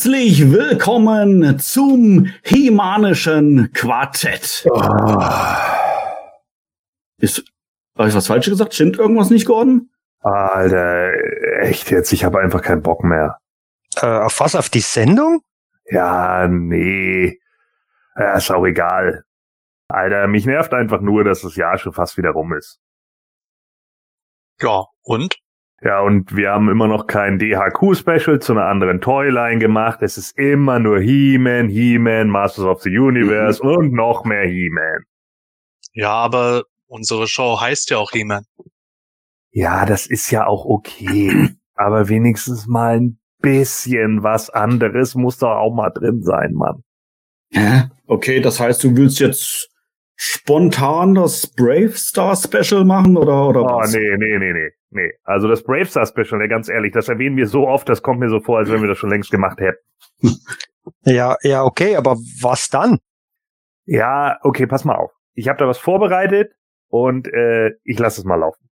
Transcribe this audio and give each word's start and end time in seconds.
Herzlich 0.00 0.50
willkommen 0.50 1.58
zum 1.58 2.32
Himanischen 2.42 3.70
Quartett. 3.74 4.66
Oh. 4.70 4.80
Ist, 7.18 7.44
habe 7.98 8.08
ich 8.08 8.14
was 8.14 8.26
Falsches 8.26 8.52
gesagt? 8.52 8.72
Stimmt 8.72 8.98
irgendwas 8.98 9.28
nicht, 9.28 9.44
Gordon? 9.44 9.90
Alter, 10.20 11.12
echt 11.60 11.90
jetzt, 11.90 12.14
ich 12.14 12.24
habe 12.24 12.40
einfach 12.40 12.62
keinen 12.62 12.80
Bock 12.80 13.04
mehr. 13.04 13.40
Äh, 13.96 14.06
auf 14.06 14.40
was? 14.40 14.54
Auf 14.54 14.70
die 14.70 14.80
Sendung? 14.80 15.42
Ja, 15.84 16.48
nee. 16.48 17.38
Ja, 18.16 18.38
ist 18.38 18.50
auch 18.50 18.64
egal. 18.64 19.24
Alter, 19.88 20.28
mich 20.28 20.46
nervt 20.46 20.72
einfach 20.72 21.02
nur, 21.02 21.24
dass 21.24 21.42
das 21.42 21.56
Jahr 21.56 21.76
schon 21.76 21.92
fast 21.92 22.16
wieder 22.16 22.30
rum 22.30 22.54
ist. 22.54 22.80
Ja, 24.62 24.86
und? 25.02 25.36
Ja, 25.82 26.00
und 26.00 26.36
wir 26.36 26.50
haben 26.50 26.68
immer 26.68 26.88
noch 26.88 27.06
kein 27.06 27.38
DHQ-Special 27.38 28.38
zu 28.40 28.52
einer 28.52 28.66
anderen 28.66 29.00
Toyline 29.00 29.58
gemacht. 29.58 30.02
Es 30.02 30.18
ist 30.18 30.36
immer 30.36 30.78
nur 30.78 31.00
He-Man, 31.00 31.70
He-Man, 31.70 32.28
Masters 32.28 32.66
of 32.66 32.82
the 32.82 32.90
Universe 32.90 33.64
mhm. 33.64 33.70
und 33.70 33.92
noch 33.94 34.24
mehr 34.24 34.46
He-Man. 34.46 35.04
Ja, 35.94 36.12
aber 36.12 36.64
unsere 36.86 37.26
Show 37.26 37.60
heißt 37.60 37.90
ja 37.90 37.98
auch 37.98 38.10
He-Man. 38.10 38.44
Ja, 39.52 39.86
das 39.86 40.06
ist 40.06 40.30
ja 40.30 40.46
auch 40.46 40.66
okay. 40.66 41.48
aber 41.74 42.08
wenigstens 42.10 42.66
mal 42.66 43.00
ein 43.00 43.18
bisschen 43.40 44.22
was 44.22 44.50
anderes 44.50 45.14
muss 45.14 45.38
doch 45.38 45.56
auch 45.56 45.74
mal 45.74 45.88
drin 45.88 46.22
sein, 46.22 46.52
Mann. 46.52 46.84
Hä? 47.52 47.84
Okay, 48.06 48.40
das 48.40 48.60
heißt, 48.60 48.84
du 48.84 48.96
willst 48.96 49.18
jetzt 49.18 49.69
spontan 50.22 51.14
das 51.14 51.46
Brave 51.46 51.92
Star 51.96 52.36
Special 52.36 52.84
machen 52.84 53.16
oder 53.16 53.48
oder 53.48 53.62
oh, 53.62 53.78
was? 53.78 53.94
nee, 53.94 54.16
nee, 54.18 54.38
nee, 54.38 54.52
nee. 54.52 54.70
Nee, 54.90 55.12
also 55.24 55.48
das 55.48 55.62
Brave 55.62 55.86
Star 55.86 56.04
Special, 56.04 56.46
ganz 56.48 56.68
ehrlich, 56.68 56.92
das 56.92 57.08
erwähnen 57.08 57.36
wir 57.36 57.46
so 57.46 57.66
oft, 57.66 57.88
das 57.88 58.02
kommt 58.02 58.20
mir 58.20 58.28
so 58.28 58.40
vor, 58.40 58.58
als 58.58 58.70
wenn 58.70 58.82
wir 58.82 58.88
das 58.88 58.98
schon 58.98 59.10
längst 59.10 59.30
gemacht 59.30 59.60
hätten. 59.60 59.78
Ja, 61.04 61.36
ja, 61.42 61.62
okay, 61.62 61.94
aber 61.96 62.16
was 62.40 62.68
dann? 62.70 62.98
Ja, 63.84 64.38
okay, 64.42 64.66
pass 64.66 64.84
mal 64.84 64.96
auf. 64.96 65.12
Ich 65.34 65.46
habe 65.46 65.58
da 65.58 65.68
was 65.68 65.78
vorbereitet 65.78 66.52
und 66.88 67.28
äh, 67.28 67.72
ich 67.84 67.98
lasse 67.98 68.22
es 68.22 68.24
mal 68.24 68.36
laufen. 68.36 68.69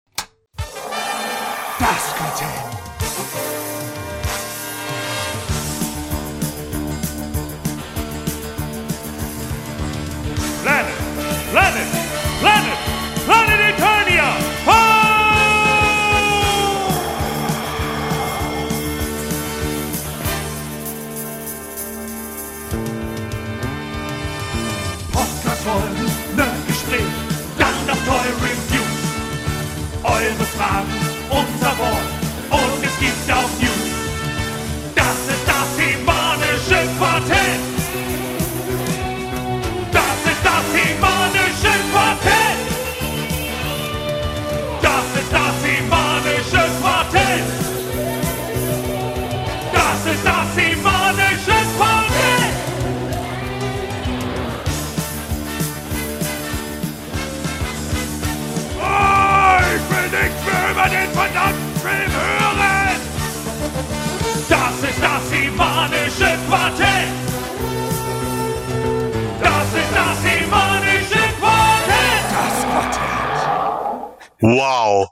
Wow. 74.47 75.09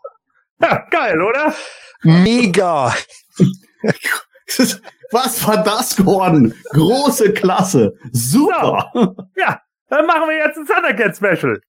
Ja, 0.62 0.86
geil, 0.90 1.22
oder? 1.22 1.54
Mega. 2.04 2.96
Was 5.12 5.46
war 5.46 5.62
das, 5.64 5.98
Gordon? 5.98 6.54
Große 6.72 7.34
Klasse. 7.34 7.94
Super. 8.14 8.90
Ja, 8.96 9.14
ja 9.36 9.62
dann 9.90 10.06
machen 10.06 10.30
wir 10.30 10.38
jetzt 10.38 10.58
ein 10.58 10.66
Thundercat 10.66 11.18
Special. 11.18 11.60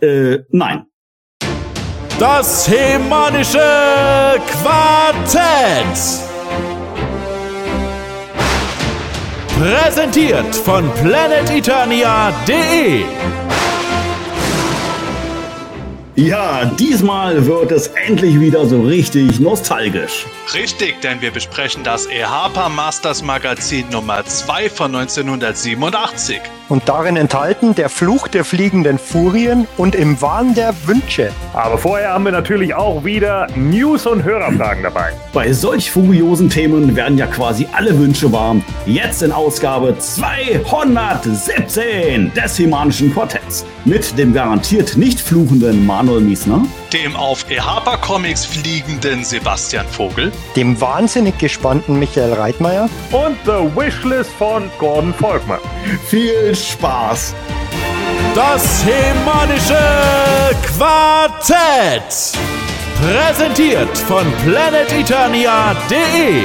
Äh, 0.00 0.38
nein. 0.48 0.86
Das 2.18 2.66
Hemanische 2.68 4.40
Quartett. 4.62 6.22
Präsentiert 9.58 10.56
von 10.56 10.90
planeteternia.de. 10.94 13.04
Ja, 16.16 16.66
diesmal 16.78 17.44
wird 17.44 17.72
es 17.72 17.88
endlich 17.88 18.38
wieder 18.38 18.66
so 18.66 18.82
richtig 18.82 19.40
nostalgisch. 19.40 20.26
Richtig, 20.54 21.00
denn 21.00 21.20
wir 21.20 21.32
besprechen 21.32 21.82
das 21.82 22.06
EHPA 22.06 22.68
Masters 22.68 23.20
Magazin 23.20 23.84
Nummer 23.90 24.24
2 24.24 24.70
von 24.70 24.94
1987. 24.94 26.40
Und 26.68 26.88
darin 26.88 27.16
enthalten 27.16 27.74
der 27.74 27.88
Fluch 27.90 28.28
der 28.28 28.44
fliegenden 28.44 28.98
Furien 28.98 29.66
und 29.76 29.94
im 29.94 30.18
Wahn 30.22 30.54
der 30.54 30.72
Wünsche. 30.86 31.30
Aber 31.52 31.76
vorher 31.76 32.14
haben 32.14 32.24
wir 32.24 32.32
natürlich 32.32 32.74
auch 32.74 33.04
wieder 33.04 33.48
News 33.54 34.06
und 34.06 34.24
Hörerfragen 34.24 34.82
dabei. 34.82 35.12
Bei 35.34 35.52
solch 35.52 35.90
furiosen 35.90 36.48
Themen 36.48 36.96
werden 36.96 37.18
ja 37.18 37.26
quasi 37.26 37.68
alle 37.72 37.98
Wünsche 37.98 38.32
warm. 38.32 38.64
Jetzt 38.86 39.22
in 39.22 39.32
Ausgabe 39.32 39.94
217 39.98 42.32
des 42.32 42.56
Himanischen 42.56 43.12
Quartetts. 43.12 43.66
Mit 43.84 44.16
dem 44.16 44.32
garantiert 44.32 44.96
nicht 44.96 45.20
fluchenden 45.20 45.84
Manuel 46.04 46.20
Miesner. 46.20 46.62
Dem 46.92 47.16
auf 47.16 47.50
EHPA 47.50 47.96
Comics 47.96 48.44
fliegenden 48.44 49.24
Sebastian 49.24 49.86
Vogel 49.86 50.30
dem 50.54 50.78
wahnsinnig 50.78 51.38
gespannten 51.38 51.98
Michael 51.98 52.34
Reitmeier 52.34 52.90
und 53.10 53.38
The 53.46 53.74
Wishlist 53.74 54.30
von 54.32 54.70
Gordon 54.78 55.14
Volkmann. 55.14 55.60
Viel 56.08 56.54
Spaß! 56.54 57.34
Das 58.34 58.84
Hemanische 58.84 59.78
Quartett. 60.76 62.32
Präsentiert 63.00 63.96
von 63.96 64.26
planeteternia.de. 64.44 66.42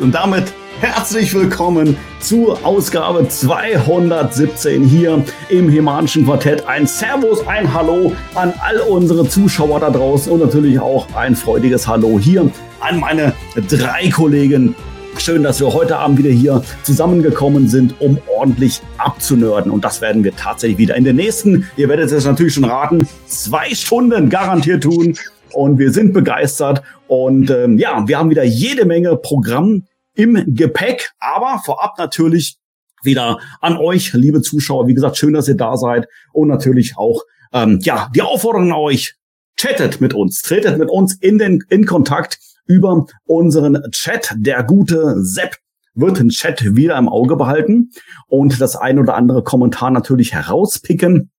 Und 0.00 0.12
damit 0.12 0.52
Herzlich 0.80 1.34
willkommen 1.34 1.96
zur 2.20 2.64
Ausgabe 2.64 3.26
217 3.26 4.84
hier 4.84 5.24
im 5.48 5.68
Hemanischen 5.68 6.24
Quartett. 6.24 6.68
Ein 6.68 6.86
Servus, 6.86 7.44
ein 7.48 7.74
Hallo 7.74 8.12
an 8.36 8.54
all 8.60 8.78
unsere 8.82 9.28
Zuschauer 9.28 9.80
da 9.80 9.90
draußen 9.90 10.30
und 10.30 10.38
natürlich 10.38 10.78
auch 10.78 11.12
ein 11.16 11.34
freudiges 11.34 11.88
Hallo 11.88 12.20
hier 12.20 12.52
an 12.78 13.00
meine 13.00 13.32
drei 13.68 14.08
Kollegen. 14.10 14.76
Schön, 15.16 15.42
dass 15.42 15.58
wir 15.58 15.72
heute 15.72 15.96
Abend 15.96 16.18
wieder 16.18 16.30
hier 16.30 16.62
zusammengekommen 16.84 17.66
sind, 17.66 18.00
um 18.00 18.18
ordentlich 18.38 18.80
abzunörden. 18.98 19.72
Und 19.72 19.84
das 19.84 20.00
werden 20.00 20.22
wir 20.22 20.36
tatsächlich 20.36 20.78
wieder 20.78 20.94
in 20.94 21.02
den 21.02 21.16
nächsten, 21.16 21.68
ihr 21.76 21.88
werdet 21.88 22.12
es 22.12 22.24
natürlich 22.24 22.54
schon 22.54 22.64
raten, 22.64 23.08
zwei 23.26 23.74
Stunden 23.74 24.28
garantiert 24.28 24.84
tun. 24.84 25.14
Und 25.52 25.78
wir 25.80 25.90
sind 25.90 26.12
begeistert. 26.12 26.82
Und 27.08 27.50
ähm, 27.50 27.78
ja, 27.78 28.06
wir 28.06 28.16
haben 28.16 28.30
wieder 28.30 28.44
jede 28.44 28.84
Menge 28.84 29.16
Programm 29.16 29.82
im 30.18 30.54
Gepäck. 30.54 31.12
Aber 31.20 31.62
vorab 31.64 31.96
natürlich 31.96 32.58
wieder 33.02 33.38
an 33.60 33.76
euch, 33.76 34.12
liebe 34.12 34.42
Zuschauer. 34.42 34.88
Wie 34.88 34.94
gesagt, 34.94 35.16
schön, 35.16 35.32
dass 35.32 35.48
ihr 35.48 35.56
da 35.56 35.76
seid. 35.76 36.08
Und 36.32 36.48
natürlich 36.48 36.98
auch, 36.98 37.22
ähm, 37.52 37.78
ja, 37.82 38.10
die 38.14 38.22
Aufforderung 38.22 38.72
an 38.72 38.78
euch. 38.78 39.14
Chattet 39.56 40.00
mit 40.00 40.14
uns, 40.14 40.42
tretet 40.42 40.78
mit 40.78 40.88
uns 40.88 41.14
in 41.14 41.38
den, 41.38 41.64
in 41.68 41.84
Kontakt 41.84 42.38
über 42.66 43.06
unseren 43.24 43.90
Chat. 43.90 44.32
Der 44.36 44.62
gute 44.62 45.24
Sepp 45.24 45.56
wird 45.94 46.20
den 46.20 46.28
Chat 46.28 46.76
wieder 46.76 46.96
im 46.96 47.08
Auge 47.08 47.34
behalten 47.34 47.90
und 48.28 48.60
das 48.60 48.76
ein 48.76 49.00
oder 49.00 49.16
andere 49.16 49.42
Kommentar 49.42 49.90
natürlich 49.90 50.32
herauspicken 50.32 51.30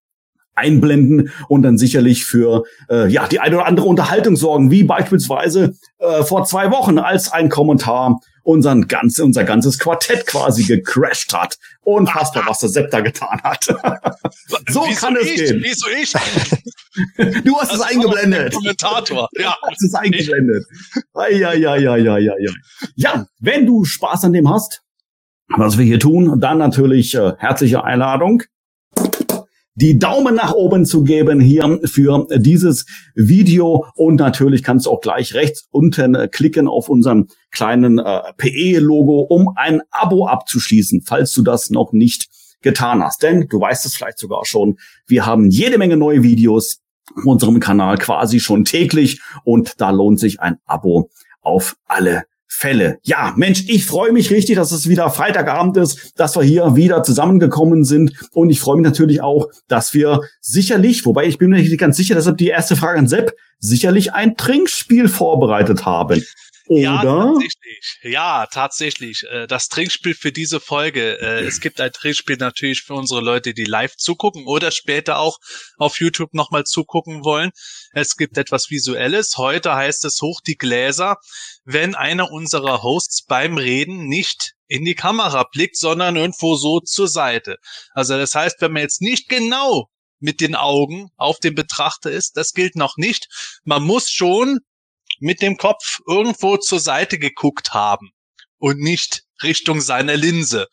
einblenden 0.60 1.30
und 1.48 1.64
dann 1.64 1.78
sicherlich 1.78 2.26
für 2.26 2.64
äh, 2.90 3.10
ja 3.10 3.28
die 3.28 3.40
eine 3.40 3.56
oder 3.56 3.66
andere 3.66 3.88
Unterhaltung 3.88 4.36
sorgen, 4.36 4.72
wie 4.72 4.84
beispielsweise 4.84 5.76
äh, 6.00 6.24
vor 6.24 6.44
zwei 6.44 6.72
Wochen, 6.72 7.00
als 7.00 7.32
ein 7.32 7.50
Kommentar 7.50 8.20
unseren 8.50 8.88
ganz, 8.88 9.20
unser 9.20 9.44
ganzes 9.44 9.78
Quartett 9.80 10.26
quasi 10.26 10.64
gecrashed 10.64 11.34
hat. 11.34 11.58
Unfassbar, 11.82 12.44
was 12.48 12.60
der 12.60 12.70
Sepp 12.70 12.90
da 12.92 13.00
getan 13.02 13.40
hat. 13.44 13.64
so 14.70 14.84
Wieso 14.88 15.00
kann 15.06 15.16
es 15.18 15.28
ich? 15.28 15.36
gehen. 15.36 15.62
Wieso 15.64 15.88
ich? 15.90 16.14
Du 17.46 17.56
hast 17.56 17.72
es 17.72 17.78
Das 17.78 17.80
war 17.80 17.88
eingeblendet. 17.88 18.54
Kommentator. 18.54 19.30
Ja. 19.40 19.56
hast 19.62 19.82
es 19.84 19.94
eingeblendet. 19.94 20.66
Ja, 21.16 21.54
ja, 21.54 21.76
ja, 21.76 21.76
ja, 21.76 22.18
ja, 22.18 22.18
ja. 22.18 22.52
Ja, 22.96 23.28
wenn 23.40 23.66
du 23.68 23.86
Spaß 23.86 24.26
an 24.26 24.34
dem 24.34 24.50
hast, 24.50 24.82
was 25.56 25.78
wir 25.78 25.86
hier 25.86 26.00
tun, 26.00 26.40
dann 26.42 26.58
natürlich 26.58 27.14
äh, 27.16 27.34
herzliche 27.38 27.84
Einladung 27.84 28.44
die 29.82 29.98
Daumen 29.98 30.36
nach 30.36 30.52
oben 30.54 30.86
zu 30.86 31.04
geben 31.04 31.40
hier 31.40 31.80
für 31.86 32.28
dieses 32.36 32.86
Video 33.16 33.86
und 33.96 34.16
natürlich 34.16 34.62
kannst 34.62 34.86
du 34.86 34.92
auch 34.92 35.00
gleich 35.00 35.34
rechts 35.36 35.68
unten 35.72 36.30
klicken 36.32 36.68
auf 36.68 36.90
unserem 36.90 37.28
kleinen 37.50 37.98
äh, 37.98 38.22
PE-Logo, 38.36 39.22
um 39.22 39.54
ein 39.56 39.82
Abo 39.90 40.28
abzuschließen, 40.28 41.04
falls 41.06 41.32
du 41.32 41.44
das 41.44 41.70
noch 41.70 41.94
nicht 41.94 42.28
getan 42.62 43.02
hast. 43.02 43.24
Denn 43.24 43.48
du 43.48 43.62
weißt 43.62 43.86
es 43.86 43.96
vielleicht 43.96 44.20
sogar 44.20 44.46
schon, 44.46 44.78
wir 45.08 45.26
haben 45.26 45.50
jede 45.50 45.78
Menge 45.78 45.96
neue 45.96 46.24
Videos 46.24 46.82
auf 47.16 47.26
unserem 47.26 47.62
Kanal 47.62 47.98
quasi 47.98 48.42
schon 48.42 48.66
täglich 48.66 49.22
und 49.46 49.80
da 49.80 49.92
lohnt 49.92 50.20
sich 50.20 50.42
ein 50.42 50.58
Abo 50.66 51.10
auf 51.42 51.78
alle 51.86 52.26
Fälle. 52.52 52.98
Ja, 53.04 53.34
Mensch, 53.38 53.64
ich 53.68 53.86
freue 53.86 54.12
mich 54.12 54.32
richtig, 54.32 54.56
dass 54.56 54.72
es 54.72 54.90
wieder 54.90 55.10
Freitagabend 55.12 55.78
ist, 55.78 56.20
dass 56.20 56.36
wir 56.36 56.44
hier 56.44 56.76
wieder 56.76 57.04
zusammengekommen 57.04 57.86
sind. 57.86 58.12
Und 58.34 58.50
ich 58.50 58.60
freue 58.60 58.78
mich 58.78 58.86
natürlich 58.86 59.22
auch, 59.22 59.48
dass 59.68 59.94
wir 59.94 60.22
sicherlich, 60.42 61.06
wobei 61.06 61.26
ich 61.26 61.38
bin 61.38 61.52
mir 61.52 61.58
nicht 61.58 61.78
ganz 61.78 61.96
sicher, 61.96 62.16
deshalb 62.16 62.38
die 62.38 62.48
erste 62.48 62.76
Frage 62.76 63.00
an 63.00 63.08
Sepp, 63.08 63.34
sicherlich 63.60 64.14
ein 64.14 64.36
Trinkspiel 64.36 65.08
vorbereitet 65.08 65.86
haben. 65.86 66.24
Ja, 66.72 67.02
Oder? 67.02 67.34
tatsächlich. 67.34 68.00
Ja, 68.04 68.46
tatsächlich. 68.52 69.24
Äh, 69.32 69.48
Das 69.48 69.70
Trinkspiel 69.70 70.14
für 70.14 70.32
diese 70.32 70.60
Folge. 70.60 71.20
äh, 71.20 71.44
Es 71.46 71.62
gibt 71.62 71.82
ein 71.82 71.92
Trinkspiel 71.92 72.38
natürlich 72.38 72.84
für 72.84 72.94
unsere 72.94 73.22
Leute, 73.22 73.56
die 73.56 73.64
live 73.64 73.96
zugucken 73.96 74.46
oder 74.46 74.70
später 74.70 75.18
auch 75.18 75.40
auf 75.78 76.00
YouTube 76.00 76.34
nochmal 76.36 76.66
zugucken 76.66 77.24
wollen. 77.24 77.50
Es 77.92 78.18
gibt 78.18 78.38
etwas 78.38 78.70
Visuelles. 78.70 79.38
Heute 79.38 79.76
heißt 79.76 80.06
es 80.06 80.22
hoch 80.22 80.42
die 80.42 80.58
Gläser, 80.58 81.18
wenn 81.64 81.96
einer 81.96 82.32
unserer 82.32 82.84
Hosts 82.84 83.26
beim 83.26 83.58
Reden 83.58 84.08
nicht 84.08 84.54
in 84.68 84.86
die 84.86 84.96
Kamera 84.96 85.44
blickt, 85.52 85.78
sondern 85.78 86.16
irgendwo 86.16 86.56
so 86.56 86.80
zur 86.80 87.08
Seite. 87.08 87.58
Also 87.94 88.18
das 88.18 88.36
heißt, 88.36 88.62
wenn 88.62 88.74
man 88.74 88.84
jetzt 88.84 89.02
nicht 89.02 89.28
genau 89.28 89.90
mit 90.20 90.42
den 90.42 90.56
Augen 90.56 91.10
auf 91.18 91.40
den 91.40 91.56
Betrachter 91.56 92.12
ist, 92.12 92.38
das 92.38 92.54
gilt 92.54 92.76
noch 92.76 92.98
nicht. 92.98 93.28
Man 93.64 93.84
muss 93.84 94.12
schon 94.12 94.60
mit 95.20 95.42
dem 95.42 95.58
Kopf 95.58 96.00
irgendwo 96.08 96.58
zur 96.58 96.80
Seite 96.80 97.18
geguckt 97.18 97.74
haben 97.74 98.12
und 98.58 98.80
nicht 98.80 99.24
Richtung 99.42 99.82
seiner 99.82 100.16
Linse. 100.16 100.68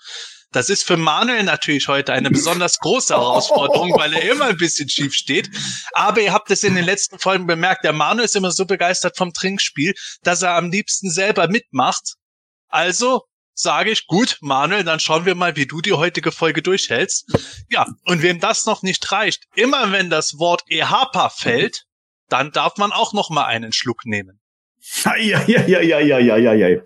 Das 0.56 0.70
ist 0.70 0.85
für 0.85 0.97
Manuel 0.97 1.43
natürlich 1.43 1.87
heute 1.87 2.14
eine 2.14 2.31
besonders 2.31 2.79
große 2.79 3.12
Herausforderung, 3.12 3.93
weil 3.94 4.14
er 4.14 4.23
immer 4.32 4.47
ein 4.47 4.56
bisschen 4.56 4.88
schief 4.88 5.12
steht. 5.12 5.50
Aber 5.93 6.23
ihr 6.23 6.32
habt 6.32 6.50
es 6.50 6.64
in 6.64 6.75
den 6.75 6.87
letzten 6.87 7.19
Folgen 7.19 7.47
bemerkt, 7.47 7.85
der 7.85 7.93
Manuel 7.93 8.25
ist 8.25 8.37
immer 8.37 8.50
so 8.50 8.64
begeistert 8.64 9.19
vom 9.19 9.35
Trinkspiel, 9.35 9.93
dass 10.23 10.41
er 10.41 10.55
am 10.55 10.70
liebsten 10.70 11.11
selber 11.11 11.49
mitmacht. 11.49 12.14
Also 12.69 13.25
sage 13.53 13.91
ich, 13.91 14.06
gut, 14.06 14.38
Manuel, 14.41 14.82
dann 14.82 14.99
schauen 14.99 15.26
wir 15.26 15.35
mal, 15.35 15.56
wie 15.56 15.67
du 15.67 15.82
die 15.82 15.93
heutige 15.93 16.32
Folge 16.32 16.62
durchhältst. 16.62 17.26
Ja, 17.69 17.87
und 18.06 18.23
wem 18.23 18.41
das 18.41 18.64
noch 18.64 18.82
nicht 18.82 19.12
reicht, 19.12 19.44
immer 19.56 19.93
wenn 19.93 20.08
das 20.08 20.38
Wort 20.38 20.62
EHPA 20.69 21.29
fällt, 21.29 21.85
dann 22.31 22.50
darf 22.50 22.79
man 22.79 22.93
auch 22.93 23.12
noch 23.12 23.29
mal 23.29 23.44
einen 23.44 23.75
Schluck 23.75 24.06
nehmen. 24.06 24.41
Ja, 25.05 25.17
ja, 25.19 25.67
ja, 25.67 25.81
ja, 25.82 26.00
ja, 26.00 26.19
ja, 26.19 26.37
ja, 26.38 26.53
ja. 26.55 26.81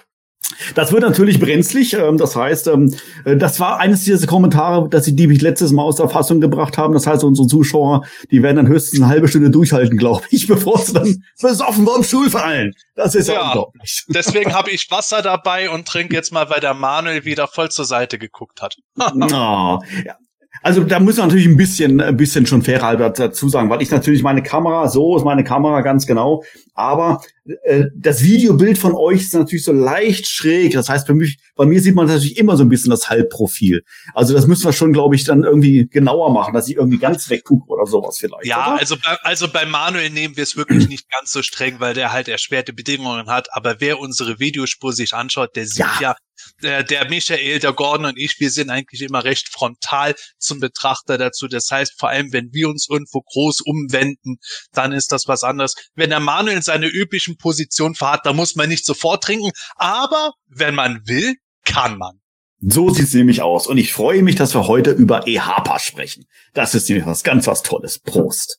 Das 0.75 0.93
wird 0.93 1.03
natürlich 1.03 1.41
brenzlig. 1.41 1.95
ähm, 1.95 2.17
Das 2.19 2.37
heißt, 2.37 2.67
ähm, 2.69 2.95
äh, 3.25 3.37
das 3.37 3.61
war 3.61 3.79
eines 3.79 4.05
dieser 4.05 4.27
Kommentare, 4.27 4.89
dass 4.89 5.05
sie 5.05 5.15
die 5.15 5.27
mich 5.27 5.41
letztes 5.41 5.73
Mal 5.73 5.83
aus 5.83 5.97
der 5.97 6.09
Fassung 6.09 6.41
gebracht 6.41 6.79
haben. 6.79 6.95
Das 6.95 7.07
heißt, 7.07 7.25
unsere 7.25 7.47
Zuschauer, 7.49 8.05
die 8.31 8.43
werden 8.43 8.57
dann 8.57 8.69
höchstens 8.69 9.01
eine 9.01 9.09
halbe 9.09 9.29
Stunde 9.29 9.51
durchhalten, 9.51 9.97
glaube 9.97 10.25
ich, 10.31 10.47
bevor 10.49 10.79
sie 10.79 10.93
dann 10.93 11.25
besoffen 11.41 11.87
vom 11.87 12.03
Stuhl 12.03 12.31
fallen. 12.31 12.75
Das 12.95 13.15
ist 13.15 13.29
ja 13.29 13.47
unglaublich. 13.47 14.05
Deswegen 14.09 14.53
habe 14.53 14.71
ich 14.71 14.91
Wasser 14.91 15.23
dabei 15.23 15.71
und 15.71 15.87
trinke 15.87 16.15
jetzt 16.15 16.33
mal, 16.33 16.51
weil 16.51 16.61
der 16.61 16.75
Manuel 16.75 17.25
wieder 17.25 17.47
voll 17.47 17.71
zur 17.71 17.85
Seite 17.85 18.19
geguckt 18.19 18.63
hat. 18.63 18.77
Ah, 19.33 19.79
ja. 20.05 20.17
Also 20.63 20.85
da 20.85 21.01
müssen 21.01 21.19
wir 21.19 21.27
natürlich 21.27 21.47
ein 21.47 21.57
bisschen, 21.57 22.01
ein 22.01 22.17
bisschen 22.17 22.47
schon 22.47 22.63
fair 22.63 22.83
halber 22.83 23.11
dazu 23.11 23.49
sagen, 23.49 23.71
weil 23.71 23.83
ich 23.83 23.91
natürlich 23.91 24.23
meine 24.23 24.43
Kamera, 24.43 24.89
so 24.89 25.17
ist 25.17 25.25
meine 25.25 25.45
Kamera 25.45 25.81
ganz 25.81 26.07
genau, 26.07 26.45
aber 26.75 27.23
äh, 27.65 27.87
das 27.95 28.23
Videobild 28.23 28.79
von 28.79 28.95
euch 28.95 29.21
ist 29.21 29.35
natürlich 29.35 29.65
so 29.65 29.73
leicht 29.73 30.27
schräg. 30.29 30.73
Das 30.73 30.89
heißt, 30.89 31.07
für 31.07 31.15
mich, 31.15 31.39
bei 31.57 31.67
mir 31.67 31.81
sieht 31.81 31.95
man 31.95 32.07
natürlich 32.07 32.37
immer 32.37 32.57
so 32.57 32.65
ein 32.65 32.69
bisschen 32.69 32.91
das 32.91 33.09
Halbprofil. 33.09 33.83
Also 34.15 34.35
das 34.35 34.47
müssen 34.47 34.65
wir 34.65 34.73
schon, 34.73 34.93
glaube 34.93 35.15
ich, 35.15 35.25
dann 35.25 35.45
irgendwie 35.45 35.89
genauer 35.89 36.33
machen, 36.33 36.55
dass 36.55 36.69
ich 36.69 36.77
irgendwie 36.77 36.99
ganz 36.99 37.29
weggucke 37.31 37.69
oder 37.69 37.87
sowas 37.87 38.19
vielleicht. 38.19 38.47
Ja, 38.47 38.73
oder? 38.73 38.81
also 38.81 38.97
bei, 38.97 39.17
also 39.23 39.49
bei 39.49 39.67
Manuel 39.67 40.11
nehmen 40.11 40.37
wir 40.37 40.43
es 40.43 40.57
wirklich 40.57 40.89
nicht 40.89 41.11
ganz 41.11 41.33
so 41.33 41.43
streng, 41.43 41.77
weil 41.79 41.95
der 41.95 42.13
halt 42.13 42.29
erschwerte 42.29 42.73
Bedingungen 42.73 43.29
hat. 43.29 43.49
Aber 43.53 43.77
wer 43.81 43.99
unsere 43.99 44.39
Videospur 44.39 44.93
sich 44.93 45.15
anschaut, 45.15 45.57
der 45.57 45.67
sieht 45.67 45.79
Ja. 45.79 45.93
ja, 46.01 46.17
der, 46.63 46.83
der 46.83 47.09
Michael, 47.09 47.59
der 47.59 47.73
Gordon 47.73 48.07
und 48.07 48.19
ich, 48.19 48.37
wir 48.39 48.51
sind 48.51 48.71
eigentlich 48.71 49.03
immer 49.03 49.25
recht 49.25 49.49
frontal 49.49 50.15
zum 50.39 50.61
Betrachter 50.61 51.19
dazu. 51.19 51.49
Das 51.49 51.71
heißt, 51.71 51.99
vor 51.99 52.09
allem, 52.09 52.33
wenn 52.33 52.53
wir 52.53 52.69
uns 52.69 52.89
irgendwo 52.89 53.21
groß 53.21 53.61
umwenden, 53.63 54.39
dann 54.73 54.93
ist 54.93 55.13
das 55.13 55.29
was 55.29 55.43
anderes. 55.43 55.75
Wenn 55.95 56.11
der 56.11 56.21
Manuel 56.21 56.57
in 56.57 56.63
seine 56.63 56.87
üblichen 56.87 57.37
Position 57.37 57.95
verharrt, 57.95 58.27
da 58.27 58.33
muss 58.33 58.57
man 58.57 58.69
nicht 58.69 58.85
sofort 58.85 59.25
trinken. 59.25 59.51
Aber 59.77 60.33
wenn 60.47 60.75
man 60.75 61.01
will, 61.07 61.37
kann 61.65 61.99
man. 61.99 62.21
So 62.61 62.91
sieht's 62.91 63.15
nämlich 63.15 63.41
aus. 63.41 63.67
Und 63.67 63.79
ich 63.79 63.93
freue 63.93 64.23
mich, 64.23 64.37
dass 64.37 64.55
wir 64.55 64.67
heute 64.67 64.91
über 64.91 65.27
EHPA 65.27 65.79
sprechen. 65.79 66.27
Das 66.53 66.75
ist 66.75 66.89
nämlich 66.89 67.07
was 67.07 67.23
ganz 67.23 67.47
was 67.47 67.63
Tolles. 67.63 67.99
Prost. 67.99 68.59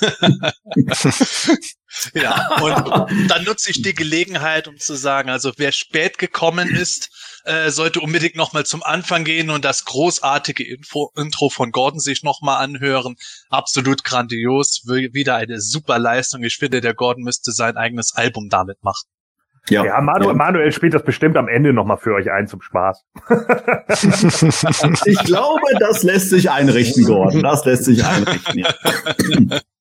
Ja, 2.14 2.56
und 2.60 3.28
dann 3.30 3.44
nutze 3.44 3.70
ich 3.70 3.82
die 3.82 3.94
Gelegenheit, 3.94 4.68
um 4.68 4.78
zu 4.78 4.94
sagen, 4.94 5.30
also 5.30 5.52
wer 5.56 5.72
spät 5.72 6.18
gekommen 6.18 6.74
ist, 6.74 7.10
äh, 7.44 7.70
sollte 7.70 8.00
unbedingt 8.00 8.36
nochmal 8.36 8.64
zum 8.64 8.82
Anfang 8.82 9.24
gehen 9.24 9.50
und 9.50 9.64
das 9.64 9.84
großartige 9.84 10.64
Info 10.66 11.12
Intro 11.16 11.48
von 11.48 11.70
Gordon 11.72 12.00
sich 12.00 12.22
nochmal 12.22 12.62
anhören. 12.62 13.16
Absolut 13.48 14.04
grandios, 14.04 14.82
wieder 14.86 15.36
eine 15.36 15.60
super 15.60 15.98
Leistung. 15.98 16.42
Ich 16.42 16.56
finde, 16.56 16.80
der 16.80 16.94
Gordon 16.94 17.24
müsste 17.24 17.52
sein 17.52 17.76
eigenes 17.76 18.14
Album 18.14 18.48
damit 18.48 18.82
machen. 18.82 19.06
Ja, 19.70 19.98
Manu 20.02 20.34
Manuel 20.34 20.72
spielt 20.72 20.92
das 20.92 21.04
bestimmt 21.04 21.38
am 21.38 21.48
Ende 21.48 21.72
nochmal 21.72 21.96
für 21.96 22.12
euch 22.14 22.30
ein 22.30 22.46
zum 22.48 22.60
Spaß. 22.60 23.02
Ich 25.06 25.18
glaube, 25.20 25.62
das 25.78 26.02
lässt 26.02 26.30
sich 26.30 26.50
einrichten, 26.50 27.04
Gordon. 27.04 27.42
Das 27.42 27.64
lässt 27.64 27.84
sich 27.84 28.04
einrichten. 28.04 28.58
Ja. 28.58 29.60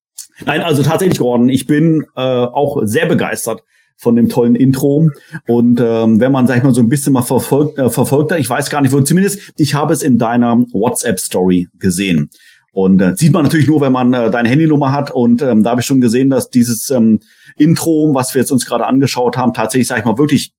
Nein, 0.45 0.61
also 0.61 0.83
tatsächlich, 0.83 1.19
Gordon, 1.19 1.49
ich 1.49 1.67
bin 1.67 2.05
äh, 2.15 2.21
auch 2.21 2.81
sehr 2.83 3.05
begeistert 3.05 3.63
von 3.97 4.15
dem 4.15 4.29
tollen 4.29 4.55
Intro. 4.55 5.09
Und 5.47 5.79
ähm, 5.79 6.19
wenn 6.19 6.31
man, 6.31 6.47
sag 6.47 6.57
ich 6.57 6.63
mal, 6.63 6.73
so 6.73 6.81
ein 6.81 6.89
bisschen 6.89 7.13
mal 7.13 7.21
verfolgt, 7.21 7.77
äh, 7.77 7.89
verfolgt 7.89 8.31
hat, 8.31 8.39
ich 8.39 8.49
weiß 8.49 8.69
gar 8.69 8.81
nicht, 8.81 8.91
wo, 8.91 9.01
zumindest 9.01 9.53
ich 9.57 9.75
habe 9.75 9.93
es 9.93 10.03
in 10.03 10.17
deiner 10.17 10.57
WhatsApp-Story 10.71 11.69
gesehen. 11.79 12.29
Und 12.73 13.01
äh, 13.01 13.15
sieht 13.15 13.31
man 13.31 13.43
natürlich 13.43 13.67
nur, 13.67 13.81
wenn 13.81 13.91
man 13.91 14.13
äh, 14.13 14.31
deine 14.31 14.49
Handynummer 14.49 14.91
hat. 14.91 15.11
Und 15.11 15.41
ähm, 15.43 15.63
da 15.63 15.71
habe 15.71 15.81
ich 15.81 15.87
schon 15.87 16.01
gesehen, 16.01 16.29
dass 16.31 16.49
dieses 16.49 16.89
ähm, 16.89 17.19
Intro, 17.55 18.13
was 18.15 18.33
wir 18.33 18.41
jetzt 18.41 18.51
uns 18.51 18.65
gerade 18.65 18.85
angeschaut 18.87 19.37
haben, 19.37 19.53
tatsächlich, 19.53 19.87
sag 19.87 19.99
ich 19.99 20.05
mal, 20.05 20.17
wirklich 20.17 20.53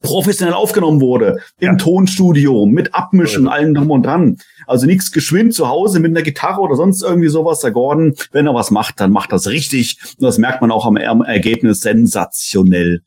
professionell 0.00 0.54
aufgenommen 0.54 1.00
wurde. 1.00 1.38
Im 1.58 1.72
Ja. 1.72 1.74
Tonstudio, 1.76 2.66
mit 2.66 2.94
Abmischen, 2.94 3.48
allem 3.48 3.74
drum 3.74 3.90
und 3.90 4.04
dran. 4.06 4.36
Also 4.66 4.86
nichts 4.86 5.12
geschwind 5.12 5.54
zu 5.54 5.68
Hause 5.68 6.00
mit 6.00 6.10
einer 6.10 6.22
Gitarre 6.22 6.60
oder 6.60 6.76
sonst 6.76 7.02
irgendwie 7.02 7.28
sowas. 7.28 7.60
Der 7.60 7.72
Gordon, 7.72 8.14
wenn 8.32 8.46
er 8.46 8.54
was 8.54 8.70
macht, 8.70 9.00
dann 9.00 9.10
macht 9.10 9.32
das 9.32 9.48
richtig. 9.48 9.98
Und 10.18 10.24
das 10.24 10.38
merkt 10.38 10.60
man 10.60 10.70
auch 10.70 10.86
am 10.86 10.96
am 10.96 11.22
Ergebnis 11.22 11.80
sensationell. 11.80 13.00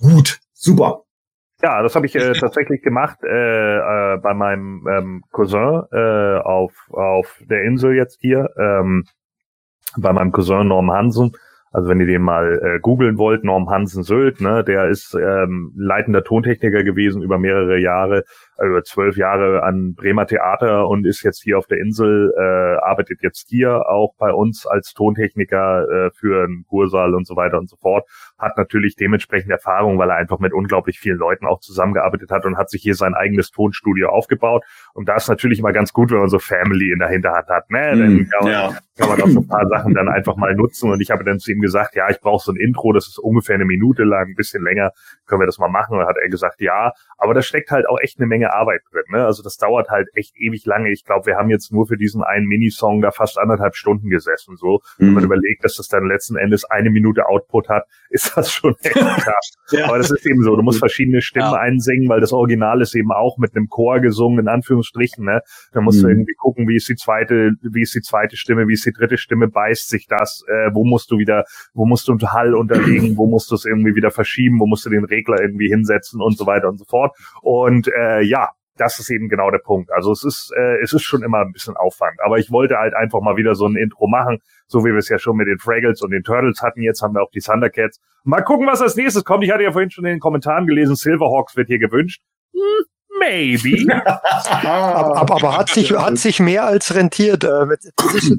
Gut, 0.00 0.40
super. 0.52 1.02
Ja, 1.62 1.82
das 1.82 1.94
habe 1.94 2.04
ich 2.04 2.14
äh, 2.14 2.34
tatsächlich 2.34 2.82
gemacht 2.82 3.18
äh, 3.22 3.76
äh, 3.76 4.18
bei 4.18 4.34
meinem 4.34 4.86
ähm, 4.88 5.22
Cousin 5.32 5.84
äh, 5.90 6.38
auf, 6.40 6.72
auf 6.90 7.40
der 7.48 7.62
Insel 7.62 7.94
jetzt 7.94 8.18
hier, 8.20 8.50
ähm, 8.58 9.04
bei 9.96 10.12
meinem 10.12 10.32
Cousin 10.32 10.68
Norm 10.68 10.90
Hansen. 10.92 11.32
Also 11.76 11.90
wenn 11.90 12.00
ihr 12.00 12.06
den 12.06 12.22
mal 12.22 12.58
äh, 12.62 12.80
googeln 12.80 13.18
wollt, 13.18 13.44
Norm 13.44 13.68
Hansen 13.68 14.02
Sylt, 14.02 14.40
ne, 14.40 14.64
der 14.64 14.88
ist 14.88 15.14
ähm, 15.14 15.74
leitender 15.76 16.24
Tontechniker 16.24 16.82
gewesen 16.84 17.20
über 17.20 17.38
mehrere 17.38 17.78
Jahre, 17.78 18.24
über 18.64 18.82
zwölf 18.82 19.16
Jahre 19.16 19.62
an 19.62 19.94
Bremer 19.94 20.26
Theater 20.26 20.88
und 20.88 21.06
ist 21.06 21.22
jetzt 21.22 21.42
hier 21.42 21.58
auf 21.58 21.66
der 21.66 21.78
Insel, 21.78 22.32
äh, 22.36 22.78
arbeitet 22.84 23.22
jetzt 23.22 23.48
hier 23.48 23.88
auch 23.88 24.14
bei 24.18 24.32
uns 24.32 24.66
als 24.66 24.92
Tontechniker 24.94 26.06
äh, 26.06 26.10
für 26.10 26.44
einen 26.44 26.64
Kursaal 26.68 27.14
und 27.14 27.26
so 27.26 27.36
weiter 27.36 27.58
und 27.58 27.68
so 27.68 27.76
fort. 27.76 28.08
Hat 28.38 28.56
natürlich 28.56 28.96
dementsprechend 28.96 29.50
Erfahrung, 29.50 29.98
weil 29.98 30.10
er 30.10 30.16
einfach 30.16 30.38
mit 30.38 30.52
unglaublich 30.52 30.98
vielen 30.98 31.18
Leuten 31.18 31.46
auch 31.46 31.60
zusammengearbeitet 31.60 32.30
hat 32.30 32.44
und 32.44 32.56
hat 32.56 32.70
sich 32.70 32.82
hier 32.82 32.94
sein 32.94 33.14
eigenes 33.14 33.50
Tonstudio 33.50 34.08
aufgebaut. 34.08 34.64
Und 34.94 35.08
da 35.08 35.16
ist 35.16 35.28
natürlich 35.28 35.58
immer 35.58 35.72
ganz 35.72 35.92
gut, 35.92 36.10
wenn 36.10 36.18
man 36.18 36.28
so 36.28 36.38
Family 36.38 36.90
in 36.92 36.98
der 36.98 37.08
Hinterhand 37.08 37.48
hat. 37.48 37.70
Ne? 37.70 37.96
Dann 37.96 38.16
Mhm, 38.16 38.28
kann 38.30 38.44
man, 38.44 38.52
ja. 38.52 38.72
kann 38.96 39.08
man 39.08 39.22
auch 39.22 39.28
so 39.28 39.40
ein 39.40 39.48
paar 39.48 39.66
Sachen 39.68 39.94
dann 39.94 40.08
einfach 40.08 40.36
mal 40.36 40.54
nutzen. 40.54 40.90
Und 40.90 41.00
ich 41.00 41.10
habe 41.10 41.24
dann 41.24 41.38
zu 41.38 41.52
ihm 41.52 41.60
gesagt, 41.60 41.94
ja, 41.94 42.08
ich 42.10 42.20
brauche 42.20 42.42
so 42.44 42.52
ein 42.52 42.56
Intro, 42.56 42.92
das 42.92 43.06
ist 43.08 43.18
ungefähr 43.18 43.54
eine 43.54 43.64
Minute 43.64 44.04
lang, 44.04 44.28
ein 44.28 44.34
bisschen 44.34 44.62
länger, 44.62 44.92
können 45.26 45.40
wir 45.40 45.46
das 45.46 45.58
mal 45.58 45.68
machen? 45.68 45.98
Und 45.98 46.06
hat 46.06 46.16
er 46.20 46.28
gesagt, 46.28 46.60
ja, 46.60 46.92
aber 47.18 47.34
da 47.34 47.42
steckt 47.42 47.70
halt 47.70 47.88
auch 47.88 47.98
echt 48.00 48.18
eine 48.18 48.26
Menge 48.26 48.45
Arbeit 48.54 48.80
drin. 48.92 49.02
Ne? 49.10 49.24
Also 49.24 49.42
das 49.42 49.56
dauert 49.56 49.88
halt 49.88 50.08
echt 50.14 50.34
ewig 50.36 50.64
lange. 50.66 50.90
Ich 50.92 51.04
glaube, 51.04 51.26
wir 51.26 51.36
haben 51.36 51.50
jetzt 51.50 51.72
nur 51.72 51.86
für 51.86 51.96
diesen 51.96 52.22
einen 52.22 52.46
Minisong 52.46 53.00
da 53.02 53.10
fast 53.10 53.38
anderthalb 53.38 53.74
Stunden 53.76 54.08
gesessen. 54.10 54.56
So, 54.56 54.80
wenn 54.98 55.12
man 55.14 55.22
Mhm. 55.24 55.26
überlegt, 55.32 55.64
dass 55.64 55.76
das 55.76 55.88
dann 55.88 56.06
letzten 56.06 56.36
Endes 56.36 56.64
eine 56.64 56.90
Minute 56.90 57.26
Output 57.26 57.68
hat, 57.68 57.84
ist 58.10 58.36
das 58.36 58.50
schon 58.52 58.74
echt 58.82 58.94
krass. 58.94 59.54
Ja. 59.72 59.86
Aber 59.88 59.98
das 59.98 60.12
ist 60.12 60.24
eben 60.26 60.42
so, 60.44 60.54
du 60.54 60.62
musst 60.62 60.78
verschiedene 60.78 61.20
Stimmen 61.20 61.50
Ja. 61.52 61.58
einsingen, 61.58 62.08
weil 62.08 62.20
das 62.20 62.32
Original 62.32 62.80
ist 62.82 62.94
eben 62.94 63.10
auch 63.10 63.36
mit 63.36 63.56
einem 63.56 63.66
Chor 63.68 63.98
gesungen, 63.98 64.38
in 64.38 64.48
Anführungsstrichen. 64.48 65.24
Ne? 65.24 65.40
Da 65.72 65.80
musst 65.80 66.00
du 66.02 66.06
Mhm. 66.06 66.12
irgendwie 66.12 66.34
gucken, 66.38 66.68
wie 66.68 66.76
ist 66.76 66.88
die 66.88 66.94
zweite, 66.94 67.50
wie 67.62 67.82
ist 67.82 67.92
die 67.94 68.00
zweite 68.00 68.36
Stimme, 68.36 68.68
wie 68.68 68.74
ist 68.74 68.86
die 68.86 68.92
dritte 68.92 69.18
Stimme, 69.18 69.48
beißt 69.48 69.88
sich 69.88 70.06
das, 70.08 70.44
äh, 70.48 70.70
wo 70.72 70.84
musst 70.84 71.10
du 71.10 71.18
wieder, 71.18 71.44
wo 71.74 71.84
musst 71.84 72.06
du 72.06 72.12
einen 72.12 72.32
Hall 72.32 72.54
unterlegen, 72.54 73.16
wo 73.16 73.26
musst 73.26 73.50
du 73.50 73.56
es 73.56 73.64
irgendwie 73.64 73.96
wieder 73.96 74.10
verschieben, 74.12 74.60
wo 74.60 74.66
musst 74.66 74.86
du 74.86 74.90
den 74.90 75.04
Regler 75.04 75.40
irgendwie 75.40 75.68
hinsetzen 75.68 76.20
und 76.20 76.38
so 76.38 76.46
weiter 76.46 76.68
und 76.68 76.78
so 76.78 76.84
fort. 76.84 77.16
Und 77.42 77.88
äh, 77.88 78.20
ja, 78.22 78.35
das 78.76 78.98
ist 78.98 79.10
eben 79.10 79.28
genau 79.28 79.50
der 79.50 79.58
Punkt. 79.58 79.90
Also 79.92 80.12
es 80.12 80.22
ist, 80.24 80.52
äh, 80.56 80.82
es 80.82 80.92
ist 80.92 81.02
schon 81.02 81.22
immer 81.22 81.38
ein 81.38 81.52
bisschen 81.52 81.76
Aufwand. 81.76 82.18
Aber 82.24 82.38
ich 82.38 82.50
wollte 82.50 82.76
halt 82.76 82.94
einfach 82.94 83.20
mal 83.20 83.36
wieder 83.36 83.54
so 83.54 83.66
ein 83.66 83.76
Intro 83.76 84.06
machen, 84.06 84.38
so 84.66 84.84
wie 84.84 84.90
wir 84.90 84.98
es 84.98 85.08
ja 85.08 85.18
schon 85.18 85.36
mit 85.36 85.48
den 85.48 85.58
Fraggles 85.58 86.02
und 86.02 86.10
den 86.10 86.22
Turtles 86.22 86.62
hatten. 86.62 86.82
Jetzt 86.82 87.02
haben 87.02 87.14
wir 87.14 87.22
auch 87.22 87.30
die 87.30 87.40
Thundercats. 87.40 88.00
Mal 88.24 88.42
gucken, 88.42 88.66
was 88.66 88.82
als 88.82 88.96
nächstes 88.96 89.24
kommt. 89.24 89.44
Ich 89.44 89.50
hatte 89.50 89.62
ja 89.62 89.72
vorhin 89.72 89.90
schon 89.90 90.04
in 90.04 90.12
den 90.12 90.20
Kommentaren 90.20 90.66
gelesen, 90.66 90.96
Silverhawks 90.96 91.56
wird 91.56 91.68
hier 91.68 91.78
gewünscht. 91.78 92.22
Hm, 92.52 92.86
Maybe. 93.18 93.86
Aber, 93.92 94.66
aber, 95.16 95.34
aber 95.34 95.56
hat 95.56 95.68
sich 95.70 95.92
hat 95.92 96.18
sich 96.18 96.40
mehr 96.40 96.64
als 96.64 96.94
rentiert. 96.94 97.44
Äh, 97.44 97.66
Das 97.96 98.30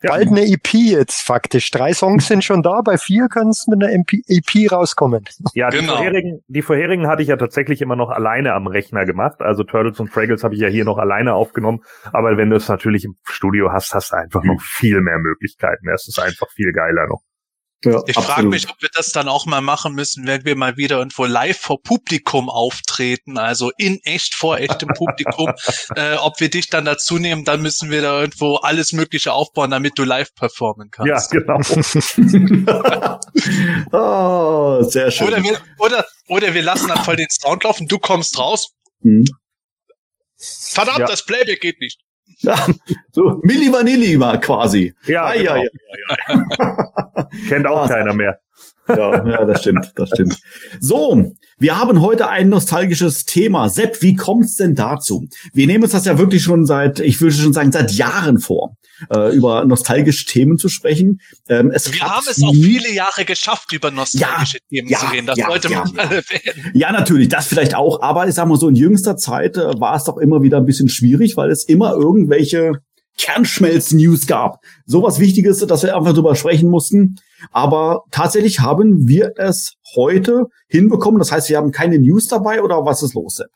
ist 0.00 0.08
bald 0.10 0.28
eine 0.28 0.42
EP 0.46 0.74
jetzt 0.74 1.22
faktisch. 1.22 1.70
Drei 1.70 1.92
Songs 1.92 2.26
sind 2.28 2.44
schon 2.44 2.62
da. 2.62 2.80
Bei 2.82 2.98
vier 2.98 3.28
können 3.28 3.50
es 3.50 3.66
mit 3.68 3.82
einer 3.82 3.92
MP 3.92 4.22
EP 4.26 4.70
rauskommen. 4.70 5.24
Ja, 5.54 5.70
die, 5.70 5.78
Genau. 5.78 5.96
vorherigen, 5.96 6.44
die 6.48 6.62
vorherigen 6.62 7.06
hatte 7.06 7.22
ich 7.22 7.28
ja 7.28 7.36
tatsächlich 7.36 7.82
immer 7.82 7.96
noch 7.96 8.10
alleine 8.10 8.54
am 8.54 8.66
Rechner 8.66 9.04
gemacht. 9.04 9.40
Also 9.40 9.64
Turtles 9.64 10.00
und 10.00 10.08
Fraggles 10.08 10.44
habe 10.44 10.54
ich 10.54 10.60
ja 10.60 10.68
hier 10.68 10.84
noch 10.84 10.98
alleine 10.98 11.34
aufgenommen. 11.34 11.80
Aber 12.12 12.36
wenn 12.36 12.50
du 12.50 12.56
es 12.56 12.68
natürlich 12.68 13.04
im 13.04 13.16
Studio 13.24 13.72
hast, 13.72 13.94
hast 13.94 14.12
du 14.12 14.16
einfach 14.16 14.42
noch 14.44 14.60
viel 14.60 15.00
mehr 15.00 15.18
Möglichkeiten. 15.18 15.88
Es 15.88 16.08
ist 16.08 16.18
einfach 16.18 16.48
viel 16.50 16.72
geiler 16.72 17.06
noch. 17.06 17.22
Ja, 17.84 18.02
Ich 18.06 18.14
frage 18.16 18.46
mich, 18.48 18.68
ob 18.70 18.80
wir 18.82 18.88
das 18.94 19.08
dann 19.12 19.28
auch 19.28 19.46
mal 19.46 19.60
machen 19.60 19.94
müssen, 19.94 20.26
wenn 20.26 20.44
wir 20.44 20.56
mal 20.56 20.76
wieder 20.76 20.98
irgendwo 20.98 21.24
live 21.24 21.58
vor 21.58 21.80
Publikum 21.82 22.48
auftreten, 22.50 23.38
also 23.38 23.70
in 23.78 24.00
echt 24.04 24.34
vor 24.34 24.58
echtem 24.58 24.88
Publikum, 24.88 25.52
äh, 25.96 26.14
ob 26.16 26.40
wir 26.40 26.48
dich 26.50 26.68
dann 26.70 26.84
dazu 26.84 27.18
nehmen, 27.18 27.44
dann 27.44 27.62
müssen 27.62 27.90
wir 27.90 28.02
da 28.02 28.20
irgendwo 28.20 28.56
alles 28.56 28.92
Mögliche 28.92 29.32
aufbauen, 29.32 29.70
damit 29.70 29.98
du 29.98 30.04
live 30.04 30.34
performen 30.34 30.90
Ja, 31.04 31.16
kannst. 31.18 31.30
genau. 31.30 31.58
oh, 33.92 34.82
sehr 34.82 35.10
schön. 35.10 35.28
Oder 35.28 35.42
wir, 35.42 35.60
oder, 35.78 36.04
oder 36.28 36.54
wir 36.54 36.62
lassen 36.62 36.88
dann 36.88 37.04
voll 37.04 37.16
den 37.16 37.28
Sound 37.30 37.64
laufen, 37.64 37.86
du 37.88 37.98
kommst 37.98 38.38
raus. 38.38 38.72
Hm. 39.02 39.24
Verdammt, 40.36 40.98
Ja. 41.00 41.06
das 41.06 41.24
Playback 41.24 41.60
geht 41.60 41.80
nicht. 41.80 42.00
Ja, 42.38 42.56
so 43.12 43.40
Milli 43.42 43.72
Vanilli 43.72 44.18
war 44.20 44.38
quasi. 44.38 44.94
Ja, 45.06 45.26
Ah, 45.26 45.32
genau. 45.34 45.54
ja, 45.56 45.62
ja, 45.62 47.28
kennt 47.48 47.66
auch 47.66 47.84
Ah, 47.84 47.88
keiner 47.88 48.12
mehr. 48.12 48.38
Ja, 48.88 49.26
ja, 49.26 49.44
das 49.44 49.60
stimmt, 49.60 49.92
das 49.96 50.08
stimmt. 50.10 50.38
So, 50.80 51.32
wir 51.58 51.78
haben 51.78 52.00
heute 52.00 52.28
ein 52.28 52.48
nostalgisches 52.48 53.24
Thema. 53.24 53.68
Sepp, 53.68 54.02
wie 54.02 54.16
kommt's 54.16 54.56
denn 54.56 54.74
dazu? 54.74 55.28
Wir 55.52 55.66
nehmen 55.66 55.84
uns 55.84 55.92
das 55.92 56.04
ja 56.04 56.18
wirklich 56.18 56.42
schon 56.42 56.66
seit, 56.66 57.00
ich 57.00 57.20
würde 57.20 57.34
schon 57.34 57.52
sagen, 57.52 57.72
seit 57.72 57.92
Jahren 57.92 58.38
vor, 58.38 58.76
äh, 59.14 59.34
über 59.34 59.64
nostalgische 59.64 60.26
Themen 60.26 60.58
zu 60.58 60.68
sprechen. 60.68 61.20
Ähm, 61.48 61.70
es 61.70 61.92
Wir 61.92 62.00
haben 62.00 62.26
es 62.28 62.42
auch 62.42 62.52
viele 62.52 62.92
Jahre 62.92 63.24
geschafft, 63.24 63.72
über 63.72 63.90
nostalgische 63.90 64.58
Themen 64.68 64.88
ja, 64.88 64.98
zu 64.98 65.06
reden. 65.06 65.26
Das 65.26 65.38
ja, 65.38 65.46
sollte 65.46 65.70
ja, 65.70 65.84
man 65.84 65.94
ja. 65.94 66.02
erwähnen. 66.02 66.70
Ja, 66.74 66.92
natürlich, 66.92 67.28
das 67.28 67.46
vielleicht 67.46 67.74
auch. 67.74 68.02
Aber 68.02 68.28
ich 68.28 68.34
sag 68.34 68.46
mal 68.46 68.58
so, 68.58 68.68
in 68.68 68.74
jüngster 68.74 69.16
Zeit 69.16 69.56
äh, 69.56 69.80
war 69.80 69.96
es 69.96 70.04
doch 70.04 70.18
immer 70.18 70.42
wieder 70.42 70.58
ein 70.58 70.66
bisschen 70.66 70.88
schwierig, 70.88 71.36
weil 71.36 71.50
es 71.50 71.64
immer 71.64 71.92
irgendwelche 71.92 72.72
Kernschmelz-News 73.18 74.26
gab. 74.26 74.60
Sowas 74.86 75.18
Wichtiges, 75.18 75.58
dass 75.58 75.82
wir 75.82 75.96
einfach 75.96 76.14
drüber 76.14 76.36
sprechen 76.36 76.68
mussten. 76.68 77.16
Aber 77.50 78.02
tatsächlich 78.10 78.60
haben 78.60 79.06
wir 79.06 79.32
es 79.36 79.74
heute 79.94 80.46
hinbekommen. 80.68 81.18
Das 81.18 81.32
heißt, 81.32 81.48
wir 81.48 81.56
haben 81.56 81.72
keine 81.72 81.98
News 81.98 82.28
dabei 82.28 82.62
oder 82.62 82.84
was 82.84 83.02
ist 83.02 83.14
los? 83.14 83.36
Sepp? 83.36 83.50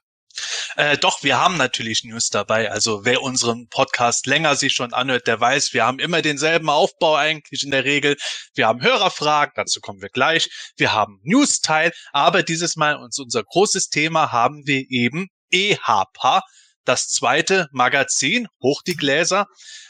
Äh, 0.76 0.96
doch, 0.98 1.22
wir 1.22 1.40
haben 1.40 1.56
natürlich 1.56 2.04
News 2.04 2.28
dabei. 2.28 2.70
Also 2.70 3.04
wer 3.04 3.22
unseren 3.22 3.68
Podcast 3.68 4.26
länger 4.26 4.54
sich 4.56 4.72
schon 4.72 4.92
anhört, 4.92 5.26
der 5.26 5.40
weiß, 5.40 5.72
wir 5.72 5.84
haben 5.84 5.98
immer 5.98 6.22
denselben 6.22 6.70
Aufbau 6.70 7.16
eigentlich 7.16 7.64
in 7.64 7.70
der 7.70 7.84
Regel. 7.84 8.16
Wir 8.54 8.68
haben 8.68 8.82
Hörerfragen, 8.82 9.52
dazu 9.56 9.80
kommen 9.80 10.00
wir 10.00 10.10
gleich. 10.10 10.48
Wir 10.76 10.92
haben 10.92 11.20
News-Teil, 11.24 11.92
aber 12.12 12.42
dieses 12.42 12.76
Mal 12.76 12.96
uns 12.96 13.18
unser 13.18 13.42
großes 13.42 13.88
Thema 13.88 14.30
haben 14.30 14.62
wir 14.66 14.84
eben 14.88 15.28
EHPA, 15.50 16.42
das 16.88 17.08
zweite 17.08 17.68
Magazin, 17.72 18.48
hoch 18.62 18.82
die 18.82 18.96
Gläser. 18.96 19.46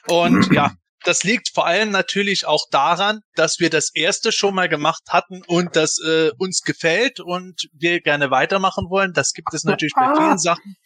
Und 0.09 0.53
ja, 0.53 0.73
das 1.05 1.23
liegt 1.23 1.51
vor 1.55 1.67
allem 1.67 1.91
natürlich 1.91 2.47
auch 2.47 2.65
daran, 2.71 3.21
dass 3.35 3.61
wir 3.61 3.71
das 3.71 3.95
erste 3.95 4.33
schon 4.33 4.55
mal 4.55 4.69
gemacht 4.69 5.03
hatten 5.09 5.43
und 5.47 5.77
das 5.77 5.99
äh, 6.05 6.31
uns 6.39 6.63
gefällt 6.63 7.21
und 7.21 7.69
wir 7.73 8.01
gerne 8.01 8.31
weitermachen 8.31 8.91
wollen. 8.91 9.13
Das 9.13 9.33
gibt 9.33 9.55
es 9.55 9.65
natürlich 9.65 9.93
bei 9.95 10.13
vielen 10.17 10.39
Sachen. 10.39 10.77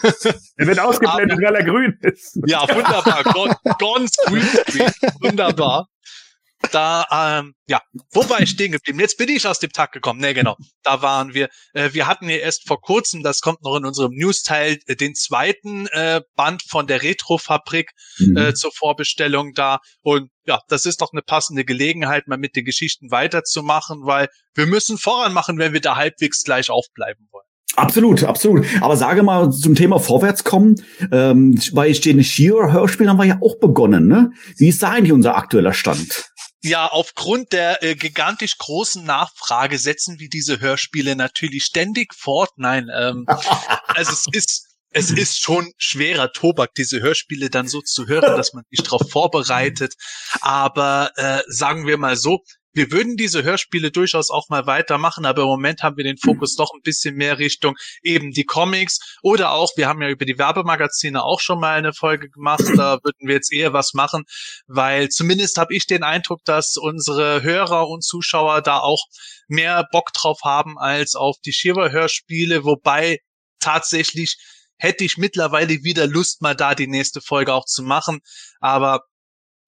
Er 0.56 0.66
wird 0.66 0.80
ausgeblendet, 0.80 1.38
weil 1.40 1.54
er 1.54 1.64
grün 1.64 1.98
ist. 2.02 2.38
Ja, 2.46 2.62
wunderbar. 2.68 3.22
Gone, 3.24 3.56
gone 3.78 4.06
Screenscreen. 4.06 4.92
Wunderbar. 5.20 5.88
Da, 6.72 7.06
ähm, 7.40 7.54
ja, 7.66 7.80
wo 8.12 8.28
war 8.28 8.40
ich 8.40 8.50
stehen 8.50 8.72
geblieben? 8.72 9.00
Jetzt 9.00 9.16
bin 9.18 9.28
ich 9.28 9.46
aus 9.46 9.58
dem 9.58 9.70
Tag 9.72 9.92
gekommen. 9.92 10.20
Nee, 10.20 10.34
genau. 10.34 10.56
Da 10.82 11.02
waren 11.02 11.34
wir. 11.34 11.48
Äh, 11.72 11.90
wir 11.92 12.06
hatten 12.06 12.28
ja 12.28 12.36
erst 12.36 12.66
vor 12.66 12.80
kurzem, 12.80 13.22
das 13.22 13.40
kommt 13.40 13.62
noch 13.62 13.76
in 13.76 13.84
unserem 13.84 14.12
News-Teil, 14.12 14.78
äh, 14.86 14.96
den 14.96 15.14
zweiten 15.14 15.86
äh, 15.88 16.20
Band 16.36 16.62
von 16.68 16.86
der 16.86 17.02
Retro-Fabrik 17.02 17.90
Mhm. 18.18 18.36
äh, 18.36 18.54
zur 18.54 18.72
Vorbestellung 18.72 19.52
da. 19.54 19.78
Und 20.02 20.30
ja, 20.46 20.60
das 20.68 20.86
ist 20.86 21.00
doch 21.00 21.12
eine 21.12 21.22
passende 21.22 21.64
Gelegenheit, 21.64 22.28
mal 22.28 22.38
mit 22.38 22.56
den 22.56 22.64
Geschichten 22.64 23.10
weiterzumachen, 23.10 24.00
weil 24.04 24.28
wir 24.54 24.66
müssen 24.66 24.98
voran 24.98 25.32
machen, 25.32 25.58
wenn 25.58 25.72
wir 25.72 25.80
da 25.80 25.96
halbwegs 25.96 26.42
gleich 26.44 26.70
aufbleiben 26.70 27.26
wollen. 27.32 27.44
Absolut, 27.76 28.22
absolut. 28.22 28.66
Aber 28.80 28.96
sage 28.96 29.24
mal 29.24 29.50
zum 29.50 29.74
Thema 29.74 29.98
Vorwärtskommen, 29.98 30.80
ähm, 31.10 31.60
bei 31.72 31.90
den 31.90 32.22
Shearer-Hörspielen 32.22 33.10
haben 33.10 33.18
wir 33.18 33.24
ja 33.24 33.38
auch 33.42 33.58
begonnen, 33.58 34.06
ne? 34.06 34.30
Wie 34.56 34.68
ist 34.68 34.82
da 34.82 34.90
eigentlich 34.90 35.12
unser 35.12 35.36
aktueller 35.36 35.72
Stand? 35.72 36.30
Ja, 36.64 36.88
aufgrund 36.88 37.52
der 37.52 37.82
äh, 37.82 37.94
gigantisch 37.94 38.56
großen 38.56 39.04
Nachfrage 39.04 39.78
setzen 39.78 40.18
wir 40.18 40.30
diese 40.30 40.60
Hörspiele 40.60 41.14
natürlich 41.14 41.64
ständig 41.64 42.14
fort. 42.14 42.52
Nein, 42.56 42.88
ähm, 42.90 43.26
also 43.86 44.12
es 44.12 44.26
ist 44.32 44.66
es 44.88 45.10
ist 45.10 45.40
schon 45.40 45.72
schwerer 45.76 46.32
Tobak, 46.32 46.72
diese 46.74 47.02
Hörspiele 47.02 47.50
dann 47.50 47.68
so 47.68 47.82
zu 47.82 48.06
hören, 48.06 48.36
dass 48.36 48.54
man 48.54 48.64
sich 48.70 48.82
darauf 48.82 49.10
vorbereitet. 49.10 49.92
Aber 50.40 51.10
äh, 51.16 51.42
sagen 51.48 51.86
wir 51.86 51.98
mal 51.98 52.16
so, 52.16 52.38
wir 52.74 52.90
würden 52.90 53.16
diese 53.16 53.42
Hörspiele 53.44 53.90
durchaus 53.90 54.30
auch 54.30 54.48
mal 54.48 54.66
weitermachen, 54.66 55.24
aber 55.24 55.42
im 55.42 55.48
Moment 55.48 55.82
haben 55.82 55.96
wir 55.96 56.04
den 56.04 56.18
Fokus 56.18 56.56
doch 56.56 56.72
ein 56.74 56.82
bisschen 56.82 57.14
mehr 57.14 57.38
Richtung 57.38 57.76
eben 58.02 58.32
die 58.32 58.44
Comics 58.44 58.98
oder 59.22 59.52
auch, 59.52 59.70
wir 59.76 59.88
haben 59.88 60.02
ja 60.02 60.08
über 60.08 60.24
die 60.24 60.38
Werbemagazine 60.38 61.22
auch 61.22 61.40
schon 61.40 61.60
mal 61.60 61.78
eine 61.78 61.92
Folge 61.92 62.28
gemacht, 62.28 62.64
da 62.76 62.98
würden 63.02 63.26
wir 63.28 63.34
jetzt 63.34 63.52
eher 63.52 63.72
was 63.72 63.94
machen, 63.94 64.24
weil 64.66 65.08
zumindest 65.08 65.56
habe 65.56 65.74
ich 65.74 65.86
den 65.86 66.02
Eindruck, 66.02 66.44
dass 66.44 66.76
unsere 66.76 67.42
Hörer 67.42 67.88
und 67.88 68.04
Zuschauer 68.04 68.60
da 68.60 68.80
auch 68.80 69.04
mehr 69.48 69.86
Bock 69.92 70.12
drauf 70.12 70.40
haben 70.44 70.78
als 70.78 71.14
auf 71.14 71.36
die 71.44 71.52
Shiva-Hörspiele, 71.52 72.64
wobei 72.64 73.20
tatsächlich 73.60 74.36
hätte 74.76 75.04
ich 75.04 75.16
mittlerweile 75.16 75.84
wieder 75.84 76.06
Lust, 76.06 76.42
mal 76.42 76.54
da 76.54 76.74
die 76.74 76.88
nächste 76.88 77.20
Folge 77.20 77.54
auch 77.54 77.64
zu 77.64 77.82
machen, 77.82 78.20
aber 78.60 79.04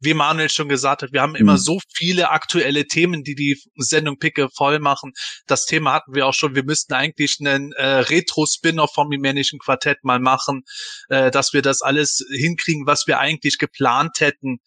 wie 0.00 0.14
Manuel 0.14 0.50
schon 0.50 0.68
gesagt 0.68 1.02
hat, 1.02 1.12
wir 1.12 1.22
haben 1.22 1.34
immer 1.34 1.54
Mhm. 1.54 1.58
so 1.58 1.80
viele 1.94 2.30
aktuelle 2.30 2.86
Themen, 2.86 3.22
die 3.24 3.34
die 3.34 3.58
Sendung 3.76 4.18
Picke 4.18 4.48
voll 4.54 4.78
machen. 4.78 5.12
Das 5.46 5.64
Thema 5.64 5.92
hatten 5.94 6.14
wir 6.14 6.26
auch 6.26 6.34
schon. 6.34 6.54
Wir 6.54 6.64
müssten 6.64 6.92
eigentlich 6.94 7.36
einen 7.40 7.72
äh, 7.72 7.84
Retro-Spin-off 7.86 8.92
vom 8.92 9.08
Mimänischen 9.08 9.58
Quartett 9.58 9.98
mal 10.04 10.18
machen, 10.20 10.62
äh, 11.08 11.30
dass 11.30 11.52
wir 11.52 11.62
das 11.62 11.80
alles 11.82 12.24
hinkriegen, 12.36 12.86
was 12.86 13.06
wir 13.06 13.18
eigentlich 13.18 13.58
geplant 13.58 14.20
hätten. 14.20 14.58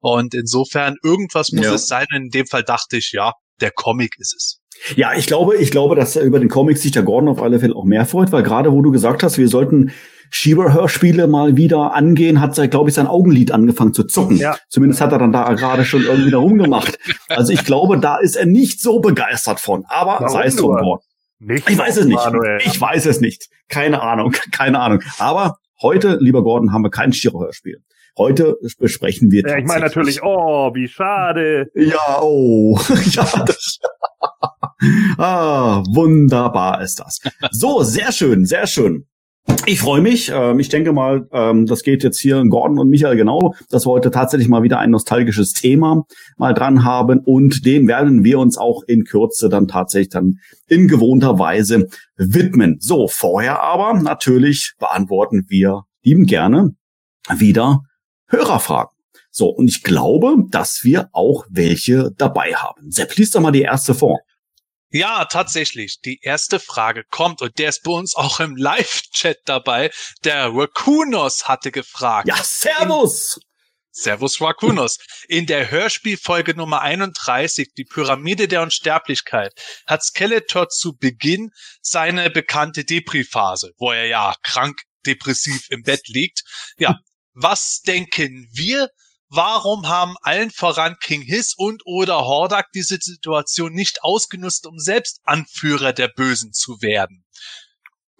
Und 0.00 0.34
insofern, 0.34 0.96
irgendwas 1.02 1.50
muss 1.52 1.66
Ja. 1.66 1.74
es 1.74 1.86
sein. 1.88 2.06
In 2.14 2.30
dem 2.30 2.46
Fall 2.46 2.62
dachte 2.62 2.96
ich, 2.96 3.12
ja, 3.12 3.32
der 3.60 3.72
Comic 3.72 4.14
ist 4.18 4.34
es. 4.36 4.60
Ja, 4.96 5.12
ich 5.14 5.26
glaube, 5.26 5.56
ich 5.56 5.70
glaube, 5.72 5.96
dass 5.96 6.14
er 6.14 6.22
über 6.22 6.38
den 6.38 6.48
Comics 6.48 6.82
sich 6.82 6.92
der 6.92 7.02
Gordon 7.02 7.28
auf 7.28 7.42
alle 7.42 7.58
Fälle 7.58 7.74
auch 7.74 7.84
mehr 7.84 8.06
freut, 8.06 8.30
weil 8.30 8.44
gerade 8.44 8.70
wo 8.72 8.80
du 8.80 8.92
gesagt 8.92 9.24
hast, 9.24 9.36
wir 9.36 9.48
sollten 9.48 9.90
Schieber-Hörspiele 10.30 11.26
mal 11.26 11.56
wieder 11.56 11.94
angehen, 11.94 12.40
hat 12.40 12.58
er, 12.58 12.68
glaube 12.68 12.90
ich, 12.90 12.94
sein 12.94 13.06
Augenlid 13.06 13.52
angefangen 13.52 13.94
zu 13.94 14.04
zucken. 14.04 14.36
Ja. 14.36 14.56
Zumindest 14.68 15.00
hat 15.00 15.12
er 15.12 15.18
dann 15.18 15.32
da 15.32 15.52
gerade 15.54 15.84
schon 15.84 16.02
irgendwie 16.02 16.30
da 16.30 16.38
rumgemacht. 16.38 16.98
Also 17.28 17.52
ich 17.52 17.64
glaube, 17.64 17.98
da 17.98 18.18
ist 18.18 18.36
er 18.36 18.46
nicht 18.46 18.80
so 18.80 19.00
begeistert 19.00 19.60
von. 19.60 19.84
Aber 19.88 20.18
Warum 20.20 20.28
sei 20.28 20.44
es 20.44 20.56
drum. 20.56 20.98
Nicht 21.40 21.70
Ich 21.70 21.78
weiß 21.78 21.96
es 21.98 22.06
nicht. 22.06 22.16
Manuel. 22.16 22.58
Ich 22.64 22.80
weiß 22.80 23.06
es 23.06 23.20
nicht. 23.20 23.48
Keine 23.68 24.02
Ahnung. 24.02 24.32
Keine 24.52 24.80
Ahnung. 24.80 25.02
Aber 25.18 25.58
heute, 25.80 26.18
lieber 26.20 26.42
Gordon, 26.42 26.72
haben 26.72 26.82
wir 26.82 26.90
kein 26.90 27.12
Schieber-Hörspiel. 27.12 27.82
Heute 28.16 28.56
besprechen 28.80 29.30
wir. 29.30 29.42
Ja, 29.46 29.58
ich 29.58 29.64
meine 29.64 29.82
natürlich, 29.82 30.24
oh, 30.24 30.74
wie 30.74 30.88
schade. 30.88 31.70
Ja, 31.74 32.20
oh, 32.20 32.76
ja. 33.12 33.44
Das, 33.46 33.78
ah, 35.18 35.84
wunderbar 35.88 36.82
ist 36.82 36.98
das. 36.98 37.20
So, 37.52 37.84
sehr 37.84 38.10
schön, 38.10 38.44
sehr 38.44 38.66
schön. 38.66 39.06
Ich 39.66 39.80
freue 39.80 40.00
mich. 40.00 40.30
Ähm, 40.32 40.58
ich 40.60 40.70
denke 40.70 40.94
mal, 40.94 41.28
ähm, 41.30 41.66
das 41.66 41.82
geht 41.82 42.02
jetzt 42.02 42.18
hier 42.18 42.42
Gordon 42.46 42.78
und 42.78 42.88
Michael 42.88 43.16
genau, 43.16 43.54
dass 43.68 43.86
wir 43.86 43.90
heute 43.90 44.10
tatsächlich 44.10 44.48
mal 44.48 44.62
wieder 44.62 44.78
ein 44.78 44.90
nostalgisches 44.90 45.52
Thema 45.52 46.06
mal 46.38 46.54
dran 46.54 46.84
haben 46.84 47.20
und 47.20 47.66
dem 47.66 47.86
werden 47.86 48.24
wir 48.24 48.38
uns 48.38 48.56
auch 48.56 48.82
in 48.86 49.04
Kürze 49.04 49.50
dann 49.50 49.68
tatsächlich 49.68 50.08
dann 50.08 50.38
in 50.68 50.88
gewohnter 50.88 51.38
Weise 51.38 51.86
widmen. 52.16 52.78
So, 52.80 53.08
vorher 53.08 53.62
aber 53.62 53.92
natürlich 54.00 54.72
beantworten 54.78 55.44
wir 55.48 55.82
lieben 56.02 56.24
gerne 56.24 56.74
wieder 57.36 57.82
Hörerfragen. 58.28 58.92
So, 59.30 59.48
und 59.48 59.68
ich 59.68 59.82
glaube, 59.82 60.36
dass 60.50 60.82
wir 60.82 61.10
auch 61.12 61.44
welche 61.50 62.10
dabei 62.16 62.54
haben. 62.54 62.90
Sepp, 62.90 63.14
liest 63.16 63.34
doch 63.34 63.40
mal 63.40 63.52
die 63.52 63.62
erste 63.62 63.94
vor. 63.94 64.20
Ja, 64.90 65.26
tatsächlich. 65.26 66.00
Die 66.00 66.20
erste 66.22 66.60
Frage 66.60 67.04
kommt 67.10 67.42
und 67.42 67.58
der 67.58 67.68
ist 67.68 67.82
bei 67.82 67.92
uns 67.92 68.14
auch 68.14 68.40
im 68.40 68.56
Live-Chat 68.56 69.40
dabei. 69.44 69.90
Der 70.24 70.50
Rakunos 70.52 71.46
hatte 71.46 71.70
gefragt. 71.70 72.28
Ja, 72.28 72.42
Servus! 72.42 73.38
Servus 73.90 74.40
Rakunos. 74.40 74.98
In 75.26 75.46
der 75.46 75.70
Hörspielfolge 75.70 76.54
Nummer 76.54 76.82
31, 76.82 77.72
die 77.76 77.84
Pyramide 77.84 78.46
der 78.46 78.62
Unsterblichkeit, 78.62 79.52
hat 79.86 80.04
Skeletor 80.04 80.68
zu 80.68 80.96
Beginn 80.96 81.50
seine 81.82 82.30
bekannte 82.30 82.84
Depri-Phase, 82.84 83.72
wo 83.76 83.90
er 83.90 84.06
ja 84.06 84.34
krank 84.42 84.80
depressiv 85.04 85.66
im 85.70 85.82
Bett 85.82 86.06
liegt. 86.06 86.42
Ja, 86.78 86.98
was 87.34 87.80
denken 87.80 88.48
wir 88.52 88.88
Warum 89.30 89.88
haben 89.88 90.16
allen 90.22 90.50
voran 90.50 90.96
King 91.00 91.20
Hiss 91.20 91.54
und 91.54 91.82
oder 91.84 92.24
Hordak 92.24 92.72
diese 92.72 92.96
Situation 93.00 93.72
nicht 93.72 94.02
ausgenutzt, 94.02 94.66
um 94.66 94.78
selbst 94.78 95.20
Anführer 95.24 95.92
der 95.92 96.08
Bösen 96.08 96.52
zu 96.52 96.80
werden? 96.80 97.26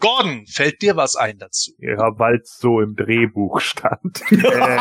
Gordon, 0.00 0.45
fällt 0.47 0.81
dir 0.81 0.95
was 0.95 1.17
ein 1.17 1.38
dazu? 1.38 1.73
Ja, 1.78 2.17
weil 2.19 2.37
es 2.37 2.57
so 2.59 2.81
im 2.81 2.95
Drehbuch 2.95 3.59
stand. 3.59 4.23
äh, 4.31 4.78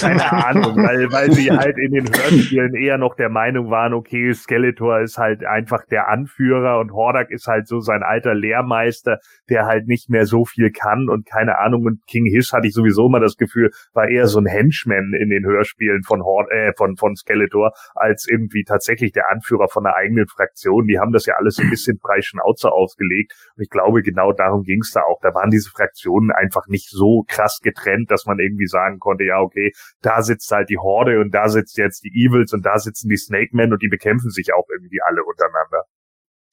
keine 0.00 0.32
Ahnung, 0.32 0.76
weil, 0.76 1.12
weil 1.12 1.30
sie 1.32 1.52
halt 1.52 1.78
in 1.78 1.92
den 1.92 2.08
Hörspielen 2.08 2.74
eher 2.74 2.98
noch 2.98 3.14
der 3.14 3.28
Meinung 3.28 3.70
waren, 3.70 3.94
okay, 3.94 4.32
Skeletor 4.32 5.00
ist 5.00 5.16
halt 5.16 5.44
einfach 5.44 5.86
der 5.86 6.08
Anführer 6.08 6.80
und 6.80 6.92
Hordak 6.92 7.30
ist 7.30 7.46
halt 7.46 7.68
so 7.68 7.78
sein 7.78 8.02
alter 8.02 8.34
Lehrmeister, 8.34 9.18
der 9.48 9.66
halt 9.66 9.86
nicht 9.86 10.10
mehr 10.10 10.26
so 10.26 10.44
viel 10.44 10.72
kann 10.72 11.08
und 11.08 11.24
keine 11.24 11.58
Ahnung. 11.58 11.84
Und 11.84 12.04
King 12.08 12.26
Hiss 12.26 12.52
hatte 12.52 12.66
ich 12.66 12.74
sowieso 12.74 13.06
immer 13.06 13.20
das 13.20 13.36
Gefühl, 13.36 13.70
war 13.92 14.08
eher 14.08 14.26
so 14.26 14.40
ein 14.40 14.46
Henchman 14.46 15.12
in 15.20 15.30
den 15.30 15.44
Hörspielen 15.44 16.02
von, 16.02 16.22
Hord 16.22 16.50
äh, 16.50 16.72
von, 16.76 16.96
von 16.96 17.14
Skeletor, 17.14 17.70
als 17.94 18.26
irgendwie 18.28 18.64
tatsächlich 18.64 19.12
der 19.12 19.30
Anführer 19.30 19.68
von 19.68 19.86
einer 19.86 19.94
eigenen 19.94 20.26
Fraktion. 20.26 20.88
Die 20.88 20.98
haben 20.98 21.12
das 21.12 21.26
ja 21.26 21.34
alles 21.34 21.54
so 21.56 21.62
ein 21.62 21.70
bisschen 21.70 21.98
frei 21.98 22.20
Schnauze 22.22 22.72
ausgelegt. 22.72 23.34
Und 23.56 23.67
ich 23.68 23.70
glaube, 23.70 24.02
genau 24.02 24.32
darum 24.32 24.62
ging 24.62 24.80
es 24.80 24.92
da 24.92 25.02
auch. 25.02 25.20
Da 25.20 25.34
waren 25.34 25.50
diese 25.50 25.68
Fraktionen 25.70 26.30
einfach 26.30 26.66
nicht 26.68 26.88
so 26.88 27.24
krass 27.28 27.60
getrennt, 27.62 28.10
dass 28.10 28.24
man 28.24 28.38
irgendwie 28.38 28.66
sagen 28.66 28.98
konnte, 28.98 29.24
ja, 29.24 29.40
okay, 29.40 29.72
da 30.00 30.22
sitzt 30.22 30.50
halt 30.50 30.70
die 30.70 30.78
Horde 30.78 31.20
und 31.20 31.32
da 31.32 31.48
sitzt 31.48 31.76
jetzt 31.76 32.02
die 32.02 32.08
Evils 32.08 32.52
und 32.54 32.64
da 32.64 32.78
sitzen 32.78 33.08
die 33.08 33.18
Snake 33.18 33.50
Men 33.52 33.72
und 33.72 33.82
die 33.82 33.88
bekämpfen 33.88 34.30
sich 34.30 34.54
auch 34.54 34.66
irgendwie 34.72 35.00
alle 35.02 35.22
untereinander. 35.22 35.84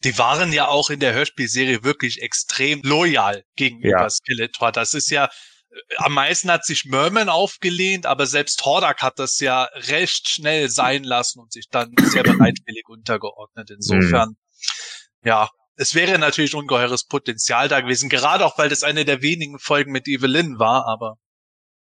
Die 0.04 0.18
waren 0.18 0.52
ja 0.52 0.68
auch 0.68 0.90
in 0.90 1.00
der 1.00 1.14
Hörspielserie 1.14 1.84
wirklich 1.84 2.22
extrem 2.22 2.82
loyal 2.84 3.44
gegenüber 3.56 4.02
ja. 4.02 4.10
Skeletor. 4.10 4.74
Das 4.74 4.94
ist 4.94 5.10
ja 5.10 5.26
äh, 5.26 5.96
am 5.98 6.14
meisten 6.14 6.52
hat 6.52 6.66
sich 6.66 6.84
Merman 6.84 7.30
aufgelehnt, 7.30 8.06
aber 8.06 8.26
selbst 8.26 8.66
Hordak 8.66 9.02
hat 9.02 9.20
das 9.20 9.40
ja 9.40 9.64
recht 9.74 10.28
schnell 10.28 10.70
sein 10.70 11.06
lassen 11.06 11.40
und 11.40 11.54
sich 11.54 11.70
dann 11.72 11.94
sehr 12.02 12.24
bereitwillig 12.24 12.90
untergeordnet. 12.90 13.72
Insofern, 13.72 14.30
mhm. 14.30 14.36
ja, 15.24 15.50
es 15.78 15.96
wäre 15.96 16.18
natürlich 16.20 16.56
ungeheures 16.56 17.06
Potenzial 17.06 17.68
da 17.68 17.82
gewesen, 17.82 18.10
gerade 18.10 18.46
auch 18.46 18.58
weil 18.58 18.70
das 18.70 18.84
eine 18.84 19.06
der 19.06 19.22
wenigen 19.22 19.60
Folgen 19.60 19.92
mit 19.92 20.08
Evelyn 20.08 20.60
war, 20.60 20.86
aber. 20.88 21.18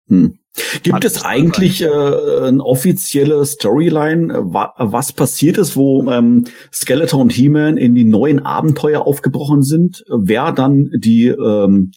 Hm. 0.08 0.38
Gibt 0.82 1.04
es 1.04 1.24
eigentlich 1.24 1.82
äh, 1.82 1.88
eine 1.88 2.62
offizielle 2.62 3.44
Storyline, 3.44 4.32
äh, 4.32 4.38
wa 4.44 4.72
was 4.78 5.12
passiert 5.12 5.58
ist, 5.58 5.76
wo 5.76 6.08
ähm, 6.10 6.44
Skeletor 6.72 7.20
und 7.20 7.32
He-Man 7.32 7.76
in 7.76 7.94
die 7.94 8.04
neuen 8.04 8.44
Abenteuer 8.44 9.06
aufgebrochen 9.06 9.62
sind? 9.62 10.04
Wer 10.08 10.52
dann 10.52 10.90
die 10.96 11.26
ähm, 11.26 11.90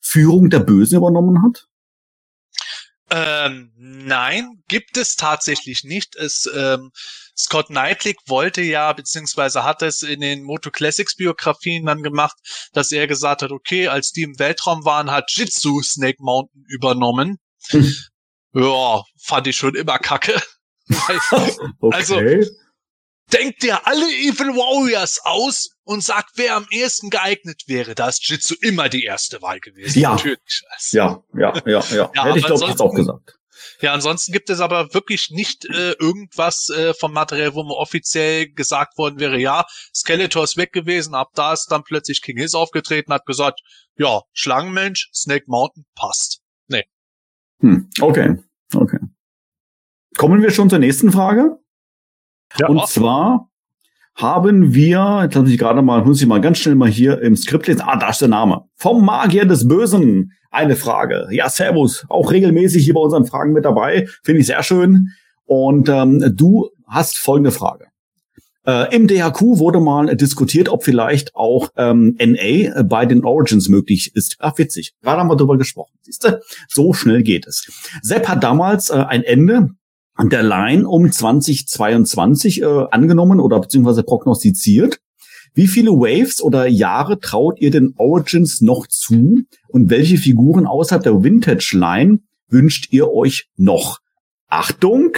Führung 0.00 0.50
der 0.50 0.60
Bösen 0.60 0.98
übernommen 0.98 1.42
hat? 1.42 1.68
Ähm, 3.14 3.72
nein, 3.76 4.62
gibt 4.68 4.96
es 4.96 5.16
tatsächlich 5.16 5.84
nicht. 5.84 6.16
Es 6.16 6.48
ähm, 6.56 6.90
Scott 7.36 7.66
Knightley 7.66 8.16
wollte 8.26 8.62
ja, 8.62 8.90
beziehungsweise 8.94 9.64
hat 9.64 9.82
es 9.82 10.00
in 10.02 10.20
den 10.20 10.42
Moto 10.42 10.70
Classics 10.70 11.16
Biografien 11.16 11.84
dann 11.84 12.02
gemacht, 12.02 12.36
dass 12.72 12.90
er 12.90 13.06
gesagt 13.06 13.42
hat, 13.42 13.50
okay, 13.50 13.88
als 13.88 14.12
die 14.12 14.22
im 14.22 14.38
Weltraum 14.38 14.86
waren, 14.86 15.10
hat 15.10 15.30
Jitsu 15.30 15.82
Snake 15.82 16.18
Mountain 16.20 16.64
übernommen. 16.68 17.36
Hm. 17.68 17.92
Ja, 18.54 19.02
fand 19.20 19.46
ich 19.46 19.56
schon 19.56 19.74
immer 19.74 19.98
kacke. 19.98 20.40
okay. 21.80 21.96
Also, 21.96 22.20
denkt 23.32 23.62
dir 23.62 23.86
alle 23.86 24.06
Evil 24.06 24.48
Warriors 24.48 25.20
aus 25.24 25.76
und 25.84 26.02
sagt, 26.02 26.32
wer 26.36 26.56
am 26.56 26.66
ehesten 26.70 27.10
geeignet 27.10 27.62
wäre. 27.66 27.94
Da 27.94 28.08
ist 28.08 28.28
Jitsu 28.28 28.54
immer 28.60 28.88
die 28.88 29.04
erste 29.04 29.42
Wahl 29.42 29.60
gewesen. 29.60 29.98
Ja, 29.98 30.10
natürlich. 30.12 30.62
ja, 30.90 31.22
ja, 31.34 31.52
ja, 31.66 31.80
ja. 31.90 32.10
ja 32.14 32.24
Hätte 32.24 32.38
ich 32.38 32.46
glaube 32.46 32.64
ich 32.64 32.80
auch 32.80 32.94
gesagt. 32.94 33.38
Ja, 33.80 33.92
ansonsten 33.92 34.32
gibt 34.32 34.50
es 34.50 34.60
aber 34.60 34.92
wirklich 34.94 35.30
nicht 35.30 35.64
äh, 35.66 35.92
irgendwas 35.92 36.68
äh, 36.70 36.94
vom 36.94 37.12
Material, 37.12 37.54
wo 37.54 37.62
mir 37.62 37.76
offiziell 37.76 38.50
gesagt 38.50 38.98
worden 38.98 39.18
wäre, 39.18 39.38
ja, 39.38 39.64
Skeletor 39.94 40.44
ist 40.44 40.56
weg 40.56 40.72
gewesen, 40.72 41.14
ab 41.14 41.30
da 41.34 41.52
ist 41.52 41.66
dann 41.70 41.82
plötzlich 41.84 42.22
King 42.22 42.38
Hiss 42.38 42.54
aufgetreten, 42.54 43.12
hat 43.12 43.26
gesagt, 43.26 43.60
ja, 43.96 44.22
Schlangenmensch, 44.32 45.10
Snake 45.12 45.44
Mountain 45.46 45.84
passt. 45.94 46.42
Nee. 46.68 46.84
Hm, 47.60 47.88
okay, 48.00 48.38
okay. 48.74 48.98
Kommen 50.16 50.42
wir 50.42 50.50
schon 50.50 50.70
zur 50.70 50.78
nächsten 50.78 51.12
Frage. 51.12 51.61
Ja, 52.58 52.68
Und 52.68 52.86
zwar 52.88 53.48
haben 54.14 54.74
wir, 54.74 55.20
jetzt 55.22 55.36
muss 55.36 55.50
ich 55.50 55.58
gerade 55.58 55.82
mal, 55.82 56.04
muss 56.04 56.20
ich 56.20 56.26
mal 56.26 56.40
ganz 56.40 56.58
schnell 56.58 56.74
mal 56.74 56.88
hier 56.88 57.20
im 57.22 57.36
Skript 57.36 57.66
lesen. 57.66 57.82
Ah, 57.84 57.96
da 57.96 58.10
ist 58.10 58.20
der 58.20 58.28
Name. 58.28 58.64
Vom 58.76 59.04
Magier 59.04 59.46
des 59.46 59.66
Bösen 59.66 60.32
eine 60.50 60.76
Frage. 60.76 61.28
Ja, 61.30 61.48
Servus, 61.48 62.04
auch 62.08 62.30
regelmäßig 62.30 62.84
hier 62.84 62.94
bei 62.94 63.00
unseren 63.00 63.26
Fragen 63.26 63.52
mit 63.52 63.64
dabei. 63.64 64.06
Finde 64.22 64.40
ich 64.40 64.46
sehr 64.46 64.62
schön. 64.62 65.08
Und 65.44 65.88
ähm, 65.88 66.32
du 66.36 66.68
hast 66.86 67.18
folgende 67.18 67.52
Frage. 67.52 67.86
Äh, 68.64 68.94
Im 68.94 69.08
DHQ 69.08 69.58
wurde 69.58 69.80
mal 69.80 70.14
diskutiert, 70.14 70.68
ob 70.68 70.84
vielleicht 70.84 71.34
auch 71.34 71.70
ähm, 71.76 72.16
NA 72.20 72.82
bei 72.84 73.06
den 73.06 73.24
Origins 73.24 73.68
möglich 73.68 74.12
ist. 74.14 74.36
Ach, 74.38 74.56
witzig. 74.56 74.94
Gerade 75.02 75.20
haben 75.20 75.28
wir 75.28 75.36
darüber 75.36 75.58
gesprochen. 75.58 75.92
Siehst 76.02 76.24
du, 76.24 76.40
so 76.68 76.92
schnell 76.92 77.22
geht 77.22 77.46
es. 77.46 77.66
Sepp 78.02 78.28
hat 78.28 78.44
damals 78.44 78.90
äh, 78.90 78.94
ein 78.94 79.24
Ende 79.24 79.70
der 80.30 80.42
Line 80.42 80.88
um 80.88 81.10
2022 81.10 82.62
äh, 82.62 82.86
angenommen 82.90 83.40
oder 83.40 83.60
beziehungsweise 83.60 84.02
prognostiziert. 84.02 85.00
Wie 85.54 85.66
viele 85.66 85.90
Waves 85.90 86.42
oder 86.42 86.66
Jahre 86.66 87.20
traut 87.20 87.60
ihr 87.60 87.70
den 87.70 87.94
Origins 87.98 88.60
noch 88.60 88.86
zu 88.86 89.42
und 89.68 89.90
welche 89.90 90.16
Figuren 90.16 90.66
außerhalb 90.66 91.02
der 91.02 91.22
Vintage 91.22 91.76
Line 91.76 92.20
wünscht 92.48 92.88
ihr 92.90 93.10
euch 93.10 93.48
noch? 93.56 93.98
Achtung! 94.48 95.16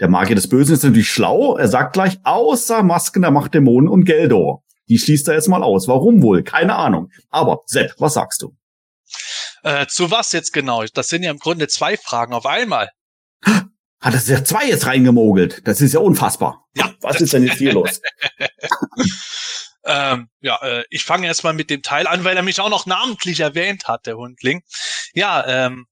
Der 0.00 0.08
Magier 0.08 0.36
des 0.36 0.48
Bösen 0.48 0.74
ist 0.74 0.84
natürlich 0.84 1.10
schlau. 1.10 1.56
Er 1.56 1.68
sagt 1.68 1.92
gleich, 1.92 2.18
außer 2.22 2.82
Masken 2.82 3.22
der 3.22 3.30
Macht 3.30 3.52
Dämonen 3.52 3.88
und 3.88 4.04
Geldor. 4.04 4.62
Die 4.88 4.98
schließt 4.98 5.28
er 5.28 5.34
jetzt 5.34 5.48
mal 5.48 5.62
aus. 5.62 5.88
Warum 5.88 6.22
wohl? 6.22 6.42
Keine 6.44 6.76
Ahnung. 6.76 7.10
Aber 7.30 7.60
Sepp, 7.66 7.94
was 7.98 8.14
sagst 8.14 8.42
du? 8.42 8.54
Äh, 9.62 9.86
zu 9.86 10.10
was 10.10 10.32
jetzt 10.32 10.52
genau? 10.52 10.84
Das 10.94 11.08
sind 11.08 11.24
ja 11.24 11.30
im 11.30 11.38
Grunde 11.38 11.68
zwei 11.68 11.96
Fragen 11.96 12.32
auf 12.32 12.46
einmal. 12.46 12.88
Hat 14.00 14.14
das 14.14 14.28
ja 14.28 14.44
zwei 14.44 14.68
jetzt 14.68 14.86
reingemogelt? 14.86 15.66
Das 15.66 15.80
ist 15.80 15.94
ja 15.94 16.00
unfassbar. 16.00 16.66
Ja. 16.74 16.94
Was 17.00 17.20
ist 17.20 17.32
denn 17.32 17.44
jetzt 17.44 17.58
hier 17.58 17.72
los? 17.72 18.00
Ähm, 19.84 20.28
ja, 20.40 20.60
äh, 20.62 20.84
ich 20.90 21.04
fange 21.04 21.26
erstmal 21.26 21.54
mit 21.54 21.70
dem 21.70 21.82
Teil 21.82 22.06
an, 22.06 22.22
weil 22.22 22.36
er 22.36 22.42
mich 22.42 22.60
auch 22.60 22.68
noch 22.68 22.84
namentlich 22.84 23.40
erwähnt 23.40 23.88
hat, 23.88 24.04
der 24.04 24.18
Hundling. 24.18 24.60
Ja, 25.14 25.46
ähm, 25.46 25.86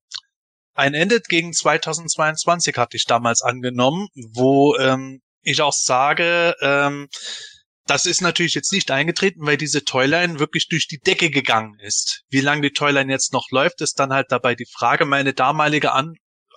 ein 0.75 0.93
Ende 0.93 1.23
gegen 1.23 1.55
2022 1.55 2.77
hatte 2.77 2.99
ich 2.99 3.07
damals 3.07 3.41
angenommen, 3.41 4.09
wo 4.35 4.77
ähm, 4.77 5.23
ich 5.41 5.63
auch 5.63 5.73
sage, 5.73 6.55
ähm, 6.61 7.09
das 7.87 8.05
ist 8.05 8.21
natürlich 8.21 8.53
jetzt 8.53 8.73
nicht 8.73 8.91
eingetreten, 8.91 9.47
weil 9.47 9.57
diese 9.57 9.85
Toyline 9.85 10.41
wirklich 10.41 10.69
durch 10.69 10.89
die 10.89 10.99
Decke 10.99 11.31
gegangen 11.31 11.79
ist. 11.81 12.25
Wie 12.29 12.43
lange 12.43 12.61
die 12.63 12.73
Toyline 12.73 13.11
jetzt 13.11 13.33
noch 13.33 13.47
läuft, 13.51 13.81
ist 13.81 13.99
dann 13.99 14.13
halt 14.13 14.27
dabei 14.31 14.55
die 14.55 14.69
Frage. 14.71 15.07
Meine 15.07 15.33
damalige 15.33 15.93
An 15.93 16.17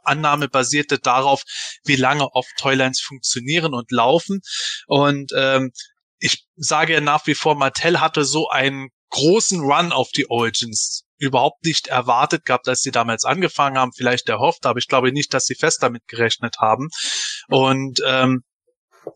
Annahme 0.10 0.50
basierte 0.50 1.00
darauf, 1.00 1.43
wie 1.86 1.95
lange 1.95 2.28
oft 2.34 2.50
Toylines 2.58 3.00
funktionieren 3.02 3.74
und 3.74 3.91
laufen. 3.91 4.41
Und 4.88 5.32
ähm, 5.36 5.72
ich 6.19 6.45
sage 6.56 6.93
ja 6.93 7.02
nach 7.02 7.26
wie 7.28 7.36
vor, 7.36 7.56
Mattel 7.56 8.02
hatte 8.02 8.26
so 8.26 8.50
einen 8.50 8.89
großen 9.10 9.62
Run 9.62 9.91
auf 9.91 10.10
die 10.10 10.30
Origins 10.30 11.04
überhaupt 11.17 11.65
nicht 11.65 11.88
erwartet 11.88 12.45
gehabt, 12.45 12.67
als 12.67 12.82
sie 12.82 12.91
damals 12.91 13.26
angefangen 13.26 13.78
haben, 13.78 13.91
vielleicht 13.95 14.30
erhofft, 14.30 14.65
aber 14.65 14.80
ich 14.80 14.88
glaube 14.88 15.12
nicht, 15.12 15.34
dass 15.34 15.45
sie 15.45 15.56
fest 15.56 15.84
damit 15.84 16.08
gerechnet 16.08 16.58
haben. 16.60 16.89
Und 17.50 18.00
ähm, 18.06 18.43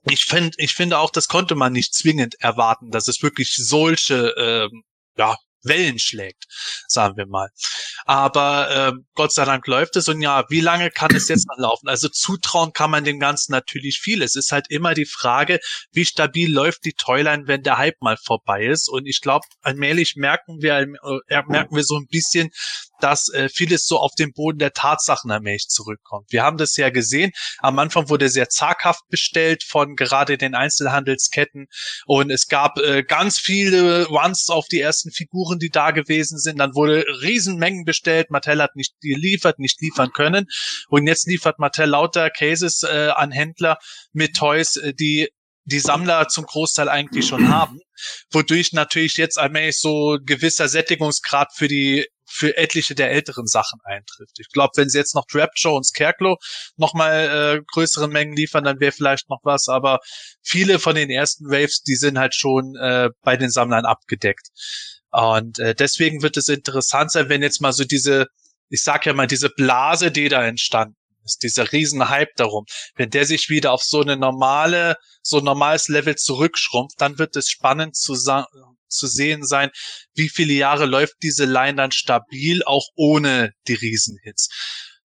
ich 0.09 0.25
finde, 0.25 0.51
ich 0.57 0.73
finde 0.73 0.97
auch, 0.97 1.11
das 1.11 1.27
konnte 1.27 1.55
man 1.55 1.71
nicht 1.71 1.93
zwingend 1.93 2.35
erwarten, 2.39 2.91
dass 2.91 3.07
es 3.07 3.21
wirklich 3.21 3.53
solche 3.55 4.33
ähm, 4.37 4.83
ja, 5.17 5.37
Wellen 5.63 5.99
schlägt, 5.99 6.45
sagen 6.87 7.17
wir 7.17 7.25
mal. 7.25 7.49
Aber 8.05 8.69
äh, 8.69 8.91
Gott 9.15 9.33
sei 9.33 9.45
Dank 9.45 9.65
läuft 9.67 9.95
es 9.95 10.07
und 10.09 10.21
ja, 10.21 10.43
wie 10.49 10.59
lange 10.59 10.91
kann 10.91 11.15
es 11.15 11.27
jetzt 11.27 11.47
noch 11.47 11.57
laufen? 11.57 11.87
Also 11.87 12.09
zutrauen 12.09 12.73
kann 12.73 12.91
man 12.91 13.03
dem 13.03 13.19
Ganzen 13.19 13.51
natürlich 13.51 13.99
viel. 13.99 14.21
Es 14.21 14.35
ist 14.35 14.51
halt 14.51 14.69
immer 14.69 14.93
die 14.93 15.05
Frage, 15.05 15.59
wie 15.91 16.05
stabil 16.05 16.51
läuft 16.53 16.85
die 16.85 16.93
Toyline, 16.93 17.47
wenn 17.47 17.63
der 17.63 17.77
Hype 17.77 18.01
mal 18.01 18.17
vorbei 18.17 18.65
ist. 18.65 18.89
Und 18.89 19.05
ich 19.05 19.21
glaube, 19.21 19.45
allmählich 19.61 20.15
merken 20.15 20.61
wir, 20.61 20.77
äh, 20.77 21.43
merken 21.47 21.75
wir 21.75 21.83
so 21.83 21.97
ein 21.97 22.07
bisschen, 22.09 22.49
dass 23.03 23.27
äh, 23.29 23.49
vieles 23.49 23.85
so 23.85 23.99
auf 23.99 24.13
den 24.15 24.31
Boden 24.31 24.59
der 24.59 24.71
Tatsachen 24.71 25.29
allmählich 25.29 25.67
zurückkommt. 25.67 26.31
Wir 26.31 26.41
haben 26.43 26.57
das 26.57 26.77
ja 26.77 26.89
gesehen. 26.89 27.31
Am 27.59 27.77
Anfang 27.77 28.07
wurde 28.09 28.29
sehr 28.29 28.47
zaghaft 28.47 29.03
bestellt 29.09 29.63
von 29.63 29.95
gerade 29.95 30.37
den 30.37 30.55
Einzelhandelsketten 30.55 31.67
und 32.05 32.31
es 32.31 32.47
gab 32.47 32.77
äh, 32.79 33.03
ganz 33.03 33.39
viele 33.39 34.05
Runs 34.07 34.49
auf 34.49 34.67
die 34.67 34.79
ersten 34.79 35.11
Figuren, 35.53 35.59
die 35.59 35.69
da 35.69 35.91
gewesen 35.91 36.37
sind. 36.37 36.59
Dann 36.59 36.75
wurde 36.75 37.05
Riesenmengen 37.21 37.85
bestellt. 37.85 38.29
Mattel 38.29 38.61
hat 38.61 38.75
nicht 38.75 38.93
geliefert, 39.01 39.59
nicht 39.59 39.81
liefern 39.81 40.11
können 40.13 40.47
und 40.89 41.07
jetzt 41.07 41.27
liefert 41.27 41.59
Mattel 41.59 41.89
lauter 41.89 42.29
Cases 42.29 42.83
äh, 42.83 43.09
an 43.15 43.31
Händler 43.31 43.77
mit 44.13 44.35
Toys, 44.35 44.77
äh, 44.77 44.93
die 44.93 45.29
die 45.65 45.79
Sammler 45.79 46.27
zum 46.27 46.45
Großteil 46.45 46.89
eigentlich 46.89 47.25
schon 47.25 47.47
haben, 47.47 47.79
wodurch 48.31 48.73
natürlich 48.73 49.15
jetzt 49.15 49.39
allmählich 49.39 49.79
so 49.79 50.17
gewisser 50.21 50.67
Sättigungsgrad 50.67 51.53
für 51.55 51.69
die 51.69 52.05
für 52.25 52.57
etliche 52.57 52.95
der 52.95 53.11
älteren 53.11 53.45
Sachen 53.45 53.79
eintrifft. 53.83 54.39
Ich 54.39 54.49
glaube, 54.49 54.71
wenn 54.75 54.89
sie 54.89 54.97
jetzt 54.97 55.13
noch 55.13 55.25
Rapture 55.33 55.75
und 55.75 55.85
Scarecrow 55.85 56.37
nochmal 56.77 57.59
äh, 57.59 57.61
größere 57.73 58.07
Mengen 58.07 58.35
liefern, 58.35 58.63
dann 58.63 58.79
wäre 58.79 58.91
vielleicht 58.91 59.29
noch 59.29 59.39
was, 59.43 59.67
aber 59.67 59.99
viele 60.41 60.79
von 60.79 60.95
den 60.95 61.11
ersten 61.11 61.45
Waves, 61.45 61.83
die 61.83 61.95
sind 61.95 62.17
halt 62.17 62.33
schon 62.33 62.75
äh, 62.75 63.09
bei 63.21 63.37
den 63.37 63.51
Sammlern 63.51 63.85
abgedeckt. 63.85 64.47
Und 65.13 65.59
äh, 65.59 65.75
deswegen 65.75 66.23
wird 66.23 66.37
es 66.37 66.49
interessant 66.49 67.11
sein, 67.11 67.29
wenn 67.29 67.43
jetzt 67.43 67.61
mal 67.61 67.71
so 67.71 67.83
diese, 67.83 68.27
ich 68.69 68.81
sag 68.81 69.05
ja 69.05 69.13
mal, 69.13 69.27
diese 69.27 69.49
Blase, 69.49 70.11
die 70.11 70.27
da 70.27 70.43
entstanden 70.43 70.95
ist, 71.23 71.43
dieser 71.43 71.71
riesen 71.71 72.09
Hype 72.09 72.35
darum, 72.35 72.65
wenn 72.95 73.11
der 73.11 73.25
sich 73.27 73.47
wieder 73.47 73.73
auf 73.73 73.83
so 73.83 74.01
eine 74.01 74.17
normale, 74.17 74.97
so 75.21 75.37
ein 75.37 75.43
normales 75.43 75.87
Level 75.87 76.15
zurückschrumpft, 76.15 76.99
dann 76.99 77.19
wird 77.19 77.35
es 77.35 77.49
spannend 77.49 77.95
zu, 77.95 78.15
zu 78.15 79.07
sehen 79.07 79.45
sein, 79.45 79.69
wie 80.15 80.29
viele 80.29 80.53
Jahre 80.53 80.87
läuft 80.87 81.13
diese 81.21 81.45
Line 81.45 81.75
dann 81.75 81.91
stabil, 81.91 82.63
auch 82.63 82.87
ohne 82.95 83.51
die 83.67 83.75
Riesenhits. 83.75 84.49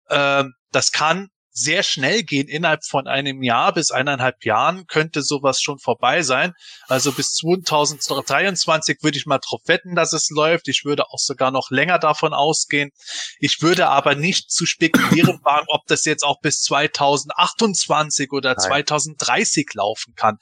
Ähm, 0.08 0.54
das 0.70 0.92
kann 0.92 1.30
sehr 1.56 1.82
schnell 1.82 2.22
gehen. 2.22 2.48
Innerhalb 2.48 2.84
von 2.84 3.06
einem 3.06 3.42
Jahr 3.42 3.72
bis 3.72 3.90
eineinhalb 3.90 4.44
Jahren 4.44 4.86
könnte 4.86 5.22
sowas 5.22 5.62
schon 5.62 5.78
vorbei 5.78 6.22
sein. 6.22 6.52
Also 6.86 7.12
bis 7.12 7.32
2023 7.32 8.98
würde 9.02 9.16
ich 9.16 9.24
mal 9.24 9.38
drauf 9.38 9.62
wetten, 9.64 9.94
dass 9.94 10.12
es 10.12 10.28
läuft. 10.28 10.68
Ich 10.68 10.84
würde 10.84 11.08
auch 11.08 11.18
sogar 11.18 11.50
noch 11.50 11.70
länger 11.70 11.98
davon 11.98 12.34
ausgehen. 12.34 12.90
Ich 13.38 13.62
würde 13.62 13.88
aber 13.88 14.14
nicht 14.14 14.50
zu 14.50 14.66
spekulieren 14.66 15.40
wagen, 15.44 15.66
ob 15.68 15.86
das 15.86 16.04
jetzt 16.04 16.24
auch 16.24 16.40
bis 16.42 16.60
2028 16.60 18.32
oder 18.32 18.50
Nein. 18.50 18.58
2030 18.58 19.72
laufen 19.74 20.14
kann 20.14 20.38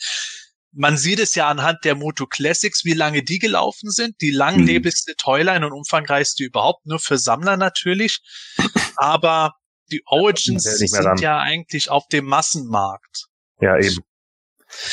man 0.77 0.97
sieht 0.97 1.21
es 1.21 1.37
ja 1.37 1.47
anhand 1.47 1.85
der 1.85 1.95
Moto 1.95 2.27
Classics, 2.27 2.85
wie 2.85 2.95
lange 2.95 3.23
die 3.23 3.39
gelaufen 3.39 3.93
sind. 3.93 4.21
Die 4.21 4.33
langlebigste 4.33 5.13
mhm. 5.13 5.17
Toyline 5.19 5.65
und 5.65 5.73
umfangreichste 5.73 6.43
überhaupt, 6.43 6.85
nur 6.85 6.99
für 6.99 7.17
Sammler 7.17 7.57
natürlich. 7.57 8.19
Aber 8.97 9.53
die 9.91 10.03
Origins 10.07 10.65
sind 10.65 11.21
ja 11.21 11.39
eigentlich 11.39 11.91
auf 11.91 12.07
dem 12.09 12.27
Massenmarkt. 12.27 13.27
Ja, 13.61 13.79
eben. 13.79 14.05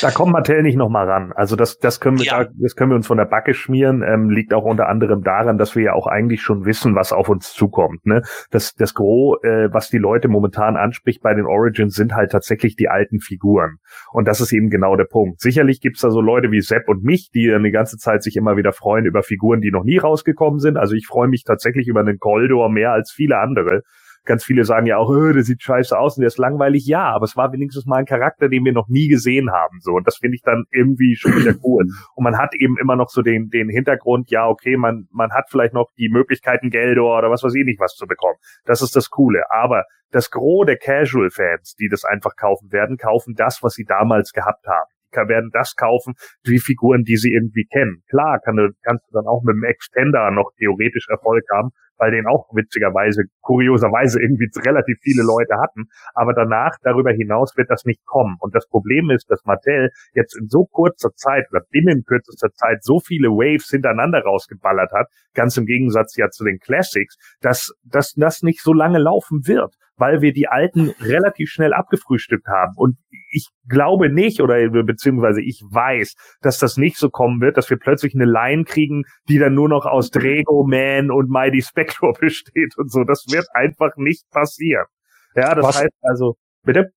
Da 0.00 0.10
kommt 0.10 0.32
Mattel 0.32 0.62
nicht 0.62 0.76
nochmal 0.76 1.08
ran. 1.08 1.32
Also 1.34 1.56
das, 1.56 1.78
das 1.78 2.00
können 2.00 2.18
wir, 2.18 2.26
ja. 2.26 2.44
da, 2.44 2.50
das 2.54 2.76
können 2.76 2.90
wir 2.90 2.96
uns 2.96 3.06
von 3.06 3.18
der 3.18 3.24
Backe 3.24 3.54
schmieren. 3.54 4.02
Ähm, 4.02 4.30
liegt 4.30 4.54
auch 4.54 4.64
unter 4.64 4.88
anderem 4.88 5.22
daran, 5.22 5.58
dass 5.58 5.74
wir 5.74 5.82
ja 5.82 5.92
auch 5.92 6.06
eigentlich 6.06 6.42
schon 6.42 6.64
wissen, 6.64 6.94
was 6.94 7.12
auf 7.12 7.28
uns 7.28 7.52
zukommt. 7.52 8.04
Ne? 8.06 8.22
Das, 8.50 8.74
das 8.74 8.94
Gros, 8.94 9.42
äh, 9.42 9.68
was 9.72 9.90
die 9.90 9.98
Leute 9.98 10.28
momentan 10.28 10.76
anspricht 10.76 11.22
bei 11.22 11.34
den 11.34 11.46
Origins, 11.46 11.94
sind 11.94 12.14
halt 12.14 12.30
tatsächlich 12.30 12.76
die 12.76 12.88
alten 12.88 13.20
Figuren. 13.20 13.78
Und 14.12 14.28
das 14.28 14.40
ist 14.40 14.52
eben 14.52 14.70
genau 14.70 14.96
der 14.96 15.04
Punkt. 15.04 15.40
Sicherlich 15.40 15.80
gibt's 15.80 16.00
da 16.00 16.10
so 16.10 16.20
Leute 16.20 16.50
wie 16.50 16.60
Sepp 16.60 16.88
und 16.88 17.02
mich, 17.02 17.30
die 17.34 17.48
dann 17.48 17.64
die 17.64 17.70
ganze 17.70 17.96
Zeit 17.96 18.22
sich 18.22 18.36
immer 18.36 18.56
wieder 18.56 18.72
freuen 18.72 19.04
über 19.04 19.22
Figuren, 19.22 19.60
die 19.60 19.70
noch 19.70 19.84
nie 19.84 19.98
rausgekommen 19.98 20.60
sind. 20.60 20.76
Also 20.76 20.94
ich 20.94 21.06
freue 21.06 21.28
mich 21.28 21.44
tatsächlich 21.44 21.88
über 21.88 22.00
einen 22.00 22.18
Coldor 22.18 22.70
mehr 22.70 22.92
als 22.92 23.10
viele 23.10 23.38
andere 23.38 23.82
ganz 24.24 24.44
viele 24.44 24.64
sagen 24.64 24.86
ja 24.86 24.98
auch, 24.98 25.08
oh, 25.08 25.32
der 25.32 25.42
sieht 25.42 25.62
scheiße 25.62 25.98
aus 25.98 26.16
und 26.16 26.22
der 26.22 26.28
ist 26.28 26.38
langweilig. 26.38 26.86
Ja, 26.86 27.10
aber 27.10 27.24
es 27.24 27.36
war 27.36 27.52
wenigstens 27.52 27.86
mal 27.86 27.98
ein 27.98 28.06
Charakter, 28.06 28.48
den 28.48 28.64
wir 28.64 28.72
noch 28.72 28.88
nie 28.88 29.08
gesehen 29.08 29.50
haben. 29.50 29.78
So, 29.80 29.92
und 29.92 30.06
das 30.06 30.16
finde 30.16 30.36
ich 30.36 30.42
dann 30.42 30.64
irgendwie 30.70 31.16
schon 31.16 31.34
wieder 31.36 31.54
cool. 31.64 31.84
Und 32.14 32.24
man 32.24 32.38
hat 32.38 32.54
eben 32.54 32.76
immer 32.78 32.96
noch 32.96 33.08
so 33.08 33.22
den, 33.22 33.48
den 33.48 33.68
Hintergrund, 33.68 34.30
ja, 34.30 34.46
okay, 34.46 34.76
man, 34.76 35.08
man 35.10 35.32
hat 35.32 35.46
vielleicht 35.50 35.74
noch 35.74 35.90
die 35.96 36.08
Möglichkeiten, 36.08 36.70
Geldor 36.70 37.18
oder 37.18 37.30
was 37.30 37.42
weiß 37.42 37.54
ich 37.54 37.64
nicht 37.64 37.80
was 37.80 37.94
zu 37.94 38.06
bekommen. 38.06 38.36
Das 38.64 38.82
ist 38.82 38.94
das 38.94 39.10
Coole. 39.10 39.42
Aber 39.50 39.84
das 40.10 40.30
Gros 40.30 40.66
der 40.66 40.76
Casual-Fans, 40.76 41.74
die 41.76 41.88
das 41.88 42.04
einfach 42.04 42.36
kaufen 42.36 42.70
werden, 42.70 42.96
kaufen 42.96 43.34
das, 43.34 43.62
was 43.62 43.74
sie 43.74 43.84
damals 43.84 44.32
gehabt 44.32 44.66
haben 44.66 44.92
werden 45.14 45.50
das 45.52 45.74
kaufen, 45.76 46.14
wie 46.44 46.58
Figuren, 46.58 47.02
die 47.04 47.16
sie 47.16 47.32
irgendwie 47.32 47.66
kennen. 47.70 48.02
Klar, 48.08 48.40
kann 48.42 48.56
du, 48.56 48.70
kannst 48.82 49.04
du 49.08 49.12
dann 49.12 49.26
auch 49.26 49.42
mit 49.42 49.54
dem 49.54 49.64
Extender 49.64 50.30
noch 50.30 50.52
theoretisch 50.56 51.06
Erfolg 51.08 51.44
haben, 51.52 51.70
weil 51.98 52.10
den 52.10 52.26
auch 52.26 52.48
witzigerweise, 52.52 53.24
kurioserweise 53.40 54.20
irgendwie 54.20 54.48
relativ 54.60 54.98
viele 55.02 55.22
Leute 55.22 55.54
hatten. 55.60 55.84
Aber 56.14 56.34
danach, 56.34 56.76
darüber 56.82 57.12
hinaus, 57.12 57.56
wird 57.56 57.70
das 57.70 57.84
nicht 57.84 58.04
kommen. 58.06 58.36
Und 58.40 58.54
das 58.54 58.66
Problem 58.68 59.10
ist, 59.10 59.30
dass 59.30 59.44
Mattel 59.44 59.90
jetzt 60.14 60.36
in 60.36 60.48
so 60.48 60.64
kurzer 60.64 61.10
Zeit 61.14 61.46
oder 61.50 61.62
binnen 61.70 62.04
kürzester 62.04 62.52
Zeit 62.52 62.82
so 62.82 63.00
viele 63.00 63.28
Waves 63.28 63.68
hintereinander 63.70 64.22
rausgeballert 64.22 64.92
hat, 64.92 65.06
ganz 65.34 65.56
im 65.56 65.66
Gegensatz 65.66 66.16
ja 66.16 66.28
zu 66.30 66.44
den 66.44 66.58
Classics, 66.58 67.16
dass, 67.40 67.72
dass 67.84 68.12
das 68.14 68.42
nicht 68.42 68.62
so 68.62 68.72
lange 68.72 68.98
laufen 68.98 69.46
wird 69.46 69.76
weil 69.96 70.20
wir 70.20 70.32
die 70.32 70.48
alten 70.48 70.90
relativ 71.00 71.50
schnell 71.50 71.72
abgefrühstückt 71.72 72.46
haben. 72.46 72.72
Und 72.76 72.96
ich 73.30 73.48
glaube 73.68 74.10
nicht 74.10 74.40
oder 74.40 74.68
beziehungsweise 74.82 75.40
ich 75.42 75.62
weiß, 75.70 76.14
dass 76.40 76.58
das 76.58 76.76
nicht 76.76 76.96
so 76.96 77.10
kommen 77.10 77.40
wird, 77.40 77.56
dass 77.56 77.70
wir 77.70 77.78
plötzlich 77.78 78.14
eine 78.14 78.24
Line 78.24 78.64
kriegen, 78.64 79.04
die 79.28 79.38
dann 79.38 79.54
nur 79.54 79.68
noch 79.68 79.86
aus 79.86 80.10
Drago 80.10 80.64
Man 80.66 81.10
und 81.10 81.30
Mighty 81.30 81.62
Spectre 81.62 82.12
besteht 82.20 82.76
und 82.76 82.90
so. 82.90 83.04
Das 83.04 83.24
wird 83.30 83.46
einfach 83.54 83.96
nicht 83.96 84.28
passieren. 84.30 84.86
Ja, 85.34 85.54
das 85.54 85.64
Was? 85.64 85.82
heißt 85.82 85.94
also, 86.02 86.36
bitte? 86.62 86.92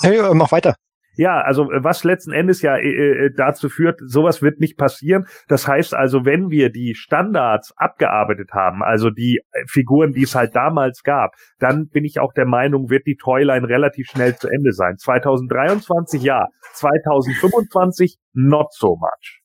Hey, 0.00 0.20
mach 0.34 0.52
weiter. 0.52 0.74
Ja, 1.18 1.40
also 1.40 1.68
äh, 1.72 1.82
was 1.82 2.04
letzten 2.04 2.30
Endes 2.30 2.62
ja 2.62 2.76
äh, 2.76 3.26
äh, 3.26 3.30
dazu 3.36 3.68
führt, 3.68 3.98
sowas 4.06 4.40
wird 4.40 4.60
nicht 4.60 4.78
passieren. 4.78 5.26
Das 5.48 5.66
heißt 5.66 5.92
also, 5.92 6.24
wenn 6.24 6.48
wir 6.48 6.70
die 6.70 6.94
Standards 6.94 7.74
abgearbeitet 7.76 8.52
haben, 8.52 8.84
also 8.84 9.10
die 9.10 9.40
äh, 9.50 9.64
Figuren, 9.66 10.12
die 10.12 10.22
es 10.22 10.36
halt 10.36 10.54
damals 10.54 11.02
gab, 11.02 11.34
dann 11.58 11.88
bin 11.88 12.04
ich 12.04 12.20
auch 12.20 12.32
der 12.32 12.46
Meinung, 12.46 12.88
wird 12.88 13.04
die 13.08 13.16
Toyline 13.16 13.68
relativ 13.68 14.06
schnell 14.06 14.36
zu 14.36 14.46
Ende 14.46 14.72
sein. 14.72 14.96
2023 14.96 16.22
ja, 16.22 16.46
2025 16.74 18.18
not 18.34 18.72
so 18.72 18.94
much. 18.94 19.42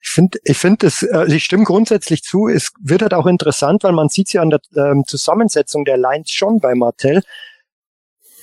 Ich 0.00 0.10
finde, 0.10 0.38
ich 0.44 0.58
finde, 0.58 0.86
es, 0.86 1.02
also 1.02 1.34
ich 1.34 1.42
stimme 1.42 1.64
grundsätzlich 1.64 2.22
zu. 2.22 2.46
Es 2.46 2.70
wird 2.80 3.02
halt 3.02 3.14
auch 3.14 3.26
interessant, 3.26 3.82
weil 3.82 3.92
man 3.92 4.08
sieht 4.08 4.32
ja 4.32 4.42
an 4.42 4.50
der 4.50 4.60
ähm, 4.76 5.02
Zusammensetzung 5.04 5.84
der 5.84 5.96
Lines 5.96 6.30
schon 6.30 6.60
bei 6.60 6.76
Martell, 6.76 7.22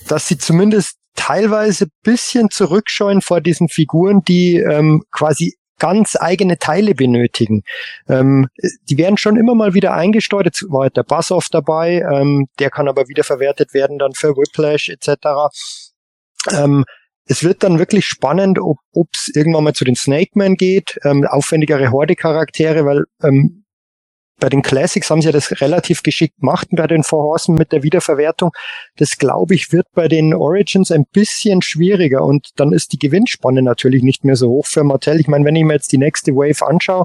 dass 0.08 0.28
sie 0.28 0.36
zumindest 0.36 0.99
teilweise 1.14 1.86
bisschen 2.02 2.50
zurückscheuen 2.50 3.20
vor 3.20 3.40
diesen 3.40 3.68
Figuren, 3.68 4.22
die 4.26 4.56
ähm, 4.56 5.02
quasi 5.10 5.54
ganz 5.78 6.16
eigene 6.20 6.58
Teile 6.58 6.94
benötigen. 6.94 7.62
Ähm, 8.08 8.48
die 8.88 8.98
werden 8.98 9.16
schon 9.16 9.36
immer 9.36 9.54
mal 9.56 9.74
wieder 9.74 9.94
eingesteuert. 9.94 10.46
Jetzt 10.46 10.64
war 10.70 10.82
halt 10.82 10.96
der 10.96 11.02
Bassoff 11.02 11.48
dabei, 11.50 12.02
ähm, 12.12 12.46
der 12.60 12.70
kann 12.70 12.86
aber 12.86 13.08
wieder 13.08 13.24
verwertet 13.24 13.74
werden 13.74 13.98
dann 13.98 14.12
für 14.12 14.36
Whiplash 14.36 14.88
etc. 14.88 15.50
Ähm, 16.52 16.84
es 17.26 17.42
wird 17.44 17.62
dann 17.62 17.78
wirklich 17.78 18.06
spannend, 18.06 18.58
ob 18.60 19.08
es 19.12 19.30
irgendwann 19.34 19.64
mal 19.64 19.74
zu 19.74 19.84
den 19.84 19.96
Snake 19.96 20.32
Man 20.34 20.56
geht, 20.56 20.98
ähm, 21.04 21.26
aufwendigere 21.26 21.90
Horde-Charaktere, 21.90 22.84
weil 22.84 23.04
ähm, 23.22 23.64
bei 24.40 24.48
den 24.48 24.62
Classics 24.62 25.10
haben 25.10 25.22
sie 25.22 25.26
ja 25.26 25.32
das 25.32 25.60
relativ 25.60 26.02
geschickt 26.02 26.40
gemacht 26.40 26.68
bei 26.72 26.86
den 26.86 27.02
Vorhorsen 27.02 27.54
mit 27.54 27.72
der 27.72 27.82
Wiederverwertung. 27.82 28.50
Das 28.96 29.18
glaube 29.18 29.54
ich 29.54 29.72
wird 29.72 29.86
bei 29.94 30.08
den 30.08 30.34
Origins 30.34 30.90
ein 30.90 31.04
bisschen 31.12 31.62
schwieriger 31.62 32.24
und 32.24 32.48
dann 32.56 32.72
ist 32.72 32.92
die 32.92 32.98
Gewinnspanne 32.98 33.62
natürlich 33.62 34.02
nicht 34.02 34.24
mehr 34.24 34.36
so 34.36 34.48
hoch 34.48 34.66
für 34.66 34.84
Mattel. 34.84 35.20
Ich 35.20 35.28
meine, 35.28 35.44
wenn 35.44 35.56
ich 35.56 35.64
mir 35.64 35.74
jetzt 35.74 35.92
die 35.92 35.98
nächste 35.98 36.32
Wave 36.34 36.66
anschaue, 36.66 37.04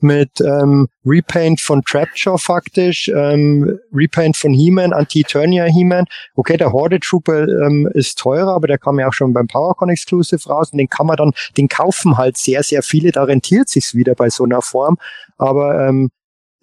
mit 0.00 0.40
ähm, 0.40 0.88
Repaint 1.04 1.60
von 1.60 1.82
Trapjaw 1.82 2.38
faktisch, 2.38 3.08
ähm, 3.08 3.78
Repaint 3.92 4.36
von 4.36 4.52
He-Man, 4.52 4.92
Anti-Eternia 4.92 5.64
He-Man. 5.64 6.04
Okay, 6.34 6.56
der 6.56 6.72
Horde 6.72 7.00
Trooper 7.00 7.44
ähm, 7.44 7.88
ist 7.94 8.18
teurer, 8.18 8.54
aber 8.54 8.66
der 8.66 8.78
kam 8.78 8.98
ja 8.98 9.08
auch 9.08 9.12
schon 9.12 9.32
beim 9.32 9.46
PowerCon 9.46 9.88
Exclusive 9.88 10.48
raus 10.48 10.70
und 10.72 10.78
den 10.78 10.88
kann 10.88 11.06
man 11.06 11.16
dann, 11.16 11.32
den 11.56 11.68
kaufen 11.68 12.18
halt 12.18 12.36
sehr, 12.36 12.62
sehr 12.62 12.82
viele, 12.82 13.12
da 13.12 13.24
rentiert 13.24 13.68
sich's 13.68 13.94
wieder 13.94 14.14
bei 14.14 14.28
so 14.28 14.44
einer 14.44 14.62
Form. 14.62 14.98
Aber 15.38 15.88
ähm, 15.88 16.10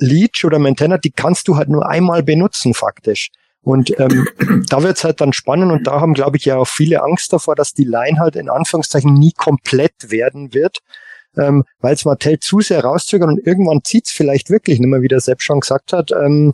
Leech 0.03 0.45
oder 0.45 0.59
Montana, 0.59 0.97
die 0.97 1.11
kannst 1.11 1.47
du 1.47 1.55
halt 1.55 1.69
nur 1.69 1.87
einmal 1.87 2.23
benutzen 2.23 2.73
faktisch. 2.73 3.29
Und 3.61 3.97
ähm, 3.99 4.27
da 4.69 4.83
wird's 4.83 5.03
halt 5.03 5.21
dann 5.21 5.33
spannend 5.33 5.71
und 5.71 5.87
da 5.87 6.01
haben, 6.01 6.13
glaube 6.13 6.37
ich, 6.37 6.45
ja 6.45 6.57
auch 6.57 6.67
viele 6.67 7.01
Angst 7.01 7.31
davor, 7.31 7.55
dass 7.55 7.73
die 7.73 7.85
Line 7.85 8.19
halt 8.19 8.35
in 8.35 8.49
Anführungszeichen 8.49 9.13
nie 9.13 9.31
komplett 9.31 10.11
werden 10.11 10.53
wird, 10.53 10.79
ähm, 11.37 11.63
weil 11.79 11.93
es 11.93 12.05
Mattel 12.05 12.39
zu 12.39 12.59
sehr 12.59 12.83
rauszögern 12.83 13.29
und 13.29 13.47
irgendwann 13.47 13.81
zieht's 13.83 14.11
vielleicht 14.11 14.49
wirklich 14.49 14.79
nicht 14.79 14.89
mehr, 14.89 15.01
wie 15.01 15.07
der 15.07 15.21
Sepp 15.21 15.41
schon 15.41 15.61
gesagt 15.61 15.93
hat, 15.93 16.11
ähm, 16.11 16.53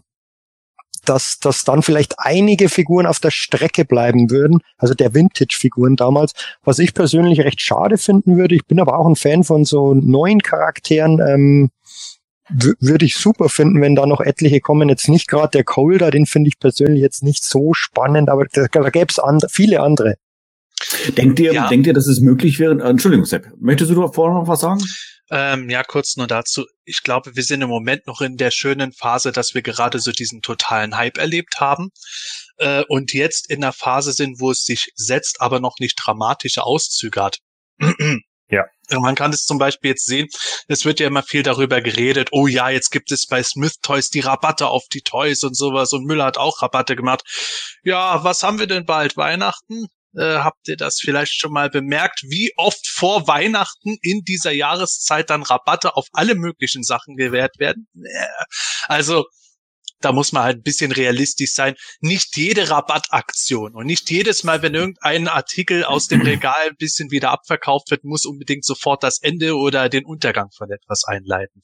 dass, 1.06 1.40
dass 1.40 1.64
dann 1.64 1.82
vielleicht 1.82 2.16
einige 2.18 2.70
Figuren 2.70 3.08
auf 3.08 3.20
der 3.20 3.32
Strecke 3.32 3.86
bleiben 3.86 4.30
würden, 4.30 4.60
also 4.78 4.94
der 4.94 5.14
Vintage-Figuren 5.14 5.96
damals, 5.96 6.34
was 6.64 6.78
ich 6.78 6.94
persönlich 6.94 7.40
recht 7.42 7.62
schade 7.62 7.98
finden 7.98 8.38
würde. 8.38 8.56
Ich 8.56 8.66
bin 8.66 8.80
aber 8.80 9.00
auch 9.00 9.08
ein 9.08 9.16
Fan 9.16 9.44
von 9.44 9.66
so 9.66 9.94
neuen 9.94 10.42
Charakteren, 10.42 11.20
ähm, 11.20 11.72
würde 12.50 13.06
ich 13.06 13.16
super 13.16 13.50
finden, 13.50 13.82
wenn 13.82 13.96
da 13.96 14.06
noch 14.06 14.22
etliche 14.22 14.60
kommen. 14.60 14.90
Jetzt 14.90 15.10
nicht 15.10 15.28
gerade 15.28 15.52
der 15.52 15.64
Colder, 15.64 16.12
den 16.12 16.26
finde 16.26 16.50
ich 16.50 16.60
persönlich 16.60 17.02
jetzt 17.02 17.24
nicht 17.24 17.44
so 17.44 17.74
spannend, 17.74 18.30
aber 18.30 18.46
da, 18.52 18.66
da 18.72 18.90
gäbe 18.90 19.08
es 19.10 19.20
and 19.20 19.46
viele 19.50 19.82
andere. 19.82 20.16
Denkt 21.18 21.40
ihr, 21.40 21.54
ja. 21.54 21.68
denkt 21.68 21.88
ihr, 21.88 21.94
dass 21.94 22.08
es 22.08 22.22
möglich 22.22 22.60
wäre? 22.60 22.82
Äh, 22.82 22.90
Entschuldigung, 22.90 23.26
Sepp, 23.26 23.48
möchtest 23.60 23.92
du 23.92 24.08
vorher 24.08 24.40
noch 24.40 24.48
was 24.48 24.62
sagen? 24.62 24.82
Ähm, 25.32 25.70
ja, 25.70 25.84
kurz 25.84 26.18
nur 26.18 26.26
dazu. 26.26 26.66
Ich 26.86 27.04
glaube, 27.04 27.36
wir 27.36 27.44
sind 27.44 27.62
im 27.62 27.70
Moment 27.70 28.08
noch 28.08 28.22
in 28.22 28.38
der 28.38 28.50
schönen 28.50 28.94
Phase, 28.94 29.32
dass 29.32 29.54
wir 29.54 29.62
gerade 29.62 30.00
so 30.00 30.12
diesen 30.12 30.42
totalen 30.42 30.98
Hype 30.98 31.18
erlebt 31.18 31.60
haben 31.60 31.90
äh, 32.58 32.84
und 32.88 33.14
jetzt 33.14 33.50
in 33.50 33.62
der 33.62 33.74
Phase 33.74 34.14
sind, 34.14 34.40
wo 34.40 34.52
es 34.52 34.64
sich 34.64 34.92
setzt, 34.96 35.42
aber 35.42 35.60
noch 35.60 35.76
nicht 35.80 36.00
dramatische 36.04 36.64
Auszüge 36.64 37.22
hat. 37.22 37.40
Ja. 38.50 38.66
Man 38.92 39.16
kann 39.16 39.32
es 39.32 39.46
zum 39.46 39.60
Beispiel 39.60 39.92
jetzt 39.92 40.06
sehen, 40.06 40.28
es 40.68 40.84
wird 40.84 41.00
ja 41.00 41.08
immer 41.08 41.22
viel 41.22 41.44
darüber 41.44 41.82
geredet, 41.82 42.30
oh 42.32 42.48
ja, 42.48 42.70
jetzt 42.70 42.90
gibt 42.90 43.12
es 43.12 43.28
bei 43.28 43.44
Smith 43.44 43.76
Toys 43.82 44.10
die 44.10 44.22
Rabatte 44.22 44.68
auf 44.68 44.86
die 44.92 45.02
Toys 45.02 45.44
und 45.44 45.56
sowas 45.56 45.94
und 45.94 46.06
Müller 46.06 46.26
hat 46.26 46.38
auch 46.38 46.62
Rabatte 46.62 46.96
gemacht. 46.96 47.22
Ja, 47.84 48.24
was 48.24 48.42
haben 48.42 48.58
wir 48.58 48.68
denn 48.68 48.86
bald? 48.86 49.16
Weihnachten? 49.16 49.86
Äh, 50.16 50.40
habt 50.40 50.68
ihr 50.68 50.76
das 50.76 51.00
vielleicht 51.00 51.40
schon 51.40 51.52
mal 51.52 51.70
bemerkt, 51.70 52.24
wie 52.24 52.52
oft 52.58 52.88
vor 52.88 53.28
Weihnachten 53.28 53.98
in 54.02 54.24
dieser 54.24 54.52
Jahreszeit 54.52 55.30
dann 55.30 55.44
Rabatte 55.44 55.96
auf 55.96 56.08
alle 56.14 56.34
möglichen 56.34 56.84
Sachen 56.84 57.16
gewährt 57.16 57.60
werden? 57.60 57.88
Also 58.88 59.26
da 60.02 60.12
muss 60.12 60.32
man 60.32 60.44
halt 60.44 60.58
ein 60.58 60.64
bisschen 60.64 60.92
realistisch 60.92 61.54
sein. 61.54 61.76
Nicht 62.00 62.38
jede 62.38 62.70
Rabattaktion 62.70 63.76
und 63.76 63.86
nicht 63.86 64.10
jedes 64.10 64.44
Mal, 64.44 64.62
wenn 64.62 64.76
irgendein 64.76 65.28
Artikel 65.28 65.84
aus 65.84 66.08
dem 66.08 66.22
Regal 66.22 66.70
ein 66.70 66.76
bisschen 66.78 67.12
wieder 67.12 67.32
abverkauft 67.32 67.92
wird, 67.92 68.04
muss 68.04 68.26
unbedingt 68.26 68.66
sofort 68.66 69.04
das 69.04 69.20
Ende 69.22 69.56
oder 69.56 69.90
den 69.90 70.06
Untergang 70.06 70.50
von 70.56 70.72
etwas 70.72 71.04
einleiten. 71.06 71.62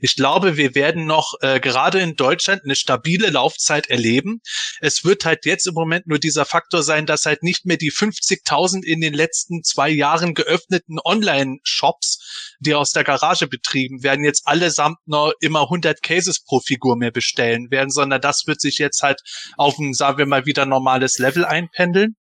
Ich 0.00 0.16
glaube, 0.16 0.56
wir 0.56 0.74
werden 0.74 1.06
noch 1.06 1.34
äh, 1.40 1.60
gerade 1.60 2.00
in 2.00 2.16
Deutschland 2.16 2.62
eine 2.64 2.76
stabile 2.76 3.30
Laufzeit 3.30 3.88
erleben. 3.88 4.40
Es 4.80 5.04
wird 5.04 5.24
halt 5.24 5.46
jetzt 5.46 5.66
im 5.66 5.74
Moment 5.74 6.06
nur 6.06 6.18
dieser 6.18 6.44
Faktor 6.44 6.82
sein, 6.82 7.06
dass 7.06 7.26
halt 7.26 7.42
nicht 7.42 7.66
mehr 7.66 7.76
die 7.76 7.92
50.000 7.92 8.82
in 8.84 9.00
den 9.00 9.14
letzten 9.14 9.62
zwei 9.62 9.90
Jahren 9.90 10.34
geöffneten 10.34 10.98
Online-Shops, 11.04 12.23
die 12.60 12.74
aus 12.74 12.90
der 12.90 13.04
Garage 13.04 13.46
betrieben 13.46 14.02
werden, 14.02 14.24
jetzt 14.24 14.46
allesamt 14.46 14.98
noch 15.06 15.32
immer 15.40 15.62
100 15.62 16.02
Cases 16.02 16.42
pro 16.44 16.60
Figur 16.60 16.96
mehr 16.96 17.10
bestellen 17.10 17.70
werden, 17.70 17.90
sondern 17.90 18.20
das 18.20 18.44
wird 18.46 18.60
sich 18.60 18.78
jetzt 18.78 19.02
halt 19.02 19.20
auf 19.56 19.78
ein, 19.78 19.94
sagen 19.94 20.18
wir 20.18 20.26
mal, 20.26 20.46
wieder 20.46 20.66
normales 20.66 21.18
Level 21.18 21.44
einpendeln. 21.44 22.16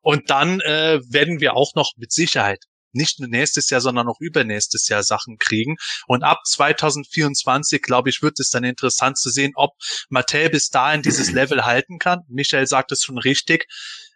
Und 0.00 0.30
dann 0.30 0.60
äh, 0.60 1.00
werden 1.08 1.40
wir 1.40 1.54
auch 1.54 1.74
noch 1.74 1.92
mit 1.96 2.12
Sicherheit 2.12 2.64
nicht 2.92 3.20
nur 3.20 3.28
nächstes 3.28 3.70
Jahr, 3.70 3.80
sondern 3.80 4.08
auch 4.08 4.20
übernächstes 4.20 4.88
Jahr 4.88 5.02
Sachen 5.02 5.36
kriegen. 5.38 5.76
Und 6.06 6.22
ab 6.22 6.40
2024, 6.44 7.82
glaube 7.82 8.10
ich, 8.10 8.22
wird 8.22 8.40
es 8.40 8.50
dann 8.50 8.64
interessant 8.64 9.18
zu 9.18 9.30
sehen, 9.30 9.52
ob 9.54 9.72
Mattel 10.08 10.50
bis 10.50 10.68
dahin 10.70 11.02
dieses 11.02 11.30
Level 11.30 11.64
halten 11.64 11.98
kann. 11.98 12.20
Michael 12.28 12.66
sagt 12.66 12.92
es 12.92 13.02
schon 13.02 13.18
richtig 13.18 13.66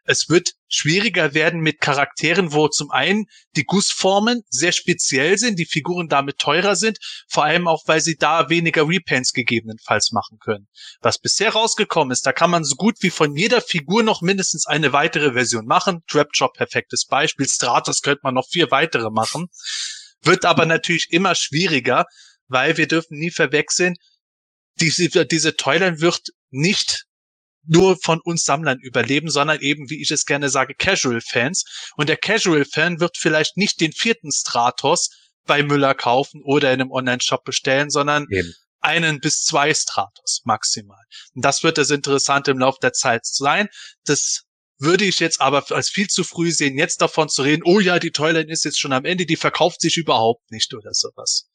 es 0.04 0.28
wird 0.28 0.54
schwieriger 0.68 1.34
werden 1.34 1.60
mit 1.60 1.80
Charakteren, 1.80 2.52
wo 2.52 2.68
zum 2.68 2.90
einen 2.90 3.26
die 3.56 3.64
Gussformen 3.64 4.42
sehr 4.48 4.72
speziell 4.72 5.38
sind, 5.38 5.58
die 5.58 5.66
Figuren 5.66 6.08
damit 6.08 6.38
teurer 6.38 6.76
sind, 6.76 6.98
vor 7.28 7.44
allem 7.44 7.68
auch, 7.68 7.82
weil 7.86 8.00
sie 8.00 8.16
da 8.16 8.48
weniger 8.48 8.88
Repaints 8.88 9.32
gegebenenfalls 9.32 10.10
machen 10.12 10.38
können. 10.40 10.68
Was 11.00 11.18
bisher 11.18 11.50
rausgekommen 11.50 12.10
ist, 12.10 12.26
da 12.26 12.32
kann 12.32 12.50
man 12.50 12.64
so 12.64 12.74
gut 12.74 12.96
wie 13.00 13.10
von 13.10 13.36
jeder 13.36 13.60
Figur 13.60 14.02
noch 14.02 14.22
mindestens 14.22 14.66
eine 14.66 14.92
weitere 14.92 15.32
Version 15.32 15.66
machen. 15.66 16.02
Trapjaw, 16.08 16.48
perfektes 16.52 17.06
Beispiel. 17.06 17.48
Stratos 17.48 18.02
könnte 18.02 18.20
man 18.24 18.34
noch 18.34 18.48
vier 18.48 18.70
weitere 18.70 19.10
machen. 19.10 19.46
Wird 20.22 20.44
aber 20.44 20.66
natürlich 20.66 21.08
immer 21.10 21.34
schwieriger, 21.34 22.06
weil 22.48 22.76
wir 22.76 22.88
dürfen 22.88 23.18
nie 23.18 23.30
verwechseln, 23.30 23.94
diese, 24.80 25.26
diese 25.26 25.56
Toyline 25.56 26.00
wird 26.00 26.30
nicht 26.50 27.06
nur 27.66 27.96
von 28.02 28.20
uns 28.20 28.44
Sammlern 28.44 28.78
überleben, 28.80 29.30
sondern 29.30 29.60
eben, 29.60 29.88
wie 29.90 30.02
ich 30.02 30.10
es 30.10 30.24
gerne 30.24 30.48
sage, 30.48 30.74
Casual-Fans. 30.74 31.64
Und 31.96 32.08
der 32.08 32.16
Casual-Fan 32.16 33.00
wird 33.00 33.16
vielleicht 33.16 33.56
nicht 33.56 33.80
den 33.80 33.92
vierten 33.92 34.32
Stratos 34.32 35.10
bei 35.44 35.62
Müller 35.62 35.94
kaufen 35.94 36.42
oder 36.44 36.72
in 36.72 36.80
einem 36.80 36.90
Online-Shop 36.90 37.44
bestellen, 37.44 37.90
sondern 37.90 38.26
eben. 38.30 38.52
einen 38.80 39.20
bis 39.20 39.42
zwei 39.42 39.74
Stratos 39.74 40.42
maximal. 40.44 41.02
Und 41.34 41.44
das 41.44 41.62
wird 41.62 41.78
das 41.78 41.90
Interessante 41.90 42.50
im 42.50 42.58
Laufe 42.58 42.78
der 42.82 42.92
Zeit 42.92 43.26
sein. 43.26 43.68
Das 44.04 44.42
würde 44.78 45.04
ich 45.04 45.20
jetzt 45.20 45.40
aber 45.40 45.64
als 45.70 45.88
viel 45.88 46.08
zu 46.08 46.24
früh 46.24 46.50
sehen, 46.50 46.76
jetzt 46.76 47.00
davon 47.00 47.28
zu 47.28 47.42
reden, 47.42 47.62
oh 47.64 47.78
ja, 47.78 47.98
die 47.98 48.10
Toyline 48.10 48.50
ist 48.50 48.64
jetzt 48.64 48.80
schon 48.80 48.92
am 48.92 49.04
Ende, 49.04 49.26
die 49.26 49.36
verkauft 49.36 49.80
sich 49.80 49.96
überhaupt 49.96 50.50
nicht 50.50 50.74
oder 50.74 50.92
sowas. 50.92 51.48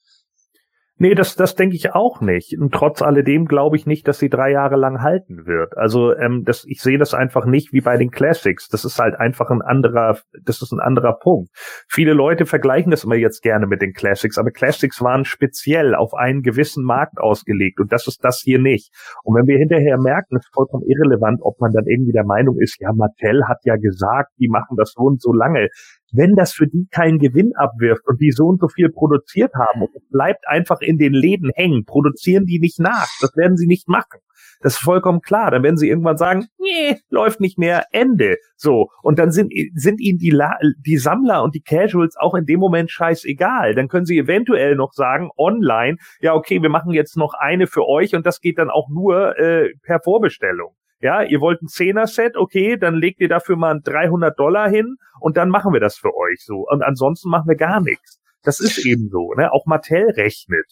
Nee, 1.00 1.14
das, 1.14 1.36
das 1.36 1.54
denke 1.54 1.76
ich 1.76 1.94
auch 1.94 2.22
nicht. 2.22 2.58
Und 2.60 2.74
trotz 2.74 3.04
alledem 3.04 3.46
glaube 3.46 3.78
ich 3.78 3.86
nicht, 3.86 4.08
dass 4.08 4.18
sie 4.18 4.30
drei 4.30 4.52
Jahre 4.52 4.78
lang 4.78 5.02
halten 5.04 5.46
wird. 5.46 5.78
Also 5.78 6.16
ähm, 6.16 6.44
das, 6.44 6.66
ich 6.66 6.82
sehe 6.82 6.98
das 6.98 7.14
einfach 7.14 7.46
nicht 7.46 7.72
wie 7.72 7.82
bei 7.82 7.98
den 7.98 8.10
Classics. 8.10 8.68
Das 8.68 8.84
ist 8.84 8.98
halt 8.98 9.16
einfach 9.16 9.52
ein 9.52 9.62
anderer, 9.62 10.18
das 10.44 10.64
ist 10.64 10.72
ein 10.72 10.80
anderer 10.80 11.14
Punkt. 11.14 11.52
Viele 11.88 12.14
Leute 12.14 12.48
vergleichen 12.48 12.90
das 12.90 13.04
immer 13.04 13.16
jetzt 13.16 13.44
gerne 13.44 13.68
mit 13.68 13.84
den 13.84 13.94
Classics, 13.94 14.40
aber 14.40 14.50
Classics 14.50 15.00
waren 15.02 15.24
speziell 15.24 15.94
auf 15.94 16.16
einen 16.16 16.42
gewissen 16.42 16.84
Markt 16.84 17.20
ausgelegt 17.20 17.80
und 17.80 17.92
das 17.92 18.08
ist 18.08 18.24
das 18.24 18.42
hier 18.44 18.60
nicht. 18.60 18.92
Und 19.24 19.36
wenn 19.36 19.46
wir 19.46 19.60
hinterher 19.60 20.00
merken, 20.00 20.38
ist 20.38 20.50
vollkommen 20.52 20.84
irrelevant, 20.88 21.42
ob 21.44 21.60
man 21.62 21.74
dann 21.74 21.86
irgendwie 21.86 22.14
der 22.14 22.26
Meinung 22.26 22.58
ist, 22.60 22.82
ja, 22.82 22.92
Mattel 22.92 23.48
hat 23.48 23.60
ja 23.66 23.76
gesagt, 23.76 24.32
die 24.40 24.50
machen 24.50 24.76
das 24.78 24.94
so 24.96 25.04
und 25.04 25.22
so 25.22 25.32
lange 25.32 25.68
wenn 26.12 26.36
das 26.36 26.54
für 26.54 26.68
die 26.68 26.88
keinen 26.92 27.20
Gewinn 27.20 27.54
abwirft 27.56 28.08
und 28.08 28.22
die 28.22 28.32
so 28.32 28.46
und 28.46 28.60
so 28.60 28.68
viel 28.68 28.90
produziert 28.90 29.54
haben 29.54 29.82
und 29.82 30.10
bleibt 30.10 30.48
einfach 30.48 30.82
in 30.82 30.98
den 30.98 31.14
Läden 31.14 31.52
hängen, 31.56 31.86
produzieren 31.86 32.46
die 32.46 32.60
nicht 32.60 32.80
nach. 32.80 33.08
Das 33.22 33.36
werden 33.36 33.58
sie 33.58 33.68
nicht 33.68 33.88
machen. 33.88 34.20
Das 34.62 34.74
ist 34.74 34.80
vollkommen 34.80 35.22
klar. 35.22 35.52
Dann 35.52 35.64
werden 35.64 35.78
sie 35.78 35.90
irgendwann 35.90 36.18
sagen, 36.18 36.48
nee, 36.58 36.98
läuft 37.10 37.40
nicht 37.40 37.58
mehr, 37.58 37.86
Ende. 37.92 38.38
So. 38.56 38.90
Und 39.02 39.20
dann 39.20 39.32
sind, 39.32 39.52
sind 39.76 40.00
ihnen 40.02 40.18
die, 40.18 40.32
La 40.32 40.58
die 40.86 40.98
Sammler 40.98 41.44
und 41.44 41.56
die 41.56 41.62
Casuals 41.62 42.16
auch 42.18 42.36
in 42.36 42.46
dem 42.46 42.60
Moment 42.60 42.92
scheißegal. 42.92 43.76
Dann 43.76 43.88
können 43.88 44.06
sie 44.06 44.18
eventuell 44.18 44.76
noch 44.76 44.94
sagen, 44.94 45.30
online, 45.38 45.98
ja, 46.22 46.34
okay, 46.34 46.62
wir 46.62 46.70
machen 46.70 46.92
jetzt 46.92 47.18
noch 47.18 47.34
eine 47.34 47.68
für 47.68 47.88
euch 47.88 48.16
und 48.16 48.26
das 48.26 48.42
geht 48.42 48.58
dann 48.58 48.70
auch 48.70 48.90
nur 48.90 49.38
äh, 49.38 49.74
per 49.84 50.00
Vorbestellung. 50.00 50.74
Ja, 51.00 51.22
ihr 51.22 51.42
wollt 51.42 51.62
ein 51.62 51.68
Zehner-Set, 51.68 52.38
okay, 52.38 52.78
dann 52.78 52.96
legt 52.96 53.20
ihr 53.22 53.30
dafür 53.30 53.56
mal 53.56 53.80
300 53.84 54.38
Dollar 54.38 54.70
hin 54.70 54.98
und 55.20 55.38
dann 55.38 55.50
machen 55.50 55.74
wir 55.74 55.80
das 55.80 55.98
für 55.98 56.16
euch 56.16 56.44
so. 56.44 56.66
Und 56.68 56.82
ansonsten 56.82 57.30
machen 57.30 57.48
wir 57.48 57.56
gar 57.56 57.82
nichts. 57.82 58.20
Das 58.44 58.60
ist 58.60 58.84
eben 58.86 59.10
so, 59.10 59.34
ne? 59.34 59.52
Auch 59.52 59.66
Mattel 59.66 60.10
rechnet. 60.12 60.66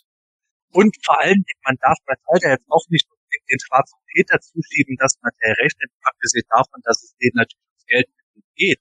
Und 0.71 0.95
vor 1.05 1.21
allem, 1.21 1.43
man 1.65 1.75
darf 1.79 1.97
Mattel 2.07 2.49
jetzt 2.49 2.65
auch 2.69 2.85
nicht 2.89 3.07
den 3.49 3.59
schwarzen 3.59 3.99
Peter 4.13 4.39
zuschieben, 4.39 4.95
dass 4.97 5.19
Mattel 5.21 5.53
rechnet, 5.61 5.91
abgesehen 6.01 6.45
davon, 6.49 6.81
dass 6.83 7.03
es 7.03 7.15
denen 7.17 7.35
natürlich 7.35 7.61
ums 7.67 7.85
Geld 7.87 8.07
geht. 8.55 8.79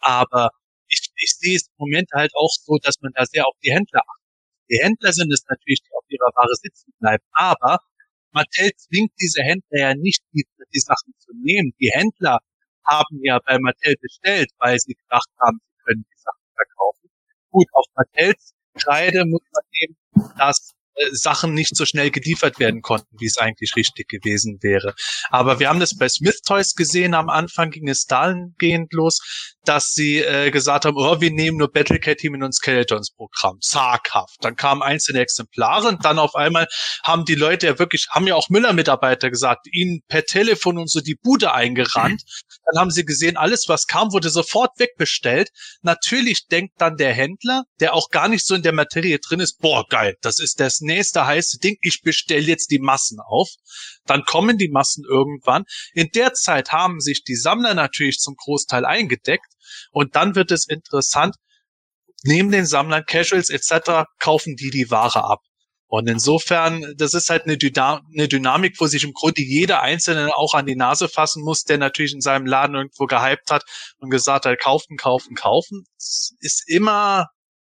Aber 0.00 0.50
ich, 0.88 1.12
ich 1.16 1.36
sehe 1.36 1.56
es 1.56 1.68
im 1.68 1.74
Moment 1.78 2.10
halt 2.14 2.32
auch 2.34 2.50
so, 2.50 2.78
dass 2.82 3.00
man 3.00 3.12
da 3.14 3.24
sehr 3.26 3.46
auf 3.46 3.54
die 3.62 3.72
Händler 3.72 4.00
achtet. 4.00 4.26
Die 4.70 4.80
Händler 4.82 5.12
sind 5.12 5.32
es 5.32 5.44
natürlich, 5.48 5.82
die 5.82 5.92
auf 5.94 6.04
ihrer 6.08 6.30
Ware 6.34 6.54
sitzen 6.54 6.92
bleiben. 6.98 7.24
Aber 7.32 7.78
Mattel 8.32 8.70
zwingt 8.76 9.12
diese 9.20 9.42
Händler 9.42 9.78
ja 9.78 9.94
nicht, 9.94 10.22
die, 10.32 10.44
die 10.72 10.80
Sachen 10.80 11.14
zu 11.18 11.32
nehmen. 11.42 11.72
Die 11.80 11.90
Händler 11.92 12.38
haben 12.86 13.20
ja 13.22 13.38
bei 13.44 13.58
Mattel 13.58 13.94
bestellt, 14.00 14.50
weil 14.58 14.78
sie 14.78 14.94
gedacht 14.94 15.28
haben, 15.40 15.58
sie 15.62 15.82
können 15.84 16.04
die 16.10 16.18
Sachen 16.18 16.46
verkaufen. 16.54 17.10
Gut, 17.50 17.66
auf 17.72 17.86
Mattels 17.94 18.54
Kreide 18.74 19.24
muss 19.26 19.42
man 19.52 19.64
eben, 19.82 19.96
dass 20.38 20.72
äh, 20.94 21.08
Sachen 21.12 21.54
nicht 21.54 21.76
so 21.76 21.84
schnell 21.84 22.10
geliefert 22.10 22.58
werden 22.58 22.82
konnten, 22.82 23.16
wie 23.18 23.26
es 23.26 23.38
eigentlich 23.38 23.74
richtig 23.76 24.08
gewesen 24.08 24.58
wäre. 24.62 24.94
Aber 25.28 25.58
wir 25.60 25.68
haben 25.68 25.80
das 25.80 25.96
bei 25.96 26.08
Smith 26.08 26.40
Toys 26.42 26.74
gesehen, 26.74 27.14
am 27.14 27.28
Anfang 27.28 27.70
ging 27.70 27.88
es 27.88 28.06
dahingehend 28.06 28.92
los, 28.92 29.56
dass 29.64 29.92
sie 29.92 30.18
äh, 30.18 30.50
gesagt 30.50 30.84
haben, 30.84 30.96
oh, 30.96 31.20
wir 31.20 31.30
nehmen 31.30 31.58
nur 31.58 31.70
Battlecat 31.70 32.18
Team 32.18 32.34
in 32.34 32.42
uns 32.42 32.56
Skeletons 32.56 33.12
Programm. 33.12 33.58
Zaghaft. 33.60 34.36
Dann 34.40 34.56
kamen 34.56 34.82
einzelne 34.82 35.20
Exemplare 35.20 35.88
und 35.88 36.04
dann 36.04 36.18
auf 36.18 36.34
einmal 36.34 36.66
haben 37.02 37.24
die 37.24 37.34
Leute 37.34 37.66
ja 37.66 37.78
wirklich, 37.78 38.08
haben 38.10 38.26
ja 38.26 38.34
auch 38.34 38.48
Müller-Mitarbeiter 38.48 39.30
gesagt, 39.30 39.66
ihnen 39.70 40.00
per 40.08 40.24
Telefon 40.24 40.78
und 40.78 40.90
so 40.90 41.00
die 41.00 41.16
Bude 41.22 41.52
eingerannt. 41.52 42.22
Dann 42.66 42.80
haben 42.80 42.90
sie 42.90 43.04
gesehen, 43.04 43.36
alles 43.36 43.68
was 43.68 43.86
kam, 43.86 44.12
wurde 44.12 44.30
sofort 44.30 44.78
wegbestellt. 44.78 45.50
Natürlich 45.82 46.46
denkt 46.46 46.74
dann 46.78 46.96
der 46.96 47.12
Händler, 47.12 47.64
der 47.80 47.94
auch 47.94 48.08
gar 48.10 48.28
nicht 48.28 48.46
so 48.46 48.54
in 48.54 48.62
der 48.62 48.72
Materie 48.72 49.18
drin 49.18 49.40
ist, 49.40 49.58
boah, 49.58 49.84
geil, 49.88 50.16
das 50.22 50.38
ist 50.38 50.60
das 50.60 50.80
nächste 50.80 51.26
heiße 51.26 51.58
Ding, 51.58 51.76
ich 51.82 52.00
bestelle 52.02 52.46
jetzt 52.46 52.70
die 52.70 52.78
Massen 52.78 53.18
auf. 53.20 53.48
Dann 54.06 54.24
kommen 54.24 54.56
die 54.56 54.70
Massen 54.70 55.04
irgendwann. 55.08 55.64
In 55.92 56.08
der 56.14 56.32
Zeit 56.32 56.72
haben 56.72 57.00
sich 57.00 57.24
die 57.24 57.36
Sammler 57.36 57.74
natürlich 57.74 58.18
zum 58.18 58.36
Großteil 58.36 58.84
eingedeckt 58.84 59.50
und 59.92 60.16
dann 60.16 60.34
wird 60.34 60.50
es 60.50 60.66
interessant, 60.68 61.36
neben 62.22 62.50
den 62.50 62.66
Sammlern, 62.66 63.04
Casuals 63.06 63.50
etc. 63.50 64.06
kaufen 64.18 64.56
die 64.56 64.70
die 64.70 64.90
Ware 64.90 65.24
ab. 65.24 65.40
Und 65.86 66.08
insofern, 66.08 66.94
das 66.96 67.14
ist 67.14 67.30
halt 67.30 67.46
eine, 67.46 67.58
Dyna 67.58 68.00
eine, 68.14 68.28
Dynamik, 68.28 68.76
wo 68.78 68.86
sich 68.86 69.02
im 69.02 69.12
Grunde 69.12 69.42
jeder 69.42 69.82
Einzelne 69.82 70.36
auch 70.36 70.54
an 70.54 70.66
die 70.66 70.76
Nase 70.76 71.08
fassen 71.08 71.42
muss, 71.42 71.64
der 71.64 71.78
natürlich 71.78 72.12
in 72.12 72.20
seinem 72.20 72.46
Laden 72.46 72.76
irgendwo 72.76 73.06
gehypt 73.06 73.50
hat 73.50 73.64
und 73.98 74.08
gesagt 74.08 74.46
hat, 74.46 74.60
kaufen, 74.60 74.96
kaufen, 74.96 75.34
kaufen. 75.34 75.84
Es 75.98 76.36
ist 76.38 76.62
immer 76.68 77.26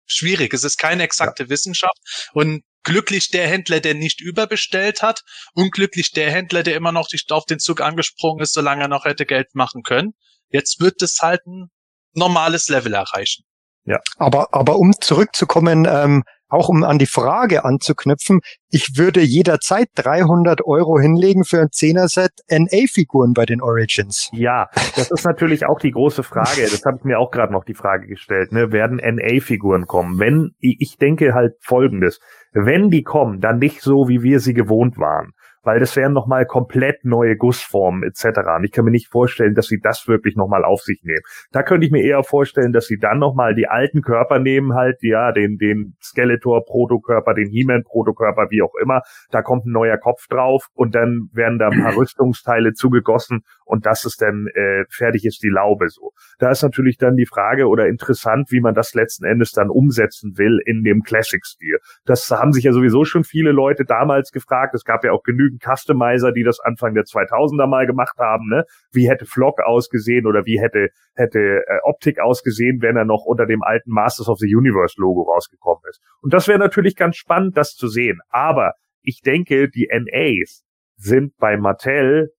schwierig. 0.05 0.53
Es 0.53 0.63
ist 0.63 0.77
keine 0.77 1.01
exakte 1.01 1.43
ja. 1.43 1.49
Wissenschaft. 1.49 1.97
Und 2.33 2.61
glücklich 2.83 3.31
der 3.31 3.47
Händler, 3.47 3.79
der 3.79 3.95
nicht 3.95 4.21
überbestellt 4.21 5.01
hat, 5.01 5.23
unglücklich 5.55 6.11
der 6.11 6.29
Händler, 6.29 6.61
der 6.61 6.75
immer 6.75 6.91
noch 6.91 7.07
auf 7.29 7.45
den 7.45 7.59
Zug 7.59 7.81
angesprungen 7.81 8.43
ist, 8.43 8.53
solange 8.53 8.83
er 8.83 8.89
noch 8.89 9.05
hätte 9.05 9.25
Geld 9.25 9.55
machen 9.55 9.81
können. 9.81 10.13
Jetzt 10.49 10.79
wird 10.79 11.01
es 11.01 11.17
halt 11.19 11.41
ein 11.47 11.71
normales 12.13 12.69
Level 12.69 12.93
erreichen. 12.93 13.43
Ja. 13.85 13.99
Aber, 14.17 14.47
aber 14.51 14.77
um 14.77 14.93
zurückzukommen, 14.99 15.85
ähm, 15.89 16.23
auch 16.47 16.69
um 16.69 16.83
an 16.83 16.99
die 16.99 17.07
Frage 17.07 17.65
anzuknüpfen, 17.65 18.39
ich 18.69 18.95
würde 18.95 19.21
jederzeit 19.21 19.87
300 19.95 20.63
Euro 20.65 20.99
hinlegen 20.99 21.43
für 21.43 21.59
ein 21.59 21.69
10er-Set 21.69 22.31
NA-Figuren 22.47 23.33
bei 23.33 23.45
den 23.45 23.59
Origins. 23.59 24.29
Ja, 24.33 24.69
das 24.95 25.09
ist 25.09 25.25
natürlich 25.25 25.65
auch 25.65 25.79
die 25.79 25.91
große 25.91 26.23
Frage. 26.23 26.61
Das 26.61 26.83
habe 26.85 26.97
ich 26.99 27.03
mir 27.03 27.19
auch 27.19 27.31
gerade 27.31 27.51
noch 27.51 27.65
die 27.65 27.73
Frage 27.73 28.07
gestellt. 28.07 28.51
Ne? 28.51 28.71
Werden 28.71 28.97
NA-Figuren 28.97 29.87
kommen? 29.87 30.19
Wenn, 30.19 30.51
ich 30.59 30.97
denke 30.97 31.33
halt 31.33 31.53
Folgendes. 31.59 32.19
Wenn 32.51 32.91
die 32.91 33.03
kommen, 33.03 33.41
dann 33.41 33.57
nicht 33.57 33.81
so, 33.81 34.07
wie 34.07 34.21
wir 34.21 34.39
sie 34.39 34.53
gewohnt 34.53 34.97
waren 34.97 35.33
weil 35.63 35.79
das 35.79 35.95
wären 35.95 36.13
nochmal 36.13 36.45
komplett 36.45 37.03
neue 37.03 37.35
Gussformen 37.35 38.03
etc. 38.03 38.39
Und 38.57 38.65
ich 38.65 38.71
kann 38.71 38.85
mir 38.85 38.91
nicht 38.91 39.07
vorstellen, 39.07 39.55
dass 39.55 39.67
sie 39.67 39.79
das 39.81 40.07
wirklich 40.07 40.35
nochmal 40.35 40.63
auf 40.63 40.81
sich 40.81 41.01
nehmen. 41.03 41.23
Da 41.51 41.63
könnte 41.63 41.85
ich 41.85 41.91
mir 41.91 42.03
eher 42.03 42.23
vorstellen, 42.23 42.73
dass 42.73 42.85
sie 42.85 42.97
dann 42.97 43.19
nochmal 43.19 43.55
die 43.55 43.67
alten 43.67 44.01
Körper 44.01 44.39
nehmen, 44.39 44.73
halt, 44.73 44.97
ja, 45.01 45.31
den, 45.31 45.57
den 45.57 45.95
Skeletor-Protokörper, 46.01 47.33
den 47.33 47.49
He-Man-Protokörper, 47.49 48.47
wie 48.49 48.61
auch 48.61 48.75
immer. 48.81 49.01
Da 49.31 49.41
kommt 49.41 49.65
ein 49.65 49.71
neuer 49.71 49.97
Kopf 49.97 50.27
drauf 50.27 50.67
und 50.73 50.95
dann 50.95 51.29
werden 51.33 51.59
da 51.59 51.69
ein 51.69 51.81
paar 51.81 51.95
Rüstungsteile 51.97 52.73
zugegossen 52.73 53.43
und 53.65 53.85
das 53.85 54.05
ist 54.05 54.21
dann 54.21 54.47
äh, 54.53 54.85
fertig 54.89 55.25
ist 55.25 55.43
die 55.43 55.49
Laube 55.49 55.89
so. 55.89 56.11
Da 56.39 56.51
ist 56.51 56.63
natürlich 56.63 56.97
dann 56.97 57.15
die 57.15 57.25
Frage 57.25 57.67
oder 57.67 57.87
interessant, 57.87 58.51
wie 58.51 58.61
man 58.61 58.73
das 58.73 58.93
letzten 58.93 59.25
Endes 59.25 59.51
dann 59.51 59.69
umsetzen 59.69 60.37
will 60.37 60.59
in 60.65 60.83
dem 60.83 61.01
Classic-Stil. 61.01 61.79
Das 62.05 62.29
haben 62.31 62.51
sich 62.51 62.65
ja 62.65 62.71
sowieso 62.71 63.05
schon 63.05 63.23
viele 63.23 63.51
Leute 63.51 63.85
damals 63.85 64.31
gefragt. 64.31 64.75
Es 64.75 64.83
gab 64.83 65.03
ja 65.03 65.11
auch 65.11 65.23
genügend 65.23 65.63
Customizer, 65.63 66.31
die 66.31 66.43
das 66.43 66.59
Anfang 66.59 66.93
der 66.93 67.03
2000er 67.03 67.67
mal 67.67 67.85
gemacht 67.85 68.17
haben. 68.17 68.49
Ne? 68.49 68.63
Wie 68.91 69.09
hätte 69.09 69.25
Flock 69.25 69.61
ausgesehen 69.61 70.25
oder 70.25 70.45
wie 70.45 70.59
hätte 70.59 70.89
hätte 71.15 71.39
äh, 71.39 71.79
Optik 71.83 72.19
ausgesehen, 72.19 72.81
wenn 72.81 72.97
er 72.97 73.05
noch 73.05 73.23
unter 73.25 73.45
dem 73.45 73.63
alten 73.63 73.91
Masters 73.91 74.29
of 74.29 74.39
the 74.39 74.53
Universe 74.53 74.95
Logo 74.99 75.23
rausgekommen 75.23 75.83
ist. 75.89 76.01
Und 76.21 76.33
das 76.33 76.47
wäre 76.47 76.59
natürlich 76.59 76.95
ganz 76.95 77.17
spannend, 77.17 77.57
das 77.57 77.75
zu 77.75 77.87
sehen. 77.87 78.19
Aber 78.29 78.73
ich 79.01 79.21
denke, 79.21 79.69
die 79.69 79.89
NAs 79.91 80.63
sind 80.95 81.35
bei 81.37 81.57
Mattel 81.57 82.31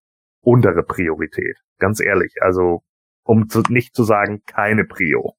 untere 0.45 0.83
Priorität. 0.83 1.59
Ganz 1.79 2.01
ehrlich. 2.01 2.35
Also, 2.41 2.83
um 3.25 3.49
zu, 3.49 3.63
nicht 3.69 3.95
zu 3.95 4.05
sagen, 4.05 4.43
keine 4.47 4.85
Prio. 4.85 5.35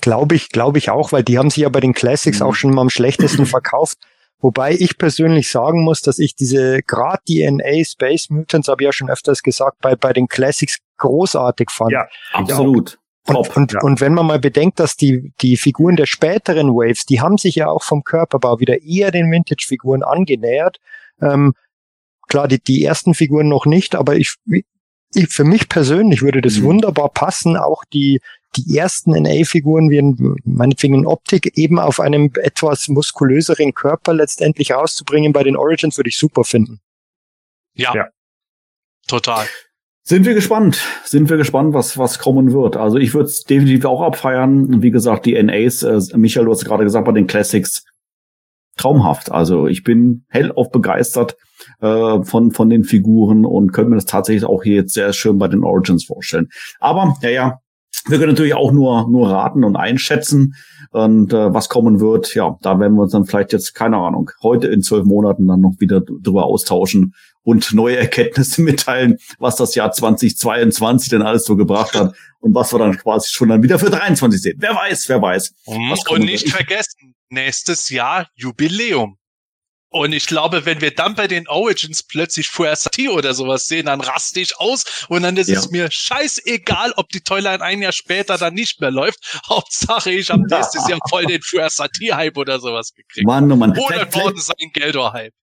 Glaube 0.00 0.34
ich, 0.34 0.50
glaube 0.50 0.78
ich 0.78 0.90
auch, 0.90 1.12
weil 1.12 1.22
die 1.22 1.38
haben 1.38 1.50
sich 1.50 1.62
ja 1.62 1.68
bei 1.68 1.80
den 1.80 1.92
Classics 1.92 2.40
mhm. 2.40 2.46
auch 2.46 2.54
schon 2.54 2.74
mal 2.74 2.82
am 2.82 2.90
schlechtesten 2.90 3.46
verkauft. 3.46 3.98
Wobei 4.40 4.72
ich 4.72 4.98
persönlich 4.98 5.50
sagen 5.50 5.84
muss, 5.84 6.00
dass 6.00 6.18
ich 6.18 6.34
diese 6.34 6.82
gerade 6.82 7.22
DNA 7.28 7.84
Space 7.84 8.28
Mutants, 8.28 8.66
habe 8.66 8.82
ich 8.82 8.86
ja 8.86 8.92
schon 8.92 9.08
öfters 9.08 9.42
gesagt, 9.42 9.78
bei, 9.80 9.94
bei 9.94 10.12
den 10.12 10.26
Classics 10.26 10.78
großartig 10.98 11.70
fand. 11.70 11.92
Ja, 11.92 12.08
absolut. 12.32 12.98
Und, 13.28 13.56
und, 13.56 13.72
ja. 13.72 13.80
und 13.82 14.00
wenn 14.00 14.14
man 14.14 14.26
mal 14.26 14.40
bedenkt, 14.40 14.80
dass 14.80 14.96
die, 14.96 15.32
die 15.40 15.56
Figuren 15.56 15.94
der 15.94 16.06
späteren 16.06 16.70
Waves, 16.70 17.04
die 17.06 17.20
haben 17.20 17.38
sich 17.38 17.54
ja 17.54 17.68
auch 17.68 17.84
vom 17.84 18.02
Körperbau 18.02 18.58
wieder 18.58 18.82
eher 18.82 19.12
den 19.12 19.30
Vintage-Figuren 19.30 20.02
angenähert. 20.02 20.78
Ähm, 21.20 21.54
klar, 22.28 22.48
die, 22.48 22.60
die 22.62 22.84
ersten 22.84 23.14
Figuren 23.14 23.48
noch 23.48 23.66
nicht, 23.66 23.94
aber 23.94 24.16
ich, 24.16 24.34
ich 25.14 25.28
für 25.28 25.44
mich 25.44 25.68
persönlich 25.68 26.22
würde 26.22 26.40
das 26.40 26.58
mhm. 26.58 26.64
wunderbar 26.64 27.08
passen, 27.10 27.56
auch 27.56 27.84
die, 27.92 28.20
die 28.56 28.76
ersten 28.76 29.12
NA-Figuren 29.12 29.90
wie 29.90 30.36
meinetwegen 30.44 30.94
in 30.94 31.06
Optik 31.06 31.56
eben 31.56 31.78
auf 31.78 32.00
einem 32.00 32.30
etwas 32.34 32.88
muskulöseren 32.88 33.72
Körper 33.74 34.12
letztendlich 34.12 34.72
rauszubringen 34.72 35.32
bei 35.32 35.42
den 35.42 35.56
Origins 35.56 35.96
würde 35.96 36.08
ich 36.08 36.18
super 36.18 36.44
finden. 36.44 36.80
Ja, 37.74 37.94
ja. 37.94 38.08
total. 39.06 39.46
Sind 40.04 40.26
wir 40.26 40.34
gespannt, 40.34 40.82
sind 41.04 41.30
wir 41.30 41.36
gespannt, 41.36 41.74
was, 41.74 41.96
was 41.96 42.18
kommen 42.18 42.52
wird. 42.52 42.76
Also 42.76 42.98
ich 42.98 43.14
würde 43.14 43.26
es 43.26 43.44
definitiv 43.44 43.84
auch 43.84 44.02
abfeiern. 44.02 44.82
Wie 44.82 44.90
gesagt, 44.90 45.26
die 45.26 45.40
NAs, 45.40 45.84
äh, 45.84 46.00
Michael, 46.16 46.46
du 46.46 46.50
hast 46.50 46.64
gerade 46.64 46.82
gesagt, 46.82 47.06
bei 47.06 47.12
den 47.12 47.28
Classics, 47.28 47.84
traumhaft. 48.76 49.30
Also 49.30 49.66
ich 49.66 49.82
bin 49.82 50.24
hellauf 50.28 50.70
begeistert 50.70 51.36
äh, 51.80 52.22
von, 52.22 52.52
von 52.52 52.70
den 52.70 52.84
Figuren 52.84 53.44
und 53.44 53.72
könnte 53.72 53.90
mir 53.90 53.96
das 53.96 54.06
tatsächlich 54.06 54.44
auch 54.44 54.62
hier 54.62 54.76
jetzt 54.76 54.94
sehr 54.94 55.12
schön 55.12 55.38
bei 55.38 55.48
den 55.48 55.64
Origins 55.64 56.04
vorstellen. 56.04 56.48
Aber, 56.80 57.16
ja, 57.22 57.30
ja, 57.30 57.58
wir 58.06 58.18
können 58.18 58.32
natürlich 58.32 58.54
auch 58.54 58.72
nur, 58.72 59.08
nur 59.08 59.30
raten 59.30 59.64
und 59.64 59.76
einschätzen. 59.76 60.54
Und 60.90 61.32
äh, 61.32 61.54
was 61.54 61.68
kommen 61.68 62.00
wird, 62.00 62.34
ja, 62.34 62.58
da 62.62 62.78
werden 62.80 62.94
wir 62.94 63.02
uns 63.02 63.12
dann 63.12 63.24
vielleicht 63.24 63.52
jetzt, 63.52 63.74
keine 63.74 63.96
Ahnung, 63.98 64.30
heute 64.42 64.66
in 64.68 64.82
zwölf 64.82 65.04
Monaten 65.04 65.46
dann 65.46 65.60
noch 65.60 65.74
wieder 65.78 66.00
drüber 66.00 66.44
austauschen 66.44 67.14
und 67.44 67.72
neue 67.72 67.96
Erkenntnisse 67.96 68.62
mitteilen, 68.62 69.18
was 69.38 69.56
das 69.56 69.74
Jahr 69.74 69.92
2022 69.92 71.10
denn 71.10 71.22
alles 71.22 71.44
so 71.44 71.56
gebracht 71.56 71.94
hat 71.94 72.14
und 72.40 72.54
was 72.54 72.72
wir 72.72 72.78
dann 72.78 72.96
quasi 72.98 73.30
schon 73.30 73.48
dann 73.48 73.62
wieder 73.62 73.78
für 73.78 73.90
23 73.90 74.42
sehen. 74.42 74.56
Wer 74.58 74.74
weiß, 74.74 75.08
wer 75.08 75.22
weiß. 75.22 75.54
Und 76.10 76.24
nicht 76.24 76.50
vergessen, 76.50 77.14
nächstes 77.32 77.88
Jahr 77.88 78.28
Jubiläum. 78.34 79.18
Und 79.92 80.14
ich 80.14 80.26
glaube, 80.26 80.64
wenn 80.64 80.80
wir 80.80 80.94
dann 80.94 81.14
bei 81.14 81.28
den 81.28 81.46
Origins 81.48 82.02
plötzlich 82.02 82.48
Fuersati 82.48 83.10
oder 83.10 83.34
sowas 83.34 83.66
sehen, 83.66 83.86
dann 83.86 84.00
raste 84.00 84.40
ich 84.40 84.58
aus 84.58 85.06
und 85.08 85.22
dann 85.22 85.36
ist 85.36 85.48
ja. 85.48 85.58
es 85.58 85.70
mir 85.70 85.90
scheißegal, 85.90 86.94
ob 86.96 87.10
die 87.10 87.20
Toyline 87.20 87.60
ein 87.60 87.82
Jahr 87.82 87.92
später 87.92 88.38
dann 88.38 88.54
nicht 88.54 88.80
mehr 88.80 88.90
läuft. 88.90 89.18
Hauptsache, 89.48 90.10
ich 90.10 90.30
habe 90.30 90.46
nächstes 90.48 90.88
Jahr 90.88 90.98
voll 91.10 91.26
den 91.26 91.42
Fuersati-Hype 91.42 92.38
oder 92.38 92.58
sowas 92.58 92.94
gekriegt. 92.94 93.26
Mann, 93.26 93.52
oh 93.52 93.56
Mann. 93.56 93.78
Oder 93.78 94.12
worden 94.14 94.40
sein 94.40 94.70
Geldor-Hype. 94.72 95.34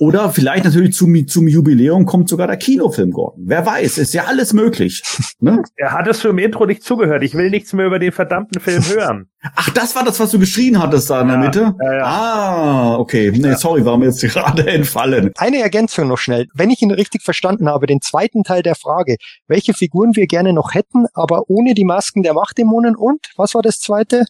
Oder 0.00 0.30
vielleicht 0.30 0.64
natürlich 0.64 0.94
zum, 0.94 1.28
zum 1.28 1.46
Jubiläum 1.46 2.06
kommt 2.06 2.30
sogar 2.30 2.46
der 2.46 2.56
Kinofilm, 2.56 3.10
Gordon. 3.10 3.44
Wer 3.46 3.66
weiß, 3.66 3.98
ist 3.98 4.14
ja 4.14 4.24
alles 4.24 4.52
möglich. 4.54 5.02
Ne? 5.42 5.62
Er 5.76 5.92
hat 5.92 6.06
es 6.06 6.20
für 6.20 6.38
Intro 6.38 6.66
nicht 6.66 6.82
zugehört. 6.82 7.22
Ich 7.22 7.32
will 7.32 7.48
nichts 7.48 7.72
mehr 7.72 7.86
über 7.86 7.98
den 7.98 8.12
verdammten 8.12 8.60
Film 8.60 8.84
hören. 8.94 9.30
Ach, 9.54 9.70
das 9.70 9.96
war 9.96 10.04
das, 10.04 10.20
was 10.20 10.32
du 10.32 10.38
geschrien 10.38 10.78
hattest 10.78 11.08
da 11.08 11.22
in 11.22 11.28
der 11.28 11.38
Mitte? 11.38 11.74
Ja, 11.82 11.94
ja. 11.94 12.04
Ah, 12.04 12.96
okay. 12.98 13.32
Nee, 13.34 13.54
sorry, 13.54 13.82
war 13.86 13.96
mir 13.96 14.06
jetzt 14.06 14.20
gerade 14.20 14.66
entfallen. 14.66 15.30
Eine 15.38 15.62
Ergänzung 15.62 16.08
noch 16.08 16.18
schnell. 16.18 16.46
Wenn 16.52 16.68
ich 16.68 16.82
ihn 16.82 16.90
richtig 16.90 17.22
verstanden 17.22 17.70
habe, 17.70 17.86
den 17.86 18.02
zweiten 18.02 18.42
Teil 18.42 18.62
der 18.62 18.74
Frage, 18.74 19.16
welche 19.46 19.72
Figuren 19.72 20.14
wir 20.14 20.26
gerne 20.26 20.52
noch 20.52 20.74
hätten, 20.74 21.06
aber 21.14 21.44
ohne 21.48 21.72
die 21.72 21.84
Masken 21.84 22.22
der 22.22 22.34
Machtdämonen 22.34 22.96
und, 22.96 23.30
was 23.36 23.54
war 23.54 23.62
das 23.62 23.78
zweite? 23.78 24.26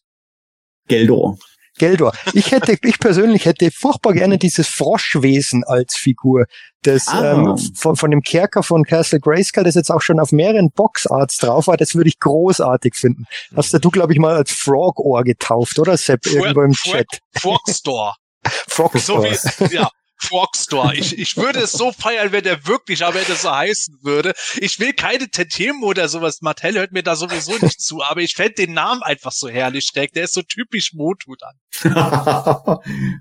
Geldor. 0.86 1.38
Geldor. 1.80 2.12
Ich 2.34 2.52
hätte, 2.52 2.76
ich 2.82 2.98
persönlich 2.98 3.46
hätte 3.46 3.70
furchtbar 3.70 4.12
gerne 4.12 4.36
dieses 4.36 4.68
Froschwesen 4.68 5.64
als 5.64 5.96
Figur. 5.96 6.44
Das 6.82 7.08
ah. 7.08 7.32
ähm, 7.32 7.56
von, 7.74 7.96
von 7.96 8.10
dem 8.10 8.20
Kerker 8.20 8.62
von 8.62 8.84
Castle 8.84 9.18
Grayskull, 9.18 9.64
das 9.64 9.76
jetzt 9.76 9.90
auch 9.90 10.02
schon 10.02 10.20
auf 10.20 10.30
mehreren 10.30 10.70
Boxarts 10.70 11.38
drauf 11.38 11.68
war, 11.68 11.78
das 11.78 11.94
würde 11.94 12.08
ich 12.08 12.18
großartig 12.18 12.94
finden. 12.94 13.24
Hast 13.56 13.72
du, 13.72 13.90
glaube 13.90 14.12
ich, 14.12 14.18
mal 14.18 14.36
als 14.36 14.52
Frog-Ohr 14.52 15.24
getauft, 15.24 15.78
oder 15.78 15.96
Sepp, 15.96 16.26
irgendwo 16.26 16.60
im 16.60 16.72
Chat? 16.72 17.06
Frogstore. 17.32 18.12
Frogstore. 18.44 19.34
So 19.34 19.70
wie, 19.70 19.74
ja, 19.74 19.88
Frogstore. 20.20 20.94
Ich, 20.94 21.18
ich 21.18 21.36
würde 21.36 21.60
es 21.60 21.72
so 21.72 21.92
feiern, 21.92 22.32
wenn 22.32 22.44
der 22.44 22.66
wirklich 22.66 23.04
aber 23.04 23.20
das 23.26 23.42
so 23.42 23.50
heißen 23.50 23.98
würde. 24.02 24.32
Ich 24.60 24.78
will 24.78 24.92
keine 24.92 25.30
Tantiemen 25.30 25.82
oder 25.82 26.08
sowas. 26.08 26.42
Mattel 26.42 26.74
hört 26.74 26.92
mir 26.92 27.02
da 27.02 27.16
sowieso 27.16 27.52
nicht 27.64 27.80
zu, 27.80 28.02
aber 28.02 28.20
ich 28.20 28.34
fände 28.34 28.54
den 28.54 28.74
Namen 28.74 29.02
einfach 29.02 29.32
so 29.32 29.48
herrlich 29.48 29.84
steck. 29.84 30.12
Der 30.12 30.24
ist 30.24 30.34
so 30.34 30.42
typisch 30.42 30.92
Motut 30.92 31.42
an. 31.42 31.54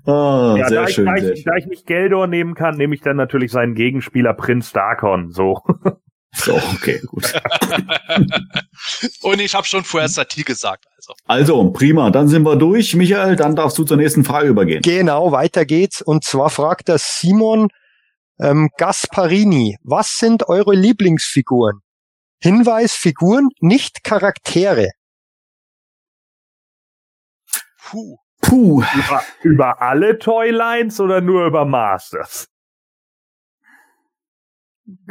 oh, 0.06 0.56
ja, 0.56 0.68
sehr 0.68 0.82
da, 0.82 0.88
schön, 0.88 1.08
ich, 1.16 1.22
da, 1.22 1.30
ich, 1.30 1.44
da 1.44 1.56
ich 1.56 1.66
nicht 1.66 1.86
Geldor 1.86 2.26
nehmen 2.26 2.54
kann, 2.54 2.76
nehme 2.76 2.94
ich 2.94 3.00
dann 3.00 3.16
natürlich 3.16 3.50
seinen 3.50 3.74
Gegenspieler 3.74 4.34
Prinz 4.34 4.72
Darkon. 4.72 5.30
So. 5.30 5.62
So, 6.32 6.54
okay, 6.54 7.00
gut. 7.06 7.32
Und 9.22 9.40
ich 9.40 9.54
habe 9.54 9.66
schon 9.66 9.84
vorher 9.84 10.08
Satie 10.08 10.44
gesagt. 10.44 10.86
Also. 10.96 11.14
Also, 11.26 11.70
prima, 11.72 12.10
dann 12.10 12.28
sind 12.28 12.44
wir 12.44 12.56
durch. 12.56 12.94
Michael, 12.94 13.36
dann 13.36 13.56
darfst 13.56 13.76
du 13.78 13.84
zur 13.84 13.96
nächsten 13.96 14.24
Frage 14.24 14.48
übergehen. 14.48 14.82
Genau, 14.82 15.32
weiter 15.32 15.64
geht's. 15.64 16.00
Und 16.00 16.24
zwar 16.24 16.50
fragt 16.50 16.88
der 16.88 16.98
Simon 16.98 17.68
ähm, 18.40 18.70
Gasparini, 18.78 19.76
was 19.82 20.16
sind 20.16 20.48
eure 20.48 20.74
Lieblingsfiguren? 20.74 21.80
Hinweis, 22.42 22.94
Figuren, 22.94 23.48
nicht 23.60 24.02
Charaktere. 24.02 24.90
Puh. 27.82 28.16
Puh. 28.40 28.82
Über, 28.94 29.22
über 29.42 29.82
alle 29.82 30.18
Toylines 30.18 30.98
oder 31.00 31.20
nur 31.20 31.46
über 31.46 31.64
Masters? 31.64 32.49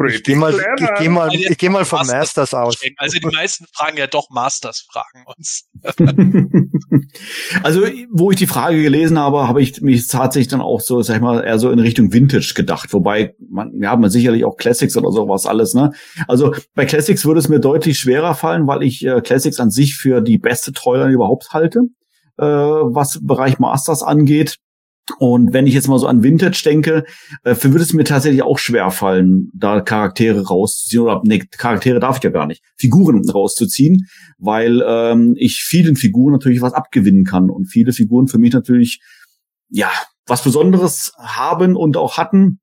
Ich 0.08 0.24
gehe 0.24 0.36
mal, 0.36 0.54
ich 0.54 0.90
geh 0.98 1.10
mal, 1.10 1.34
ich 1.34 1.58
geh 1.58 1.70
mal 1.70 1.86
vom 1.86 2.00
Masters, 2.00 2.18
Masters 2.18 2.54
aus. 2.54 2.82
Also 2.98 3.20
die 3.20 3.28
meisten 3.28 3.66
fragen 3.72 3.98
ja 3.98 4.08
doch 4.08 4.30
Masters 4.30 4.86
fragen 4.92 5.26
uns. 5.38 5.70
also, 7.64 7.86
wo 8.12 8.32
ich 8.32 8.38
die 8.38 8.48
Frage 8.48 8.82
gelesen 8.82 9.20
habe, 9.20 9.48
habe 9.48 9.62
ich 9.62 9.80
mich 9.82 10.08
tatsächlich 10.08 10.48
dann 10.50 10.62
auch 10.62 10.82
so, 10.82 11.02
sag 11.02 11.16
ich 11.16 11.22
mal, 11.22 11.44
eher 11.44 11.60
so 11.60 11.72
in 11.72 11.80
Richtung 11.80 12.12
Vintage 12.12 12.54
gedacht. 12.56 12.94
Wobei, 12.94 13.36
man, 13.50 13.72
ja, 13.82 13.96
man 13.96 14.10
sicherlich 14.10 14.44
auch 14.44 14.58
Classics 14.58 14.98
oder 14.98 15.12
sowas 15.12 15.46
alles, 15.46 15.74
ne? 15.74 15.92
Also, 16.28 16.54
bei 16.74 16.86
Classics 16.86 17.26
würde 17.26 17.40
es 17.40 17.48
mir 17.48 17.60
deutlich 17.60 18.00
schwerer 18.00 18.36
fallen, 18.36 18.68
weil 18.68 18.84
ich 18.84 19.06
äh, 19.06 19.22
Classics 19.22 19.60
an 19.60 19.70
sich 19.70 19.96
für 19.96 20.22
die 20.22 20.38
beste 20.38 20.74
Toyline 20.74 21.12
überhaupt 21.12 21.52
halte, 21.52 21.82
äh, 22.38 22.44
was 22.46 23.20
Bereich 23.22 23.60
Masters 23.60 24.04
angeht. 24.04 24.58
Und 25.18 25.53
wenn 25.53 25.68
ich 25.68 25.74
jetzt 25.74 25.88
mal 25.88 25.99
so 25.99 26.07
an 26.07 26.24
Vintage 26.24 26.62
denke, 26.64 27.05
äh, 27.43 27.55
würde 27.64 27.82
es 27.82 27.93
mir 27.93 28.03
tatsächlich 28.03 28.43
auch 28.43 28.60
schwer 28.60 28.91
fallen, 28.91 29.49
da 29.53 29.82
Charaktere 29.82 30.47
rauszuziehen. 30.47 31.03
Oder 31.03 31.22
ne, 31.24 31.39
Charaktere 31.39 31.99
darf 31.99 32.18
ich 32.18 32.24
ja 32.24 32.30
gar 32.30 32.47
nicht, 32.47 32.64
Figuren 32.78 33.28
rauszuziehen, 33.30 34.07
weil 34.38 34.84
ähm, 34.86 35.36
ich 35.38 35.64
vielen 35.64 35.95
Figuren 35.95 36.34
natürlich 36.34 36.62
was 36.62 36.74
abgewinnen 36.74 37.26
kann. 37.26 37.49
Und 37.49 37.66
viele 37.66 37.93
Figuren 37.93 38.28
für 38.28 38.38
mich 38.38 38.53
natürlich, 38.53 39.01
ja, 39.70 39.89
was 40.26 40.43
Besonderes 40.43 41.14
haben 41.18 41.76
und 41.76 41.97
auch 41.97 42.18
hatten. 42.18 42.60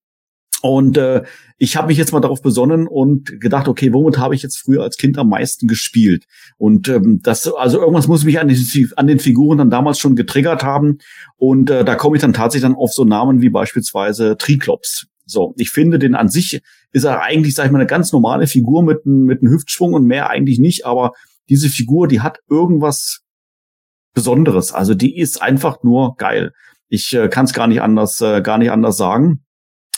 Und 0.63 0.97
äh, 0.97 1.23
ich 1.59 1.77
habe 1.77 1.89
mich 1.89 1.99
jetzt 1.99 2.13
mal 2.13 2.21
darauf 2.21 2.43
besonnen 2.43 2.87
und 2.87 3.41
gedacht, 3.41 3.69
okay, 3.69 3.93
womit 3.93 4.19
habe 4.19 4.35
ich 4.35 4.43
jetzt 4.43 4.59
früher 4.59 4.83
als 4.83 4.97
Kind 4.97 5.19
am 5.19 5.29
meisten 5.29 5.67
gespielt? 5.69 6.25
Und 6.57 6.89
ähm, 6.89 7.21
das, 7.23 7.47
also 7.47 7.79
irgendwas 7.79 8.09
muss 8.09 8.25
mich 8.25 8.41
an, 8.41 8.49
die, 8.49 8.89
an 8.97 9.07
den 9.07 9.19
Figuren 9.19 9.59
dann 9.59 9.71
damals 9.71 9.99
schon 9.99 10.17
getriggert 10.17 10.65
haben. 10.65 10.99
Und 11.37 11.71
äh, 11.71 11.85
da 11.85 11.95
komme 11.95 12.17
ich 12.17 12.23
dann 12.23 12.33
tatsächlich 12.33 12.69
dann 12.69 12.75
auf 12.79 12.93
so 12.93 13.05
Namen 13.05 13.43
wie 13.43 13.51
beispielsweise 13.51 14.37
Triklops. 14.39 15.07
So, 15.27 15.55
ich 15.59 15.71
finde, 15.71 15.99
den 15.99 16.15
an 16.15 16.29
sich 16.29 16.63
ist 16.93 17.05
er 17.05 17.23
eigentlich, 17.23 17.55
sag 17.55 17.67
ich 17.67 17.73
mal, 17.73 17.79
eine 17.79 17.87
ganz 17.87 18.13
normale 18.13 18.47
Figur 18.47 18.83
mit, 18.83 19.05
mit 19.07 19.43
einem 19.43 19.53
Hüftschwung 19.53 19.93
und 19.93 20.05
mehr 20.05 20.31
eigentlich 20.31 20.59
nicht. 20.59 20.87
Aber 20.87 21.13
diese 21.49 21.69
Figur, 21.69 22.09
die 22.09 22.21
hat 22.21 22.39
irgendwas 22.49 23.23
Besonderes. 24.15 24.73
Also 24.73 24.95
die 24.95 25.19
ist 25.19 25.43
einfach 25.43 25.83
nur 25.83 26.17
geil. 26.17 26.53
Ich 26.89 27.13
äh, 27.13 27.29
kann 27.29 27.45
es 27.45 27.53
gar 27.53 27.67
nicht 27.67 27.83
anders, 27.83 28.21
äh, 28.21 28.41
gar 28.41 28.59
nicht 28.59 28.71
anders 28.71 28.97
sagen. 28.97 29.43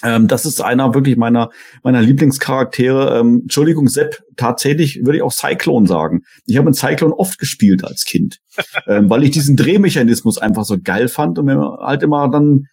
Ähm, 0.02 0.28
das 0.28 0.46
ist 0.46 0.60
einer 0.60 0.94
wirklich 0.94 1.16
meiner 1.16 1.50
meiner 1.82 2.00
Lieblingscharaktere. 2.00 3.18
Ähm, 3.18 3.40
Entschuldigung, 3.42 3.88
Sepp, 3.88 4.22
tatsächlich 4.36 5.04
würde 5.04 5.18
ich 5.18 5.22
auch 5.22 5.32
Cyclone 5.32 5.86
sagen. 5.86 6.22
Ich 6.46 6.56
habe 6.56 6.68
in 6.68 6.74
Cyclone 6.74 7.14
oft 7.14 7.38
gespielt 7.38 7.84
als 7.84 8.04
Kind, 8.04 8.38
ähm, 8.86 9.10
weil 9.10 9.24
ich 9.24 9.30
diesen 9.30 9.56
Drehmechanismus 9.56 10.38
einfach 10.38 10.64
so 10.64 10.76
geil 10.82 11.08
fand 11.08 11.38
und 11.38 11.46
mir 11.46 11.78
halt 11.80 12.02
immer 12.02 12.30
dann 12.30 12.66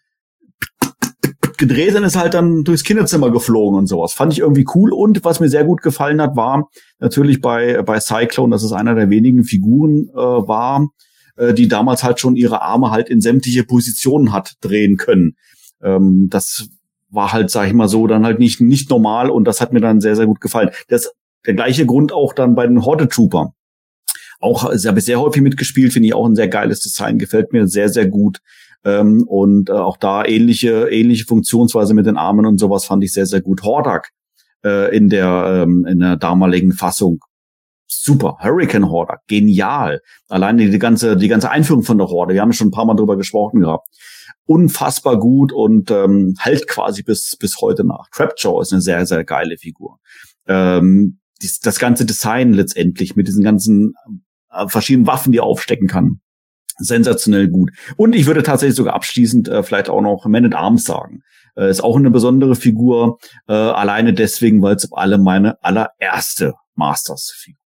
gedreht 1.57 1.95
dann 1.95 2.03
ist 2.03 2.17
halt 2.17 2.33
dann 2.33 2.63
durchs 2.63 2.83
Kinderzimmer 2.83 3.31
geflogen 3.31 3.79
und 3.79 3.87
sowas. 3.87 4.13
Fand 4.13 4.33
ich 4.33 4.39
irgendwie 4.39 4.65
cool. 4.75 4.91
Und 4.91 5.23
was 5.23 5.39
mir 5.39 5.49
sehr 5.49 5.63
gut 5.63 5.81
gefallen 5.81 6.21
hat, 6.21 6.35
war 6.35 6.69
natürlich 6.99 7.41
bei, 7.41 7.81
bei 7.81 7.99
Cyclone, 7.99 8.51
dass 8.51 8.63
es 8.63 8.71
einer 8.71 8.95
der 8.95 9.09
wenigen 9.09 9.43
Figuren 9.43 10.09
äh, 10.13 10.17
war, 10.17 10.89
äh, 11.37 11.53
die 11.53 11.67
damals 11.67 12.03
halt 12.03 12.19
schon 12.19 12.35
ihre 12.35 12.61
Arme 12.61 12.91
halt 12.91 13.09
in 13.09 13.21
sämtliche 13.21 13.63
Positionen 13.63 14.33
hat 14.33 14.55
drehen 14.61 14.97
können. 14.97 15.35
Ähm, 15.81 16.27
das 16.29 16.67
war 17.15 17.33
halt, 17.33 17.49
sag 17.49 17.67
ich 17.67 17.73
mal 17.73 17.87
so, 17.87 18.07
dann 18.07 18.25
halt 18.25 18.39
nicht, 18.39 18.61
nicht 18.61 18.89
normal 18.89 19.29
und 19.29 19.45
das 19.45 19.61
hat 19.61 19.73
mir 19.73 19.81
dann 19.81 20.01
sehr, 20.01 20.15
sehr 20.15 20.25
gut 20.25 20.41
gefallen. 20.41 20.69
Das, 20.87 21.13
der 21.45 21.53
gleiche 21.53 21.85
Grund 21.85 22.11
auch 22.11 22.33
dann 22.33 22.55
bei 22.55 22.67
den 22.67 22.85
Horde 22.85 23.07
Trooper. 23.07 23.53
Auch 24.39 24.63
habe 24.63 24.99
ich 24.99 25.05
sehr 25.05 25.19
häufig 25.19 25.41
mitgespielt, 25.41 25.93
finde 25.93 26.07
ich 26.07 26.13
auch 26.13 26.25
ein 26.27 26.35
sehr 26.35 26.49
geiles 26.49 26.81
Design, 26.81 27.17
gefällt 27.17 27.53
mir 27.53 27.67
sehr, 27.67 27.89
sehr 27.89 28.07
gut. 28.07 28.39
Ähm, 28.83 29.23
und 29.27 29.69
äh, 29.69 29.73
auch 29.73 29.97
da 29.97 30.25
ähnliche, 30.25 30.89
ähnliche 30.89 31.25
Funktionsweise 31.25 31.93
mit 31.93 32.05
den 32.05 32.17
Armen 32.17 32.45
und 32.45 32.59
sowas 32.59 32.85
fand 32.85 33.03
ich 33.03 33.13
sehr, 33.13 33.25
sehr 33.25 33.41
gut. 33.41 33.63
Hordak 33.63 34.11
äh, 34.63 34.95
in 34.95 35.09
der, 35.09 35.63
ähm, 35.63 35.85
in 35.87 35.99
der 35.99 36.17
damaligen 36.17 36.73
Fassung. 36.73 37.19
Super. 37.87 38.37
Hurricane 38.39 38.89
Hordak. 38.89 39.21
Genial. 39.27 40.01
Alleine 40.27 40.69
die 40.69 40.79
ganze, 40.79 41.17
die 41.17 41.27
ganze 41.27 41.49
Einführung 41.49 41.83
von 41.83 41.97
der 41.97 42.07
Horde. 42.07 42.33
Wir 42.33 42.41
haben 42.41 42.53
schon 42.53 42.67
ein 42.67 42.71
paar 42.71 42.85
Mal 42.85 42.95
drüber 42.95 43.17
gesprochen 43.17 43.61
gehabt 43.61 43.87
unfassbar 44.45 45.19
gut 45.19 45.51
und 45.51 45.91
ähm, 45.91 46.35
hält 46.39 46.67
quasi 46.67 47.03
bis, 47.03 47.35
bis 47.37 47.61
heute 47.61 47.83
nach. 47.83 48.09
Trapjaw 48.11 48.61
ist 48.61 48.71
eine 48.71 48.81
sehr, 48.81 49.05
sehr 49.05 49.23
geile 49.23 49.57
Figur. 49.57 49.99
Ähm, 50.47 51.19
dies, 51.41 51.59
das 51.59 51.79
ganze 51.79 52.05
Design 52.05 52.53
letztendlich 52.53 53.15
mit 53.15 53.27
diesen 53.27 53.43
ganzen 53.43 53.93
äh, 54.51 54.67
verschiedenen 54.67 55.07
Waffen, 55.07 55.31
die 55.31 55.39
er 55.39 55.43
aufstecken 55.43 55.87
kann. 55.87 56.21
Sensationell 56.77 57.47
gut. 57.47 57.71
Und 57.95 58.13
ich 58.15 58.25
würde 58.25 58.43
tatsächlich 58.43 58.75
sogar 58.75 58.95
abschließend 58.95 59.47
äh, 59.47 59.63
vielleicht 59.63 59.89
auch 59.89 60.01
noch 60.01 60.25
Man 60.25 60.45
at 60.45 60.55
Arms 60.55 60.83
sagen. 60.83 61.21
Äh, 61.55 61.69
ist 61.69 61.83
auch 61.83 61.95
eine 61.95 62.11
besondere 62.11 62.55
Figur, 62.55 63.17
äh, 63.47 63.53
alleine 63.53 64.13
deswegen, 64.13 64.61
weil 64.61 64.75
es 64.75 64.91
alle 64.91 65.17
meine 65.17 65.61
allererste 65.63 66.53
Masters-Figur 66.75 67.64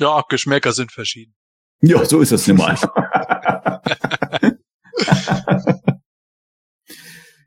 Ja, 0.00 0.22
Geschmäcker 0.28 0.72
sind 0.72 0.92
verschieden. 0.92 1.34
Ja, 1.80 2.04
so 2.04 2.20
ist 2.20 2.32
es 2.32 2.46
nun 2.46 2.58
mal. 2.58 2.76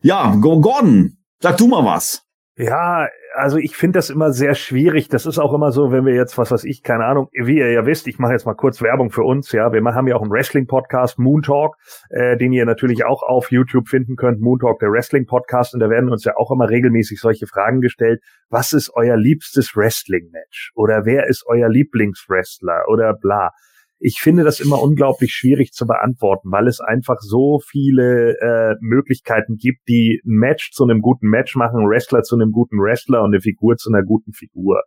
ja, 0.01 0.35
Gordon, 0.35 1.17
sag 1.39 1.57
du 1.57 1.67
mal 1.67 1.85
was. 1.85 2.24
Ja, 2.57 3.09
also 3.33 3.57
ich 3.57 3.75
finde 3.75 3.97
das 3.97 4.09
immer 4.09 4.31
sehr 4.31 4.55
schwierig. 4.55 5.09
Das 5.09 5.25
ist 5.25 5.39
auch 5.39 5.53
immer 5.53 5.73
so, 5.73 5.91
wenn 5.91 6.05
wir 6.05 6.13
jetzt, 6.13 6.37
was 6.37 6.51
weiß 6.51 6.63
ich, 6.63 6.83
keine 6.83 7.03
Ahnung, 7.03 7.27
wie 7.33 7.57
ihr 7.57 7.69
ja 7.69 7.85
wisst, 7.85 8.07
ich 8.07 8.17
mache 8.17 8.31
jetzt 8.31 8.45
mal 8.45 8.53
kurz 8.53 8.81
Werbung 8.81 9.11
für 9.11 9.23
uns, 9.23 9.51
ja. 9.51 9.73
Wir 9.73 9.83
haben 9.83 10.07
ja 10.07 10.15
auch 10.15 10.21
einen 10.21 10.31
Wrestling-Podcast, 10.31 11.19
Moon 11.19 11.41
Talk, 11.41 11.75
äh, 12.09 12.37
den 12.37 12.53
ihr 12.53 12.65
natürlich 12.65 13.03
auch 13.03 13.23
auf 13.23 13.51
YouTube 13.51 13.89
finden 13.89 14.15
könnt, 14.15 14.39
Moon 14.39 14.59
Talk, 14.59 14.79
der 14.79 14.89
Wrestling-Podcast. 14.89 15.73
Und 15.73 15.81
da 15.81 15.89
werden 15.89 16.09
uns 16.09 16.23
ja 16.23 16.37
auch 16.37 16.49
immer 16.49 16.69
regelmäßig 16.69 17.19
solche 17.19 17.45
Fragen 17.45 17.81
gestellt. 17.81 18.21
Was 18.49 18.71
ist 18.71 18.89
euer 18.93 19.17
liebstes 19.17 19.75
Wrestling-Match? 19.75 20.71
Oder 20.75 21.03
wer 21.03 21.27
ist 21.27 21.43
euer 21.47 21.67
Lieblingswrestler? 21.67 22.85
Oder 22.87 23.15
bla 23.15 23.51
ich 23.99 24.19
finde 24.19 24.43
das 24.43 24.59
immer 24.59 24.81
unglaublich 24.81 25.31
schwierig 25.31 25.71
zu 25.71 25.85
beantworten, 25.85 26.51
weil 26.51 26.67
es 26.67 26.79
einfach 26.79 27.17
so 27.19 27.59
viele 27.65 28.37
äh, 28.39 28.75
Möglichkeiten 28.81 29.57
gibt, 29.57 29.87
die 29.87 30.21
ein 30.25 30.37
Match 30.37 30.71
zu 30.71 30.83
einem 30.83 31.01
guten 31.01 31.27
Match 31.27 31.55
machen, 31.55 31.81
ein 31.81 31.89
Wrestler 31.89 32.23
zu 32.23 32.35
einem 32.35 32.51
guten 32.51 32.77
Wrestler 32.77 33.23
und 33.23 33.33
eine 33.33 33.41
Figur 33.41 33.77
zu 33.77 33.89
einer 33.91 34.03
guten 34.03 34.33
Figur. 34.33 34.83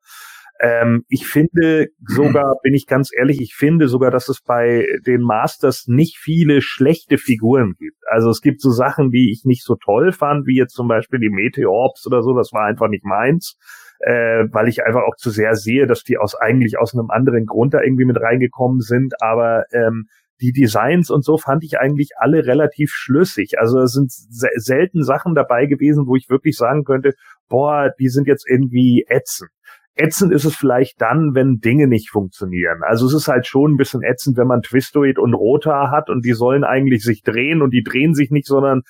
Ähm, 0.61 1.05
ich 1.09 1.27
finde 1.27 1.87
sogar, 2.05 2.57
bin 2.63 2.75
ich 2.75 2.87
ganz 2.87 3.11
ehrlich, 3.17 3.41
ich 3.41 3.55
finde 3.55 3.87
sogar, 3.89 4.11
dass 4.11 4.29
es 4.29 4.41
bei 4.43 4.87
den 5.07 5.23
Masters 5.23 5.87
nicht 5.87 6.19
viele 6.19 6.63
schlechte 6.63 7.17
Figuren 7.17 7.75
gibt. 7.79 7.99
Also 8.11 8.29
es 8.31 8.41
gibt 8.41 8.61
so 8.61 8.71
Sachen, 8.71 9.11
die 9.11 9.31
ich 9.31 9.45
nicht 9.45 9.65
so 9.65 9.77
toll 9.77 10.13
fand, 10.13 10.47
wie 10.47 10.57
jetzt 10.57 10.75
zum 10.75 10.89
Beispiel 10.89 11.21
die 11.21 11.31
Meteorps 11.31 12.07
oder 12.07 12.23
so, 12.23 12.37
das 12.37 12.53
war 12.53 12.67
einfach 12.67 12.89
nicht 12.89 13.05
meins 13.05 13.57
äh, 14.01 14.45
weil 14.53 14.69
ich 14.69 14.85
einfach 14.85 15.03
auch 15.03 15.17
zu 15.17 15.31
sehr 15.31 15.55
sehe, 15.55 15.87
dass 15.87 16.05
die 16.05 16.19
aus 16.19 16.35
eigentlich 16.35 16.79
aus 16.79 16.95
einem 16.95 17.11
anderen 17.11 17.47
Grund 17.47 17.75
da 17.75 17.83
irgendwie 17.83 18.05
mit 18.05 18.21
reingekommen 18.21 18.81
sind. 18.81 19.15
Aber 19.21 19.65
ähm, 19.73 20.07
die 20.41 20.53
Designs 20.53 21.11
und 21.11 21.25
so 21.25 21.37
fand 21.37 21.65
ich 21.65 21.79
eigentlich 21.79 22.11
alle 22.17 22.47
relativ 22.47 22.91
schlüssig. 22.93 23.59
Also 23.59 23.81
es 23.81 23.93
sind 23.93 24.13
selten 24.13 25.03
Sachen 25.03 25.35
dabei 25.35 25.67
gewesen, 25.67 26.07
wo 26.07 26.15
ich 26.17 26.31
wirklich 26.31 26.57
sagen 26.57 26.85
könnte, 26.85 27.15
boah, 27.49 27.91
die 27.99 28.09
sind 28.09 28.29
jetzt 28.29 28.49
irgendwie 28.49 29.05
ätzend. 29.09 29.51
Ätzend 29.97 30.33
ist 30.33 30.45
es 30.45 30.55
vielleicht 30.55 31.01
dann, 31.01 31.35
wenn 31.35 31.59
Dinge 31.59 31.89
nicht 31.89 32.11
funktionieren. 32.11 32.83
Also 32.87 33.07
es 33.07 33.15
ist 33.15 33.27
halt 33.27 33.49
schon 33.49 33.73
ein 33.73 33.77
bisschen 33.77 34.05
ätzend, 34.05 34.37
wenn 34.37 34.47
man 34.47 34.63
Twistoid 34.63 35.19
und 35.19 35.35
Rota 35.35 35.91
hat 35.91 36.09
und 36.09 36.25
die 36.25 36.35
sollen 36.35 36.63
eigentlich 36.63 37.03
sich 37.03 37.23
drehen 37.23 37.63
und 37.63 37.73
die 37.73 37.83
drehen 37.83 38.15
sich 38.15 38.31
nicht, 38.31 38.47
sondern 38.47 38.83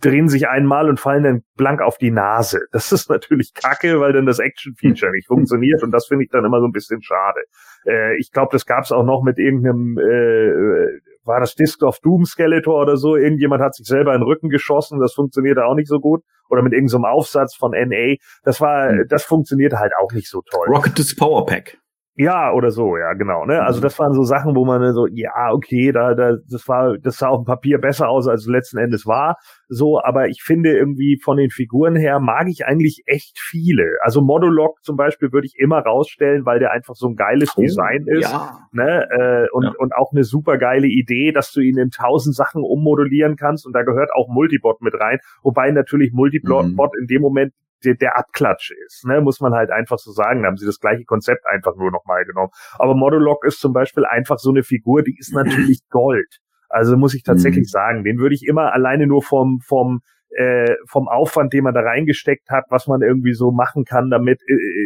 drehen 0.00 0.28
sich 0.28 0.48
einmal 0.48 0.88
und 0.88 1.00
fallen 1.00 1.24
dann 1.24 1.42
blank 1.56 1.80
auf 1.80 1.98
die 1.98 2.10
Nase. 2.10 2.60
Das 2.72 2.92
ist 2.92 3.10
natürlich 3.10 3.52
kacke, 3.54 4.00
weil 4.00 4.12
dann 4.12 4.26
das 4.26 4.38
Action-Feature 4.38 5.12
nicht 5.12 5.26
funktioniert 5.26 5.82
und 5.82 5.90
das 5.90 6.06
finde 6.06 6.24
ich 6.24 6.30
dann 6.30 6.44
immer 6.44 6.60
so 6.60 6.66
ein 6.66 6.72
bisschen 6.72 7.02
schade. 7.02 7.40
Äh, 7.86 8.16
ich 8.18 8.30
glaube, 8.30 8.50
das 8.52 8.66
gab 8.66 8.84
es 8.84 8.92
auch 8.92 9.04
noch 9.04 9.22
mit 9.22 9.38
irgendeinem, 9.38 9.98
äh, 9.98 11.00
war 11.24 11.40
das 11.40 11.54
Disc 11.54 11.82
of 11.82 11.98
Doom 12.00 12.24
Skeletor 12.24 12.80
oder 12.80 12.96
so, 12.96 13.16
irgendjemand 13.16 13.62
hat 13.62 13.74
sich 13.74 13.86
selber 13.86 14.14
in 14.14 14.20
den 14.20 14.26
Rücken 14.26 14.48
geschossen, 14.48 15.00
das 15.00 15.14
funktionierte 15.14 15.64
auch 15.64 15.74
nicht 15.74 15.88
so 15.88 15.98
gut. 15.98 16.22
Oder 16.50 16.62
mit 16.62 16.72
irgendeinem 16.72 17.02
so 17.02 17.08
Aufsatz 17.08 17.54
von 17.54 17.72
NA. 17.72 18.14
Das 18.42 18.58
war, 18.62 18.90
mhm. 18.90 19.04
das 19.08 19.24
funktionierte 19.24 19.78
halt 19.78 19.92
auch 20.00 20.12
nicht 20.12 20.30
so 20.30 20.40
toll. 20.50 20.66
Rocket 20.68 20.96
Disc 20.96 21.18
Power 21.18 21.44
Pack. 21.44 21.76
Ja, 22.20 22.52
oder 22.52 22.70
so, 22.72 22.96
ja, 22.96 23.12
genau. 23.14 23.44
Ne? 23.44 23.62
Also 23.62 23.80
das 23.80 23.96
waren 24.00 24.12
so 24.12 24.24
Sachen, 24.24 24.56
wo 24.56 24.64
man 24.64 24.92
so, 24.92 25.06
ja, 25.06 25.52
okay, 25.52 25.92
da, 25.92 26.14
da, 26.14 26.32
das 26.50 26.66
war, 26.66 26.98
das 26.98 27.16
sah 27.18 27.28
auf 27.28 27.42
dem 27.42 27.44
Papier 27.46 27.78
besser 27.78 28.08
aus, 28.08 28.26
als 28.26 28.40
es 28.42 28.48
letzten 28.48 28.78
Endes 28.78 29.06
war. 29.06 29.36
So, 29.68 30.00
aber 30.02 30.26
ich 30.28 30.42
finde 30.42 30.76
irgendwie 30.76 31.20
von 31.22 31.36
den 31.36 31.50
Figuren 31.50 31.94
her 31.94 32.18
mag 32.18 32.48
ich 32.48 32.66
eigentlich 32.66 33.02
echt 33.06 33.38
viele. 33.38 33.84
Also 34.02 34.20
Modulok 34.20 34.82
zum 34.82 34.96
Beispiel 34.96 35.30
würde 35.32 35.46
ich 35.46 35.54
immer 35.58 35.78
rausstellen, 35.78 36.44
weil 36.44 36.58
der 36.58 36.72
einfach 36.72 36.94
so 36.96 37.06
ein 37.08 37.14
geiles 37.14 37.52
Oh, 37.56 37.60
Design 37.60 38.04
ist. 38.08 38.22
Ja. 38.32 38.58
Ne? 38.72 39.06
Äh, 39.10 39.46
und, 39.52 39.64
Ja. 39.64 39.72
und 39.78 39.94
auch 39.94 40.10
eine 40.12 40.24
super 40.24 40.58
geile 40.58 40.88
Idee, 40.88 41.30
dass 41.30 41.52
du 41.52 41.60
ihn 41.60 41.78
in 41.78 41.90
tausend 41.90 42.34
Sachen 42.34 42.64
ummodulieren 42.64 43.36
kannst 43.36 43.64
und 43.64 43.72
da 43.74 43.82
gehört 43.82 44.10
auch 44.12 44.26
Multibot 44.28 44.82
mit 44.82 44.94
rein, 44.94 45.18
wobei 45.44 45.70
natürlich 45.70 46.12
Multibot 46.12 46.64
Mhm. 46.66 46.80
in 47.00 47.06
dem 47.06 47.22
Moment 47.22 47.52
der, 47.84 47.94
der 47.94 48.16
Abklatsch 48.16 48.72
ist, 48.86 49.04
ne, 49.06 49.20
muss 49.20 49.40
man 49.40 49.54
halt 49.54 49.70
einfach 49.70 49.98
so 49.98 50.12
sagen. 50.12 50.42
Da 50.42 50.48
haben 50.48 50.56
sie 50.56 50.66
das 50.66 50.80
gleiche 50.80 51.04
Konzept 51.04 51.46
einfach 51.46 51.76
nur 51.76 51.90
nochmal 51.90 52.24
genommen. 52.24 52.50
Aber 52.78 52.94
Modulok 52.94 53.44
ist 53.44 53.60
zum 53.60 53.72
Beispiel 53.72 54.04
einfach 54.04 54.38
so 54.38 54.50
eine 54.50 54.62
Figur, 54.62 55.02
die 55.02 55.16
ist 55.18 55.32
natürlich 55.32 55.80
Gold. 55.90 56.38
Also 56.68 56.96
muss 56.96 57.14
ich 57.14 57.22
tatsächlich 57.22 57.68
Mhm. 57.68 57.72
sagen, 57.72 58.04
den 58.04 58.18
würde 58.18 58.34
ich 58.34 58.44
immer 58.46 58.72
alleine 58.72 59.06
nur 59.06 59.22
vom, 59.22 59.60
vom, 59.64 60.00
äh, 60.36 60.74
vom 60.86 61.08
Aufwand, 61.08 61.52
den 61.54 61.64
man 61.64 61.72
da 61.72 61.80
reingesteckt 61.80 62.50
hat, 62.50 62.64
was 62.68 62.86
man 62.86 63.00
irgendwie 63.00 63.32
so 63.32 63.50
machen 63.50 63.84
kann 63.84 64.10
damit, 64.10 64.42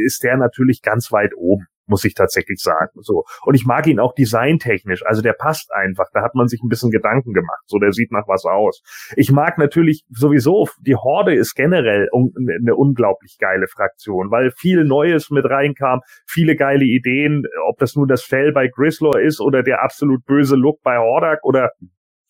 ist 0.06 0.22
der 0.22 0.36
natürlich 0.36 0.82
ganz 0.82 1.10
weit 1.10 1.32
oben, 1.36 1.66
muss 1.86 2.04
ich 2.04 2.14
tatsächlich 2.14 2.60
sagen. 2.60 3.00
So. 3.00 3.24
Und 3.44 3.54
ich 3.54 3.66
mag 3.66 3.86
ihn 3.86 4.00
auch 4.00 4.14
designtechnisch. 4.14 5.04
Also 5.04 5.22
der 5.22 5.32
passt 5.32 5.72
einfach. 5.72 6.06
Da 6.12 6.22
hat 6.22 6.34
man 6.34 6.48
sich 6.48 6.62
ein 6.62 6.68
bisschen 6.68 6.90
Gedanken 6.90 7.32
gemacht. 7.32 7.62
So, 7.66 7.78
der 7.78 7.92
sieht 7.92 8.12
nach 8.12 8.28
was 8.28 8.44
aus. 8.44 8.82
Ich 9.16 9.30
mag 9.32 9.58
natürlich 9.58 10.04
sowieso, 10.10 10.68
die 10.80 10.96
Horde 10.96 11.34
ist 11.34 11.54
generell 11.54 12.08
un 12.12 12.32
eine 12.36 12.74
unglaublich 12.76 13.36
geile 13.38 13.66
Fraktion, 13.66 14.30
weil 14.30 14.50
viel 14.56 14.84
Neues 14.84 15.30
mit 15.30 15.44
reinkam, 15.44 16.00
viele 16.26 16.56
geile 16.56 16.84
Ideen, 16.84 17.44
ob 17.68 17.78
das 17.78 17.94
nun 17.94 18.08
das 18.08 18.22
Fell 18.22 18.52
bei 18.52 18.68
Grislaw 18.68 19.18
ist 19.18 19.40
oder 19.40 19.62
der 19.62 19.82
absolut 19.82 20.24
böse 20.24 20.56
Look 20.56 20.82
bei 20.82 20.98
Hordak 20.98 21.44
oder 21.44 21.70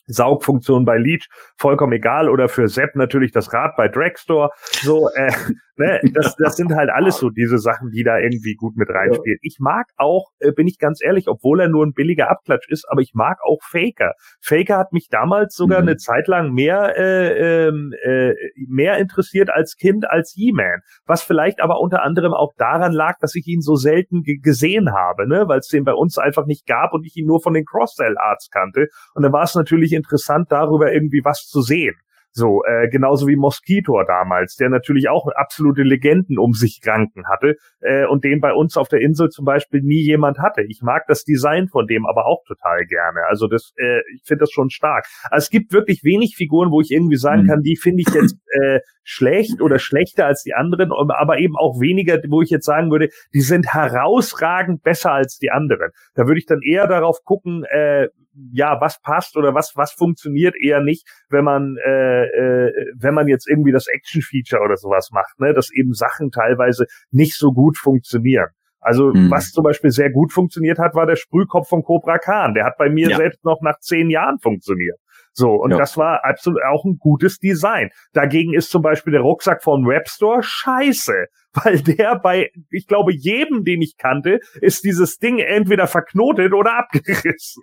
Saugfunktion 0.07 0.84
bei 0.84 0.98
Leech, 0.98 1.26
vollkommen 1.59 1.92
egal, 1.92 2.28
oder 2.28 2.48
für 2.48 2.68
Sepp 2.68 2.94
natürlich 2.96 3.32
das 3.32 3.53
Rad 3.53 3.76
bei 3.76 3.88
Dragstore. 3.88 4.50
So, 4.82 5.09
äh, 5.14 5.30
ne, 5.76 6.00
das, 6.14 6.36
das 6.36 6.57
sind 6.57 6.74
halt 6.74 6.90
alles 6.90 7.16
so 7.18 7.30
diese 7.30 7.59
Sachen, 7.59 7.90
die 7.90 8.03
da 8.05 8.18
irgendwie 8.18 8.55
gut 8.55 8.76
mit 8.76 8.88
reinspielen. 8.90 9.38
Ich 9.42 9.57
mag 9.61 9.86
auch, 9.96 10.26
äh, 10.40 10.53
bin 10.53 10.66
ich 10.66 10.78
ganz 10.78 11.00
ehrlich, 11.03 11.28
obwohl 11.28 11.61
er 11.61 11.68
nur 11.68 11.84
ein 11.86 11.92
billiger 11.92 12.30
Abklatsch 12.30 12.68
ist, 12.68 12.84
aber 12.88 13.00
ich 13.00 13.12
mag 13.14 13.38
auch 13.44 13.59
Faker. 13.62 14.12
Faker 14.42 14.76
hat 14.78 14.92
mich 14.92 15.09
damals 15.11 15.55
sogar 15.55 15.80
Mhm. 15.80 15.88
eine 15.88 15.96
Zeit 15.96 16.28
lang 16.28 16.53
mehr, 16.53 16.94
äh, 16.98 17.66
ähm, 17.68 17.92
äh, 18.03 18.34
mehr 18.68 18.98
interessiert 18.98 19.50
als 19.50 19.76
Kind 19.76 20.09
als 20.09 20.32
He-Man. 20.36 20.80
Was 21.07 21.22
vielleicht 21.22 21.61
aber 21.62 21.80
unter 21.80 22.03
anderem 22.03 22.32
auch 22.34 22.53
daran 22.59 22.92
lag, 22.92 23.14
dass 23.20 23.34
ich 23.34 23.46
ihn 23.46 23.61
so 23.61 23.76
selten 23.76 24.22
ge- 24.22 24.38
gesehen 24.42 24.92
habe, 24.92 25.26
ne, 25.28 25.48
weil 25.48 25.61
es 25.61 25.68
den 25.68 25.84
bei 25.84 25.94
uns 25.94 26.18
einfach 26.18 26.46
nicht 26.46 26.66
gab 26.66 26.92
und 26.92 27.05
ich 27.07 27.16
ihn 27.16 27.26
nur 27.26 27.40
von 27.40 27.55
den 27.55 27.64
Cross-Sell-Arts 27.64 28.50
kannte. 28.50 28.88
Und 29.14 29.22
dann 29.22 29.32
war 29.32 29.42
es 29.44 29.55
natürlich 29.55 29.91
interessant, 29.93 30.51
darüber 30.51 30.93
irgendwie 30.93 31.22
was 31.24 31.47
zu 31.47 31.61
sehen. 31.62 31.95
So, 32.34 32.62
äh, 32.64 32.88
genauso 32.88 33.26
wie 33.26 33.36
Mosquitor 33.36 34.07
damals, 34.07 34.57
der 34.57 34.70
natürlich 34.70 35.11
auch 35.11 35.28
absolute 35.34 35.82
Legenden 35.82 36.38
um 36.38 36.55
sich 36.55 36.80
ranken 36.86 37.24
hatte 37.28 37.57
äh, 37.80 38.07
und 38.07 38.24
den 38.24 38.40
bei 38.40 38.55
uns 38.55 38.78
auf 38.78 38.88
der 38.88 39.03
Insel 39.03 39.28
zum 39.28 39.45
Beispiel 39.45 39.82
nie 39.82 40.01
jemand 40.01 40.38
hatte. 40.38 40.62
Ich 40.66 40.80
mag 40.80 41.03
das 41.09 41.24
Design 41.24 41.68
von 41.68 41.86
dem 41.86 42.07
aber 42.07 42.24
auch 42.24 42.43
total 42.47 42.86
gerne. 42.86 43.20
Also 43.28 43.49
das, 43.49 43.72
äh, 43.76 44.01
ich 44.14 44.22
finde 44.24 44.45
das 44.45 44.51
schon 44.51 44.70
stark. 44.70 45.05
Also 45.24 45.45
es 45.45 45.51
gibt 45.51 45.74
wirklich 45.74 46.05
wenig 46.05 46.34
Figuren, 46.34 46.70
wo 46.70 46.80
ich 46.80 46.90
irgendwie 46.90 47.16
sagen 47.16 47.43
Mhm. 47.43 47.49
kann, 47.49 47.62
die 47.62 47.76
finde 47.76 48.03
ich 48.07 48.14
jetzt 48.14 48.38
äh, 48.62 48.80
schlecht 49.05 49.61
oder 49.61 49.78
schlechter 49.78 50.24
als 50.24 50.43
die 50.43 50.55
anderen, 50.55 50.90
aber 50.90 51.38
eben 51.38 51.57
auch 51.59 51.80
weniger, 51.80 52.18
wo 52.30 52.40
ich 52.40 52.49
jetzt 52.49 52.64
sagen 52.64 52.90
würde, 52.90 53.11
die 53.34 53.43
sind 53.43 53.74
herausragend 53.74 54.82
besser 54.82 55.12
als 55.12 55.36
die 55.36 55.51
anderen. 55.51 55.90
Da 56.14 56.26
würde 56.26 56.38
ich 56.38 56.47
dann 56.47 56.61
eher 56.62 56.86
darauf 56.86 57.18
gucken, 57.24 57.64
äh, 57.64 58.09
ja, 58.52 58.80
was 58.80 59.00
passt 59.00 59.36
oder 59.36 59.54
was 59.54 59.72
was 59.76 59.92
funktioniert 59.92 60.54
eher 60.60 60.80
nicht, 60.80 61.06
wenn 61.28 61.44
man 61.44 61.76
äh, 61.86 62.24
äh, 62.24 62.72
wenn 62.98 63.14
man 63.14 63.28
jetzt 63.28 63.48
irgendwie 63.48 63.72
das 63.72 63.86
Action 63.88 64.22
Feature 64.22 64.62
oder 64.62 64.76
sowas 64.76 65.10
macht, 65.12 65.38
ne, 65.40 65.52
dass 65.54 65.70
eben 65.72 65.92
Sachen 65.92 66.30
teilweise 66.30 66.86
nicht 67.10 67.36
so 67.36 67.52
gut 67.52 67.76
funktionieren. 67.78 68.48
Also 68.80 69.12
Hm. 69.12 69.30
was 69.30 69.50
zum 69.50 69.62
Beispiel 69.64 69.90
sehr 69.90 70.10
gut 70.10 70.32
funktioniert 70.32 70.78
hat, 70.78 70.94
war 70.94 71.06
der 71.06 71.16
Sprühkopf 71.16 71.68
von 71.68 71.82
Cobra 71.84 72.18
Khan. 72.18 72.54
Der 72.54 72.64
hat 72.64 72.76
bei 72.78 72.88
mir 72.90 73.10
Ja. 73.10 73.16
selbst 73.16 73.44
noch 73.44 73.60
nach 73.62 73.78
zehn 73.78 74.10
Jahren 74.10 74.38
funktioniert. 74.40 74.98
So, 75.34 75.50
und 75.52 75.70
Ja. 75.70 75.78
das 75.78 75.96
war 75.96 76.24
absolut 76.24 76.60
auch 76.68 76.84
ein 76.84 76.96
gutes 76.98 77.38
Design. 77.38 77.90
Dagegen 78.12 78.52
ist 78.54 78.70
zum 78.70 78.82
Beispiel 78.82 79.12
der 79.12 79.22
Rucksack 79.22 79.62
von 79.62 79.86
Webstore 79.86 80.42
scheiße, 80.42 81.26
weil 81.54 81.80
der 81.80 82.16
bei, 82.18 82.50
ich 82.70 82.86
glaube, 82.86 83.12
jedem, 83.14 83.62
den 83.64 83.80
ich 83.82 83.96
kannte, 83.96 84.40
ist 84.60 84.84
dieses 84.84 85.18
Ding 85.18 85.38
entweder 85.38 85.86
verknotet 85.86 86.52
oder 86.52 86.76
abgerissen. 86.78 87.62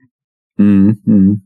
Mhm, 0.59 0.99
mhm. 1.05 1.41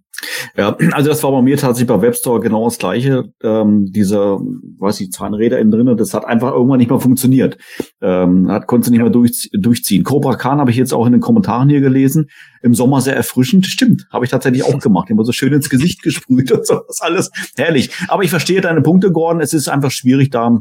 Ja, 0.55 0.75
also 0.91 1.09
das 1.09 1.21
war 1.23 1.31
bei 1.31 1.41
mir 1.41 1.57
tatsächlich 1.57 1.87
bei 1.87 2.01
Webstore 2.01 2.39
genau 2.39 2.65
das 2.65 2.77
gleiche. 2.77 3.25
Ähm, 3.43 3.91
diese, 3.91 4.39
weiß 4.79 5.01
ich, 5.01 5.11
Zahnräder 5.11 5.59
innen 5.59 5.71
drin, 5.71 5.97
das 5.97 6.13
hat 6.13 6.25
einfach 6.25 6.51
irgendwann 6.51 6.79
nicht 6.79 6.89
mehr 6.89 6.99
funktioniert. 6.99 7.57
Ähm, 8.01 8.49
hat 8.49 8.67
konnte 8.67 8.89
nicht 8.89 9.01
mehr 9.01 9.09
durch, 9.09 9.49
durchziehen. 9.53 10.03
Cobra 10.03 10.35
Khan 10.35 10.59
habe 10.59 10.71
ich 10.71 10.77
jetzt 10.77 10.93
auch 10.93 11.05
in 11.05 11.11
den 11.11 11.21
Kommentaren 11.21 11.69
hier 11.69 11.81
gelesen. 11.81 12.29
Im 12.61 12.73
Sommer 12.73 13.01
sehr 13.01 13.15
erfrischend. 13.15 13.65
Stimmt, 13.65 14.07
habe 14.11 14.25
ich 14.25 14.31
tatsächlich 14.31 14.63
auch 14.63 14.79
gemacht. 14.79 15.09
Immer 15.09 15.25
so 15.25 15.31
schön 15.31 15.53
ins 15.53 15.69
Gesicht 15.69 16.01
gesprüht 16.01 16.51
und 16.51 16.65
so. 16.65 16.75
Das 16.75 16.97
ist 16.97 17.03
alles 17.03 17.29
herrlich. 17.57 17.91
Aber 18.07 18.23
ich 18.23 18.29
verstehe 18.29 18.61
deine 18.61 18.81
Punkte, 18.81 19.11
Gordon. 19.11 19.41
Es 19.41 19.53
ist 19.53 19.67
einfach 19.67 19.91
schwierig, 19.91 20.31
da 20.31 20.59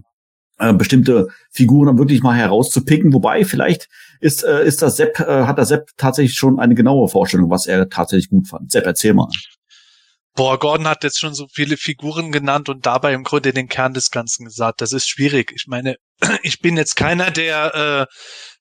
äh, 0.63 0.73
bestimmte 0.73 1.29
Figuren 1.51 1.89
dann 1.89 1.99
wirklich 1.99 2.23
mal 2.23 2.37
herauszupicken. 2.37 3.13
Wobei, 3.13 3.45
vielleicht 3.45 3.89
ist, 4.21 4.45
äh, 4.45 4.65
ist 4.65 4.81
das 4.81 4.97
Sepp, 4.97 5.19
äh, 5.21 5.45
hat 5.45 5.59
der 5.59 5.67
Sepp 5.67 5.91
tatsächlich 5.97 6.37
schon 6.37 6.61
eine 6.61 6.75
genaue 6.75 7.09
Vorstellung, 7.09 7.51
was 7.51 7.67
er 7.67 7.89
tatsächlich 7.89 8.31
gut 8.31 8.49
fand. 8.49 8.71
Sepp, 8.71 8.87
erzähl 8.87 9.13
mal. 9.13 9.29
Boah, 10.35 10.59
Gordon 10.59 10.89
hat 10.89 11.05
jetzt 11.05 11.21
schon 11.21 11.35
so 11.35 11.47
viele 11.53 11.77
Figuren 11.77 12.33
genannt 12.33 12.71
und 12.71 12.87
dabei 12.87 13.13
im 13.13 13.23
Grunde 13.23 13.53
den 13.53 13.69
Kern 13.69 13.93
des 13.93 14.11
Ganzen 14.11 14.47
gesagt. 14.47 14.81
Das 14.81 14.93
ist 14.93 15.07
schwierig. 15.07 15.53
Ich 15.55 15.67
meine, 15.67 15.97
ich 16.43 16.61
bin 16.61 16.77
jetzt 16.77 16.97
keiner, 16.97 17.31
der 17.31 18.09
äh, 18.11 18.15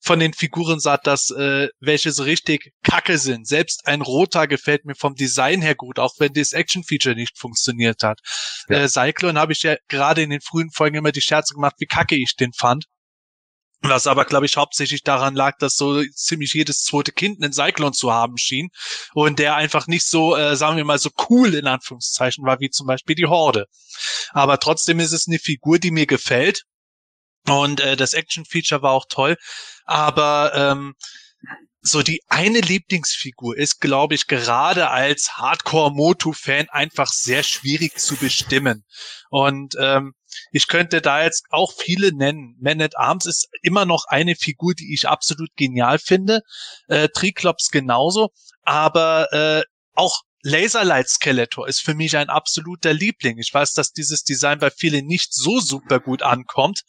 von 0.03 0.19
den 0.19 0.33
Figuren 0.33 0.79
sagt, 0.79 1.07
dass 1.07 1.29
äh, 1.29 1.69
welche 1.79 2.11
so 2.11 2.23
richtig 2.23 2.73
kacke 2.83 3.17
sind. 3.17 3.47
Selbst 3.47 3.85
ein 3.85 4.01
roter 4.01 4.47
gefällt 4.47 4.85
mir 4.85 4.95
vom 4.95 5.15
Design 5.15 5.61
her 5.61 5.75
gut, 5.75 5.99
auch 5.99 6.13
wenn 6.17 6.33
das 6.33 6.53
Action-Feature 6.53 7.15
nicht 7.15 7.37
funktioniert 7.37 8.03
hat. 8.03 8.19
Ja. 8.67 8.79
Äh, 8.79 8.89
Cyclone 8.89 9.39
habe 9.39 9.53
ich 9.53 9.63
ja 9.63 9.75
gerade 9.87 10.21
in 10.21 10.31
den 10.31 10.41
frühen 10.41 10.71
Folgen 10.71 10.97
immer 10.97 11.11
die 11.11 11.21
Scherze 11.21 11.53
gemacht, 11.53 11.75
wie 11.79 11.85
kacke 11.85 12.15
ich 12.15 12.35
den 12.35 12.53
fand. 12.53 12.85
Was 13.83 14.05
aber, 14.05 14.25
glaube 14.25 14.45
ich, 14.45 14.57
hauptsächlich 14.57 15.01
daran 15.01 15.33
lag, 15.33 15.57
dass 15.57 15.75
so 15.75 16.03
ziemlich 16.13 16.53
jedes 16.53 16.83
zweite 16.83 17.11
Kind 17.11 17.41
einen 17.41 17.51
Cyclone 17.51 17.93
zu 17.93 18.11
haben 18.11 18.37
schien 18.37 18.69
und 19.15 19.39
der 19.39 19.55
einfach 19.55 19.87
nicht 19.87 20.05
so, 20.05 20.35
äh, 20.35 20.55
sagen 20.55 20.77
wir 20.77 20.85
mal, 20.85 20.99
so 20.99 21.09
cool 21.29 21.55
in 21.55 21.65
Anführungszeichen 21.65 22.45
war 22.45 22.59
wie 22.59 22.69
zum 22.69 22.85
Beispiel 22.85 23.15
die 23.15 23.25
Horde. 23.25 23.65
Aber 24.33 24.59
trotzdem 24.59 24.99
ist 24.99 25.13
es 25.13 25.27
eine 25.27 25.39
Figur, 25.39 25.79
die 25.79 25.89
mir 25.89 26.05
gefällt 26.05 26.61
und 27.47 27.79
äh, 27.79 27.95
das 27.95 28.13
Action-Feature 28.13 28.81
war 28.81 28.91
auch 28.91 29.05
toll. 29.09 29.37
Aber 29.85 30.53
ähm, 30.55 30.93
so 31.81 32.03
die 32.03 32.21
eine 32.27 32.59
Lieblingsfigur 32.59 33.57
ist, 33.57 33.81
glaube 33.81 34.13
ich, 34.13 34.27
gerade 34.27 34.89
als 34.89 35.37
Hardcore-Motu-Fan 35.37 36.69
einfach 36.69 37.11
sehr 37.11 37.41
schwierig 37.43 37.97
zu 37.97 38.15
bestimmen. 38.17 38.85
Und 39.29 39.75
ähm, 39.79 40.13
ich 40.51 40.67
könnte 40.67 41.01
da 41.01 41.23
jetzt 41.23 41.45
auch 41.49 41.73
viele 41.73 42.15
nennen. 42.15 42.55
Man 42.61 42.81
at 42.81 42.97
Arms 42.97 43.25
ist 43.25 43.49
immer 43.63 43.85
noch 43.85 44.05
eine 44.07 44.35
Figur, 44.35 44.73
die 44.75 44.93
ich 44.93 45.07
absolut 45.07 45.49
genial 45.55 45.97
finde. 45.97 46.41
Äh, 46.87 47.09
Triklops 47.09 47.69
genauso. 47.71 48.29
Aber 48.61 49.33
äh, 49.33 49.63
auch 49.95 50.21
Laserlight 50.43 51.09
Skeletor 51.09 51.67
ist 51.67 51.81
für 51.81 51.93
mich 51.93 52.17
ein 52.17 52.29
absoluter 52.29 52.93
Liebling. 52.93 53.37
Ich 53.37 53.53
weiß, 53.53 53.73
dass 53.73 53.93
dieses 53.93 54.23
Design 54.23 54.59
bei 54.59 54.71
vielen 54.71 55.05
nicht 55.05 55.33
so 55.33 55.59
super 55.59 55.99
gut 55.99 56.23
ankommt, 56.23 56.81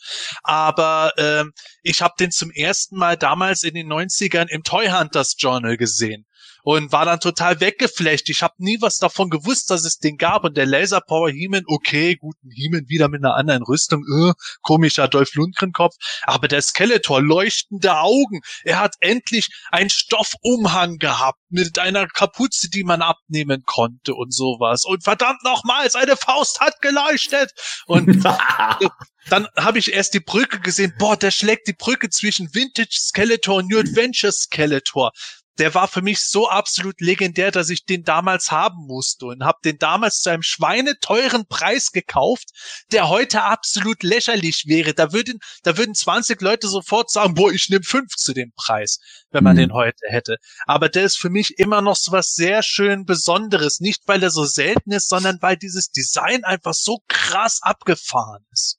aber 0.43 1.13
ähm, 1.19 1.53
ich 1.83 2.03
habe 2.03 2.15
den 2.19 2.31
zum 2.31 2.51
ersten 2.51 2.97
Mal 2.97 3.17
damals 3.17 3.63
in 3.63 3.75
den 3.75 3.93
90ern 3.93 4.49
im 4.49 4.63
Toy 4.63 4.89
Hunters 4.89 5.35
Journal 5.39 5.77
gesehen 5.77 6.27
und 6.63 6.93
war 6.93 7.05
dann 7.05 7.21
total 7.21 7.61
weggeflecht. 7.61 8.29
Ich 8.31 8.43
habe 8.43 8.55
nie 8.59 8.79
was 8.81 8.99
davon 8.99 9.31
gewusst, 9.31 9.71
dass 9.71 9.85
es 9.85 9.99
den 9.99 10.17
gab 10.17 10.45
und 10.45 10.57
der 10.57 10.67
Laser 10.67 11.01
Power 11.01 11.31
He-Man, 11.31 11.65
okay, 11.67 12.17
guten 12.17 12.51
He-Man 12.51 12.89
wieder 12.89 13.09
mit 13.09 13.25
einer 13.25 13.35
anderen 13.35 13.63
Rüstung, 13.63 14.05
äh, 14.05 14.33
komischer 14.63 15.09
Dolph 15.09 15.35
Lundgren 15.35 15.73
Kopf, 15.73 15.95
aber 16.25 16.49
der 16.49 16.63
Skeletor 16.63 17.21
leuchtende 17.21 17.99
Augen, 17.99 18.41
er 18.65 18.79
hat 18.79 18.95
endlich 19.01 19.49
einen 19.71 19.91
Stoffumhang 19.91 20.99
gehabt 20.99 21.39
mit 21.49 21.79
einer 21.79 22.07
Kapuze, 22.07 22.71
die 22.71 22.85
man 22.85 23.03
abnehmen 23.03 23.63
konnte 23.67 24.15
und 24.15 24.33
sowas 24.33 24.85
und 24.85 25.05
verdammt 25.05 25.43
nochmal, 25.45 25.91
seine 25.91 26.17
Faust 26.17 26.61
hat 26.61 26.81
geleuchtet 26.81 27.51
und 27.87 28.25
dann 29.29 29.47
habe 29.57 29.79
ich 29.79 29.93
erst 29.93 30.15
die 30.15 30.21
Brücke 30.21 30.61
gesehen. 30.61 30.95
Boah, 30.99 31.17
der 31.17 31.31
schlägt 31.31 31.69
die 31.69 31.75
Brücke 31.75 32.11
zwischen 32.11 32.53
Vintage 32.55 32.89
Skeletor 32.93 33.57
und 33.57 33.71
New 33.71 33.79
Adventure 33.79 34.33
Skeletor. 34.33 35.13
Der 35.59 35.75
war 35.75 35.87
für 35.87 36.03
mich 36.03 36.21
so 36.21 36.49
absolut 36.49 37.01
legendär, 37.01 37.51
dass 37.51 37.69
ich 37.69 37.85
den 37.85 38.05
damals 38.05 38.51
haben 38.51 38.87
musste 38.87 39.27
und 39.27 39.45
habe 39.45 39.59
den 39.65 39.79
damals 39.79 40.21
zu 40.21 40.31
einem 40.31 40.43
schweineteuren 40.43 41.47
Preis 41.47 41.93
gekauft, 41.93 42.51
der 42.91 43.09
heute 43.09 43.43
absolut 43.43 44.03
lächerlich 44.03 44.65
wäre. 44.67 44.95
Da 44.95 45.13
würden, 45.13 45.41
da 45.63 45.77
würden 45.77 45.95
20 45.95 46.41
Leute 46.41 46.69
sofort 46.69 47.11
sagen, 47.11 47.35
boah, 47.35 47.53
ich 47.53 47.69
nehme 47.69 47.85
fünf 47.85 48.17
zu 48.17 48.33
dem 48.33 48.53
Preis, 48.57 48.99
wenn 49.31 49.45
man 49.45 49.57
mhm. 49.57 49.61
den 49.61 49.73
heute 49.75 50.07
hätte. 50.09 50.37
Aber 50.67 50.89
der 50.89 51.05
ist 51.05 51.19
für 51.19 51.31
mich 51.31 51.59
immer 51.59 51.83
noch 51.83 51.97
so 51.97 52.13
was 52.13 52.33
sehr 52.33 52.63
schön 52.63 53.05
Besonderes. 53.05 53.81
Nicht, 53.81 54.03
weil 54.07 54.23
er 54.23 54.31
so 54.31 54.45
selten 54.45 54.93
ist, 54.93 55.09
sondern 55.09 55.39
weil 55.43 55.57
dieses 55.57 55.91
Design 55.91 56.45
einfach 56.45 56.75
so 56.75 57.01
krass 57.09 57.61
abgefahren 57.63 58.45
ist. 58.51 58.79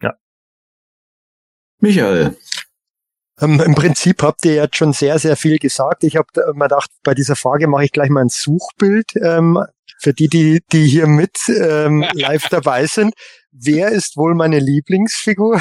Ja. 0.00 0.14
Michael, 1.78 2.36
ähm, 3.40 3.60
Im 3.60 3.74
Prinzip 3.74 4.22
habt 4.22 4.44
ihr 4.44 4.54
jetzt 4.54 4.76
schon 4.76 4.92
sehr, 4.92 5.18
sehr 5.18 5.36
viel 5.36 5.58
gesagt. 5.58 6.04
Ich 6.04 6.16
habe 6.16 6.28
mir 6.54 6.64
gedacht, 6.64 6.90
bei 7.02 7.14
dieser 7.14 7.36
Frage 7.36 7.66
mache 7.66 7.84
ich 7.84 7.92
gleich 7.92 8.10
mal 8.10 8.20
ein 8.20 8.28
Suchbild 8.28 9.16
ähm, 9.16 9.58
für 9.98 10.12
die, 10.12 10.28
die, 10.28 10.60
die 10.72 10.86
hier 10.86 11.06
mit 11.06 11.38
ähm, 11.48 12.04
live 12.12 12.48
dabei 12.50 12.86
sind. 12.86 13.14
Wer 13.50 13.88
ist 13.88 14.16
wohl 14.16 14.34
meine 14.34 14.58
Lieblingsfigur? 14.58 15.60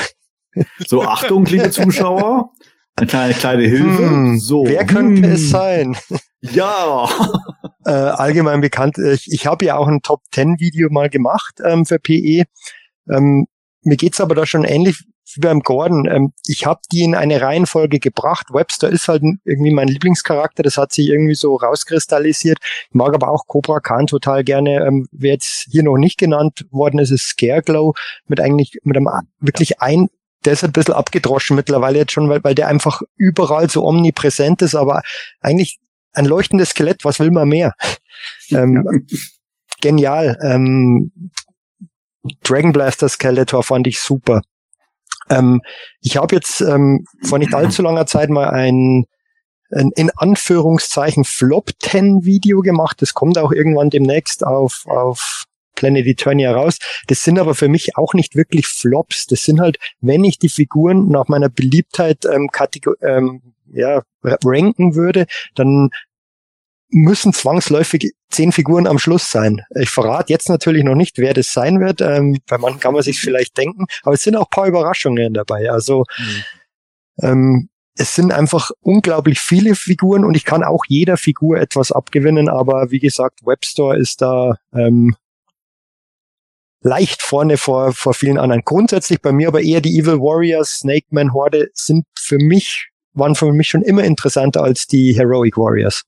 So, 0.85 1.03
Achtung, 1.03 1.45
liebe 1.45 1.71
Zuschauer. 1.71 2.51
Eine 2.97 3.07
kleine, 3.07 3.33
kleine 3.33 3.63
Hilfe. 3.63 4.09
Hm, 4.09 4.39
so. 4.39 4.65
Wer 4.65 4.85
könnte 4.85 5.23
hm. 5.23 5.31
es 5.31 5.49
sein? 5.49 5.97
Ja. 6.41 7.09
äh, 7.85 7.91
allgemein 7.91 8.59
bekannt. 8.59 8.97
Ich, 8.97 9.31
ich 9.31 9.47
habe 9.47 9.63
ja 9.65 9.77
auch 9.77 9.87
ein 9.87 10.01
Top 10.01 10.21
10 10.33 10.59
Video 10.59 10.89
mal 10.91 11.09
gemacht 11.09 11.55
ähm, 11.63 11.85
für 11.85 11.99
PE. 11.99 12.43
Ähm, 13.09 13.47
mir 13.83 13.95
geht's 13.95 14.19
aber 14.19 14.35
da 14.35 14.45
schon 14.45 14.65
ähnlich 14.65 15.05
wie 15.35 15.41
beim 15.41 15.61
Gordon. 15.61 16.07
Ähm, 16.09 16.33
ich 16.45 16.65
habe 16.65 16.81
die 16.91 17.03
in 17.03 17.15
eine 17.15 17.41
Reihenfolge 17.41 17.99
gebracht. 17.99 18.47
Webster 18.51 18.89
ist 18.89 19.07
halt 19.07 19.23
irgendwie 19.43 19.71
mein 19.71 19.87
Lieblingscharakter. 19.87 20.63
Das 20.63 20.77
hat 20.77 20.91
sich 20.91 21.09
irgendwie 21.09 21.35
so 21.35 21.55
rauskristallisiert. 21.55 22.57
Ich 22.61 22.95
mag 22.95 23.13
aber 23.13 23.29
auch 23.29 23.47
Cobra 23.47 23.79
Khan 23.79 24.07
total 24.07 24.43
gerne. 24.43 24.85
Ähm, 24.85 25.07
wer 25.11 25.33
jetzt 25.33 25.67
hier 25.69 25.83
noch 25.83 25.97
nicht 25.97 26.17
genannt 26.17 26.65
worden 26.71 26.99
ist, 26.99 27.11
ist 27.11 27.29
Scareglow 27.29 27.93
mit 28.27 28.39
eigentlich 28.39 28.79
mit 28.83 28.97
einem 28.97 29.09
wirklich 29.39 29.81
ein 29.81 30.09
der 30.45 30.53
ist 30.53 30.63
ein 30.63 30.71
bisschen 30.71 30.95
abgedroschen 30.95 31.55
mittlerweile 31.55 31.99
jetzt 31.99 32.13
schon, 32.13 32.27
weil, 32.27 32.43
weil 32.43 32.55
der 32.55 32.67
einfach 32.67 33.03
überall 33.15 33.69
so 33.69 33.85
omnipräsent 33.85 34.63
ist, 34.63 34.73
aber 34.73 35.03
eigentlich 35.39 35.79
ein 36.13 36.25
leuchtendes 36.25 36.69
Skelett, 36.69 37.05
was 37.05 37.19
will 37.19 37.29
man 37.29 37.47
mehr? 37.47 37.73
ähm, 38.49 39.05
genial. 39.81 40.37
Ähm, 40.41 41.11
Dragon 42.43 42.71
Blaster 42.71 43.09
Skeletor 43.09 43.63
fand 43.63 43.87
ich 43.87 43.99
super. 43.99 44.41
Ähm, 45.31 45.61
ich 46.01 46.17
habe 46.17 46.35
jetzt 46.35 46.61
ähm, 46.61 47.05
vor 47.23 47.39
nicht 47.39 47.53
allzu 47.53 47.81
langer 47.81 48.05
Zeit 48.05 48.29
mal 48.29 48.49
ein, 48.49 49.05
ein 49.71 49.91
in 49.95 50.11
Anführungszeichen 50.15 51.23
Flop 51.23 51.71
10 51.79 52.25
Video 52.25 52.61
gemacht. 52.61 53.01
Das 53.01 53.13
kommt 53.13 53.37
auch 53.37 53.51
irgendwann 53.51 53.89
demnächst 53.89 54.45
auf, 54.45 54.83
auf 54.85 55.45
Planet 55.75 56.05
Eternia 56.05 56.51
raus. 56.53 56.77
Das 57.07 57.23
sind 57.23 57.39
aber 57.39 57.55
für 57.55 57.69
mich 57.69 57.97
auch 57.97 58.13
nicht 58.13 58.35
wirklich 58.35 58.67
Flops. 58.67 59.25
Das 59.25 59.43
sind 59.43 59.59
halt, 59.59 59.77
wenn 60.01 60.23
ich 60.23 60.37
die 60.37 60.49
Figuren 60.49 61.07
nach 61.07 61.27
meiner 61.27 61.49
Beliebtheit 61.49 62.25
ähm, 62.25 62.49
ähm, 63.01 63.41
ja, 63.73 64.03
ranken 64.23 64.95
würde, 64.95 65.25
dann 65.55 65.89
müssen 66.91 67.33
zwangsläufig 67.33 68.13
zehn 68.29 68.51
Figuren 68.51 68.85
am 68.85 68.99
Schluss 68.99 69.31
sein. 69.31 69.61
Ich 69.75 69.89
verrate 69.89 70.31
jetzt 70.31 70.49
natürlich 70.49 70.83
noch 70.83 70.95
nicht, 70.95 71.17
wer 71.17 71.33
das 71.33 71.51
sein 71.51 71.79
wird. 71.79 72.01
Ähm, 72.01 72.39
bei 72.47 72.57
manchen 72.57 72.79
kann 72.79 72.93
man 72.93 73.01
sich 73.01 73.19
vielleicht 73.19 73.57
denken, 73.57 73.85
aber 74.03 74.13
es 74.13 74.23
sind 74.23 74.35
auch 74.35 74.49
paar 74.49 74.67
Überraschungen 74.67 75.33
dabei. 75.33 75.71
Also 75.71 76.05
mhm. 76.17 76.43
ähm, 77.23 77.69
es 77.95 78.15
sind 78.15 78.31
einfach 78.31 78.71
unglaublich 78.81 79.39
viele 79.39 79.75
Figuren 79.75 80.25
und 80.25 80.35
ich 80.35 80.45
kann 80.45 80.63
auch 80.63 80.85
jeder 80.87 81.17
Figur 81.17 81.57
etwas 81.57 81.91
abgewinnen, 81.91 82.49
aber 82.49 82.91
wie 82.91 82.99
gesagt, 82.99 83.39
Webstore 83.45 83.97
ist 83.97 84.21
da 84.21 84.55
ähm, 84.73 85.15
leicht 86.81 87.21
vorne 87.21 87.57
vor, 87.57 87.93
vor 87.93 88.13
vielen 88.13 88.37
anderen. 88.37 88.63
Grundsätzlich 88.63 89.21
bei 89.21 89.31
mir 89.31 89.47
aber 89.47 89.61
eher 89.61 89.81
die 89.81 89.99
Evil 89.99 90.19
Warriors, 90.19 90.79
Snake 90.79 91.07
Man 91.09 91.33
Horde 91.33 91.69
sind 91.73 92.05
für 92.17 92.37
mich, 92.37 92.89
waren 93.13 93.35
für 93.35 93.51
mich 93.51 93.67
schon 93.67 93.83
immer 93.83 94.03
interessanter 94.03 94.63
als 94.63 94.87
die 94.87 95.13
Heroic 95.13 95.57
Warriors. 95.57 96.03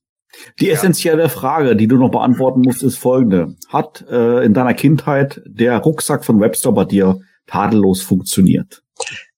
Die 0.60 0.70
essentielle 0.70 1.28
Frage, 1.28 1.76
die 1.76 1.88
du 1.88 1.96
noch 1.96 2.10
beantworten 2.10 2.60
musst, 2.60 2.82
ist 2.82 2.98
folgende. 2.98 3.54
Hat 3.68 4.04
äh, 4.10 4.44
in 4.44 4.54
deiner 4.54 4.74
Kindheit 4.74 5.42
der 5.46 5.78
Rucksack 5.78 6.24
von 6.24 6.40
Webster 6.40 6.72
bei 6.72 6.84
dir 6.84 7.20
tadellos 7.46 8.02
funktioniert? 8.02 8.82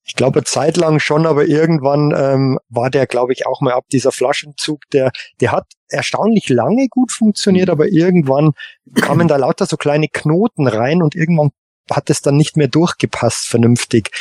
Ich 0.07 0.15
glaube 0.15 0.43
zeitlang 0.43 0.99
schon, 0.99 1.25
aber 1.25 1.47
irgendwann 1.47 2.13
ähm, 2.15 2.59
war 2.69 2.89
der, 2.89 3.07
glaube 3.07 3.33
ich, 3.33 3.45
auch 3.45 3.59
mal 3.59 3.73
ab 3.73 3.85
dieser 3.91 4.13
Flaschenzug, 4.13 4.89
der, 4.93 5.11
der 5.41 5.51
hat 5.51 5.65
erstaunlich 5.89 6.47
lange 6.47 6.87
gut 6.89 7.11
funktioniert, 7.11 7.69
aber 7.69 7.87
irgendwann 7.87 8.51
kamen 8.95 9.27
da 9.27 9.35
lauter 9.35 9.65
so 9.65 9.75
kleine 9.75 10.07
Knoten 10.07 10.67
rein 10.67 11.01
und 11.01 11.13
irgendwann 11.13 11.51
hat 11.91 12.09
es 12.09 12.21
dann 12.21 12.37
nicht 12.37 12.55
mehr 12.55 12.69
durchgepasst 12.69 13.47
vernünftig. 13.47 14.11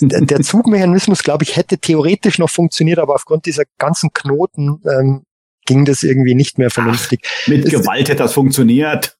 Der 0.00 0.40
Zugmechanismus, 0.42 1.22
glaube 1.22 1.44
ich, 1.44 1.56
hätte 1.56 1.78
theoretisch 1.78 2.38
noch 2.38 2.50
funktioniert, 2.50 2.98
aber 2.98 3.14
aufgrund 3.14 3.46
dieser 3.46 3.64
ganzen 3.78 4.12
Knoten 4.12 4.82
ähm, 4.84 5.24
ging 5.70 5.84
das 5.84 6.02
irgendwie 6.02 6.34
nicht 6.34 6.58
mehr 6.58 6.70
vernünftig. 6.70 7.20
Ach, 7.24 7.48
mit 7.48 7.64
es, 7.64 7.70
Gewalt 7.70 8.08
hätte 8.08 8.24
das 8.24 8.32
funktioniert. 8.32 9.16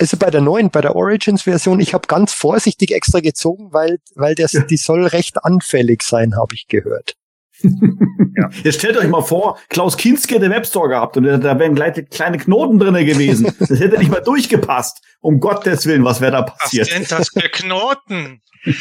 Also 0.00 0.16
bei 0.16 0.28
der 0.28 0.40
neuen, 0.40 0.70
bei 0.70 0.80
der 0.80 0.96
Origins-Version, 0.96 1.78
ich 1.78 1.94
habe 1.94 2.08
ganz 2.08 2.32
vorsichtig 2.32 2.90
extra 2.90 3.20
gezogen, 3.20 3.72
weil, 3.72 3.98
weil 4.16 4.34
das, 4.34 4.56
die 4.68 4.76
soll 4.76 5.06
recht 5.06 5.44
anfällig 5.44 6.02
sein, 6.02 6.34
habe 6.34 6.52
ich 6.56 6.66
gehört. 6.66 7.14
ja. 7.62 8.50
Jetzt 8.64 8.80
stellt 8.80 8.96
euch 8.96 9.06
mal 9.06 9.22
vor, 9.22 9.56
Klaus 9.68 9.96
Kinski 9.96 10.34
hätte 10.34 10.50
Webstore 10.50 10.88
gehabt 10.88 11.16
und 11.16 11.22
da 11.22 11.58
wären 11.60 11.76
gleich 11.76 11.94
kleine 12.10 12.38
Knoten 12.38 12.80
drinne 12.80 13.04
gewesen. 13.04 13.54
Das 13.60 13.78
hätte 13.78 13.96
nicht 13.98 14.10
mal 14.10 14.20
durchgepasst. 14.20 15.00
Um 15.20 15.38
Gottes 15.38 15.86
Willen, 15.86 16.04
was 16.04 16.20
wäre 16.20 16.32
da 16.32 16.42
passiert? 16.42 16.88
Was 16.88 16.96
sind 16.96 17.12
das 17.12 17.28
für 17.28 17.48
Knoten? 17.48 18.42
ja, 18.64 18.74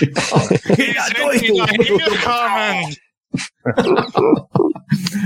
ja, 0.78 1.06
durch, 1.22 1.42
du, 1.42 1.54
du, 1.54 2.00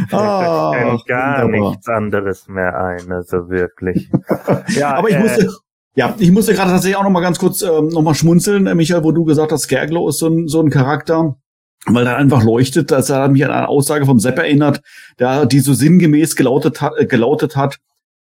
fällt 0.09 1.05
gar 1.07 1.43
wunderbar. 1.43 1.69
nichts 1.69 1.87
anderes 1.87 2.47
mehr 2.47 2.77
ein, 2.77 3.11
also 3.11 3.49
wirklich. 3.49 4.09
ja, 4.75 4.95
aber 4.95 5.09
ich 5.09 5.15
äh, 5.15 5.19
musste, 5.19 5.49
ja, 5.95 6.15
ich 6.19 6.31
musste 6.31 6.53
gerade 6.53 6.71
tatsächlich 6.71 6.95
auch 6.95 7.03
noch 7.03 7.09
mal 7.09 7.21
ganz 7.21 7.39
kurz 7.39 7.61
ähm, 7.61 7.87
noch 7.87 8.01
mal 8.03 8.13
schmunzeln, 8.13 8.67
äh, 8.67 8.75
Michael, 8.75 9.03
wo 9.03 9.11
du 9.11 9.25
gesagt 9.25 9.51
hast, 9.51 9.63
Scareglow 9.63 10.09
ist 10.09 10.19
so 10.19 10.27
ein, 10.27 10.47
so 10.47 10.61
ein 10.61 10.69
Charakter, 10.69 11.35
weil 11.87 12.05
er 12.05 12.17
einfach 12.17 12.43
leuchtet. 12.43 12.91
Das 12.91 13.09
hat 13.09 13.31
mich 13.31 13.43
an 13.43 13.51
eine 13.51 13.67
Aussage 13.67 14.05
vom 14.05 14.19
Sepp 14.19 14.37
erinnert, 14.37 14.81
der 15.19 15.45
die 15.45 15.59
so 15.59 15.73
sinngemäß 15.73 16.35
gelautet 16.35 16.81
hat, 16.81 16.93
äh, 16.97 17.05
gelautet 17.05 17.55
hat, 17.55 17.77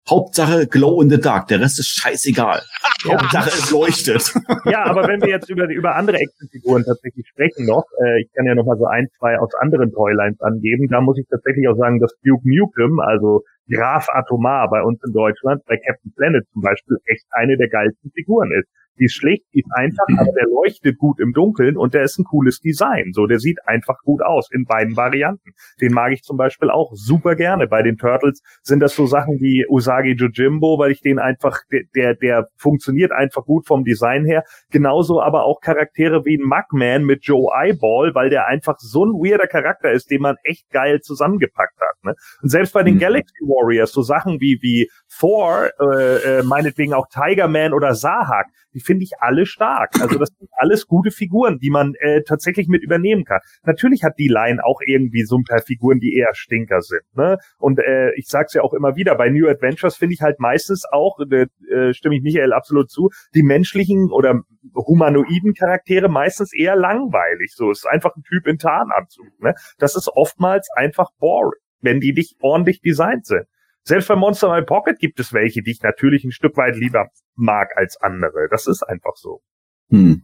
Hauptsache 0.09 0.67
Glow 0.67 1.01
in 1.01 1.11
the 1.11 1.21
Dark, 1.21 1.47
der 1.49 1.61
Rest 1.61 1.79
ist 1.79 1.89
scheißegal. 1.89 2.61
Ja. 3.05 3.13
Hauptsache 3.21 3.49
es 3.49 3.71
leuchtet. 3.71 4.35
Ja, 4.65 4.85
aber 4.85 5.07
wenn 5.07 5.21
wir 5.23 5.29
jetzt 5.29 5.49
über, 5.49 5.69
über 5.69 5.95
andere 5.95 6.19
Actionfiguren 6.19 6.85
tatsächlich 6.85 7.27
sprechen 7.29 7.67
noch, 7.67 7.85
äh, 8.03 8.23
ich 8.23 8.33
kann 8.35 8.47
ja 8.47 8.55
noch 8.55 8.67
mal 8.67 8.77
so 8.77 8.87
ein, 8.87 9.09
zwei 9.19 9.39
aus 9.39 9.55
anderen 9.55 9.93
Toylines 9.93 10.41
angeben, 10.41 10.89
da 10.89 11.01
muss 11.01 11.19
ich 11.19 11.27
tatsächlich 11.29 11.69
auch 11.69 11.77
sagen, 11.77 12.01
dass 12.01 12.13
Duke 12.25 12.43
Nukem, 12.45 12.99
also 13.01 13.43
Graf 13.71 14.07
Atomar 14.13 14.69
bei 14.71 14.83
uns 14.83 15.01
in 15.07 15.13
Deutschland, 15.13 15.63
bei 15.67 15.77
Captain 15.77 16.13
Planet 16.17 16.45
zum 16.53 16.63
Beispiel, 16.63 16.97
echt 17.07 17.25
eine 17.31 17.57
der 17.57 17.69
geilsten 17.69 18.11
Figuren 18.11 18.51
ist. 18.59 18.69
Die 18.99 19.05
ist 19.05 19.15
schlicht, 19.15 19.45
die 19.55 19.61
ist 19.61 19.71
einfach, 19.75 20.07
aber 20.19 20.33
der 20.33 20.49
leuchtet 20.49 20.99
gut 20.99 21.21
im 21.21 21.33
Dunkeln 21.33 21.77
und 21.77 21.95
der 21.95 22.03
ist 22.03 22.19
ein 22.19 22.25
cooles 22.25 22.61
Design. 22.61 23.13
So, 23.13 23.27
der 23.27 23.39
sieht 23.39 23.59
einfach 23.67 23.99
gut 24.05 24.23
aus 24.23 24.49
in 24.53 24.65
beiden 24.65 24.97
Varianten. 24.97 25.53
Den 25.81 25.93
mag 25.93 26.13
ich 26.13 26.23
zum 26.23 26.37
Beispiel 26.37 26.71
auch 26.71 26.91
super 26.95 27.35
gerne. 27.35 27.67
Bei 27.67 27.83
den 27.83 27.97
Turtles 27.97 28.43
sind 28.63 28.81
das 28.81 28.95
so 28.95 29.07
Sachen 29.07 29.41
wie 29.41 29.67
Usagi 29.69 30.13
Jojimbo, 30.13 30.79
weil 30.79 30.93
ich 30.93 31.01
den 31.01 31.19
einfach, 31.19 31.61
der, 31.95 32.15
der 32.15 32.49
funktioniert 32.57 33.13
einfach 33.13 33.45
gut 33.45 33.67
vom 33.67 33.85
Design 33.85 34.25
her. 34.25 34.45
Genauso 34.71 35.21
aber 35.21 35.45
auch 35.45 35.61
Charaktere 35.61 36.25
wie 36.25 36.39
ein 36.39 36.47
Mugman 36.47 37.05
mit 37.05 37.25
Joe 37.25 37.51
Eyeball, 37.55 38.15
weil 38.15 38.31
der 38.31 38.47
einfach 38.47 38.77
so 38.79 39.05
ein 39.05 39.13
weirder 39.13 39.47
Charakter 39.47 39.91
ist, 39.93 40.11
den 40.11 40.23
man 40.23 40.37
echt 40.45 40.71
geil 40.71 41.01
zusammengepackt 41.01 41.79
hat. 41.81 42.05
Ne? 42.05 42.15
Und 42.43 42.49
selbst 42.49 42.73
bei 42.73 42.83
den 42.83 42.95
mhm. 42.95 43.01
Galaxy 43.01 43.45
Warriors, 43.45 43.93
so 43.93 44.03
Sachen 44.03 44.41
wie, 44.41 44.59
wie 44.61 44.89
Thor, 45.19 45.71
äh, 45.81 46.39
äh, 46.39 46.43
meinetwegen 46.43 46.95
auch 46.95 47.07
Tiger 47.09 47.49
Man 47.49 47.73
oder 47.73 47.95
Sahak, 47.95 48.47
die 48.75 48.81
finde 48.83 49.05
ich 49.05 49.13
alle 49.19 49.47
stark. 49.47 49.91
Also 50.01 50.19
das 50.19 50.31
sind 50.39 50.51
alles 50.53 50.87
gute 50.87 51.11
Figuren, 51.11 51.59
die 51.59 51.71
man 51.71 51.95
äh, 52.01 52.23
tatsächlich 52.23 52.69
mit 52.69 52.83
übernehmen 52.83 53.25
kann. 53.25 53.41
Natürlich 53.65 54.05
hat 54.05 54.19
die 54.19 54.29
Line 54.29 54.65
auch 54.65 54.81
irgendwie 54.85 55.23
so 55.23 55.37
ein 55.37 55.45
paar 55.45 55.63
Figuren, 55.63 55.99
die 55.99 56.17
eher 56.17 56.35
Stinker 56.35 56.81
sind. 56.81 57.03
Ne? 57.15 57.39
Und 57.59 57.79
äh, 57.79 58.11
ich 58.17 58.27
sag's 58.29 58.55
ja 58.55 58.63
auch 58.63 58.75
immer 58.75 58.97
wieder, 58.97 59.15
bei 59.15 59.29
New 59.31 59.49
Adventures 59.49 59.97
finde 59.97 60.15
ich 60.15 60.23
halt 60.23 60.41
meistens 60.41 60.85
auch, 60.91 61.19
äh, 61.21 61.47
äh, 61.73 61.95
stimme 61.95 62.17
ich 62.17 62.23
Michael 62.23 62.53
absolut 62.53 62.91
zu, 62.91 63.11
die 63.35 63.43
menschlichen 63.43 64.11
oder 64.11 64.41
humanoiden 64.75 65.55
Charaktere 65.55 66.09
meistens 66.09 66.53
eher 66.53 66.77
langweilig. 66.77 67.53
So 67.55 67.71
ist 67.71 67.87
einfach 67.87 68.17
ein 68.17 68.23
Typ 68.23 68.47
in 68.47 68.59
Tarnanzug. 68.59 69.27
Ne? 69.41 69.55
Das 69.79 69.97
ist 69.97 70.09
oftmals 70.09 70.69
einfach 70.75 71.11
boring, 71.19 71.59
wenn 71.81 72.01
die 72.01 72.13
nicht 72.13 72.37
ordentlich 72.41 72.81
designt 72.81 73.27
sind. 73.27 73.47
Selbst 73.85 74.09
bei 74.09 74.17
Monster 74.17 74.53
My 74.55 74.63
Pocket 74.65 74.99
gibt 74.99 75.19
es 75.21 75.33
welche, 75.33 75.63
die 75.63 75.73
ich 75.73 75.81
natürlich 75.83 76.25
ein 76.25 76.33
Stück 76.33 76.57
weit 76.57 76.77
lieber 76.77 77.09
mag 77.35 77.71
als 77.77 77.97
andere. 78.01 78.49
Das 78.51 78.67
ist 78.67 78.83
einfach 78.83 79.17
so. 79.17 79.43
Hm. 79.91 80.23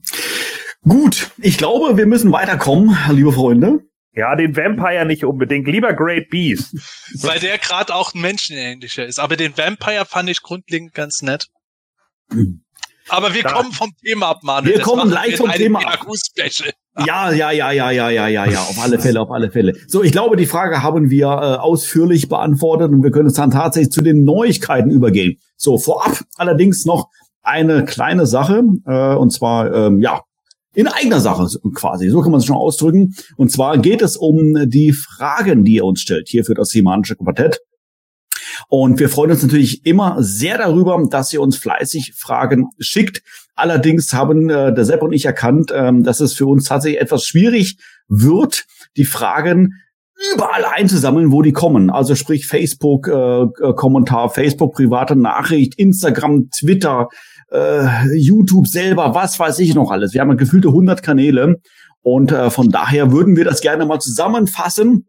Gut, 0.83 1.31
ich 1.39 1.59
glaube, 1.59 1.97
wir 1.97 2.07
müssen 2.07 2.31
weiterkommen, 2.33 2.97
liebe 3.11 3.33
Freunde. 3.33 3.81
Ja, 4.13 4.35
den 4.37 4.57
Vampire 4.57 5.05
nicht 5.05 5.25
unbedingt. 5.25 5.67
Lieber 5.69 5.93
Great 5.93 6.29
Beast. 6.31 6.75
Weil 7.23 7.41
der 7.41 7.59
gerade 7.59 7.95
auch 7.95 8.15
ein 8.15 8.21
menschenähnlicher 8.21 9.05
ist. 9.07 9.19
Aber 9.21 9.37
den 9.37 9.57
Vampire 9.57 10.07
fand 10.07 10.31
ich 10.31 10.43
grundlegend 10.43 10.95
ganz 10.95 11.23
nett. 11.23 11.47
Aber 13.09 13.35
wir 13.35 13.43
Da- 13.43 13.53
kommen 13.53 13.73
vom 13.73 13.93
Thema 14.05 14.29
ab, 14.31 14.43
Manuel. 14.43 14.73
Wir 14.75 14.79
Das 14.79 14.87
kommen 14.89 15.13
in 15.13 15.37
vom 15.37 15.51
Thema 15.51 15.81
ab. 15.87 16.07
Ja, 17.07 17.33
ja, 17.33 17.51
ja, 17.51 17.71
ja, 17.71 17.91
ja, 17.91 18.11
ja, 18.11 18.29
ja, 18.29 18.47
ja, 18.47 18.59
auf 18.61 18.83
alle 18.83 18.99
Fälle, 18.99 19.21
auf 19.21 19.31
alle 19.31 19.51
Fälle. 19.51 19.75
So, 19.87 20.03
ich 20.03 20.13
glaube, 20.13 20.37
die 20.37 20.47
Frage 20.47 20.83
haben 20.83 21.11
wir 21.11 21.27
äh, 21.27 21.57
ausführlich 21.57 22.29
beantwortet 22.29 22.91
und 22.91 23.03
wir 23.03 23.11
können 23.11 23.29
jetzt 23.29 23.39
dann 23.39 23.51
tatsächlich 23.51 23.93
zu 23.93 24.03
den 24.03 24.25
Neuigkeiten 24.25 24.91
übergehen. 24.91 25.39
So, 25.57 25.79
vorab 25.79 26.19
allerdings 26.37 26.85
noch 26.85 27.09
eine 27.43 27.85
kleine 27.85 28.27
Sache, 28.27 28.63
äh, 28.87 29.15
und 29.15 29.33
zwar, 29.33 29.73
ähm, 29.73 30.01
ja, 30.01 30.23
in 30.75 30.87
eigener 30.87 31.21
Sache 31.21 31.47
quasi, 31.75 32.09
so 32.09 32.21
kann 32.21 32.31
man 32.31 32.41
es 32.41 32.47
schon 32.47 32.57
ausdrücken. 32.57 33.15
Und 33.37 33.51
zwar 33.51 33.79
geht 33.79 34.03
es 34.03 34.17
um 34.17 34.69
die 34.69 34.93
Fragen, 34.93 35.65
die 35.65 35.75
ihr 35.75 35.85
uns 35.85 36.01
stellt, 36.01 36.29
hier 36.29 36.45
für 36.45 36.55
das 36.55 36.69
Semanische 36.69 37.17
Quartett. 37.17 37.61
Und 38.69 39.01
wir 39.01 39.09
freuen 39.09 39.31
uns 39.31 39.43
natürlich 39.43 39.87
immer 39.87 40.17
sehr 40.19 40.59
darüber, 40.59 41.03
dass 41.11 41.33
ihr 41.33 41.41
uns 41.41 41.57
fleißig 41.57 42.13
Fragen 42.17 42.67
schickt. 42.79 43.23
Allerdings 43.55 44.13
haben 44.13 44.51
äh, 44.51 44.75
der 44.75 44.85
Sepp 44.85 45.03
und 45.03 45.13
ich 45.13 45.25
erkannt, 45.25 45.73
ähm, 45.75 46.05
dass 46.05 46.21
es 46.21 46.35
für 46.35 46.47
uns 46.47 46.65
tatsächlich 46.65 47.01
etwas 47.01 47.25
schwierig 47.25 47.79
wird, 48.09 48.67
die 48.97 49.07
Fragen 49.07 49.75
überall 50.35 50.65
einzusammeln, 50.65 51.33
wo 51.33 51.43
die 51.43 51.53
kommen. 51.53 51.91
Also 51.91 52.15
sprich 52.15 52.47
Facebook 52.47 53.09
äh, 53.09 53.13
äh, 53.13 53.75
Kommentar, 53.75 54.31
Facebook 54.31 54.75
private 54.75 55.17
Nachricht, 55.17 55.75
Instagram, 55.77 56.51
Twitter, 56.51 57.09
äh, 57.51 58.17
YouTube 58.17 58.67
selber, 58.67 59.15
was 59.15 59.39
weiß 59.39 59.61
ich 59.61 59.75
noch 59.75 59.91
alles. 59.91 60.13
Wir 60.13 60.21
haben 60.21 60.37
gefühlte 60.37 60.69
100 60.69 61.03
Kanäle 61.03 61.57
und 62.03 62.33
äh, 62.33 62.51
von 62.51 62.69
daher 62.69 63.13
würden 63.13 63.37
wir 63.37 63.45
das 63.45 63.61
gerne 63.61 63.87
mal 63.87 64.01
zusammenfassen 64.01 65.07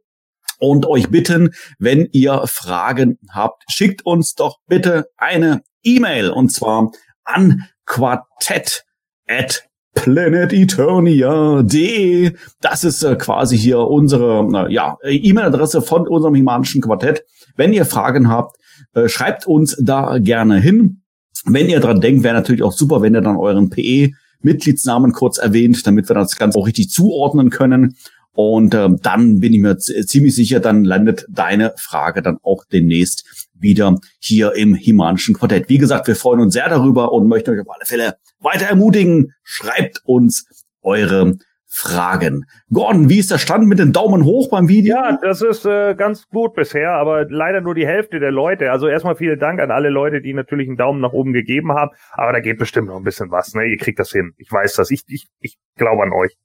und 0.59 0.85
euch 0.85 1.09
bitten, 1.09 1.55
wenn 1.79 2.07
ihr 2.11 2.43
Fragen 2.45 3.17
habt, 3.31 3.63
schickt 3.69 4.05
uns 4.05 4.35
doch 4.35 4.59
bitte 4.67 5.07
eine 5.17 5.63
E-Mail 5.83 6.29
und 6.29 6.51
zwar 6.51 6.91
an 7.23 7.63
quartett 7.85 8.85
at 9.27 9.69
planeteternia.de. 9.95 12.33
Das 12.61 12.83
ist 12.83 13.01
äh, 13.03 13.15
quasi 13.15 13.57
hier 13.57 13.79
unsere 13.79 14.67
äh, 14.67 14.73
ja, 14.73 14.97
E-Mail-Adresse 15.03 15.81
von 15.81 16.07
unserem 16.07 16.35
himanischen 16.35 16.81
Quartett. 16.81 17.23
Wenn 17.55 17.73
ihr 17.73 17.85
Fragen 17.85 18.29
habt, 18.29 18.57
äh, 18.93 19.09
schreibt 19.09 19.47
uns 19.47 19.75
da 19.81 20.19
gerne 20.19 20.59
hin. 20.59 21.01
Wenn 21.45 21.69
ihr 21.69 21.79
dran 21.79 22.01
denkt, 22.01 22.23
wäre 22.23 22.35
natürlich 22.35 22.63
auch 22.63 22.73
super, 22.73 23.01
wenn 23.01 23.15
ihr 23.15 23.21
dann 23.21 23.37
euren 23.37 23.69
PE-Mitgliedsnamen 23.69 25.13
kurz 25.13 25.37
erwähnt, 25.37 25.87
damit 25.87 26.09
wir 26.09 26.15
das 26.15 26.35
Ganze 26.37 26.59
auch 26.59 26.67
richtig 26.67 26.89
zuordnen 26.89 27.49
können. 27.49 27.95
Und 28.41 28.73
ähm, 28.73 29.01
dann 29.03 29.41
bin 29.41 29.53
ich 29.53 29.59
mir 29.59 29.77
ziemlich 29.77 30.33
sicher, 30.33 30.61
dann 30.61 30.85
landet 30.85 31.25
deine 31.27 31.73
Frage 31.75 32.21
dann 32.21 32.37
auch 32.41 32.63
demnächst 32.71 33.49
wieder 33.53 33.97
hier 34.17 34.55
im 34.55 34.75
Himanischen 34.75 35.35
Quartett. 35.35 35.67
Wie 35.67 35.77
gesagt, 35.77 36.07
wir 36.07 36.15
freuen 36.15 36.39
uns 36.39 36.53
sehr 36.53 36.69
darüber 36.69 37.11
und 37.11 37.27
möchten 37.27 37.51
euch 37.51 37.59
auf 37.59 37.69
alle 37.69 37.85
Fälle 37.85 38.15
weiter 38.39 38.67
ermutigen. 38.67 39.33
Schreibt 39.43 39.99
uns 40.05 40.45
eure 40.81 41.37
Fragen. 41.67 42.45
Gordon, 42.71 43.09
wie 43.09 43.19
ist 43.19 43.29
der 43.29 43.39
Stand 43.39 43.67
mit 43.67 43.77
den 43.77 43.91
Daumen 43.91 44.23
hoch 44.23 44.49
beim 44.49 44.69
Video? 44.69 44.95
Ja, 44.95 45.19
das 45.21 45.41
ist 45.41 45.65
äh, 45.65 45.93
ganz 45.95 46.29
gut 46.29 46.53
bisher, 46.53 46.93
aber 46.93 47.25
leider 47.29 47.59
nur 47.59 47.75
die 47.75 47.85
Hälfte 47.85 48.21
der 48.21 48.31
Leute. 48.31 48.71
Also 48.71 48.87
erstmal 48.87 49.17
vielen 49.17 49.39
Dank 49.39 49.59
an 49.59 49.69
alle 49.69 49.89
Leute, 49.89 50.21
die 50.21 50.33
natürlich 50.33 50.69
einen 50.69 50.77
Daumen 50.77 51.01
nach 51.01 51.11
oben 51.11 51.33
gegeben 51.33 51.73
haben. 51.73 51.91
Aber 52.13 52.31
da 52.31 52.39
geht 52.39 52.57
bestimmt 52.57 52.87
noch 52.87 52.95
ein 52.95 53.03
bisschen 53.03 53.31
was. 53.31 53.53
Ne? 53.53 53.65
Ihr 53.65 53.77
kriegt 53.77 53.99
das 53.99 54.11
hin. 54.11 54.31
Ich 54.37 54.49
weiß 54.49 54.75
das. 54.75 54.91
Ich, 54.91 55.03
ich, 55.07 55.27
ich 55.41 55.57
glaube 55.75 56.03
an 56.03 56.13
euch. 56.13 56.37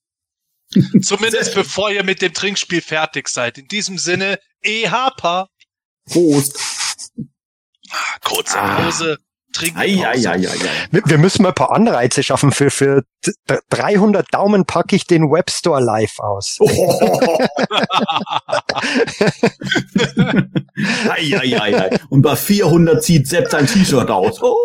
Zumindest 1.03 1.55
bevor 1.55 1.91
ihr 1.91 2.03
mit 2.03 2.23
dem 2.23 2.33
Trinkspiel 2.33 2.81
fertig 2.81 3.29
seid. 3.29 3.59
In 3.59 3.69
diesem 3.69 3.99
Sinne, 3.99 4.39
EHPA. 4.63 5.49
Prost. 6.07 7.13
Kurze 8.23 8.59
Ah. 8.59 9.17
Trinken. 9.55 9.79
Ei, 9.79 10.05
ei, 10.05 10.27
ei, 10.27 10.29
ei, 10.29 10.47
ei. 10.47 10.71
Wir, 10.91 11.03
wir 11.07 11.19
müssen 11.19 11.43
mal 11.43 11.49
ein 11.51 11.55
paar 11.55 11.73
Anreize 11.73 12.23
schaffen. 12.23 12.53
Für, 12.53 12.71
für 12.71 13.03
d- 13.27 13.33
300 13.71 14.27
Daumen 14.33 14.67
packe 14.67 14.97
ich 14.97 15.07
den 15.07 15.31
Webstore 15.31 15.81
live 15.81 16.19
aus. 16.19 16.59
ei, 21.11 21.37
ei, 21.37 21.59
ei, 21.59 21.75
ei. 21.79 21.99
Und 22.11 22.23
bei 22.23 22.37
400 22.37 23.03
zieht 23.03 23.29
Sepp 23.29 23.51
sein 23.51 23.67
T-Shirt 23.67 24.11
aus. 24.11 24.43
Oh. 24.43 24.57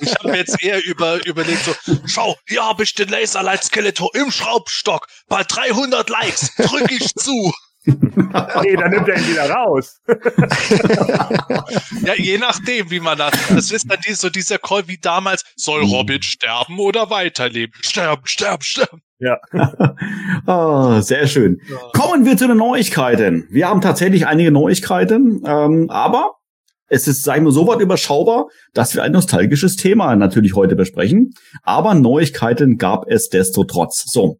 Ich 0.00 0.14
habe 0.14 0.36
jetzt 0.36 0.62
eher 0.62 0.84
über, 0.84 1.24
überlegt 1.26 1.64
so, 1.64 1.74
schau, 2.06 2.34
hier 2.48 2.64
habe 2.64 2.82
ich 2.84 2.94
den 2.94 3.08
Laserlight 3.08 3.64
Skeletor 3.64 4.10
im 4.14 4.30
Schraubstock. 4.30 5.06
Bei 5.28 5.42
300 5.44 6.08
Likes 6.08 6.54
drücke 6.56 6.94
ich 6.94 7.14
zu. 7.14 7.52
Nee, 7.84 8.76
dann 8.76 8.90
nimmt 8.90 9.08
er 9.08 9.18
ihn 9.18 9.28
wieder 9.28 9.50
raus. 9.50 10.00
Ja, 12.04 12.14
je 12.16 12.38
nachdem, 12.38 12.90
wie 12.90 13.00
man 13.00 13.16
das. 13.16 13.32
Das 13.48 13.70
ist 13.70 13.90
dann 13.90 13.98
die, 14.06 14.14
so 14.14 14.28
dieser 14.28 14.58
Call 14.58 14.88
wie 14.88 14.98
damals, 14.98 15.44
soll 15.56 15.82
Robin 15.84 16.22
sterben 16.22 16.78
oder 16.78 17.10
weiterleben? 17.10 17.74
Sterben, 17.80 18.22
sterben, 18.26 18.62
sterben. 18.62 19.02
Ja. 19.18 19.38
Ah, 20.46 21.00
sehr 21.02 21.28
schön. 21.28 21.60
Kommen 21.92 22.24
wir 22.24 22.36
zu 22.36 22.48
den 22.48 22.56
Neuigkeiten. 22.56 23.46
Wir 23.50 23.68
haben 23.68 23.80
tatsächlich 23.80 24.26
einige 24.26 24.50
Neuigkeiten, 24.50 25.42
ähm, 25.46 25.88
aber 25.88 26.32
es 26.88 27.06
ist, 27.06 27.22
sagen 27.22 27.44
wir, 27.44 27.52
so 27.52 27.66
weit 27.68 27.80
überschaubar, 27.80 28.48
dass 28.74 28.94
wir 28.94 29.02
ein 29.04 29.12
nostalgisches 29.12 29.76
Thema 29.76 30.14
natürlich 30.16 30.54
heute 30.54 30.74
besprechen. 30.74 31.32
Aber 31.62 31.94
Neuigkeiten 31.94 32.76
gab 32.76 33.08
es 33.08 33.28
destotrotz. 33.28 34.04
So. 34.10 34.38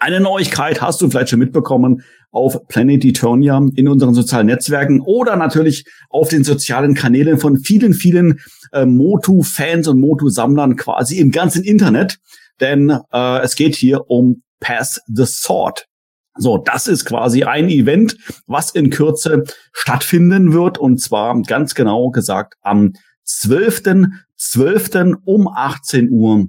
Eine 0.00 0.20
Neuigkeit 0.20 0.80
hast 0.80 1.00
du 1.00 1.10
vielleicht 1.10 1.30
schon 1.30 1.40
mitbekommen 1.40 2.02
auf 2.30 2.68
Planet 2.68 3.04
Eternia 3.04 3.60
in 3.74 3.88
unseren 3.88 4.14
sozialen 4.14 4.46
Netzwerken 4.46 5.00
oder 5.00 5.34
natürlich 5.34 5.86
auf 6.08 6.28
den 6.28 6.44
sozialen 6.44 6.94
Kanälen 6.94 7.38
von 7.38 7.56
vielen, 7.56 7.94
vielen 7.94 8.38
äh, 8.72 8.86
Motu-Fans 8.86 9.88
und 9.88 9.98
Motu-Sammlern 9.98 10.76
quasi 10.76 11.18
im 11.18 11.32
ganzen 11.32 11.64
Internet. 11.64 12.18
Denn 12.60 12.90
äh, 13.12 13.40
es 13.40 13.56
geht 13.56 13.74
hier 13.74 14.08
um 14.08 14.42
Pass 14.60 15.00
the 15.08 15.26
Sword. 15.26 15.86
So, 16.36 16.58
das 16.58 16.86
ist 16.86 17.04
quasi 17.04 17.42
ein 17.42 17.68
Event, 17.68 18.16
was 18.46 18.70
in 18.70 18.90
Kürze 18.90 19.42
stattfinden 19.72 20.52
wird 20.52 20.78
und 20.78 21.00
zwar 21.00 21.42
ganz 21.42 21.74
genau 21.74 22.10
gesagt 22.10 22.54
am 22.60 22.92
12.12. 23.26 25.16
um 25.24 25.48
18 25.48 26.08
Uhr 26.10 26.46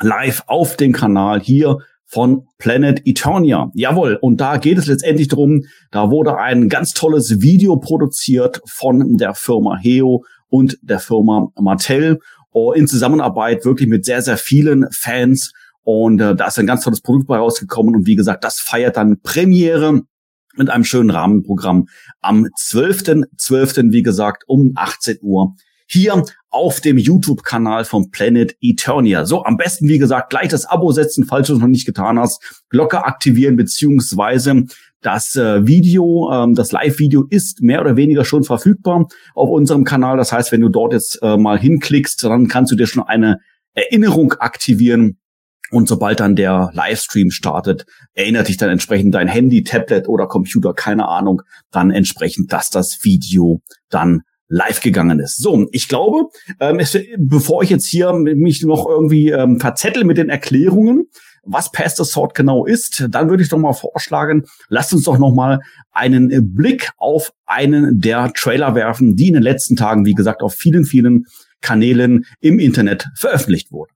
live 0.00 0.44
auf 0.46 0.76
dem 0.76 0.92
Kanal 0.92 1.40
hier 1.40 1.78
von 2.06 2.46
Planet 2.58 3.02
Eternia. 3.04 3.70
Jawohl, 3.74 4.18
und 4.20 4.40
da 4.40 4.56
geht 4.56 4.78
es 4.78 4.86
letztendlich 4.86 5.28
darum, 5.28 5.64
da 5.90 6.10
wurde 6.10 6.38
ein 6.38 6.68
ganz 6.68 6.94
tolles 6.94 7.40
Video 7.40 7.76
produziert 7.76 8.62
von 8.66 9.16
der 9.16 9.34
Firma 9.34 9.76
Heo 9.76 10.24
und 10.48 10.78
der 10.82 11.00
Firma 11.00 11.48
Mattel 11.60 12.20
oh, 12.52 12.72
in 12.72 12.86
Zusammenarbeit 12.86 13.64
wirklich 13.64 13.88
mit 13.88 14.04
sehr, 14.06 14.22
sehr 14.22 14.38
vielen 14.38 14.86
Fans. 14.90 15.52
Und 15.82 16.20
äh, 16.20 16.34
da 16.34 16.46
ist 16.46 16.58
ein 16.58 16.66
ganz 16.66 16.82
tolles 16.82 17.02
Produkt 17.02 17.26
bei 17.26 17.36
rausgekommen. 17.36 17.94
Und 17.94 18.06
wie 18.06 18.16
gesagt, 18.16 18.44
das 18.44 18.60
feiert 18.60 18.96
dann 18.96 19.20
Premiere 19.20 20.02
mit 20.56 20.70
einem 20.70 20.84
schönen 20.84 21.10
Rahmenprogramm 21.10 21.86
am 22.22 22.46
12.12., 22.46 23.24
12., 23.36 23.76
wie 23.92 24.02
gesagt, 24.02 24.44
um 24.46 24.72
18 24.74 25.18
Uhr 25.20 25.54
hier 25.86 26.24
auf 26.50 26.80
dem 26.80 26.98
YouTube-Kanal 26.98 27.84
von 27.84 28.10
Planet 28.10 28.56
Eternia. 28.60 29.24
So, 29.24 29.44
am 29.44 29.56
besten, 29.56 29.88
wie 29.88 29.98
gesagt, 29.98 30.30
gleich 30.30 30.48
das 30.48 30.64
Abo 30.64 30.92
setzen, 30.92 31.24
falls 31.24 31.48
du 31.48 31.54
es 31.54 31.60
noch 31.60 31.66
nicht 31.66 31.86
getan 31.86 32.18
hast, 32.18 32.64
Glocke 32.70 33.04
aktivieren, 33.04 33.56
beziehungsweise 33.56 34.64
das 35.00 35.36
äh, 35.36 35.66
Video, 35.66 36.30
ähm, 36.32 36.54
das 36.54 36.72
Live-Video 36.72 37.26
ist 37.28 37.62
mehr 37.62 37.80
oder 37.80 37.96
weniger 37.96 38.24
schon 38.24 38.42
verfügbar 38.42 39.06
auf 39.34 39.50
unserem 39.50 39.84
Kanal. 39.84 40.16
Das 40.16 40.32
heißt, 40.32 40.50
wenn 40.50 40.62
du 40.62 40.68
dort 40.68 40.92
jetzt 40.92 41.20
äh, 41.22 41.36
mal 41.36 41.58
hinklickst, 41.58 42.24
dann 42.24 42.48
kannst 42.48 42.72
du 42.72 42.76
dir 42.76 42.86
schon 42.86 43.04
eine 43.04 43.38
Erinnerung 43.74 44.32
aktivieren. 44.34 45.18
Und 45.70 45.88
sobald 45.88 46.20
dann 46.20 46.36
der 46.36 46.70
Livestream 46.74 47.30
startet, 47.30 47.86
erinnert 48.14 48.48
dich 48.48 48.56
dann 48.56 48.70
entsprechend 48.70 49.14
dein 49.14 49.28
Handy, 49.28 49.64
Tablet 49.64 50.08
oder 50.08 50.26
Computer, 50.26 50.72
keine 50.74 51.08
Ahnung, 51.08 51.42
dann 51.70 51.90
entsprechend, 51.90 52.52
dass 52.52 52.70
das 52.70 53.00
Video 53.02 53.60
dann 53.90 54.22
live 54.48 54.80
gegangen 54.80 55.18
ist. 55.20 55.38
So, 55.38 55.66
ich 55.72 55.88
glaube, 55.88 56.28
ähm, 56.60 56.78
es, 56.78 56.96
bevor 57.18 57.62
ich 57.62 57.70
jetzt 57.70 57.86
hier 57.86 58.12
mich 58.12 58.62
noch 58.62 58.86
irgendwie 58.88 59.30
ähm, 59.30 59.58
verzettel 59.60 60.04
mit 60.04 60.18
den 60.18 60.28
Erklärungen, 60.28 61.06
was 61.46 61.70
Pass 61.70 61.96
the 61.96 62.04
Sword 62.04 62.34
genau 62.34 62.66
ist, 62.66 63.06
dann 63.08 63.30
würde 63.30 63.42
ich 63.42 63.48
doch 63.48 63.58
mal 63.58 63.72
vorschlagen, 63.72 64.44
lasst 64.68 64.92
uns 64.92 65.04
doch 65.04 65.18
noch 65.18 65.32
mal 65.32 65.60
einen 65.92 66.54
Blick 66.54 66.90
auf 66.96 67.32
einen 67.46 68.00
der 68.00 68.32
Trailer 68.34 68.74
werfen, 68.74 69.16
die 69.16 69.28
in 69.28 69.34
den 69.34 69.42
letzten 69.42 69.76
Tagen, 69.76 70.04
wie 70.04 70.14
gesagt, 70.14 70.42
auf 70.42 70.54
vielen, 70.54 70.84
vielen 70.84 71.26
Kanälen 71.60 72.26
im 72.40 72.58
Internet 72.58 73.08
veröffentlicht 73.14 73.72
wurden. 73.72 73.95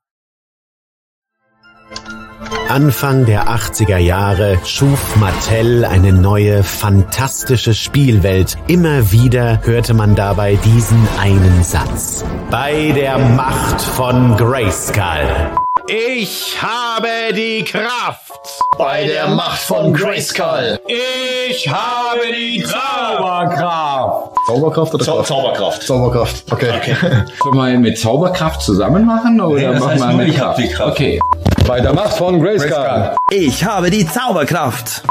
Anfang 2.68 3.26
der 3.26 3.48
80er 3.48 3.98
Jahre 3.98 4.58
schuf 4.64 5.16
Mattel 5.16 5.84
eine 5.84 6.12
neue, 6.12 6.62
fantastische 6.62 7.74
Spielwelt. 7.74 8.56
Immer 8.68 9.10
wieder 9.12 9.60
hörte 9.64 9.94
man 9.94 10.14
dabei 10.14 10.56
diesen 10.56 11.08
einen 11.18 11.64
Satz. 11.64 12.24
Bei 12.50 12.92
der 12.92 13.18
Macht 13.18 13.80
von 13.80 14.36
Grayskull. 14.36 15.50
Ich 15.92 16.56
habe 16.62 17.34
die 17.34 17.64
Kraft. 17.64 18.30
Bei 18.78 19.08
der 19.08 19.26
Macht 19.26 19.60
von 19.60 19.92
Grayskull. 19.92 20.78
Ich 20.86 21.68
habe 21.68 22.20
die 22.32 22.62
Zauberkraft. 22.62 24.36
Zauberkraft 24.46 24.94
oder 24.94 25.04
Zau 25.04 25.16
Kraft? 25.16 25.26
Zauberkraft. 25.26 25.82
Zauberkraft. 25.82 26.52
Okay. 26.52 26.72
Sollen 27.42 27.56
wir 27.56 27.78
mit 27.80 27.98
Zauberkraft 27.98 28.62
zusammen 28.62 29.04
machen 29.04 29.40
oder 29.40 29.60
Nee, 29.60 29.66
das 29.66 29.80
machen 29.80 30.18
wir 30.18 30.26
mit 30.26 30.28
ich 30.28 30.40
hab 30.40 30.54
die 30.54 30.68
Kraft. 30.68 30.92
Okay. 30.92 31.20
Bei 31.66 31.80
der 31.80 31.92
Macht 31.92 32.16
von 32.16 32.40
Grayskull. 32.40 33.16
Ich 33.32 33.64
habe 33.64 33.90
die 33.90 34.06
Zauberkraft. 34.06 35.02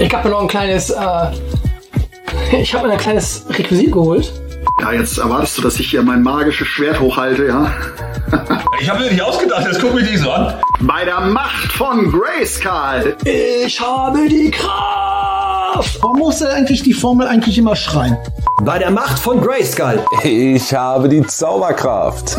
Ich 0.00 0.14
habe 0.14 0.28
mir 0.28 0.34
noch 0.34 0.40
ein 0.42 0.48
kleines, 0.48 0.88
äh, 0.88 0.96
ich 2.56 2.72
habe 2.74 2.86
mir 2.86 2.94
ein 2.94 2.98
kleines 2.98 3.44
Requisit 3.50 3.92
geholt. 3.92 4.32
Ja, 4.80 4.92
jetzt 4.92 5.18
erwartest 5.18 5.58
du, 5.58 5.62
dass 5.62 5.78
ich 5.80 5.90
hier 5.90 6.02
mein 6.02 6.22
magisches 6.22 6.68
Schwert 6.68 7.00
hochhalte, 7.00 7.46
ja? 7.46 7.70
Ich 8.80 8.90
habe 8.90 9.04
mir 9.04 9.10
nicht 9.10 9.22
ausgedacht, 9.22 9.64
jetzt 9.66 9.80
guck 9.80 9.94
mich 9.94 10.10
nicht 10.10 10.18
so 10.18 10.30
an. 10.30 10.52
Bei 10.80 11.04
der 11.04 11.20
Macht 11.20 11.72
von 11.72 12.10
Grayskull. 12.10 13.16
Ich 13.24 13.80
habe 13.80 14.28
die 14.28 14.50
Kraft. 14.50 16.02
Warum 16.02 16.18
muss 16.18 16.40
er 16.40 16.52
eigentlich 16.52 16.82
die 16.82 16.92
Formel 16.92 17.26
eigentlich 17.28 17.56
immer 17.56 17.76
schreien? 17.76 18.18
Bei 18.62 18.78
der 18.78 18.90
Macht 18.90 19.18
von 19.18 19.40
Grayskull. 19.40 20.04
Ich 20.24 20.74
habe 20.74 21.08
die 21.08 21.22
Zauberkraft. 21.22 22.36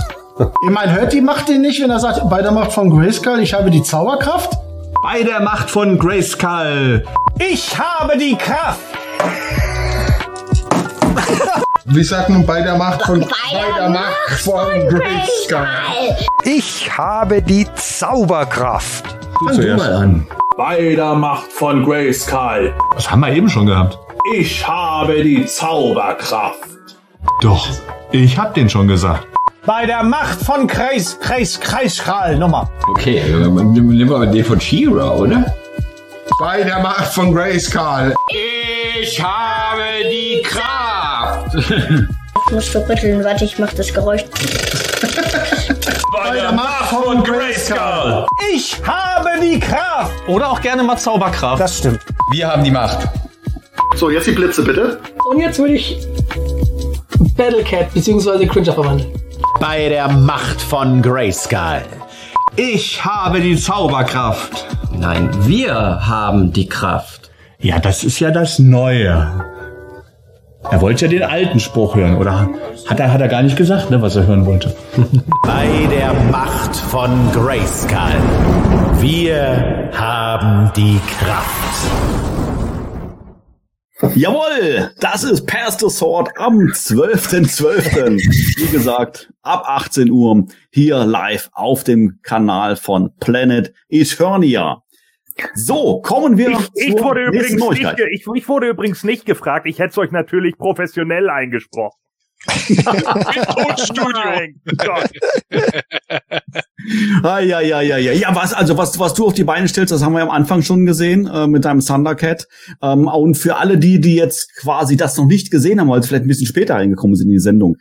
Ich 0.64 0.70
meine, 0.70 0.94
hört 0.94 1.14
die 1.14 1.22
Macht 1.22 1.48
den 1.48 1.62
nicht, 1.62 1.82
wenn 1.82 1.90
er 1.90 2.00
sagt, 2.00 2.30
bei 2.30 2.42
der 2.42 2.52
Macht 2.52 2.74
von 2.74 2.90
Grayskull, 2.90 3.40
ich 3.40 3.54
habe 3.54 3.72
die 3.72 3.82
Zauberkraft? 3.82 4.52
Bei 5.02 5.24
der 5.24 5.40
Macht 5.40 5.72
von 5.72 5.98
Grayskull. 5.98 7.06
Ich 7.40 7.78
habe 7.80 8.18
die 8.18 8.36
Kraft. 8.36 8.80
Wie 11.88 12.04
sagt 12.04 12.30
man 12.30 12.44
bei 12.44 12.62
der 12.64 12.76
Macht 12.78 13.04
von, 13.04 13.20
bei 13.20 13.78
der 13.78 13.90
Macht 13.90 14.40
von 14.40 14.88
Grayskull? 14.90 15.68
Ich 16.44 16.90
habe 16.98 17.44
die 17.44 17.68
Zauberkraft. 17.76 19.06
Fang 19.46 19.56
du 19.62 19.76
mal 19.76 19.94
an. 19.94 20.28
Bei 20.58 20.96
der 20.96 21.14
Macht 21.14 21.52
von 21.52 21.86
Grayskull. 21.86 22.74
Das 22.96 23.12
haben 23.12 23.20
wir 23.20 23.30
eben 23.32 23.48
schon 23.48 23.68
gehabt. 23.68 24.00
Ich 24.34 24.68
habe 24.68 25.22
die 25.22 25.46
Zauberkraft. 25.46 26.58
Doch, 27.42 27.70
ich 28.12 28.36
hab 28.36 28.56
den 28.56 28.68
schon 28.68 28.88
gesagt. 28.88 29.28
Bei 29.68 29.86
der 29.86 30.02
Macht 30.02 30.42
von 30.42 30.66
Kreis, 30.66 31.20
Kreis, 31.20 31.60
Kreisschral. 31.60 32.36
Nochmal. 32.40 32.68
Okay, 32.88 33.22
nehmen 33.30 33.92
wir 33.96 34.06
mal 34.08 34.28
den 34.28 34.44
von 34.44 34.60
She-Ra, 34.60 35.18
oder? 35.18 35.54
Bei 36.40 36.64
der 36.64 36.80
Macht 36.80 37.14
von 37.14 37.32
Grayskull. 37.32 38.16
Ich 38.32 39.22
habe 39.22 39.84
die 40.10 40.42
Kraft. 40.42 40.95
Ich 41.58 42.52
muss 42.52 42.72
so 42.72 42.80
rütteln, 42.80 43.24
warte, 43.24 43.46
ich 43.46 43.58
mach 43.58 43.74
das 43.74 43.94
Geräusch. 43.94 44.24
Bei 46.12 46.36
der 46.36 46.52
Macht 46.52 46.90
von 46.90 47.24
Grayskull. 47.24 48.26
Ich 48.54 48.76
habe 48.86 49.30
die 49.42 49.60
Kraft. 49.60 50.12
Oder 50.28 50.52
auch 50.52 50.62
gerne 50.62 50.84
mal 50.84 50.98
Zauberkraft. 50.98 51.62
Das 51.62 51.78
stimmt. 51.78 52.00
Wir 52.32 52.48
haben 52.48 52.64
die 52.64 52.72
Macht. 52.72 53.08
So, 53.96 54.10
jetzt 54.10 54.28
die 54.28 54.32
Blitze 54.32 54.64
bitte. 54.64 55.00
Und 55.30 55.40
jetzt 55.40 55.58
würde 55.60 55.74
ich 55.74 55.98
Battlecat 57.38 57.94
bzw. 57.94 58.46
Cringer 58.46 58.74
verwandeln. 58.74 59.12
Bei 59.60 59.90
der 59.90 60.08
Macht 60.10 60.62
von 60.62 61.02
Grayskull. 61.02 61.84
Ich 62.56 63.04
habe 63.04 63.40
die 63.40 63.58
Zauberkraft. 63.58 64.66
Nein, 64.92 65.30
wir 65.48 65.74
haben 66.08 66.54
die 66.54 66.68
Kraft. 66.68 67.32
Ja, 67.60 67.80
das 67.80 68.04
ist 68.04 68.20
ja 68.20 68.32
das 68.32 68.60
Neue. 68.60 69.55
Er 70.72 70.82
wollte 70.82 71.06
ja 71.06 71.12
den 71.12 71.24
alten 71.24 71.60
Spruch 71.60 71.96
hören, 71.96 72.18
oder 72.18 72.50
hat 72.88 73.00
er, 73.00 73.14
hat 73.14 73.22
er 73.22 73.28
gar 73.28 73.44
nicht 73.44 73.56
gesagt, 73.56 73.92
ne, 73.92 74.02
was 74.02 74.16
er 74.16 74.26
hören 74.26 74.46
wollte? 74.46 74.76
Bei 75.44 75.68
der 75.90 76.14
Macht 76.32 76.76
von 76.76 77.10
Grayskull. 77.32 78.00
Wir 79.00 79.90
haben 79.94 80.72
die 80.76 81.00
Kraft. 81.20 81.92
Jawohl, 84.16 84.92
das 85.00 85.24
ist 85.24 85.46
Pass 85.46 85.78
the 85.80 85.90
Sword 85.90 86.30
am 86.38 86.58
12.12. 86.58 88.18
Wie 88.58 88.72
gesagt, 88.72 89.32
ab 89.42 89.64
18 89.68 90.12
Uhr 90.12 90.46
hier 90.72 91.06
live 91.06 91.50
auf 91.54 91.84
dem 91.84 92.20
Kanal 92.22 92.76
von 92.76 93.12
Planet 93.20 93.74
Eternia. 93.88 94.84
So, 95.54 96.02
kommen 96.02 96.38
wir 96.38 96.50
Ich, 96.52 96.58
ich, 96.76 96.96
zur 96.96 97.04
wurde 97.06 97.30
nächsten 97.30 97.36
übrigens 97.38 97.52
nicht, 97.52 97.84
Neuigkeit. 97.84 97.98
ge- 97.98 98.10
ich, 98.14 98.26
ich 98.34 98.48
wurde 98.50 98.68
übrigens 98.70 99.04
nicht 99.04 99.26
gefragt. 99.26 99.66
Ich 99.68 99.80
hätte 99.80 99.90
es 99.90 99.98
euch 99.98 100.12
natürlich 100.12 100.58
professionell 100.58 101.30
eingesprochen. 101.30 101.98
Tonstudio. 102.48 104.22
Ah, 107.24 107.40
ja, 107.40 107.60
ja, 107.62 107.82
ja, 107.82 107.98
ja. 107.98 108.12
Ja, 108.12 108.36
was, 108.36 108.54
also 108.54 108.78
was, 108.78 109.00
was 109.00 109.14
du 109.14 109.26
auf 109.28 109.34
die 109.34 109.44
Beine 109.44 109.68
stellst, 109.68 109.92
das 109.92 110.04
haben 110.04 110.14
wir 110.14 110.20
ja 110.20 110.26
am 110.26 110.32
Anfang 110.32 110.62
schon 110.62 110.86
gesehen 110.86 111.28
äh, 111.28 111.48
mit 111.48 111.66
deinem 111.66 111.80
Thundercat. 111.80 112.46
Ähm, 112.82 113.08
und 113.08 113.36
für 113.36 113.56
alle 113.58 113.78
die, 113.78 114.00
die 114.00 114.16
jetzt 114.16 114.54
quasi 114.58 114.96
das 114.96 115.18
noch 115.18 115.26
nicht 115.26 115.50
gesehen 115.52 115.80
haben, 115.80 115.90
weil 115.90 116.02
sie 116.04 116.10
vielleicht 116.10 116.26
ein 116.26 116.28
bisschen 116.28 116.48
später 116.48 116.76
reingekommen 116.76 117.16
sind 117.16 117.28
in 117.28 117.34
die 117.34 117.40
Sendung. 117.40 117.78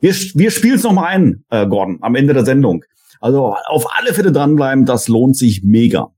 Wir, 0.00 0.12
wir 0.34 0.50
spielen 0.50 0.76
es 0.76 0.82
nochmal 0.84 1.06
ein, 1.06 1.44
äh, 1.50 1.66
Gordon, 1.66 1.98
am 2.00 2.14
Ende 2.14 2.34
der 2.34 2.44
Sendung. 2.44 2.84
Also 3.20 3.54
auf 3.66 3.86
alle 3.98 4.12
Fälle 4.14 4.32
dranbleiben, 4.32 4.84
das 4.84 5.08
lohnt 5.08 5.36
sich 5.36 5.62
mega. 5.64 6.10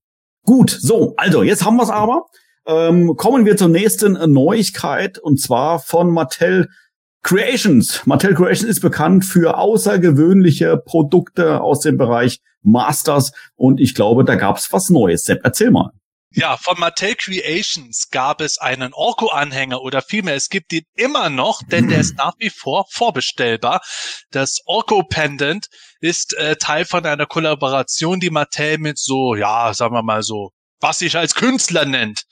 Gut, 0.46 0.70
so, 0.70 1.12
also 1.16 1.42
jetzt 1.42 1.64
haben 1.64 1.76
wir 1.76 1.82
es 1.82 1.90
aber. 1.90 2.26
Ähm, 2.66 3.16
kommen 3.16 3.44
wir 3.44 3.56
zur 3.56 3.68
nächsten 3.68 4.12
Neuigkeit 4.32 5.18
und 5.18 5.40
zwar 5.40 5.80
von 5.80 6.10
Mattel 6.10 6.68
Creations. 7.22 8.06
Mattel 8.06 8.34
Creations 8.34 8.70
ist 8.70 8.80
bekannt 8.80 9.24
für 9.24 9.58
außergewöhnliche 9.58 10.76
Produkte 10.76 11.60
aus 11.60 11.80
dem 11.80 11.98
Bereich 11.98 12.40
Masters 12.62 13.32
und 13.56 13.80
ich 13.80 13.96
glaube, 13.96 14.24
da 14.24 14.36
gab's 14.36 14.72
was 14.72 14.88
Neues. 14.88 15.24
Sepp, 15.24 15.40
erzähl 15.42 15.72
mal. 15.72 15.90
Ja, 16.38 16.58
von 16.58 16.78
Mattel 16.78 17.14
Creations 17.14 18.10
gab 18.10 18.42
es 18.42 18.58
einen 18.58 18.92
Orko-Anhänger 18.92 19.80
oder 19.80 20.02
vielmehr, 20.02 20.34
es 20.34 20.50
gibt 20.50 20.70
ihn 20.74 20.84
immer 20.94 21.30
noch, 21.30 21.62
denn 21.62 21.88
der 21.88 22.00
ist 22.00 22.14
nach 22.18 22.34
wie 22.38 22.50
vor 22.50 22.84
vorbestellbar. 22.90 23.80
Das 24.32 24.60
Orko 24.66 25.02
Pendant 25.02 25.68
ist 26.00 26.34
äh, 26.34 26.56
Teil 26.56 26.84
von 26.84 27.06
einer 27.06 27.24
Kollaboration, 27.24 28.20
die 28.20 28.28
Mattel 28.28 28.76
mit 28.76 28.98
so, 28.98 29.34
ja, 29.34 29.72
sagen 29.72 29.94
wir 29.94 30.02
mal 30.02 30.22
so, 30.22 30.50
was 30.78 30.98
sich 30.98 31.16
als 31.16 31.34
Künstler 31.34 31.86
nennt, 31.86 32.24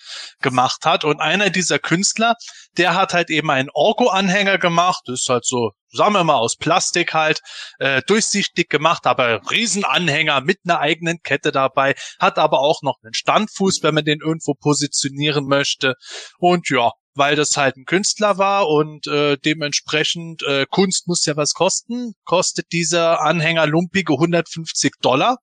gemacht 0.43 0.85
hat. 0.85 1.05
Und 1.05 1.21
einer 1.21 1.49
dieser 1.49 1.79
Künstler, 1.79 2.35
der 2.77 2.95
hat 2.95 3.15
halt 3.15 3.31
eben 3.31 3.51
einen 3.51 3.71
Orko-Anhänger 3.73 4.59
gemacht. 4.59 5.03
Das 5.07 5.21
ist 5.23 5.29
halt 5.29 5.45
so, 5.45 5.73
sagen 5.93 6.15
wir 6.15 6.25
mal, 6.25 6.37
aus 6.37 6.57
Plastik 6.57 7.15
halt, 7.15 7.41
äh, 7.79 8.03
durchsichtig 8.07 8.69
gemacht, 8.69 9.07
aber 9.07 9.41
Riesenanhänger 9.51 10.41
mit 10.41 10.59
einer 10.65 10.81
eigenen 10.81 11.21
Kette 11.23 11.53
dabei, 11.53 11.95
hat 12.19 12.39
aber 12.39 12.61
auch 12.61 12.83
noch 12.83 12.99
einen 13.03 13.15
Standfuß, 13.15 13.83
wenn 13.83 13.95
man 13.95 14.05
den 14.05 14.21
irgendwo 14.21 14.55
positionieren 14.55 15.47
möchte. 15.47 15.95
Und 16.39 16.69
ja, 16.71 16.93
weil 17.15 17.37
das 17.37 17.57
halt 17.57 17.77
ein 17.77 17.85
Künstler 17.85 18.39
war 18.39 18.69
und 18.69 19.07
äh, 19.07 19.37
dementsprechend 19.37 20.43
äh, 20.43 20.67
Kunst 20.69 21.07
muss 21.07 21.25
ja 21.27 21.37
was 21.37 21.53
kosten, 21.53 22.15
kostet 22.25 22.73
dieser 22.73 23.21
Anhänger 23.21 23.67
lumpige 23.67 24.15
150 24.15 24.95
Dollar. 25.01 25.37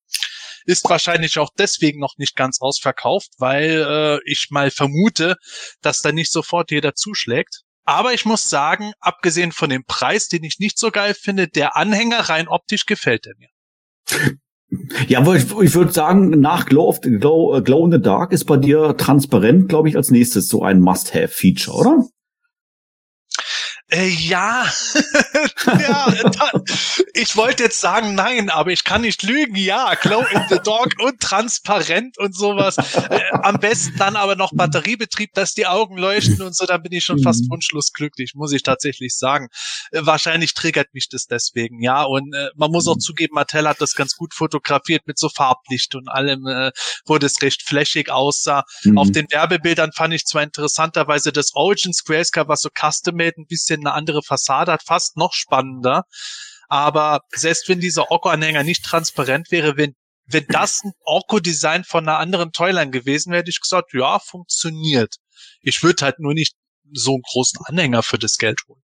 Ist 0.65 0.89
wahrscheinlich 0.89 1.39
auch 1.39 1.49
deswegen 1.57 1.99
noch 1.99 2.17
nicht 2.17 2.35
ganz 2.35 2.61
ausverkauft, 2.61 3.29
weil 3.37 3.85
äh, 3.87 4.19
ich 4.25 4.47
mal 4.49 4.71
vermute, 4.71 5.35
dass 5.81 6.01
da 6.01 6.11
nicht 6.11 6.31
sofort 6.31 6.71
jeder 6.71 6.93
zuschlägt. 6.95 7.61
Aber 7.83 8.13
ich 8.13 8.25
muss 8.25 8.49
sagen, 8.49 8.93
abgesehen 8.99 9.51
von 9.51 9.69
dem 9.69 9.83
Preis, 9.85 10.27
den 10.27 10.43
ich 10.43 10.59
nicht 10.59 10.77
so 10.77 10.91
geil 10.91 11.13
finde, 11.13 11.47
der 11.47 11.75
Anhänger 11.75 12.29
rein 12.29 12.47
optisch 12.47 12.85
gefällt 12.85 13.25
er 13.25 13.33
mir. 13.37 13.49
Ja, 15.07 15.21
ich, 15.33 15.51
ich 15.51 15.75
würde 15.75 15.91
sagen, 15.91 16.29
nach 16.39 16.65
Glow, 16.65 16.87
of 16.87 16.99
the, 17.03 17.17
Glow, 17.17 17.57
äh, 17.57 17.61
Glow 17.61 17.85
in 17.85 17.91
the 17.91 18.01
Dark 18.01 18.31
ist 18.31 18.45
bei 18.45 18.55
dir 18.55 18.95
transparent, 18.95 19.67
glaube 19.67 19.89
ich, 19.89 19.97
als 19.97 20.11
nächstes 20.11 20.47
so 20.47 20.63
ein 20.63 20.79
Must-Have-Feature, 20.79 21.75
oder? 21.75 22.05
Äh, 23.91 24.07
ja, 24.07 24.65
ja 25.65 26.15
da, 26.23 26.51
ich 27.13 27.35
wollte 27.35 27.63
jetzt 27.63 27.81
sagen 27.81 28.15
nein, 28.15 28.49
aber 28.49 28.71
ich 28.71 28.85
kann 28.85 29.01
nicht 29.01 29.21
lügen. 29.21 29.55
Ja, 29.57 29.95
Glow 29.95 30.25
in 30.31 30.41
the 30.49 30.59
Dark 30.63 30.93
und 30.99 31.19
transparent 31.19 32.17
und 32.17 32.33
sowas. 32.33 32.77
Äh, 32.77 33.19
am 33.43 33.59
besten 33.59 33.97
dann 33.97 34.15
aber 34.15 34.37
noch 34.37 34.51
Batteriebetrieb, 34.53 35.33
dass 35.33 35.53
die 35.53 35.67
Augen 35.67 35.97
leuchten 35.97 36.41
und 36.41 36.55
so, 36.55 36.65
dann 36.65 36.81
bin 36.81 36.93
ich 36.93 37.03
schon 37.03 37.21
fast 37.21 37.49
wunschlos 37.49 37.91
glücklich, 37.91 38.31
muss 38.33 38.53
ich 38.53 38.63
tatsächlich 38.63 39.17
sagen. 39.17 39.49
Äh, 39.91 40.05
wahrscheinlich 40.05 40.53
triggert 40.53 40.93
mich 40.93 41.09
das 41.09 41.25
deswegen, 41.25 41.83
ja. 41.83 42.03
Und 42.03 42.33
äh, 42.33 42.47
man 42.55 42.71
muss 42.71 42.87
auch 42.87 42.97
zugeben, 42.97 43.35
Mattel 43.35 43.67
hat 43.67 43.81
das 43.81 43.95
ganz 43.95 44.15
gut 44.15 44.33
fotografiert 44.33 45.05
mit 45.05 45.19
so 45.19 45.27
Farblicht 45.27 45.95
und 45.95 46.07
allem, 46.07 46.47
äh, 46.47 46.71
wo 47.05 47.17
das 47.17 47.41
recht 47.41 47.63
flashig 47.63 48.09
aussah. 48.09 48.63
Mhm. 48.85 48.97
Auf 48.97 49.11
den 49.11 49.29
Werbebildern 49.29 49.91
fand 49.91 50.13
ich 50.13 50.25
zwar 50.25 50.43
interessanterweise 50.43 51.33
das 51.33 51.53
Origin 51.55 51.91
Grayscale, 52.05 52.47
was 52.47 52.61
so 52.61 52.69
custom-made 52.69 53.33
ein 53.37 53.47
bisschen 53.47 53.80
eine 53.81 53.93
andere 53.93 54.23
Fassade 54.23 54.71
hat, 54.71 54.83
fast 54.83 55.17
noch 55.17 55.33
spannender. 55.33 56.03
Aber 56.67 57.21
selbst 57.35 57.67
wenn 57.67 57.79
dieser 57.79 58.11
Orko-Anhänger 58.11 58.63
nicht 58.63 58.83
transparent 58.85 59.51
wäre, 59.51 59.75
wenn, 59.75 59.93
wenn 60.25 60.45
das 60.47 60.81
ein 60.83 60.93
Orko-Design 61.03 61.83
von 61.83 62.07
einer 62.07 62.17
anderen 62.17 62.51
Toyline 62.51 62.91
gewesen 62.91 63.31
wäre, 63.31 63.41
hätte 63.41 63.49
ich 63.49 63.59
gesagt, 63.59 63.93
ja, 63.93 64.19
funktioniert. 64.19 65.15
Ich 65.61 65.83
würde 65.83 66.05
halt 66.05 66.19
nur 66.19 66.33
nicht 66.33 66.55
so 66.93 67.13
einen 67.13 67.23
großen 67.23 67.59
Anhänger 67.65 68.03
für 68.03 68.17
das 68.17 68.37
Geld 68.37 68.59
holen. 68.67 68.81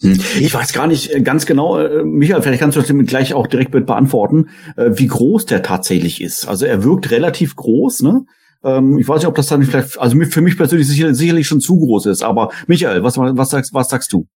Hm. 0.00 0.18
Ich 0.38 0.54
weiß 0.54 0.72
gar 0.72 0.86
nicht 0.86 1.12
äh, 1.12 1.20
ganz 1.20 1.44
genau, 1.44 1.78
äh, 1.78 2.04
Michael, 2.04 2.42
vielleicht 2.42 2.60
kannst 2.60 2.76
du 2.76 2.82
das 2.82 3.06
gleich 3.08 3.34
auch 3.34 3.48
direkt 3.48 3.74
mit 3.74 3.86
beantworten, 3.86 4.50
äh, 4.76 4.90
wie 4.92 5.08
groß 5.08 5.46
der 5.46 5.62
tatsächlich 5.62 6.20
ist. 6.20 6.46
Also 6.46 6.66
er 6.66 6.84
wirkt 6.84 7.10
relativ 7.10 7.56
groß, 7.56 8.02
ne? 8.02 8.24
Ähm, 8.62 8.98
ich 8.98 9.08
weiß 9.08 9.18
nicht, 9.18 9.26
ob 9.28 9.34
das 9.34 9.48
dann 9.48 9.62
vielleicht, 9.62 9.98
also 9.98 10.16
für 10.24 10.40
mich 10.40 10.56
persönlich 10.56 10.86
sicherlich 10.88 11.46
schon 11.46 11.60
zu 11.60 11.78
groß 11.78 12.06
ist. 12.06 12.22
Aber 12.22 12.50
Michael, 12.66 13.02
was, 13.02 13.18
was, 13.18 13.50
sagst, 13.50 13.74
was 13.74 13.88
sagst 13.88 14.12
du? 14.12 14.26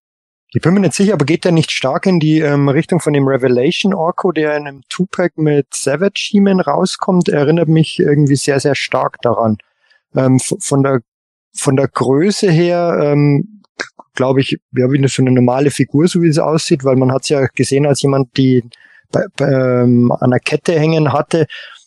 Ich 0.55 0.61
bin 0.61 0.74
mir 0.74 0.80
nicht 0.80 0.92
sicher, 0.92 1.14
aber 1.14 1.24
geht 1.24 1.44
der 1.44 1.53
nicht 1.53 1.70
stark 1.70 2.05
in 2.07 2.20
die 2.20 2.40
ähm, 2.40 2.68
Richtung 2.68 3.00
von 3.00 3.14
dem 3.14 3.26
Revelation 3.26 3.94
Orko, 3.94 4.32
der 4.32 4.57
in 4.57 4.68
einem 4.68 4.82
Two-Pack 4.90 5.38
mit 5.38 5.66
Savage 5.72 6.28
He-Man 6.30 6.61
rauskommt? 6.61 7.30
Erinnert 7.30 7.68
mich 7.68 7.98
irgendwie 7.98 8.36
sehr, 8.36 8.61
sehr 8.61 8.74
stark 8.74 9.16
daran. 9.22 9.57
Ähm, 10.14 10.38
von 10.40 10.82
der 10.82 11.00
von 11.55 11.76
der 11.76 11.88
Größe 11.88 12.50
her 12.50 12.98
ähm, 13.03 13.62
glaube 14.14 14.40
ich, 14.40 14.59
ja, 14.72 14.90
wie 14.90 15.09
so 15.09 15.22
eine 15.22 15.30
normale 15.30 15.70
Figur, 15.70 16.07
so 16.09 16.22
wie 16.22 16.28
es 16.28 16.38
aussieht, 16.38 16.84
weil 16.84 16.96
man 16.96 17.12
hat 17.12 17.22
es 17.22 17.28
ja 17.30 17.46
gesehen 17.46 17.86
als 17.86 18.03
jemand, 18.03 18.36
die 18.36 18.62
bei, 19.11 19.24
bei, 19.36 19.50
ähm, 19.50 20.12
an 20.12 20.30
der 20.30 20.40
Kette 20.40 20.78
hängen 20.78 21.12
hatte. 21.12 21.46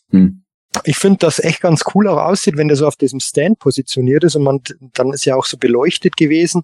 Hm. 0.09 0.43
Ich 0.83 0.97
finde, 0.97 1.19
das 1.19 1.39
echt 1.39 1.61
ganz 1.61 1.83
cool 1.93 2.07
auch 2.07 2.17
aussieht, 2.17 2.57
wenn 2.57 2.67
der 2.67 2.77
so 2.77 2.87
auf 2.87 2.95
diesem 2.95 3.19
Stand 3.19 3.59
positioniert 3.59 4.23
ist 4.23 4.35
und 4.35 4.43
man 4.43 4.61
dann 4.93 5.13
ist 5.13 5.25
ja 5.25 5.35
auch 5.35 5.45
so 5.45 5.57
beleuchtet 5.57 6.17
gewesen. 6.17 6.63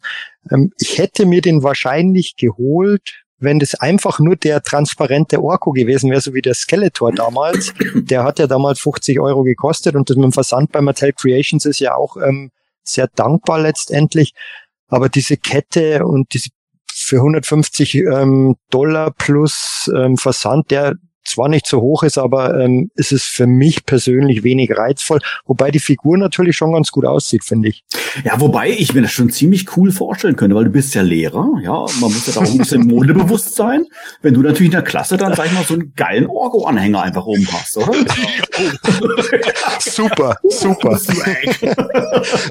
Ähm, 0.51 0.71
ich 0.79 0.97
hätte 0.97 1.25
mir 1.25 1.41
den 1.41 1.63
wahrscheinlich 1.63 2.35
geholt, 2.35 3.23
wenn 3.39 3.59
das 3.59 3.75
einfach 3.75 4.19
nur 4.19 4.35
der 4.35 4.61
transparente 4.61 5.41
Orko 5.41 5.71
gewesen 5.71 6.11
wäre, 6.11 6.21
so 6.21 6.33
wie 6.33 6.41
der 6.41 6.53
Skeletor 6.53 7.11
damals. 7.11 7.73
Der 7.95 8.23
hat 8.23 8.39
ja 8.39 8.47
damals 8.47 8.79
50 8.79 9.19
Euro 9.19 9.43
gekostet 9.43 9.95
und 9.95 10.09
das 10.09 10.15
mit 10.15 10.25
dem 10.25 10.31
Versand 10.31 10.71
bei 10.71 10.81
Mattel 10.81 11.11
Creations 11.13 11.65
ist 11.65 11.79
ja 11.79 11.95
auch 11.95 12.17
ähm, 12.17 12.51
sehr 12.83 13.07
dankbar 13.07 13.59
letztendlich. 13.59 14.33
Aber 14.87 15.09
diese 15.09 15.37
Kette 15.37 16.05
und 16.05 16.33
diese 16.33 16.49
für 16.93 17.17
150 17.17 17.95
ähm, 17.95 18.55
Dollar 18.69 19.11
plus 19.11 19.89
ähm, 19.95 20.17
Versand, 20.17 20.69
der 20.71 20.95
zwar 21.23 21.49
nicht 21.49 21.67
so 21.67 21.81
hoch 21.81 22.03
ist, 22.03 22.17
aber 22.17 22.59
ähm, 22.59 22.91
ist 22.95 23.11
es 23.11 23.23
für 23.23 23.47
mich 23.47 23.85
persönlich 23.85 24.43
wenig 24.43 24.71
reizvoll, 24.75 25.19
wobei 25.45 25.71
die 25.71 25.79
Figur 25.79 26.17
natürlich 26.17 26.55
schon 26.55 26.73
ganz 26.73 26.91
gut 26.91 27.05
aussieht, 27.05 27.43
finde 27.43 27.69
ich. 27.69 27.83
Ja, 28.23 28.39
wobei 28.39 28.69
ich 28.69 28.93
mir 28.93 29.01
das 29.01 29.11
schon 29.11 29.29
ziemlich 29.29 29.77
cool 29.77 29.91
vorstellen 29.91 30.35
könnte, 30.35 30.55
weil 30.55 30.65
du 30.65 30.71
bist 30.71 30.93
ja 30.95 31.01
Lehrer, 31.01 31.47
ja, 31.61 31.85
man 31.99 32.11
muss 32.11 32.27
ja 32.27 32.33
da 32.33 32.41
auch 32.41 32.51
ein 32.51 32.57
bisschen 32.57 32.87
modebewusst 32.87 33.55
sein. 33.55 33.85
Wenn 34.21 34.33
du 34.33 34.41
natürlich 34.41 34.67
in 34.67 34.71
der 34.71 34.81
Klasse 34.81 35.17
dann, 35.17 35.35
sag 35.35 35.47
ich 35.47 35.53
mal, 35.53 35.63
so 35.63 35.75
einen 35.75 35.93
geilen 35.95 36.27
Orgo-Anhänger 36.27 37.01
einfach 37.01 37.25
oben 37.25 37.47
hast, 37.51 37.77
oder? 37.77 37.93
super, 39.79 40.35
super. 40.49 40.99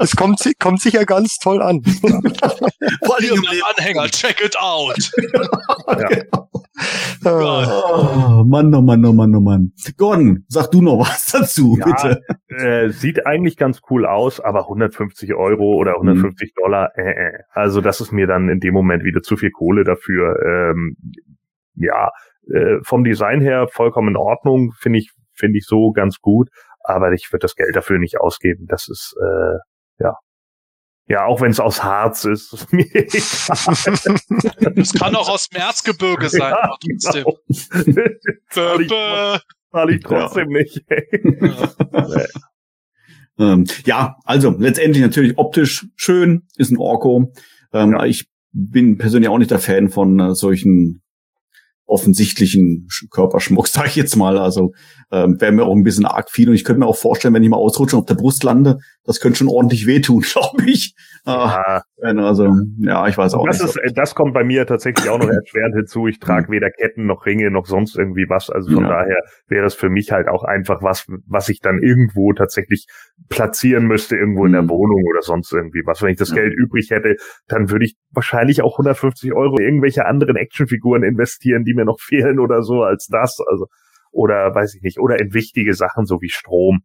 Es 0.00 0.16
kommt, 0.16 0.40
kommt 0.58 0.80
sicher 0.80 1.04
ganz 1.04 1.38
toll 1.38 1.62
an. 1.62 1.82
Vor 3.04 3.16
allem 3.16 3.44
Anhänger, 3.76 4.08
check 4.08 4.40
it 4.44 4.56
out. 4.58 5.10
ja. 5.88 6.08
Oh, 7.24 8.44
Mann, 8.62 8.74
oh 8.74 8.82
Mann, 8.82 9.04
oh 9.04 9.12
Mann, 9.12 9.34
oh 9.34 9.40
Mann. 9.40 9.72
Gordon, 9.96 10.44
sag 10.48 10.70
du 10.70 10.82
noch 10.82 10.98
was 10.98 11.32
dazu, 11.32 11.78
ja, 11.78 11.86
bitte. 11.86 12.20
Äh, 12.48 12.90
sieht 12.90 13.26
eigentlich 13.26 13.56
ganz 13.56 13.80
cool 13.90 14.06
aus, 14.06 14.40
aber 14.40 14.62
150 14.62 15.34
Euro 15.34 15.76
oder 15.76 15.94
150 15.94 16.52
mhm. 16.54 16.62
Dollar, 16.62 16.90
äh, 16.96 17.10
äh. 17.10 17.38
also 17.52 17.80
das 17.80 18.00
ist 18.00 18.12
mir 18.12 18.26
dann 18.26 18.48
in 18.48 18.60
dem 18.60 18.74
Moment 18.74 19.04
wieder 19.04 19.22
zu 19.22 19.36
viel 19.36 19.50
Kohle 19.50 19.84
dafür. 19.84 20.36
Ähm, 20.44 20.96
ja, 21.74 22.10
äh, 22.52 22.78
vom 22.82 23.04
Design 23.04 23.40
her 23.40 23.68
vollkommen 23.70 24.08
in 24.08 24.16
Ordnung, 24.16 24.72
finde 24.78 24.98
ich, 24.98 25.10
finde 25.32 25.58
ich 25.58 25.66
so 25.66 25.92
ganz 25.92 26.18
gut, 26.20 26.50
aber 26.84 27.12
ich 27.12 27.32
würde 27.32 27.42
das 27.42 27.56
Geld 27.56 27.74
dafür 27.74 27.98
nicht 27.98 28.20
ausgeben. 28.20 28.66
Das 28.68 28.88
ist 28.88 29.16
äh, 29.20 30.04
ja 30.04 30.14
ja, 31.10 31.24
auch 31.24 31.40
wenn 31.40 31.50
es 31.50 31.58
aus 31.58 31.82
Harz 31.82 32.24
ist. 32.24 32.68
Es 34.76 34.92
kann 34.98 35.16
auch 35.16 35.28
aus 35.28 35.48
dem 35.48 35.60
Erzgebirge 35.60 36.28
sein, 36.28 36.40
ja, 36.52 36.76
trotzdem. 36.80 37.24
Genau. 38.54 39.38
Zahle 39.72 39.94
ich, 39.96 40.02
trotzdem 40.04 40.50
ja. 40.52 40.58
nicht. 40.58 40.84
Ja. 41.98 42.26
ähm, 43.40 43.64
ja, 43.84 44.16
also 44.24 44.54
letztendlich 44.56 45.02
natürlich 45.02 45.36
optisch 45.36 45.84
schön, 45.96 46.46
ist 46.56 46.70
ein 46.70 46.78
Orko. 46.78 47.32
Ähm, 47.72 47.90
ja. 47.90 48.04
Ich 48.04 48.28
bin 48.52 48.96
persönlich 48.96 49.28
auch 49.28 49.38
nicht 49.38 49.50
der 49.50 49.58
Fan 49.58 49.90
von 49.90 50.20
äh, 50.20 50.36
solchen 50.36 51.02
offensichtlichen 51.86 52.86
Körperschmuck, 53.10 53.66
sag 53.68 53.88
ich 53.88 53.96
jetzt 53.96 54.14
mal. 54.14 54.38
Also 54.38 54.70
ähm, 55.12 55.40
wäre 55.40 55.52
mir 55.52 55.64
auch 55.64 55.74
ein 55.74 55.82
bisschen 55.82 56.06
arg 56.06 56.30
viel. 56.30 56.48
Und 56.48 56.54
ich 56.54 56.64
könnte 56.64 56.80
mir 56.80 56.86
auch 56.86 56.96
vorstellen, 56.96 57.34
wenn 57.34 57.42
ich 57.42 57.48
mal 57.48 57.56
ausrutsche 57.56 57.96
und 57.96 58.02
auf 58.02 58.06
der 58.06 58.14
Brust 58.14 58.44
lande, 58.44 58.78
das 59.04 59.20
könnte 59.20 59.38
schon 59.38 59.48
ordentlich 59.48 59.86
wehtun, 59.86 60.20
glaube 60.32 60.64
ich. 60.66 60.94
Ah, 61.24 61.82
also, 62.02 62.50
ja, 62.78 63.06
ich 63.08 63.18
weiß 63.18 63.34
auch 63.34 63.46
das 63.46 63.60
nicht. 63.62 63.76
Ist, 63.76 63.98
das 63.98 64.14
kommt 64.14 64.32
bei 64.32 64.44
mir 64.44 64.66
tatsächlich 64.66 65.08
auch 65.10 65.18
noch 65.18 65.28
erschwerend 65.28 65.74
hinzu. 65.74 66.06
Ich 66.06 66.18
trage 66.18 66.48
mhm. 66.48 66.52
weder 66.52 66.70
Ketten 66.70 67.06
noch 67.06 67.26
Ringe 67.26 67.50
noch 67.50 67.66
sonst 67.66 67.96
irgendwie 67.96 68.26
was. 68.28 68.50
Also 68.50 68.72
von 68.72 68.84
ja. 68.84 68.90
daher 68.90 69.18
wäre 69.48 69.64
das 69.64 69.74
für 69.74 69.90
mich 69.90 70.12
halt 70.12 70.28
auch 70.28 70.44
einfach 70.44 70.82
was, 70.82 71.06
was 71.26 71.48
ich 71.48 71.60
dann 71.60 71.82
irgendwo 71.82 72.32
tatsächlich 72.32 72.86
platzieren 73.28 73.86
müsste, 73.86 74.16
irgendwo 74.16 74.46
in 74.46 74.52
der 74.52 74.62
mhm. 74.62 74.70
Wohnung 74.70 75.04
oder 75.10 75.22
sonst 75.22 75.52
irgendwie 75.52 75.82
was. 75.84 76.02
Wenn 76.02 76.10
ich 76.10 76.18
das 76.18 76.30
ja. 76.30 76.36
Geld 76.36 76.54
übrig 76.56 76.90
hätte, 76.90 77.16
dann 77.48 77.70
würde 77.70 77.84
ich 77.84 77.96
wahrscheinlich 78.12 78.62
auch 78.62 78.74
150 78.74 79.32
Euro 79.34 79.58
in 79.58 79.64
irgendwelche 79.64 80.06
anderen 80.06 80.36
Actionfiguren 80.36 81.02
investieren, 81.02 81.64
die 81.64 81.74
mir 81.74 81.84
noch 81.84 81.98
fehlen 82.00 82.38
oder 82.38 82.62
so 82.62 82.82
als 82.82 83.08
das. 83.10 83.38
Also 83.46 83.66
oder 84.10 84.54
weiß 84.54 84.74
ich 84.74 84.82
nicht, 84.82 84.98
oder 84.98 85.18
in 85.18 85.34
wichtige 85.34 85.74
Sachen 85.74 86.06
so 86.06 86.20
wie 86.20 86.30
Strom. 86.30 86.82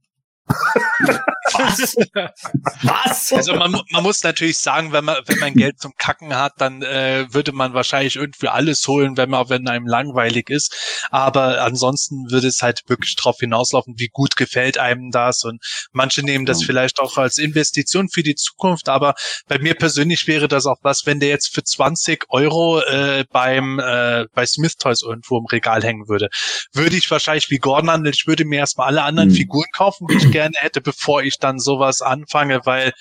Was? 1.54 1.96
Was? 2.84 3.34
Also 3.34 3.56
man, 3.56 3.80
man 3.92 4.04
muss 4.04 4.24
natürlich 4.24 4.58
sagen, 4.58 4.92
wenn 4.92 5.06
man, 5.06 5.18
wenn 5.26 5.40
man 5.40 5.54
Geld 5.56 5.80
zum 5.80 5.94
Kacken 5.98 6.36
hat, 6.36 6.54
dann 6.58 6.82
äh, 6.82 7.26
würde 7.30 7.52
man 7.52 7.74
wahrscheinlich 7.74 8.16
irgendwie 8.16 8.48
alles 8.48 8.88
holen, 8.88 9.18
wenn 9.18 9.30
man, 9.30 9.50
wenn 9.50 9.68
einem 9.68 9.88
langweilig 9.88 10.50
ist. 10.50 11.06
Aber 11.12 11.62
ansonsten 11.62 12.32
würde 12.32 12.48
es 12.48 12.62
halt 12.62 12.84
wirklich 12.88 13.16
drauf 13.16 13.38
hinauslaufen, 13.40 13.96
wie 13.98 14.10
gut 14.10 14.36
gefällt 14.36 14.78
einem 14.78 15.12
das. 15.12 15.44
Und 15.44 15.62
manche 15.92 16.24
nehmen 16.24 16.46
das 16.46 16.64
vielleicht 16.64 17.00
auch 17.00 17.18
als 17.18 17.38
Investition 17.38 18.10
für 18.10 18.24
die 18.24 18.36
Zukunft. 18.36 18.90
Aber 18.90 19.16
bei 19.48 19.60
mir 19.60 19.76
persönlich 19.76 20.28
wäre 20.28 20.48
das 20.48 20.66
auch 20.66 20.80
was, 20.82 21.06
wenn 21.06 21.20
der 21.20 21.30
jetzt 21.30 21.54
für 21.54 21.64
20 21.64 22.26
Euro 22.30 22.82
äh, 22.82 23.26
beim 23.32 23.80
äh, 23.80 24.26
bei 24.34 24.46
Smith 24.46 24.78
Toys 24.78 25.02
irgendwo 25.02 25.38
im 25.38 25.46
Regal 25.46 25.84
hängen 25.84 26.08
würde, 26.08 26.30
würde 26.74 26.96
ich 26.96 27.10
wahrscheinlich 27.10 27.50
wie 27.50 27.58
Gordon 27.58 27.92
handeln. 27.92 28.14
Ich 28.14 28.28
würde 28.28 28.46
mir 28.46 28.60
erstmal 28.60 28.88
alle 28.88 29.04
anderen 29.04 29.30
mhm. 29.30 29.36
Figuren 29.36 29.68
kaufen, 29.74 30.08
die 30.08 30.18
ich 30.18 30.32
gerne 30.32 30.56
hätte, 30.58 30.82
bevor 30.82 31.24
ich 31.24 31.35
dann 31.40 31.60
sowas 31.60 32.02
anfange, 32.02 32.62
weil 32.66 32.94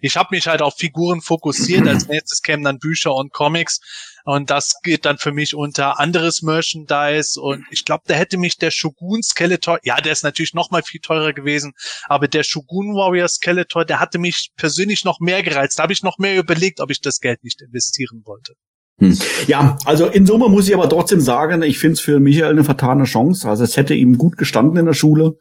ich 0.00 0.16
habe 0.16 0.28
mich 0.32 0.46
halt 0.46 0.60
auf 0.60 0.74
Figuren 0.76 1.20
fokussiert. 1.22 1.88
Als 1.88 2.08
nächstes 2.08 2.42
kämen 2.42 2.64
dann 2.64 2.78
Bücher 2.78 3.14
und 3.14 3.32
Comics. 3.32 3.80
Und 4.24 4.50
das 4.50 4.74
geht 4.82 5.04
dann 5.04 5.18
für 5.18 5.32
mich 5.32 5.54
unter 5.54 6.00
anderes 6.00 6.42
Merchandise. 6.42 7.40
Und 7.40 7.64
ich 7.70 7.84
glaube, 7.84 8.04
da 8.06 8.14
hätte 8.14 8.38
mich 8.38 8.58
der 8.58 8.70
Shogun 8.70 9.22
Skeletor, 9.22 9.78
ja, 9.82 10.00
der 10.00 10.12
ist 10.12 10.24
natürlich 10.24 10.54
noch 10.54 10.70
mal 10.70 10.82
viel 10.82 11.00
teurer 11.00 11.32
gewesen, 11.32 11.72
aber 12.06 12.26
der 12.28 12.42
Shogun 12.42 12.94
Warrior 12.94 13.28
Skeletor, 13.28 13.84
der 13.84 14.00
hatte 14.00 14.18
mich 14.18 14.50
persönlich 14.56 15.04
noch 15.04 15.20
mehr 15.20 15.42
gereizt. 15.42 15.78
Da 15.78 15.84
habe 15.84 15.92
ich 15.92 16.02
noch 16.02 16.18
mehr 16.18 16.38
überlegt, 16.38 16.80
ob 16.80 16.90
ich 16.90 17.00
das 17.00 17.20
Geld 17.20 17.44
nicht 17.44 17.60
investieren 17.60 18.22
wollte. 18.24 18.54
Hm. 18.98 19.18
Ja, 19.46 19.76
also 19.84 20.06
in 20.06 20.26
Summe 20.26 20.48
muss 20.48 20.68
ich 20.68 20.74
aber 20.74 20.88
trotzdem 20.88 21.20
sagen, 21.20 21.62
ich 21.62 21.78
finde 21.78 21.94
es 21.94 22.00
für 22.00 22.20
Michael 22.20 22.52
eine 22.52 22.64
vertane 22.64 23.04
Chance. 23.04 23.48
Also 23.48 23.64
es 23.64 23.76
hätte 23.76 23.94
ihm 23.94 24.16
gut 24.16 24.36
gestanden 24.38 24.78
in 24.78 24.86
der 24.86 24.94
Schule. 24.94 25.36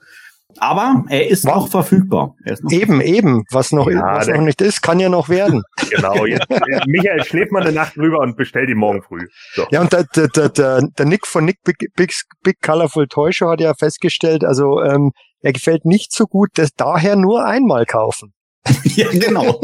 Aber 0.60 1.06
er 1.10 1.28
ist 1.30 1.46
noch 1.46 1.70
verfügbar. 1.70 2.36
Ist 2.46 2.64
noch 2.64 2.72
eben, 2.72 3.02
eben. 3.02 3.44
Was 3.52 3.72
noch, 3.72 3.90
ja, 3.90 4.16
was 4.16 4.28
noch 4.28 4.42
nicht 4.42 4.62
ist, 4.62 4.82
kann 4.82 5.00
ja 5.00 5.10
noch 5.10 5.30
werden. 5.30 5.64
Genau. 5.94 6.26
Jetzt, 6.26 6.48
Michael, 6.88 7.24
schläft 7.24 7.52
mal 7.52 7.62
eine 7.62 7.72
Nacht 7.72 7.96
drüber 7.96 8.20
und 8.20 8.36
bestellt 8.36 8.68
ihn 8.70 8.78
morgen 8.78 9.04
früh. 9.04 9.28
So. 9.54 9.68
Ja, 9.70 9.82
und 9.82 9.94
der, 9.94 10.06
der, 10.06 10.50
der, 10.50 10.82
der 10.82 11.06
Nick 11.06 11.28
von 11.28 11.46
Nick 11.46 11.58
Big, 11.64 11.78
Big, 11.96 12.14
Big 12.42 12.62
Colorful 12.62 13.08
Toy 13.08 13.32
Show 13.32 13.52
hat 13.52 13.62
ja 13.62 13.74
festgestellt, 13.78 14.44
also 14.44 14.82
ähm, 14.82 15.12
er 15.42 15.54
gefällt 15.54 15.86
nicht 15.86 16.12
so 16.12 16.26
gut, 16.26 16.50
das 16.56 16.72
daher 16.76 17.16
nur 17.16 17.46
einmal 17.46 17.86
kaufen. 17.86 18.34
ja, 18.96 19.10
genau. 19.12 19.62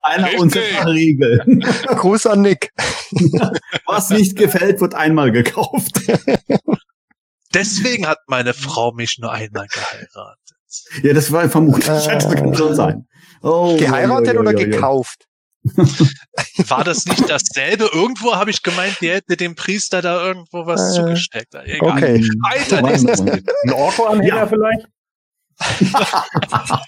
Einer 0.00 0.38
unserer 0.38 0.86
Regeln. 0.86 1.64
Gruß 1.86 2.26
an 2.26 2.42
Nick. 2.42 2.70
Was 3.86 4.10
nicht 4.10 4.36
gefällt, 4.36 4.80
wird 4.80 4.94
einmal 4.94 5.32
gekauft. 5.32 6.00
Deswegen 7.54 8.06
hat 8.06 8.18
meine 8.26 8.52
Frau 8.54 8.92
mich 8.92 9.18
nur 9.18 9.32
einmal 9.32 9.66
geheiratet. 9.68 10.38
Ja, 11.02 11.12
das 11.14 11.30
war 11.30 11.48
vermutlich, 11.48 11.86
äh, 11.86 12.08
das 12.08 12.28
kann 12.28 12.54
schon 12.54 12.74
sein. 12.74 13.06
Oh, 13.42 13.76
geheiratet 13.76 14.34
oh, 14.34 14.38
oh, 14.38 14.40
oder 14.40 14.54
gekauft? 14.54 15.26
War 16.68 16.84
das 16.84 17.06
nicht 17.06 17.28
dasselbe? 17.28 17.88
Irgendwo 17.92 18.34
habe 18.34 18.50
ich 18.50 18.62
gemeint, 18.62 18.98
die 19.00 19.10
hätte 19.10 19.36
dem 19.36 19.54
Priester 19.54 20.02
da 20.02 20.22
irgendwo 20.22 20.66
was 20.66 20.90
äh, 20.90 21.00
zugesteckt. 21.00 21.54
Egal. 21.54 21.92
Okay. 21.92 22.28
Alter, 22.42 22.78
Ein 23.64 23.72
Orko-Anhänger 23.72 24.36
ja. 24.36 24.46
vielleicht? 24.46 24.86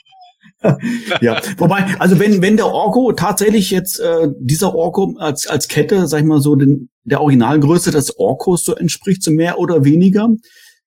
ja, 1.21 1.41
wobei, 1.59 1.85
also 1.99 2.19
wenn 2.19 2.41
wenn 2.43 2.57
der 2.57 2.67
Orko 2.67 3.13
tatsächlich 3.13 3.71
jetzt 3.71 4.01
äh, 4.01 4.29
dieser 4.39 4.75
Orko 4.75 5.15
als 5.19 5.47
als 5.47 5.69
Kette, 5.69 6.07
sag 6.07 6.21
ich 6.21 6.27
mal 6.27 6.41
so, 6.41 6.57
den, 6.57 6.89
der 7.05 7.21
Originalgröße 7.21 7.91
des 7.91 8.19
Orkos 8.19 8.65
so 8.65 8.75
entspricht, 8.75 9.23
so 9.23 9.31
mehr 9.31 9.59
oder 9.59 9.85
weniger, 9.85 10.29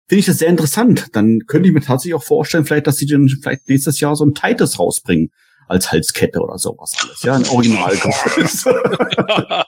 finde 0.08 0.20
ich 0.20 0.26
das 0.26 0.40
sehr 0.40 0.50
interessant. 0.50 1.08
Dann 1.14 1.42
könnte 1.48 1.70
ich 1.70 1.74
mir 1.74 1.82
tatsächlich 1.82 2.16
auch 2.16 2.24
vorstellen, 2.24 2.66
vielleicht, 2.66 2.88
dass 2.88 2.98
sie 2.98 3.06
dann 3.06 3.30
vielleicht 3.30 3.70
nächstes 3.70 4.00
Jahr 4.00 4.16
so 4.16 4.26
ein 4.26 4.34
Titus 4.34 4.80
rausbringen 4.80 5.30
als 5.68 5.92
Halskette 5.92 6.40
oder 6.40 6.58
sowas 6.58 6.96
alles. 7.02 7.22
Ja, 7.22 7.36
ein 7.36 7.48
Originalgröße. 7.48 8.74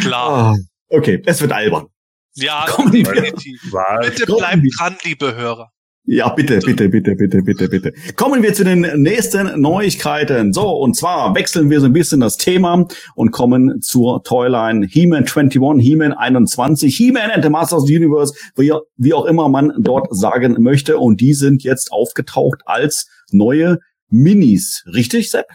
Klar. 0.00 0.30
Ah, 0.30 0.56
okay, 0.88 1.22
es 1.26 1.40
wird 1.42 1.52
albern. 1.52 1.86
Ja, 2.34 2.66
definitiv. 2.90 3.60
Bitte 4.00 4.26
bleibt 4.26 4.62
dran, 4.78 4.96
liebe 5.04 5.34
Hörer. 5.34 5.70
Ja, 6.08 6.28
bitte, 6.28 6.60
bitte, 6.60 6.88
bitte, 6.88 7.16
bitte, 7.16 7.42
bitte, 7.42 7.68
bitte. 7.68 7.92
Kommen 8.14 8.40
wir 8.40 8.54
zu 8.54 8.62
den 8.62 8.82
nächsten 9.02 9.60
Neuigkeiten. 9.60 10.52
So, 10.52 10.70
und 10.70 10.94
zwar 10.94 11.34
wechseln 11.34 11.68
wir 11.68 11.80
so 11.80 11.86
ein 11.86 11.92
bisschen 11.92 12.20
das 12.20 12.36
Thema 12.36 12.86
und 13.16 13.32
kommen 13.32 13.80
zur 13.82 14.22
Toyline 14.22 14.86
He-Man 14.86 15.24
21, 15.24 15.84
He-Man 15.84 16.12
21, 16.12 16.96
He-Man 16.96 17.32
and 17.32 17.42
the 17.42 17.50
Masters 17.50 17.82
of 17.82 17.88
the 17.88 17.96
Universe, 17.96 18.32
wie, 18.54 18.72
wie 18.96 19.14
auch 19.14 19.24
immer 19.24 19.48
man 19.48 19.72
dort 19.80 20.06
sagen 20.14 20.54
möchte. 20.60 20.98
Und 20.98 21.20
die 21.20 21.34
sind 21.34 21.64
jetzt 21.64 21.90
aufgetaucht 21.90 22.60
als 22.66 23.08
neue 23.32 23.80
Minis. 24.08 24.84
Richtig, 24.86 25.28
Sepp? 25.32 25.46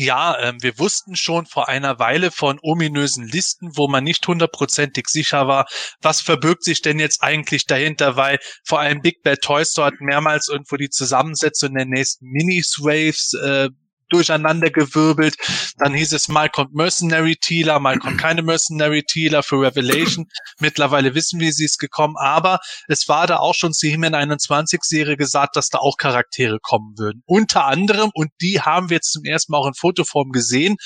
Ja, 0.00 0.38
ähm, 0.40 0.62
wir 0.62 0.78
wussten 0.78 1.16
schon 1.16 1.46
vor 1.46 1.68
einer 1.68 1.98
Weile 1.98 2.30
von 2.30 2.60
ominösen 2.62 3.26
Listen, 3.26 3.72
wo 3.74 3.88
man 3.88 4.04
nicht 4.04 4.24
hundertprozentig 4.28 5.08
sicher 5.08 5.48
war, 5.48 5.66
was 6.00 6.20
verbirgt 6.20 6.62
sich 6.62 6.82
denn 6.82 7.00
jetzt 7.00 7.20
eigentlich 7.20 7.66
dahinter, 7.66 8.14
weil 8.14 8.38
vor 8.64 8.78
allem 8.78 9.02
Big 9.02 9.24
Bad 9.24 9.40
Toy 9.40 9.64
Store 9.64 9.88
hat 9.88 10.00
mehrmals 10.00 10.46
irgendwo 10.46 10.76
die 10.76 10.88
Zusammensetzung 10.88 11.74
der 11.74 11.86
nächsten 11.86 12.26
Minis-Waves 12.26 13.32
äh, 13.42 13.70
durcheinander 14.08 14.70
gewirbelt. 14.70 15.36
Dann 15.78 15.94
hieß 15.94 16.12
es, 16.12 16.28
mal 16.28 16.48
kommt 16.48 16.74
Mercenary 16.74 17.36
Tealer, 17.36 17.80
mal 17.80 17.98
kommt 17.98 18.18
keine 18.18 18.42
Mercenary 18.42 19.02
Tealer 19.04 19.42
für 19.42 19.60
Revelation. 19.60 20.26
Mittlerweile 20.58 21.14
wissen 21.14 21.40
wir, 21.40 21.52
sie 21.52 21.64
ist 21.64 21.78
gekommen, 21.78 22.16
aber 22.18 22.58
es 22.88 23.08
war 23.08 23.26
da 23.26 23.38
auch 23.38 23.54
schon 23.54 23.72
zur 23.72 23.90
He-Man 23.90 24.14
21 24.14 24.82
Serie 24.82 25.16
gesagt, 25.16 25.56
dass 25.56 25.68
da 25.68 25.78
auch 25.78 25.96
Charaktere 25.96 26.58
kommen 26.60 26.94
würden. 26.98 27.22
Unter 27.26 27.66
anderem, 27.66 28.10
und 28.14 28.30
die 28.40 28.60
haben 28.60 28.90
wir 28.90 28.96
jetzt 28.96 29.12
zum 29.12 29.24
ersten 29.24 29.52
Mal 29.52 29.58
auch 29.58 29.66
in 29.66 29.74
Fotoform 29.74 30.30
gesehen, 30.30 30.76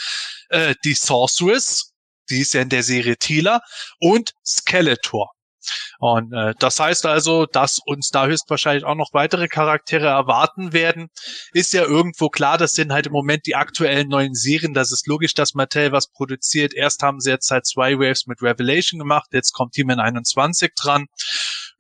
äh, 0.51 0.75
die 0.85 0.95
Sorceress, 0.95 1.93
die 2.31 2.41
ist 2.41 2.55
ja 2.55 2.63
in 2.63 2.69
der 2.69 2.83
Serie 2.83 3.17
Tealer, 3.17 3.61
und 3.99 4.33
Skeletor. 4.45 5.33
Und 5.99 6.33
äh, 6.33 6.55
das 6.59 6.81
heißt 6.81 7.07
also, 7.07 7.47
dass 7.47 7.79
uns 7.85 8.09
da 8.11 8.27
höchstwahrscheinlich 8.27 8.85
auch 8.85 8.95
noch 8.95 9.11
weitere 9.13 9.49
Charaktere 9.49 10.07
erwarten 10.07 10.73
werden. 10.73 11.09
Ist 11.53 11.73
ja 11.73 11.83
irgendwo 11.83 12.29
klar, 12.29 12.59
das 12.59 12.73
sind 12.73 12.93
halt 12.93 13.07
im 13.07 13.13
Moment 13.13 13.47
die 13.47 13.55
aktuellen 13.55 14.09
neuen 14.09 14.35
Serien. 14.35 14.75
Das 14.75 14.93
ist 14.93 15.07
logisch, 15.07 15.35
dass 15.35 15.55
Mattel 15.55 15.93
was 15.93 16.09
produziert. 16.09 16.75
Erst 16.75 17.03
haben 17.03 17.21
sie 17.21 17.31
jetzt 17.31 17.51
halt 17.51 17.67
zwei 17.67 17.99
Waves 17.99 18.27
mit 18.27 18.43
Revelation 18.43 18.99
gemacht, 18.99 19.29
jetzt 19.33 19.53
kommt 19.53 19.73
Team 19.75 19.91
21 19.91 20.73
dran. 20.75 21.07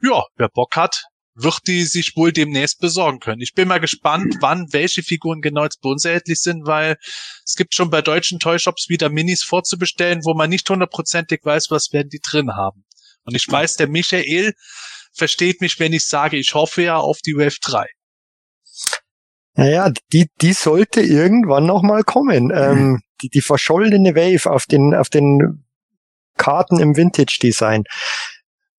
Ja, 0.03 0.25
wer 0.37 0.49
Bock 0.49 0.77
hat, 0.77 1.05
wird 1.35 1.61
die 1.67 1.85
sich 1.85 2.15
wohl 2.17 2.33
demnächst 2.33 2.81
besorgen 2.81 3.21
können. 3.21 3.41
Ich 3.41 3.55
bin 3.55 3.69
mal 3.69 3.81
gespannt, 3.81 4.37
wann 4.41 4.73
welche 4.73 5.03
Figuren 5.03 5.41
genau 5.41 5.65
jetzt 5.65 5.81
bei 5.81 5.89
uns 5.89 6.05
erhältlich 6.05 6.41
sind, 6.41 6.67
weil 6.67 6.97
es 7.45 7.55
gibt 7.55 7.75
schon 7.75 7.91
bei 7.91 8.03
deutschen 8.03 8.39
Toyshops 8.39 8.89
wieder 8.89 9.09
Minis 9.09 9.43
vorzubestellen, 9.43 10.21
wo 10.25 10.35
man 10.35 10.51
nicht 10.51 10.69
hundertprozentig 10.69 11.41
weiß, 11.45 11.71
was 11.71 11.93
werden 11.93 12.11
die 12.11 12.21
drin 12.23 12.51
haben. 12.53 12.85
Und 13.25 13.35
ich 13.35 13.47
weiß, 13.49 13.77
der 13.77 13.89
Michael 13.89 14.55
versteht 15.13 15.61
mich, 15.61 15.79
wenn 15.79 15.93
ich 15.93 16.07
sage, 16.07 16.37
ich 16.37 16.55
hoffe 16.55 16.83
ja 16.83 16.97
auf 16.97 17.21
die 17.21 17.35
Wave 17.35 17.59
3. 17.61 17.87
Naja, 19.55 19.93
die, 20.13 20.29
die 20.41 20.53
sollte 20.55 21.03
irgendwann 21.03 21.67
noch 21.67 21.83
mal 21.83 22.03
kommen. 22.03 22.51
Ähm, 22.55 23.03
die, 23.21 23.29
die 23.29 23.43
verschollene 23.43 24.15
Wave 24.17 24.51
auf 24.51 24.67
den, 24.67 24.95
auf 24.95 25.11
den 25.11 25.65
Karten 26.37 26.81
im 26.81 26.97
Vintage-Design. 26.97 27.85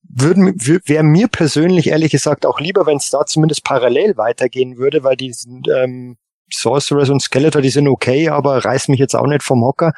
Würden, 0.02 0.54
wäre 0.86 1.04
mir 1.04 1.28
persönlich 1.28 1.88
ehrlich 1.88 2.12
gesagt 2.12 2.46
auch 2.46 2.60
lieber, 2.60 2.86
wenn 2.86 2.98
es 2.98 3.10
da 3.10 3.26
zumindest 3.26 3.64
parallel 3.64 4.18
weitergehen 4.18 4.78
würde, 4.78 5.04
weil 5.04 5.16
die 5.16 5.32
sind, 5.32 5.68
ähm, 5.70 6.18
Sorceress 6.52 7.10
und 7.10 7.22
Skeletor, 7.22 7.62
die 7.62 7.70
sind 7.70 7.88
okay, 7.88 8.30
aber 8.30 8.64
reiß 8.64 8.89
mich 8.89 9.00
jetzt 9.00 9.16
auch 9.16 9.28
nicht 9.28 9.44
vom 9.44 9.64
Hocker. 9.64 9.94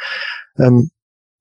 Ähm, 0.57 0.91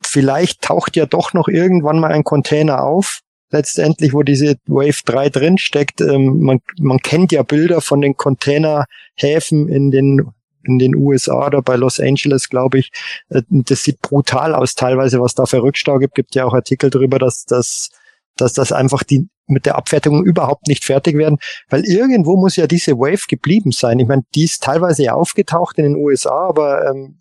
vielleicht 0.02 0.62
taucht 0.62 0.96
ja 0.96 1.06
doch 1.06 1.32
noch 1.32 1.48
irgendwann 1.48 1.98
mal 1.98 2.12
ein 2.12 2.24
Container 2.24 2.84
auf, 2.84 3.20
letztendlich, 3.50 4.12
wo 4.12 4.22
diese 4.22 4.56
Wave 4.66 5.00
3 5.04 5.28
drin 5.30 5.58
steckt. 5.58 6.00
Ähm, 6.00 6.40
man, 6.40 6.60
man 6.78 6.98
kennt 6.98 7.32
ja 7.32 7.42
Bilder 7.42 7.80
von 7.80 8.00
den 8.00 8.16
Containerhäfen 8.16 9.68
in 9.68 9.90
den 9.90 10.30
in 10.66 10.78
den 10.78 10.94
USA 10.94 11.46
oder 11.48 11.60
bei 11.60 11.76
Los 11.76 12.00
Angeles, 12.00 12.48
glaube 12.48 12.78
ich. 12.78 12.90
Äh, 13.28 13.42
Das 13.50 13.84
sieht 13.84 14.00
brutal 14.00 14.54
aus 14.54 14.74
teilweise, 14.74 15.20
was 15.20 15.34
da 15.34 15.44
für 15.44 15.62
Rückstau 15.62 15.98
gibt. 15.98 16.14
Gibt 16.14 16.34
ja 16.34 16.46
auch 16.46 16.54
Artikel 16.54 16.88
darüber, 16.90 17.18
dass 17.18 17.44
das 17.44 17.90
dass 18.36 18.52
das 18.52 18.72
einfach 18.72 19.02
die 19.02 19.28
mit 19.46 19.66
der 19.66 19.76
Abfertigung 19.76 20.24
überhaupt 20.24 20.68
nicht 20.68 20.84
fertig 20.84 21.16
werden, 21.16 21.36
weil 21.68 21.84
irgendwo 21.84 22.36
muss 22.36 22.56
ja 22.56 22.66
diese 22.66 22.92
Wave 22.92 23.26
geblieben 23.28 23.72
sein. 23.72 23.98
Ich 23.98 24.08
meine, 24.08 24.22
die 24.34 24.44
ist 24.44 24.62
teilweise 24.62 25.04
ja 25.04 25.14
aufgetaucht 25.14 25.78
in 25.78 25.84
den 25.84 25.96
USA, 25.96 26.48
aber 26.48 26.90
ähm, 26.90 27.20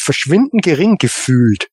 verschwindend 0.00 0.62
gering 0.62 0.98
gefühlt. 0.98 1.68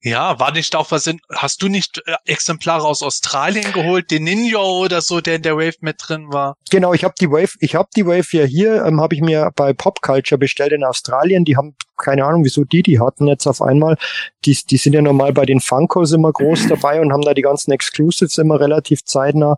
Ja, 0.00 0.38
war 0.38 0.52
nicht 0.52 0.74
auch 0.76 0.90
was 0.90 1.06
in, 1.06 1.20
hast 1.34 1.62
du 1.62 1.68
nicht 1.68 2.00
äh, 2.06 2.14
Exemplare 2.24 2.86
aus 2.86 3.02
Australien 3.02 3.72
geholt, 3.72 4.10
den 4.10 4.24
Ninjo 4.24 4.62
oder 4.62 5.02
so, 5.02 5.20
der 5.20 5.36
in 5.36 5.42
der 5.42 5.56
Wave 5.56 5.76
mit 5.80 5.96
drin 5.98 6.32
war? 6.32 6.56
Genau, 6.70 6.94
ich 6.94 7.04
habe 7.04 7.14
die 7.20 7.30
Wave, 7.30 7.54
ich 7.60 7.74
habe 7.74 7.88
die 7.96 8.06
Wave 8.06 8.36
ja 8.36 8.44
hier, 8.44 8.84
ähm, 8.84 9.00
habe 9.00 9.14
ich 9.14 9.20
mir 9.20 9.50
bei 9.56 9.72
Pop 9.72 10.00
Culture 10.00 10.38
bestellt 10.38 10.72
in 10.72 10.84
Australien. 10.84 11.44
Die 11.44 11.56
haben 11.56 11.74
keine 11.96 12.24
Ahnung, 12.24 12.44
wieso 12.44 12.64
die 12.64 12.82
die 12.82 13.00
hatten 13.00 13.26
jetzt 13.26 13.46
auf 13.46 13.60
einmal. 13.60 13.96
Die, 14.44 14.54
die 14.54 14.76
sind 14.76 14.92
ja 14.92 15.02
normal 15.02 15.32
bei 15.32 15.44
den 15.44 15.60
Funkos 15.60 16.12
immer 16.12 16.32
groß 16.32 16.66
dabei 16.68 17.00
und 17.00 17.12
haben 17.12 17.22
da 17.22 17.34
die 17.34 17.42
ganzen 17.42 17.72
Exclusives 17.72 18.38
immer 18.38 18.60
relativ 18.60 19.04
zeitnah. 19.04 19.56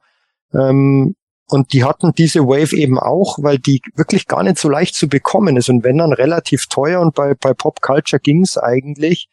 Ähm, 0.54 1.14
und 1.50 1.72
die 1.72 1.84
hatten 1.84 2.12
diese 2.12 2.40
Wave 2.46 2.76
eben 2.76 2.98
auch, 2.98 3.38
weil 3.40 3.58
die 3.58 3.82
wirklich 3.94 4.26
gar 4.26 4.42
nicht 4.42 4.58
so 4.58 4.68
leicht 4.68 4.94
zu 4.94 5.08
bekommen 5.08 5.56
ist 5.56 5.68
und 5.68 5.84
wenn 5.84 5.98
dann 5.98 6.12
relativ 6.12 6.66
teuer 6.66 7.00
und 7.00 7.14
bei, 7.14 7.34
bei 7.34 7.54
Pop 7.54 7.80
Culture 7.80 8.20
ging's 8.20 8.56
eigentlich. 8.56 9.28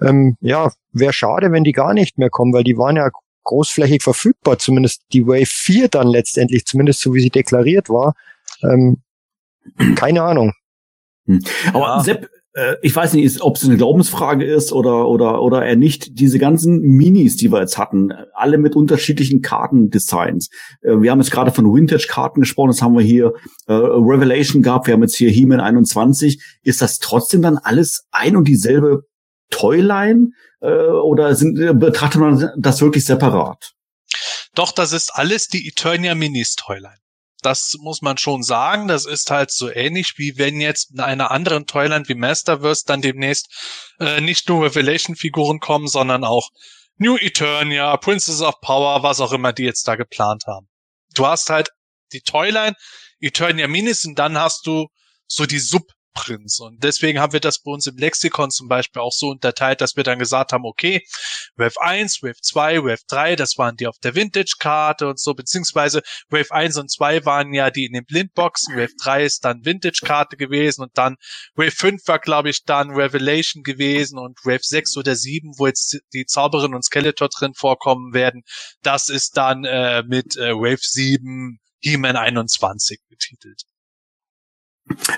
Ähm, 0.00 0.36
ja, 0.40 0.72
wäre 0.92 1.12
schade, 1.12 1.52
wenn 1.52 1.64
die 1.64 1.72
gar 1.72 1.94
nicht 1.94 2.18
mehr 2.18 2.30
kommen, 2.30 2.52
weil 2.52 2.64
die 2.64 2.76
waren 2.76 2.96
ja 2.96 3.10
großflächig 3.44 4.02
verfügbar, 4.02 4.58
zumindest 4.58 5.02
die 5.12 5.26
Wave 5.26 5.46
4 5.46 5.88
dann 5.88 6.08
letztendlich, 6.08 6.64
zumindest 6.64 7.00
so 7.00 7.14
wie 7.14 7.20
sie 7.20 7.30
deklariert 7.30 7.88
war. 7.88 8.14
Ähm, 8.62 9.02
keine 9.94 10.22
Ahnung. 10.22 10.52
Hm. 11.26 11.44
Aber 11.72 12.02
Sepp, 12.02 12.24
äh, 12.24 12.28
ich 12.82 12.94
weiß 12.94 13.14
nicht, 13.14 13.40
ob 13.40 13.56
es 13.56 13.64
eine 13.64 13.78
Glaubensfrage 13.78 14.44
ist 14.44 14.72
oder 14.72 15.08
oder 15.08 15.40
oder 15.40 15.64
er 15.64 15.76
nicht. 15.76 16.18
Diese 16.18 16.38
ganzen 16.38 16.80
Minis, 16.80 17.36
die 17.36 17.50
wir 17.50 17.60
jetzt 17.60 17.78
hatten, 17.78 18.12
alle 18.34 18.58
mit 18.58 18.76
unterschiedlichen 18.76 19.40
Kartendesigns. 19.40 20.50
Äh, 20.82 21.00
wir 21.00 21.10
haben 21.10 21.20
jetzt 21.20 21.30
gerade 21.30 21.50
von 21.50 21.64
Vintage-Karten 21.64 22.40
gesprochen. 22.40 22.68
Das 22.68 22.82
haben 22.82 22.94
wir 22.94 23.04
hier 23.04 23.32
äh, 23.66 23.72
Revelation 23.72 24.62
gehabt. 24.62 24.86
Wir 24.86 24.94
haben 24.94 25.02
jetzt 25.02 25.16
hier 25.16 25.30
He-Man 25.30 25.60
21. 25.60 26.42
Ist 26.62 26.82
das 26.82 26.98
trotzdem 26.98 27.42
dann 27.42 27.56
alles 27.56 28.06
ein 28.10 28.36
und 28.36 28.48
dieselbe 28.48 29.04
Toyline 29.50 30.30
äh, 30.60 30.72
oder 30.72 31.34
sind, 31.34 31.58
äh, 31.58 31.72
betrachtet 31.72 32.20
man 32.20 32.50
das 32.58 32.80
wirklich 32.80 33.04
separat? 33.04 33.72
Doch, 34.54 34.72
das 34.72 34.92
ist 34.92 35.10
alles 35.14 35.48
die 35.48 35.66
Eternia 35.66 36.14
Minis 36.14 36.56
Toyline. 36.56 37.01
Das 37.42 37.76
muss 37.80 38.02
man 38.02 38.18
schon 38.18 38.42
sagen. 38.42 38.88
Das 38.88 39.04
ist 39.04 39.30
halt 39.30 39.50
so 39.50 39.70
ähnlich 39.70 40.14
wie 40.16 40.38
wenn 40.38 40.60
jetzt 40.60 40.92
in 40.92 41.00
einer 41.00 41.30
anderen 41.30 41.66
Toyline 41.66 42.08
wie 42.08 42.14
Masterverse 42.14 42.84
dann 42.86 43.02
demnächst 43.02 43.48
äh, 43.98 44.20
nicht 44.20 44.48
nur 44.48 44.64
Revelation-Figuren 44.64 45.60
kommen, 45.60 45.88
sondern 45.88 46.24
auch 46.24 46.48
New 46.96 47.16
Eternia, 47.16 47.96
Princess 47.96 48.40
of 48.40 48.60
Power, 48.60 49.02
was 49.02 49.20
auch 49.20 49.32
immer 49.32 49.52
die 49.52 49.64
jetzt 49.64 49.86
da 49.88 49.96
geplant 49.96 50.44
haben. 50.46 50.68
Du 51.14 51.26
hast 51.26 51.50
halt 51.50 51.70
die 52.12 52.20
Toyline, 52.20 52.74
Eternia 53.20 53.66
Minis 53.66 54.04
und 54.04 54.18
dann 54.18 54.38
hast 54.38 54.66
du 54.66 54.88
so 55.26 55.46
die 55.46 55.58
Sub 55.58 55.82
Prinz. 56.14 56.60
Und 56.60 56.82
deswegen 56.82 57.20
haben 57.20 57.32
wir 57.32 57.40
das 57.40 57.60
bei 57.60 57.72
uns 57.72 57.86
im 57.86 57.96
Lexikon 57.96 58.50
zum 58.50 58.68
Beispiel 58.68 59.02
auch 59.02 59.12
so 59.12 59.28
unterteilt, 59.28 59.80
dass 59.80 59.96
wir 59.96 60.04
dann 60.04 60.18
gesagt 60.18 60.52
haben, 60.52 60.64
okay, 60.64 61.04
Wave 61.56 61.80
1, 61.80 62.22
Wave 62.22 62.40
2, 62.40 62.84
Wave 62.84 63.02
3, 63.08 63.36
das 63.36 63.58
waren 63.58 63.76
die 63.76 63.86
auf 63.86 63.98
der 63.98 64.14
Vintage-Karte 64.14 65.08
und 65.08 65.18
so, 65.18 65.34
beziehungsweise 65.34 66.02
Wave 66.28 66.50
1 66.50 66.76
und 66.78 66.90
2 66.90 67.24
waren 67.24 67.52
ja 67.52 67.70
die 67.70 67.86
in 67.86 67.92
den 67.92 68.04
Blindboxen, 68.04 68.76
Wave 68.76 68.94
3 69.00 69.24
ist 69.24 69.44
dann 69.44 69.64
Vintage-Karte 69.64 70.36
gewesen 70.36 70.82
und 70.82 70.96
dann 70.96 71.16
Wave 71.54 71.72
5 71.72 72.06
war, 72.06 72.18
glaube 72.18 72.50
ich, 72.50 72.64
dann 72.64 72.90
Revelation 72.90 73.62
gewesen 73.62 74.18
und 74.18 74.38
Wave 74.44 74.62
6 74.62 74.96
oder 74.96 75.16
7, 75.16 75.52
wo 75.58 75.66
jetzt 75.66 75.98
die 76.12 76.26
Zauberin 76.26 76.74
und 76.74 76.84
Skeletor 76.84 77.28
drin 77.28 77.54
vorkommen 77.54 78.12
werden, 78.12 78.42
das 78.82 79.08
ist 79.08 79.36
dann 79.36 79.64
äh, 79.64 80.02
mit 80.02 80.36
äh, 80.36 80.52
Wave 80.54 80.82
7 80.82 81.58
He-Man 81.80 82.16
21 82.16 83.00
betitelt. 83.08 83.62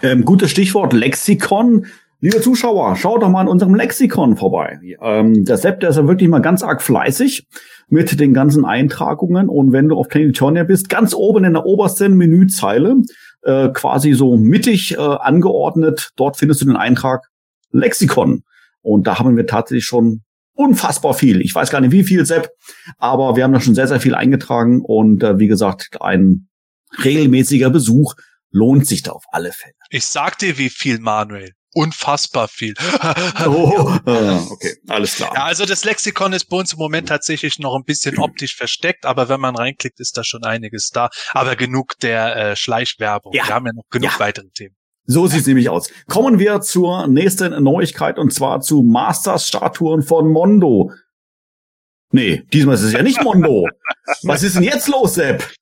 Ähm, 0.02 0.24
gutes 0.24 0.50
Stichwort 0.50 0.92
Lexikon. 0.92 1.86
Liebe 2.20 2.40
Zuschauer, 2.40 2.96
schaut 2.96 3.22
doch 3.22 3.28
mal 3.28 3.42
in 3.42 3.48
unserem 3.48 3.74
Lexikon 3.74 4.36
vorbei. 4.36 4.78
Ähm, 5.02 5.44
der 5.44 5.58
Sepp, 5.58 5.80
der 5.80 5.90
ist 5.90 5.96
ja 5.96 6.08
wirklich 6.08 6.28
mal 6.28 6.40
ganz 6.40 6.62
arg 6.62 6.80
fleißig 6.80 7.46
mit 7.88 8.18
den 8.18 8.32
ganzen 8.32 8.64
Eintragungen. 8.64 9.48
Und 9.48 9.72
wenn 9.72 9.88
du 9.88 9.96
auf 9.96 10.08
Planetonia 10.08 10.64
bist, 10.64 10.88
ganz 10.88 11.14
oben 11.14 11.44
in 11.44 11.52
der 11.52 11.66
obersten 11.66 12.16
Menüzeile, 12.16 12.96
äh, 13.42 13.68
quasi 13.70 14.14
so 14.14 14.36
mittig 14.36 14.96
äh, 14.96 15.00
angeordnet, 15.00 16.12
dort 16.16 16.36
findest 16.38 16.62
du 16.62 16.66
den 16.66 16.76
Eintrag 16.76 17.26
Lexikon. 17.72 18.42
Und 18.80 19.06
da 19.06 19.18
haben 19.18 19.36
wir 19.36 19.46
tatsächlich 19.46 19.84
schon 19.84 20.22
unfassbar 20.54 21.14
viel. 21.14 21.40
Ich 21.40 21.54
weiß 21.54 21.70
gar 21.70 21.80
nicht, 21.80 21.92
wie 21.92 22.04
viel, 22.04 22.24
Sepp, 22.24 22.48
aber 22.98 23.36
wir 23.36 23.44
haben 23.44 23.52
da 23.52 23.60
schon 23.60 23.74
sehr, 23.74 23.88
sehr 23.88 24.00
viel 24.00 24.14
eingetragen. 24.14 24.80
Und 24.80 25.22
äh, 25.22 25.38
wie 25.38 25.48
gesagt, 25.48 26.00
ein 26.00 26.48
regelmäßiger 27.04 27.70
Besuch 27.70 28.14
lohnt 28.54 28.86
sich 28.86 29.02
da 29.02 29.10
auf 29.12 29.24
alle 29.32 29.52
Fälle. 29.52 29.74
Ich 29.90 30.06
sag 30.06 30.38
dir, 30.38 30.56
wie 30.58 30.70
viel, 30.70 31.00
Manuel. 31.00 31.50
unfassbar 31.74 32.46
viel. 32.46 32.74
Oh, 33.46 33.98
okay, 34.50 34.74
alles 34.88 35.16
klar. 35.16 35.32
Ja, 35.34 35.44
also 35.44 35.66
das 35.66 35.84
Lexikon 35.84 36.32
ist 36.32 36.44
bei 36.46 36.56
uns 36.58 36.72
im 36.72 36.78
Moment 36.78 37.08
tatsächlich 37.08 37.58
noch 37.58 37.74
ein 37.74 37.82
bisschen 37.84 38.18
optisch 38.18 38.54
versteckt, 38.54 39.04
aber 39.06 39.28
wenn 39.28 39.40
man 39.40 39.56
reinklickt, 39.56 39.98
ist 39.98 40.16
da 40.16 40.22
schon 40.22 40.44
einiges 40.44 40.90
da. 40.90 41.10
Aber 41.32 41.56
genug 41.56 41.98
der 42.00 42.36
äh, 42.36 42.56
Schleichwerbung. 42.56 43.32
Ja. 43.34 43.48
Wir 43.48 43.54
haben 43.54 43.66
ja 43.66 43.72
noch 43.74 43.88
genug 43.90 44.12
Ja. 44.12 44.18
weitere 44.20 44.48
Themen. 44.50 44.76
So 45.06 45.26
sieht's 45.26 45.46
nämlich 45.48 45.68
aus. 45.68 45.90
Kommen 46.06 46.38
wir 46.38 46.60
zur 46.60 47.08
nächsten 47.08 47.60
Neuigkeit 47.62 48.18
und 48.18 48.32
zwar 48.32 48.60
zu 48.60 48.82
Masters-Statuen 48.82 50.02
von 50.02 50.28
Mondo. 50.30 50.92
Nee, 52.12 52.44
diesmal 52.52 52.76
ist 52.76 52.82
es 52.82 52.92
ja 52.92 53.02
nicht 53.02 53.20
Mondo. 53.22 53.66
Was 54.22 54.44
ist 54.44 54.54
denn 54.56 54.62
jetzt 54.62 54.86
los, 54.88 55.14
Sepp? 55.14 55.52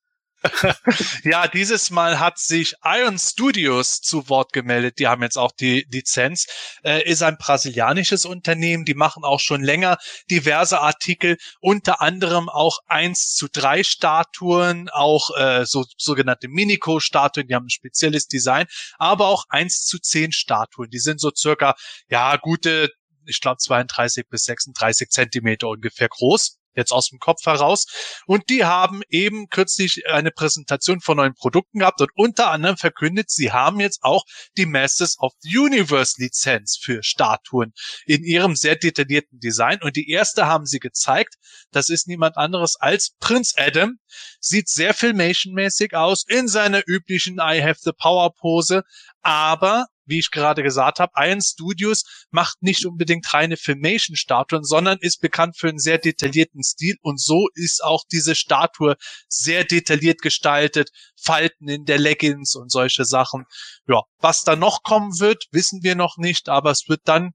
Ja, 1.24 1.46
dieses 1.48 1.90
Mal 1.90 2.18
hat 2.18 2.38
sich 2.38 2.74
Iron 2.84 3.18
Studios 3.18 4.00
zu 4.00 4.28
Wort 4.28 4.52
gemeldet. 4.52 4.98
Die 4.98 5.06
haben 5.06 5.22
jetzt 5.22 5.38
auch 5.38 5.52
die 5.52 5.86
Lizenz. 5.90 6.46
Äh, 6.84 7.08
ist 7.08 7.22
ein 7.22 7.36
brasilianisches 7.36 8.24
Unternehmen. 8.24 8.84
Die 8.84 8.94
machen 8.94 9.24
auch 9.24 9.40
schon 9.40 9.62
länger 9.62 9.98
diverse 10.30 10.80
Artikel, 10.80 11.38
unter 11.60 12.00
anderem 12.00 12.48
auch 12.48 12.78
1 12.86 13.34
zu 13.34 13.48
3 13.48 13.82
Statuen, 13.82 14.88
auch 14.90 15.30
äh, 15.36 15.64
so 15.64 15.84
sogenannte 15.96 16.48
Minico-Statuen. 16.48 17.46
Die 17.46 17.54
haben 17.54 17.66
ein 17.66 17.70
spezielles 17.70 18.26
Design, 18.28 18.66
aber 18.98 19.26
auch 19.26 19.44
1 19.48 19.86
zu 19.86 19.98
10 19.98 20.32
Statuen. 20.32 20.90
Die 20.90 20.98
sind 20.98 21.20
so 21.20 21.30
circa, 21.34 21.74
ja, 22.08 22.36
gute, 22.36 22.90
ich 23.26 23.40
glaube 23.40 23.58
32 23.58 24.28
bis 24.28 24.44
36 24.44 25.08
Zentimeter 25.10 25.68
ungefähr 25.68 26.08
groß 26.08 26.61
jetzt 26.74 26.92
aus 26.92 27.08
dem 27.08 27.18
Kopf 27.18 27.44
heraus. 27.46 27.86
Und 28.26 28.48
die 28.48 28.64
haben 28.64 29.02
eben 29.08 29.48
kürzlich 29.48 30.02
eine 30.08 30.30
Präsentation 30.30 31.00
von 31.00 31.16
neuen 31.16 31.34
Produkten 31.34 31.80
gehabt 31.80 32.00
und 32.00 32.10
unter 32.14 32.50
anderem 32.50 32.76
verkündet, 32.76 33.30
sie 33.30 33.52
haben 33.52 33.80
jetzt 33.80 34.02
auch 34.02 34.24
die 34.56 34.66
Masters 34.66 35.18
of 35.18 35.32
the 35.40 35.58
Universe 35.58 36.14
Lizenz 36.18 36.78
für 36.80 37.02
Statuen 37.02 37.72
in 38.06 38.24
ihrem 38.24 38.56
sehr 38.56 38.76
detaillierten 38.76 39.40
Design. 39.40 39.80
Und 39.82 39.96
die 39.96 40.10
erste 40.10 40.46
haben 40.46 40.66
sie 40.66 40.80
gezeigt. 40.80 41.34
Das 41.70 41.88
ist 41.88 42.08
niemand 42.08 42.36
anderes 42.36 42.76
als 42.76 43.14
Prinz 43.20 43.54
Adam. 43.56 43.98
Sieht 44.40 44.68
sehr 44.68 44.94
Filmation-mäßig 44.94 45.94
aus 45.94 46.24
in 46.26 46.48
seiner 46.48 46.82
üblichen 46.86 47.36
I 47.36 47.62
have 47.62 47.80
the 47.82 47.92
Power 47.92 48.32
Pose. 48.34 48.82
Aber 49.22 49.86
wie 50.06 50.18
ich 50.18 50.30
gerade 50.30 50.62
gesagt 50.62 51.00
habe, 51.00 51.12
Iron 51.16 51.40
Studios 51.40 52.26
macht 52.30 52.62
nicht 52.62 52.86
unbedingt 52.86 53.32
reine 53.32 53.56
Filmation-Statuen, 53.56 54.64
sondern 54.64 54.98
ist 55.00 55.20
bekannt 55.20 55.56
für 55.56 55.68
einen 55.68 55.78
sehr 55.78 55.98
detaillierten 55.98 56.62
Stil 56.62 56.96
und 57.02 57.20
so 57.20 57.48
ist 57.54 57.82
auch 57.84 58.04
diese 58.10 58.34
Statue 58.34 58.96
sehr 59.28 59.64
detailliert 59.64 60.22
gestaltet, 60.22 60.90
Falten 61.20 61.68
in 61.68 61.84
der 61.84 61.98
Leggings 61.98 62.54
und 62.54 62.70
solche 62.70 63.04
Sachen. 63.04 63.44
Ja, 63.86 64.02
was 64.18 64.42
da 64.42 64.56
noch 64.56 64.82
kommen 64.82 65.18
wird, 65.20 65.46
wissen 65.52 65.82
wir 65.82 65.94
noch 65.94 66.16
nicht, 66.16 66.48
aber 66.48 66.70
es 66.70 66.88
wird 66.88 67.02
dann 67.04 67.32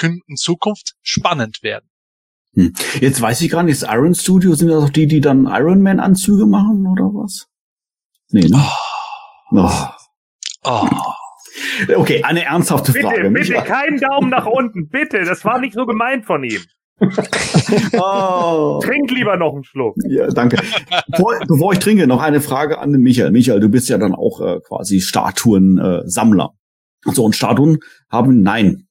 in, 0.00 0.36
Zukunft 0.36 0.94
spannend 1.02 1.62
werden. 1.62 1.88
Hm. 2.54 2.74
Jetzt 3.00 3.20
weiß 3.20 3.40
ich 3.42 3.50
gar 3.50 3.62
nicht, 3.62 3.74
ist 3.74 3.88
Iron 3.88 4.14
Studio, 4.14 4.54
sind 4.54 4.68
das 4.68 4.84
auch 4.84 4.90
die, 4.90 5.06
die 5.06 5.20
dann 5.20 5.46
Iron 5.46 5.82
Man 5.82 6.00
Anzüge 6.00 6.46
machen 6.46 6.86
oder 6.86 7.04
was? 7.04 7.46
Nee, 8.30 8.48
ne? 8.48 8.64
Oh. 9.52 9.88
Oh. 10.62 10.88
Okay, 11.94 12.22
eine 12.22 12.44
ernsthafte 12.44 12.92
Bitte, 12.92 13.06
Frage. 13.06 13.30
bitte, 13.30 13.52
Micha- 13.54 13.64
keinen 13.64 13.98
Daumen 13.98 14.30
nach 14.30 14.46
unten, 14.46 14.88
bitte. 14.88 15.24
Das 15.24 15.44
war 15.44 15.58
nicht 15.60 15.74
so 15.74 15.86
gemeint 15.86 16.26
von 16.26 16.44
ihm. 16.44 16.60
Oh. 17.98 18.80
Trink 18.82 19.10
lieber 19.10 19.36
noch 19.36 19.54
einen 19.54 19.64
Schluck. 19.64 19.94
Ja, 20.08 20.26
danke. 20.28 20.58
Bevor, 21.08 21.38
bevor 21.46 21.72
ich 21.72 21.78
trinke, 21.78 22.06
noch 22.06 22.20
eine 22.20 22.40
Frage 22.40 22.78
an 22.78 22.92
den 22.92 23.00
Michael. 23.00 23.30
Michael, 23.30 23.60
du 23.60 23.68
bist 23.68 23.88
ja 23.88 23.96
dann 23.98 24.14
auch 24.14 24.40
äh, 24.40 24.60
quasi 24.66 25.00
Statuen-Sammler. 25.00 26.04
Äh, 26.04 26.08
Sammler. 26.08 26.50
so, 27.04 27.24
und 27.24 27.34
Statuen 27.36 27.78
haben, 28.10 28.42
nein. 28.42 28.86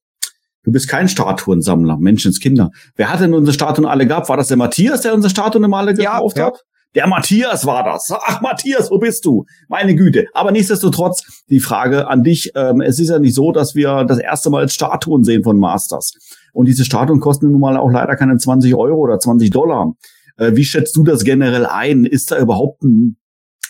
Du 0.62 0.72
bist 0.72 0.88
kein 0.88 1.08
Statuensammler, 1.08 1.96
Menschenskinder. 1.98 2.70
Wer 2.96 3.10
hat 3.12 3.20
denn 3.20 3.32
unsere 3.34 3.54
Statuen 3.54 3.86
alle 3.86 4.06
gehabt? 4.06 4.28
War 4.28 4.36
das 4.36 4.48
der 4.48 4.56
Matthias, 4.56 5.02
der 5.02 5.14
unsere 5.14 5.30
Statuen 5.30 5.64
immer 5.64 5.78
alle 5.78 5.94
gekauft 5.94 6.36
ja. 6.36 6.46
hat? 6.46 6.62
Der 6.94 7.06
Matthias 7.06 7.66
war 7.66 7.84
das. 7.84 8.12
Ach, 8.12 8.40
Matthias, 8.40 8.90
wo 8.90 8.98
bist 8.98 9.24
du? 9.24 9.44
Meine 9.68 9.94
Güte. 9.94 10.26
Aber 10.34 10.50
nichtsdestotrotz, 10.50 11.44
die 11.48 11.60
Frage 11.60 12.08
an 12.08 12.24
dich. 12.24 12.50
Ähm, 12.56 12.80
es 12.80 12.98
ist 12.98 13.10
ja 13.10 13.18
nicht 13.18 13.34
so, 13.34 13.52
dass 13.52 13.74
wir 13.74 14.04
das 14.04 14.18
erste 14.18 14.50
Mal 14.50 14.68
Statuen 14.68 15.22
sehen 15.22 15.44
von 15.44 15.58
Masters. 15.58 16.14
Und 16.52 16.66
diese 16.66 16.84
Statuen 16.84 17.20
kosten 17.20 17.52
nun 17.52 17.60
mal 17.60 17.76
auch 17.76 17.90
leider 17.90 18.16
keine 18.16 18.36
20 18.36 18.74
Euro 18.74 18.98
oder 18.98 19.20
20 19.20 19.50
Dollar. 19.50 19.94
Äh, 20.36 20.56
wie 20.56 20.64
schätzt 20.64 20.96
du 20.96 21.04
das 21.04 21.22
generell 21.22 21.66
ein? 21.66 22.04
Ist 22.04 22.32
da 22.32 22.38
überhaupt 22.38 22.82
ein, 22.82 23.16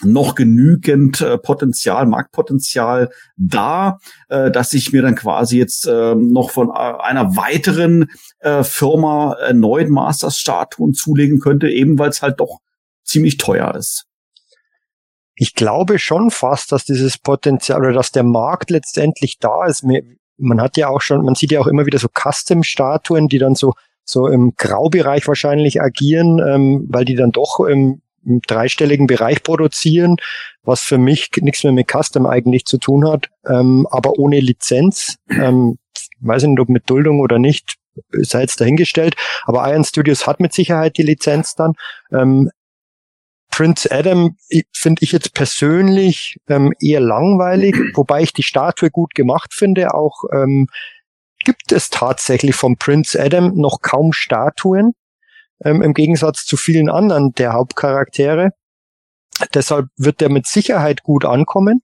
noch 0.02 0.34
genügend 0.34 1.20
äh, 1.20 1.36
Potenzial, 1.36 2.06
Marktpotenzial 2.06 3.10
da, 3.36 3.98
äh, 4.30 4.50
dass 4.50 4.72
ich 4.72 4.92
mir 4.92 5.02
dann 5.02 5.14
quasi 5.14 5.58
jetzt 5.58 5.86
äh, 5.86 6.14
noch 6.14 6.50
von 6.50 6.68
äh, 6.70 6.72
einer 6.72 7.36
weiteren 7.36 8.10
äh, 8.38 8.62
Firma 8.62 9.34
erneut 9.34 9.90
Masters-Statuen 9.90 10.94
zulegen 10.94 11.38
könnte, 11.38 11.68
eben 11.68 11.98
weil 11.98 12.08
es 12.08 12.22
halt 12.22 12.40
doch 12.40 12.60
ziemlich 13.10 13.36
teuer 13.36 13.74
ist. 13.74 14.06
Ich 15.34 15.54
glaube 15.54 15.98
schon 15.98 16.30
fast, 16.30 16.70
dass 16.72 16.84
dieses 16.84 17.18
Potenzial 17.18 17.80
oder 17.80 17.92
dass 17.92 18.12
der 18.12 18.24
Markt 18.24 18.70
letztendlich 18.70 19.38
da 19.38 19.64
ist. 19.66 19.84
Man 20.36 20.60
hat 20.60 20.76
ja 20.76 20.88
auch 20.88 21.00
schon, 21.00 21.24
man 21.24 21.34
sieht 21.34 21.52
ja 21.52 21.60
auch 21.60 21.66
immer 21.66 21.86
wieder 21.86 21.98
so 21.98 22.08
Custom-Statuen, 22.08 23.28
die 23.28 23.38
dann 23.38 23.54
so 23.54 23.74
so 24.10 24.26
im 24.26 24.54
Graubereich 24.56 25.26
wahrscheinlich 25.28 25.80
agieren, 25.80 26.40
ähm, 26.46 26.86
weil 26.88 27.04
die 27.04 27.14
dann 27.14 27.30
doch 27.30 27.60
im, 27.60 28.02
im 28.24 28.40
dreistelligen 28.42 29.06
Bereich 29.06 29.42
produzieren, 29.42 30.16
was 30.62 30.82
für 30.82 30.98
mich 30.98 31.30
nichts 31.40 31.64
mehr 31.64 31.72
mit 31.72 31.90
Custom 31.90 32.26
eigentlich 32.26 32.64
zu 32.64 32.78
tun 32.78 33.08
hat, 33.08 33.28
ähm, 33.46 33.86
aber 33.90 34.18
ohne 34.18 34.40
Lizenz. 34.40 35.16
Ähm, 35.30 35.78
weiß 36.20 36.42
nicht, 36.42 36.60
ob 36.60 36.68
mit 36.68 36.88
Duldung 36.90 37.20
oder 37.20 37.38
nicht, 37.38 37.76
sei 38.12 38.42
jetzt 38.42 38.60
dahingestellt. 38.60 39.14
Aber 39.44 39.70
Iron 39.70 39.84
Studios 39.84 40.26
hat 40.26 40.40
mit 40.40 40.52
Sicherheit 40.52 40.98
die 40.98 41.02
Lizenz 41.02 41.54
dann. 41.54 41.74
Ähm, 42.12 42.50
Prince 43.60 43.90
Adam 43.90 44.38
finde 44.72 45.02
ich 45.02 45.12
jetzt 45.12 45.34
persönlich 45.34 46.38
ähm, 46.48 46.72
eher 46.80 47.00
langweilig, 47.00 47.74
wobei 47.94 48.22
ich 48.22 48.32
die 48.32 48.42
Statue 48.42 48.90
gut 48.90 49.14
gemacht 49.14 49.52
finde. 49.52 49.92
Auch 49.92 50.24
ähm, 50.32 50.66
gibt 51.44 51.70
es 51.70 51.90
tatsächlich 51.90 52.54
vom 52.54 52.78
Prince 52.78 53.22
Adam 53.22 53.54
noch 53.54 53.82
kaum 53.82 54.14
Statuen, 54.14 54.94
ähm, 55.62 55.82
im 55.82 55.92
Gegensatz 55.92 56.46
zu 56.46 56.56
vielen 56.56 56.88
anderen 56.88 57.34
der 57.34 57.52
Hauptcharaktere. 57.52 58.52
Deshalb 59.52 59.88
wird 59.98 60.22
der 60.22 60.30
mit 60.30 60.46
Sicherheit 60.46 61.02
gut 61.02 61.26
ankommen. 61.26 61.82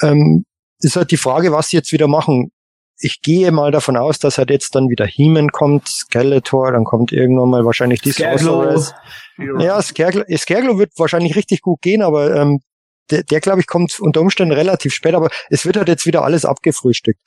Ähm, 0.00 0.46
ist 0.78 0.96
halt 0.96 1.10
die 1.10 1.18
Frage, 1.18 1.52
was 1.52 1.68
sie 1.68 1.76
jetzt 1.76 1.92
wieder 1.92 2.08
machen. 2.08 2.50
Ich 2.98 3.20
gehe 3.20 3.52
mal 3.52 3.70
davon 3.70 3.96
aus, 3.96 4.18
dass 4.18 4.38
halt 4.38 4.50
jetzt 4.50 4.74
dann 4.74 4.88
wieder 4.88 5.06
He-Man 5.06 5.50
kommt, 5.50 5.88
Skeletor, 5.88 6.72
dann 6.72 6.84
kommt 6.84 7.12
irgendwann 7.12 7.50
mal 7.50 7.64
wahrscheinlich 7.64 8.00
die. 8.00 8.12
Sorceress. 8.12 8.94
Ja, 9.58 9.80
Scareglow, 9.82 10.24
Scareglow 10.36 10.78
wird 10.78 10.92
wahrscheinlich 10.96 11.36
richtig 11.36 11.60
gut 11.60 11.82
gehen, 11.82 12.00
aber 12.00 12.34
ähm, 12.34 12.60
der, 13.10 13.22
der 13.22 13.40
glaube 13.40 13.60
ich, 13.60 13.66
kommt 13.66 14.00
unter 14.00 14.20
Umständen 14.20 14.54
relativ 14.54 14.94
spät, 14.94 15.14
aber 15.14 15.30
es 15.50 15.66
wird 15.66 15.76
halt 15.76 15.88
jetzt 15.88 16.06
wieder 16.06 16.24
alles 16.24 16.44
abgefrühstückt. 16.44 17.20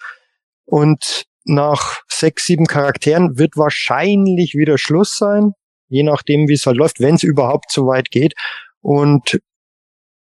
Und 0.66 1.26
nach 1.46 2.02
sechs, 2.08 2.46
sieben 2.46 2.66
Charakteren 2.66 3.38
wird 3.38 3.56
wahrscheinlich 3.56 4.56
wieder 4.56 4.78
Schluss 4.78 5.16
sein, 5.18 5.54
je 5.88 6.04
nachdem, 6.04 6.48
wie 6.48 6.54
es 6.54 6.66
halt 6.66 6.78
läuft, 6.78 7.00
wenn 7.00 7.16
es 7.16 7.24
überhaupt 7.24 7.72
so 7.72 7.88
weit 7.88 8.12
geht. 8.12 8.34
Und 8.82 9.40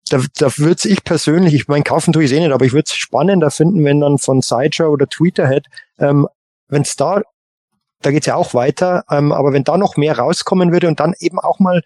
da, 0.09 0.21
da 0.37 0.57
würde 0.57 0.89
ich 0.89 1.03
persönlich, 1.03 1.53
ich 1.53 1.67
meine, 1.67 1.83
kaufen 1.83 2.13
tue 2.13 2.23
ich 2.23 2.31
eh 2.31 2.39
nicht, 2.39 2.51
aber 2.51 2.65
ich 2.65 2.73
würde 2.73 2.85
es 2.87 2.95
spannender 2.95 3.51
finden, 3.51 3.83
wenn 3.83 4.01
dann 4.01 4.17
von 4.17 4.41
Sideshow 4.41 4.87
oder 4.87 5.07
Tweeterhead, 5.07 5.65
ähm, 5.99 6.27
wenn 6.67 6.81
es 6.81 6.95
da, 6.95 7.21
da 8.01 8.11
geht's 8.11 8.25
ja 8.27 8.35
auch 8.35 8.53
weiter, 8.53 9.03
ähm, 9.09 9.31
aber 9.31 9.53
wenn 9.53 9.63
da 9.63 9.77
noch 9.77 9.97
mehr 9.97 10.17
rauskommen 10.17 10.71
würde 10.71 10.87
und 10.87 10.99
dann 10.99 11.13
eben 11.19 11.39
auch 11.39 11.59
mal 11.59 11.81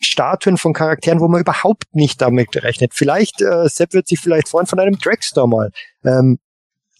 Statuen 0.00 0.58
von 0.58 0.72
Charakteren, 0.72 1.20
wo 1.20 1.28
man 1.28 1.40
überhaupt 1.40 1.84
nicht 1.92 2.20
damit 2.20 2.62
rechnet. 2.62 2.94
Vielleicht, 2.94 3.40
äh, 3.42 3.68
Sepp 3.68 3.94
wird 3.94 4.06
sich 4.06 4.20
vielleicht 4.20 4.48
freuen 4.48 4.66
von 4.66 4.78
einem 4.78 4.98
Dragster 4.98 5.46
mal. 5.46 5.72
Ähm, 6.04 6.38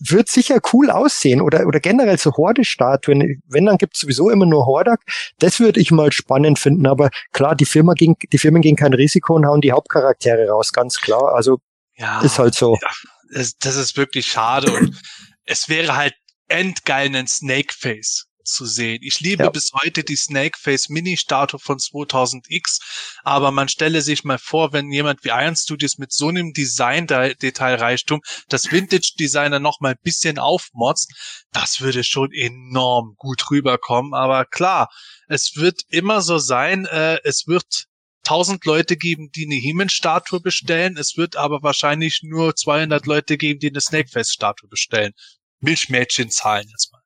wird 0.00 0.28
sicher 0.28 0.58
cool 0.72 0.90
aussehen 0.90 1.40
oder, 1.40 1.66
oder 1.66 1.80
generell 1.80 2.18
so 2.18 2.32
Horde-Statuen. 2.32 3.42
Wenn, 3.48 3.66
dann 3.66 3.78
gibt's 3.78 4.00
sowieso 4.00 4.30
immer 4.30 4.46
nur 4.46 4.66
Hordak. 4.66 5.00
Das 5.38 5.58
würde 5.60 5.80
ich 5.80 5.90
mal 5.90 6.12
spannend 6.12 6.58
finden, 6.58 6.86
aber 6.86 7.10
klar, 7.32 7.54
die 7.56 7.66
Firma 7.66 7.94
ging, 7.94 8.16
die 8.32 8.38
Firmen 8.38 8.62
gehen 8.62 8.76
kein 8.76 8.94
Risiko 8.94 9.34
und 9.34 9.46
hauen 9.46 9.60
die 9.60 9.72
Hauptcharaktere 9.72 10.48
raus, 10.48 10.72
ganz 10.72 10.98
klar. 11.00 11.34
Also 11.34 11.58
Ja. 11.96 12.20
ist 12.20 12.38
halt 12.38 12.54
so. 12.54 12.78
das, 13.32 13.56
das 13.58 13.76
ist 13.76 13.96
wirklich 13.96 14.26
schade 14.26 14.72
und 14.72 14.96
es 15.44 15.68
wäre 15.68 15.96
halt 15.96 16.14
endgeil, 16.48 17.06
einen 17.06 17.26
Snakeface 17.26 18.27
zu 18.48 18.66
sehen. 18.66 18.98
Ich 19.02 19.20
liebe 19.20 19.44
Ja. 19.44 19.50
bis 19.50 19.70
heute 19.72 20.02
die 20.04 20.16
Snakeface 20.16 20.88
Mini-Statue 20.88 21.60
von 21.60 21.78
2000X, 21.78 22.80
aber 23.22 23.50
man 23.50 23.68
stelle 23.68 24.02
sich 24.02 24.24
mal 24.24 24.38
vor, 24.38 24.72
wenn 24.72 24.90
jemand 24.90 25.24
wie 25.24 25.28
Iron 25.28 25.56
Studios 25.56 25.98
mit 25.98 26.12
so 26.12 26.28
einem 26.28 26.52
Design-Detailreichtum 26.52 28.20
das 28.48 28.70
Vintage-Designer 28.70 29.60
noch 29.60 29.80
mal 29.80 29.92
ein 29.92 30.02
bisschen 30.02 30.38
aufmotzt, 30.38 31.12
das 31.52 31.80
würde 31.80 32.04
schon 32.04 32.32
enorm 32.32 33.14
gut 33.16 33.50
rüberkommen. 33.50 34.14
Aber 34.14 34.44
klar, 34.44 34.88
es 35.28 35.52
wird 35.56 35.82
immer 35.88 36.22
so 36.22 36.38
sein, 36.38 36.86
äh, 36.86 37.18
es 37.24 37.46
wird 37.46 37.84
1000 38.24 38.64
Leute 38.66 38.96
geben, 38.96 39.30
die 39.34 39.46
eine 39.46 39.54
He-Man-Statue 39.54 40.40
bestellen. 40.40 40.96
Es 40.98 41.16
wird 41.16 41.36
aber 41.36 41.62
wahrscheinlich 41.62 42.20
nur 42.22 42.54
200 42.54 43.06
Leute 43.06 43.38
geben, 43.38 43.58
die 43.58 43.68
eine 43.70 43.80
Snakefest-Statue 43.80 44.68
bestellen. 44.68 45.12
Milchmädchen-Zahlen 45.60 46.68
jetzt 46.68 46.92
mal. 46.92 46.97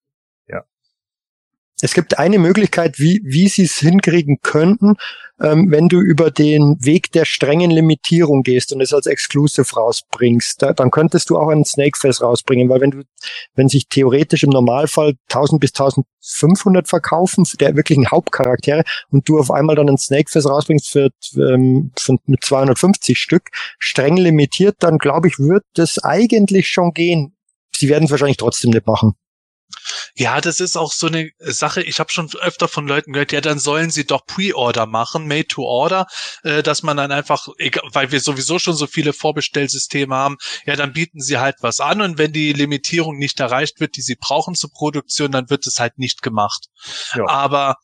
Es 1.83 1.95
gibt 1.95 2.17
eine 2.17 2.39
Möglichkeit, 2.39 3.01
wie, 3.01 3.21
wie 3.25 3.49
sie 3.49 3.65
es 3.65 3.79
hinkriegen 3.79 4.39
könnten, 4.41 4.95
ähm, 5.41 5.69
wenn 5.73 5.89
du 5.89 5.99
über 5.99 6.31
den 6.31 6.77
Weg 6.81 7.11
der 7.11 7.25
strengen 7.25 7.73
Limitierung 7.73 8.45
gehst 8.45 8.73
und 8.73 8.81
es 8.81 8.93
als 8.93 9.07
Exclusive 9.07 9.75
rausbringst. 9.75 10.63
Da, 10.63 10.75
dann 10.75 10.93
könntest 10.93 11.29
du 11.29 11.39
auch 11.39 11.49
einen 11.49 11.65
Snakefest 11.65 12.23
rausbringen, 12.23 12.69
weil 12.69 12.81
wenn 12.81 12.93
du, 12.93 13.03
wenn 13.57 13.69
sich 13.69 13.89
theoretisch 13.89 14.45
im 14.45 14.51
Normalfall 14.51 15.15
1000 15.29 15.61
bis 15.61 15.71
1500 15.71 16.87
verkaufen, 16.87 17.45
der 17.59 17.75
wirklichen 17.75 18.13
Hauptcharaktere, 18.13 18.85
und 19.11 19.29
du 19.29 19.41
auf 19.41 19.51
einmal 19.51 19.75
dann 19.75 19.89
einen 19.89 19.99
Snakefest 19.99 20.49
rausbringst 20.49 20.89
für, 20.89 21.11
ähm, 21.37 21.91
für 21.99 22.15
mit 22.27 22.45
250 22.45 23.19
Stück, 23.19 23.49
streng 23.81 24.17
limitiert, 24.17 24.77
dann 24.79 24.99
glaube 24.99 25.27
ich, 25.27 25.41
wird 25.41 25.65
das 25.75 25.99
eigentlich 25.99 26.69
schon 26.69 26.93
gehen. 26.93 27.35
Sie 27.75 27.89
werden 27.89 28.05
es 28.05 28.13
wahrscheinlich 28.13 28.37
trotzdem 28.37 28.71
nicht 28.71 28.87
machen. 28.87 29.15
Ja, 30.15 30.41
das 30.41 30.61
ist 30.61 30.77
auch 30.77 30.93
so 30.93 31.07
eine 31.07 31.31
Sache. 31.39 31.83
Ich 31.83 31.99
habe 32.01 32.11
schon 32.13 32.31
öfter 32.41 32.69
von 32.69 32.87
Leuten 32.87 33.13
gehört, 33.13 33.33
ja, 33.33 33.41
dann 33.41 33.59
sollen 33.59 33.91
sie 33.91 34.05
doch 34.05 34.27
Pre-Order 34.27 34.87
machen, 34.87 35.27
Made 35.27 35.47
to 35.49 35.63
Order, 35.63 36.07
äh, 36.43 36.63
dass 36.63 36.83
man 36.83 36.97
dann 36.97 37.13
einfach, 37.13 37.49
egal, 37.59 37.85
weil 37.93 38.13
wir 38.13 38.21
sowieso 38.21 38.59
schon 38.59 38.75
so 38.75 38.87
viele 38.87 39.13
Vorbestellsysteme 39.13 40.15
haben, 40.15 40.37
ja, 40.67 40.77
dann 40.77 40.93
bieten 40.93 41.21
sie 41.21 41.39
halt 41.39 41.57
was 41.61 41.81
an 41.81 42.01
und 42.01 42.19
wenn 42.19 42.33
die 42.33 42.53
Limitierung 42.53 43.19
nicht 43.19 43.41
erreicht 43.41 43.81
wird, 43.81 43.97
die 43.97 44.03
sie 44.03 44.17
brauchen 44.17 44.55
zur 44.55 44.71
Produktion, 44.71 45.33
dann 45.33 45.51
wird 45.51 45.67
es 45.67 45.79
halt 45.79 45.99
nicht 45.99 46.23
gemacht. 46.23 46.67
Ja. 47.15 47.29
Aber 47.29 47.77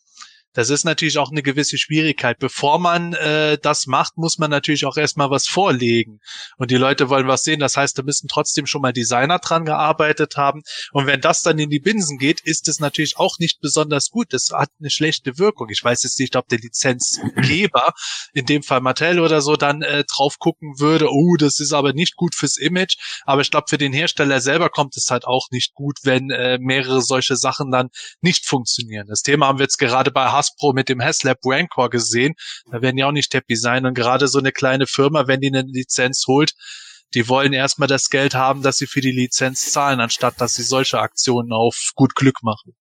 das 0.55 0.71
ist 0.71 0.85
natürlich 0.85 1.19
auch 1.19 1.31
eine 1.31 1.43
gewisse 1.43 1.79
Schwierigkeit. 1.79 2.39
Bevor 2.39 2.79
man 2.79 3.13
äh, 3.13 3.59
das 3.61 3.87
macht, 3.87 4.17
muss 4.17 4.39
man 4.39 4.51
natürlich 4.51 4.87
auch 4.87 4.97
erstmal 4.97 5.31
was 5.31 5.47
vorlegen. 5.47 6.21
Und 6.57 6.71
die 6.71 6.77
Leute 6.77 7.09
wollen 7.09 7.29
was 7.29 7.43
sehen. 7.43 7.61
Das 7.61 7.77
heißt, 7.77 7.99
da 7.99 8.03
müssen 8.03 8.29
trotzdem 8.29 8.67
schon 8.67 8.83
mal 8.83 8.93
Designer 8.93 9.39
dran 9.39 9.65
gearbeitet 9.65 10.37
haben. 10.37 10.63
Und 10.93 11.07
wenn 11.07 11.21
das 11.21 11.43
dann 11.43 11.59
in 11.59 11.71
die 11.71 11.81
Binsen 11.81 12.19
geht, 12.19 12.41
ist 12.41 12.69
es 12.69 12.81
natürlich 12.81 13.19
auch 13.19 13.39
nicht 13.39 13.61
besonders 13.61 14.11
gut. 14.11 14.33
Das 14.33 14.51
hat 14.53 14.71
eine 14.81 14.91
schlechte 14.91 15.39
Wirkung. 15.39 15.69
Ich 15.71 15.85
weiß 15.85 16.03
jetzt 16.03 16.19
nicht, 16.19 16.35
ob 16.35 16.49
der 16.49 16.59
Lizenzgeber, 16.59 17.93
in 18.33 18.47
dem 18.47 18.63
Fall 18.63 18.81
Mattel 18.81 19.21
oder 19.21 19.43
so, 19.43 19.57
dann 19.57 19.83
äh, 19.83 20.05
drauf 20.05 20.39
gucken 20.39 20.79
würde, 20.79 21.09
oh, 21.11 21.37
das 21.37 21.61
ist 21.61 21.73
aber 21.73 21.93
nicht 21.93 22.17
gut 22.17 22.35
fürs 22.35 22.57
Image. 22.57 22.97
Aber 23.25 23.43
ich 23.43 23.51
glaube, 23.51 23.67
für 23.69 23.79
den 23.79 23.93
Hersteller 23.93 24.41
selber 24.41 24.71
kommt 24.71 24.97
es 24.97 25.11
halt 25.11 25.27
auch 25.27 25.49
nicht 25.51 25.75
gut, 25.75 25.99
wenn 26.05 26.31
äh, 26.31 26.59
mehrere 26.59 27.03
solche 27.03 27.37
Sachen 27.37 27.71
dann 27.71 27.91
nicht 28.21 28.47
funktionieren. 28.47 29.07
Das 29.09 29.23
Thema 29.23 29.47
haben 29.47 29.59
wir 29.59 29.65
jetzt 29.65 29.79
gerade 29.79 30.11
bei 30.11 30.38
Hasbro 30.39 30.73
mit 30.73 30.89
dem 30.89 31.03
Haslab 31.03 31.39
Rancor 31.45 31.91
gesehen. 31.91 32.35
Da 32.71 32.81
werden 32.83 32.97
ja 32.97 33.07
auch 33.07 33.13
nicht 33.13 33.35
happy 33.35 33.57
sein. 33.57 33.85
Und 33.87 33.95
gerade 33.95 34.29
so 34.29 34.39
eine 34.39 34.53
kleine 34.53 34.87
Firma, 34.87 35.27
wenn 35.27 35.41
die 35.41 35.49
eine 35.49 35.63
Lizenz 35.63 36.25
holt, 36.27 36.55
die 37.15 37.29
wollen 37.29 37.53
erstmal 37.53 37.89
das 37.89 38.11
Geld 38.11 38.35
haben, 38.35 38.63
dass 38.63 38.77
sie 38.77 38.87
für 38.87 39.01
die 39.01 39.13
Lizenz 39.13 39.73
zahlen, 39.73 40.01
anstatt 40.01 40.41
dass 40.41 40.55
sie 40.55 40.63
solche 40.63 41.01
Aktionen 41.01 41.53
auf 41.53 41.93
gut 41.95 42.15
Glück 42.15 42.43
machen. 42.43 42.75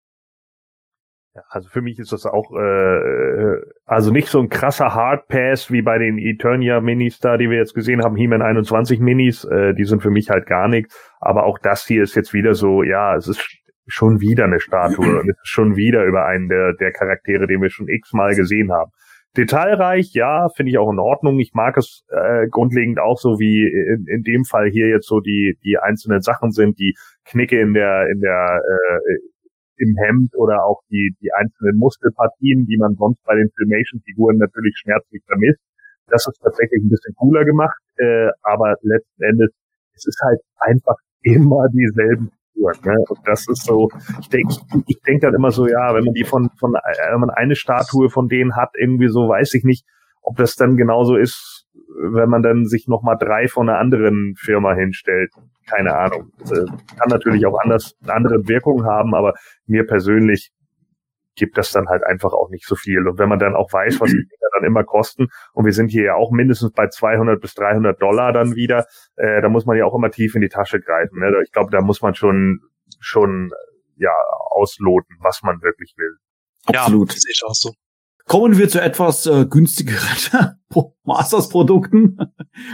Also 1.50 1.70
für 1.70 1.82
mich 1.82 2.00
ist 2.00 2.12
das 2.12 2.26
auch 2.26 2.52
äh, 2.52 3.62
also 3.86 4.12
nicht 4.12 4.28
so 4.28 4.40
ein 4.40 4.50
krasser 4.50 4.96
Hardpass 4.96 5.72
wie 5.72 5.84
bei 5.84 6.00
den 6.00 6.18
Eternia 6.18 6.82
Minis 6.82 7.20
da, 7.20 7.38
die 7.38 7.50
wir 7.50 7.58
jetzt 7.58 7.76
gesehen 7.76 8.04
haben, 8.04 8.16
He-Man 8.16 8.42
21 8.42 9.00
Minis, 9.00 9.44
äh, 9.44 9.74
die 9.74 9.86
sind 9.86 10.02
für 10.02 10.10
mich 10.10 10.30
halt 10.30 10.48
gar 10.48 10.68
nichts, 10.68 11.00
aber 11.20 11.46
auch 11.46 11.60
das 11.60 11.86
hier 11.86 12.02
ist 12.02 12.16
jetzt 12.16 12.34
wieder 12.34 12.56
so, 12.56 12.82
ja, 12.82 13.16
es 13.16 13.28
ist 13.28 13.40
schon 13.88 14.20
wieder 14.20 14.46
eine 14.46 14.60
Statue 14.60 15.20
und 15.20 15.30
es 15.30 15.38
ist 15.38 15.48
schon 15.48 15.76
wieder 15.76 16.06
über 16.06 16.26
einen 16.26 16.50
der, 16.50 16.74
der 16.74 16.92
Charaktere, 16.92 17.48
den 17.48 17.62
wir 17.62 17.70
schon 17.70 17.88
x-mal 17.88 18.36
gesehen 18.36 18.72
haben. 18.72 18.92
Detailreich, 19.36 20.14
ja, 20.14 20.48
finde 20.56 20.72
ich 20.72 20.78
auch 20.78 20.92
in 20.92 21.00
Ordnung. 21.00 21.40
Ich 21.40 21.54
mag 21.54 21.78
es 21.78 22.04
äh, 22.10 22.48
grundlegend 22.50 23.00
auch 23.00 23.18
so, 23.20 23.40
wie 23.40 23.68
in, 23.68 24.06
in 24.08 24.24
dem 24.24 24.46
Fall 24.46 24.70
hier 24.70 24.88
jetzt 24.88 25.08
so 25.08 25.20
die 25.20 25.58
die 25.64 25.78
einzelnen 25.78 26.22
Sachen 26.22 26.52
sind, 26.52 26.80
die 26.80 26.96
Knicke 27.26 27.60
in 27.60 27.74
der 27.74 28.08
in 28.10 28.20
der 28.20 28.62
äh, 28.66 29.20
im 29.78 29.96
Hemd 29.96 30.34
oder 30.36 30.64
auch 30.66 30.82
die 30.90 31.14
die 31.22 31.32
einzelnen 31.34 31.78
Muskelpartien, 31.78 32.66
die 32.66 32.78
man 32.78 32.96
sonst 32.96 33.24
bei 33.26 33.36
den 33.36 33.50
Filmation-Figuren 33.56 34.38
natürlich 34.38 34.76
schmerzlich 34.78 35.22
vermisst. 35.28 35.62
Das 36.08 36.26
ist 36.26 36.40
tatsächlich 36.42 36.82
ein 36.84 36.90
bisschen 36.90 37.14
cooler 37.16 37.46
gemacht, 37.46 37.78
äh, 37.98 38.30
aber 38.42 38.76
letzten 38.82 39.22
Endes 39.22 39.52
es 39.98 40.06
ist 40.06 40.22
halt 40.24 40.40
einfach 40.60 40.96
immer 41.22 41.68
dieselben 41.74 42.32
Figuren. 42.58 42.76
Ne? 42.84 42.96
Und 43.10 43.20
das 43.26 43.48
ist 43.48 43.66
so, 43.66 43.90
ich 44.20 44.30
denke, 44.30 44.56
ich 44.88 45.02
denk 45.02 45.22
dann 45.22 45.34
immer 45.34 45.52
so, 45.52 45.68
ja, 45.68 45.94
wenn 45.94 46.04
man 46.04 46.14
die 46.14 46.24
von, 46.24 46.50
von, 46.60 46.76
äh, 46.76 47.12
wenn 47.12 47.20
man 47.20 47.30
eine 47.30 47.56
Statue 47.56 48.10
von 48.10 48.28
denen 48.28 48.56
hat, 48.56 48.72
irgendwie 48.78 49.08
so, 49.08 49.30
weiß 49.30 49.54
ich 49.54 49.64
nicht, 49.64 49.86
ob 50.22 50.38
das 50.38 50.56
dann 50.56 50.76
genauso 50.76 51.16
ist, 51.16 51.66
wenn 52.00 52.30
man 52.30 52.44
dann 52.44 52.66
sich 52.66 52.88
nochmal 52.88 53.18
drei 53.18 53.48
von 53.48 53.70
einer 53.70 53.80
anderen 53.80 54.36
Firma 54.38 54.74
hinstellt. 54.74 55.32
Keine 55.68 55.96
Ahnung. 55.96 56.32
Das, 56.40 56.52
äh, 56.52 56.66
kann 56.98 57.10
natürlich 57.10 57.46
auch 57.46 57.58
anders, 57.60 57.96
andere 58.08 58.48
Wirkung 58.48 58.86
haben, 58.86 59.14
aber 59.16 59.34
mir 59.66 59.86
persönlich 59.86 60.52
gibt 61.38 61.58
das 61.58 61.72
dann 61.72 61.88
halt 61.88 62.04
einfach 62.04 62.34
auch 62.34 62.50
nicht 62.50 62.66
so 62.68 62.76
viel. 62.76 63.08
Und 63.08 63.18
wenn 63.18 63.30
man 63.30 63.40
dann 63.40 63.56
auch 63.56 63.72
weiß, 63.72 64.02
was 64.02 64.10
die 64.10 64.18
Dinger 64.18 64.50
dann 64.56 64.66
immer 64.66 64.84
kosten, 64.84 65.28
und 65.54 65.66
wir 65.66 65.74
sind 65.74 65.90
hier 65.90 66.04
ja 66.04 66.16
auch 66.16 66.32
mindestens 66.32 66.72
bei 66.72 66.88
200 66.88 67.40
bis 67.40 67.54
300 67.54 68.02
Dollar 68.02 68.34
dann 68.34 68.56
wieder, 68.56 68.86
äh, 69.16 69.42
da 69.42 69.50
muss 69.50 69.66
man 69.66 69.78
ja 69.78 69.86
auch 69.86 69.96
immer 69.96 70.12
tief 70.12 70.36
in 70.36 70.42
die 70.42 70.50
Tasche 70.50 70.80
greifen. 70.80 71.20
Ne? 71.20 71.32
Ich 71.46 71.52
glaube, 71.52 71.72
da 71.72 71.82
muss 71.82 72.02
man 72.02 72.16
schon 72.16 72.60
schon 73.00 73.52
ja 73.96 74.12
ausloten, 74.52 75.16
was 75.22 75.42
man 75.44 75.62
wirklich 75.62 75.94
will. 75.98 76.18
Absolut. 76.66 77.10
Ja, 77.10 77.16
das 77.16 77.26
ist 77.26 77.44
auch 77.46 77.54
so. 77.54 77.72
Kommen 78.26 78.58
wir 78.58 78.68
zu 78.68 78.82
etwas 78.82 79.26
äh, 79.26 79.46
günstigeren 79.46 80.60
Masters-Produkten. 81.04 82.18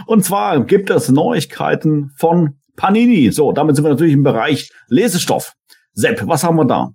Und 0.07 0.25
zwar 0.25 0.63
gibt 0.65 0.89
es 0.89 1.09
Neuigkeiten 1.09 2.09
von 2.17 2.59
Panini. 2.75 3.31
So, 3.31 3.51
damit 3.51 3.75
sind 3.75 3.85
wir 3.85 3.89
natürlich 3.89 4.13
im 4.13 4.23
Bereich 4.23 4.71
Lesestoff. 4.87 5.53
Sepp, 5.93 6.27
was 6.27 6.43
haben 6.43 6.55
wir 6.55 6.65
da? 6.65 6.89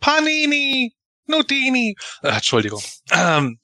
Panini! 0.00 0.94
Nutini. 1.30 1.94
Äh, 2.22 2.28
Entschuldigung. 2.28 2.82
Ähm, 3.12 3.58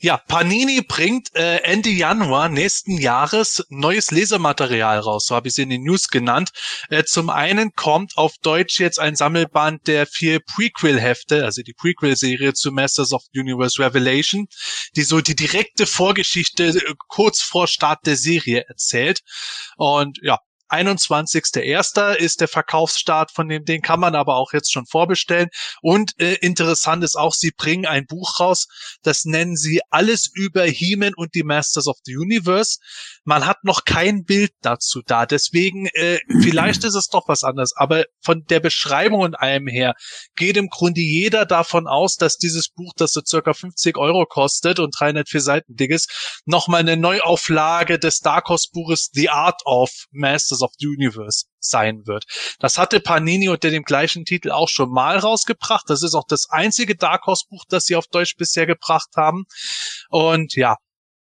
ja, 0.00 0.16
Panini 0.16 0.80
bringt 0.80 1.34
äh, 1.34 1.58
Ende 1.58 1.90
Januar 1.90 2.48
nächsten 2.48 2.98
Jahres 2.98 3.64
neues 3.68 4.10
Lesematerial 4.10 5.00
raus. 5.00 5.26
So 5.26 5.34
habe 5.34 5.48
ich 5.48 5.54
es 5.54 5.58
in 5.58 5.70
den 5.70 5.82
News 5.82 6.08
genannt. 6.08 6.50
Äh, 6.88 7.04
zum 7.04 7.30
einen 7.30 7.72
kommt 7.74 8.16
auf 8.16 8.34
Deutsch 8.42 8.78
jetzt 8.78 9.00
ein 9.00 9.16
Sammelband 9.16 9.86
der 9.86 10.06
vier 10.06 10.40
Prequel-Hefte, 10.40 11.44
also 11.44 11.62
die 11.62 11.74
Prequel-Serie 11.74 12.54
zu 12.54 12.70
Masters 12.70 13.12
of 13.12 13.22
Universe 13.34 13.82
Revelation, 13.82 14.46
die 14.96 15.02
so 15.02 15.20
die 15.20 15.36
direkte 15.36 15.86
Vorgeschichte 15.86 16.68
äh, 16.68 16.94
kurz 17.08 17.42
vor 17.42 17.66
Start 17.66 18.06
der 18.06 18.16
Serie 18.16 18.64
erzählt. 18.68 19.20
Und 19.76 20.18
ja, 20.22 20.38
21.01. 20.70 22.14
ist 22.14 22.40
der 22.40 22.48
Verkaufsstart 22.48 23.30
von 23.30 23.48
dem 23.48 23.64
Ding, 23.64 23.82
kann 23.82 24.00
man 24.00 24.14
aber 24.14 24.36
auch 24.36 24.52
jetzt 24.52 24.72
schon 24.72 24.86
vorbestellen. 24.86 25.48
Und 25.82 26.12
äh, 26.20 26.34
interessant 26.34 27.04
ist 27.04 27.16
auch, 27.16 27.34
sie 27.34 27.50
bringen 27.50 27.86
ein 27.86 28.06
Buch 28.06 28.40
raus, 28.40 28.66
das 29.02 29.24
nennen 29.24 29.56
sie 29.56 29.80
Alles 29.90 30.30
über 30.32 30.64
He-Man 30.64 31.14
und 31.14 31.34
die 31.34 31.42
Masters 31.42 31.86
of 31.86 31.96
the 32.04 32.16
Universe. 32.16 32.78
Man 33.24 33.46
hat 33.46 33.64
noch 33.64 33.84
kein 33.84 34.24
Bild 34.24 34.52
dazu 34.62 35.02
da, 35.06 35.26
deswegen 35.26 35.86
äh, 35.94 36.18
vielleicht 36.42 36.84
ist 36.84 36.94
es 36.94 37.08
doch 37.08 37.28
was 37.28 37.44
anderes. 37.44 37.74
Aber 37.76 38.04
von 38.22 38.44
der 38.48 38.60
Beschreibung 38.60 39.20
und 39.20 39.34
allem 39.34 39.66
her 39.66 39.94
geht 40.36 40.56
im 40.56 40.68
Grunde 40.68 41.00
jeder 41.00 41.46
davon 41.46 41.86
aus, 41.86 42.16
dass 42.16 42.36
dieses 42.36 42.68
Buch, 42.68 42.92
das 42.96 43.12
so 43.12 43.22
circa 43.24 43.54
50 43.54 43.96
Euro 43.96 44.26
kostet 44.26 44.78
und 44.78 44.94
304 44.98 45.40
Seiten 45.40 45.76
dick 45.76 45.90
ist, 45.90 46.40
nochmal 46.44 46.80
eine 46.80 46.96
Neuauflage 46.96 47.98
des 47.98 48.20
Dark 48.20 48.48
Horse 48.48 48.68
Buches 48.72 49.10
The 49.12 49.30
Art 49.30 49.62
of 49.64 49.90
Masters 50.10 50.57
of 50.62 50.72
the 50.78 50.86
Universe 50.86 51.46
sein 51.58 52.06
wird. 52.06 52.24
Das 52.58 52.78
hatte 52.78 53.00
Panini 53.00 53.48
unter 53.48 53.70
dem 53.70 53.82
gleichen 53.82 54.24
Titel 54.24 54.50
auch 54.50 54.68
schon 54.68 54.90
mal 54.90 55.18
rausgebracht. 55.18 55.88
Das 55.88 56.02
ist 56.02 56.14
auch 56.14 56.26
das 56.26 56.48
einzige 56.50 56.96
Dark 56.96 57.26
Horse 57.26 57.44
Buch, 57.48 57.64
das 57.68 57.84
sie 57.84 57.96
auf 57.96 58.06
Deutsch 58.06 58.36
bisher 58.36 58.66
gebracht 58.66 59.10
haben. 59.16 59.44
Und 60.08 60.54
ja, 60.54 60.76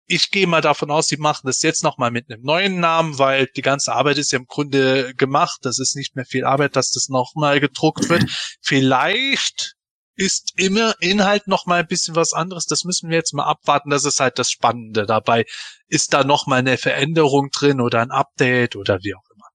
ich 0.07 0.31
gehe 0.31 0.47
mal 0.47 0.61
davon 0.61 0.89
aus, 0.89 1.07
sie 1.07 1.17
machen 1.17 1.45
das 1.45 1.61
jetzt 1.61 1.83
nochmal 1.83 2.11
mit 2.11 2.31
einem 2.31 2.41
neuen 2.41 2.79
Namen, 2.79 3.19
weil 3.19 3.47
die 3.55 3.61
ganze 3.61 3.93
Arbeit 3.93 4.17
ist 4.17 4.31
ja 4.31 4.39
im 4.39 4.45
Grunde 4.45 5.13
gemacht. 5.15 5.59
Das 5.63 5.79
ist 5.79 5.95
nicht 5.95 6.15
mehr 6.15 6.25
viel 6.25 6.45
Arbeit, 6.45 6.75
dass 6.75 6.91
das 6.91 7.09
nochmal 7.09 7.59
gedruckt 7.59 8.09
wird. 8.09 8.23
Vielleicht 8.61 9.76
ist 10.17 10.53
immer 10.57 10.95
Inhalt 10.99 11.47
noch 11.47 11.65
mal 11.67 11.79
ein 11.79 11.87
bisschen 11.87 12.15
was 12.15 12.33
anderes. 12.33 12.65
Das 12.65 12.83
müssen 12.83 13.09
wir 13.09 13.17
jetzt 13.17 13.33
mal 13.33 13.45
abwarten. 13.45 13.91
Das 13.91 14.03
ist 14.03 14.19
halt 14.19 14.39
das 14.39 14.51
Spannende 14.51 15.05
dabei. 15.05 15.45
Ist 15.87 16.13
da 16.13 16.23
noch 16.23 16.47
mal 16.47 16.57
eine 16.57 16.77
Veränderung 16.77 17.49
drin 17.51 17.79
oder 17.79 18.01
ein 18.01 18.11
Update 18.11 18.75
oder 18.75 18.99
wie 19.03 19.15
auch 19.15 19.23
immer. 19.33 19.45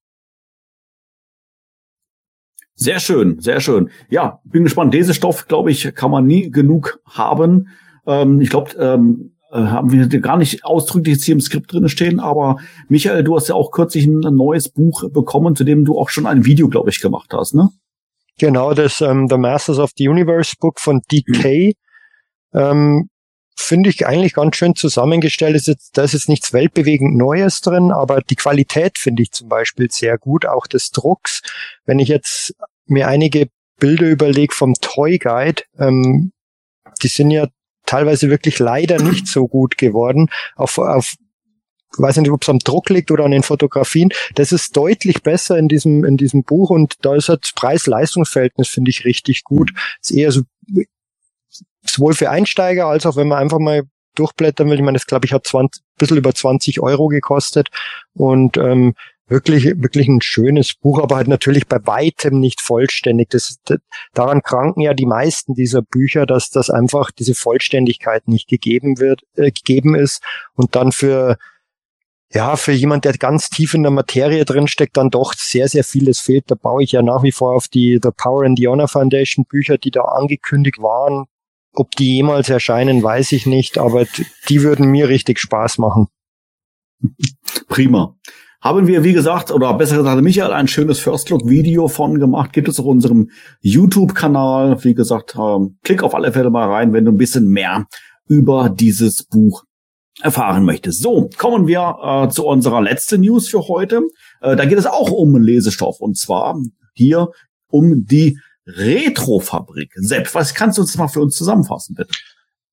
Sehr 2.75 3.01
schön, 3.01 3.41
sehr 3.41 3.61
schön. 3.61 3.91
Ja, 4.09 4.41
bin 4.45 4.65
gespannt. 4.65 4.95
Lesestoff, 4.95 5.49
glaube 5.49 5.71
ich, 5.71 5.95
kann 5.95 6.11
man 6.11 6.27
nie 6.27 6.51
genug 6.51 7.01
haben. 7.05 7.69
Ähm, 8.07 8.41
ich 8.41 8.49
glaube, 8.49 8.73
ähm, 8.79 9.37
äh, 9.51 9.59
haben 9.59 9.93
wir 9.93 10.07
gar 10.21 10.39
nicht 10.39 10.65
ausdrücklich 10.65 11.17
jetzt 11.17 11.25
hier 11.25 11.35
im 11.35 11.41
Skript 11.41 11.73
drin 11.73 11.89
stehen, 11.89 12.21
aber 12.21 12.57
Michael, 12.89 13.23
du 13.23 13.37
hast 13.37 13.49
ja 13.49 13.55
auch 13.55 13.71
kürzlich 13.71 14.07
ein 14.07 14.21
neues 14.21 14.71
Buch 14.71 15.11
bekommen, 15.11 15.55
zu 15.55 15.65
dem 15.65 15.85
du 15.85 15.99
auch 15.99 16.09
schon 16.09 16.27
ein 16.27 16.47
Video, 16.47 16.69
glaube 16.69 16.91
ich, 16.91 17.01
gemacht 17.01 17.33
hast, 17.35 17.55
ne? 17.55 17.69
Genau, 18.39 18.75
das 18.75 19.01
ähm, 19.01 19.29
The 19.29 19.37
Masters 19.37 19.79
of 19.79 19.91
the 19.97 20.09
Universe 20.09 20.55
Book 20.59 20.81
von 20.81 21.01
DK. 21.11 21.75
Ähm, 22.55 23.09
finde 23.57 23.91
ich 23.91 24.07
eigentlich 24.07 24.35
ganz 24.35 24.57
schön 24.57 24.75
zusammengestellt. 24.75 25.57
Ist 25.57 25.69
jetzt, 25.69 25.97
da 25.97 26.03
ist 26.03 26.15
jetzt 26.15 26.29
nichts 26.29 26.53
weltbewegend 26.53 27.17
Neues 27.17 27.61
drin, 27.61 27.91
aber 27.91 28.21
die 28.21 28.37
Qualität 28.37 28.99
finde 28.99 29.23
ich 29.23 29.33
zum 29.33 29.49
Beispiel 29.49 29.91
sehr 29.91 30.19
gut, 30.19 30.47
auch 30.47 30.67
des 30.67 30.91
Drucks. 30.91 31.43
Wenn 31.85 31.99
ich 31.99 32.09
jetzt 32.09 32.55
mir 32.87 33.09
einige 33.09 33.49
Bilder 33.79 34.07
überlege 34.09 34.55
vom 34.55 34.75
Toy 34.81 35.19
Guide, 35.19 35.63
ähm, 35.79 36.33
die 37.03 37.09
sind 37.09 37.31
ja 37.31 37.49
teilweise 37.87 38.31
wirklich 38.31 38.59
leider 38.59 39.01
nicht 39.03 39.27
so 39.27 39.49
gut 39.49 39.77
geworden. 39.77 40.29
Auf, 40.57 40.79
auf 40.79 41.15
weiß 41.99 42.17
nicht, 42.17 42.31
ob 42.31 42.43
es 42.43 42.49
am 42.49 42.59
Druck 42.59 42.91
liegt 42.91 43.11
oder 43.11 43.25
an 43.25 43.31
den 43.31 43.43
Fotografien. 43.43 44.11
Das 44.35 44.53
ist 44.53 44.77
deutlich 44.77 45.23
besser 45.23 45.59
in 45.59 45.69
diesem, 45.69 46.05
in 46.05 46.17
diesem 46.17 46.45
Buch 46.45 46.71
und 46.71 46.95
da 47.03 47.15
ist 47.15 47.29
das 47.29 47.53
Preis-Leistungs-Verhältnis, 47.55 48.69
finde 48.69 48.91
ich, 48.91 49.05
richtig 49.05 49.45
gut. 49.45 49.73
Ist 50.01 50.11
eher 50.11 50.33
so, 50.33 50.43
sowohl 51.85 52.15
für 52.15 52.31
Einsteiger 52.31 52.87
als 52.87 53.07
auch 53.07 53.17
wenn 53.17 53.29
man 53.29 53.39
einfach 53.39 53.59
mal 53.59 53.83
durchblättern 54.15 54.69
will. 54.69 54.77
Ich 54.77 54.83
meine, 54.83 54.97
das 54.97 55.07
glaube 55.07 55.27
ich 55.27 55.33
hat 55.33 55.47
20, 55.47 55.83
bisschen 55.99 56.17
über 56.19 56.35
20 56.35 56.81
Euro 56.81 57.09
gekostet 57.09 57.69
und 58.15 58.57
ähm, 58.57 58.95
wirklich, 59.29 59.65
wirklich 59.65 60.09
ein 60.09 60.21
schönes 60.21 60.75
Buch, 60.75 61.01
aber 61.01 61.17
halt 61.17 61.29
natürlich 61.29 61.67
bei 61.67 61.79
weitem 61.87 62.39
nicht 62.39 62.61
vollständig. 62.61 63.31
Das, 63.31 63.57
das, 63.65 63.79
daran 64.13 64.43
kranken 64.43 64.83
ja 64.83 64.95
die 64.95 65.07
meisten 65.07 65.55
dieser 65.55 65.83
Bücher, 65.83 66.27
dass 66.27 66.51
das 66.51 66.69
einfach 66.71 67.11
diese 67.11 67.35
Vollständigkeit 67.35 68.29
nicht 68.29 68.49
gegeben 68.49 68.99
wird, 68.99 69.23
äh, 69.35 69.51
gegeben 69.51 69.95
ist 69.95 70.23
und 70.55 70.77
dann 70.77 70.93
für 70.93 71.39
ja, 72.35 72.57
für 72.57 72.73
jemand, 72.73 73.05
der 73.05 73.13
ganz 73.13 73.51
tief 73.51 73.75
in 73.75 73.83
der 73.83 73.93
Materie 73.93 74.45
drin 74.45 74.67
steckt, 74.67 74.97
dann 74.97 75.11
doch 75.11 75.35
sehr, 75.35 75.69
sehr 75.69 75.85
vieles 75.85 76.21
fehlt. 76.21 76.45
Da 76.51 76.55
baue 76.55 76.83
ich 76.83 76.93
ja 76.93 77.03
nach 77.03 77.23
wie 77.23 77.33
vor 77.33 77.55
auf 77.55 77.69
die 77.69 77.99
The 78.03 78.11
Power 78.17 78.45
and 78.45 78.59
the 78.59 78.69
Honor 78.69 78.89
Foundation 78.89 79.45
Bücher, 79.45 79.77
die 79.77 79.91
da 79.91 80.03
angekündigt 80.03 80.79
waren. 80.81 81.27
Ob 81.75 81.91
die 81.93 82.17
jemals 82.17 82.49
erscheinen, 82.49 83.03
weiß 83.03 83.33
ich 83.33 83.47
nicht, 83.47 83.79
aber 83.79 84.07
die 84.49 84.63
würden 84.63 84.91
mir 84.91 85.09
richtig 85.09 85.39
Spaß 85.39 85.79
machen. 85.79 86.09
Prima. 87.69 88.17
Haben 88.63 88.87
wir, 88.87 89.03
wie 89.03 89.13
gesagt, 89.13 89.51
oder 89.51 89.75
besser 89.75 89.97
gesagt, 89.97 90.23
Michael 90.23 90.53
ein 90.53 90.69
schönes 90.69 91.01
First 91.01 91.31
Look 91.31 91.49
Video 91.49 91.89
von 91.89 92.21
gemacht. 92.21 92.53
Gibt 92.53 92.69
es 92.69 92.79
auf 92.79 92.87
unserem 92.87 93.31
YouTube-Kanal. 93.61 94.85
Wie 94.85 94.95
gesagt, 94.95 95.35
ähm, 95.37 95.79
klick 95.83 96.03
auf 96.03 96.15
alle 96.15 96.33
Fälle 96.33 96.51
mal 96.51 96.71
rein, 96.71 96.93
wenn 96.93 97.05
du 97.05 97.11
ein 97.11 97.19
bisschen 97.19 97.49
mehr 97.49 97.87
über 98.29 98.71
dieses 98.71 99.25
Buch 99.25 99.65
erfahren 100.21 100.65
möchtest. 100.65 101.03
So, 101.03 101.31
kommen 101.37 101.67
wir 101.67 101.97
äh, 102.03 102.31
zu 102.31 102.47
unserer 102.47 102.81
letzten 102.81 103.23
News 103.23 103.49
für 103.49 103.67
heute. 103.69 104.03
Äh, 104.41 104.57
da 104.57 104.65
geht 104.65 104.79
es 104.79 104.87
auch 104.87 105.11
um 105.11 105.37
Lesestoff 105.37 106.01
und 106.01 106.19
zwar 106.19 106.57
hier 106.95 107.29
um 107.69 108.05
die 108.05 108.39
Retrofabrik. 108.67 109.93
Sepp, 109.97 110.35
was 110.35 110.55
kannst 110.55 110.79
du 110.79 110.83
uns 110.83 110.97
mal 110.97 111.09
für 111.09 111.21
uns 111.21 111.37
zusammenfassen, 111.37 111.95
bitte? 111.95 112.13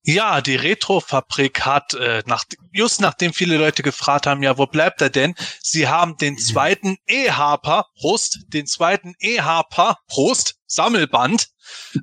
Ja, 0.03 0.41
die 0.41 0.55
Retrofabrik 0.55 1.65
hat, 1.65 1.93
äh, 1.93 2.23
nach, 2.25 2.45
just 2.71 3.01
nachdem 3.01 3.33
viele 3.33 3.57
Leute 3.57 3.83
gefragt 3.83 4.27
haben, 4.27 4.41
ja, 4.43 4.57
wo 4.57 4.65
bleibt 4.65 5.01
er 5.01 5.09
denn? 5.09 5.35
Sie 5.61 5.87
haben 5.87 6.15
den 6.17 6.37
zweiten 6.37 6.97
E-Harper, 7.07 7.85
Prost, 7.99 8.39
den 8.47 8.65
zweiten 8.65 9.13
E-Harper, 9.19 9.97
Prost, 10.07 10.55
Sammelband 10.67 11.49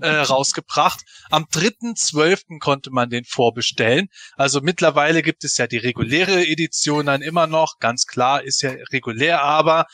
äh, 0.01 0.09
rausgebracht. 0.09 1.01
Am 1.31 1.45
3.12. 1.45 2.59
konnte 2.59 2.91
man 2.91 3.11
den 3.11 3.25
vorbestellen. 3.25 4.09
Also 4.37 4.61
mittlerweile 4.61 5.23
gibt 5.23 5.45
es 5.45 5.57
ja 5.59 5.67
die 5.67 5.79
reguläre 5.79 6.47
Edition 6.47 7.07
dann 7.07 7.23
immer 7.23 7.47
noch. 7.47 7.79
Ganz 7.79 8.07
klar 8.07 8.43
ist 8.43 8.63
ja 8.63 8.71
regulär, 8.93 9.43
aber 9.43 9.87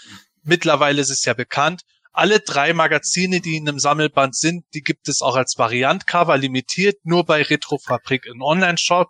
mittlerweile 0.43 1.01
ist 1.01 1.11
es 1.11 1.25
ja 1.25 1.35
bekannt. 1.35 1.83
Alle 2.15 2.41
drei 2.41 2.75
Magazine, 2.75 3.41
die 3.41 3.57
in 3.57 3.67
einem 3.67 3.79
Sammelband 3.79 4.37
sind, 4.37 4.67
die 4.75 4.83
gibt 4.83 5.09
es 5.09 5.23
auch 5.23 5.35
als 5.35 5.57
Variantcover 5.57 6.37
limitiert, 6.37 6.99
nur 7.05 7.25
bei 7.25 7.41
Retrofabrik 7.41 8.27
im 8.27 8.43
Online-Shop. 8.43 9.09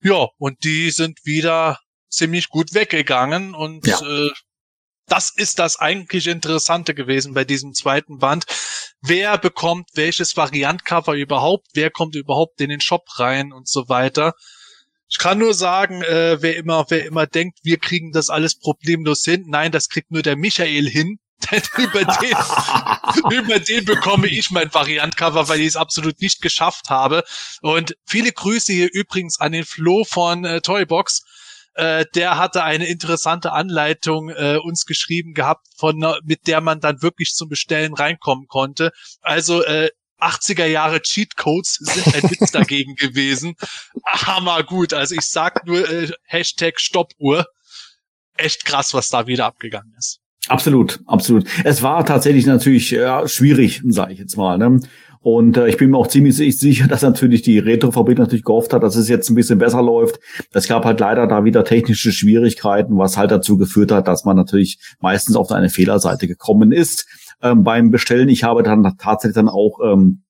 Ja, 0.00 0.28
und 0.38 0.64
die 0.64 0.90
sind 0.90 1.20
wieder 1.24 1.78
ziemlich 2.08 2.48
gut 2.48 2.74
weggegangen 2.74 3.54
und 3.54 3.86
ja. 3.86 4.00
äh, 4.00 4.30
das 5.06 5.30
ist 5.30 5.58
das 5.58 5.78
eigentlich 5.78 6.26
Interessante 6.26 6.94
gewesen 6.94 7.34
bei 7.34 7.44
diesem 7.44 7.74
zweiten 7.74 8.18
Band. 8.18 8.46
Wer 9.00 9.36
bekommt 9.38 9.90
welches 9.94 10.36
Variantcover 10.36 11.14
überhaupt? 11.14 11.68
Wer 11.74 11.90
kommt 11.90 12.14
überhaupt 12.14 12.60
in 12.60 12.70
den 12.70 12.80
Shop 12.80 13.04
rein 13.18 13.52
und 13.52 13.68
so 13.68 13.88
weiter? 13.88 14.34
Ich 15.08 15.18
kann 15.18 15.38
nur 15.38 15.54
sagen, 15.54 16.02
äh, 16.02 16.38
wer 16.40 16.56
immer, 16.56 16.86
wer 16.88 17.04
immer 17.04 17.26
denkt, 17.26 17.60
wir 17.62 17.78
kriegen 17.78 18.12
das 18.12 18.30
alles 18.30 18.58
problemlos 18.58 19.24
hin. 19.24 19.44
Nein, 19.46 19.70
das 19.70 19.88
kriegt 19.88 20.10
nur 20.10 20.22
der 20.22 20.36
Michael 20.36 20.88
hin. 20.88 21.18
Denn 21.50 21.62
über 21.76 22.04
den, 22.04 22.36
über 23.30 23.60
den 23.60 23.84
bekomme 23.84 24.28
ich 24.28 24.50
mein 24.50 24.72
Variantcover, 24.72 25.48
weil 25.48 25.60
ich 25.60 25.68
es 25.68 25.76
absolut 25.76 26.20
nicht 26.22 26.40
geschafft 26.40 26.88
habe. 26.88 27.22
Und 27.60 27.96
viele 28.06 28.32
Grüße 28.32 28.72
hier 28.72 28.88
übrigens 28.92 29.38
an 29.40 29.52
den 29.52 29.64
Flo 29.64 30.04
von 30.04 30.44
äh, 30.44 30.62
Toybox 30.62 31.22
äh, 31.74 32.04
der 32.14 32.38
hatte 32.38 32.62
eine 32.64 32.86
interessante 32.86 33.52
Anleitung 33.52 34.30
äh, 34.30 34.58
uns 34.62 34.86
geschrieben 34.86 35.34
gehabt, 35.34 35.66
von 35.76 36.04
mit 36.24 36.46
der 36.46 36.60
man 36.60 36.80
dann 36.80 37.02
wirklich 37.02 37.32
zum 37.34 37.48
Bestellen 37.48 37.94
reinkommen 37.94 38.46
konnte. 38.46 38.92
Also 39.20 39.62
äh, 39.64 39.90
80er 40.20 40.66
Jahre 40.66 41.00
Cheatcodes 41.02 41.78
sind 41.80 42.14
ein 42.14 42.30
Witz 42.30 42.50
dagegen 42.52 42.94
gewesen. 42.94 43.54
Hammer 44.06 44.62
gut. 44.62 44.94
Also 44.94 45.14
ich 45.14 45.26
sag 45.26 45.66
nur 45.66 45.88
äh, 45.88 46.10
Hashtag 46.24 46.80
Stoppuhr. 46.80 47.46
Echt 48.36 48.64
krass, 48.64 48.94
was 48.94 49.08
da 49.08 49.26
wieder 49.26 49.46
abgegangen 49.46 49.94
ist. 49.98 50.20
Absolut, 50.48 51.00
absolut. 51.06 51.46
Es 51.64 51.82
war 51.82 52.04
tatsächlich 52.04 52.46
natürlich 52.46 52.90
ja, 52.90 53.26
schwierig, 53.26 53.80
sage 53.86 54.12
ich 54.12 54.18
jetzt 54.18 54.36
mal. 54.36 54.58
Ne? 54.58 54.80
Und 55.24 55.56
äh, 55.56 55.68
ich 55.68 55.78
bin 55.78 55.88
mir 55.88 55.96
auch 55.96 56.06
ziemlich 56.06 56.36
sicher, 56.36 56.86
dass 56.86 57.00
natürlich 57.00 57.40
die 57.40 57.58
Retrofabrik 57.58 58.18
natürlich 58.18 58.44
gehofft 58.44 58.74
hat, 58.74 58.82
dass 58.82 58.94
es 58.94 59.08
jetzt 59.08 59.30
ein 59.30 59.34
bisschen 59.34 59.58
besser 59.58 59.82
läuft. 59.82 60.20
Es 60.52 60.68
gab 60.68 60.84
halt 60.84 61.00
leider 61.00 61.26
da 61.26 61.44
wieder 61.44 61.64
technische 61.64 62.12
Schwierigkeiten, 62.12 62.98
was 62.98 63.16
halt 63.16 63.30
dazu 63.30 63.56
geführt 63.56 63.90
hat, 63.90 64.06
dass 64.06 64.26
man 64.26 64.36
natürlich 64.36 64.78
meistens 65.00 65.34
auf 65.34 65.50
eine 65.50 65.70
Fehlerseite 65.70 66.28
gekommen 66.28 66.72
ist 66.72 67.06
ähm, 67.40 67.62
beim 67.62 67.90
Bestellen. 67.90 68.28
Ich 68.28 68.44
habe 68.44 68.62
dann 68.62 68.98
tatsächlich 68.98 69.34
dann 69.34 69.48
auch 69.48 69.78
ähm, 69.82 70.24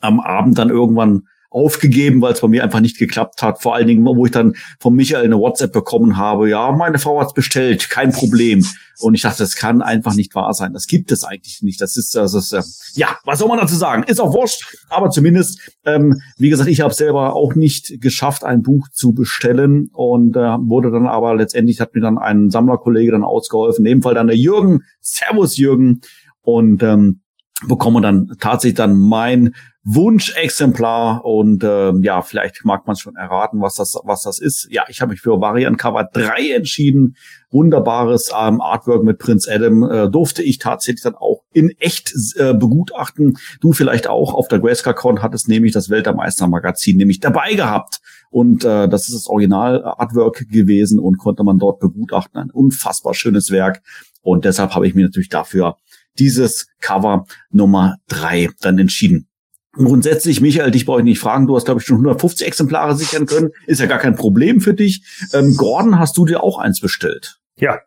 am 0.00 0.18
Abend 0.18 0.58
dann 0.58 0.70
irgendwann 0.70 1.28
aufgegeben, 1.50 2.22
weil 2.22 2.32
es 2.32 2.40
bei 2.40 2.48
mir 2.48 2.62
einfach 2.62 2.80
nicht 2.80 2.98
geklappt 2.98 3.42
hat. 3.42 3.60
Vor 3.60 3.74
allen 3.74 3.88
Dingen, 3.88 4.04
wo 4.04 4.24
ich 4.24 4.32
dann 4.32 4.54
von 4.78 4.94
Michael 4.94 5.24
eine 5.24 5.38
WhatsApp 5.38 5.72
bekommen 5.72 6.16
habe, 6.16 6.48
ja, 6.48 6.70
meine 6.70 6.98
Frau 6.98 7.20
hat's 7.20 7.34
bestellt, 7.34 7.90
kein 7.90 8.12
Problem. 8.12 8.64
Und 9.00 9.14
ich 9.14 9.22
dachte, 9.22 9.38
das 9.38 9.56
kann 9.56 9.82
einfach 9.82 10.14
nicht 10.14 10.34
wahr 10.34 10.52
sein. 10.54 10.72
Das 10.72 10.86
gibt 10.86 11.10
es 11.10 11.24
eigentlich 11.24 11.62
nicht. 11.62 11.80
Das 11.80 11.96
ist, 11.96 12.14
das 12.14 12.34
ist, 12.34 12.52
äh, 12.52 12.62
ja, 12.94 13.16
was 13.24 13.40
soll 13.40 13.48
man 13.48 13.58
dazu 13.58 13.74
sagen? 13.74 14.04
Ist 14.04 14.20
auch 14.20 14.32
wurscht, 14.32 14.76
aber 14.88 15.10
zumindest, 15.10 15.72
ähm, 15.84 16.20
wie 16.36 16.50
gesagt, 16.50 16.68
ich 16.68 16.82
habe 16.82 16.94
selber 16.94 17.34
auch 17.34 17.54
nicht 17.54 18.00
geschafft, 18.00 18.44
ein 18.44 18.62
Buch 18.62 18.88
zu 18.92 19.12
bestellen 19.12 19.90
und 19.92 20.36
äh, 20.36 20.40
wurde 20.40 20.90
dann 20.90 21.06
aber 21.06 21.34
letztendlich 21.34 21.80
hat 21.80 21.94
mir 21.94 22.00
dann 22.00 22.18
ein 22.18 22.50
Sammlerkollege 22.50 23.10
dann 23.10 23.24
ausgeholfen, 23.24 23.84
in 23.84 23.90
dem 23.90 24.02
Fall 24.02 24.14
dann 24.14 24.28
der 24.28 24.36
Jürgen. 24.36 24.84
Servus 25.00 25.56
Jürgen 25.56 26.02
und 26.42 26.82
ähm, 26.82 27.22
bekomme 27.66 28.00
dann 28.00 28.36
tatsächlich 28.38 28.76
dann 28.76 28.96
mein 28.96 29.54
Wunschexemplar 29.82 31.24
und 31.24 31.64
äh, 31.64 31.92
ja, 32.02 32.20
vielleicht 32.20 32.66
mag 32.66 32.86
man 32.86 32.96
schon 32.96 33.16
erraten, 33.16 33.62
was 33.62 33.76
das 33.76 33.98
was 34.04 34.22
das 34.22 34.38
ist. 34.38 34.68
Ja, 34.70 34.84
ich 34.88 35.00
habe 35.00 35.12
mich 35.12 35.22
für 35.22 35.40
Variant 35.40 35.78
Cover 35.78 36.04
3 36.04 36.50
entschieden. 36.50 37.16
Wunderbares 37.50 38.30
ähm, 38.38 38.60
Artwork 38.60 39.02
mit 39.04 39.18
Prince 39.18 39.50
Adam 39.50 39.82
äh, 39.82 40.10
durfte 40.10 40.42
ich 40.42 40.58
tatsächlich 40.58 41.02
dann 41.02 41.14
auch 41.14 41.44
in 41.52 41.70
echt 41.78 42.12
äh, 42.36 42.52
begutachten. 42.52 43.38
Du 43.62 43.72
vielleicht 43.72 44.06
auch 44.06 44.34
auf 44.34 44.48
der 44.48 44.58
Grayscale 44.58 44.94
Con 44.94 45.22
hattest 45.22 45.48
nämlich 45.48 45.72
das 45.72 45.88
Weltermeister 45.88 46.46
Magazin 46.46 46.98
nämlich 46.98 47.20
dabei 47.20 47.54
gehabt 47.54 48.00
und 48.28 48.64
äh, 48.64 48.86
das 48.86 49.08
ist 49.08 49.14
das 49.14 49.26
Original 49.28 49.82
Artwork 49.82 50.46
gewesen 50.50 50.98
und 50.98 51.16
konnte 51.16 51.42
man 51.42 51.58
dort 51.58 51.80
begutachten. 51.80 52.38
Ein 52.38 52.50
unfassbar 52.50 53.14
schönes 53.14 53.50
Werk 53.50 53.80
und 54.20 54.44
deshalb 54.44 54.74
habe 54.74 54.86
ich 54.86 54.94
mich 54.94 55.04
natürlich 55.04 55.30
dafür 55.30 55.76
dieses 56.18 56.66
Cover 56.80 57.24
Nummer 57.50 57.96
drei 58.08 58.50
dann 58.60 58.78
entschieden. 58.78 59.29
Grundsätzlich, 59.72 60.40
Michael, 60.40 60.72
dich 60.72 60.84
brauche 60.84 60.98
ich 60.98 61.04
nicht 61.04 61.20
fragen. 61.20 61.46
Du 61.46 61.54
hast, 61.54 61.64
glaube 61.64 61.80
ich, 61.80 61.86
schon 61.86 61.98
150 61.98 62.46
Exemplare 62.46 62.96
sichern 62.96 63.26
können. 63.26 63.50
Ist 63.66 63.80
ja 63.80 63.86
gar 63.86 63.98
kein 63.98 64.16
Problem 64.16 64.60
für 64.60 64.74
dich. 64.74 65.02
Ähm, 65.32 65.56
Gordon, 65.56 65.98
hast 65.98 66.16
du 66.16 66.24
dir 66.24 66.42
auch 66.42 66.58
eins 66.58 66.80
bestellt? 66.80 67.38
Ja. 67.56 67.78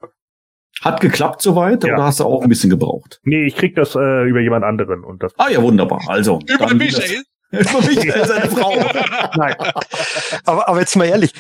Hat 0.82 1.02
geklappt 1.02 1.42
soweit 1.42 1.84
ja. 1.84 1.94
oder 1.94 2.04
hast 2.04 2.20
du 2.20 2.26
auch 2.26 2.42
ein 2.42 2.50
bisschen 2.50 2.70
gebraucht? 2.70 3.20
Nee, 3.24 3.46
ich 3.46 3.56
krieg 3.56 3.76
das 3.76 3.96
äh, 3.96 4.24
über 4.24 4.40
jemand 4.40 4.64
anderen. 4.64 5.04
und 5.04 5.24
das. 5.24 5.34
Ah 5.38 5.50
ja, 5.50 5.62
wunderbar. 5.62 6.02
Also. 6.08 6.40
Über 6.48 6.74
Michael? 6.74 7.24
Über 7.52 7.82
Michael, 7.82 8.26
seine 8.26 8.50
Frau. 8.50 8.74
Nein. 9.38 9.56
Aber, 10.46 10.68
aber 10.68 10.80
jetzt 10.80 10.96
mal 10.96 11.06
ehrlich, 11.06 11.34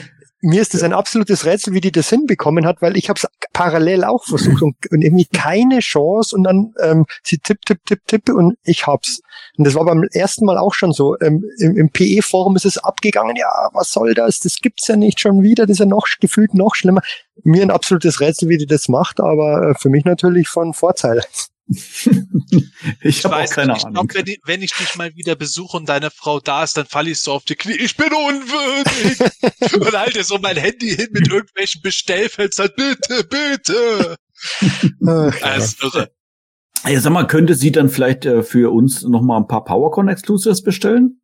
mir 0.44 0.61
ist 0.61 0.74
das 0.74 0.84
ein 0.84 0.91
absolutes 0.91 1.45
Rätsel, 1.45 1.74
wie 1.74 1.80
die 1.80 1.91
das 1.91 2.10
hinbekommen 2.10 2.65
hat, 2.65 2.82
weil 2.82 2.98
ich 2.98 3.07
habe 3.07 3.18
es 3.18 3.26
parallel 3.53 4.03
auch 4.03 4.26
versucht 4.26 4.61
und, 4.61 4.76
und, 4.91 5.02
irgendwie 5.02 5.26
keine 5.26 5.80
Chance 5.80 6.36
und 6.36 6.44
dann 6.44 6.74
ähm, 6.82 7.06
sie 7.24 7.38
tipp, 7.38 7.61
tipp, 7.65 7.80
tipp, 7.86 8.02
tipp 8.07 8.30
und 8.30 8.57
ich 8.64 8.86
hab's. 8.86 9.22
Und 9.57 9.65
das 9.65 9.74
war 9.74 9.86
beim 9.86 10.03
ersten 10.11 10.45
Mal 10.45 10.57
auch 10.57 10.74
schon 10.74 10.91
so. 10.91 11.18
Ähm, 11.22 11.45
Im, 11.60 11.78
im 11.78 11.90
PE-Forum 11.90 12.57
ist 12.57 12.65
es 12.65 12.78
abgegangen, 12.78 13.38
ja, 13.38 13.70
was 13.72 13.91
soll 13.91 14.14
das? 14.14 14.40
Das 14.40 14.57
gibt's 14.61 14.88
ja 14.88 14.98
nicht 14.98 15.22
schon 15.22 15.44
wieder, 15.44 15.65
das 15.65 15.76
ist 15.76 15.80
ja 15.80 15.86
noch 15.86 16.07
gefühlt 16.20 16.53
noch 16.53 16.76
schlimmer. 16.76 17.02
Mir 17.44 17.61
ein 17.61 17.72
absolutes 17.72 18.20
Rätsel, 18.20 18.49
wie 18.49 18.57
die 18.57 18.68
das 18.68 18.90
macht, 18.90 19.22
aber 19.22 19.70
äh, 19.70 19.74
für 19.76 19.90
mich 19.90 20.03
natürlich 20.03 20.49
von 20.49 20.74
Vorteil. 20.74 21.22
ich 23.02 23.23
habe 23.23 23.35
auch 23.35 23.40
weiß 23.40 23.52
keine 23.52 23.73
nicht, 23.73 23.80
ich 23.80 23.85
Ahnung. 23.85 24.10
wenn, 24.14 24.27
ich, 24.27 24.40
wenn 24.45 24.61
ich 24.61 24.73
dich 24.73 24.95
mal 24.95 25.15
wieder 25.15 25.35
besuche 25.35 25.77
und 25.77 25.88
deine 25.88 26.11
Frau 26.11 26.40
da 26.40 26.64
ist, 26.64 26.76
dann 26.77 26.85
falle 26.85 27.11
ich 27.11 27.19
so 27.19 27.31
auf 27.31 27.45
die 27.45 27.56
Knie. 27.56 27.76
Ich 27.76 27.95
bin 27.95 28.10
unwürdig. 28.11 29.19
und 29.80 29.94
halte 29.98 30.23
so 30.23 30.38
mein 30.40 30.57
Handy 30.57 30.95
hin 30.95 31.07
mit 31.11 31.27
irgendwelchen 31.30 31.81
Bestellfenstern. 31.81 32.69
Bitte, 32.76 33.23
bitte. 33.23 34.18
Ach, 35.07 35.40
Das 35.40 35.65
ist 35.65 35.84
irre. 35.84 36.11
Ja, 36.85 36.99
sag 36.99 37.14
mal, 37.14 37.27
könnte 37.27 37.56
sie 37.56 37.72
dann 37.72 37.90
vielleicht 37.90 38.26
äh, 38.26 38.44
für 38.44 38.73
uns 38.73 39.03
noch 39.03 39.22
mal 39.22 39.38
ein 39.38 39.48
paar 39.48 39.64
PowerCon 39.64 40.10
Exclusives 40.10 40.61
bestellen? 40.64 41.22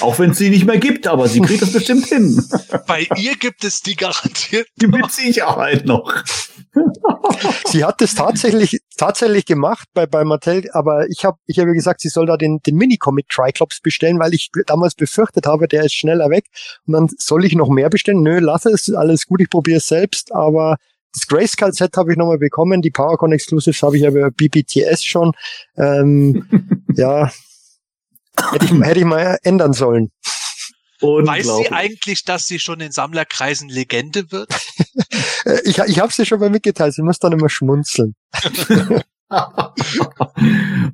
Auch 0.00 0.18
wenn 0.18 0.30
es 0.30 0.38
sie 0.38 0.50
nicht 0.50 0.66
mehr 0.66 0.78
gibt, 0.78 1.06
aber 1.06 1.26
sie 1.26 1.40
kriegt 1.40 1.62
das 1.62 1.72
bestimmt 1.72 2.06
hin. 2.06 2.40
Bei 2.86 3.08
ihr 3.16 3.34
gibt 3.36 3.64
es 3.64 3.80
die 3.80 3.96
garantiert. 3.96 4.68
Mit 4.80 5.10
Sicherheit 5.10 5.86
noch. 5.86 6.12
Sie 7.66 7.84
hat 7.84 8.02
es 8.02 8.14
tatsächlich 8.14 8.80
tatsächlich 8.96 9.46
gemacht 9.46 9.88
bei 9.94 10.06
bei 10.06 10.24
Mattel, 10.24 10.68
aber 10.72 11.08
ich 11.08 11.24
habe 11.24 11.38
ich 11.46 11.58
habe 11.58 11.72
gesagt, 11.72 12.00
sie 12.00 12.08
soll 12.08 12.26
da 12.26 12.36
den 12.36 12.60
den 12.64 12.76
Minicomic 12.76 13.28
Triclops 13.28 13.80
bestellen, 13.80 14.18
weil 14.18 14.34
ich 14.34 14.50
damals 14.66 14.94
befürchtet 14.94 15.46
habe, 15.46 15.68
der 15.68 15.84
ist 15.84 15.94
schneller 15.94 16.30
weg 16.30 16.46
und 16.86 16.94
dann 16.94 17.08
soll 17.18 17.44
ich 17.44 17.54
noch 17.54 17.68
mehr 17.68 17.90
bestellen. 17.90 18.22
Nö, 18.22 18.38
lass 18.38 18.66
es, 18.66 18.92
alles 18.92 19.26
gut, 19.26 19.40
ich 19.40 19.50
probiere 19.50 19.78
es 19.78 19.86
selbst, 19.86 20.32
aber 20.32 20.76
das 21.16 21.26
Grayskull 21.28 21.72
Set 21.72 21.96
habe 21.96 22.12
ich 22.12 22.18
nochmal 22.18 22.38
bekommen, 22.38 22.82
die 22.82 22.90
PowerCon 22.90 23.32
Exclusives 23.32 23.82
habe 23.82 23.96
ich 23.96 24.06
aber 24.06 24.30
BBTS 24.30 25.02
schon. 25.02 25.32
Ähm, 25.76 26.46
ja, 26.94 27.30
hätte 28.52 28.66
ich, 28.66 28.72
hätte 28.72 29.00
ich 29.00 29.06
mal 29.06 29.38
ändern 29.42 29.72
sollen. 29.72 30.10
Weiß 31.00 31.46
sie 31.46 31.72
eigentlich, 31.72 32.24
dass 32.24 32.46
sie 32.46 32.58
schon 32.58 32.80
in 32.80 32.92
Sammlerkreisen 32.92 33.68
Legende 33.68 34.30
wird? 34.30 34.48
Ich, 35.64 35.78
ich 35.78 36.00
habe 36.00 36.12
sie 36.12 36.26
schon 36.26 36.40
mal 36.40 36.50
mitgeteilt, 36.50 36.94
sie 36.94 37.02
muss 37.02 37.20
dann 37.20 37.32
immer 37.32 37.48
schmunzeln. 37.48 38.16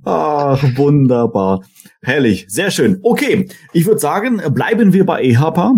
Ach, 0.04 0.62
wunderbar. 0.76 1.64
Herrlich, 2.02 2.46
sehr 2.48 2.70
schön. 2.70 2.98
Okay, 3.02 3.48
ich 3.72 3.86
würde 3.86 3.98
sagen, 4.00 4.42
bleiben 4.52 4.92
wir 4.92 5.06
bei 5.06 5.22
EHPA. 5.22 5.72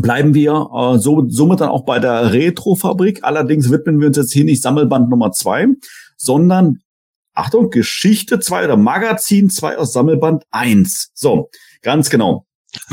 Bleiben 0.00 0.34
wir 0.34 0.68
äh, 0.74 0.98
so, 0.98 1.28
somit 1.28 1.60
dann 1.60 1.68
auch 1.68 1.84
bei 1.84 1.98
der 1.98 2.32
Retrofabrik. 2.32 3.22
Allerdings 3.22 3.70
widmen 3.70 4.00
wir 4.00 4.08
uns 4.08 4.16
jetzt 4.16 4.32
hier 4.32 4.44
nicht 4.44 4.62
Sammelband 4.62 5.08
Nummer 5.08 5.30
zwei, 5.32 5.66
sondern 6.16 6.80
Achtung, 7.34 7.70
Geschichte 7.70 8.38
2 8.38 8.64
oder 8.64 8.76
Magazin 8.76 9.50
2 9.50 9.78
aus 9.78 9.92
Sammelband 9.92 10.44
1. 10.50 11.10
So, 11.14 11.50
ganz 11.82 12.08
genau. 12.08 12.46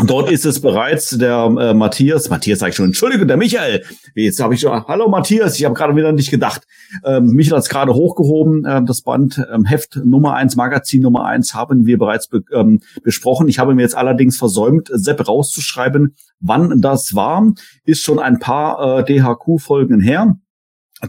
Dort 0.05 0.31
ist 0.31 0.45
es 0.45 0.61
bereits 0.61 1.09
der 1.11 1.45
äh, 1.59 1.73
Matthias, 1.73 2.29
Matthias 2.29 2.59
sag 2.59 2.69
ich 2.69 2.75
schon, 2.75 2.87
Entschuldigung, 2.87 3.27
der 3.27 3.37
Michael. 3.37 3.83
Jetzt 4.15 4.39
habe 4.39 4.53
ich 4.53 4.61
schon, 4.61 4.85
hallo 4.87 5.07
Matthias, 5.09 5.57
ich 5.57 5.65
habe 5.65 5.75
gerade 5.75 5.95
wieder 5.95 6.11
nicht 6.11 6.31
gedacht. 6.31 6.63
Ähm, 7.03 7.27
Michael 7.27 7.57
hat 7.57 7.63
es 7.63 7.69
gerade 7.69 7.93
hochgehoben, 7.93 8.65
äh, 8.65 8.83
das 8.83 9.01
Band 9.01 9.41
ähm, 9.53 9.65
Heft 9.65 9.99
Nummer 10.03 10.35
1, 10.35 10.55
Magazin 10.55 11.01
Nummer 11.01 11.25
1 11.25 11.53
haben 11.53 11.85
wir 11.85 11.97
bereits 11.97 12.27
be 12.27 12.43
ähm, 12.53 12.79
besprochen. 13.03 13.47
Ich 13.47 13.59
habe 13.59 13.75
mir 13.75 13.81
jetzt 13.81 13.95
allerdings 13.95 14.37
versäumt, 14.37 14.89
Sepp 14.91 15.27
rauszuschreiben, 15.27 16.15
wann 16.39 16.81
das 16.81 17.15
war. 17.15 17.51
Ist 17.83 18.01
schon 18.01 18.19
ein 18.19 18.39
paar 18.39 18.99
äh, 18.99 19.03
DHQ-Folgen 19.03 19.99
her. 19.99 20.35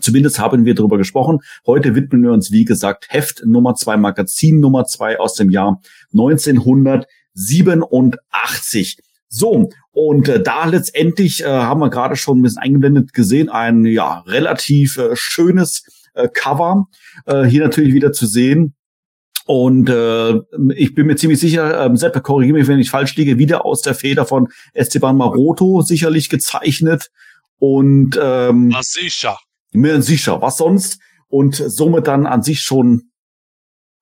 Zumindest 0.00 0.38
haben 0.38 0.64
wir 0.64 0.74
darüber 0.74 0.96
gesprochen. 0.96 1.40
Heute 1.66 1.94
widmen 1.94 2.22
wir 2.22 2.32
uns, 2.32 2.50
wie 2.50 2.64
gesagt, 2.64 3.08
Heft 3.10 3.42
Nummer 3.44 3.74
zwei, 3.74 3.98
Magazin 3.98 4.58
Nummer 4.58 4.86
zwei 4.86 5.20
aus 5.20 5.34
dem 5.34 5.50
Jahr 5.50 5.82
1987. 7.36 8.98
So, 9.28 9.70
und 9.92 10.28
äh, 10.28 10.42
da 10.42 10.66
letztendlich 10.66 11.42
äh, 11.42 11.46
haben 11.46 11.80
wir 11.80 11.88
gerade 11.90 12.16
schon 12.16 12.38
ein 12.38 12.42
bisschen 12.42 12.62
eingeblendet 12.62 13.12
gesehen, 13.14 13.48
ein 13.48 13.86
ja 13.86 14.18
relativ 14.26 14.98
äh, 14.98 15.14
schönes 15.14 15.84
äh, 16.14 16.28
Cover 16.28 16.88
äh, 17.26 17.44
hier 17.44 17.62
natürlich 17.62 17.94
wieder 17.94 18.12
zu 18.12 18.26
sehen. 18.26 18.74
Und 19.46 19.88
äh, 19.88 20.34
ich 20.74 20.94
bin 20.94 21.06
mir 21.06 21.16
ziemlich 21.16 21.40
sicher, 21.40 21.84
ähm, 21.84 21.96
Sepp, 21.96 22.22
korrigiere 22.22 22.58
mich, 22.58 22.68
wenn 22.68 22.78
ich 22.78 22.90
falsch 22.90 23.16
liege, 23.16 23.38
wieder 23.38 23.64
aus 23.64 23.82
der 23.82 23.94
Feder 23.94 24.24
von 24.24 24.48
Esteban 24.72 25.16
Maroto 25.16 25.82
sicherlich 25.82 26.28
gezeichnet. 26.28 27.10
Und 27.58 28.18
ähm, 28.20 28.68
Na 28.68 28.82
sicher. 28.82 29.38
mir 29.72 30.00
sicher, 30.02 30.40
was 30.42 30.58
sonst? 30.58 31.00
Und 31.28 31.56
somit 31.56 32.06
dann 32.06 32.26
an 32.26 32.42
sich 32.42 32.60
schon 32.60 33.11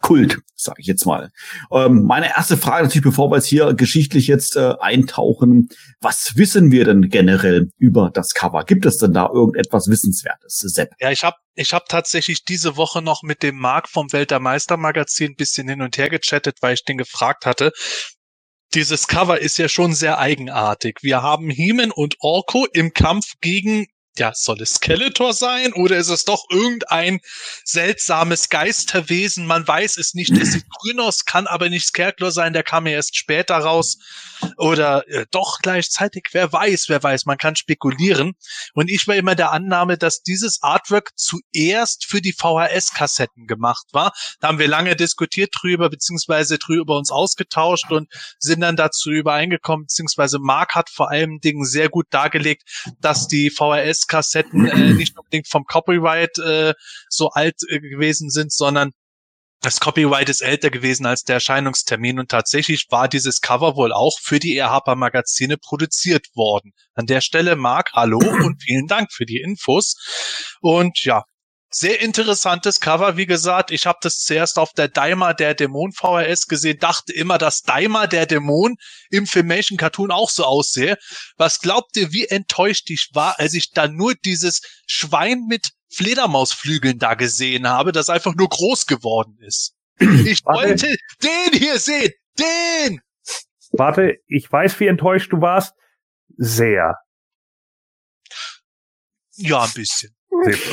Kult, 0.01 0.39
sage 0.57 0.81
ich 0.81 0.87
jetzt 0.87 1.05
mal. 1.05 1.31
Ähm, 1.71 2.05
meine 2.05 2.29
erste 2.29 2.57
Frage 2.57 2.85
natürlich, 2.85 3.05
bevor 3.05 3.31
wir 3.31 3.37
jetzt 3.37 3.47
hier 3.47 3.75
geschichtlich 3.75 4.27
jetzt 4.27 4.57
äh, 4.57 4.75
eintauchen, 4.81 5.69
was 6.01 6.37
wissen 6.37 6.71
wir 6.71 6.85
denn 6.85 7.11
generell 7.11 7.71
über 7.77 8.11
das 8.13 8.33
Cover? 8.33 8.65
Gibt 8.65 8.87
es 8.87 8.99
denn 8.99 9.13
da 9.13 9.29
irgendetwas 9.33 9.89
Wissenswertes, 9.89 10.59
Sepp? 10.59 10.91
Ja, 11.01 11.11
ich 11.11 11.23
habe 11.23 11.37
ich 11.55 11.75
hab 11.75 11.89
tatsächlich 11.89 12.45
diese 12.45 12.77
Woche 12.77 13.03
noch 13.03 13.23
mit 13.23 13.43
dem 13.43 13.59
Marc 13.59 13.89
vom 13.89 14.11
Welt 14.13 14.31
der 14.31 14.41
Meister 14.41 14.79
Magazin 14.79 15.33
ein 15.33 15.37
bisschen 15.37 15.69
hin 15.69 15.83
und 15.83 15.99
her 15.99 16.09
gechattet, 16.09 16.59
weil 16.63 16.75
ich 16.75 16.85
den 16.85 16.97
gefragt 16.97 17.45
hatte. 17.45 17.73
Dieses 18.73 19.07
Cover 19.07 19.39
ist 19.41 19.59
ja 19.59 19.69
schon 19.69 19.95
sehr 19.95 20.19
eigenartig. 20.19 20.99
Wir 21.03 21.23
haben 21.23 21.51
Heeman 21.51 21.91
und 21.91 22.17
Orko 22.21 22.67
im 22.73 22.95
Kampf 22.95 23.35
gegen 23.41 23.87
ja, 24.19 24.33
soll 24.35 24.61
es 24.61 24.75
Skeletor 24.75 25.33
sein 25.33 25.73
oder 25.73 25.97
ist 25.97 26.09
es 26.09 26.25
doch 26.25 26.45
irgendein 26.51 27.21
seltsames 27.65 28.49
Geisterwesen? 28.49 29.47
Man 29.47 29.67
weiß 29.67 29.97
es 29.97 30.15
nicht. 30.15 30.37
Es 30.37 30.53
sieht 30.53 30.65
grün 30.81 31.01
aus, 31.01 31.25
kann 31.25 31.47
aber 31.47 31.69
nicht 31.69 31.87
Skeletor 31.87 32.33
sein, 32.33 32.53
der 32.53 32.63
kam 32.63 32.87
ja 32.87 32.95
erst 32.95 33.17
später 33.17 33.57
raus. 33.57 33.99
Oder 34.57 35.07
äh, 35.09 35.27
doch 35.31 35.59
gleichzeitig, 35.63 36.25
wer 36.33 36.53
weiß, 36.53 36.87
wer 36.89 37.03
weiß, 37.03 37.27
man 37.27 37.39
kann 37.39 37.57
spekulieren. 37.57 38.33
Und 38.75 38.91
ich 38.91 39.07
war 39.07 39.15
immer 39.17 39.35
der 39.35 39.53
Annahme, 39.53 39.97
dass 39.99 40.23
dieses 40.23 40.63
Artwork 40.63 41.11
zuerst 41.17 42.07
für 42.07 42.21
die 42.21 42.33
VHS-Kassetten 42.33 43.47
gemacht 43.47 43.87
war. 43.93 44.13
Da 44.41 44.49
haben 44.49 44.59
wir 44.59 44.69
lange 44.69 44.97
diskutiert 44.97 45.55
drüber, 45.61 45.91
beziehungsweise 45.91 46.59
drüber 46.59 46.97
uns 46.97 47.11
ausgetauscht 47.11 47.91
und 47.91 48.09
sind 48.39 48.61
dann 48.61 48.77
dazu 48.77 49.11
übereingekommen, 49.11 49.87
beziehungsweise 49.87 50.39
Mark 50.39 50.75
hat 50.75 50.91
vor 50.91 51.11
allem 51.11 51.41
Dingen 51.41 51.65
sehr 51.65 51.89
gut 51.89 52.07
dargelegt, 52.11 52.63
dass 53.01 53.29
die 53.29 53.51
VHS-Kassetten 54.01 54.67
äh, 54.67 54.95
nicht 54.95 55.17
unbedingt 55.19 55.49
vom 55.49 55.65
Copyright 55.65 56.39
äh, 56.39 56.75
so 57.09 57.31
alt 57.31 57.57
äh, 57.69 57.81
gewesen 57.81 58.31
sind, 58.31 58.53
sondern 58.53 58.93
das 59.63 59.79
Copyright 59.79 60.31
ist 60.31 60.41
älter 60.41 60.71
gewesen 60.71 61.05
als 61.05 61.23
der 61.25 61.35
Erscheinungstermin 61.35 62.19
und 62.19 62.31
tatsächlich 62.31 62.87
war 62.89 63.09
dieses 63.09 63.43
Cover 63.43 63.77
wohl 63.77 63.93
auch 63.93 64.19
für 64.23 64.39
die 64.39 64.57
Erhapa 64.57 64.95
Magazine 64.95 65.59
produziert 65.59 66.29
worden. 66.35 66.73
An 66.95 67.05
der 67.05 67.21
Stelle, 67.21 67.57
Marc, 67.57 67.93
hallo 67.93 68.19
und 68.19 68.63
vielen 68.63 68.87
Dank 68.87 69.13
für 69.13 69.27
die 69.27 69.41
Infos. 69.41 69.97
Und 70.63 71.05
ja, 71.05 71.25
sehr 71.71 72.01
interessantes 72.01 72.81
Cover, 72.81 73.17
wie 73.17 73.27
gesagt. 73.27 73.71
Ich 73.71 73.87
habe 73.87 73.99
das 74.03 74.19
zuerst 74.19 74.59
auf 74.59 74.73
der 74.73 74.89
Daima 74.89 75.33
der 75.35 75.55
Dämon 75.55 75.93
VHS 75.93 76.47
gesehen, 76.49 76.79
dachte 76.81 77.13
immer, 77.13 77.39
dass 77.39 77.63
Daima 77.63 78.07
der 78.07 78.27
Dämon 78.27 78.77
im 79.11 79.27
Filmation 79.27 79.79
Cartoon 79.79 80.11
auch 80.11 80.31
so 80.31 80.45
aussehe. 80.45 80.97
Was 81.37 81.61
glaubt 81.61 81.97
ihr, 81.97 82.13
wie 82.13 82.27
enttäuscht 82.27 82.91
ich 82.91 83.11
war, 83.13 83.39
als 83.39 83.55
ich 83.55 83.71
dann 83.71 83.95
nur 83.95 84.15
dieses 84.15 84.61
Schwein 84.87 85.47
mit 85.49 85.69
Fledermausflügeln 85.93 86.99
da 86.99 87.15
gesehen 87.15 87.69
habe, 87.69 87.93
das 87.93 88.11
einfach 88.11 88.35
nur 88.35 88.49
groß 88.49 88.87
geworden 88.87 89.37
ist. 89.41 89.75
Ich 89.99 90.45
wollte 90.45 90.97
den 91.23 91.59
hier 91.59 91.79
sehen, 91.79 92.13
den! 92.39 93.01
Warte, 93.73 94.17
ich 94.27 94.51
weiß, 94.51 94.81
wie 94.81 94.87
enttäuscht 94.87 95.33
du 95.33 95.41
warst. 95.41 95.75
Sehr. 96.37 96.97
Ja, 99.37 99.63
ein 99.63 99.73
bisschen. 99.75 100.15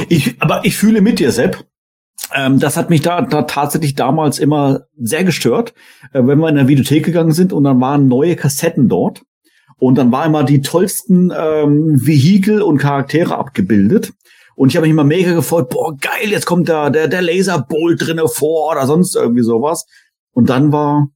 Ich, 0.09 0.41
aber 0.41 0.61
ich 0.63 0.77
fühle 0.77 1.01
mit 1.01 1.19
dir, 1.19 1.31
Sepp. 1.31 1.65
Ähm, 2.33 2.59
das 2.59 2.77
hat 2.77 2.89
mich 2.89 3.01
da, 3.01 3.21
da 3.21 3.43
tatsächlich 3.43 3.95
damals 3.95 4.39
immer 4.39 4.81
sehr 4.97 5.23
gestört, 5.23 5.73
äh, 6.13 6.21
wenn 6.23 6.39
wir 6.39 6.49
in 6.49 6.55
der 6.55 6.67
Videothek 6.67 7.05
gegangen 7.05 7.31
sind 7.31 7.53
und 7.53 7.63
dann 7.63 7.79
waren 7.79 8.07
neue 8.07 8.35
Kassetten 8.35 8.89
dort. 8.89 9.23
Und 9.79 9.97
dann 9.97 10.11
waren 10.11 10.29
immer 10.29 10.43
die 10.43 10.61
tollsten 10.61 11.31
ähm, 11.35 11.99
Vehikel 12.03 12.63
und 12.63 12.79
Charaktere 12.79 13.37
abgebildet. 13.37 14.13
Und 14.55 14.69
ich 14.69 14.75
habe 14.75 14.87
mich 14.87 14.91
immer 14.91 15.03
mega 15.03 15.33
gefreut, 15.33 15.69
boah, 15.69 15.95
geil, 15.95 16.31
jetzt 16.31 16.47
kommt 16.47 16.67
da 16.67 16.89
der, 16.89 17.07
der 17.07 17.21
Laserbolt 17.21 18.01
drinne 18.01 18.27
vor 18.27 18.71
oder 18.71 18.87
sonst 18.87 19.15
irgendwie 19.15 19.43
sowas. 19.43 19.85
Und 20.31 20.49
dann 20.49 20.71
war 20.71 21.09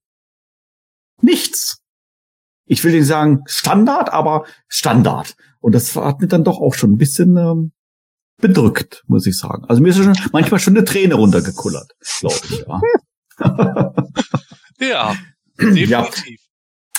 nichts. 1.21 1.81
Ich 2.67 2.83
will 2.83 2.93
nicht 2.93 3.07
sagen 3.07 3.41
Standard, 3.47 4.13
aber 4.13 4.45
Standard. 4.67 5.35
Und 5.59 5.73
das 5.73 5.95
hat 5.95 6.21
mich 6.21 6.29
dann 6.29 6.43
doch 6.43 6.61
auch 6.61 6.75
schon 6.75 6.93
ein 6.93 6.97
bisschen 6.97 7.35
ähm, 7.35 7.71
bedrückt, 8.41 9.03
muss 9.07 9.25
ich 9.25 9.37
sagen. 9.37 9.65
Also 9.67 9.81
mir 9.81 9.89
ist 9.89 9.97
schon 9.97 10.13
manchmal 10.31 10.59
schon 10.59 10.75
eine 10.75 10.85
Träne 10.85 11.15
runtergekullert, 11.15 11.91
glaube 12.19 12.35
ich. 12.49 12.65
Ja. 12.67 13.93
Ja, 14.81 15.15
definitiv. 15.59 16.39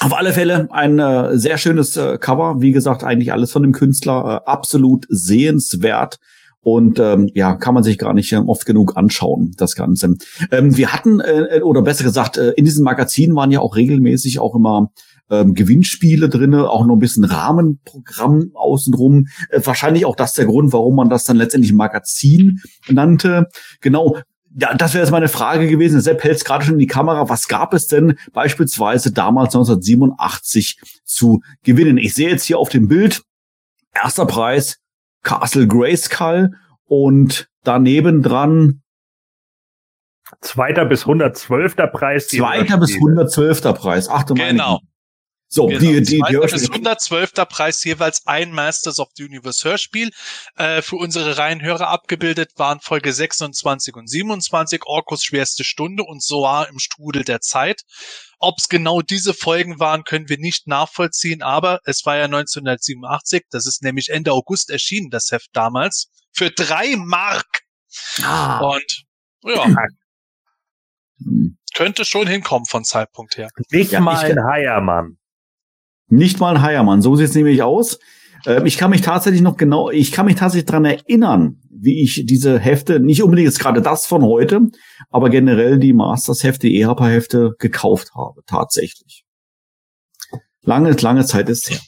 Auf 0.01 0.16
alle 0.16 0.32
Fälle 0.32 0.69
ein 0.70 0.98
äh, 0.98 1.36
sehr 1.36 1.59
schönes 1.59 1.97
äh, 1.97 2.19
Cover. 2.19 2.60
Wie 2.60 2.73
gesagt, 2.73 3.05
eigentlich 3.05 3.32
alles 3.32 3.52
von 3.52 3.62
dem 3.62 3.73
Künstler 3.73 4.43
äh, 4.47 4.51
absolut 4.51 5.06
sehenswert. 5.09 6.19
Und 6.60 7.01
ähm, 7.01 7.28
ja, 7.35 7.56
kann 7.56 7.74
man 7.74 7.82
sich 7.82 7.98
gar 7.98 8.14
nicht 8.14 8.32
äh, 8.32 8.36
oft 8.36 8.66
genug 8.66 8.97
anschauen, 8.97 9.52
das 9.56 9.74
Ganze. 9.74 10.16
Ähm, 10.52 10.77
wir 10.77 10.93
hatten, 10.93 11.20
äh, 11.20 11.60
oder 11.62 11.82
besser 11.82 12.05
gesagt, 12.05 12.36
äh, 12.36 12.51
in 12.52 12.64
diesem 12.64 12.85
Magazin 12.85 13.35
waren 13.35 13.51
ja 13.51 13.60
auch 13.60 13.74
regelmäßig 13.74 14.39
auch 14.39 14.55
immer 14.55 14.93
ähm, 15.32 15.54
Gewinnspiele 15.54 16.28
drinne, 16.28 16.68
auch 16.68 16.86
noch 16.86 16.94
ein 16.94 17.00
bisschen 17.00 17.24
Rahmenprogramm 17.24 18.50
außenrum. 18.54 19.28
Äh, 19.48 19.60
wahrscheinlich 19.64 20.04
auch 20.04 20.14
das 20.14 20.34
der 20.34 20.44
Grund, 20.44 20.72
warum 20.72 20.94
man 20.94 21.09
das 21.09 21.24
dann 21.24 21.38
letztendlich 21.38 21.72
Magazin 21.72 22.60
nannte. 22.88 23.48
Genau, 23.80 24.18
ja, 24.54 24.74
das 24.74 24.92
wäre 24.92 25.02
jetzt 25.02 25.10
meine 25.10 25.28
Frage 25.28 25.66
gewesen. 25.68 26.02
Sepp 26.02 26.22
hält 26.22 26.44
gerade 26.44 26.64
schon 26.64 26.74
in 26.74 26.80
die 26.80 26.86
Kamera. 26.86 27.30
Was 27.30 27.48
gab 27.48 27.72
es 27.72 27.86
denn 27.86 28.18
beispielsweise 28.34 29.10
damals 29.10 29.54
1987 29.54 30.78
zu 31.04 31.40
gewinnen? 31.62 31.96
Ich 31.96 32.12
sehe 32.12 32.28
jetzt 32.28 32.44
hier 32.44 32.59
auf 32.59 32.68
dem 32.68 32.86
Bild, 32.86 33.22
erster 33.94 34.26
Preis 34.26 34.78
Castle 35.22 35.66
Grayskull 35.66 36.50
und 36.84 37.48
daneben 37.62 38.22
dran 38.22 38.82
Zweiter 40.40 40.86
bis 40.86 41.02
112. 41.02 41.76
Preis. 41.92 42.28
zweiter 42.28 42.78
bis 42.78 42.90
Hörspiele. 42.90 43.20
112. 43.20 43.62
Preis. 43.74 44.09
Ach 44.09 44.24
du 44.24 44.34
meine 44.34 44.52
Genau. 44.52 44.80
So, 45.54 45.66
Genau, 45.66 45.80
die, 45.80 46.00
die, 46.00 46.04
die 46.16 46.22
Hörspiele- 46.22 46.70
112. 46.72 47.32
Preis 47.46 47.84
jeweils 47.84 48.26
ein 48.26 48.52
Masters 48.52 48.98
of 48.98 49.08
the 49.16 49.24
Universe 49.24 49.68
Hörspiel. 49.68 50.10
Äh, 50.56 50.80
für 50.80 50.96
unsere 50.96 51.36
Reihenhörer 51.36 51.88
abgebildet 51.88 52.52
waren 52.56 52.80
Folge 52.80 53.12
26 53.12 53.94
und 53.94 54.08
27, 54.08 54.86
Orkus 54.86 55.22
schwerste 55.24 55.62
Stunde 55.62 56.04
und 56.04 56.22
Soar 56.22 56.68
im 56.70 56.78
Strudel 56.78 57.22
der 57.24 57.40
Zeit. 57.42 57.82
Ob 58.38 58.54
es 58.58 58.70
genau 58.70 59.02
diese 59.02 59.34
Folgen 59.34 59.78
waren, 59.78 60.04
können 60.04 60.30
wir 60.30 60.38
nicht 60.38 60.66
nachvollziehen, 60.68 61.42
aber 61.42 61.80
es 61.84 62.06
war 62.06 62.16
ja 62.16 62.24
1987, 62.24 63.44
das 63.50 63.66
ist 63.66 63.82
nämlich 63.82 64.08
Ende 64.08 64.32
August 64.32 64.70
erschienen, 64.70 65.10
das 65.10 65.30
Heft 65.32 65.50
damals, 65.52 66.08
für 66.32 66.50
drei 66.50 66.96
Mark. 66.96 67.44
Ah. 68.22 68.58
Und 68.60 69.02
ja, 69.44 69.66
könnte 71.74 72.04
schon 72.06 72.26
hinkommen 72.26 72.64
von 72.66 72.84
Zeitpunkt 72.84 73.36
her. 73.36 73.50
Nicht 73.70 73.92
Ja, 73.92 74.00
mal 74.00 74.24
ich- 74.26 74.32
ein 74.36 74.42
Heiermann. 74.44 75.18
Nicht 76.12 76.40
mal 76.40 76.56
ein 76.56 76.62
Heiermann, 76.62 77.01
so 77.01 77.16
sieht's 77.16 77.34
nämlich 77.34 77.62
aus. 77.62 77.98
Ähm, 78.44 78.66
ich 78.66 78.76
kann 78.76 78.90
mich 78.90 79.01
tatsächlich 79.01 79.40
noch 79.40 79.56
genau, 79.56 79.89
ich 79.89 80.12
kann 80.12 80.26
mich 80.26 80.34
tatsächlich 80.34 80.66
dran 80.66 80.84
erinnern, 80.84 81.56
wie 81.70 82.02
ich 82.02 82.26
diese 82.26 82.59
Hefte, 82.59 83.01
nicht 83.01 83.22
unbedingt 83.22 83.47
jetzt 83.47 83.60
gerade 83.60 83.80
das 83.80 84.05
von 84.05 84.22
heute, 84.22 84.60
aber 85.09 85.30
generell 85.30 85.78
die 85.78 85.94
Masters-Hefte, 85.94 86.68
die 86.68 86.82
EHPA-Hefte 86.82 87.55
gekauft 87.59 88.10
habe, 88.14 88.43
tatsächlich. 88.47 89.24
Lange, 90.60 90.90
lange 90.93 91.24
Zeit 91.24 91.48
ist 91.48 91.70
her. 91.70 91.80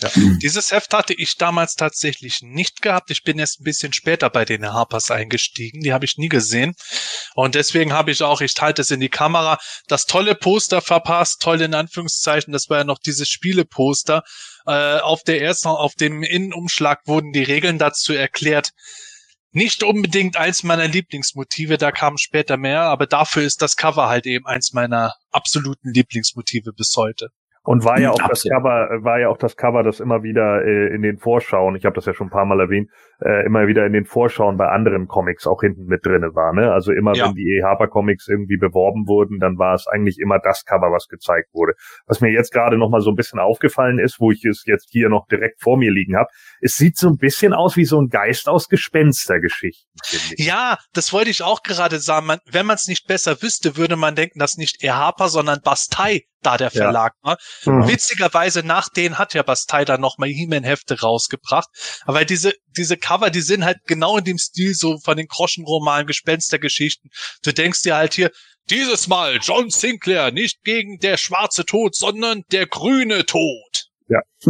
Dieses 0.42 0.70
Heft 0.70 0.94
hatte 0.94 1.14
ich 1.14 1.36
damals 1.36 1.74
tatsächlich 1.74 2.40
nicht 2.42 2.82
gehabt. 2.82 3.10
Ich 3.10 3.24
bin 3.24 3.38
erst 3.38 3.60
ein 3.60 3.64
bisschen 3.64 3.92
später 3.92 4.30
bei 4.30 4.44
den 4.44 4.66
Harpers 4.66 5.10
eingestiegen. 5.10 5.80
Die 5.80 5.92
habe 5.92 6.04
ich 6.04 6.18
nie 6.18 6.28
gesehen. 6.28 6.74
Und 7.34 7.54
deswegen 7.54 7.92
habe 7.92 8.10
ich 8.10 8.22
auch, 8.22 8.40
ich 8.40 8.54
halte 8.60 8.82
es 8.82 8.90
in 8.90 9.00
die 9.00 9.08
Kamera, 9.08 9.58
das 9.88 10.06
tolle 10.06 10.34
Poster 10.34 10.80
verpasst. 10.80 11.42
Toll 11.42 11.60
in 11.62 11.74
Anführungszeichen. 11.74 12.52
Das 12.52 12.70
war 12.70 12.78
ja 12.78 12.84
noch 12.84 12.98
dieses 12.98 13.28
Spieleposter. 13.28 14.22
Äh, 14.66 14.98
auf 14.98 15.24
der 15.24 15.42
ersten, 15.42 15.68
auf 15.68 15.94
dem 15.94 16.22
Innenumschlag 16.22 17.00
wurden 17.06 17.32
die 17.32 17.42
Regeln 17.42 17.78
dazu 17.78 18.12
erklärt. 18.12 18.70
Nicht 19.50 19.82
unbedingt 19.82 20.36
eins 20.36 20.62
meiner 20.62 20.86
Lieblingsmotive, 20.86 21.78
da 21.78 21.90
kamen 21.90 22.18
später 22.18 22.58
mehr, 22.58 22.82
aber 22.82 23.06
dafür 23.06 23.42
ist 23.42 23.62
das 23.62 23.76
Cover 23.76 24.08
halt 24.08 24.26
eben 24.26 24.46
eins 24.46 24.74
meiner 24.74 25.14
absoluten 25.30 25.90
Lieblingsmotive 25.92 26.72
bis 26.74 26.94
heute. 26.96 27.30
Und 27.68 27.84
war 27.84 28.00
ja 28.00 28.12
auch 28.12 28.16
das 28.16 28.46
Absolut. 28.46 28.56
Cover, 28.56 28.90
äh, 28.90 29.04
war 29.04 29.20
ja 29.20 29.28
auch 29.28 29.36
das 29.36 29.54
Cover, 29.54 29.82
das 29.82 30.00
immer 30.00 30.22
wieder 30.22 30.64
äh, 30.64 30.86
in 30.94 31.02
den 31.02 31.18
Vorschauen, 31.18 31.76
ich 31.76 31.84
habe 31.84 31.94
das 31.94 32.06
ja 32.06 32.14
schon 32.14 32.28
ein 32.28 32.30
paar 32.30 32.46
Mal 32.46 32.60
erwähnt, 32.60 32.88
äh, 33.20 33.44
immer 33.44 33.66
wieder 33.66 33.84
in 33.84 33.92
den 33.92 34.06
Vorschauen 34.06 34.56
bei 34.56 34.68
anderen 34.68 35.06
Comics 35.06 35.46
auch 35.46 35.60
hinten 35.60 35.84
mit 35.84 36.06
drinne 36.06 36.34
war. 36.34 36.54
Ne? 36.54 36.72
Also 36.72 36.92
immer 36.92 37.14
Ja. 37.14 37.26
wenn 37.26 37.34
die 37.34 37.42
E. 37.58 37.62
Harper 37.62 37.88
Comics 37.88 38.26
irgendwie 38.26 38.56
beworben 38.56 39.06
wurden, 39.06 39.38
dann 39.38 39.58
war 39.58 39.74
es 39.74 39.86
eigentlich 39.86 40.18
immer 40.18 40.38
das 40.38 40.64
Cover, 40.64 40.92
was 40.92 41.08
gezeigt 41.08 41.48
wurde. 41.52 41.74
Was 42.06 42.22
mir 42.22 42.30
jetzt 42.30 42.54
gerade 42.54 42.78
noch 42.78 42.88
mal 42.88 43.02
so 43.02 43.10
ein 43.10 43.16
bisschen 43.16 43.38
aufgefallen 43.38 43.98
ist, 43.98 44.18
wo 44.18 44.30
ich 44.30 44.46
es 44.46 44.64
jetzt 44.64 44.88
hier 44.90 45.10
noch 45.10 45.26
direkt 45.26 45.60
vor 45.60 45.76
mir 45.76 45.92
liegen 45.92 46.16
habe, 46.16 46.30
es 46.62 46.76
sieht 46.76 46.96
so 46.96 47.08
ein 47.08 47.18
bisschen 47.18 47.52
aus 47.52 47.76
wie 47.76 47.84
so 47.84 48.00
ein 48.00 48.08
Geist 48.08 48.48
aus 48.48 48.68
Gespenstergeschichten. 48.68 49.90
finde 50.04 50.34
ich. 50.38 50.46
Ja, 50.46 50.78
das 50.94 51.12
wollte 51.12 51.28
ich 51.28 51.42
auch 51.42 51.62
gerade 51.62 51.98
sagen. 51.98 52.24
Man, 52.24 52.38
wenn 52.50 52.64
man 52.64 52.76
es 52.76 52.88
nicht 52.88 53.06
besser 53.06 53.42
wüsste, 53.42 53.76
würde 53.76 53.96
man 53.96 54.14
denken, 54.14 54.38
dass 54.38 54.56
nicht 54.56 54.82
E. 54.82 54.88
Harper, 54.90 55.28
sondern 55.28 55.60
Bastei 55.62 56.22
da 56.42 56.56
der 56.56 56.70
Ja. 56.72 56.82
Verlag 56.84 57.14
war. 57.22 57.36
Mhm. 57.64 57.88
Witzigerweise 57.88 58.62
nach 58.62 58.88
denen 58.88 59.18
hat 59.18 59.34
ja 59.34 59.42
Bastei 59.42 59.84
dann 59.84 60.00
nochmal 60.00 60.28
He-Man-Hefte 60.28 61.00
rausgebracht. 61.00 61.68
Aber 62.04 62.24
diese, 62.24 62.52
diese 62.76 62.96
Cover, 62.96 63.30
die 63.30 63.40
sind 63.40 63.64
halt 63.64 63.78
genau 63.86 64.18
in 64.18 64.24
dem 64.24 64.38
Stil 64.38 64.74
so 64.74 64.98
von 64.98 65.16
den 65.16 65.26
Groschenromanen, 65.26 66.06
Gespenstergeschichten. 66.06 67.10
Du 67.42 67.52
denkst 67.52 67.82
dir 67.82 67.96
halt 67.96 68.14
hier, 68.14 68.30
dieses 68.70 69.08
Mal 69.08 69.38
John 69.42 69.70
Sinclair, 69.70 70.30
nicht 70.30 70.62
gegen 70.62 70.98
der 70.98 71.16
schwarze 71.16 71.64
Tod, 71.64 71.94
sondern 71.96 72.42
der 72.52 72.66
grüne 72.66 73.24
Tod. 73.26 73.86
Ja. 74.08 74.20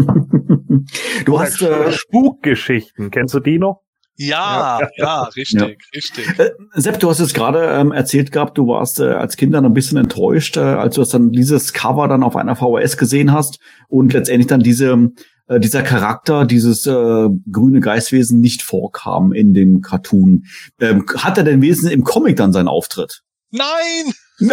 Du 1.24 1.35
Oder 1.35 1.44
hast, 1.44 1.60
äh, 1.60 1.93
Spukgeschichten, 1.93 3.10
kennst 3.10 3.35
du 3.35 3.40
die 3.40 3.59
noch? 3.59 3.82
Ja, 4.19 4.81
ja, 4.97 5.23
richtig, 5.36 5.78
richtig. 5.95 6.39
Äh, 6.39 6.51
Sepp, 6.74 6.99
du 6.99 7.09
hast 7.09 7.20
es 7.20 7.32
gerade 7.32 7.65
ähm, 7.66 7.93
erzählt 7.93 8.32
gehabt, 8.32 8.59
du 8.59 8.66
warst 8.66 8.99
äh, 8.99 9.05
als 9.05 9.36
Kind 9.36 9.55
dann 9.55 9.65
ein 9.65 9.73
bisschen 9.73 9.97
enttäuscht, 9.97 10.57
äh, 10.57 10.61
als 10.61 10.97
du 10.97 11.03
das 11.03 11.11
dann 11.11 11.31
dieses 11.31 11.73
Cover 11.73 12.09
dann 12.09 12.24
auf 12.24 12.35
einer 12.35 12.57
VHS 12.57 12.97
gesehen 12.97 13.32
hast 13.32 13.61
und 13.86 14.12
letztendlich 14.12 14.49
dann 14.49 14.61
diese 14.61 15.12
äh, 15.47 15.61
dieser 15.61 15.82
Charakter, 15.82 16.45
dieses 16.45 16.85
äh, 16.86 17.28
grüne 17.51 17.81
Geistwesen 17.81 18.40
nicht 18.40 18.62
vorkam 18.62 19.32
in 19.32 19.55
dem 19.55 19.82
Cartoon. 19.82 20.45
Ähm, 20.81 21.07
hat 21.16 21.39
er 21.39 21.45
denn 21.45 21.62
wesentlich 21.62 21.95
im 21.95 22.05
Comic 22.05 22.36
dann 22.36 22.53
seinen 22.53 22.69
Auftritt? 22.69 23.23
Nein! 23.51 24.12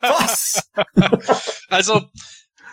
Was? 0.00 0.70
Also, 1.68 2.02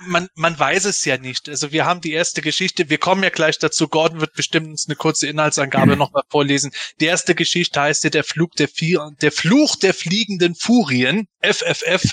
man, 0.02 0.28
man 0.36 0.57
weiß 0.57 0.86
es 0.86 1.03
ja 1.06 1.18
nicht. 1.18 1.49
Also 1.49 1.72
wir 1.72 1.86
haben 1.86 2.02
die 2.02 2.14
erste 2.14 2.41
Geschichte, 2.41 2.90
wir 2.90 2.98
kommen 2.98 3.24
ja 3.24 3.30
gleich 3.30 3.60
dazu. 3.60 3.88
Gordon 3.88 4.22
wird 4.22 4.34
bestimmt 4.34 4.68
uns 4.68 4.88
eine 4.88 4.95
kurze 4.95 5.28
Inhaltsangabe 5.28 5.95
nochmal 5.98 6.24
vorlesen. 6.30 6.72
Die 6.99 7.06
erste 7.06 7.36
Geschichte 7.36 7.82
heißt 7.82 8.03
ja 8.03 8.10
der 8.10 8.24
Flug 8.24 8.53
der, 8.56 8.68
Vier, 8.68 9.11
der 9.22 9.32
Fluch 9.32 9.76
der 9.76 9.94
fliegenden 9.94 10.56
Furien, 10.56 11.28
FFF. 11.41 12.11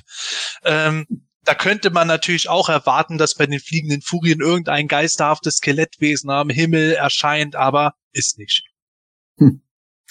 Ähm, 0.65 1.06
da 1.44 1.55
könnte 1.55 1.90
man 1.90 2.09
natürlich 2.09 2.48
auch 2.48 2.69
erwarten, 2.69 3.19
dass 3.19 3.35
bei 3.35 3.47
den 3.47 3.61
fliegenden 3.61 4.01
Furien 4.01 4.40
irgendein 4.40 4.89
geisterhaftes 4.89 5.56
Skelettwesen 5.56 6.31
am 6.31 6.48
Himmel 6.48 6.93
erscheint, 6.93 7.55
aber 7.55 7.94
ist 8.12 8.39
nicht. 8.39 8.65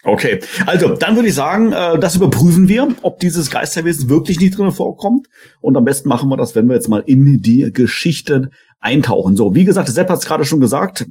Okay, 0.05 0.41
also 0.65 0.95
dann 0.95 1.15
würde 1.15 1.30
ich 1.30 1.34
sagen, 1.34 1.71
äh, 1.71 1.97
das 1.97 2.17
überprüfen 2.17 2.67
wir, 2.67 2.89
ob 3.03 3.19
dieses 3.19 3.49
Geisterwesen 3.49 4.09
wirklich 4.09 4.39
nicht 4.39 4.57
drin 4.57 4.71
vorkommt. 4.71 5.27
Und 5.61 5.77
am 5.77 5.85
besten 5.85 6.09
machen 6.09 6.30
wir 6.30 6.35
das, 6.35 6.55
wenn 6.55 6.67
wir 6.67 6.75
jetzt 6.75 6.89
mal 6.89 7.03
in 7.05 7.41
die 7.41 7.71
Geschichte 7.71 8.49
eintauchen. 8.81 9.38
So, 9.38 9.55
wie 9.55 9.63
gesagt, 9.63 9.88
Sepp 9.88 10.09
hat 10.09 10.19
es 10.19 10.25
gerade 10.25 10.43
schon 10.43 10.59
gesagt, 10.59 11.05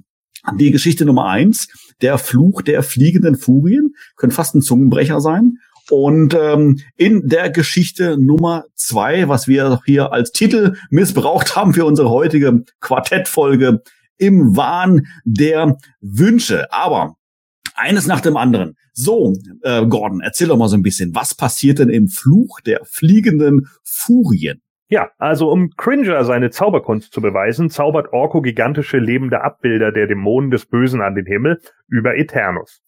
die 0.59 0.73
Geschichte 0.73 1.07
Nummer 1.07 1.27
eins, 1.27 1.69
der 2.03 2.19
Fluch 2.19 2.61
der 2.61 2.83
fliegenden 2.83 3.37
Furien, 3.37 3.95
könnte 4.17 4.37
fast 4.37 4.55
ein 4.55 4.61
Zungenbrecher 4.61 5.21
sein. 5.21 5.59
Und 5.91 6.35
ähm, 6.35 6.79
in 6.97 7.29
der 7.29 7.51
Geschichte 7.51 8.19
Nummer 8.19 8.65
zwei, 8.75 9.29
was 9.29 9.49
wir 9.49 9.81
hier 9.87 10.13
als 10.13 10.33
Titel 10.33 10.75
missbraucht 10.91 11.57
haben 11.57 11.73
für 11.73 11.87
unsere 11.87 12.11
heutige 12.11 12.65
Quartettfolge, 12.81 13.83
im 14.19 14.57
Wahn 14.57 15.07
der 15.25 15.79
Wünsche. 16.01 16.73
Aber 16.73 17.17
eines 17.83 18.07
nach 18.07 18.21
dem 18.21 18.37
anderen. 18.37 18.77
So, 18.93 19.35
äh, 19.63 19.87
Gordon, 19.87 20.21
erzähl 20.23 20.49
doch 20.49 20.57
mal 20.57 20.69
so 20.69 20.77
ein 20.77 20.83
bisschen, 20.83 21.15
was 21.15 21.35
passiert 21.35 21.79
denn 21.79 21.89
im 21.89 22.09
Fluch 22.09 22.61
der 22.61 22.81
fliegenden 22.85 23.67
Furien? 23.83 24.63
Ja, 24.89 25.11
also 25.17 25.51
um 25.51 25.71
Cringer 25.71 26.23
seine 26.25 26.51
Zauberkunst 26.51 27.13
zu 27.13 27.23
beweisen, 27.23 27.71
zaubert 27.71 28.13
Orko 28.13 28.43
gigantische 28.43 28.99
lebende 28.99 29.43
Abbilder 29.43 29.91
der 29.91 30.07
Dämonen 30.07 30.51
des 30.51 30.67
Bösen 30.67 31.01
an 31.01 31.15
den 31.15 31.25
Himmel 31.25 31.61
über 31.89 32.17
Eternus. 32.17 32.83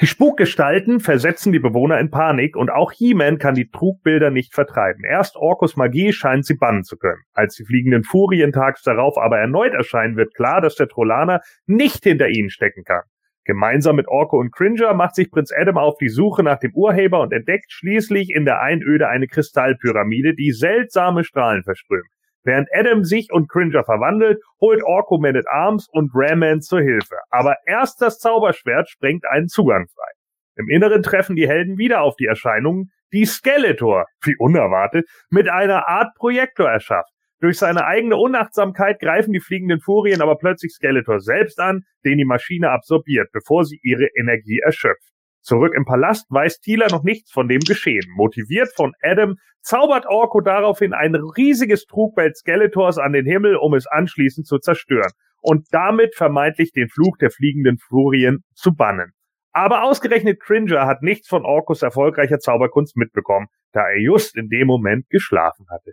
Die 0.00 0.06
Spukgestalten 0.06 1.00
versetzen 1.00 1.52
die 1.52 1.58
Bewohner 1.58 1.98
in 2.00 2.10
Panik 2.10 2.54
und 2.54 2.70
auch 2.70 2.92
He-Man 2.92 3.38
kann 3.38 3.54
die 3.54 3.70
Trugbilder 3.70 4.30
nicht 4.30 4.54
vertreiben. 4.54 5.04
Erst 5.04 5.36
Orkos 5.36 5.76
Magie 5.76 6.12
scheint 6.12 6.44
sie 6.44 6.56
bannen 6.56 6.84
zu 6.84 6.98
können. 6.98 7.22
Als 7.32 7.54
die 7.54 7.64
fliegenden 7.64 8.04
Furien 8.04 8.52
tags 8.52 8.82
darauf 8.82 9.16
aber 9.16 9.38
erneut 9.38 9.72
erscheinen, 9.72 10.16
wird 10.16 10.34
klar, 10.34 10.60
dass 10.60 10.74
der 10.74 10.88
Trollaner 10.88 11.40
nicht 11.64 12.04
hinter 12.04 12.28
ihnen 12.28 12.50
stecken 12.50 12.84
kann. 12.84 13.04
Gemeinsam 13.46 13.94
mit 13.94 14.08
Orko 14.08 14.38
und 14.38 14.52
Cringer 14.52 14.92
macht 14.92 15.14
sich 15.14 15.30
Prinz 15.30 15.52
Adam 15.56 15.78
auf 15.78 15.96
die 15.98 16.08
Suche 16.08 16.42
nach 16.42 16.58
dem 16.58 16.72
Urheber 16.74 17.20
und 17.20 17.32
entdeckt 17.32 17.70
schließlich 17.70 18.30
in 18.34 18.44
der 18.44 18.60
Einöde 18.60 19.08
eine 19.08 19.28
Kristallpyramide, 19.28 20.34
die 20.34 20.50
seltsame 20.50 21.22
Strahlen 21.22 21.62
verströmt. 21.62 22.08
Während 22.42 22.68
Adam 22.72 23.04
sich 23.04 23.32
und 23.32 23.48
Cringer 23.48 23.84
verwandelt, 23.84 24.42
holt 24.60 24.82
Orko 24.82 25.18
Man 25.18 25.36
at 25.36 25.46
Arms 25.48 25.88
und 25.92 26.10
Ram-Man 26.12 26.60
zur 26.60 26.80
Hilfe. 26.80 27.16
Aber 27.30 27.56
erst 27.66 28.02
das 28.02 28.18
Zauberschwert 28.18 28.88
sprengt 28.88 29.24
einen 29.28 29.46
Zugang 29.46 29.86
frei. 29.94 30.10
Im 30.56 30.68
Inneren 30.68 31.02
treffen 31.02 31.36
die 31.36 31.48
Helden 31.48 31.78
wieder 31.78 32.02
auf 32.02 32.16
die 32.16 32.26
Erscheinungen, 32.26 32.90
die 33.12 33.26
Skeletor, 33.26 34.06
wie 34.24 34.34
unerwartet, 34.38 35.06
mit 35.30 35.48
einer 35.48 35.88
Art 35.88 36.14
Projektor 36.16 36.68
erschafft. 36.68 37.15
Durch 37.40 37.58
seine 37.58 37.84
eigene 37.84 38.16
Unachtsamkeit 38.16 38.98
greifen 38.98 39.32
die 39.32 39.40
fliegenden 39.40 39.80
Furien 39.80 40.22
aber 40.22 40.36
plötzlich 40.36 40.72
Skeletor 40.72 41.20
selbst 41.20 41.60
an, 41.60 41.82
den 42.04 42.16
die 42.16 42.24
Maschine 42.24 42.70
absorbiert, 42.70 43.28
bevor 43.32 43.64
sie 43.64 43.78
ihre 43.82 44.08
Energie 44.18 44.60
erschöpft. 44.64 45.12
Zurück 45.42 45.74
im 45.76 45.84
Palast 45.84 46.26
weiß 46.30 46.60
Tila 46.60 46.88
noch 46.88 47.04
nichts 47.04 47.30
von 47.30 47.46
dem 47.46 47.60
Geschehen. 47.60 48.04
Motiviert 48.16 48.70
von 48.74 48.94
Adam 49.00 49.36
zaubert 49.60 50.06
Orko 50.06 50.40
daraufhin 50.40 50.92
ein 50.92 51.14
riesiges 51.14 51.84
Trugbild 51.84 52.36
Skeletors 52.36 52.98
an 52.98 53.12
den 53.12 53.26
Himmel, 53.26 53.56
um 53.56 53.74
es 53.74 53.86
anschließend 53.86 54.46
zu 54.46 54.58
zerstören 54.58 55.12
und 55.40 55.68
damit 55.70 56.16
vermeintlich 56.16 56.72
den 56.72 56.88
Fluch 56.88 57.16
der 57.18 57.30
fliegenden 57.30 57.78
Furien 57.78 58.44
zu 58.54 58.74
bannen. 58.74 59.12
Aber 59.52 59.84
ausgerechnet 59.84 60.40
Cringer 60.40 60.86
hat 60.86 61.02
nichts 61.02 61.28
von 61.28 61.44
Orkos 61.44 61.82
erfolgreicher 61.82 62.38
Zauberkunst 62.38 62.96
mitbekommen, 62.96 63.46
da 63.72 63.88
er 63.88 64.00
just 64.00 64.36
in 64.36 64.48
dem 64.48 64.66
Moment 64.66 65.08
geschlafen 65.10 65.66
hatte. 65.70 65.92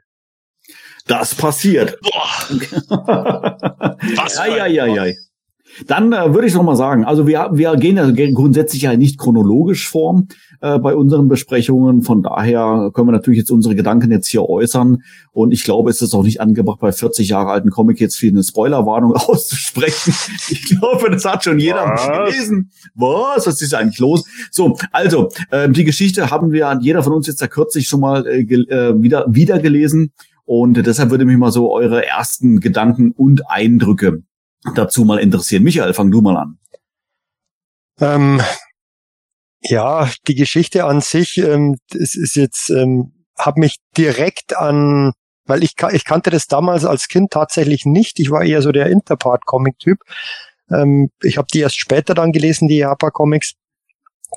Das 1.07 1.35
passiert. 1.35 1.97
Was? 2.89 4.37
Ja, 4.37 4.67
ja, 4.67 4.67
ja, 4.67 5.05
ja. 5.05 5.13
Dann 5.87 6.13
äh, 6.13 6.33
würde 6.33 6.47
ich 6.47 6.53
noch 6.53 6.63
mal 6.63 6.75
sagen, 6.75 7.03
also 7.03 7.25
wir, 7.25 7.49
wir 7.53 7.75
gehen 7.77 7.97
ja 7.97 8.09
grundsätzlich 8.31 8.83
ja 8.83 8.95
nicht 8.95 9.17
chronologisch 9.17 9.89
vor 9.89 10.23
äh, 10.61 10.77
bei 10.77 10.95
unseren 10.95 11.27
Besprechungen. 11.27 12.03
Von 12.03 12.21
daher 12.21 12.91
können 12.93 13.07
wir 13.07 13.11
natürlich 13.11 13.39
jetzt 13.39 13.51
unsere 13.51 13.75
Gedanken 13.75 14.11
jetzt 14.11 14.27
hier 14.27 14.47
äußern. 14.47 15.01
Und 15.31 15.51
ich 15.51 15.63
glaube, 15.63 15.89
es 15.89 16.01
ist 16.01 16.13
auch 16.13 16.23
nicht 16.23 16.41
angebracht, 16.41 16.79
bei 16.79 16.91
40 16.91 17.29
Jahre 17.29 17.49
alten 17.51 17.71
Comic 17.71 17.99
jetzt 17.99 18.17
für 18.17 18.27
eine 18.27 18.43
Spoilerwarnung 18.43 19.13
auszusprechen. 19.15 20.13
Ich 20.49 20.65
glaube, 20.69 21.09
das 21.09 21.25
hat 21.25 21.43
schon 21.43 21.59
jeder 21.59 21.85
Was? 21.85 22.07
gelesen. 22.07 22.71
Was? 22.93 23.47
Was 23.47 23.61
ist 23.61 23.73
eigentlich 23.73 23.99
los? 23.99 24.25
So, 24.51 24.77
also, 24.91 25.29
äh, 25.49 25.69
die 25.69 25.83
Geschichte 25.83 26.29
haben 26.29 26.51
wir, 26.51 26.77
jeder 26.81 27.01
von 27.01 27.13
uns 27.13 27.27
jetzt 27.27 27.41
da 27.41 27.47
kürzlich 27.47 27.87
schon 27.87 28.01
mal 28.01 28.27
äh, 28.27 28.41
äh, 28.41 29.01
wieder, 29.01 29.25
wieder 29.27 29.59
gelesen. 29.59 30.13
Und 30.45 30.73
deshalb 30.85 31.09
würde 31.09 31.25
mich 31.25 31.37
mal 31.37 31.51
so 31.51 31.71
eure 31.71 32.05
ersten 32.05 32.59
Gedanken 32.59 33.11
und 33.11 33.49
Eindrücke 33.49 34.23
dazu 34.75 35.05
mal 35.05 35.19
interessieren. 35.19 35.63
Michael, 35.63 35.93
fang 35.93 36.11
du 36.11 36.21
mal 36.21 36.37
an. 36.37 36.57
Ähm, 37.99 38.41
ja, 39.61 40.09
die 40.27 40.35
Geschichte 40.35 40.85
an 40.85 41.01
sich, 41.01 41.37
ähm, 41.37 41.77
es 41.93 42.15
ist 42.15 42.35
jetzt, 42.35 42.69
ähm, 42.69 43.13
habe 43.37 43.61
mich 43.61 43.77
direkt 43.97 44.57
an, 44.57 45.13
weil 45.45 45.63
ich, 45.63 45.75
ich 45.91 46.05
kannte 46.05 46.29
das 46.29 46.47
damals 46.47 46.85
als 46.85 47.07
Kind 47.07 47.31
tatsächlich 47.31 47.85
nicht. 47.85 48.19
Ich 48.19 48.29
war 48.29 48.43
eher 48.43 48.61
so 48.61 48.71
der 48.71 48.87
Interpart-Comic-Typ. 48.87 49.99
Ähm, 50.69 51.09
ich 51.21 51.37
habe 51.37 51.47
die 51.53 51.59
erst 51.59 51.79
später 51.79 52.13
dann 52.13 52.31
gelesen, 52.31 52.67
die 52.67 52.77
Japan-Comics. 52.77 53.53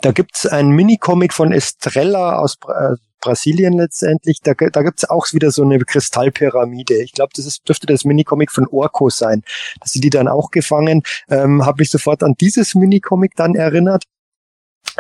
Da 0.03 0.13
gibt's 0.13 0.47
ein 0.47 0.69
Minicomic 0.69 1.33
von 1.33 1.53
Estrella 1.53 2.37
aus 2.39 2.57
äh, 2.69 2.97
Brasilien 3.27 3.75
letztendlich. 3.75 4.41
Da, 4.41 4.55
da 4.55 4.83
gibt's 4.83 5.09
auch 5.09 5.27
wieder 5.33 5.51
so 5.51 5.63
eine 5.63 5.79
Kristallpyramide. 5.79 7.03
Ich 7.03 7.13
glaube, 7.13 7.33
das 7.35 7.45
ist, 7.45 7.69
dürfte 7.69 7.87
das 7.87 8.05
Minicomic 8.05 8.53
von 8.53 8.67
Orko 8.69 9.11
sein. 9.11 9.43
Dass 9.81 9.93
sie 9.93 10.01
die 10.01 10.11
dann 10.11 10.29
auch 10.29 10.51
gefangen. 10.51 11.03
Ähm, 11.29 11.67
habe 11.67 11.83
mich 11.83 11.91
sofort 11.91 12.23
an 12.23 12.35
dieses 12.41 12.75
Minicomic 12.75 13.33
dann 13.35 13.57
erinnert. 13.57 14.05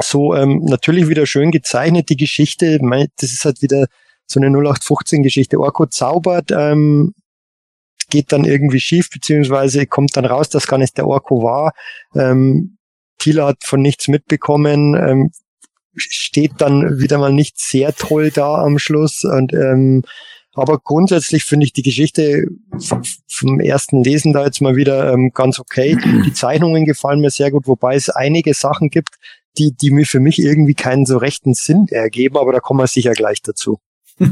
So 0.00 0.34
ähm, 0.34 0.64
natürlich 0.64 1.08
wieder 1.08 1.26
schön 1.26 1.52
gezeichnet, 1.52 2.08
die 2.08 2.16
Geschichte. 2.16 2.80
Das 3.20 3.32
ist 3.32 3.44
halt 3.44 3.62
wieder 3.62 3.86
so 4.26 4.40
eine 4.40 4.48
0815-Geschichte. 4.48 5.60
Orko 5.60 5.86
zaubert, 5.86 6.50
ähm, 6.50 7.14
geht 8.10 8.32
dann 8.32 8.44
irgendwie 8.44 8.80
schief, 8.80 9.10
beziehungsweise 9.10 9.86
kommt 9.86 10.16
dann 10.16 10.24
raus, 10.24 10.48
dass 10.48 10.66
gar 10.66 10.78
nicht 10.78 10.96
der 10.98 11.06
Orko 11.06 11.42
war. 11.42 11.72
Ähm, 12.14 12.76
Tila 13.18 13.46
hat 13.46 13.64
von 13.64 13.80
nichts 13.80 14.08
mitbekommen, 14.08 14.94
ähm, 14.94 15.30
steht 15.96 16.52
dann 16.58 16.98
wieder 16.98 17.18
mal 17.18 17.32
nicht 17.32 17.58
sehr 17.58 17.94
toll 17.94 18.30
da 18.30 18.62
am 18.62 18.78
Schluss. 18.78 19.24
Und 19.24 19.52
ähm, 19.52 20.02
aber 20.54 20.78
grundsätzlich 20.78 21.44
finde 21.44 21.66
ich 21.66 21.74
die 21.74 21.82
Geschichte 21.82 22.46
vom 23.28 23.60
ersten 23.60 24.02
Lesen 24.02 24.32
da 24.32 24.44
jetzt 24.44 24.62
mal 24.62 24.74
wieder 24.74 25.12
ähm, 25.12 25.32
ganz 25.34 25.58
okay. 25.58 25.98
Die 26.24 26.32
Zeichnungen 26.32 26.86
gefallen 26.86 27.20
mir 27.20 27.30
sehr 27.30 27.50
gut, 27.50 27.66
wobei 27.66 27.94
es 27.94 28.08
einige 28.08 28.54
Sachen 28.54 28.88
gibt, 28.88 29.16
die, 29.58 29.72
die 29.72 29.90
mir 29.90 30.06
für 30.06 30.20
mich 30.20 30.38
irgendwie 30.38 30.74
keinen 30.74 31.04
so 31.04 31.18
rechten 31.18 31.52
Sinn 31.52 31.86
ergeben, 31.90 32.38
aber 32.38 32.52
da 32.52 32.60
kommen 32.60 32.80
wir 32.80 32.86
sicher 32.86 33.12
gleich 33.12 33.42
dazu. 33.42 33.78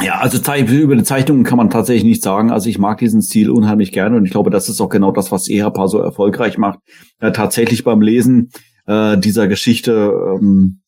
Ja, 0.00 0.20
also 0.20 0.38
über 0.72 0.94
die 0.94 1.02
Zeichnungen 1.02 1.42
kann 1.42 1.58
man 1.58 1.70
tatsächlich 1.70 2.04
nicht 2.04 2.22
sagen. 2.22 2.52
Also 2.52 2.68
ich 2.68 2.78
mag 2.78 2.98
diesen 2.98 3.20
Stil 3.20 3.50
unheimlich 3.50 3.90
gerne 3.90 4.16
und 4.16 4.24
ich 4.24 4.30
glaube, 4.30 4.50
das 4.50 4.68
ist 4.68 4.80
auch 4.80 4.90
genau 4.90 5.10
das, 5.10 5.32
was 5.32 5.48
EHPA 5.48 5.88
so 5.88 5.98
erfolgreich 5.98 6.56
macht. 6.56 6.78
Ja, 7.20 7.32
tatsächlich 7.32 7.82
beim 7.82 8.00
Lesen 8.00 8.50
äh, 8.88 9.18
dieser 9.18 9.46
Geschichte 9.46 9.92
ähm, 9.92 10.80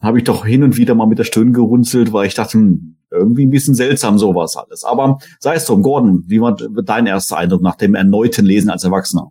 habe 0.00 0.18
ich 0.18 0.24
doch 0.24 0.44
hin 0.44 0.62
und 0.62 0.76
wieder 0.76 0.94
mal 0.94 1.06
mit 1.06 1.18
der 1.18 1.24
Stirn 1.24 1.52
gerunzelt, 1.52 2.12
weil 2.12 2.26
ich 2.26 2.34
dachte, 2.34 2.54
hm, 2.58 2.96
irgendwie 3.10 3.46
ein 3.46 3.50
bisschen 3.50 3.74
seltsam 3.74 4.18
sowas 4.18 4.56
alles. 4.56 4.84
Aber 4.84 5.18
sei 5.40 5.54
es 5.54 5.64
drum, 5.64 5.82
Gordon, 5.82 6.24
wie 6.26 6.40
war 6.40 6.56
dein 6.84 7.06
erster 7.06 7.38
Eindruck 7.38 7.62
nach 7.62 7.76
dem 7.76 7.94
erneuten 7.94 8.44
Lesen 8.44 8.70
als 8.70 8.84
Erwachsener? 8.84 9.30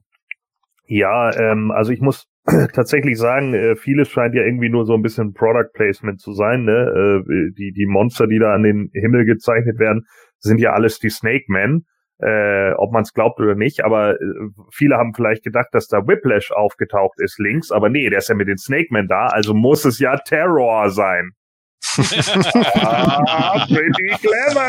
Ja, 0.87 1.35
ähm, 1.37 1.71
also 1.71 1.91
ich 1.91 2.01
muss 2.01 2.27
tatsächlich 2.73 3.17
sagen, 3.17 3.53
äh, 3.53 3.75
vieles 3.75 4.09
scheint 4.09 4.33
ja 4.33 4.43
irgendwie 4.43 4.69
nur 4.69 4.85
so 4.85 4.93
ein 4.93 5.01
bisschen 5.01 5.33
Product 5.33 5.69
Placement 5.73 6.19
zu 6.19 6.33
sein. 6.33 6.63
Ne? 6.63 7.23
Äh, 7.25 7.51
die, 7.57 7.71
die 7.73 7.85
Monster, 7.85 8.25
die 8.25 8.39
da 8.39 8.53
an 8.53 8.63
den 8.63 8.89
Himmel 8.93 9.25
gezeichnet 9.25 9.79
werden, 9.79 10.05
sind 10.39 10.59
ja 10.59 10.71
alles 10.71 10.99
die 10.99 11.09
Snake 11.09 11.45
Men. 11.49 11.85
Äh, 12.19 12.71
ob 12.77 12.91
man 12.91 13.03
es 13.03 13.13
glaubt 13.13 13.39
oder 13.39 13.53
nicht, 13.53 13.85
aber 13.85 14.13
äh, 14.13 14.49
viele 14.71 14.97
haben 14.97 15.13
vielleicht 15.13 15.43
gedacht, 15.43 15.67
dass 15.73 15.87
da 15.87 16.07
Whiplash 16.07 16.51
aufgetaucht 16.51 17.19
ist 17.19 17.37
links, 17.37 17.71
aber 17.71 17.89
nee, 17.89 18.09
der 18.09 18.17
ist 18.17 18.29
ja 18.29 18.33
mit 18.33 18.47
den 18.47 18.57
Snake 18.57 18.87
Men 18.89 19.07
da, 19.07 19.27
also 19.27 19.53
muss 19.53 19.85
es 19.85 19.99
ja 19.99 20.17
Terror 20.17 20.89
sein. 20.89 21.33
ah, 21.95 23.65
pretty 23.67 24.17
clever. 24.19 24.67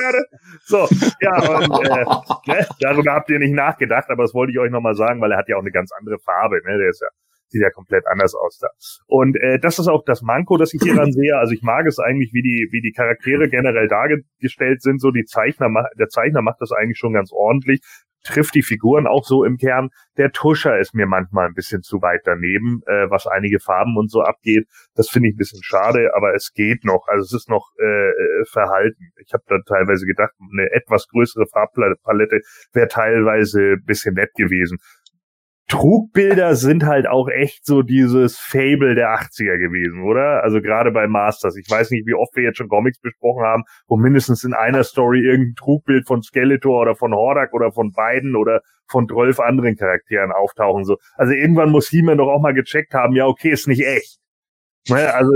So, 0.65 0.87
ja, 1.23 1.39
und 1.39 1.87
äh, 1.87 2.05
ne, 2.53 2.67
darüber 2.81 3.15
habt 3.15 3.31
ihr 3.31 3.39
nicht 3.39 3.55
nachgedacht, 3.55 4.11
aber 4.11 4.25
das 4.25 4.35
wollte 4.35 4.53
ich 4.53 4.59
euch 4.59 4.71
nochmal 4.71 4.95
sagen, 4.95 5.21
weil 5.23 5.33
er 5.33 5.39
hat 5.39 5.49
ja 5.49 5.57
auch 5.57 5.63
eine 5.63 5.73
ganz 5.73 5.91
andere 5.93 6.19
Farbe, 6.19 6.61
ne? 6.67 6.77
Der 6.77 6.91
ist 6.91 7.01
ja, 7.01 7.09
sieht 7.49 7.63
ja 7.63 7.71
komplett 7.71 8.07
anders 8.07 8.35
aus 8.35 8.59
da. 8.59 8.69
Und 9.07 9.37
äh, 9.37 9.59
das 9.59 9.79
ist 9.79 9.89
auch 9.89 10.05
das 10.05 10.23
Manko, 10.23 10.57
das 10.57 10.75
ich 10.75 10.81
hier 10.83 10.95
dann 10.95 11.13
sehe. 11.19 11.37
Also 11.37 11.53
ich 11.53 11.63
mag 11.63 11.87
es 11.87 11.99
eigentlich, 11.99 12.33
wie 12.33 12.43
die, 12.43 12.69
wie 12.71 12.81
die 12.81 12.93
Charaktere 12.93 13.49
generell 13.49 13.89
dargestellt 13.89 14.83
sind. 14.83 15.01
So 15.01 15.11
die 15.11 15.25
Zeichner, 15.25 15.69
der 15.99 16.09
Zeichner 16.09 16.43
macht 16.43 16.61
das 16.61 16.73
eigentlich 16.73 16.99
schon 16.99 17.13
ganz 17.13 17.31
ordentlich 17.33 17.81
trifft 18.25 18.55
die 18.55 18.63
Figuren 18.63 19.07
auch 19.07 19.25
so 19.25 19.45
im 19.45 19.57
Kern. 19.57 19.91
Der 20.17 20.33
Tuscher 20.33 20.79
ist 20.79 20.95
mir 20.95 21.07
manchmal 21.07 21.47
ein 21.47 21.55
bisschen 21.55 21.83
zu 21.83 22.03
weit 22.03 22.23
daneben, 22.25 22.83
äh, 22.87 23.11
was 23.11 23.27
einige 23.27 23.61
Farben 23.61 23.97
und 23.97 24.11
so 24.11 24.23
abgeht. 24.23 24.67
Das 24.95 25.09
finde 25.09 25.29
ich 25.29 25.35
ein 25.35 25.39
bisschen 25.39 25.63
schade, 25.63 26.11
aber 26.15 26.35
es 26.35 26.53
geht 26.53 26.85
noch. 26.85 27.07
Also 27.07 27.25
es 27.25 27.33
ist 27.33 27.49
noch 27.49 27.71
äh, 27.81 27.85
äh, 27.85 28.45
verhalten. 28.51 29.13
Ich 29.25 29.33
habe 29.33 29.45
da 29.47 29.59
teilweise 29.67 30.07
gedacht, 30.07 30.33
eine 30.53 30.71
etwas 30.73 31.07
größere 31.09 31.47
Farbpalette 31.47 32.41
wäre 32.73 32.89
teilweise 32.89 33.75
ein 33.75 33.85
bisschen 33.85 34.15
nett 34.15 34.35
gewesen. 34.35 34.79
Trugbilder 35.69 36.57
sind 36.57 36.87
halt 36.87 37.07
auch 37.07 37.29
echt 37.29 37.67
so 37.67 37.83
dieses 37.83 38.39
Fable 38.39 38.95
der 38.95 39.11
80er 39.11 39.59
gewesen, 39.59 40.03
oder? 40.03 40.43
Also 40.43 40.63
gerade 40.63 40.91
bei 40.91 41.07
Masters. 41.07 41.57
Ich 41.57 41.71
weiß 41.71 41.91
nicht, 41.91 42.07
wie 42.07 42.15
oft 42.15 42.35
wir 42.35 42.43
jetzt 42.43 42.57
schon 42.57 42.69
Comics 42.69 42.99
besprochen 42.99 43.45
haben, 43.45 43.65
wo 43.87 43.99
mindestens 43.99 44.45
in 44.45 44.55
einer 44.55 44.83
Story 44.83 45.21
irgendein 45.21 45.57
Trugbild 45.57 46.07
von 46.07 46.23
Skeletor 46.23 46.81
oder 46.81 46.97
von 46.97 47.13
Hordak 47.13 47.53
oder 47.53 47.71
von 47.71 47.93
beiden 47.93 48.35
oder 48.35 48.63
von 48.87 49.07
12 49.07 49.41
anderen 49.41 49.77
Charakteren 49.77 50.33
auftauchen. 50.33 50.85
So. 50.85 50.97
Also 51.17 51.35
irgendwann 51.35 51.71
muss 51.71 51.89
He-Man 51.89 52.17
doch 52.17 52.29
auch 52.29 52.41
mal 52.41 52.55
gecheckt 52.55 52.95
haben, 52.95 53.15
ja, 53.15 53.27
okay, 53.27 53.51
ist 53.51 53.69
nicht 53.69 53.87
echt. 53.87 54.19
Ne, 54.89 55.13
Also 55.13 55.33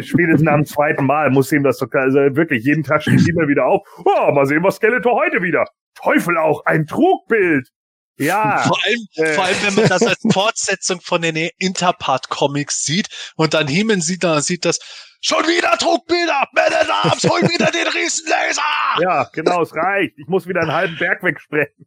spätestens 0.00 0.48
am 0.48 0.66
zweiten 0.66 1.06
Mal 1.06 1.30
muss 1.30 1.50
ihm 1.50 1.62
das 1.62 1.78
doch, 1.78 1.90
also 1.92 2.18
wirklich, 2.36 2.62
jeden 2.64 2.82
Tag 2.82 3.00
steht 3.00 3.20
He-Man 3.20 3.48
wieder 3.48 3.64
auf. 3.64 3.88
Oh, 4.04 4.32
mal 4.32 4.44
sehen, 4.44 4.62
was 4.62 4.76
Skeletor 4.76 5.14
heute 5.14 5.40
wieder. 5.42 5.64
Teufel 5.94 6.36
auch, 6.36 6.66
ein 6.66 6.84
Trugbild. 6.84 7.70
Ja. 8.18 8.58
Vor 8.58 8.78
allem, 8.84 9.06
äh, 9.14 9.34
vor 9.34 9.44
allem, 9.44 9.56
wenn 9.62 9.74
man 9.74 9.88
das 9.88 10.02
als 10.02 10.22
Fortsetzung 10.32 11.00
von 11.00 11.22
den 11.22 11.36
Interpart-Comics 11.58 12.84
sieht 12.84 13.08
und 13.36 13.54
dann 13.54 13.66
Hemen 13.68 14.00
sieht, 14.00 14.22
da 14.24 14.40
sieht 14.40 14.64
das 14.64 14.78
schon 15.20 15.44
wieder 15.44 15.76
Druckbilder, 15.78 16.48
Man 16.52 16.72
at 16.72 16.90
Arms, 17.04 17.24
hol 17.24 17.40
wieder 17.42 17.70
den 17.70 17.86
Riesenlaser! 17.86 18.62
Ja, 19.00 19.28
genau, 19.32 19.62
es 19.62 19.74
reicht. 19.74 20.18
Ich 20.18 20.26
muss 20.26 20.46
wieder 20.46 20.60
einen 20.62 20.72
halben 20.72 20.96
Berg 20.98 21.22
wegsprechen. 21.22 21.86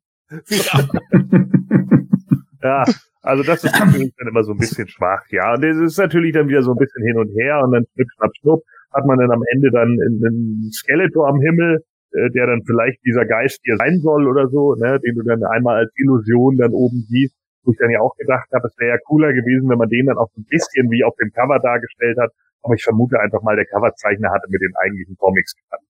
Ja, 2.63 2.83
also 3.21 3.43
das 3.43 3.63
ist 3.63 3.77
natürlich 3.77 4.13
dann 4.17 4.27
immer 4.27 4.43
so 4.43 4.53
ein 4.53 4.57
bisschen 4.57 4.87
schwach, 4.87 5.21
ja. 5.29 5.53
Und 5.53 5.63
es 5.63 5.77
ist 5.77 5.97
natürlich 5.97 6.33
dann 6.33 6.47
wieder 6.47 6.63
so 6.63 6.71
ein 6.71 6.77
bisschen 6.77 7.03
hin 7.03 7.17
und 7.17 7.29
her 7.37 7.61
und 7.63 7.73
dann 7.73 7.85
schnipp, 7.93 8.07
schnapp, 8.15 8.31
schnupp, 8.41 8.63
hat 8.91 9.05
man 9.05 9.19
dann 9.19 9.31
am 9.31 9.43
Ende 9.53 9.69
dann 9.71 9.89
einen 9.89 10.71
Skeletor 10.71 11.27
am 11.27 11.39
Himmel, 11.41 11.83
äh, 12.15 12.31
der 12.31 12.47
dann 12.47 12.63
vielleicht 12.63 13.03
dieser 13.03 13.25
Geist 13.25 13.59
hier 13.63 13.75
sein 13.77 13.99
soll 13.99 14.27
oder 14.27 14.47
so, 14.47 14.75
ne, 14.75 14.99
den 14.99 15.15
du 15.15 15.23
dann 15.23 15.43
einmal 15.43 15.77
als 15.83 15.91
Illusion 15.95 16.57
dann 16.57 16.71
oben 16.71 17.03
siehst, 17.07 17.35
wo 17.63 17.71
ich 17.71 17.77
dann 17.77 17.91
ja 17.91 17.99
auch 17.99 18.15
gedacht 18.15 18.47
habe, 18.53 18.67
es 18.67 18.77
wäre 18.77 18.95
ja 18.95 18.99
cooler 19.05 19.33
gewesen, 19.33 19.69
wenn 19.69 19.77
man 19.77 19.89
den 19.89 20.05
dann 20.07 20.17
auch 20.17 20.29
so 20.33 20.39
ein 20.39 20.47
bisschen 20.47 20.89
wie 20.91 21.03
auf 21.03 21.15
dem 21.17 21.31
Cover 21.31 21.59
dargestellt 21.59 22.17
hat. 22.19 22.31
Aber 22.63 22.73
ich 22.73 22.83
vermute 22.83 23.19
einfach 23.19 23.41
mal, 23.43 23.55
der 23.55 23.65
Coverzeichner 23.65 24.31
hatte 24.31 24.47
mit 24.49 24.61
den 24.61 24.73
eigentlichen 24.81 25.17
Comics 25.17 25.55
getan. 25.55 25.83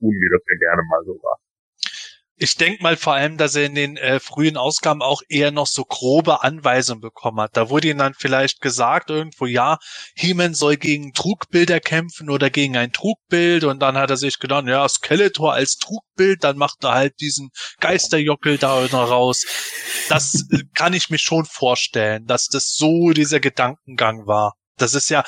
Tun, 0.00 0.12
wie 0.12 0.30
das 0.30 0.42
ja 0.46 0.56
gerne 0.58 0.82
mal 0.90 1.04
so 1.04 1.14
war. 1.22 1.38
Ich 2.40 2.54
denke 2.54 2.82
mal 2.82 2.96
vor 2.96 3.14
allem, 3.14 3.36
dass 3.36 3.56
er 3.56 3.66
in 3.66 3.74
den 3.74 3.96
äh, 3.96 4.20
frühen 4.20 4.56
Ausgaben 4.56 5.02
auch 5.02 5.22
eher 5.28 5.50
noch 5.50 5.66
so 5.66 5.84
grobe 5.84 6.42
Anweisungen 6.42 7.00
bekommen 7.00 7.40
hat. 7.40 7.56
Da 7.56 7.68
wurde 7.68 7.88
ihm 7.88 7.98
dann 7.98 8.14
vielleicht 8.14 8.60
gesagt 8.60 9.10
irgendwo, 9.10 9.46
ja, 9.46 9.78
He-Man 10.14 10.54
soll 10.54 10.76
gegen 10.76 11.12
Trugbilder 11.12 11.80
kämpfen 11.80 12.30
oder 12.30 12.48
gegen 12.48 12.76
ein 12.76 12.92
Trugbild 12.92 13.64
und 13.64 13.80
dann 13.80 13.98
hat 13.98 14.10
er 14.10 14.16
sich 14.16 14.38
gedacht, 14.38 14.66
ja, 14.66 14.88
Skeletor 14.88 15.52
als 15.52 15.76
Trugbild, 15.76 16.44
dann 16.44 16.56
macht 16.56 16.84
er 16.84 16.94
halt 16.94 17.20
diesen 17.20 17.50
Geisterjockel 17.80 18.58
da 18.58 18.86
raus. 18.86 19.44
Das 20.08 20.44
kann 20.74 20.92
ich 20.94 21.10
mir 21.10 21.18
schon 21.18 21.44
vorstellen, 21.44 22.24
dass 22.26 22.46
das 22.46 22.74
so 22.74 23.10
dieser 23.10 23.40
Gedankengang 23.40 24.26
war. 24.26 24.54
Das 24.76 24.94
ist 24.94 25.08
ja, 25.10 25.24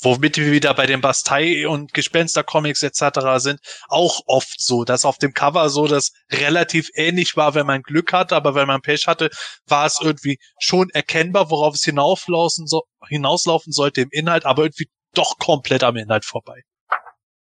womit 0.00 0.36
wir 0.36 0.52
wieder 0.52 0.74
bei 0.74 0.86
den 0.86 1.00
Bastei 1.00 1.66
und 1.68 1.92
Gespenster-Comics 1.92 2.82
etc. 2.82 3.20
sind, 3.36 3.60
auch 3.88 4.20
oft 4.26 4.60
so, 4.60 4.84
dass 4.84 5.04
auf 5.04 5.18
dem 5.18 5.34
Cover 5.34 5.68
so 5.70 5.86
das 5.86 6.12
relativ 6.30 6.90
ähnlich 6.94 7.36
war, 7.36 7.54
wenn 7.54 7.66
man 7.66 7.82
Glück 7.82 8.12
hatte, 8.12 8.36
aber 8.36 8.54
wenn 8.54 8.68
man 8.68 8.80
Pech 8.80 9.06
hatte, 9.06 9.30
war 9.66 9.86
es 9.86 9.98
irgendwie 10.00 10.38
schon 10.60 10.90
erkennbar, 10.90 11.50
worauf 11.50 11.74
es 11.74 11.84
hinauslaufen, 11.84 12.66
so, 12.66 12.84
hinauslaufen 13.08 13.72
sollte 13.72 14.02
im 14.02 14.08
Inhalt, 14.10 14.46
aber 14.46 14.62
irgendwie 14.62 14.88
doch 15.14 15.38
komplett 15.38 15.82
am 15.82 15.96
Inhalt 15.96 16.24
vorbei. 16.24 16.62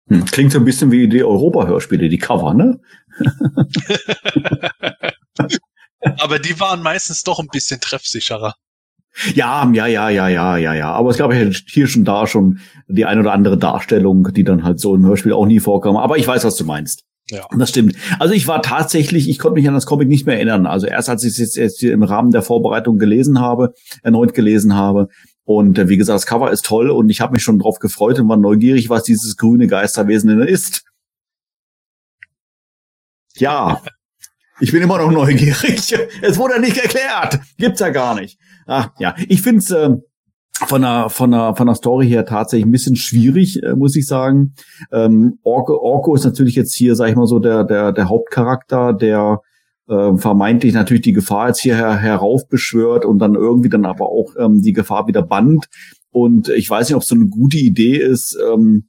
Hm, 0.09 0.24
klingt 0.24 0.52
so 0.52 0.59
ein 0.59 0.65
bisschen 0.65 0.90
wie 0.90 1.09
die 1.09 1.23
Europa-Hörspiele, 1.23 2.09
die 2.09 2.19
Cover, 2.19 2.55
ne? 2.55 2.81
aber 6.19 6.39
die 6.39 6.59
waren 6.60 6.82
meistens 6.82 7.23
doch 7.23 7.40
ein 7.40 7.48
bisschen 7.48 7.81
treffsicherer. 7.81 8.55
Ja, 9.35 9.69
ja, 9.73 9.86
ja, 9.86 10.09
ja, 10.09 10.28
ja, 10.28 10.57
ja, 10.57 10.74
ja. 10.74 10.93
Aber 10.93 11.11
es 11.11 11.19
gab 11.19 11.32
ja 11.32 11.51
hier 11.66 11.86
schon 11.86 12.05
da 12.05 12.27
schon 12.27 12.61
die 12.86 13.05
ein 13.05 13.19
oder 13.19 13.32
andere 13.32 13.59
Darstellung, 13.59 14.28
die 14.32 14.45
dann 14.45 14.65
halt 14.65 14.81
so 14.81 14.95
im 14.95 15.05
Hörspiel 15.05 15.32
auch 15.32 15.47
nie 15.47 15.61
vorkam. 15.61 15.97
Aber 15.97 16.19
ich 16.19 16.27
weiß, 16.27 16.45
was 16.45 16.57
du 16.57 16.65
meinst. 16.65 17.05
Ja. 17.31 17.47
Das 17.57 17.69
stimmt. 17.69 17.95
Also 18.19 18.32
ich 18.32 18.47
war 18.47 18.62
tatsächlich, 18.62 19.28
ich 19.28 19.39
konnte 19.39 19.57
mich 19.57 19.69
an 19.69 19.74
das 19.74 19.86
Comic 19.86 20.09
nicht 20.09 20.27
mehr 20.27 20.36
erinnern. 20.36 20.66
Also 20.66 20.86
erst 20.86 21.11
als 21.11 21.24
ich 21.24 21.32
es 21.32 21.39
jetzt, 21.39 21.57
jetzt 21.57 21.82
im 21.82 22.03
Rahmen 22.03 22.31
der 22.31 22.43
Vorbereitung 22.43 22.99
gelesen 22.99 23.40
habe, 23.40 23.74
erneut 24.03 24.32
gelesen 24.32 24.74
habe. 24.74 25.09
Und 25.45 25.78
äh, 25.78 25.89
wie 25.89 25.97
gesagt, 25.97 26.15
das 26.15 26.27
Cover 26.27 26.51
ist 26.51 26.65
toll 26.65 26.90
und 26.90 27.11
ich 27.11 27.20
habe 27.20 27.32
mich 27.32 27.43
schon 27.43 27.59
drauf 27.59 27.78
gefreut 27.78 28.19
und 28.19 28.28
war 28.28 28.36
neugierig, 28.36 28.89
was 28.89 29.03
dieses 29.03 29.36
grüne 29.36 29.66
Geisterwesen 29.66 30.31
denn 30.31 30.47
ist. 30.47 30.85
Ja, 33.36 33.82
ich 34.60 34.72
bin 34.72 34.82
immer 34.82 34.98
noch 34.98 35.10
neugierig. 35.10 35.94
Es 36.22 36.39
wurde 36.39 36.60
nicht 36.60 36.76
erklärt. 36.76 37.40
Gibt's 37.56 37.80
ja 37.80 37.90
gar 37.90 38.14
nicht. 38.14 38.39
Ach 38.66 38.90
ja, 38.98 39.14
ich 39.28 39.43
find's 39.43 39.70
äh, 39.70 39.90
von 40.66 40.82
der 40.82 41.09
von 41.10 41.30
der 41.30 41.55
von 41.55 41.66
der 41.66 41.76
Story 41.76 42.09
her 42.09 42.24
tatsächlich 42.24 42.66
ein 42.66 42.72
bisschen 42.72 42.97
schwierig, 42.97 43.62
äh, 43.62 43.74
muss 43.74 43.97
ich 43.97 44.06
sagen. 44.06 44.55
Ähm, 44.93 45.39
Orko, 45.43 45.78
Orko 45.80 46.14
ist 46.14 46.24
natürlich 46.24 46.55
jetzt 46.55 46.74
hier, 46.74 46.97
sag 46.97 47.09
ich 47.09 47.16
mal 47.16 47.26
so, 47.26 47.39
der 47.39 47.64
der 47.64 47.93
der 47.93 48.09
Hauptcharakter, 48.09 48.93
der 48.93 49.40
äh, 49.89 50.16
vermeintlich 50.16 50.74
natürlich 50.74 51.02
die 51.02 51.12
Gefahr 51.12 51.48
jetzt 51.48 51.60
hier 51.60 51.76
her, 51.76 51.97
heraufbeschwört 51.97 53.05
und 53.05 53.18
dann 53.20 53.35
irgendwie 53.35 53.68
dann 53.68 53.86
aber 53.86 54.06
auch 54.06 54.35
ähm, 54.39 54.60
die 54.62 54.72
Gefahr 54.72 55.06
wieder 55.06 55.22
bannt. 55.22 55.68
Und 56.10 56.48
ich 56.48 56.68
weiß 56.68 56.89
nicht, 56.89 56.97
ob 56.97 57.02
es 57.02 57.09
so 57.09 57.14
eine 57.14 57.26
gute 57.26 57.59
Idee 57.59 57.97
ist. 57.97 58.36
Ähm, 58.52 58.89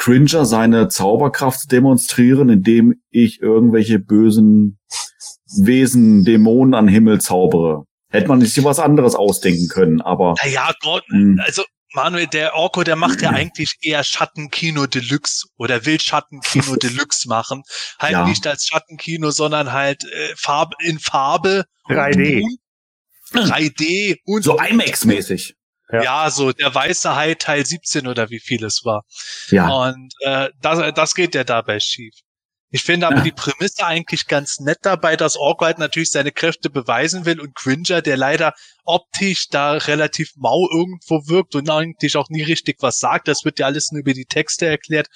Cringer 0.00 0.46
seine 0.46 0.88
Zauberkraft 0.88 1.70
demonstrieren, 1.70 2.48
indem 2.48 3.02
ich 3.10 3.42
irgendwelche 3.42 3.98
bösen 3.98 4.78
Wesen, 5.58 6.24
Dämonen 6.24 6.72
an 6.72 6.88
Himmel 6.88 7.20
zaubere. 7.20 7.84
Hätte 8.08 8.28
man 8.28 8.40
sich 8.40 8.64
was 8.64 8.78
anderes 8.78 9.14
ausdenken 9.14 9.68
können, 9.68 10.00
aber. 10.00 10.36
Naja, 10.42 10.72
Gott, 10.80 11.04
hm. 11.10 11.38
also 11.44 11.64
Manuel, 11.92 12.28
der 12.28 12.54
Orko, 12.54 12.82
der 12.82 12.96
macht 12.96 13.20
ja 13.20 13.30
eigentlich 13.30 13.76
eher 13.82 14.02
Schattenkino 14.02 14.86
Deluxe 14.86 15.48
oder 15.58 15.84
will 15.84 16.00
Schattenkino 16.00 16.76
Deluxe 16.82 17.28
machen. 17.28 17.62
Halt 17.98 18.12
ja. 18.12 18.26
nicht 18.26 18.46
als 18.46 18.66
Schattenkino, 18.66 19.30
sondern 19.30 19.72
halt 19.72 20.04
äh, 20.04 20.34
Farbe 20.34 20.76
in 20.80 20.98
Farbe. 20.98 21.64
3D. 21.88 22.42
3D 23.34 24.16
und 24.24 24.44
so 24.44 24.58
IMAX-mäßig. 24.58 25.56
Ja. 25.92 26.02
ja. 26.02 26.30
so 26.30 26.52
der 26.52 26.74
weiße 26.74 27.14
Hai 27.14 27.34
Teil 27.34 27.64
17 27.66 28.06
oder 28.06 28.30
wie 28.30 28.40
viel 28.40 28.64
es 28.64 28.82
war. 28.84 29.02
Ja. 29.50 29.68
Und 29.68 30.12
äh, 30.20 30.50
das, 30.60 30.94
das 30.94 31.14
geht 31.14 31.34
ja 31.34 31.44
dabei 31.44 31.80
schief. 31.80 32.14
Ich 32.72 32.82
finde 32.82 33.08
aber 33.08 33.16
ja. 33.16 33.22
die 33.22 33.32
Prämisse 33.32 33.84
eigentlich 33.84 34.26
ganz 34.26 34.60
nett 34.60 34.78
dabei, 34.82 35.16
dass 35.16 35.36
Orko 35.36 35.64
halt 35.64 35.78
natürlich 35.78 36.12
seine 36.12 36.30
Kräfte 36.30 36.70
beweisen 36.70 37.26
will 37.26 37.40
und 37.40 37.56
Cringer, 37.56 38.00
der 38.00 38.16
leider 38.16 38.54
optisch 38.84 39.48
da 39.48 39.72
relativ 39.72 40.32
mau 40.36 40.68
irgendwo 40.70 41.26
wirkt 41.26 41.56
und 41.56 41.68
eigentlich 41.68 42.16
auch 42.16 42.28
nie 42.28 42.42
richtig 42.42 42.76
was 42.80 42.98
sagt, 42.98 43.26
das 43.26 43.44
wird 43.44 43.58
ja 43.58 43.66
alles 43.66 43.90
nur 43.90 44.00
über 44.00 44.12
die 44.12 44.24
Texte 44.24 44.66
erklärt, 44.66 45.08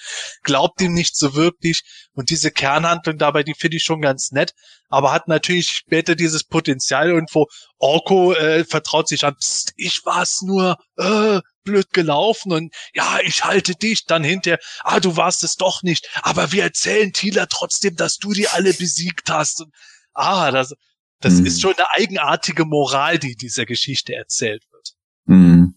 glaubt 0.43 0.81
ihm 0.81 0.93
nicht 0.93 1.15
so 1.15 1.35
wirklich. 1.35 1.83
Und 2.13 2.29
diese 2.29 2.51
Kernhandlung 2.51 3.17
dabei, 3.17 3.43
die 3.43 3.53
finde 3.53 3.77
ich 3.77 3.83
schon 3.83 4.01
ganz 4.01 4.31
nett, 4.31 4.53
aber 4.89 5.13
hat 5.13 5.27
natürlich 5.27 5.69
später 5.69 6.15
dieses 6.15 6.43
Potenzial 6.43 7.09
irgendwo, 7.09 7.47
Orko 7.77 8.33
äh, 8.33 8.65
vertraut 8.65 9.07
sich 9.07 9.23
an, 9.23 9.35
Psst, 9.35 9.73
ich 9.77 10.01
war's 10.05 10.41
nur, 10.41 10.77
äh, 10.97 11.39
blöd 11.65 11.91
gelaufen 11.91 12.53
und 12.53 12.73
ja, 12.93 13.19
ich 13.23 13.43
halte 13.43 13.75
dich 13.75 14.05
dann 14.05 14.23
hinterher, 14.23 14.59
ah, 14.83 15.01
du 15.01 15.17
warst 15.17 15.43
es 15.43 15.55
doch 15.55 15.83
nicht, 15.83 16.09
aber 16.21 16.53
wir 16.53 16.63
erzählen 16.63 17.11
Thieler 17.11 17.47
trotzdem, 17.49 17.97
dass 17.97 18.17
du 18.17 18.31
die 18.31 18.47
alle 18.47 18.73
besiegt 18.73 19.29
hast. 19.29 19.61
Und, 19.61 19.73
ah, 20.13 20.51
das, 20.51 20.73
das 21.19 21.33
mhm. 21.33 21.45
ist 21.47 21.61
schon 21.61 21.73
eine 21.73 21.87
eigenartige 21.95 22.63
Moral, 22.63 23.19
die 23.19 23.35
dieser 23.35 23.65
Geschichte 23.65 24.15
erzählt 24.15 24.63
wird. 24.71 24.93
Mhm. 25.25 25.75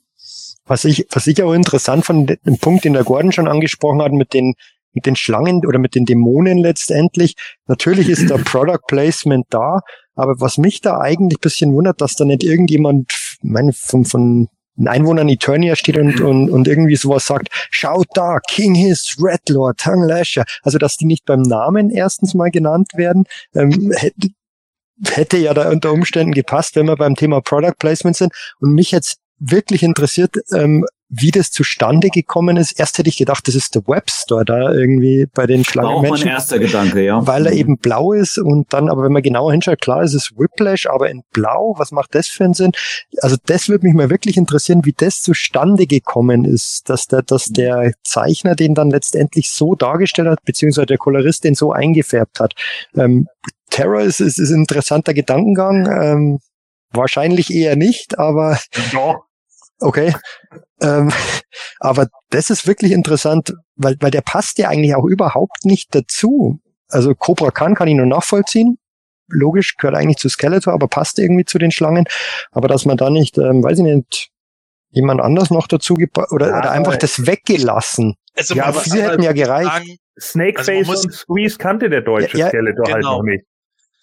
Was 0.65 0.85
ich, 0.85 1.07
was 1.11 1.27
ich 1.27 1.43
auch 1.43 1.55
interessant 1.55 2.05
fand, 2.05 2.39
den 2.45 2.59
Punkt, 2.59 2.85
den 2.85 2.93
der 2.93 3.05
Gordon 3.05 3.33
schon 3.33 3.49
angesprochen 3.49 4.03
hat, 4.03 4.13
mit 4.13 4.35
den, 4.35 4.55
mit 4.93 5.07
den 5.07 5.17
Schlangen 5.17 5.65
oder 5.67 5.79
mit 5.79 5.95
den 5.95 6.05
Dämonen 6.05 6.59
letztendlich. 6.59 7.35
Natürlich 7.67 8.09
ist 8.09 8.31
da 8.31 8.37
Product 8.45 8.87
Placement 8.87 9.47
da, 9.51 9.81
aber 10.15 10.41
was 10.41 10.59
mich 10.59 10.81
da 10.81 11.01
eigentlich 11.01 11.41
bisschen 11.41 11.73
wundert, 11.73 12.01
dass 12.01 12.17
da 12.17 12.25
nicht 12.25 12.45
irgendjemand, 12.45 13.13
meine, 13.41 13.73
von, 13.73 14.05
von 14.05 14.49
ein 14.79 14.89
Einwohner 14.89 15.23
in 15.23 15.29
Eternia 15.29 15.77
steht 15.77 15.99
und, 15.99 16.21
und, 16.21 16.51
und 16.51 16.69
irgendwie 16.69 16.97
sowas 16.97 17.27
sagt, 17.27 17.49
schaut 17.71 18.07
da, 18.15 18.39
King 18.49 18.75
His, 18.75 19.17
Red 19.21 19.49
Lord, 19.49 19.79
Tongue 19.79 20.07
Lasher. 20.07 20.45
Also, 20.63 20.79
dass 20.79 20.97
die 20.97 21.07
nicht 21.07 21.25
beim 21.25 21.43
Namen 21.43 21.91
erstens 21.91 22.35
mal 22.35 22.51
genannt 22.51 22.93
werden, 22.95 23.25
ähm, 23.55 23.93
hätte, 23.95 24.29
hätte 25.07 25.37
ja 25.37 25.55
da 25.55 25.71
unter 25.71 25.93
Umständen 25.93 26.33
gepasst, 26.33 26.77
wenn 26.77 26.87
wir 26.87 26.97
beim 26.97 27.15
Thema 27.15 27.41
Product 27.41 27.75
Placement 27.79 28.17
sind. 28.17 28.33
Und 28.61 28.73
mich 28.73 28.91
jetzt 28.91 29.19
wirklich 29.39 29.83
interessiert, 29.83 30.37
ähm, 30.53 30.85
wie 31.11 31.31
das 31.31 31.51
zustande 31.51 32.11
gekommen 32.11 32.59
ist. 32.59 32.79
Erst 32.79 32.99
hätte 32.99 33.09
ich 33.09 33.17
gedacht, 33.17 33.49
das 33.49 33.55
ist 33.55 33.75
der 33.75 33.83
Webstore 33.87 34.45
da 34.45 34.73
irgendwie 34.73 35.27
bei 35.33 35.47
den 35.47 35.65
Schlangenmenschen. 35.65 36.15
Auch 36.15 36.25
mein 36.25 36.35
erster 36.35 36.59
Gedanke, 36.59 37.03
ja. 37.03 37.27
Weil 37.27 37.47
er 37.47 37.53
eben 37.53 37.79
blau 37.79 38.13
ist 38.13 38.39
und 38.39 38.73
dann, 38.73 38.91
aber 38.91 39.05
wenn 39.05 39.13
man 39.13 39.23
genauer 39.23 39.53
hinschaut, 39.53 39.81
klar 39.81 40.03
ist 40.03 40.13
es 40.13 40.33
Whiplash, 40.37 40.87
aber 40.87 41.09
in 41.09 41.23
blau, 41.33 41.75
was 41.79 41.93
macht 41.93 42.15
das 42.15 42.29
für 42.29 42.45
einen 42.45 42.53
Sinn? 42.53 42.73
Also 43.23 43.37
das 43.47 43.71
würde 43.71 43.87
mich 43.87 43.95
mal 43.95 44.11
wirklich 44.11 44.37
interessieren, 44.37 44.85
wie 44.85 44.95
das 44.95 45.23
zustande 45.23 45.87
gekommen 45.87 46.45
ist, 46.45 46.91
dass 46.91 47.07
der, 47.07 47.23
dass 47.23 47.47
der 47.47 47.93
Zeichner 48.05 48.55
den 48.55 48.75
dann 48.75 48.91
letztendlich 48.91 49.51
so 49.51 49.75
dargestellt 49.75 50.29
hat, 50.29 50.45
beziehungsweise 50.45 50.87
der 50.87 50.99
Kolorist 50.99 51.45
den 51.45 51.55
so 51.55 51.73
eingefärbt 51.73 52.39
hat. 52.39 52.53
Ähm, 52.95 53.29
Terror 53.71 54.03
ist, 54.03 54.21
ist, 54.21 54.39
ist 54.39 54.51
ein 54.51 54.61
interessanter 54.61 55.15
Gedankengang. 55.15 55.87
Ähm, 55.87 56.39
wahrscheinlich 56.93 57.51
eher 57.51 57.77
nicht, 57.77 58.19
aber. 58.19 58.59
Doch. 58.93 59.28
Okay. 59.81 60.15
Ähm, 60.81 61.11
aber 61.81 62.09
das 62.31 62.51
ist 62.51 62.67
wirklich 62.67 62.93
interessant, 62.93 63.55
weil, 63.77 63.97
weil 64.01 64.11
der 64.11 64.23
passt 64.23 64.59
ja 64.59 64.69
eigentlich 64.69 64.95
auch 64.95 65.05
überhaupt 65.05 65.65
nicht 65.65 65.95
dazu. 65.95 66.61
Also 66.89 67.15
Cobra 67.15 67.51
Khan 67.51 67.75
kann 67.75 67.89
ich 67.89 67.95
nur 67.95 68.07
nachvollziehen. 68.07 68.79
Logisch, 69.31 69.77
gehört 69.77 69.95
eigentlich 69.95 70.17
zu 70.17 70.29
Skeletor, 70.29 70.73
aber 70.73 70.89
passt 70.89 71.19
irgendwie 71.19 71.45
zu 71.45 71.59
den 71.59 71.71
Schlangen. 71.71 72.07
Aber 72.51 72.67
dass 72.67 72.87
man 72.87 72.97
da 72.97 73.11
nicht, 73.11 73.37
ähm, 73.37 73.63
weiß 73.63 73.79
ich 73.79 73.85
nicht, 73.85 74.31
jemand 74.91 75.21
anders 75.21 75.51
noch 75.51 75.67
dazu 75.67 75.97
oder, 76.31 76.49
ja, 76.49 76.59
oder 76.59 76.71
einfach 76.71 76.97
das 76.97 77.27
weggelassen. 77.27 78.15
Also 78.35 78.55
ja, 78.55 78.65
aber 78.65 78.81
viele 78.81 79.03
hätten 79.03 79.23
ja 79.23 79.33
gereicht. 79.33 79.99
Snakeface 80.19 80.89
also 80.89 81.09
und 81.09 81.13
Squeeze 81.13 81.59
kannte 81.59 81.91
der 81.91 82.01
deutsche 82.01 82.39
ja, 82.39 82.47
ja, 82.47 82.49
Skeletor 82.49 82.85
genau. 82.85 82.95
halt 82.95 83.05
noch 83.05 83.23
nicht. 83.23 83.45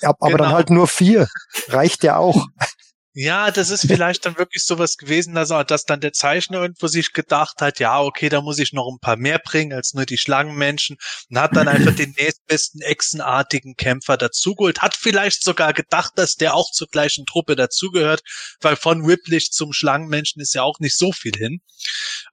Aber 0.01 0.27
genau. 0.27 0.37
dann 0.37 0.51
halt 0.51 0.69
nur 0.69 0.87
vier. 0.87 1.27
Reicht 1.69 2.03
ja 2.03 2.17
auch. 2.17 2.45
Ja, 3.17 3.49
das 3.49 3.69
ist 3.69 3.87
vielleicht 3.87 4.25
dann 4.25 4.37
wirklich 4.37 4.65
sowas 4.65 4.97
gewesen, 4.97 5.35
dass, 5.35 5.47
dass 5.67 5.85
dann 5.85 6.01
der 6.01 6.11
Zeichner 6.11 6.61
irgendwo 6.61 6.87
sich 6.87 7.13
gedacht 7.13 7.61
hat, 7.61 7.79
ja, 7.79 8.01
okay, 8.01 8.27
da 8.27 8.41
muss 8.41 8.59
ich 8.59 8.73
noch 8.73 8.91
ein 8.91 8.99
paar 8.99 9.15
mehr 9.15 9.39
bringen 9.39 9.71
als 9.71 9.93
nur 9.93 10.05
die 10.05 10.17
Schlangenmenschen 10.17 10.97
und 11.29 11.39
hat 11.39 11.55
dann 11.55 11.69
einfach 11.69 11.95
den 11.95 12.11
nächstbesten 12.19 12.81
echsenartigen 12.81 13.77
Kämpfer 13.77 14.17
dazugeholt, 14.17 14.81
hat 14.81 14.97
vielleicht 14.97 15.45
sogar 15.45 15.71
gedacht, 15.71 16.11
dass 16.17 16.35
der 16.35 16.55
auch 16.55 16.69
zur 16.71 16.89
gleichen 16.89 17.25
Truppe 17.25 17.55
dazugehört, 17.55 18.21
weil 18.59 18.75
von 18.75 19.07
Whiplish 19.07 19.51
zum 19.51 19.71
Schlangenmenschen 19.71 20.41
ist 20.41 20.53
ja 20.53 20.63
auch 20.63 20.79
nicht 20.79 20.97
so 20.97 21.13
viel 21.13 21.37
hin. 21.37 21.61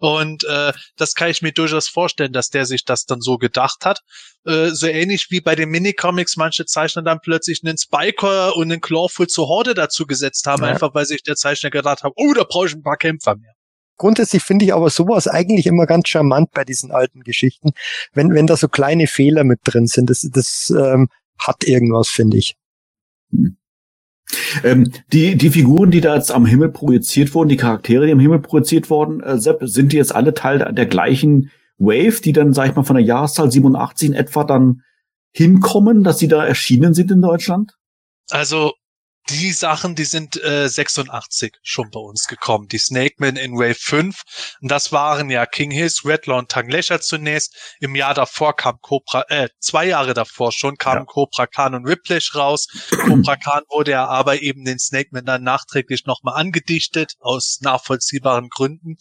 Und 0.00 0.42
äh, 0.42 0.72
das 0.96 1.14
kann 1.14 1.30
ich 1.30 1.42
mir 1.42 1.52
durchaus 1.52 1.86
vorstellen, 1.86 2.32
dass 2.32 2.48
der 2.48 2.66
sich 2.66 2.84
das 2.84 3.04
dann 3.04 3.20
so 3.20 3.38
gedacht 3.38 3.84
hat. 3.84 4.00
Äh, 4.44 4.70
so 4.70 4.89
ähnlich 4.89 5.28
wie 5.31 5.40
bei 5.40 5.55
den 5.55 5.69
Minicomics 5.69 6.36
manche 6.36 6.64
Zeichner 6.66 7.02
dann 7.02 7.20
plötzlich 7.23 7.62
einen 7.64 7.78
Spiker 7.78 8.56
und 8.56 8.73
einen 8.73 8.81
Clawful 8.81 9.28
zur 9.28 9.47
Horde 9.47 9.74
dazu 9.74 10.05
gesetzt 10.05 10.47
haben, 10.47 10.64
ja. 10.64 10.70
einfach 10.70 10.94
weil 10.94 11.06
sich 11.06 11.23
der 11.23 11.36
Zeichner 11.36 11.70
gedacht 11.70 12.02
hat, 12.02 12.12
oh, 12.16 12.32
da 12.35 12.43
brauche 12.43 12.66
ich 12.66 12.74
ein 12.74 12.82
paar 12.82 12.97
Kämpfer 12.97 13.36
mehr. 13.36 13.52
grundsätzlich 13.98 14.43
finde 14.43 14.64
ich 14.64 14.74
aber 14.74 14.90
sowas 14.90 15.28
eigentlich 15.28 15.66
immer 15.66 15.86
ganz 15.86 16.09
charmant 16.09 16.51
bei 16.52 16.64
diesen 16.64 16.90
alten 16.90 17.20
Geschichten, 17.20 17.70
wenn, 18.14 18.35
wenn 18.35 18.48
da 18.48 18.56
so 18.56 18.66
kleine 18.66 19.06
Fehler 19.06 19.44
mit 19.44 19.60
drin 19.62 19.86
sind. 19.86 20.10
Das, 20.10 20.28
das 20.32 20.74
ähm, 20.77 21.09
hat 21.39 21.62
irgendwas, 21.62 22.09
finde 22.09 22.39
ich. 22.39 22.56
Ähm, 24.64 24.90
die, 25.12 25.36
die 25.36 25.51
Figuren, 25.51 25.93
die 25.93 26.01
da 26.01 26.16
jetzt 26.16 26.32
am 26.32 26.47
Himmel 26.47 26.70
projiziert 26.70 27.32
wurden, 27.35 27.48
die 27.48 27.56
Charaktere, 27.56 28.06
die 28.06 28.12
am 28.12 28.19
Himmel 28.19 28.40
projiziert 28.40 28.90
wurden, 28.90 29.20
äh, 29.20 29.39
Sepp, 29.39 29.60
sind 29.62 29.93
die 29.93 29.98
jetzt 29.98 30.14
alle 30.14 30.35
Teil 30.35 30.59
der, 30.59 30.73
der 30.73 30.86
gleichen 30.86 31.51
Wave, 31.82 32.20
die 32.20 32.32
dann, 32.32 32.52
sag 32.52 32.68
ich 32.68 32.74
mal, 32.74 32.84
von 32.84 32.96
der 32.96 33.04
Jahreszahl 33.04 33.50
87 33.50 34.09
in 34.09 34.14
etwa 34.14 34.44
dann 34.44 34.82
hinkommen, 35.32 36.04
dass 36.04 36.18
sie 36.18 36.28
da 36.28 36.44
erschienen 36.44 36.94
sind 36.94 37.10
in 37.10 37.20
Deutschland? 37.20 37.72
Also 38.30 38.72
die 39.30 39.52
Sachen, 39.52 39.94
die 39.94 40.04
sind 40.04 40.42
äh, 40.42 40.68
86 40.68 41.54
schon 41.62 41.90
bei 41.90 42.00
uns 42.00 42.26
gekommen. 42.26 42.66
Die 42.68 42.78
Snakemen 42.78 43.36
in 43.36 43.52
Wave 43.52 43.76
5. 43.78 44.22
Und 44.60 44.70
das 44.70 44.90
waren 44.90 45.30
ja 45.30 45.46
King 45.46 45.70
Hiss, 45.70 46.04
Redlaw 46.04 46.38
und 46.38 46.50
Tanglesha 46.50 47.00
zunächst. 47.00 47.76
Im 47.80 47.94
Jahr 47.94 48.14
davor 48.14 48.56
kam 48.56 48.78
Cobra, 48.80 49.24
äh, 49.28 49.48
zwei 49.60 49.86
Jahre 49.86 50.14
davor 50.14 50.50
schon 50.50 50.76
kamen 50.76 51.02
ja. 51.02 51.04
Cobra 51.04 51.46
Khan 51.46 51.74
und 51.74 51.86
Whiplash 51.86 52.34
raus. 52.34 52.66
Cobra 52.90 53.36
Khan 53.36 53.62
wurde 53.68 53.92
ja 53.92 54.06
aber 54.06 54.42
eben 54.42 54.64
den 54.64 54.80
Snakemen 54.80 55.24
dann 55.24 55.44
nachträglich 55.44 56.04
nochmal 56.04 56.34
angedichtet, 56.34 57.14
aus 57.20 57.60
nachvollziehbaren 57.60 58.48
Gründen. 58.48 58.96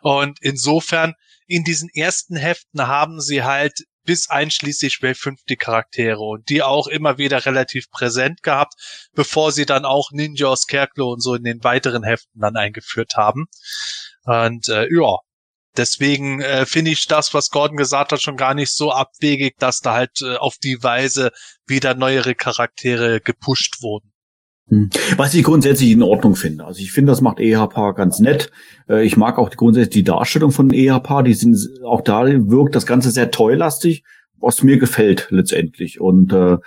Und 0.00 0.38
insofern, 0.40 1.14
in 1.48 1.64
diesen 1.64 1.88
ersten 1.88 2.36
Heften 2.36 2.86
haben 2.86 3.20
sie 3.20 3.42
halt 3.42 3.84
bis 4.04 4.30
einschließlich 4.30 5.02
Wave 5.02 5.16
5 5.16 5.40
die 5.48 5.56
Charaktere 5.56 6.20
und 6.20 6.48
die 6.48 6.62
auch 6.62 6.86
immer 6.86 7.18
wieder 7.18 7.44
relativ 7.44 7.90
präsent 7.90 8.42
gehabt, 8.42 8.74
bevor 9.12 9.52
sie 9.52 9.66
dann 9.66 9.84
auch 9.84 10.12
Ninja, 10.12 10.54
Scarecrow 10.56 11.12
und 11.12 11.20
so 11.20 11.34
in 11.34 11.44
den 11.44 11.62
weiteren 11.64 12.04
Heften 12.04 12.40
dann 12.40 12.56
eingeführt 12.56 13.16
haben. 13.16 13.46
Und 14.24 14.68
äh, 14.68 14.86
ja, 14.90 15.16
deswegen 15.76 16.40
äh, 16.40 16.64
finde 16.64 16.90
ich 16.90 17.06
das, 17.06 17.34
was 17.34 17.50
Gordon 17.50 17.76
gesagt 17.76 18.12
hat, 18.12 18.22
schon 18.22 18.36
gar 18.36 18.54
nicht 18.54 18.74
so 18.74 18.92
abwegig, 18.92 19.56
dass 19.58 19.80
da 19.80 19.94
halt 19.94 20.22
äh, 20.22 20.36
auf 20.36 20.56
die 20.56 20.82
Weise 20.82 21.30
wieder 21.66 21.94
neuere 21.94 22.34
Charaktere 22.34 23.20
gepusht 23.20 23.82
wurden. 23.82 24.12
Hm. 24.68 24.90
Was 25.16 25.34
ich 25.34 25.44
grundsätzlich 25.44 25.90
in 25.90 26.02
Ordnung 26.02 26.36
finde. 26.36 26.64
Also 26.64 26.80
ich 26.80 26.92
finde, 26.92 27.12
das 27.12 27.20
macht 27.20 27.40
EHP 27.40 27.94
ganz 27.94 28.18
nett. 28.18 28.50
Äh, 28.88 29.04
ich 29.04 29.16
mag 29.16 29.38
auch 29.38 29.50
grundsätzlich 29.50 29.94
die 29.94 30.04
Darstellung 30.04 30.50
von 30.50 30.72
EHP. 30.72 31.24
Die 31.24 31.34
sind 31.34 31.56
auch 31.84 32.02
da 32.02 32.26
wirkt 32.26 32.74
das 32.74 32.86
Ganze 32.86 33.10
sehr 33.10 33.30
toylastig, 33.30 34.04
was 34.38 34.62
mir 34.62 34.78
gefällt 34.78 35.28
letztendlich. 35.30 36.00
Und 36.00 36.32
äh, 36.32 36.58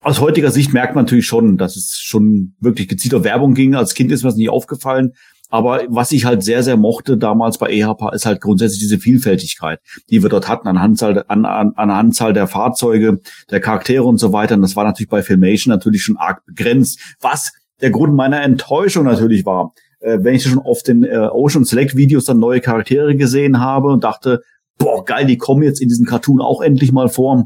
aus 0.00 0.20
heutiger 0.20 0.50
Sicht 0.50 0.72
merkt 0.72 0.94
man 0.94 1.04
natürlich 1.04 1.26
schon, 1.26 1.56
dass 1.56 1.76
es 1.76 1.98
schon 1.98 2.54
wirklich 2.60 2.88
gezielt 2.88 3.14
auf 3.14 3.24
Werbung 3.24 3.54
ging. 3.54 3.74
Als 3.74 3.94
Kind 3.94 4.12
ist 4.12 4.22
mir 4.22 4.28
das 4.28 4.36
nicht 4.36 4.50
aufgefallen. 4.50 5.12
Aber 5.52 5.82
was 5.88 6.12
ich 6.12 6.24
halt 6.24 6.42
sehr, 6.42 6.62
sehr 6.62 6.78
mochte 6.78 7.18
damals 7.18 7.58
bei 7.58 7.68
EHPA 7.68 8.08
ist 8.14 8.24
halt 8.24 8.40
grundsätzlich 8.40 8.80
diese 8.80 8.98
Vielfältigkeit, 8.98 9.80
die 10.08 10.22
wir 10.22 10.30
dort 10.30 10.48
hatten 10.48 10.66
an 10.66 10.78
Anzahl, 10.78 11.26
an, 11.28 11.44
an, 11.44 11.74
an 11.76 11.90
Anzahl 11.90 12.32
der 12.32 12.46
Fahrzeuge, 12.46 13.20
der 13.50 13.60
Charaktere 13.60 14.04
und 14.04 14.16
so 14.16 14.32
weiter. 14.32 14.54
Und 14.54 14.62
das 14.62 14.76
war 14.76 14.84
natürlich 14.84 15.10
bei 15.10 15.22
Filmation 15.22 15.70
natürlich 15.70 16.04
schon 16.04 16.16
arg 16.16 16.42
begrenzt. 16.46 16.98
Was 17.20 17.52
der 17.82 17.90
Grund 17.90 18.14
meiner 18.14 18.40
Enttäuschung 18.40 19.04
natürlich 19.04 19.44
war, 19.44 19.74
äh, 20.00 20.20
wenn 20.22 20.36
ich 20.36 20.44
schon 20.44 20.58
auf 20.58 20.82
den 20.82 21.04
äh, 21.04 21.28
Ocean 21.30 21.66
Select 21.66 21.96
Videos 21.96 22.24
dann 22.24 22.38
neue 22.38 22.62
Charaktere 22.62 23.14
gesehen 23.14 23.60
habe 23.60 23.88
und 23.88 24.04
dachte, 24.04 24.40
boah, 24.78 25.04
geil, 25.04 25.26
die 25.26 25.36
kommen 25.36 25.62
jetzt 25.62 25.82
in 25.82 25.88
diesem 25.90 26.06
Cartoon 26.06 26.40
auch 26.40 26.62
endlich 26.62 26.92
mal 26.92 27.10
vor 27.10 27.44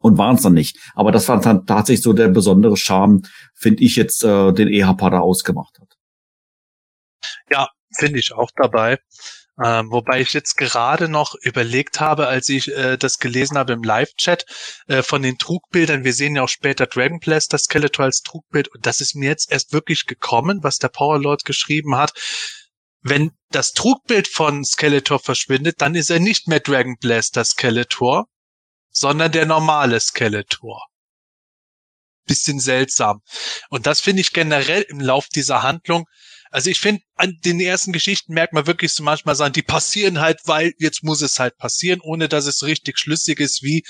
und 0.00 0.18
waren 0.18 0.34
es 0.34 0.42
dann 0.42 0.54
nicht. 0.54 0.76
Aber 0.96 1.12
das 1.12 1.28
war 1.28 1.40
dann 1.40 1.66
tatsächlich 1.66 2.02
so 2.02 2.12
der 2.12 2.30
besondere 2.30 2.76
Charme, 2.76 3.22
finde 3.54 3.84
ich 3.84 3.94
jetzt, 3.94 4.24
äh, 4.24 4.52
den 4.52 4.66
EHPA 4.66 5.10
da 5.10 5.20
ausgemacht 5.20 5.78
hat. 5.80 5.87
Ja, 7.50 7.68
finde 7.96 8.18
ich 8.18 8.32
auch 8.32 8.50
dabei. 8.56 8.98
Ähm, 9.62 9.90
wobei 9.90 10.20
ich 10.20 10.32
jetzt 10.34 10.56
gerade 10.56 11.08
noch 11.08 11.34
überlegt 11.42 11.98
habe, 11.98 12.28
als 12.28 12.48
ich 12.48 12.68
äh, 12.68 12.96
das 12.96 13.18
gelesen 13.18 13.58
habe 13.58 13.72
im 13.72 13.82
Live-Chat 13.82 14.46
äh, 14.86 15.02
von 15.02 15.22
den 15.22 15.36
Trugbildern. 15.36 16.04
Wir 16.04 16.12
sehen 16.12 16.36
ja 16.36 16.44
auch 16.44 16.48
später 16.48 16.86
Dragon 16.86 17.18
Blaster 17.18 17.58
Skeletor 17.58 18.04
als 18.04 18.22
Trugbild 18.22 18.68
und 18.68 18.86
das 18.86 19.00
ist 19.00 19.16
mir 19.16 19.28
jetzt 19.28 19.50
erst 19.50 19.72
wirklich 19.72 20.06
gekommen, 20.06 20.60
was 20.62 20.78
der 20.78 20.88
Powerlord 20.88 21.44
geschrieben 21.44 21.96
hat. 21.96 22.12
Wenn 23.00 23.32
das 23.50 23.72
Trugbild 23.72 24.28
von 24.28 24.64
Skeletor 24.64 25.18
verschwindet, 25.18 25.80
dann 25.80 25.96
ist 25.96 26.10
er 26.10 26.20
nicht 26.20 26.46
mehr 26.46 26.60
Dragon 26.60 26.96
Blaster 27.00 27.44
Skeletor, 27.44 28.26
sondern 28.90 29.32
der 29.32 29.46
normale 29.46 29.98
Skeletor. 29.98 30.86
Bisschen 32.26 32.60
seltsam. 32.60 33.22
Und 33.70 33.86
das 33.86 34.00
finde 34.00 34.20
ich 34.20 34.32
generell 34.32 34.82
im 34.82 35.00
Lauf 35.00 35.28
dieser 35.28 35.62
Handlung 35.62 36.04
also 36.50 36.70
ich 36.70 36.80
finde, 36.80 37.02
an 37.16 37.36
den 37.44 37.60
ersten 37.60 37.92
Geschichten 37.92 38.34
merkt 38.34 38.52
man 38.52 38.66
wirklich 38.66 38.92
so 38.92 39.02
manchmal 39.02 39.34
sagen, 39.34 39.52
die 39.52 39.62
passieren 39.62 40.20
halt, 40.20 40.40
weil 40.44 40.72
jetzt 40.78 41.02
muss 41.02 41.22
es 41.22 41.38
halt 41.38 41.56
passieren, 41.58 42.00
ohne 42.02 42.28
dass 42.28 42.46
es 42.46 42.62
richtig 42.62 42.98
schlüssig 42.98 43.40
ist, 43.40 43.62
wie 43.62 43.84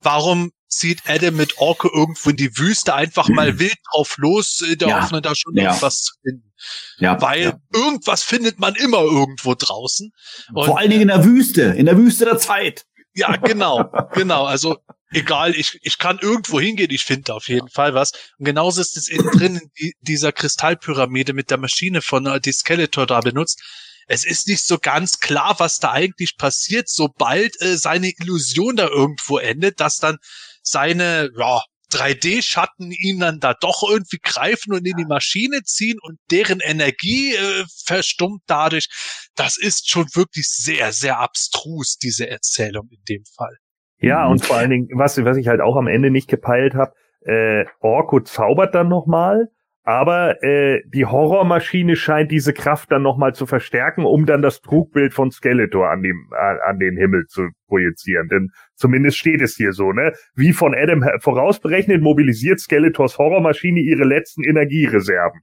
warum 0.00 0.52
zieht 0.72 1.02
Adam 1.06 1.36
mit 1.36 1.58
Orke 1.58 1.88
irgendwo 1.92 2.30
in 2.30 2.36
die 2.36 2.56
Wüste 2.56 2.94
einfach 2.94 3.28
mal 3.28 3.58
wild 3.58 3.76
drauf 3.90 4.16
los, 4.16 4.62
in 4.62 4.78
der 4.78 4.88
ja. 4.88 5.02
Hoffnung, 5.02 5.22
da 5.22 5.34
schon 5.34 5.54
ja. 5.54 5.64
irgendwas 5.64 6.02
zu 6.02 6.14
finden. 6.22 6.52
Ja, 6.98 7.20
Weil 7.20 7.42
ja. 7.42 7.60
irgendwas 7.74 8.22
findet 8.22 8.58
man 8.58 8.74
immer 8.76 9.02
irgendwo 9.02 9.54
draußen. 9.54 10.12
Und, 10.54 10.66
Vor 10.66 10.78
allen 10.78 10.90
Dingen 10.90 11.02
in 11.02 11.08
der 11.08 11.24
Wüste, 11.24 11.62
in 11.62 11.86
der 11.86 11.96
Wüste 11.98 12.24
der 12.24 12.38
Zeit. 12.38 12.84
Ja, 13.14 13.36
genau, 13.36 13.90
genau. 14.12 14.44
Also 14.44 14.78
egal, 15.10 15.54
ich, 15.54 15.78
ich 15.82 15.98
kann 15.98 16.18
irgendwo 16.18 16.60
hingehen, 16.60 16.90
ich 16.90 17.04
finde 17.04 17.34
auf 17.34 17.48
jeden 17.48 17.68
Fall 17.68 17.94
was. 17.94 18.12
Und 18.38 18.46
genauso 18.46 18.80
ist 18.80 18.96
es 18.96 19.08
innen 19.08 19.30
drin 19.30 19.56
in 19.56 19.70
die, 19.78 19.94
dieser 20.00 20.32
Kristallpyramide 20.32 21.32
mit 21.32 21.50
der 21.50 21.58
Maschine 21.58 22.02
von 22.02 22.26
äh, 22.26 22.40
die 22.40 22.52
Skeletor 22.52 23.06
da 23.06 23.20
benutzt. 23.20 23.62
Es 24.08 24.24
ist 24.24 24.48
nicht 24.48 24.64
so 24.64 24.78
ganz 24.78 25.20
klar, 25.20 25.54
was 25.58 25.78
da 25.78 25.92
eigentlich 25.92 26.36
passiert, 26.36 26.88
sobald 26.88 27.60
äh, 27.60 27.76
seine 27.76 28.10
Illusion 28.18 28.76
da 28.76 28.88
irgendwo 28.88 29.38
endet, 29.38 29.80
dass 29.80 29.98
dann 29.98 30.18
seine 30.62 31.30
ja, 31.36 31.62
3D-Schatten 31.92 32.90
ihn 32.90 33.20
dann 33.20 33.40
da 33.40 33.54
doch 33.54 33.82
irgendwie 33.88 34.18
greifen 34.22 34.72
und 34.72 34.86
in 34.86 34.96
die 34.96 35.04
Maschine 35.04 35.62
ziehen 35.62 35.98
und 36.02 36.18
deren 36.30 36.60
Energie 36.60 37.34
äh, 37.34 37.64
verstummt 37.84 38.42
dadurch. 38.46 38.88
Das 39.34 39.56
ist 39.56 39.90
schon 39.90 40.06
wirklich 40.14 40.48
sehr, 40.48 40.92
sehr 40.92 41.18
abstrus, 41.18 41.98
diese 41.98 42.28
Erzählung 42.28 42.88
in 42.90 43.02
dem 43.08 43.24
Fall. 43.36 43.56
Ja, 43.98 44.26
und 44.26 44.44
vor 44.44 44.56
allen 44.56 44.70
Dingen, 44.70 44.88
was, 44.94 45.22
was 45.24 45.36
ich 45.36 45.46
halt 45.46 45.60
auch 45.60 45.76
am 45.76 45.86
Ende 45.86 46.10
nicht 46.10 46.28
gepeilt 46.28 46.74
habe, 46.74 46.92
äh, 47.20 47.64
Orko 47.80 48.20
zaubert 48.20 48.74
dann 48.74 48.88
nochmal, 48.88 49.48
aber 49.84 50.42
äh, 50.42 50.82
die 50.86 51.06
Horrormaschine 51.06 51.96
scheint 51.96 52.30
diese 52.30 52.52
Kraft 52.52 52.92
dann 52.92 53.02
nochmal 53.02 53.34
zu 53.34 53.46
verstärken, 53.46 54.04
um 54.04 54.26
dann 54.26 54.42
das 54.42 54.60
Trugbild 54.60 55.12
von 55.14 55.30
Skeletor 55.30 55.90
an, 55.90 56.02
dem, 56.02 56.30
an, 56.38 56.58
an 56.64 56.78
den 56.78 56.96
Himmel 56.96 57.26
zu 57.26 57.48
projizieren. 57.66 58.28
Denn 58.28 58.50
zumindest 58.74 59.18
steht 59.18 59.42
es 59.42 59.56
hier 59.56 59.72
so, 59.72 59.92
ne? 59.92 60.12
Wie 60.34 60.52
von 60.52 60.74
Adam 60.74 61.04
vorausberechnet, 61.20 62.00
mobilisiert 62.00 62.60
Skeletors 62.60 63.18
Horrormaschine 63.18 63.80
ihre 63.80 64.04
letzten 64.04 64.44
Energiereserven. 64.44 65.40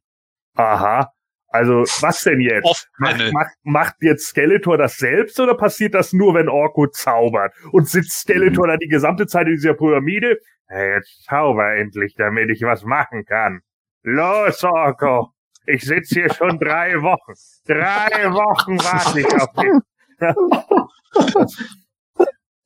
Aha, 0.56 1.12
also, 1.52 1.82
was 2.02 2.24
denn 2.24 2.42
jetzt? 2.42 2.90
Macht, 3.00 3.34
macht, 3.34 3.56
macht 3.64 3.96
jetzt 4.02 4.28
Skeletor 4.28 4.78
das 4.78 4.98
selbst 4.98 5.40
oder 5.40 5.56
passiert 5.56 5.96
das 5.96 6.14
nur, 6.14 6.36
wenn 6.36 6.48
Orko 6.48 6.88
zaubert? 6.88 7.54
Und 7.72 7.88
sitzt 7.88 8.20
Skeletor 8.20 8.68
mhm. 8.68 8.72
da 8.72 8.78
die 8.78 8.88
gesamte 8.88 9.26
Zeit 9.26 9.48
in 9.48 9.54
dieser 9.54 9.74
Pyramide? 9.74 10.38
Hey, 10.68 10.94
jetzt 10.96 11.24
zauber 11.24 11.74
endlich, 11.74 12.14
damit 12.16 12.52
ich 12.52 12.62
was 12.62 12.84
machen 12.84 13.26
kann. 13.26 13.62
Los, 14.04 14.64
Orko! 14.64 15.34
Ich 15.66 15.84
sitz 15.84 16.10
hier 16.10 16.34
schon 16.34 16.58
drei 16.58 16.96
Wochen. 17.02 17.34
Drei 17.66 18.32
Wochen 18.32 18.78
warte 18.80 19.20
ich 19.20 19.28
auf 19.36 19.52
dich. 19.54 19.72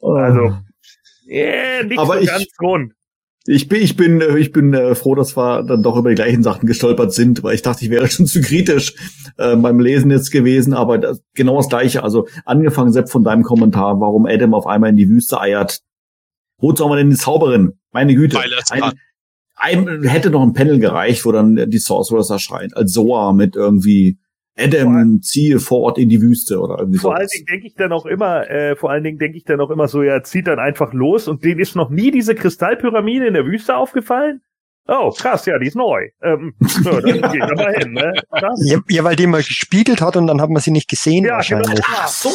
also, 0.01 0.57
yeah, 1.27 1.83
nicht 1.83 1.99
Aber 1.99 2.15
so 2.15 2.19
ich, 2.21 2.27
ganz 2.27 2.45
rund. 2.61 2.93
Ich 3.45 3.67
bin, 3.67 3.81
ich 3.81 3.97
bin, 3.97 4.21
äh, 4.21 4.37
ich 4.37 4.53
bin 4.53 4.73
äh, 4.73 4.95
froh, 4.95 5.15
dass 5.15 5.35
wir 5.35 5.63
dann 5.63 5.83
doch 5.83 5.97
über 5.97 6.09
die 6.09 6.15
gleichen 6.15 6.43
Sachen 6.43 6.65
gestolpert 6.65 7.13
sind, 7.13 7.43
weil 7.43 7.55
ich 7.55 7.61
dachte, 7.61 7.83
ich 7.83 7.91
wäre 7.91 8.07
schon 8.11 8.25
zu 8.25 8.39
kritisch 8.41 8.93
äh, 9.37 9.55
beim 9.55 9.79
Lesen 9.79 10.11
jetzt 10.11 10.31
gewesen, 10.31 10.73
aber 10.73 10.97
das, 10.97 11.21
genau 11.33 11.57
das 11.57 11.67
Gleiche. 11.67 12.03
Also 12.03 12.27
angefangen, 12.45 12.93
selbst 12.93 13.11
von 13.11 13.23
deinem 13.23 13.43
Kommentar, 13.43 13.99
warum 13.99 14.27
Adam 14.27 14.53
auf 14.53 14.67
einmal 14.67 14.91
in 14.91 14.97
die 14.97 15.09
Wüste 15.09 15.41
eiert. 15.41 15.81
Wo 16.57 16.73
soll 16.73 16.87
man 16.87 16.99
denn 16.99 17.09
die 17.09 17.17
Zauberin? 17.17 17.73
Meine 17.91 18.15
Güte. 18.15 18.39
Ein, 18.39 18.93
ein, 19.63 20.03
hätte 20.03 20.29
noch 20.29 20.43
ein 20.43 20.53
Panel 20.53 20.79
gereicht, 20.79 21.25
wo 21.25 21.31
dann 21.31 21.69
die 21.69 21.77
Sorcerers 21.77 22.29
erscheint, 22.29 22.75
als 22.75 22.93
Soa 22.93 23.33
mit 23.33 23.55
irgendwie 23.55 24.17
Adam 24.57 25.21
ziehe 25.21 25.59
vor 25.59 25.79
Ort 25.81 25.97
in 25.97 26.09
die 26.09 26.21
Wüste 26.21 26.59
oder 26.59 26.77
irgendwie 26.77 26.99
Vor 26.99 27.15
allen 27.15 27.27
Dingen 27.27 27.45
denke 27.45 27.67
ich 27.67 27.75
dann 27.75 27.91
auch 27.91 28.05
immer, 28.05 28.49
äh, 28.49 28.75
vor 28.75 28.91
allen 28.91 29.03
Dingen 29.03 29.17
denke 29.17 29.37
ich 29.37 29.45
dann 29.45 29.59
auch 29.59 29.71
immer 29.71 29.87
so, 29.87 30.03
ja, 30.03 30.21
zieht 30.21 30.47
dann 30.47 30.59
einfach 30.59 30.93
los 30.93 31.27
und 31.27 31.43
denen 31.43 31.59
ist 31.59 31.75
noch 31.75 31.89
nie 31.89 32.11
diese 32.11 32.35
Kristallpyramide 32.35 33.25
in 33.25 33.33
der 33.33 33.45
Wüste 33.45 33.75
aufgefallen? 33.75 34.41
Oh, 34.87 35.11
krass, 35.11 35.45
ja, 35.45 35.57
die 35.57 35.67
ist 35.67 35.77
neu. 35.77 36.09
Ähm, 36.21 36.53
so, 36.59 36.99
dann 36.99 37.03
geht 37.31 37.41
er 37.41 37.55
mal 37.55 37.73
hin, 37.73 37.93
ne? 37.93 38.13
Ja, 38.59 38.79
ja, 38.89 39.03
weil 39.03 39.15
die 39.15 39.27
mal 39.27 39.41
gespiegelt 39.41 40.01
hat 40.01 40.17
und 40.17 40.27
dann 40.27 40.41
hat 40.41 40.49
man 40.49 40.61
sie 40.61 40.71
nicht 40.71 40.89
gesehen 40.89 41.23
ja, 41.23 41.29
genau. 41.29 41.35
wahrscheinlich. 41.37 41.85
Genau. 41.85 41.97
Ach 42.01 42.07
so. 42.07 42.29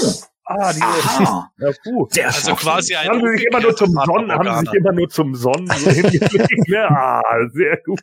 Ah, 0.51 0.73
die 0.73 0.81
Aha. 0.81 1.51
Ja, 1.59 1.71
puh. 1.85 2.07
Sehr 2.11 2.27
Also 2.27 2.55
quasi 2.55 2.95
ein 2.97 3.09
haben 3.09 3.21
sie 3.21 3.37
sich 3.37 3.47
immer 3.47 3.61
nur 3.61 3.77
zum 3.77 3.93
Sonnen, 3.93 4.33
haben 4.33 4.49
sie 4.49 4.71
sich 4.71 4.75
immer 4.79 4.93
nur 4.93 5.09
zum 5.11 5.35
Sonnen 5.35 5.67
so 5.67 5.91
hingelegt. 5.91 6.69
ne? 6.69 6.91
Ah, 6.91 7.23
sehr 7.53 7.77
gut. 7.85 8.01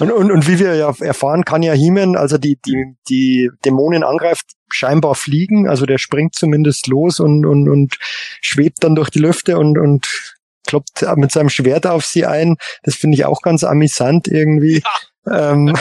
Und, 0.00 0.10
und, 0.10 0.32
und 0.32 0.48
wie 0.48 0.58
wir 0.58 0.76
ja 0.76 0.94
erfahren, 1.00 1.44
kann 1.44 1.62
ja 1.62 1.74
He-Man, 1.74 2.16
also 2.16 2.38
die, 2.38 2.58
die, 2.64 2.96
die 3.08 3.50
Dämonen 3.66 4.02
angreift, 4.02 4.46
scheinbar 4.70 5.14
fliegen. 5.14 5.68
Also 5.68 5.84
der 5.84 5.98
springt 5.98 6.34
zumindest 6.34 6.86
los 6.86 7.20
und, 7.20 7.44
und, 7.44 7.68
und 7.68 7.98
schwebt 8.40 8.82
dann 8.82 8.94
durch 8.94 9.10
die 9.10 9.18
Lüfte 9.18 9.58
und, 9.58 9.76
und 9.76 10.34
kloppt 10.66 11.04
mit 11.16 11.32
seinem 11.32 11.50
Schwert 11.50 11.86
auf 11.86 12.06
sie 12.06 12.24
ein. 12.24 12.56
Das 12.82 12.94
finde 12.94 13.16
ich 13.16 13.26
auch 13.26 13.42
ganz 13.42 13.62
amüsant 13.62 14.26
irgendwie. 14.26 14.82
Ja. 15.26 15.52
ähm, 15.52 15.74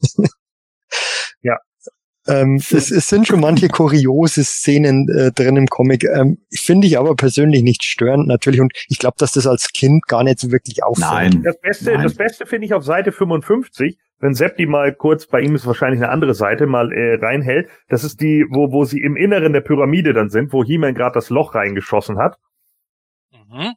es, 2.72 2.90
es 2.90 3.08
sind 3.08 3.26
schon 3.26 3.40
manche 3.40 3.68
kuriose 3.68 4.44
Szenen 4.44 5.08
äh, 5.08 5.32
drin 5.32 5.56
im 5.56 5.66
Comic. 5.66 6.04
Ähm, 6.04 6.38
Finde 6.50 6.86
ich 6.86 6.98
aber 6.98 7.14
persönlich 7.14 7.62
nicht 7.62 7.84
störend 7.84 8.26
natürlich. 8.26 8.60
Und 8.60 8.72
ich 8.88 8.98
glaube, 8.98 9.16
dass 9.18 9.32
das 9.32 9.46
als 9.46 9.72
Kind 9.72 10.06
gar 10.06 10.24
nicht 10.24 10.38
so 10.38 10.50
wirklich 10.50 10.82
auffällt. 10.84 11.34
Nein. 11.34 11.42
Das 11.42 11.60
Beste, 11.60 11.92
Nein. 11.92 12.02
das 12.02 12.14
Beste 12.14 12.46
finde 12.46 12.66
ich 12.66 12.74
auf 12.74 12.84
Seite 12.84 13.12
55, 13.12 13.98
wenn 14.18 14.34
Sepp 14.34 14.56
die 14.56 14.66
mal 14.66 14.94
kurz, 14.94 15.26
bei 15.26 15.40
ihm 15.40 15.54
ist 15.54 15.66
wahrscheinlich 15.66 16.02
eine 16.02 16.10
andere 16.10 16.34
Seite, 16.34 16.66
mal 16.66 16.92
äh, 16.92 17.14
reinhält. 17.14 17.68
Das 17.88 18.02
ist 18.02 18.20
die, 18.20 18.46
wo, 18.50 18.72
wo 18.72 18.84
sie 18.84 19.00
im 19.00 19.16
Inneren 19.16 19.52
der 19.52 19.60
Pyramide 19.60 20.12
dann 20.12 20.30
sind, 20.30 20.52
wo 20.52 20.64
He-Man 20.64 20.94
gerade 20.94 21.14
das 21.14 21.30
Loch 21.30 21.54
reingeschossen 21.54 22.18
hat. 22.18 22.38
Mhm. 23.32 23.74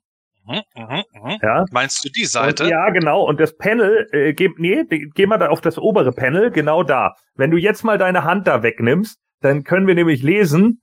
Mhm, 0.50 0.64
mhm, 0.76 1.04
mhm. 1.14 1.38
Ja. 1.44 1.66
Meinst 1.72 2.04
du 2.04 2.10
die 2.10 2.26
Seite? 2.26 2.64
Und, 2.64 2.70
ja, 2.72 2.90
genau. 2.90 3.22
Und 3.24 3.40
das 3.40 3.56
Panel, 3.56 4.08
äh, 4.12 4.34
geh, 4.34 4.50
nee, 4.58 4.84
geh 4.88 5.26
mal 5.28 5.38
da 5.38 5.50
auf 5.50 5.62
das 5.62 5.78
obere 5.78 6.12
Panel, 6.12 6.50
genau 6.50 6.82
da. 6.82 7.14
Wenn 7.36 7.52
du 7.52 7.58
jetzt 7.58 7.84
mal 7.84 8.00
deine 8.00 8.24
Hand 8.24 8.48
da 8.48 8.64
wegnimmst, 8.64 9.20
dann 9.42 9.64
können 9.64 9.86
wir 9.86 9.96
nämlich 9.96 10.24
lesen, 10.24 10.82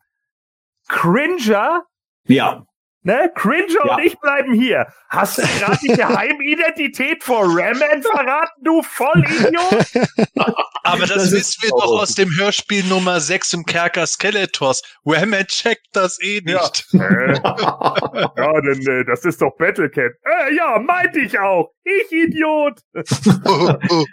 Cringer, 0.89 1.83
Ja. 2.29 2.65
Ne? 3.07 3.31
Cringer 3.35 3.87
Ja. 3.87 3.95
und 3.95 4.05
ich 4.05 4.19
bleiben 4.19 4.53
hier. 4.53 4.87
Hast 5.09 5.39
du 5.39 5.43
gerade 5.43 5.79
die 5.83 5.89
Geheimidentität 5.89 7.23
vor 7.23 7.45
Raman 7.45 8.03
verraten, 8.03 8.63
du 8.63 8.83
Vollidiot? 8.83 9.87
Aber 10.83 11.01
das, 11.07 11.15
Das 11.15 11.33
wissen 11.33 11.63
wir 11.63 11.71
doch 11.71 12.01
aus 12.01 12.15
dem 12.15 12.29
Hörspiel 12.39 12.85
Nummer 12.85 13.21
6 13.21 13.55
im 13.55 13.65
Kerker 13.65 14.07
Skeletors. 14.07 14.83
Whamman 15.05 15.47
checkt 15.47 15.87
das 15.93 16.21
eh 16.23 16.41
nicht. 16.45 16.87
Äh, 16.93 16.99
ja, 17.43 18.61
denn 18.61 18.87
äh, 18.87 19.05
das 19.05 19.25
ist 19.25 19.41
doch 19.41 19.57
Battlecat. 19.59 20.13
Äh, 20.23 20.55
ja, 20.55 20.79
meinte 20.79 21.21
ich 21.21 21.39
auch. 21.39 21.73
Ich 21.85 22.13
Idiot. 22.13 22.81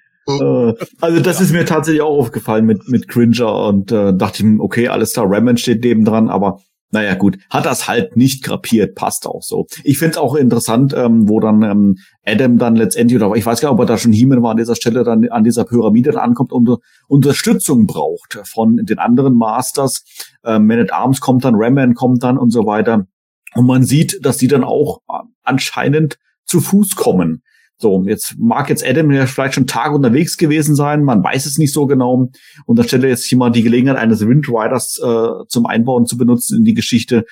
Also 1.01 1.19
das 1.19 1.41
ist 1.41 1.51
mir 1.51 1.65
tatsächlich 1.65 2.01
auch 2.01 2.17
aufgefallen 2.17 2.65
mit 2.65 2.87
mit 2.87 3.09
Cringer 3.09 3.65
und 3.65 3.91
äh, 3.91 4.13
dachte 4.13 4.37
ich, 4.37 4.43
mir, 4.45 4.63
okay, 4.63 4.87
alles 4.87 5.11
klar, 5.11 5.25
Ramen 5.27 5.57
steht 5.57 5.83
neben 5.83 6.05
dran, 6.05 6.29
aber 6.29 6.61
naja 6.93 7.15
gut, 7.15 7.39
hat 7.49 7.65
das 7.65 7.87
halt 7.87 8.15
nicht 8.15 8.43
kapiert, 8.43 8.93
passt 8.93 9.25
auch 9.25 9.41
so. 9.41 9.65
Ich 9.83 9.97
finde 9.97 10.11
es 10.11 10.17
auch 10.17 10.35
interessant, 10.35 10.93
ähm, 10.95 11.27
wo 11.27 11.39
dann 11.39 11.63
ähm, 11.63 11.97
Adam 12.23 12.59
dann 12.59 12.75
letztendlich, 12.75 13.19
oder 13.19 13.35
ich 13.35 13.45
weiß 13.45 13.61
gar 13.61 13.69
nicht, 13.69 13.73
ob 13.73 13.79
er 13.79 13.87
da 13.87 13.97
schon 13.97 14.13
He-Man 14.13 14.43
war 14.43 14.51
an 14.51 14.57
dieser 14.57 14.75
Stelle, 14.75 15.03
dann 15.03 15.27
an 15.29 15.43
dieser 15.43 15.65
Pyramide 15.65 16.11
dann 16.11 16.21
ankommt 16.21 16.51
und 16.53 16.69
Unterstützung 17.07 17.87
braucht 17.87 18.39
von 18.45 18.77
den 18.77 18.99
anderen 18.99 19.33
Masters. 19.35 20.05
Ähm, 20.45 20.67
Man 20.67 20.79
at 20.79 20.93
Arms 20.93 21.19
kommt 21.19 21.43
dann, 21.43 21.55
Raman 21.55 21.95
kommt 21.95 22.21
dann 22.21 22.37
und 22.37 22.51
so 22.51 22.67
weiter. 22.67 23.07
Und 23.55 23.65
man 23.65 23.83
sieht, 23.83 24.23
dass 24.23 24.37
die 24.37 24.47
dann 24.47 24.63
auch 24.63 24.99
äh, 25.09 25.13
anscheinend 25.41 26.19
zu 26.45 26.61
Fuß 26.61 26.95
kommen. 26.95 27.41
So, 27.83 28.01
jetzt 28.07 28.35
mag 28.39 28.69
jetzt 28.69 28.87
Adam 28.87 29.11
ja 29.11 29.25
vielleicht 29.25 29.55
schon 29.55 29.67
Tage 29.67 29.93
unterwegs 29.93 30.37
gewesen 30.37 30.73
sein, 30.73 31.03
man 31.03 31.21
weiß 31.21 31.45
es 31.45 31.57
nicht 31.57 31.73
so 31.73 31.85
genau. 31.85 32.29
Und 32.65 32.79
da 32.79 32.83
stellt 32.85 33.03
er 33.03 33.09
jetzt 33.09 33.25
hier 33.25 33.37
mal 33.37 33.49
die 33.49 33.61
Gelegenheit 33.61 33.97
eines 33.97 34.25
Windriders 34.25 35.01
äh, 35.03 35.45
zum 35.49 35.65
Einbauen 35.65 36.05
zu 36.05 36.17
benutzen 36.17 36.59
in 36.59 36.63
die 36.63 36.75
Geschichte. 36.75 37.25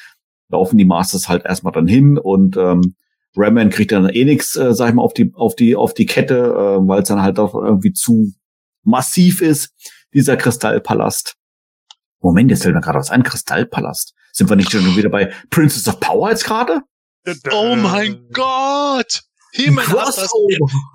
Laufen 0.50 0.78
die 0.78 0.84
Masters 0.84 1.30
halt 1.30 1.46
erstmal 1.46 1.72
dann 1.72 1.88
hin 1.88 2.18
und 2.18 2.58
ähm, 2.58 2.96
Raman 3.38 3.70
kriegt 3.70 3.94
dann 3.94 4.10
eh 4.10 4.26
nix, 4.26 4.58
äh, 4.58 4.74
sag 4.74 4.90
ich 4.90 4.96
mal, 4.96 5.04
auf 5.04 5.14
die, 5.14 5.32
auf 5.36 5.56
die, 5.56 5.78
auf 5.78 5.94
die 5.94 6.06
Kette, 6.06 6.36
äh, 6.36 6.86
weil 6.86 7.02
es 7.02 7.08
dann 7.08 7.22
halt 7.22 7.40
auch 7.40 7.56
irgendwie 7.56 7.94
zu 7.94 8.34
massiv 8.84 9.42
ist, 9.42 9.74
dieser 10.14 10.36
Kristallpalast. 10.36 11.38
Moment, 12.20 12.52
jetzt 12.52 12.64
fällt 12.64 12.76
mir 12.76 12.82
gerade 12.82 13.00
was 13.00 13.10
ein, 13.10 13.24
Kristallpalast. 13.24 14.14
Sind 14.34 14.50
wir 14.50 14.58
nicht 14.58 14.70
schon 14.70 14.98
wieder 14.98 15.08
bei 15.08 15.32
Princess 15.50 15.88
of 15.88 16.02
Power 16.02 16.30
jetzt 16.30 16.44
gerade? 16.44 16.82
Oh 17.54 17.78
mein 17.78 18.28
Gott! 18.34 19.31
He-Man 19.54 19.88
hat, 19.88 20.08
das. 20.18 20.32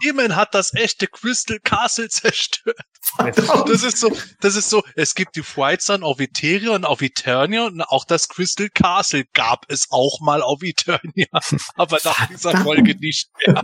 He-Man 0.03 0.35
hat 0.37 0.55
das 0.55 0.73
echte 0.75 1.07
Crystal 1.07 1.59
Castle 1.63 2.09
zerstört. 2.11 2.77
Das 3.19 3.83
ist 3.83 3.99
so, 3.99 4.11
das 4.41 4.57
ist 4.57 4.71
so, 4.71 4.83
es 4.95 5.15
gibt 5.15 5.37
die 5.37 5.43
White 5.43 5.83
Sun 5.83 6.03
auf 6.03 6.21
Eteria 6.21 6.71
und 6.75 6.85
auf 6.85 7.03
Eternia 7.03 7.67
und 7.67 7.83
auch 7.83 8.05
das 8.05 8.29
Crystal 8.29 8.69
Castle 8.71 9.25
gab 9.35 9.65
es 9.69 9.87
auch 9.91 10.21
mal 10.21 10.43
auf 10.43 10.63
Eternia. 10.63 11.27
Aber 11.77 11.99
nach 12.05 12.27
dieser. 12.29 12.57
Folge 12.59 12.95
nicht 12.97 13.29
mehr. 13.47 13.63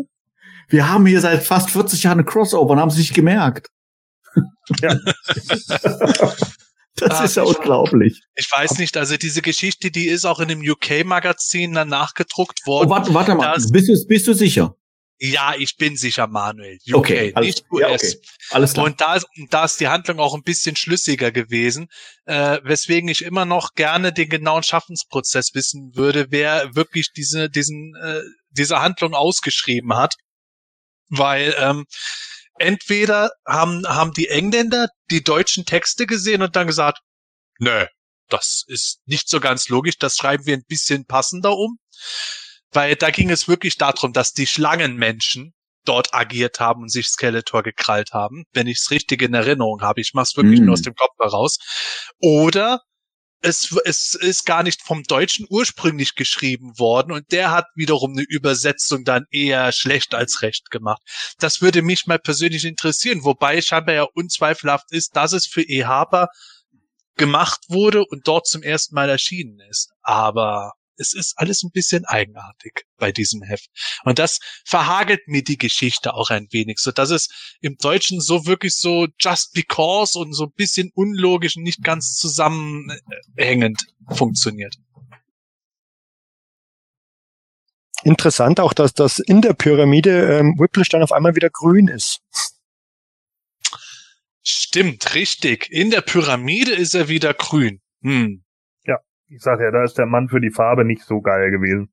Wir 0.69 0.89
haben 0.89 1.07
hier 1.07 1.21
seit 1.21 1.43
fast 1.43 1.71
40 1.71 2.03
Jahren 2.05 2.19
eine 2.19 2.25
Crossover 2.25 2.71
und 2.71 2.81
haben 2.81 2.89
es 2.91 2.97
nicht 2.97 3.15
gemerkt. 3.15 3.69
Ja. 4.81 4.97
Das 6.97 7.21
Ah, 7.21 7.25
ist 7.25 7.37
ja 7.37 7.43
ich- 7.43 7.57
unglaublich. 7.57 8.21
Ich 8.35 8.51
weiß 8.53 8.77
nicht, 8.79 8.99
also 8.99 9.17
diese 9.17 9.41
Geschichte, 9.41 9.91
die 9.91 10.07
ist 10.09 10.27
auch 10.27 10.41
in 10.41 10.49
dem 10.49 10.61
UK-Magazin 10.61 11.73
dann 11.73 11.89
nachgedruckt 11.89 12.61
Oh, 12.67 12.71
worden. 12.71 12.91
warte, 12.91 13.15
warte 13.15 13.35
mal, 13.35 13.57
bist 13.71 13.89
du, 13.89 14.07
bist 14.07 14.27
du 14.27 14.35
sicher? 14.35 14.75
Ja, 15.25 15.55
ich 15.57 15.77
bin 15.77 15.97
sicher, 15.97 16.27
Manuel. 16.27 16.79
UK, 16.85 16.97
Okay, 16.97 17.33
alles- 17.37 17.47
nicht 17.47 17.65
US. 17.71 17.81
ja, 17.81 17.89
okay. 17.95 18.19
Alles 18.51 18.73
klar. 18.73 18.87
Und 18.87 19.01
da, 19.01 19.15
ist- 19.15 19.27
da 19.51 19.65
ist 19.65 19.79
die 19.79 19.87
Handlung 19.87 20.19
auch 20.19 20.35
ein 20.35 20.43
bisschen 20.43 20.75
schlüssiger 20.75 21.31
gewesen, 21.31 21.87
äh, 22.25 22.59
weswegen 22.65 23.09
ich 23.09 23.23
immer 23.23 23.45
noch 23.45 23.75
gerne 23.75 24.13
den 24.13 24.29
genauen 24.29 24.65
Schaffensprozess 24.65 25.55
wissen 25.55 25.95
würde, 25.95 26.27
wer 26.31 26.75
wirklich 26.75 27.13
diese, 27.13 27.49
diesen, 27.49 27.95
äh, 28.03 28.21
diese 28.51 28.81
Handlung 28.81 29.15
ausgeschrieben 29.15 29.95
hat. 29.95 30.17
Weil 31.09 31.55
ähm, 31.57 31.85
entweder 32.59 33.31
haben, 33.47 33.87
haben 33.87 34.13
die 34.15 34.27
Engländer 34.29 34.89
die 35.13 35.23
deutschen 35.23 35.65
Texte 35.67 36.07
gesehen 36.07 36.43
und 36.43 36.57
dann 36.57 36.67
gesagt, 36.67 36.99
nö, 37.61 37.87
das 38.29 38.65
ist 38.67 38.99
nicht 39.05 39.29
so 39.29 39.39
ganz 39.39 39.69
logisch, 39.69 39.99
das 39.99 40.17
schreiben 40.17 40.47
wir 40.47 40.57
ein 40.57 40.65
bisschen 40.67 41.05
passender 41.07 41.57
um. 41.57 41.79
Weil 42.73 42.97
da 42.97 43.11
ging 43.11 43.31
es 43.31 43.49
wirklich 43.49 43.77
darum, 43.79 44.13
dass 44.13 44.33
die 44.33 44.47
Schlangenmenschen 44.47 45.55
dort 45.85 46.15
agiert 46.15 46.61
haben 46.61 46.83
und 46.83 46.89
sich 46.91 47.09
Skeletor 47.09 47.63
gekrallt 47.63 48.13
haben, 48.13 48.45
wenn 48.53 48.67
ich 48.69 48.79
es 48.79 48.91
richtig 48.91 49.23
in 49.23 49.35
Erinnerung 49.35 49.83
habe. 49.83 50.01
Ich 50.01 50.15
mache 50.15 50.25
es 50.31 50.37
wirklich 50.37 50.61
Mm. 50.61 50.65
nur 50.67 50.73
aus 50.75 50.83
dem 50.83 50.95
Kopf 50.95 51.15
heraus. 51.21 51.59
Oder 52.21 52.81
es, 53.43 53.77
es 53.85 54.15
ist 54.15 54.47
gar 54.47 54.63
nicht 54.63 54.83
vom 54.83 55.03
Deutschen 55.03 55.47
ursprünglich 55.51 56.15
geschrieben 56.15 56.79
worden 56.79 57.11
und 57.13 57.33
der 57.33 57.51
hat 57.51 57.67
wiederum 57.75 58.13
eine 58.13 58.23
Übersetzung 58.29 59.05
dann 59.05 59.25
eher 59.31 59.73
schlecht 59.73 60.15
als 60.15 60.43
recht 60.43 60.71
gemacht. 60.71 61.03
Das 61.41 61.61
würde 61.61 61.83
mich 61.83 62.07
mal 62.07 62.21
persönlich 62.21 62.65
interessieren, 62.65 63.25
wobei 63.25 63.61
scheinbar 63.61 63.95
ja 63.97 64.07
unzweifelhaft 64.15 64.93
ist, 64.93 65.17
dass 65.17 65.33
es 65.33 65.47
für 65.47 65.63
Ehapa 65.63 66.29
gemacht 67.17 67.61
wurde 67.69 68.05
und 68.05 68.29
dort 68.29 68.47
zum 68.47 68.63
ersten 68.63 68.95
Mal 68.95 69.09
erschienen 69.11 69.59
ist. 69.69 69.91
Aber 70.03 70.73
es 70.97 71.15
ist 71.15 71.35
alles 71.37 71.63
ein 71.63 71.71
bisschen 71.71 72.05
eigenartig 72.05 72.85
bei 72.97 73.13
diesem 73.13 73.43
Heft. 73.43 73.71
Und 74.05 74.19
das 74.19 74.39
verhagelt 74.65 75.27
mir 75.27 75.43
die 75.43 75.59
Geschichte 75.59 76.15
auch 76.15 76.31
ein 76.31 76.49
wenig, 76.51 76.79
so 76.79 76.93
dass 76.93 77.11
es 77.11 77.29
im 77.61 77.77
Deutschen 77.77 78.21
so 78.21 78.47
wirklich 78.47 78.77
so 78.77 79.09
just 79.19 79.53
because 79.53 80.19
und 80.19 80.33
so 80.35 80.45
ein 80.45 80.53
bisschen 80.53 80.91
unlogisch 80.95 81.57
und 81.57 81.63
nicht 81.63 81.83
ganz 81.83 82.17
zusammenhängend 82.17 83.83
funktioniert. 84.09 84.77
Interessant 88.05 88.59
auch, 88.59 88.73
dass 88.73 88.95
das 88.95 89.21
in 89.21 89.43
der 89.43 89.55
Pyramide 89.55 90.39
ähm, 90.39 90.57
Whiplash 90.59 90.89
dann 90.89 91.03
auf 91.03 91.13
einmal 91.13 91.37
wieder 91.37 91.51
grün 91.51 91.89
ist. 91.89 92.21
Stimmt, 94.43 95.15
richtig. 95.15 95.71
In 95.71 95.91
der 95.91 96.01
Pyramide 96.01 96.73
ist 96.73 96.95
er 96.95 97.09
wieder 97.09 97.33
grün. 97.33 97.81
Hm. 98.03 98.42
Ich 99.35 99.41
sag 99.41 99.61
ja, 99.61 99.71
da 99.71 99.83
ist 99.83 99.97
der 99.97 100.05
Mann 100.05 100.29
für 100.29 100.41
die 100.41 100.51
Farbe 100.51 100.85
nicht 100.85 101.05
so 101.05 101.23
geil 101.23 101.51
gewesen. 101.51 101.91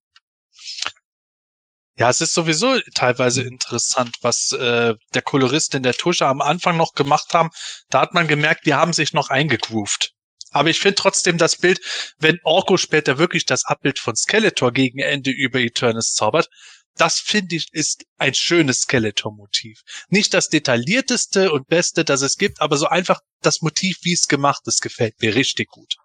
Ja, 1.96 2.10
es 2.10 2.20
ist 2.20 2.34
sowieso 2.34 2.78
teilweise 2.96 3.44
interessant, 3.44 4.18
was 4.22 4.52
äh, 4.52 4.96
der 5.14 5.22
Kolorist 5.22 5.74
in 5.74 5.84
der 5.84 5.94
Tusche 5.94 6.28
am 6.28 6.42
Anfang 6.42 6.76
noch 6.76 6.96
gemacht 6.96 7.34
haben. 7.34 7.50
Da 7.90 8.02
hat 8.02 8.14
man 8.14 8.28
gemerkt, 8.28 8.66
die 8.66 8.74
haben 8.74 8.92
sich 8.92 9.14
noch 9.14 9.30
eingegroovt. 9.30 10.12
Aber 10.52 10.70
ich 10.70 10.82
finde 10.82 10.96
trotzdem 10.96 11.38
das 11.38 11.56
Bild, 11.56 11.80
wenn 12.20 12.40
Orko 12.44 12.76
später 12.76 13.18
wirklich 13.18 13.46
das 13.46 13.66
Abbild 13.66 14.00
von 14.00 14.18
Skeletor 14.18 14.74
gegen 14.74 15.00
Ende 15.00 15.32
über 15.32 15.60
Eternus 15.60 16.16
zaubert, 16.16 16.50
das 16.98 17.20
finde 17.20 17.56
ich 17.56 17.70
ist 17.72 18.04
ein 18.18 18.34
schönes 18.34 18.82
Skeletor-Motiv. 18.82 19.82
Nicht 20.10 20.34
das 20.34 20.50
detaillierteste 20.50 21.54
und 21.54 21.68
beste, 21.68 22.04
das 22.04 22.22
es 22.22 22.38
gibt, 22.38 22.60
aber 22.60 22.76
so 22.76 22.88
einfach 22.88 23.22
das 23.42 23.62
Motiv, 23.62 24.00
wie 24.02 24.14
es 24.14 24.28
gemacht 24.28 24.64
ist, 24.66 24.82
gefällt 24.82 25.22
mir 25.22 25.36
richtig 25.36 25.70
gut. 25.70 25.96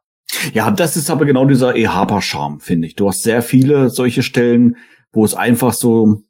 Ja, 0.52 0.70
das 0.70 0.96
ist 0.96 1.10
aber 1.10 1.24
genau 1.24 1.46
dieser 1.46 1.74
Ehapa-Charme, 1.74 2.60
finde 2.60 2.86
ich. 2.88 2.94
Du 2.96 3.08
hast 3.08 3.22
sehr 3.22 3.42
viele 3.42 3.90
solche 3.90 4.22
Stellen, 4.22 4.76
wo 5.12 5.24
es 5.24 5.34
einfach 5.34 5.72
so, 5.72 6.22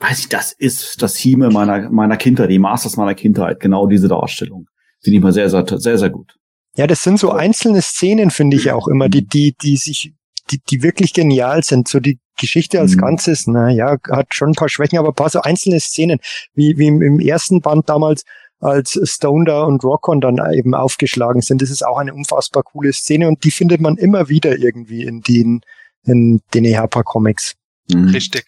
weiß 0.00 0.20
ich, 0.20 0.28
das 0.28 0.52
ist 0.52 1.02
das 1.02 1.16
Hime 1.16 1.50
meiner, 1.50 1.90
meiner 1.90 2.16
Kindheit, 2.16 2.50
die 2.50 2.58
Masters 2.58 2.96
meiner 2.96 3.14
Kindheit, 3.14 3.60
genau 3.60 3.86
diese 3.86 4.08
Darstellung. 4.08 4.66
Finde 5.02 5.16
ich 5.16 5.22
mal 5.22 5.32
sehr, 5.32 5.48
sehr, 5.50 5.64
sehr, 5.66 5.98
sehr 5.98 6.10
gut. 6.10 6.36
Ja, 6.76 6.86
das 6.86 7.02
sind 7.02 7.18
so 7.18 7.32
einzelne 7.32 7.82
Szenen, 7.82 8.30
finde 8.30 8.56
ich 8.56 8.70
auch 8.70 8.88
immer, 8.88 9.08
die, 9.08 9.26
die, 9.26 9.54
die 9.60 9.76
sich, 9.76 10.12
die, 10.50 10.60
die 10.70 10.82
wirklich 10.82 11.12
genial 11.12 11.64
sind. 11.64 11.88
So 11.88 11.98
die 11.98 12.18
Geschichte 12.38 12.78
als 12.80 12.94
Mhm. 12.94 13.00
Ganzes, 13.00 13.46
na 13.46 13.70
ja, 13.70 13.96
hat 14.10 14.34
schon 14.34 14.50
ein 14.50 14.54
paar 14.54 14.68
Schwächen, 14.68 14.98
aber 14.98 15.08
ein 15.08 15.14
paar 15.14 15.30
so 15.30 15.40
einzelne 15.40 15.80
Szenen, 15.80 16.20
wie, 16.54 16.78
wie 16.78 16.86
im, 16.86 17.02
im 17.02 17.18
ersten 17.20 17.60
Band 17.60 17.88
damals, 17.88 18.22
als 18.60 18.98
Stone 19.04 19.44
da 19.44 19.62
und 19.62 19.84
Rockon 19.84 20.20
dann 20.20 20.38
eben 20.52 20.74
aufgeschlagen 20.74 21.42
sind. 21.42 21.62
Das 21.62 21.70
ist 21.70 21.86
auch 21.86 21.98
eine 21.98 22.14
unfassbar 22.14 22.62
coole 22.62 22.92
Szene 22.92 23.28
und 23.28 23.44
die 23.44 23.50
findet 23.50 23.80
man 23.80 23.96
immer 23.96 24.28
wieder 24.28 24.58
irgendwie 24.58 25.04
in 25.04 25.20
den, 25.20 25.60
in 26.04 26.40
den 26.54 26.64
EHPA-Comics. 26.64 27.54
Mhm. 27.92 28.08
Richtig. 28.08 28.44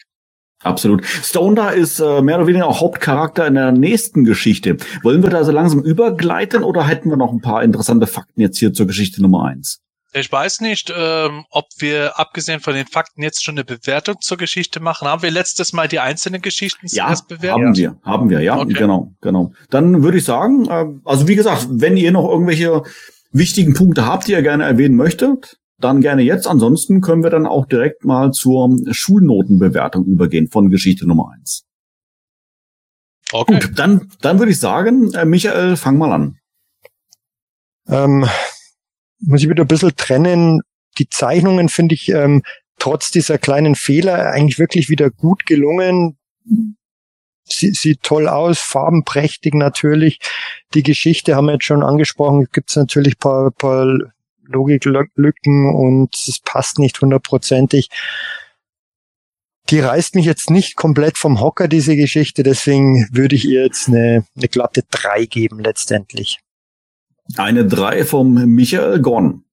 Absolut. 0.63 1.07
Stone 1.07 1.55
da 1.55 1.71
ist 1.71 2.01
äh, 2.01 2.21
mehr 2.21 2.37
oder 2.37 2.47
weniger 2.47 2.67
auch 2.67 2.81
Hauptcharakter 2.81 3.47
in 3.47 3.55
der 3.55 3.73
nächsten 3.73 4.25
Geschichte. 4.25 4.77
Wollen 5.03 5.23
wir 5.23 5.31
da 5.31 5.43
so 5.43 5.53
langsam 5.53 5.83
übergleiten 5.83 6.65
oder 6.65 6.87
hätten 6.87 7.09
wir 7.09 7.17
noch 7.17 7.33
ein 7.33 7.41
paar 7.41 7.63
interessante 7.63 8.07
Fakten 8.07 8.43
jetzt 8.43 8.59
hier 8.59 8.73
zur 8.75 8.87
Geschichte 8.87 9.23
Nummer 9.23 9.45
eins? 9.45 9.81
Ich 10.13 10.31
weiß 10.31 10.61
nicht, 10.61 10.93
ähm, 10.95 11.45
ob 11.51 11.67
wir 11.79 12.19
abgesehen 12.19 12.59
von 12.61 12.75
den 12.75 12.87
Fakten 12.87 13.23
jetzt 13.23 13.45
schon 13.45 13.55
eine 13.55 13.65
Bewertung 13.65 14.17
zur 14.21 14.39
Geschichte 14.39 14.81
machen. 14.81 15.07
Haben 15.07 15.23
wir 15.23 15.31
letztes 15.31 15.73
Mal 15.73 15.87
die 15.87 16.01
einzelnen 16.01 16.43
Geschichten 16.43 16.87
Ja, 16.89 17.07
zuerst 17.07 17.29
bewertet? 17.29 17.65
haben 17.65 17.77
wir, 17.77 17.97
haben 18.03 18.29
wir, 18.31 18.41
ja, 18.41 18.59
Okay. 18.59 18.73
genau, 18.73 19.13
genau. 19.21 19.53
Dann 19.71 20.03
würde 20.03 20.19
ich 20.19 20.25
sagen, 20.25 20.67
äh, 20.69 20.87
also 21.05 21.29
wie 21.29 21.37
gesagt, 21.37 21.69
wenn 21.71 21.97
ihr 21.97 22.11
noch 22.11 22.29
irgendwelche 22.29 22.83
wichtigen 23.31 23.75
Punkte 23.75 24.05
habt, 24.05 24.27
die 24.27 24.33
ihr 24.33 24.43
gerne 24.43 24.65
erwähnen 24.65 24.97
möchtet, 24.97 25.59
dann 25.79 26.01
gerne 26.01 26.23
jetzt. 26.23 26.49
Ansonsten 26.49 27.01
können 27.01 27.23
wir 27.23 27.31
dann 27.31 27.47
auch 27.47 27.67
direkt 27.67 28.05
mal 28.05 28.33
zur 28.33 28.77
Schulnotenbewertung 28.91 30.05
übergehen 30.07 30.49
von 30.51 30.71
Geschichte 30.71 31.07
Nummer 31.07 31.31
eins. 31.37 31.65
Okay. 33.33 33.61
Gut, 33.61 33.79
dann, 33.79 34.11
dann 34.21 34.41
würde 34.41 34.51
ich 34.51 34.59
sagen, 34.59 35.13
äh, 35.15 35.25
Michael, 35.25 35.77
fang 35.77 35.99
mal 35.99 36.11
an. 36.13 36.37
Ähm, 37.89 38.27
muss 39.21 39.43
ich 39.43 39.49
wieder 39.49 39.65
ein 39.65 39.69
bisschen 39.69 39.95
trennen. 39.97 40.61
Die 40.99 41.09
Zeichnungen 41.09 41.69
finde 41.69 41.95
ich 41.95 42.09
ähm, 42.09 42.43
trotz 42.79 43.11
dieser 43.11 43.39
kleinen 43.39 43.75
Fehler 43.75 44.31
eigentlich 44.31 44.59
wirklich 44.59 44.89
wieder 44.89 45.11
gut 45.11 45.47
gelungen. 45.47 46.19
Sie, 47.45 47.71
sieht 47.73 48.03
toll 48.03 48.29
aus, 48.29 48.59
farbenprächtig 48.59 49.55
natürlich. 49.55 50.19
Die 50.75 50.83
Geschichte 50.83 51.37
haben 51.37 51.47
wir 51.47 51.55
jetzt 51.55 51.65
schon 51.65 51.83
angesprochen. 51.83 52.47
Gibt 52.53 52.71
es 52.71 52.77
natürlich 52.77 53.19
paar, 53.19 53.51
paar 53.51 53.99
Logiklücken 54.45 55.75
und 55.75 56.15
es 56.15 56.41
passt 56.45 56.79
nicht 56.79 57.01
hundertprozentig. 57.01 57.89
Die 59.69 59.81
reißt 59.81 60.17
mich 60.17 60.27
jetzt 60.27 60.51
nicht 60.51 60.77
komplett 60.77 61.17
vom 61.17 61.41
Hocker, 61.41 61.69
diese 61.69 61.97
Geschichte. 61.97 62.43
Deswegen 62.43 63.09
würde 63.13 63.37
ich 63.37 63.45
ihr 63.45 63.63
jetzt 63.63 63.89
eine, 63.89 64.25
eine 64.37 64.49
glatte 64.49 64.83
drei 64.91 65.27
geben 65.27 65.61
letztendlich. 65.61 66.41
Eine 67.37 67.65
drei 67.67 68.05
vom 68.05 68.35
Michael 68.35 69.01
Gorn. 69.01 69.45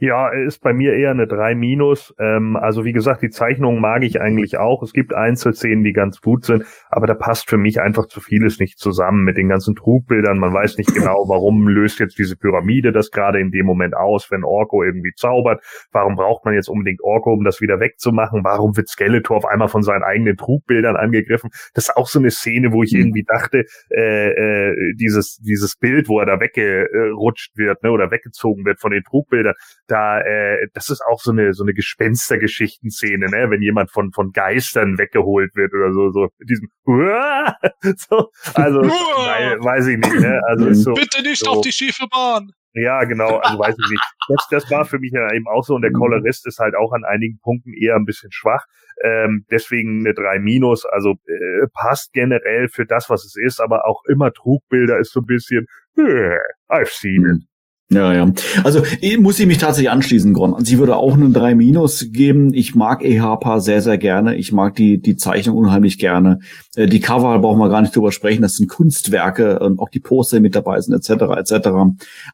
Ja, 0.00 0.28
ist 0.28 0.62
bei 0.62 0.72
mir 0.72 0.94
eher 0.94 1.10
eine 1.10 1.26
3 1.26 1.56
minus. 1.56 2.14
Ähm, 2.20 2.56
also 2.56 2.84
wie 2.84 2.92
gesagt, 2.92 3.20
die 3.20 3.30
Zeichnungen 3.30 3.80
mag 3.80 4.04
ich 4.04 4.20
eigentlich 4.20 4.56
auch. 4.56 4.84
Es 4.84 4.92
gibt 4.92 5.12
Einzelszenen, 5.12 5.82
die 5.82 5.92
ganz 5.92 6.20
gut 6.20 6.44
sind, 6.44 6.64
aber 6.88 7.08
da 7.08 7.14
passt 7.14 7.50
für 7.50 7.56
mich 7.56 7.80
einfach 7.80 8.06
zu 8.06 8.20
vieles 8.20 8.60
nicht 8.60 8.78
zusammen 8.78 9.24
mit 9.24 9.36
den 9.36 9.48
ganzen 9.48 9.74
Trugbildern. 9.74 10.38
Man 10.38 10.54
weiß 10.54 10.78
nicht 10.78 10.94
genau, 10.94 11.24
warum 11.26 11.66
löst 11.66 11.98
jetzt 11.98 12.16
diese 12.16 12.36
Pyramide 12.36 12.92
das 12.92 13.10
gerade 13.10 13.40
in 13.40 13.50
dem 13.50 13.66
Moment 13.66 13.96
aus, 13.96 14.30
wenn 14.30 14.44
Orko 14.44 14.84
irgendwie 14.84 15.14
zaubert. 15.16 15.64
Warum 15.90 16.14
braucht 16.14 16.44
man 16.44 16.54
jetzt 16.54 16.68
unbedingt 16.68 17.00
Orko, 17.02 17.32
um 17.32 17.42
das 17.42 17.60
wieder 17.60 17.80
wegzumachen? 17.80 18.44
Warum 18.44 18.76
wird 18.76 18.88
Skeletor 18.88 19.36
auf 19.36 19.46
einmal 19.46 19.68
von 19.68 19.82
seinen 19.82 20.04
eigenen 20.04 20.36
Trugbildern 20.36 20.94
angegriffen? 20.94 21.50
Das 21.74 21.88
ist 21.88 21.96
auch 21.96 22.06
so 22.06 22.20
eine 22.20 22.30
Szene, 22.30 22.70
wo 22.70 22.84
ich 22.84 22.94
irgendwie 22.94 23.24
dachte, 23.24 23.64
äh, 23.90 24.28
äh, 24.28 24.94
dieses 24.94 25.38
dieses 25.38 25.74
Bild, 25.74 26.08
wo 26.08 26.20
er 26.20 26.26
da 26.26 26.38
weggerutscht 26.38 27.56
wird, 27.56 27.82
ne, 27.82 27.90
oder 27.90 28.12
weggezogen 28.12 28.64
wird 28.64 28.78
von 28.78 28.92
den 28.92 29.02
Trugbildern, 29.02 29.54
da, 29.88 30.20
äh, 30.20 30.68
das 30.74 30.90
ist 30.90 31.02
auch 31.02 31.20
so 31.20 31.32
eine 31.32 31.54
so 31.54 31.64
eine 31.64 31.74
Gespenstergeschichtenszene, 31.74 33.26
ne, 33.26 33.50
wenn 33.50 33.62
jemand 33.62 33.90
von 33.90 34.12
von 34.12 34.30
Geistern 34.32 34.98
weggeholt 34.98 35.56
wird 35.56 35.72
oder 35.74 35.92
so, 35.92 36.10
so 36.10 36.28
mit 36.38 36.50
diesem 36.50 36.68
so, 36.86 38.30
also 38.54 38.80
weil, 38.82 39.58
weiß 39.60 39.86
ich 39.88 39.98
nicht, 39.98 40.20
ne, 40.20 40.40
also 40.46 40.66
ist 40.66 40.84
so, 40.84 40.94
Bitte 40.94 41.22
nicht 41.22 41.44
so, 41.44 41.50
auf 41.50 41.60
die 41.62 41.72
schiefe 41.72 42.06
Bahn. 42.08 42.52
ja, 42.74 43.02
genau, 43.04 43.38
also 43.38 43.58
weiß 43.58 43.74
ich 43.78 43.90
nicht. 43.90 44.02
Das, 44.28 44.46
das 44.50 44.70
war 44.70 44.84
für 44.84 44.98
mich 44.98 45.12
ja 45.12 45.32
eben 45.32 45.48
auch 45.48 45.64
so 45.64 45.74
und 45.74 45.82
der 45.82 45.92
Colorist 45.92 46.46
ist 46.46 46.58
halt 46.58 46.74
auch 46.76 46.92
an 46.92 47.04
einigen 47.04 47.38
Punkten 47.40 47.72
eher 47.72 47.96
ein 47.96 48.04
bisschen 48.04 48.30
schwach. 48.30 48.64
Ähm, 49.02 49.46
deswegen 49.50 50.00
eine 50.00 50.12
3 50.12 50.40
minus, 50.40 50.84
also 50.84 51.14
äh, 51.26 51.66
passt 51.72 52.12
generell 52.12 52.68
für 52.68 52.84
das, 52.84 53.08
was 53.08 53.24
es 53.24 53.36
ist, 53.36 53.60
aber 53.60 53.86
auch 53.86 54.02
immer 54.08 54.32
Trugbilder 54.32 54.98
ist 54.98 55.12
so 55.12 55.20
ein 55.20 55.26
bisschen, 55.26 55.66
äh, 55.96 56.36
I've 56.68 56.90
seen 56.90 57.24
it. 57.24 57.48
Ja, 57.90 58.12
ja. 58.12 58.30
Also 58.64 58.82
muss 59.18 59.40
ich 59.40 59.46
mich 59.46 59.56
tatsächlich 59.56 59.90
anschließen, 59.90 60.34
Gron. 60.34 60.62
Ich 60.62 60.76
würde 60.76 60.96
auch 60.96 61.14
eine 61.14 61.30
3 61.30 61.54
Minus 61.54 62.08
geben. 62.10 62.52
Ich 62.52 62.74
mag 62.74 63.02
EHPA 63.02 63.60
sehr, 63.60 63.80
sehr 63.80 63.96
gerne. 63.96 64.36
Ich 64.36 64.52
mag 64.52 64.74
die, 64.74 65.00
die 65.00 65.16
Zeichnung 65.16 65.56
unheimlich 65.56 65.98
gerne. 65.98 66.40
Äh, 66.76 66.86
Die 66.86 67.00
Cover 67.00 67.38
brauchen 67.38 67.58
wir 67.58 67.70
gar 67.70 67.80
nicht 67.80 67.96
drüber 67.96 68.12
sprechen. 68.12 68.42
Das 68.42 68.56
sind 68.56 68.68
Kunstwerke 68.68 69.58
und 69.60 69.78
auch 69.78 69.88
die 69.88 70.00
Poster 70.00 70.40
mit 70.40 70.54
dabei 70.54 70.78
sind, 70.82 70.94
etc. 70.94 71.38
etc. 71.38 71.68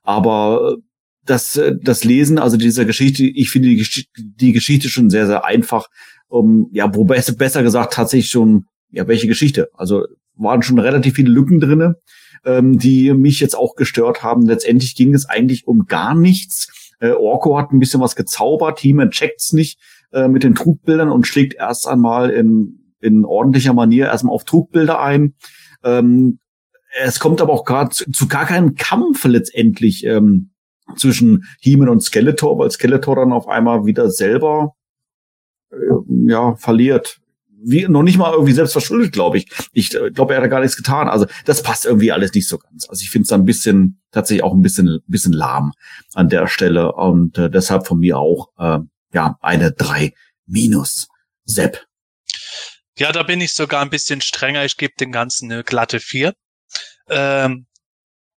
Aber 0.03 0.77
das, 1.25 1.57
äh, 1.57 1.77
das 1.81 2.03
Lesen, 2.03 2.39
also 2.41 2.57
dieser 2.57 2.85
Geschichte, 2.85 3.23
ich 3.25 3.51
finde 3.51 3.69
die, 3.69 3.77
Gesch 3.77 4.07
die 4.17 4.53
Geschichte 4.53 4.89
schon 4.89 5.09
sehr, 5.09 5.27
sehr 5.27 5.45
einfach. 5.45 5.87
Um, 6.27 6.69
ja, 6.73 6.93
wo 6.97 7.05
besser, 7.05 7.35
besser 7.35 7.63
gesagt 7.63 7.93
tatsächlich 7.93 8.31
schon, 8.31 8.65
ja, 8.91 9.07
welche 9.07 9.29
Geschichte? 9.29 9.69
Also 9.75 10.05
waren 10.37 10.63
schon 10.63 10.81
relativ 10.81 11.15
viele 11.15 11.31
Lücken 11.31 11.61
drinne 11.61 11.97
ähm, 12.45 12.79
die 12.79 13.13
mich 13.13 13.41
jetzt 13.41 13.57
auch 13.57 13.75
gestört 13.75 14.23
haben. 14.23 14.47
Letztendlich 14.47 14.95
ging 14.95 15.15
es 15.15 15.27
eigentlich 15.29 15.67
um 15.67 15.87
gar 15.87 16.15
nichts. 16.15 16.95
Äh, 17.01 17.13
Orko 17.13 17.59
hat 17.59 17.73
ein 17.73 17.81
bisschen 17.81 18.01
was 18.01 18.17
gezaubert, 18.17 18.81
He-Man 18.81 19.11
checkt's 19.11 19.53
nicht 19.53 19.79
äh, 20.13 20.29
mit 20.29 20.43
den 20.43 20.55
Trugbildern 20.55 21.11
und 21.11 21.27
schlägt 21.27 21.55
erst 21.55 21.89
einmal 21.89 22.31
in, 22.31 22.93
in 23.01 23.25
ordentlicher 23.25 23.75
Manier 23.75 24.07
erstmal 24.07 24.35
auf 24.35 24.45
Trugbilder 24.45 25.01
ein. 25.01 25.35
Ähm, 25.83 26.39
es 27.03 27.19
kommt 27.19 27.41
aber 27.41 27.53
auch 27.53 27.65
gerade 27.65 27.91
zu, 27.91 28.11
zu 28.11 28.29
gar 28.29 28.47
keinem 28.47 28.77
Kampf 28.77 29.25
letztendlich 29.25 30.05
ähm, 30.05 30.51
zwischen 30.97 31.45
He-Man 31.61 31.89
und 31.89 32.03
Skeletor, 32.03 32.59
weil 32.59 32.71
Skeletor 32.71 33.17
dann 33.17 33.33
auf 33.33 33.49
einmal 33.49 33.87
wieder 33.87 34.11
selber 34.11 34.75
äh, 35.73 35.77
ja 36.27 36.55
verliert 36.57 37.21
wie 37.65 37.87
noch 37.89 38.03
nicht 38.03 38.19
mal 38.19 38.33
irgendwie 38.33 38.53
selbst 38.53 38.73
verschuldet, 38.73 39.13
glaube 39.13 39.39
ich. 39.39 39.47
Ich 39.73 39.95
äh, 39.95 40.11
glaube, 40.11 40.35
er 40.35 40.43
hat 40.43 40.51
gar 40.51 40.61
nichts 40.61 40.77
getan. 40.77 41.09
Also 41.09 41.27
das 41.45 41.63
passt 41.63 41.85
irgendwie 41.85 42.13
alles 42.13 42.33
nicht 42.35 42.49
so 42.49 42.59
ganz. 42.59 42.89
Also 42.89 43.03
ich 43.03 43.11
finde 43.11 43.27
es 43.27 43.33
ein 43.33 43.45
bisschen 43.45 44.01
tatsächlich 44.13 44.45
auch 44.45 44.53
ein 44.53 44.63
bisschen 44.63 45.01
bisschen 45.07 45.33
lahm 45.33 45.73
an 46.15 46.29
der 46.29 46.47
Stelle 46.47 46.93
und 46.93 47.39
äh, 47.39 47.51
deshalb 47.51 47.87
von 47.87 47.99
mir 47.99 48.19
auch 48.19 48.49
äh, 48.59 48.79
ja 49.13 49.37
eine 49.41 49.73
drei 49.73 50.13
minus. 50.47 51.09
Sepp. 51.45 51.85
Ja, 52.99 53.13
da 53.13 53.23
bin 53.23 53.41
ich 53.41 53.53
sogar 53.53 53.83
ein 53.83 53.91
bisschen 53.91 54.21
strenger. 54.21 54.65
Ich 54.65 54.77
gebe 54.77 54.95
den 54.99 55.13
Ganzen 55.13 55.51
eine 55.51 55.65
glatte 55.65 56.01
vier. 56.01 56.35
Ähm, 57.09 57.67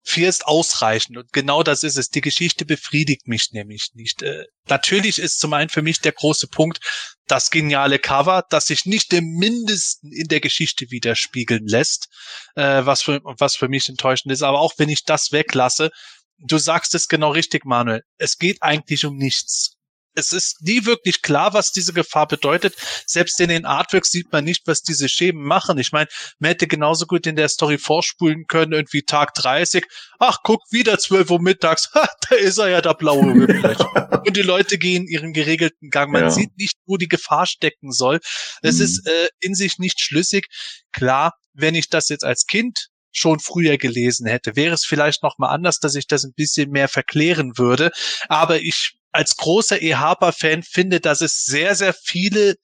vier 0.06 0.28
ist 0.28 0.46
ausreichend 0.46 1.18
und 1.18 1.32
genau 1.32 1.64
das 1.64 1.82
ist 1.82 1.96
es. 1.96 2.10
Die 2.10 2.20
Geschichte 2.20 2.64
befriedigt 2.64 3.26
mich 3.26 3.50
nämlich 3.50 3.90
nicht. 3.94 4.22
Äh, 4.22 4.44
natürlich 4.68 5.18
ist 5.18 5.40
zum 5.40 5.52
einen 5.52 5.68
für 5.68 5.82
mich 5.82 6.00
der 6.00 6.12
große 6.12 6.46
Punkt 6.46 6.78
das 7.26 7.50
geniale 7.50 7.98
Cover, 7.98 8.44
das 8.48 8.66
sich 8.66 8.86
nicht 8.86 9.12
im 9.12 9.24
Mindesten 9.32 10.12
in 10.12 10.28
der 10.28 10.40
Geschichte 10.40 10.90
widerspiegeln 10.90 11.66
lässt, 11.66 12.08
äh, 12.54 12.86
was 12.86 13.02
für 13.02 13.20
was 13.24 13.56
für 13.56 13.68
mich 13.68 13.88
enttäuschend 13.88 14.32
ist. 14.32 14.42
Aber 14.42 14.60
auch 14.60 14.74
wenn 14.78 14.88
ich 14.88 15.02
das 15.02 15.32
weglasse, 15.32 15.90
du 16.38 16.58
sagst 16.58 16.94
es 16.94 17.08
genau 17.08 17.32
richtig, 17.32 17.64
Manuel. 17.64 18.02
Es 18.16 18.38
geht 18.38 18.62
eigentlich 18.62 19.04
um 19.04 19.16
nichts 19.16 19.75
es 20.16 20.32
ist 20.32 20.62
nie 20.62 20.84
wirklich 20.86 21.22
klar, 21.22 21.52
was 21.54 21.70
diese 21.72 21.92
Gefahr 21.92 22.26
bedeutet. 22.26 22.74
Selbst 23.06 23.40
in 23.40 23.48
den 23.50 23.64
Artworks 23.66 24.10
sieht 24.10 24.32
man 24.32 24.44
nicht, 24.44 24.66
was 24.66 24.82
diese 24.82 25.08
Schemen 25.08 25.42
machen. 25.44 25.78
Ich 25.78 25.92
meine, 25.92 26.08
man 26.38 26.48
hätte 26.48 26.66
genauso 26.66 27.06
gut 27.06 27.26
in 27.26 27.36
der 27.36 27.48
Story 27.48 27.78
vorspulen 27.78 28.46
können, 28.46 28.72
irgendwie 28.72 29.02
Tag 29.02 29.34
30. 29.34 29.84
Ach, 30.18 30.38
guck, 30.42 30.62
wieder 30.70 30.98
12 30.98 31.30
Uhr 31.30 31.40
mittags. 31.40 31.90
Ha, 31.94 32.08
da 32.28 32.34
ist 32.36 32.58
er 32.58 32.68
ja, 32.68 32.80
der 32.80 32.94
blaue 32.94 33.22
Whiplash. 33.38 33.78
Und 34.26 34.36
die 34.36 34.42
Leute 34.42 34.76
gehen 34.78 35.06
ihren 35.06 35.32
geregelten 35.32 35.90
Gang. 35.90 36.10
Man 36.10 36.22
Ja. 36.24 36.30
sieht 36.30 36.56
nicht, 36.58 36.76
wo 36.86 36.96
die 36.96 37.08
Gefahr 37.08 37.46
stecken 37.46 37.92
soll. 37.92 38.20
Es 38.62 38.76
Mhm. 38.78 38.82
ist 38.84 39.06
äh, 39.06 39.28
in 39.40 39.54
sich 39.54 39.78
nicht 39.78 40.00
schlüssig. 40.00 40.48
Klar, 40.92 41.34
wenn 41.54 41.74
ich 41.74 41.88
das 41.90 42.08
jetzt 42.08 42.24
als 42.24 42.46
Kind 42.46 42.88
schon 43.12 43.38
früher 43.40 43.78
gelesen 43.78 44.26
hätte, 44.26 44.56
wäre 44.56 44.74
es 44.74 44.84
vielleicht 44.84 45.22
noch 45.22 45.38
mal 45.38 45.48
anders, 45.48 45.78
dass 45.78 45.94
ich 45.94 46.06
das 46.06 46.24
ein 46.24 46.34
bisschen 46.34 46.70
mehr 46.70 46.88
verklären 46.88 47.56
würde. 47.56 47.90
Aber 48.28 48.60
ich 48.60 48.96
als 49.16 49.36
großer 49.36 49.80
EHPA-Fan 49.82 50.62
finde, 50.62 51.00
dass 51.00 51.20
es 51.20 51.44
sehr, 51.44 51.74
sehr 51.74 51.94
viele 51.94 52.54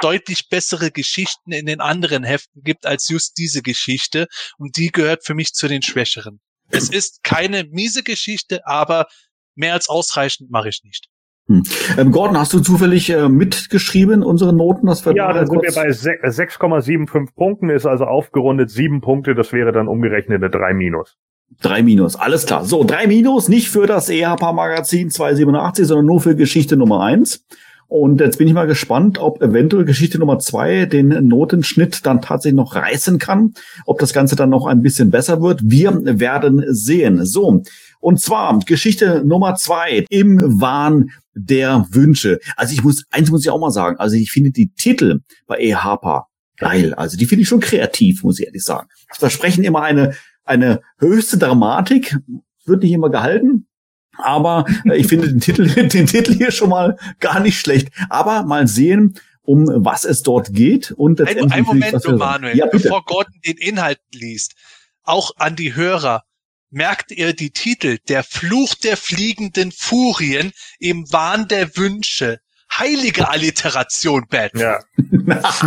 deutlich 0.00 0.48
bessere 0.48 0.90
Geschichten 0.90 1.52
in 1.52 1.66
den 1.66 1.80
anderen 1.80 2.24
Heften 2.24 2.62
gibt 2.62 2.86
als 2.86 3.08
just 3.08 3.36
diese 3.38 3.62
Geschichte. 3.62 4.26
Und 4.58 4.76
die 4.76 4.88
gehört 4.88 5.24
für 5.24 5.34
mich 5.34 5.52
zu 5.52 5.68
den 5.68 5.82
Schwächeren. 5.82 6.40
Es 6.70 6.88
ist 6.92 7.22
keine 7.22 7.64
miese 7.64 8.02
Geschichte, 8.02 8.66
aber 8.66 9.06
mehr 9.54 9.74
als 9.74 9.88
ausreichend 9.88 10.50
mache 10.50 10.68
ich 10.68 10.82
nicht. 10.84 11.06
Hm. 11.46 11.64
Ähm, 11.98 12.12
Gordon, 12.12 12.38
hast 12.38 12.52
du 12.52 12.60
zufällig 12.60 13.10
äh, 13.10 13.28
mitgeschrieben 13.28 14.22
unsere 14.22 14.52
Noten? 14.52 14.86
Das 14.86 15.04
Ja, 15.04 15.32
dann 15.32 15.46
sind 15.46 15.62
wir 15.62 15.72
bei 15.72 15.90
se- 15.90 16.20
6,75 16.22 17.34
Punkten, 17.34 17.70
ist 17.70 17.86
also 17.86 18.04
aufgerundet 18.04 18.70
sieben 18.70 19.00
Punkte, 19.00 19.34
das 19.34 19.52
wäre 19.52 19.72
dann 19.72 19.88
umgerechnet 19.88 20.42
eine 20.42 20.50
3 20.50 20.74
minus. 20.74 21.16
Drei 21.60 21.82
Minus, 21.82 22.16
alles 22.16 22.46
klar. 22.46 22.64
So, 22.64 22.84
drei 22.84 23.06
Minus, 23.06 23.48
nicht 23.48 23.68
für 23.68 23.86
das 23.86 24.08
EHP-Magazin 24.08 25.10
287, 25.10 25.86
sondern 25.86 26.06
nur 26.06 26.20
für 26.20 26.34
Geschichte 26.36 26.76
Nummer 26.76 27.02
eins. 27.02 27.44
Und 27.90 28.20
jetzt 28.20 28.38
bin 28.38 28.46
ich 28.46 28.54
mal 28.54 28.68
gespannt, 28.68 29.18
ob 29.18 29.42
eventuell 29.42 29.84
Geschichte 29.84 30.20
Nummer 30.20 30.38
zwei 30.38 30.86
den 30.86 31.08
Notenschnitt 31.26 32.06
dann 32.06 32.22
tatsächlich 32.22 32.56
noch 32.56 32.76
reißen 32.76 33.18
kann, 33.18 33.52
ob 33.84 33.98
das 33.98 34.12
Ganze 34.12 34.36
dann 34.36 34.48
noch 34.48 34.66
ein 34.66 34.80
bisschen 34.80 35.10
besser 35.10 35.42
wird. 35.42 35.60
Wir 35.64 36.20
werden 36.20 36.64
sehen. 36.68 37.26
So, 37.26 37.62
und 37.98 38.20
zwar 38.20 38.56
Geschichte 38.60 39.22
Nummer 39.26 39.56
zwei 39.56 40.06
im 40.08 40.40
Wahn 40.60 41.10
der 41.34 41.84
Wünsche. 41.90 42.38
Also 42.56 42.74
ich 42.74 42.84
muss, 42.84 43.02
eins 43.10 43.30
muss 43.30 43.44
ich 43.44 43.50
auch 43.50 43.58
mal 43.58 43.72
sagen, 43.72 43.96
also 43.98 44.14
ich 44.14 44.30
finde 44.30 44.52
die 44.52 44.70
Titel 44.72 45.20
bei 45.48 45.58
EHPA 45.58 46.26
geil. 46.58 46.94
Also 46.94 47.16
die 47.16 47.26
finde 47.26 47.42
ich 47.42 47.48
schon 47.48 47.60
kreativ, 47.60 48.22
muss 48.22 48.38
ich 48.38 48.46
ehrlich 48.46 48.62
sagen. 48.62 48.86
Das 49.08 49.18
versprechen 49.18 49.64
immer 49.64 49.82
eine 49.82 50.14
eine 50.50 50.82
höchste 50.98 51.38
Dramatik, 51.38 52.18
wird 52.66 52.82
nicht 52.82 52.92
immer 52.92 53.08
gehalten. 53.08 53.66
Aber 54.18 54.66
äh, 54.84 54.96
ich 54.96 55.06
finde 55.06 55.28
den 55.28 55.40
Titel, 55.40 55.66
den 55.88 56.06
Titel 56.06 56.34
hier 56.34 56.50
schon 56.50 56.70
mal 56.70 56.96
gar 57.20 57.40
nicht 57.40 57.58
schlecht. 57.58 57.88
Aber 58.08 58.44
mal 58.44 58.66
sehen, 58.66 59.14
um 59.42 59.66
was 59.68 60.04
es 60.04 60.22
dort 60.22 60.52
geht. 60.52 60.92
Und 60.92 61.20
ein, 61.20 61.50
ein 61.50 61.64
Moment, 61.64 62.04
nur 62.04 62.18
Manuel, 62.18 62.56
ja, 62.56 62.66
bevor 62.66 63.04
Gordon 63.04 63.40
den 63.46 63.56
Inhalt 63.56 64.00
liest. 64.12 64.54
Auch 65.02 65.32
an 65.36 65.56
die 65.56 65.74
Hörer. 65.74 66.24
Merkt 66.72 67.10
ihr 67.10 67.32
die 67.32 67.50
Titel? 67.50 67.98
Der 68.08 68.22
Fluch 68.22 68.74
der 68.74 68.96
fliegenden 68.96 69.72
Furien 69.72 70.52
im 70.78 71.10
Wahn 71.10 71.48
der 71.48 71.76
Wünsche. 71.76 72.40
Heilige 72.78 73.28
Alliteration, 73.28 74.24
Bad. 74.30 74.52
Ja. 74.54 74.78
das 74.96 75.62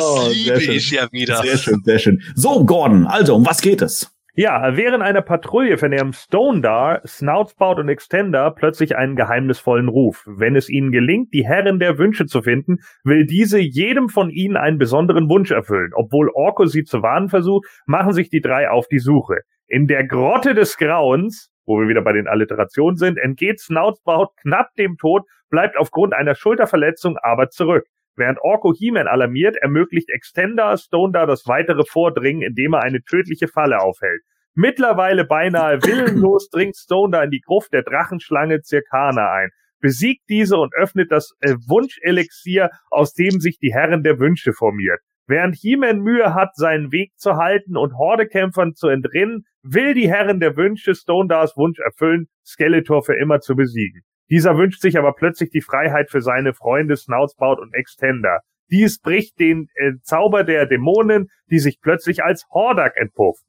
Oh, 0.00 0.28
liebe 0.32 0.56
sehr 0.60 0.74
ich 0.74 0.84
schön. 0.84 0.98
ja 0.98 1.08
wieder. 1.12 1.36
Sehr 1.42 1.58
schön, 1.58 1.80
sehr 1.84 1.98
schön. 1.98 2.22
So, 2.34 2.64
Gordon, 2.64 3.06
also, 3.06 3.34
um 3.34 3.46
was 3.46 3.60
geht 3.60 3.82
es? 3.82 4.10
Ja, 4.34 4.76
während 4.76 5.02
einer 5.02 5.22
Patrouille 5.22 5.78
vernehmen 5.78 6.12
Stone 6.12 6.60
Dar, 6.60 7.02
Snoutspout 7.04 7.80
und 7.80 7.88
Extender 7.88 8.52
plötzlich 8.52 8.94
einen 8.96 9.16
geheimnisvollen 9.16 9.88
Ruf. 9.88 10.22
Wenn 10.28 10.54
es 10.54 10.68
ihnen 10.68 10.92
gelingt, 10.92 11.34
die 11.34 11.44
Herren 11.44 11.80
der 11.80 11.98
Wünsche 11.98 12.26
zu 12.26 12.42
finden, 12.42 12.76
will 13.02 13.26
diese 13.26 13.58
jedem 13.58 14.08
von 14.08 14.30
ihnen 14.30 14.56
einen 14.56 14.78
besonderen 14.78 15.28
Wunsch 15.28 15.50
erfüllen. 15.50 15.90
Obwohl 15.92 16.30
Orko 16.32 16.66
sie 16.66 16.84
zu 16.84 17.02
warnen 17.02 17.28
versucht, 17.28 17.66
machen 17.86 18.12
sich 18.12 18.30
die 18.30 18.40
drei 18.40 18.70
auf 18.70 18.86
die 18.86 19.00
Suche. 19.00 19.38
In 19.66 19.88
der 19.88 20.06
Grotte 20.06 20.54
des 20.54 20.76
Grauens, 20.76 21.50
wo 21.68 21.78
wir 21.78 21.88
wieder 21.88 22.02
bei 22.02 22.12
den 22.12 22.26
Alliterationen 22.26 22.96
sind, 22.96 23.18
entgeht 23.18 23.60
Snoutspout 23.60 24.30
knapp 24.40 24.74
dem 24.76 24.96
Tod, 24.96 25.24
bleibt 25.50 25.76
aufgrund 25.76 26.14
einer 26.14 26.34
Schulterverletzung 26.34 27.18
aber 27.18 27.50
zurück. 27.50 27.84
Während 28.16 28.40
Orko 28.40 28.72
He-Man 28.76 29.06
alarmiert, 29.06 29.56
ermöglicht 29.56 30.08
Extender 30.10 30.76
Stone 30.76 31.12
Dar 31.12 31.26
das 31.26 31.46
weitere 31.46 31.84
Vordringen, 31.84 32.42
indem 32.42 32.72
er 32.72 32.82
eine 32.82 33.02
tödliche 33.02 33.46
Falle 33.46 33.80
aufhält. 33.80 34.22
Mittlerweile 34.54 35.24
beinahe 35.24 35.80
willenlos 35.84 36.48
dringt 36.48 36.76
Stone 36.76 37.12
Dar 37.12 37.24
in 37.24 37.30
die 37.30 37.40
Gruft 37.40 37.72
der 37.72 37.82
Drachenschlange 37.82 38.62
Zirkana 38.62 39.30
ein, 39.30 39.50
besiegt 39.80 40.22
diese 40.28 40.56
und 40.56 40.74
öffnet 40.74 41.12
das 41.12 41.34
äh, 41.40 41.54
Wunschelixier, 41.68 42.70
aus 42.90 43.12
dem 43.12 43.38
sich 43.38 43.58
die 43.58 43.72
Herren 43.72 44.02
der 44.02 44.18
Wünsche 44.18 44.52
formiert. 44.52 45.00
Während 45.28 45.56
He-Man 45.56 46.00
Mühe 46.00 46.34
hat, 46.34 46.56
seinen 46.56 46.90
Weg 46.90 47.12
zu 47.16 47.36
halten 47.36 47.76
und 47.76 47.98
Hordekämpfern 47.98 48.74
zu 48.74 48.88
entrinnen, 48.88 49.44
will 49.62 49.92
die 49.92 50.08
Herren 50.08 50.40
der 50.40 50.56
Wünsche 50.56 50.94
Stone 50.94 51.28
Dars 51.28 51.54
Wunsch 51.54 51.78
erfüllen, 51.80 52.28
Skeletor 52.46 53.02
für 53.04 53.14
immer 53.14 53.40
zu 53.40 53.54
besiegen. 53.54 54.00
Dieser 54.30 54.56
wünscht 54.56 54.80
sich 54.80 54.96
aber 54.96 55.12
plötzlich 55.12 55.50
die 55.50 55.60
Freiheit 55.60 56.10
für 56.10 56.22
seine 56.22 56.54
Freunde 56.54 56.96
Snoutspout 56.96 57.60
und 57.60 57.74
Extender. 57.74 58.40
Dies 58.70 59.00
bricht 59.00 59.38
den 59.38 59.68
äh, 59.74 59.92
Zauber 60.02 60.44
der 60.44 60.64
Dämonen, 60.64 61.28
die 61.50 61.58
sich 61.58 61.80
plötzlich 61.82 62.24
als 62.24 62.46
Hordak 62.50 62.96
entpuffen. 62.96 63.46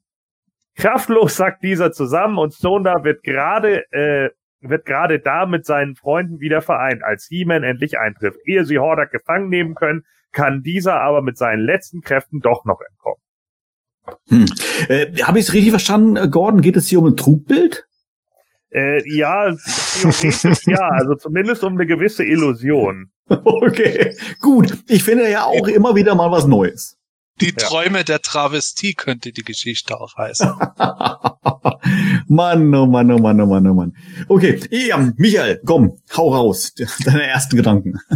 Kraftlos 0.76 1.36
sackt 1.36 1.62
dieser 1.62 1.92
zusammen 1.92 2.38
und 2.38 2.52
Stone 2.52 2.84
wird 2.84 3.22
gerade 3.22 3.90
äh, 3.90 4.30
wird 4.60 4.84
gerade 4.84 5.18
da 5.18 5.46
mit 5.46 5.64
seinen 5.64 5.94
Freunden 5.94 6.40
wieder 6.40 6.60
vereint, 6.60 7.02
als 7.02 7.26
He-Man 7.26 7.62
endlich 7.62 7.98
eintrifft. 7.98 8.38
Ehe 8.44 8.66
sie 8.66 8.78
Hordak 8.78 9.10
gefangen 9.10 9.48
nehmen 9.48 9.74
können, 9.74 10.04
kann 10.32 10.62
dieser 10.62 11.00
aber 11.00 11.22
mit 11.22 11.36
seinen 11.38 11.64
letzten 11.64 12.00
Kräften 12.00 12.40
doch 12.40 12.64
noch 12.64 12.80
entkommen. 12.80 13.20
Hm. 14.28 14.46
Äh, 14.88 15.22
Habe 15.22 15.38
ich 15.38 15.48
es 15.48 15.52
richtig 15.52 15.70
verstanden, 15.70 16.16
äh, 16.16 16.28
Gordon? 16.28 16.62
Geht 16.62 16.76
es 16.76 16.88
hier 16.88 16.98
um 16.98 17.06
ein 17.06 17.16
Trugbild? 17.16 17.86
Äh, 18.72 19.02
ja, 19.12 19.48
ja, 19.50 20.88
also 20.90 21.14
zumindest 21.16 21.64
um 21.64 21.74
eine 21.74 21.86
gewisse 21.86 22.24
Illusion. 22.24 23.10
Okay, 23.44 24.16
gut. 24.40 24.76
Ich 24.88 25.04
finde 25.04 25.30
ja 25.30 25.44
auch 25.44 25.68
immer 25.68 25.94
wieder 25.94 26.16
mal 26.16 26.32
was 26.32 26.48
Neues. 26.48 26.98
Die 27.40 27.52
Träume 27.52 28.04
der 28.04 28.20
Travestie 28.20 28.94
könnte 28.94 29.32
die 29.32 29.42
Geschichte 29.42 30.00
auch 30.00 30.16
heißen. 30.16 30.50
Mann, 32.28 32.74
oh 32.74 32.86
Mann, 32.86 33.10
oh 33.10 33.18
Mann, 33.18 33.40
oh 33.40 33.46
Mann, 33.46 33.66
oh 33.66 33.74
Mann. 33.74 33.96
Okay, 34.28 34.60
ja, 34.70 34.98
Michael, 35.16 35.60
komm, 35.64 35.98
hau 36.16 36.32
raus. 36.32 36.72
Deine 37.04 37.26
ersten 37.26 37.56
Gedanken. 37.56 37.98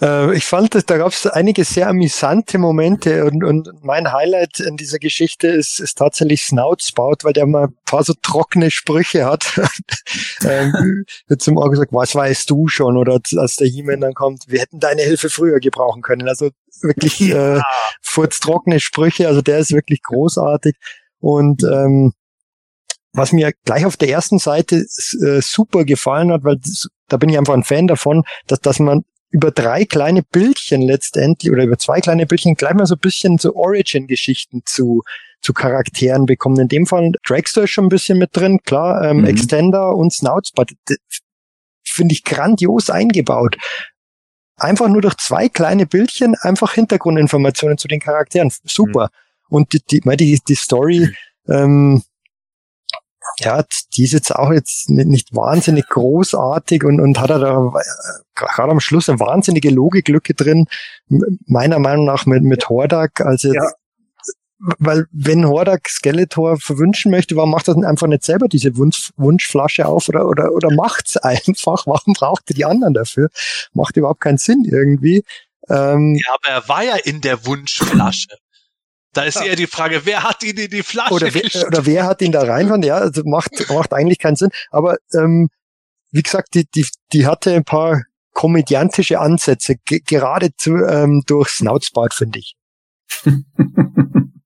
Äh, 0.00 0.36
ich 0.36 0.44
fand, 0.44 0.74
dass 0.74 0.86
da 0.86 0.96
gab 0.96 1.10
es 1.10 1.26
einige 1.26 1.64
sehr 1.64 1.88
amüsante 1.88 2.58
Momente 2.58 3.24
und, 3.24 3.42
und 3.42 3.68
mein 3.82 4.12
Highlight 4.12 4.60
in 4.60 4.76
dieser 4.76 4.98
Geschichte 4.98 5.48
ist, 5.48 5.80
ist 5.80 5.98
tatsächlich 5.98 6.42
Snoutspout, 6.42 7.16
weil 7.22 7.32
der 7.32 7.46
mal 7.46 7.68
paar 7.88 8.04
so 8.04 8.14
trockene 8.22 8.70
Sprüche 8.70 9.24
hat. 9.24 9.60
ähm, 10.44 11.04
wird 11.26 11.42
zum 11.42 11.58
Auge 11.58 11.70
gesagt, 11.70 11.92
was 11.92 12.14
weißt 12.14 12.48
du 12.50 12.68
schon? 12.68 12.96
Oder 12.96 13.20
als 13.36 13.56
der 13.56 13.68
He-Man 13.68 14.00
dann 14.00 14.14
kommt, 14.14 14.44
wir 14.48 14.60
hätten 14.60 14.80
deine 14.80 15.02
Hilfe 15.02 15.30
früher 15.30 15.60
gebrauchen 15.60 16.02
können. 16.02 16.28
Also 16.28 16.50
wirklich 16.82 17.20
äh, 17.20 17.60
furztrockene 18.02 18.80
Sprüche, 18.80 19.28
also 19.28 19.42
der 19.42 19.58
ist 19.58 19.72
wirklich 19.72 20.02
großartig. 20.02 20.76
Und 21.20 21.64
ähm, 21.64 22.12
was 23.12 23.32
mir 23.32 23.52
gleich 23.64 23.84
auf 23.84 23.96
der 23.96 24.10
ersten 24.10 24.38
Seite 24.38 24.76
äh, 24.76 25.40
super 25.40 25.84
gefallen 25.84 26.30
hat, 26.32 26.44
weil 26.44 26.56
das, 26.56 26.88
da 27.08 27.16
bin 27.16 27.30
ich 27.30 27.38
einfach 27.38 27.54
ein 27.54 27.64
Fan 27.64 27.86
davon, 27.86 28.24
dass, 28.46 28.60
dass 28.60 28.78
man 28.78 29.04
über 29.30 29.50
drei 29.50 29.84
kleine 29.84 30.22
Bildchen 30.22 30.82
letztendlich 30.82 31.52
oder 31.52 31.64
über 31.64 31.78
zwei 31.78 32.00
kleine 32.00 32.26
Bildchen 32.26 32.54
gleich 32.54 32.74
mal 32.74 32.86
so 32.86 32.94
ein 32.94 33.00
bisschen 33.00 33.38
so 33.38 33.54
Origin-Geschichten 33.54 34.62
zu, 34.64 35.02
zu 35.40 35.52
Charakteren 35.52 36.26
bekommen. 36.26 36.60
In 36.60 36.68
dem 36.68 36.86
Fall 36.86 37.12
Dragster 37.26 37.64
ist 37.64 37.70
schon 37.70 37.86
ein 37.86 37.90
bisschen 37.90 38.18
mit 38.18 38.36
drin, 38.36 38.58
klar, 38.64 39.02
ähm, 39.04 39.18
Mhm. 39.18 39.24
Extender 39.26 39.94
und 39.94 40.12
Snoutspot. 40.12 40.72
Finde 41.84 42.12
ich 42.12 42.24
grandios 42.24 42.90
eingebaut. 42.90 43.56
Einfach 44.56 44.88
nur 44.88 45.00
durch 45.00 45.16
zwei 45.16 45.48
kleine 45.48 45.86
Bildchen 45.86 46.34
einfach 46.40 46.74
Hintergrundinformationen 46.74 47.78
zu 47.78 47.88
den 47.88 48.00
Charakteren. 48.00 48.52
Super. 48.64 49.10
Und 49.48 49.72
die, 49.72 49.80
die, 49.80 50.00
die, 50.00 50.40
die 50.46 50.54
Story, 50.54 51.08
ähm, 51.48 52.02
ja, 53.38 53.64
die 53.94 54.04
ist 54.04 54.12
jetzt 54.12 54.34
auch 54.34 54.52
jetzt 54.52 54.90
nicht, 54.90 55.08
nicht 55.08 55.34
wahnsinnig 55.34 55.86
großartig 55.88 56.84
und, 56.84 57.00
und 57.00 57.20
hat 57.20 57.30
er 57.30 57.38
da 57.38 57.68
äh, 57.68 57.82
gerade 58.34 58.72
am 58.72 58.80
Schluss 58.80 59.08
eine 59.08 59.20
wahnsinnige 59.20 59.70
Logiklücke 59.70 60.34
drin, 60.34 60.66
meiner 61.46 61.78
Meinung 61.78 62.04
nach 62.04 62.26
mit, 62.26 62.42
mit 62.42 62.68
Hordak, 62.68 63.20
also 63.20 63.52
jetzt, 63.52 63.74
weil 64.58 65.06
wenn 65.12 65.46
Hordak 65.46 65.88
Skeletor 65.88 66.58
verwünschen 66.58 67.10
möchte, 67.10 67.36
warum 67.36 67.50
macht 67.50 67.68
er 67.68 67.74
denn 67.74 67.84
einfach 67.84 68.08
nicht 68.08 68.24
selber 68.24 68.48
diese 68.48 68.76
Wunsch, 68.76 69.10
Wunschflasche 69.16 69.86
auf 69.86 70.08
oder, 70.08 70.26
oder, 70.26 70.52
oder 70.52 70.70
macht's 70.72 71.16
einfach? 71.16 71.86
Warum 71.86 72.14
braucht 72.14 72.50
er 72.50 72.54
die 72.54 72.64
anderen 72.64 72.94
dafür? 72.94 73.28
Macht 73.72 73.96
überhaupt 73.96 74.20
keinen 74.20 74.38
Sinn 74.38 74.64
irgendwie. 74.64 75.24
Ähm, 75.68 76.16
Ja, 76.16 76.34
aber 76.34 76.48
er 76.48 76.68
war 76.68 76.84
ja 76.84 76.96
in 76.96 77.20
der 77.20 77.46
Wunschflasche. 77.46 78.36
Da 79.12 79.22
ist 79.22 79.40
eher 79.40 79.56
die 79.56 79.66
Frage, 79.66 80.02
wer 80.04 80.22
hat 80.22 80.42
ihn 80.42 80.56
in 80.56 80.70
die 80.70 80.82
Flasche 80.82 81.14
oder, 81.14 81.32
wer, 81.32 81.66
oder 81.66 81.86
wer 81.86 82.04
hat 82.06 82.20
ihn 82.20 82.32
da 82.32 82.42
rein? 82.42 82.82
Ja, 82.82 82.98
also 82.98 83.22
macht, 83.24 83.50
macht 83.70 83.92
eigentlich 83.92 84.18
keinen 84.18 84.36
Sinn. 84.36 84.50
Aber 84.70 84.96
ähm, 85.14 85.48
wie 86.10 86.22
gesagt, 86.22 86.54
die, 86.54 86.66
die, 86.74 86.86
die 87.12 87.26
hatte 87.26 87.54
ein 87.54 87.64
paar 87.64 88.02
komödiantische 88.32 89.18
Ansätze, 89.18 89.76
ge 89.84 90.00
geradezu 90.06 90.76
ähm, 90.76 91.22
durch 91.26 91.48
Snoutspout, 91.48 92.10
finde 92.12 92.38
ich. 92.38 92.54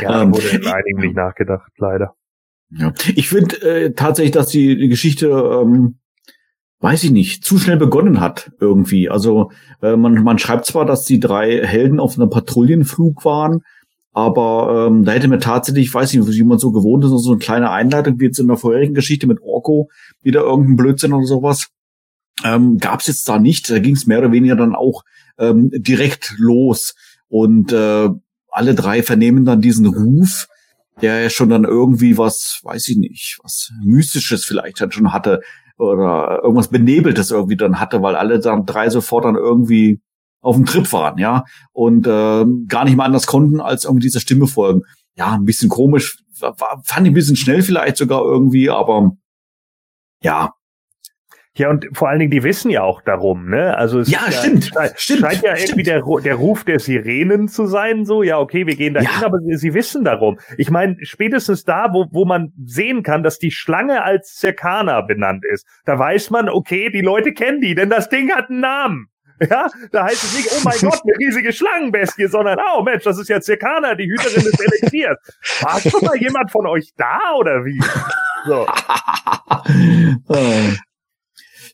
Ja, 0.00 0.08
da 0.08 0.22
Ähm, 0.22 0.34
wurde 0.34 0.48
in 0.48 0.66
einigen 0.66 1.00
nicht 1.00 1.16
nachgedacht, 1.16 1.70
leider. 1.78 2.14
Ja. 2.70 2.92
Ich 3.14 3.28
finde 3.28 3.60
äh, 3.62 3.92
tatsächlich, 3.92 4.32
dass 4.32 4.48
die, 4.48 4.88
Geschichte, 4.88 5.28
ähm, 5.28 5.98
weiß 6.80 7.04
ich 7.04 7.10
nicht, 7.10 7.44
zu 7.44 7.58
schnell 7.58 7.76
begonnen 7.76 8.20
hat 8.20 8.50
irgendwie. 8.60 9.10
Also 9.10 9.50
äh, 9.82 9.96
man, 9.96 10.22
man 10.22 10.38
schreibt 10.38 10.66
zwar, 10.66 10.86
dass 10.86 11.04
die 11.04 11.20
drei 11.20 11.64
Helden 11.64 12.00
auf 12.00 12.18
einem 12.18 12.30
Patrouillenflug 12.30 13.24
waren, 13.24 13.60
aber 14.12 14.88
ähm, 14.88 15.04
da 15.04 15.12
hätte 15.12 15.28
mir 15.28 15.38
tatsächlich, 15.38 15.86
ich 15.86 15.94
weiß 15.94 16.12
nicht, 16.12 16.26
wie 16.26 16.44
man 16.44 16.58
so 16.58 16.70
gewohnt 16.72 17.04
ist, 17.04 17.10
so 17.10 17.30
eine 17.30 17.38
kleine 17.38 17.70
Einleitung 17.70 18.20
wie 18.20 18.26
jetzt 18.26 18.38
in 18.38 18.48
der 18.48 18.56
vorherigen 18.58 18.94
Geschichte 18.94 19.26
mit 19.26 19.40
Orko, 19.42 19.90
wieder 20.22 20.42
irgendein 20.42 20.76
Blödsinn 20.76 21.12
oder 21.12 21.26
sowas. 21.26 21.68
Ähm, 22.44 22.78
Gab 22.78 23.00
es 23.00 23.06
jetzt 23.06 23.28
da 23.28 23.38
nicht. 23.38 23.70
Da 23.70 23.78
ging 23.78 23.94
es 23.94 24.06
mehr 24.06 24.18
oder 24.18 24.32
weniger 24.32 24.56
dann 24.56 24.74
auch 24.74 25.04
ähm, 25.38 25.70
direkt 25.72 26.34
los. 26.38 26.94
Und 27.28 27.72
äh, 27.72 28.08
alle 28.52 28.74
drei 28.74 29.02
vernehmen 29.02 29.44
dann 29.44 29.60
diesen 29.60 29.86
Ruf, 29.86 30.48
der 31.00 31.20
ja 31.20 31.30
schon 31.30 31.48
dann 31.48 31.64
irgendwie 31.64 32.18
was, 32.18 32.60
weiß 32.62 32.88
ich 32.88 32.98
nicht, 32.98 33.38
was 33.42 33.72
Mystisches 33.82 34.44
vielleicht 34.44 34.80
dann 34.80 34.92
schon 34.92 35.12
hatte 35.12 35.40
oder 35.78 36.40
irgendwas 36.42 36.68
Benebeltes 36.68 37.30
irgendwie 37.30 37.56
dann 37.56 37.80
hatte, 37.80 38.02
weil 38.02 38.14
alle 38.14 38.38
dann 38.38 38.66
drei 38.66 38.88
sofort 38.90 39.24
dann 39.24 39.36
irgendwie 39.36 40.00
auf 40.40 40.56
dem 40.56 40.66
Trip 40.66 40.92
waren, 40.92 41.18
ja, 41.18 41.44
und 41.72 42.06
äh, 42.06 42.44
gar 42.66 42.84
nicht 42.84 42.96
mal 42.96 43.04
anders 43.04 43.26
konnten, 43.26 43.60
als 43.60 43.84
irgendwie 43.84 44.02
dieser 44.02 44.20
Stimme 44.20 44.46
folgen. 44.46 44.82
ja, 45.16 45.34
ein 45.34 45.44
bisschen 45.44 45.68
komisch, 45.68 46.18
war, 46.40 46.82
fand 46.84 47.06
ich 47.06 47.12
ein 47.12 47.14
bisschen 47.14 47.36
schnell 47.36 47.62
vielleicht 47.62 47.96
sogar 47.96 48.22
irgendwie, 48.22 48.70
aber 48.70 49.12
ja, 50.22 50.52
Ja, 51.54 51.68
und 51.68 51.86
vor 51.92 52.08
allen 52.08 52.18
Dingen, 52.18 52.30
die 52.30 52.42
wissen 52.44 52.70
ja 52.70 52.82
auch 52.82 53.02
darum, 53.02 53.50
ne? 53.50 53.76
Also 53.76 54.00
es 54.00 54.10
Ja, 54.10 54.24
ist 54.26 54.38
stimmt, 54.38 54.70
scheint, 54.74 54.98
stimmt, 54.98 55.20
scheint 55.20 55.42
ja 55.42 55.54
stimmt. 55.54 55.68
irgendwie 55.70 55.82
der, 55.82 56.02
der 56.24 56.34
Ruf 56.36 56.64
der 56.64 56.78
Sirenen 56.78 57.46
zu 57.48 57.66
sein, 57.66 58.06
so, 58.06 58.22
ja, 58.22 58.38
okay, 58.38 58.66
wir 58.66 58.74
gehen 58.74 58.94
da 58.94 59.00
hin, 59.00 59.22
aber 59.22 59.38
sie, 59.40 59.56
sie 59.56 59.74
wissen 59.74 60.02
darum. 60.02 60.38
Ich 60.56 60.70
meine, 60.70 60.96
spätestens 61.02 61.64
da, 61.64 61.92
wo, 61.92 62.06
wo 62.10 62.24
man 62.24 62.52
sehen 62.64 63.02
kann, 63.02 63.22
dass 63.22 63.38
die 63.38 63.50
Schlange 63.50 64.02
als 64.02 64.36
Zirkaner 64.36 65.02
benannt 65.02 65.44
ist, 65.44 65.66
da 65.84 65.98
weiß 65.98 66.30
man, 66.30 66.48
okay, 66.48 66.88
die 66.88 67.02
Leute 67.02 67.32
kennen 67.34 67.60
die, 67.60 67.74
denn 67.74 67.90
das 67.90 68.08
Ding 68.08 68.32
hat 68.32 68.48
einen 68.48 68.60
Namen. 68.60 69.08
Ja, 69.50 69.66
da 69.90 70.04
heißt 70.04 70.22
es 70.24 70.36
nicht, 70.36 70.48
oh 70.52 70.60
mein 70.64 70.78
Gott, 70.78 71.00
eine 71.04 71.18
riesige 71.18 71.52
Schlangenbestie, 71.52 72.28
sondern, 72.28 72.58
oh 72.74 72.82
Mensch, 72.82 73.02
das 73.04 73.18
ist 73.18 73.28
ja 73.28 73.40
Zirkaner, 73.40 73.94
die 73.96 74.04
Hüterin 74.08 74.44
des 74.44 74.58
Elixiers. 74.58 75.18
War 75.60 75.80
schon 75.80 76.00
mal 76.02 76.16
jemand 76.16 76.50
von 76.50 76.66
euch 76.66 76.92
da 76.96 77.18
oder 77.36 77.62
wie? 77.64 77.78
So. 78.46 78.66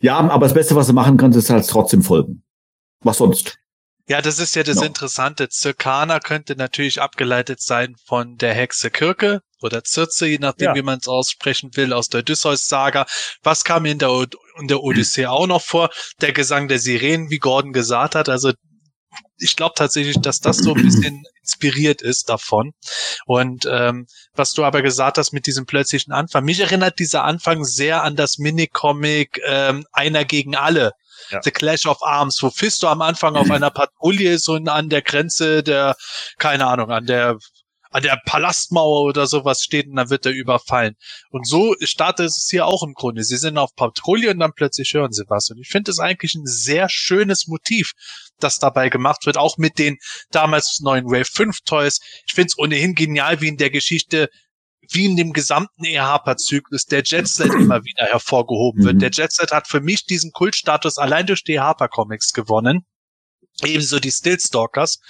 Ja, 0.01 0.19
aber 0.19 0.47
das 0.47 0.55
Beste, 0.55 0.75
was 0.77 0.87
du 0.87 0.93
machen 0.93 1.17
kannst, 1.17 1.37
ist 1.39 1.51
halt 1.51 1.69
trotzdem 1.69 2.03
folgen. 2.03 2.43
Was 3.03 3.19
sonst? 3.19 3.57
Ja, 4.09 4.23
das 4.23 4.39
ist 4.39 4.55
ja 4.57 4.63
das 4.63 4.77
Ja. 4.81 4.87
Interessante. 4.87 5.49
Zirkaner 5.49 6.21
könnte 6.21 6.57
natürlich 6.57 7.01
abgeleitet 7.03 7.61
sein 7.61 7.95
von 8.07 8.37
der 8.39 8.55
Hexe 8.55 8.91
Kirke 8.91 9.41
oder 9.61 9.83
Circe, 9.85 10.23
je 10.27 10.39
nachdem, 10.39 10.69
Ja. 10.69 10.75
wie 10.77 10.83
man 10.83 10.99
es 11.01 11.09
aussprechen 11.09 11.71
will, 11.75 11.93
aus 11.93 12.09
der 12.09 12.21
Odysseus-Saga. 12.21 13.07
Was 13.43 13.65
kam 13.65 13.85
in 13.85 13.99
der, 13.99 14.27
in 14.61 14.69
der 14.69 14.83
Odyssee 14.83 15.27
auch 15.27 15.47
noch 15.47 15.63
vor? 15.63 15.91
Der 16.23 16.33
Gesang 16.33 16.69
der 16.69 16.79
Sirenen, 16.79 17.29
wie 17.31 17.39
Gordon 17.39 17.73
gesagt 17.73 18.15
hat. 18.15 18.29
Also 18.29 18.53
ich 19.39 19.57
glaube 19.57 19.75
tatsächlich, 19.77 20.21
dass 20.21 20.41
das 20.41 20.59
so 20.59 20.75
ein 20.75 20.83
bisschen 20.83 21.25
inspiriert 21.41 22.03
ist 22.03 22.29
davon. 22.29 22.73
Und 23.27 23.67
ähm, 23.71 24.07
was 24.35 24.53
du 24.53 24.65
aber 24.65 24.83
gesagt 24.83 25.19
hast 25.19 25.33
mit 25.33 25.47
diesem 25.47 25.67
plötzlichen 25.67 26.13
Anfang, 26.13 26.45
mich 26.45 26.61
erinnert 26.61 26.99
dieser 26.99 27.25
Anfang 27.25 27.65
sehr 27.65 28.03
an 28.03 28.17
das 28.17 28.39
Minicomic 28.39 29.41
ähm, 29.47 29.87
Einer 29.93 30.25
gegen 30.25 30.57
alle. 30.57 30.93
Ja. 31.31 31.41
The 31.43 31.51
Clash 31.51 31.87
of 31.87 32.03
Arms, 32.03 32.43
wo 32.43 32.51
Fisto 32.51 32.89
am 32.89 33.03
Anfang 33.03 33.37
auf 33.37 33.51
einer 33.51 33.71
Patrouille 33.71 34.33
ist 34.33 34.49
und 34.49 34.69
an 34.69 34.89
der 34.89 35.03
Grenze 35.03 35.63
der, 35.63 35.97
keine 36.39 36.67
Ahnung, 36.67 36.91
an 36.91 37.07
der 37.07 37.39
an 37.91 38.03
der 38.03 38.21
Palastmauer 38.25 39.03
oder 39.03 39.27
sowas 39.27 39.63
steht 39.63 39.87
und 39.89 39.97
dann 39.97 40.11
wird 40.11 40.27
er 40.27 40.33
überfallen. 40.33 40.97
Und 41.31 41.47
so 41.47 41.75
startet 41.81 42.27
es 42.27 42.49
hier 42.51 42.67
auch 42.67 42.83
im 42.83 42.95
Grunde. 42.95 43.25
Sie 43.25 43.37
sind 43.37 43.59
auf 43.59 43.75
Patrouille 43.75 44.31
und 44.31 44.39
dann 44.39 44.53
plötzlich 44.55 44.93
hören 44.95 45.13
sie 45.13 45.25
was. 45.29 45.51
Und 45.51 45.59
ich 45.59 45.69
finde 45.69 45.91
es 45.91 45.99
eigentlich 45.99 46.35
ein 46.35 46.47
sehr 46.47 46.89
schönes 46.89 47.47
Motiv, 47.47 47.93
das 48.39 48.59
dabei 48.59 48.89
gemacht 48.89 49.27
wird, 49.27 49.37
auch 49.37 49.57
mit 49.59 49.79
den 49.79 49.97
damals 50.31 50.81
neuen 50.81 51.07
Wave 51.07 51.25
5 51.25 51.61
Toys. 51.63 52.01
Ich 52.27 52.35
finde 52.35 52.49
es 52.49 52.59
ohnehin 52.59 52.95
genial, 52.95 53.41
wie 53.41 53.49
in 53.49 53.57
der 53.57 53.71
Geschichte 53.71 54.29
wie 54.91 55.05
in 55.05 55.17
dem 55.17 55.33
gesamten 55.33 55.85
EHPA-Zyklus 55.85 56.87
der 56.87 57.03
Jetset 57.05 57.53
immer 57.55 57.85
wieder 57.85 58.07
hervorgehoben 58.07 58.85
wird. 58.85 58.95
Mhm. 58.95 59.01
Der 59.01 59.11
Jetset 59.11 59.53
hat 59.53 59.69
für 59.69 59.81
mich 59.81 60.07
diesen 60.07 60.33
Kultstatus 60.33 60.99
allein 60.99 61.27
durch 61.27 61.45
die 61.45 61.57
EHPA-Comics 61.57 62.33
gewonnen. 62.33 62.87
Ebenso 63.63 63.99
die 63.99 64.11
Stillstalkers. 64.11 65.01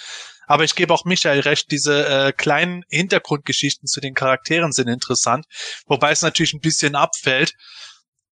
Aber 0.48 0.64
ich 0.64 0.74
gebe 0.74 0.92
auch 0.92 1.04
Michael 1.04 1.40
recht, 1.40 1.70
diese 1.70 2.08
äh, 2.08 2.32
kleinen 2.32 2.82
Hintergrundgeschichten 2.88 3.86
zu 3.86 4.00
den 4.00 4.14
Charakteren 4.14 4.72
sind 4.72 4.88
interessant, 4.88 5.44
wobei 5.86 6.10
es 6.10 6.22
natürlich 6.22 6.54
ein 6.54 6.60
bisschen 6.60 6.96
abfällt. 6.96 7.52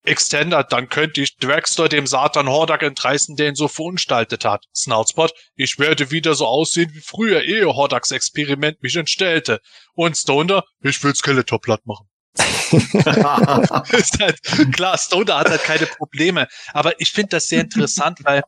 Extender, 0.03 0.63
dann 0.63 0.89
könnte 0.89 1.21
ich 1.21 1.37
Dragster 1.37 1.87
dem 1.87 2.07
Satan 2.07 2.49
Hordak 2.49 2.81
entreißen, 2.81 3.35
der 3.35 3.49
ihn 3.49 3.55
so 3.55 3.67
verunstaltet 3.67 4.45
hat. 4.45 4.65
Snoutspot, 4.75 5.31
ich 5.55 5.77
werde 5.77 6.09
wieder 6.09 6.33
so 6.33 6.47
aussehen 6.47 6.91
wie 6.93 7.01
früher, 7.01 7.43
ehe 7.43 7.67
Hordaks 7.67 8.09
Experiment 8.09 8.81
mich 8.81 8.95
entstellte. 8.95 9.59
Und 9.93 10.17
Stoner, 10.17 10.63
ich 10.81 11.03
will 11.03 11.13
Skeletor 11.13 11.61
platt 11.61 11.85
machen. 11.85 12.09
ist 13.95 14.19
halt, 14.19 14.39
klar, 14.73 14.97
Stoner 14.97 15.37
hat 15.37 15.49
halt 15.49 15.63
keine 15.63 15.85
Probleme. 15.85 16.47
Aber 16.73 16.99
ich 16.99 17.11
finde 17.11 17.29
das 17.29 17.45
sehr 17.45 17.61
interessant, 17.61 18.19
weil 18.23 18.41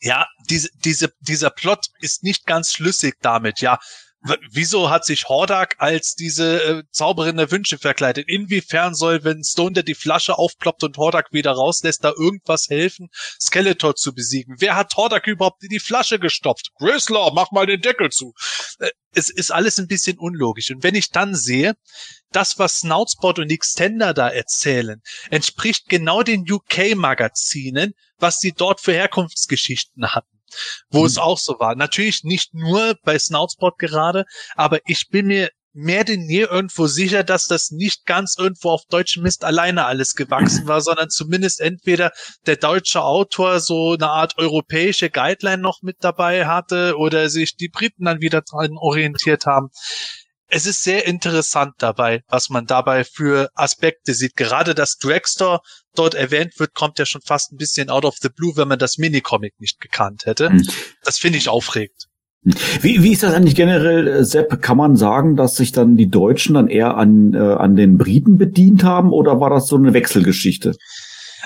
ja, 0.00 0.26
diese, 0.48 0.68
diese, 0.84 1.12
dieser 1.20 1.50
Plot 1.50 1.86
ist 2.00 2.22
nicht 2.22 2.46
ganz 2.46 2.72
schlüssig 2.72 3.16
damit, 3.20 3.60
ja. 3.60 3.78
Wieso 4.50 4.90
hat 4.90 5.04
sich 5.04 5.28
Hordak 5.28 5.76
als 5.78 6.14
diese 6.14 6.62
äh, 6.62 6.82
Zauberin 6.90 7.36
der 7.36 7.50
Wünsche 7.50 7.78
verkleidet? 7.78 8.28
Inwiefern 8.28 8.94
soll, 8.94 9.24
wenn 9.24 9.44
Stone 9.44 9.84
die 9.84 9.94
Flasche 9.94 10.38
aufploppt 10.38 10.84
und 10.84 10.96
Hordak 10.96 11.32
wieder 11.32 11.52
rauslässt, 11.52 12.02
da 12.02 12.10
irgendwas 12.10 12.68
helfen, 12.68 13.08
Skeletor 13.40 13.94
zu 13.94 14.14
besiegen? 14.14 14.56
Wer 14.58 14.76
hat 14.76 14.96
Hordak 14.96 15.26
überhaupt 15.26 15.62
in 15.62 15.68
die 15.68 15.80
Flasche 15.80 16.18
gestopft? 16.18 16.70
Grislaw, 16.78 17.30
mach 17.34 17.50
mal 17.52 17.66
den 17.66 17.80
Deckel 17.80 18.10
zu. 18.10 18.32
Äh, 18.78 18.90
es 19.12 19.30
ist 19.30 19.50
alles 19.50 19.78
ein 19.78 19.86
bisschen 19.86 20.18
unlogisch. 20.18 20.70
Und 20.70 20.82
wenn 20.82 20.94
ich 20.94 21.10
dann 21.10 21.34
sehe, 21.34 21.74
das, 22.32 22.58
was 22.58 22.80
Snoutspot 22.80 23.38
und 23.38 23.50
Extender 23.50 24.12
da 24.12 24.28
erzählen, 24.28 25.00
entspricht 25.30 25.88
genau 25.88 26.22
den 26.22 26.44
UK-Magazinen, 26.50 27.94
was 28.18 28.38
sie 28.38 28.52
dort 28.52 28.80
für 28.80 28.92
Herkunftsgeschichten 28.92 30.14
hatten. 30.14 30.35
Wo 30.90 31.04
es 31.04 31.18
auch 31.18 31.38
so 31.38 31.58
war. 31.58 31.74
Natürlich 31.74 32.24
nicht 32.24 32.54
nur 32.54 32.96
bei 33.02 33.18
Snoutspot 33.18 33.78
gerade, 33.78 34.24
aber 34.54 34.78
ich 34.86 35.08
bin 35.10 35.26
mir 35.26 35.50
mehr 35.76 36.04
denn 36.04 36.22
je 36.22 36.44
irgendwo 36.44 36.86
sicher, 36.86 37.22
dass 37.22 37.48
das 37.48 37.70
nicht 37.70 38.06
ganz 38.06 38.36
irgendwo 38.38 38.70
auf 38.70 38.86
deutschem 38.88 39.22
Mist 39.22 39.44
alleine 39.44 39.84
alles 39.84 40.14
gewachsen 40.14 40.66
war, 40.66 40.80
sondern 40.80 41.10
zumindest 41.10 41.60
entweder 41.60 42.12
der 42.46 42.56
deutsche 42.56 43.02
Autor 43.02 43.60
so 43.60 43.92
eine 43.92 44.08
Art 44.08 44.38
europäische 44.38 45.10
Guideline 45.10 45.60
noch 45.60 45.82
mit 45.82 45.96
dabei 46.00 46.46
hatte 46.46 46.96
oder 46.96 47.28
sich 47.28 47.56
die 47.56 47.68
Briten 47.68 48.06
dann 48.06 48.22
wieder 48.22 48.40
dran 48.40 48.78
orientiert 48.78 49.44
haben 49.44 49.68
es 50.48 50.66
ist 50.66 50.82
sehr 50.84 51.06
interessant 51.06 51.74
dabei, 51.78 52.22
was 52.28 52.50
man 52.50 52.66
dabei 52.66 53.04
für 53.04 53.50
Aspekte 53.54 54.14
sieht. 54.14 54.36
Gerade 54.36 54.74
dass 54.74 54.96
Dragstore 54.96 55.60
dort 55.94 56.14
erwähnt 56.14 56.58
wird, 56.58 56.74
kommt 56.74 56.98
ja 56.98 57.06
schon 57.06 57.22
fast 57.22 57.52
ein 57.52 57.56
bisschen 57.56 57.90
out 57.90 58.04
of 58.04 58.16
the 58.20 58.28
blue, 58.28 58.56
wenn 58.56 58.68
man 58.68 58.78
das 58.78 58.98
Minicomic 58.98 59.54
nicht 59.58 59.80
gekannt 59.80 60.26
hätte. 60.26 60.50
Mhm. 60.50 60.68
Das 61.02 61.18
finde 61.18 61.38
ich 61.38 61.48
aufregend. 61.48 62.06
Wie, 62.80 63.02
wie 63.02 63.12
ist 63.12 63.24
das 63.24 63.34
eigentlich 63.34 63.56
generell, 63.56 64.06
äh, 64.06 64.24
Sepp? 64.24 64.62
Kann 64.62 64.76
man 64.76 64.94
sagen, 64.94 65.34
dass 65.36 65.56
sich 65.56 65.72
dann 65.72 65.96
die 65.96 66.08
Deutschen 66.08 66.54
dann 66.54 66.68
eher 66.68 66.96
an, 66.96 67.34
äh, 67.34 67.38
an 67.38 67.74
den 67.74 67.98
Briten 67.98 68.38
bedient 68.38 68.84
haben 68.84 69.10
oder 69.12 69.40
war 69.40 69.50
das 69.50 69.66
so 69.66 69.76
eine 69.76 69.94
Wechselgeschichte? 69.94 70.76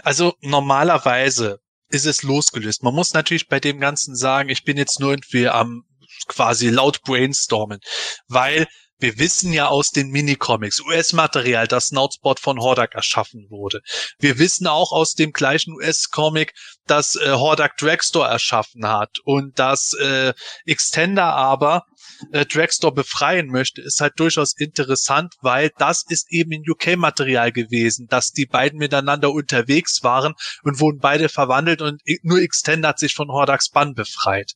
Also 0.03 0.35
normalerweise 0.43 1.59
ist 1.89 2.05
es 2.05 2.23
losgelöst. 2.23 2.83
Man 2.83 2.95
muss 2.95 3.15
natürlich 3.15 3.49
bei 3.49 3.61
dem 3.61 3.81
Ganzen 3.81 4.15
sagen, 4.15 4.51
ich 4.51 4.65
bin 4.65 4.77
jetzt 4.77 5.01
nur 5.01 5.13
irgendwie 5.13 5.49
am 5.49 5.85
quasi 6.29 6.69
laut 6.69 7.01
brainstormen, 7.03 7.81
weil 8.29 8.67
wir 9.01 9.19
wissen 9.19 9.53
ja 9.53 9.69
aus 9.69 9.91
den 9.91 10.11
Minicomics, 10.11 10.81
US-Material, 10.81 11.67
das 11.67 11.89
Snoutspot 11.89 12.39
von 12.39 12.59
Hordak 12.61 12.95
erschaffen 12.95 13.47
wurde. 13.51 13.81
Wir 14.19 14.39
wissen 14.39 14.67
auch 14.67 14.93
aus 14.93 15.15
dem 15.15 15.33
gleichen 15.33 15.75
US-Comic, 15.75 16.53
dass 16.87 17.17
äh, 17.17 17.33
Hordak 17.33 17.77
Dragstore 17.77 18.29
erschaffen 18.29 18.87
hat 18.87 19.19
und 19.25 19.59
dass 19.59 19.95
äh, 19.95 20.35
Extender 20.67 21.25
aber 21.25 21.85
äh, 22.33 22.45
Dragstore 22.45 22.93
befreien 22.93 23.49
möchte, 23.49 23.81
ist 23.81 24.01
halt 24.01 24.15
durchaus 24.19 24.55
interessant, 24.57 25.35
weil 25.41 25.71
das 25.79 26.05
ist 26.09 26.31
eben 26.31 26.53
in 26.53 26.65
UK-Material 26.69 27.53
gewesen, 27.53 28.07
dass 28.09 28.31
die 28.31 28.47
beiden 28.47 28.79
miteinander 28.79 29.33
unterwegs 29.33 30.03
waren 30.03 30.35
und 30.63 30.81
wurden 30.81 30.99
beide 30.99 31.29
verwandelt 31.29 31.83
und 31.83 32.03
nur 32.23 32.41
Extender 32.41 32.89
hat 32.89 32.99
sich 32.99 33.15
von 33.15 33.31
Hordaks 33.31 33.71
Bann 33.71 33.95
befreit. 33.95 34.55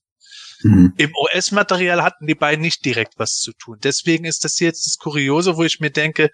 Im 0.97 1.13
US-Material 1.15 2.03
hatten 2.03 2.27
die 2.27 2.35
beiden 2.35 2.63
nicht 2.63 2.85
direkt 2.85 3.19
was 3.19 3.37
zu 3.37 3.53
tun. 3.53 3.79
Deswegen 3.83 4.25
ist 4.25 4.45
das 4.45 4.57
hier 4.57 4.69
jetzt 4.69 4.87
das 4.87 4.99
Kuriose, 4.99 5.57
wo 5.57 5.65
ich 5.65 5.81
mir 5.81 5.91
denke, 5.91 6.31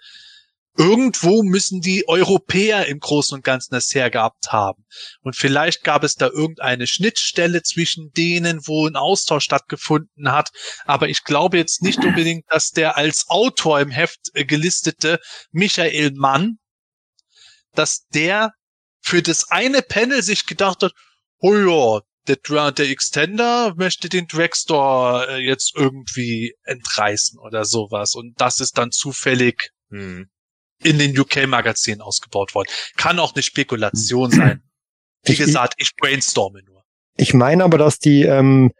irgendwo 0.77 1.43
müssen 1.43 1.81
die 1.81 2.07
Europäer 2.07 2.87
im 2.87 2.99
Großen 2.99 3.35
und 3.35 3.43
Ganzen 3.43 3.73
das 3.73 3.93
hergehabt 3.93 4.51
haben. 4.51 4.85
Und 5.21 5.35
vielleicht 5.35 5.83
gab 5.83 6.03
es 6.03 6.15
da 6.15 6.27
irgendeine 6.27 6.87
Schnittstelle 6.87 7.61
zwischen 7.63 8.11
denen, 8.13 8.61
wo 8.65 8.87
ein 8.87 8.95
Austausch 8.95 9.43
stattgefunden 9.43 10.31
hat. 10.31 10.51
Aber 10.85 11.09
ich 11.09 11.23
glaube 11.23 11.57
jetzt 11.57 11.81
nicht 11.81 11.99
unbedingt, 11.99 12.45
dass 12.49 12.71
der 12.71 12.97
als 12.97 13.25
Autor 13.27 13.81
im 13.81 13.91
Heft 13.91 14.29
äh, 14.33 14.45
gelistete 14.45 15.19
Michael 15.51 16.11
Mann, 16.13 16.57
dass 17.73 18.07
der 18.13 18.53
für 19.01 19.21
das 19.21 19.49
eine 19.49 19.81
Panel 19.81 20.23
sich 20.23 20.45
gedacht 20.45 20.83
hat, 20.83 20.93
oh 21.39 21.55
ja, 21.55 22.01
der, 22.27 22.37
Dra- 22.37 22.71
der 22.71 22.89
Extender 22.89 23.73
möchte 23.75 24.09
den 24.09 24.27
Dragstore 24.27 25.27
äh, 25.29 25.37
jetzt 25.37 25.73
irgendwie 25.75 26.53
entreißen 26.63 27.39
oder 27.39 27.65
sowas. 27.65 28.13
Und 28.15 28.39
das 28.39 28.59
ist 28.59 28.77
dann 28.77 28.91
zufällig 28.91 29.71
in 30.83 30.97
den 30.99 31.17
UK-Magazinen 31.19 32.01
ausgebaut 32.01 32.55
worden. 32.55 32.69
Kann 32.95 33.19
auch 33.19 33.33
eine 33.33 33.43
Spekulation 33.43 34.31
sein. 34.31 34.61
Wie 35.25 35.33
Ich- 35.33 35.37
gesagt, 35.39 35.73
ich 35.77 35.95
brainstorme 35.95 36.61
nur. 36.63 36.83
Ich 37.17 37.33
meine 37.33 37.63
aber, 37.65 37.77
dass 37.77 37.99
die, 37.99 38.23
ähm, 38.23 38.71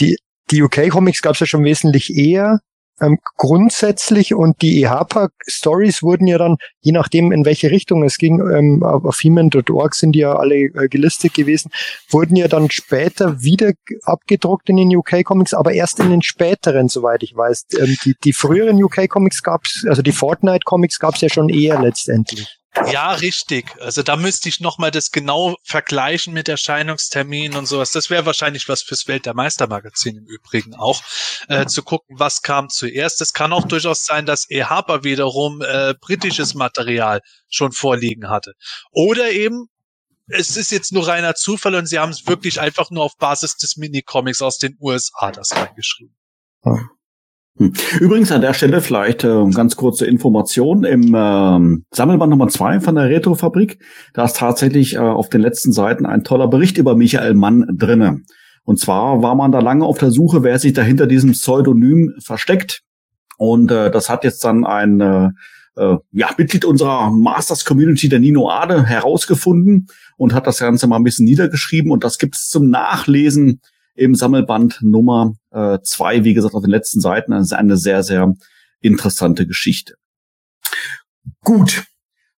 die, 0.00 0.16
die 0.50 0.62
UK-Comics 0.62 1.22
gab 1.22 1.34
es 1.34 1.40
ja 1.40 1.46
schon 1.46 1.64
wesentlich 1.64 2.10
eher 2.14 2.60
ähm, 3.00 3.18
grundsätzlich 3.36 4.34
und 4.34 4.62
die 4.62 4.82
EHPA-Stories 4.82 6.02
wurden 6.02 6.26
ja 6.26 6.38
dann, 6.38 6.56
je 6.80 6.92
nachdem 6.92 7.32
in 7.32 7.44
welche 7.44 7.70
Richtung 7.70 8.02
es 8.02 8.16
ging, 8.16 8.40
ähm, 8.40 8.82
auf 8.82 9.18
heman.org 9.20 9.94
sind 9.94 10.12
die 10.12 10.20
ja 10.20 10.34
alle 10.36 10.56
äh, 10.56 10.88
gelistet 10.88 11.34
gewesen, 11.34 11.70
wurden 12.10 12.36
ja 12.36 12.48
dann 12.48 12.70
später 12.70 13.42
wieder 13.42 13.72
abgedruckt 14.02 14.68
in 14.68 14.76
den 14.76 14.96
UK-Comics, 14.96 15.54
aber 15.54 15.72
erst 15.72 16.00
in 16.00 16.10
den 16.10 16.22
späteren, 16.22 16.88
soweit 16.88 17.22
ich 17.22 17.36
weiß. 17.36 17.66
Ähm, 17.78 17.96
die, 18.04 18.14
die 18.22 18.32
früheren 18.32 18.82
UK-Comics 18.82 19.42
gab's, 19.42 19.84
also 19.86 20.02
die 20.02 20.12
Fortnite-Comics 20.12 20.98
gab's 20.98 21.20
ja 21.20 21.28
schon 21.28 21.48
eher 21.48 21.80
letztendlich. 21.80 22.58
Ja, 22.90 23.12
richtig. 23.12 23.74
Also 23.80 24.02
da 24.02 24.16
müsste 24.16 24.48
ich 24.48 24.60
nochmal 24.60 24.90
das 24.90 25.10
genau 25.10 25.56
vergleichen 25.62 26.34
mit 26.34 26.48
Erscheinungsterminen 26.48 27.56
und 27.56 27.66
sowas. 27.66 27.90
Das 27.90 28.10
wäre 28.10 28.26
wahrscheinlich 28.26 28.68
was 28.68 28.82
fürs 28.82 29.08
Welt 29.08 29.26
der 29.26 29.34
Meistermagazin 29.34 30.16
im 30.16 30.26
Übrigen 30.26 30.74
auch, 30.74 31.02
äh, 31.48 31.66
zu 31.66 31.82
gucken, 31.82 32.18
was 32.18 32.42
kam 32.42 32.68
zuerst. 32.68 33.20
Es 33.20 33.32
kann 33.32 33.52
auch 33.52 33.66
durchaus 33.66 34.04
sein, 34.04 34.26
dass 34.26 34.48
EHPA 34.50 35.04
wiederum 35.04 35.62
äh, 35.62 35.94
britisches 36.00 36.54
Material 36.54 37.20
schon 37.48 37.72
vorliegen 37.72 38.28
hatte. 38.28 38.52
Oder 38.92 39.30
eben, 39.30 39.68
es 40.28 40.56
ist 40.56 40.70
jetzt 40.70 40.92
nur 40.92 41.08
reiner 41.08 41.34
Zufall 41.34 41.74
und 41.76 41.86
sie 41.86 41.98
haben 41.98 42.10
es 42.10 42.26
wirklich 42.26 42.60
einfach 42.60 42.90
nur 42.90 43.04
auf 43.04 43.16
Basis 43.16 43.56
des 43.56 43.76
Minicomics 43.76 44.42
aus 44.42 44.58
den 44.58 44.76
USA 44.80 45.30
das 45.32 45.54
reingeschrieben. 45.54 46.16
Hm. 46.62 46.90
Übrigens 47.58 48.32
an 48.32 48.42
der 48.42 48.52
Stelle 48.52 48.82
vielleicht 48.82 49.24
äh, 49.24 49.48
ganz 49.50 49.76
kurze 49.76 50.04
Information 50.04 50.84
im 50.84 51.14
ähm, 51.16 51.84
Sammelband 51.90 52.30
Nummer 52.30 52.48
zwei 52.48 52.80
von 52.80 52.96
der 52.96 53.08
Retrofabrik. 53.08 53.78
Da 54.12 54.24
ist 54.24 54.36
tatsächlich 54.36 54.94
äh, 54.94 54.98
auf 54.98 55.30
den 55.30 55.40
letzten 55.40 55.72
Seiten 55.72 56.04
ein 56.04 56.22
toller 56.22 56.48
Bericht 56.48 56.76
über 56.76 56.96
Michael 56.96 57.34
Mann 57.34 57.66
drinne. 57.72 58.20
Und 58.64 58.78
zwar 58.78 59.22
war 59.22 59.34
man 59.34 59.52
da 59.52 59.60
lange 59.60 59.86
auf 59.86 59.96
der 59.96 60.10
Suche, 60.10 60.42
wer 60.42 60.58
sich 60.58 60.74
da 60.74 60.82
hinter 60.82 61.06
diesem 61.06 61.32
Pseudonym 61.32 62.14
versteckt. 62.18 62.82
Und 63.38 63.70
äh, 63.70 63.90
das 63.90 64.10
hat 64.10 64.24
jetzt 64.24 64.44
dann 64.44 64.66
ein 64.66 65.00
äh, 65.00 65.28
äh, 65.76 65.96
ja, 66.12 66.30
Mitglied 66.36 66.64
unserer 66.64 67.10
Masters 67.10 67.64
Community, 67.64 68.08
der 68.08 68.18
Nino 68.18 68.50
Ade, 68.50 68.84
herausgefunden 68.84 69.86
und 70.16 70.34
hat 70.34 70.46
das 70.46 70.58
Ganze 70.58 70.86
mal 70.88 70.96
ein 70.96 71.04
bisschen 71.04 71.24
niedergeschrieben. 71.24 71.90
Und 71.90 72.04
das 72.04 72.18
gibt's 72.18 72.48
zum 72.48 72.68
Nachlesen 72.68 73.60
im 73.96 74.14
Sammelband 74.14 74.78
Nummer 74.82 75.34
äh, 75.50 75.78
zwei, 75.82 76.24
wie 76.24 76.34
gesagt, 76.34 76.54
auf 76.54 76.62
den 76.62 76.70
letzten 76.70 77.00
Seiten. 77.00 77.32
Das 77.32 77.46
ist 77.46 77.52
eine 77.52 77.76
sehr, 77.76 78.02
sehr 78.02 78.34
interessante 78.80 79.46
Geschichte. 79.46 79.94
Gut. 81.42 81.84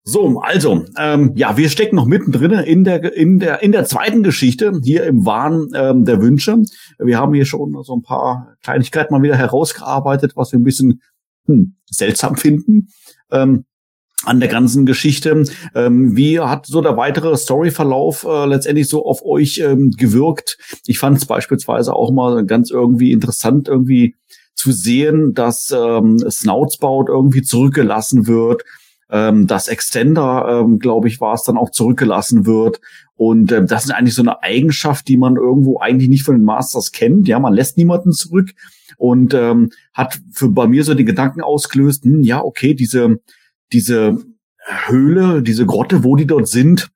So, 0.03 0.39
also, 0.39 0.85
ähm, 0.97 1.33
ja, 1.35 1.55
wir 1.57 1.69
stecken 1.69 1.95
noch 1.95 2.05
mittendrin 2.05 2.51
in 2.51 2.83
der, 2.83 3.13
in 3.15 3.37
der, 3.37 3.61
in 3.61 3.71
der 3.71 3.85
zweiten 3.85 4.23
Geschichte, 4.23 4.71
hier 4.81 5.03
im 5.03 5.25
Wahn 5.25 5.67
ähm, 5.75 6.05
der 6.05 6.21
Wünsche. 6.21 6.57
Wir 6.97 7.19
haben 7.19 7.33
hier 7.33 7.45
schon 7.45 7.77
so 7.83 7.95
ein 7.95 8.01
paar 8.01 8.55
Kleinigkeiten 8.63 9.13
mal 9.13 9.21
wieder 9.21 9.37
herausgearbeitet, 9.37 10.31
was 10.35 10.51
wir 10.51 10.59
ein 10.59 10.63
bisschen 10.63 11.01
hm, 11.45 11.75
seltsam 11.85 12.37
finden. 12.37 12.87
Ähm, 13.29 13.65
an 14.25 14.39
der 14.39 14.49
ganzen 14.49 14.85
Geschichte. 14.85 15.43
Ähm, 15.75 16.15
wie 16.15 16.39
hat 16.39 16.65
so 16.65 16.81
der 16.81 16.97
weitere 16.97 17.35
Storyverlauf 17.37 18.25
äh, 18.25 18.45
letztendlich 18.45 18.89
so 18.89 19.05
auf 19.05 19.23
euch 19.23 19.59
ähm, 19.59 19.91
gewirkt? 19.91 20.57
Ich 20.85 20.99
fand 20.99 21.17
es 21.17 21.25
beispielsweise 21.25 21.93
auch 21.93 22.11
mal 22.11 22.45
ganz 22.45 22.69
irgendwie 22.69 23.11
interessant, 23.11 23.67
irgendwie 23.67 24.15
zu 24.55 24.71
sehen, 24.71 25.33
dass 25.33 25.73
ähm, 25.75 26.19
Snoutsbout 26.29 27.05
irgendwie 27.07 27.43
zurückgelassen 27.43 28.27
wird, 28.27 28.63
ähm, 29.09 29.47
dass 29.47 29.69
Extender, 29.69 30.61
ähm, 30.61 30.79
glaube 30.79 31.07
ich, 31.07 31.21
war 31.21 31.33
es 31.33 31.43
dann 31.43 31.57
auch 31.57 31.71
zurückgelassen 31.71 32.45
wird. 32.45 32.81
Und 33.15 33.51
ähm, 33.53 33.67
das 33.67 33.85
ist 33.85 33.91
eigentlich 33.91 34.15
so 34.15 34.21
eine 34.21 34.43
Eigenschaft, 34.43 35.07
die 35.07 35.17
man 35.17 35.37
irgendwo 35.37 35.79
eigentlich 35.79 36.09
nicht 36.09 36.23
von 36.23 36.35
den 36.35 36.43
Masters 36.43 36.91
kennt. 36.91 37.27
Ja, 37.27 37.39
man 37.39 37.53
lässt 37.53 37.77
niemanden 37.77 38.11
zurück 38.11 38.51
und 38.97 39.33
ähm, 39.33 39.71
hat 39.93 40.19
für 40.33 40.49
bei 40.49 40.67
mir 40.67 40.83
so 40.83 40.93
die 40.93 41.05
Gedanken 41.05 41.41
ausgelöst, 41.41 42.03
hm, 42.03 42.21
ja, 42.21 42.43
okay, 42.43 42.73
diese 42.73 43.19
diese 43.71 44.17
Höhle, 44.87 45.41
diese 45.41 45.65
Grotte, 45.65 46.03
wo 46.03 46.15
die 46.15 46.27
dort 46.27 46.47
sind, 46.47 46.89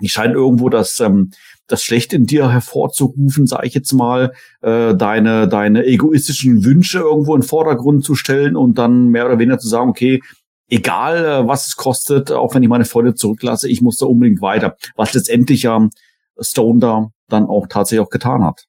die 0.00 0.08
scheinen 0.08 0.34
irgendwo 0.34 0.68
das, 0.68 0.98
ähm, 1.00 1.30
das 1.66 1.84
Schlechte 1.84 2.16
in 2.16 2.26
dir 2.26 2.50
hervorzurufen, 2.50 3.46
sage 3.46 3.66
ich 3.66 3.74
jetzt 3.74 3.92
mal, 3.92 4.32
äh, 4.62 4.94
deine, 4.94 5.48
deine 5.48 5.84
egoistischen 5.84 6.64
Wünsche 6.64 6.98
irgendwo 6.98 7.36
in 7.36 7.42
Vordergrund 7.42 8.04
zu 8.04 8.14
stellen 8.14 8.56
und 8.56 8.78
dann 8.78 9.08
mehr 9.08 9.26
oder 9.26 9.38
weniger 9.38 9.58
zu 9.58 9.68
sagen, 9.68 9.90
okay, 9.90 10.20
egal 10.68 11.24
äh, 11.24 11.48
was 11.48 11.68
es 11.68 11.76
kostet, 11.76 12.32
auch 12.32 12.54
wenn 12.54 12.62
ich 12.62 12.68
meine 12.68 12.84
Freunde 12.84 13.14
zurücklasse, 13.14 13.68
ich 13.68 13.82
muss 13.82 13.98
da 13.98 14.06
unbedingt 14.06 14.40
weiter. 14.40 14.76
Was 14.96 15.14
letztendlich 15.14 15.62
ja 15.62 15.88
Stone 16.40 16.80
da 16.80 17.08
dann 17.28 17.46
auch 17.46 17.66
tatsächlich 17.68 18.04
auch 18.04 18.10
getan 18.10 18.44
hat. 18.44 18.66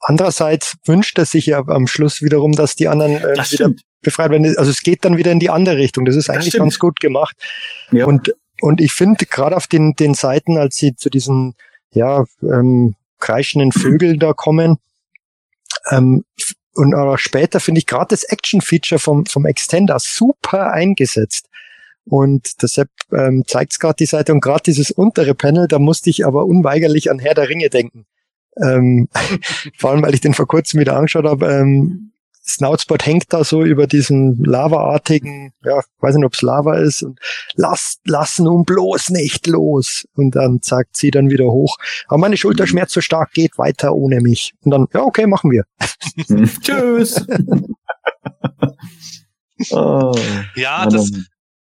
Andererseits 0.00 0.76
wünscht 0.84 1.18
er 1.18 1.26
sich 1.26 1.46
ja 1.46 1.62
am 1.66 1.86
Schluss 1.86 2.22
wiederum, 2.22 2.52
dass 2.52 2.74
die 2.74 2.88
anderen 2.88 3.16
äh, 3.16 3.34
Das 3.34 3.52
wieder 3.52 3.66
stimmt. 3.66 3.82
befreit 4.00 4.30
werden. 4.30 4.56
Also 4.56 4.70
es 4.70 4.82
geht 4.82 5.04
dann 5.04 5.16
wieder 5.16 5.30
in 5.30 5.40
die 5.40 5.50
andere 5.50 5.76
Richtung. 5.76 6.04
Das 6.04 6.16
ist 6.16 6.28
eigentlich 6.30 6.48
stimmt. 6.48 6.64
ganz 6.64 6.78
gut 6.78 7.00
gemacht. 7.00 7.36
Ja. 7.90 8.06
Und, 8.06 8.34
und 8.60 8.80
ich 8.80 8.92
finde 8.92 9.26
gerade 9.26 9.56
auf 9.56 9.66
den, 9.66 9.92
den 9.94 10.14
Seiten, 10.14 10.56
als 10.58 10.76
sie 10.76 10.96
zu 10.96 11.10
diesen, 11.10 11.54
ja, 11.92 12.24
ähm, 12.42 12.94
kreischenden 13.20 13.72
Vögeln 13.72 14.18
da 14.18 14.32
kommen, 14.32 14.78
ähm, 15.90 16.24
und 16.74 16.94
auch 16.94 17.18
später 17.18 17.60
finde 17.60 17.80
ich 17.80 17.86
gerade 17.86 18.08
das 18.08 18.24
Action-Feature 18.24 18.98
vom, 18.98 19.26
vom 19.26 19.44
Extender 19.44 19.98
super 19.98 20.72
eingesetzt. 20.72 21.48
Und 22.04 22.62
deshalb 22.62 22.88
ähm, 23.12 23.44
zeigt 23.46 23.72
es 23.72 23.78
gerade 23.78 23.96
die 23.96 24.06
Seite 24.06 24.32
und 24.32 24.40
gerade 24.40 24.62
dieses 24.64 24.90
untere 24.90 25.34
Panel, 25.34 25.68
da 25.68 25.78
musste 25.78 26.10
ich 26.10 26.26
aber 26.26 26.46
unweigerlich 26.46 27.10
an 27.10 27.18
Herr 27.18 27.34
der 27.34 27.48
Ringe 27.48 27.68
denken. 27.68 28.06
Ähm, 28.60 29.08
vor 29.78 29.90
allem, 29.90 30.02
weil 30.02 30.14
ich 30.14 30.20
den 30.20 30.34
vor 30.34 30.46
kurzem 30.46 30.80
wieder 30.80 30.96
angeschaut 30.96 31.24
habe. 31.24 31.46
Ähm, 31.46 32.12
Snoutspot 32.44 33.06
hängt 33.06 33.32
da 33.32 33.44
so 33.44 33.62
über 33.62 33.86
diesen 33.86 34.42
lavaartigen, 34.44 35.52
ja, 35.64 35.80
weiß 36.00 36.16
nicht, 36.16 36.24
ob 36.24 36.34
es 36.34 36.42
Lava 36.42 36.76
ist 36.76 37.02
und 37.02 37.20
lasst, 37.54 38.00
lass 38.04 38.40
nun 38.40 38.64
bloß 38.64 39.10
nicht 39.10 39.46
los. 39.46 40.08
Und 40.14 40.34
dann 40.34 40.58
sagt 40.60 40.96
sie 40.96 41.12
dann 41.12 41.30
wieder 41.30 41.46
hoch. 41.46 41.76
Aber 42.08 42.18
meine 42.18 42.36
Schulter 42.36 42.66
schmerzt 42.66 42.94
so 42.94 43.00
stark, 43.00 43.32
geht 43.32 43.58
weiter 43.58 43.94
ohne 43.94 44.20
mich. 44.20 44.54
Und 44.62 44.72
dann, 44.72 44.86
ja, 44.92 45.02
okay, 45.02 45.26
machen 45.26 45.52
wir. 45.52 45.64
Tschüss. 46.60 47.24
oh, 49.70 50.12
Ja, 50.56 50.86
das, 50.86 51.12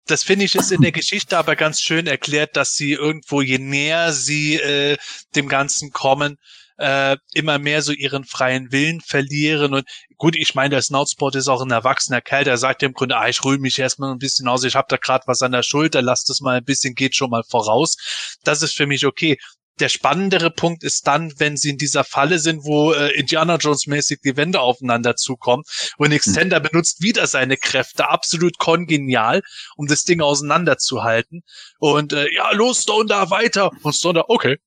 das 0.07 0.23
finde 0.23 0.45
ich 0.45 0.55
ist 0.55 0.71
in 0.71 0.81
der 0.81 0.91
Geschichte 0.91 1.37
aber 1.37 1.55
ganz 1.55 1.79
schön 1.81 2.07
erklärt, 2.07 2.57
dass 2.57 2.73
sie 2.73 2.93
irgendwo, 2.93 3.41
je 3.41 3.59
näher 3.59 4.13
sie 4.13 4.55
äh, 4.55 4.97
dem 5.35 5.47
Ganzen 5.47 5.91
kommen, 5.91 6.37
äh, 6.81 7.17
immer 7.33 7.59
mehr 7.59 7.81
so 7.81 7.91
ihren 7.91 8.25
freien 8.25 8.71
Willen 8.71 9.01
verlieren. 9.01 9.73
Und 9.73 9.85
gut, 10.17 10.35
ich 10.35 10.55
meine, 10.55 10.71
der 10.71 10.81
Snoutspot 10.81 11.35
ist 11.35 11.47
auch 11.47 11.61
ein 11.61 11.71
erwachsener 11.71 12.21
Kerl, 12.21 12.43
der 12.43 12.57
sagt 12.57 12.83
im 12.83 12.93
Grunde, 12.93 13.17
ah, 13.17 13.29
ich 13.29 13.43
ruhe 13.43 13.59
mich 13.59 13.77
erstmal 13.79 14.11
ein 14.11 14.17
bisschen 14.17 14.47
aus, 14.47 14.63
ich 14.63 14.75
habe 14.75 14.87
da 14.89 14.97
gerade 14.97 15.23
was 15.27 15.41
an 15.41 15.51
der 15.51 15.63
Schulter, 15.63 16.01
lasst 16.01 16.29
es 16.29 16.41
mal 16.41 16.57
ein 16.57 16.65
bisschen, 16.65 16.95
geht 16.95 17.15
schon 17.15 17.29
mal 17.29 17.43
voraus. 17.47 17.95
Das 18.43 18.61
ist 18.61 18.75
für 18.75 18.87
mich 18.87 19.05
okay. 19.05 19.37
Der 19.79 19.89
spannendere 19.89 20.51
Punkt 20.51 20.83
ist 20.83 21.07
dann, 21.07 21.33
wenn 21.37 21.57
sie 21.57 21.69
in 21.69 21.77
dieser 21.77 22.03
Falle 22.03 22.39
sind, 22.39 22.65
wo 22.65 22.93
äh, 22.93 23.11
Indiana 23.17 23.55
Jones 23.55 23.87
mäßig 23.87 24.19
die 24.23 24.35
Wände 24.37 24.59
aufeinander 24.59 25.15
zukommen 25.15 25.63
und 25.97 26.11
Extender 26.11 26.59
benutzt 26.59 27.01
wieder 27.01 27.25
seine 27.25 27.57
Kräfte, 27.57 28.09
absolut 28.09 28.57
kongenial, 28.57 29.41
um 29.77 29.87
das 29.87 30.03
Ding 30.03 30.21
auseinanderzuhalten. 30.21 31.41
Und 31.79 32.13
äh, 32.13 32.27
ja, 32.33 32.51
los, 32.51 32.83
Stone 32.83 33.07
da 33.07 33.29
weiter. 33.29 33.71
Und 33.81 33.95
Stone 33.95 34.19
da, 34.19 34.25
okay. 34.27 34.57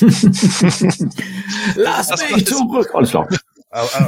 Lass 1.76 2.08
Das 2.08 2.22
mich 2.22 2.30
macht 2.30 2.42
es- 2.42 2.48
zurück. 2.58 2.90
Alles 2.94 3.10
klar. 3.10 3.28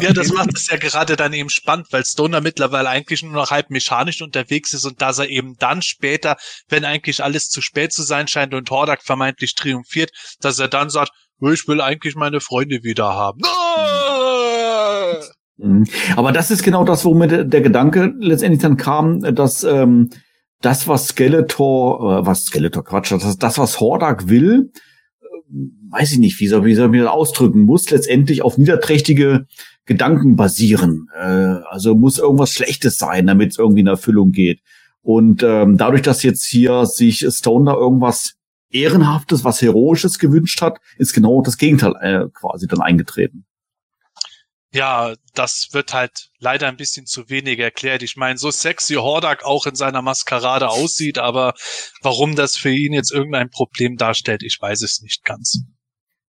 Ja, 0.03 0.13
das 0.13 0.31
macht 0.31 0.51
es 0.55 0.69
ja 0.69 0.77
gerade 0.77 1.17
dann 1.17 1.33
eben 1.33 1.49
spannend, 1.49 1.87
weil 1.91 2.05
Stoner 2.05 2.43
mittlerweile 2.43 2.91
eigentlich 2.91 3.23
nur 3.23 3.33
noch 3.33 3.51
halb 3.51 3.71
mechanisch 3.71 4.21
unterwegs 4.21 4.75
ist 4.75 4.85
und 4.85 5.01
dass 5.01 5.19
er 5.19 5.31
eben 5.31 5.57
dann 5.59 5.81
später, 5.81 6.37
wenn 6.69 6.85
eigentlich 6.85 7.25
alles 7.25 7.49
zu 7.49 7.63
spät 7.63 7.91
zu 7.91 8.03
sein 8.03 8.29
scheint 8.29 8.53
und 8.53 8.71
Hordak 8.71 9.03
vermeintlich 9.03 9.55
triumphiert, 9.55 10.11
dass 10.41 10.59
er 10.59 10.69
dann 10.69 10.91
sagt, 10.91 11.13
ich 11.41 11.67
will 11.67 11.81
eigentlich 11.81 12.15
meine 12.15 12.41
Freunde 12.41 12.83
wieder 12.83 13.15
haben. 13.15 13.41
Mhm. 15.57 15.85
Aber 16.17 16.33
das 16.33 16.51
ist 16.51 16.63
genau 16.63 16.85
das, 16.85 17.05
womit 17.05 17.31
der 17.31 17.45
der 17.45 17.61
Gedanke 17.61 18.13
letztendlich 18.19 18.61
dann 18.61 18.77
kam, 18.77 19.21
dass 19.35 19.65
ähm, 19.65 20.11
das, 20.61 20.89
was 20.89 21.09
Skeletor, 21.09 22.21
äh, 22.23 22.27
was 22.27 22.45
Skeletor 22.45 22.85
Quatsch, 22.85 23.13
das, 23.13 23.37
das 23.39 23.59
was 23.59 23.81
Hordak 23.81 24.29
will, 24.29 24.73
äh, 24.75 24.81
weiß 25.49 26.13
ich 26.13 26.19
nicht, 26.19 26.41
wie 26.41 26.49
soll, 26.49 26.65
wie 26.65 26.75
soll 26.75 26.95
ich 26.95 27.03
das 27.03 27.11
ausdrücken, 27.11 27.63
muss 27.63 27.91
letztendlich 27.91 28.43
auf 28.43 28.59
niederträchtige 28.59 29.47
Gedanken 29.87 30.37
basieren. 30.37 31.09
Äh, 31.15 31.61
also 31.69 31.95
muss 31.95 32.19
irgendwas 32.19 32.53
Schlechtes 32.53 32.99
sein, 32.99 33.27
damit 33.27 33.53
es 33.53 33.59
irgendwie 33.59 33.81
in 33.81 33.87
Erfüllung 33.87 34.33
geht. 34.33 34.61
Und 35.03 35.43
ähm, 35.43 35.77
dadurch, 35.77 36.03
dass 36.03 36.23
jetzt 36.23 36.45
hier 36.45 36.87
sich 36.87 37.27
Stone 37.29 37.67
da 37.67 37.75
irgendwas 37.75 38.35
Ehrenhaftes, 38.71 39.45
was 39.45 39.63
Heroisches 39.63 40.19
gewünscht 40.19 40.61
hat, 40.63 40.79
ist 40.97 41.13
genau 41.13 41.43
das 41.43 41.59
Gegenteil 41.59 41.95
äh, 42.01 42.27
quasi 42.33 42.67
dann 42.67 42.81
eingetreten. 42.81 43.45
Ja, 44.75 45.15
das 45.35 45.69
wird 45.71 45.95
halt 45.95 46.31
leider 46.41 46.67
ein 46.67 46.77
bisschen 46.77 47.07
zu 47.07 47.31
wenig 47.31 47.61
erklärt. 47.61 48.03
Ich 48.03 48.17
meine, 48.17 48.39
so 48.39 48.51
sexy 48.51 48.95
Hordak 48.95 49.45
auch 49.45 49.67
in 49.67 49.77
seiner 49.77 50.03
Maskerade 50.03 50.69
aussieht, 50.69 51.17
aber 51.17 51.55
warum 52.03 52.35
das 52.35 52.57
für 52.57 52.71
ihn 52.71 52.93
jetzt 52.93 53.13
irgendein 53.13 53.51
Problem 53.51 53.97
darstellt, 53.97 54.43
ich 54.43 54.59
weiß 54.61 54.83
es 54.83 55.01
nicht 55.01 55.25
ganz. 55.25 55.63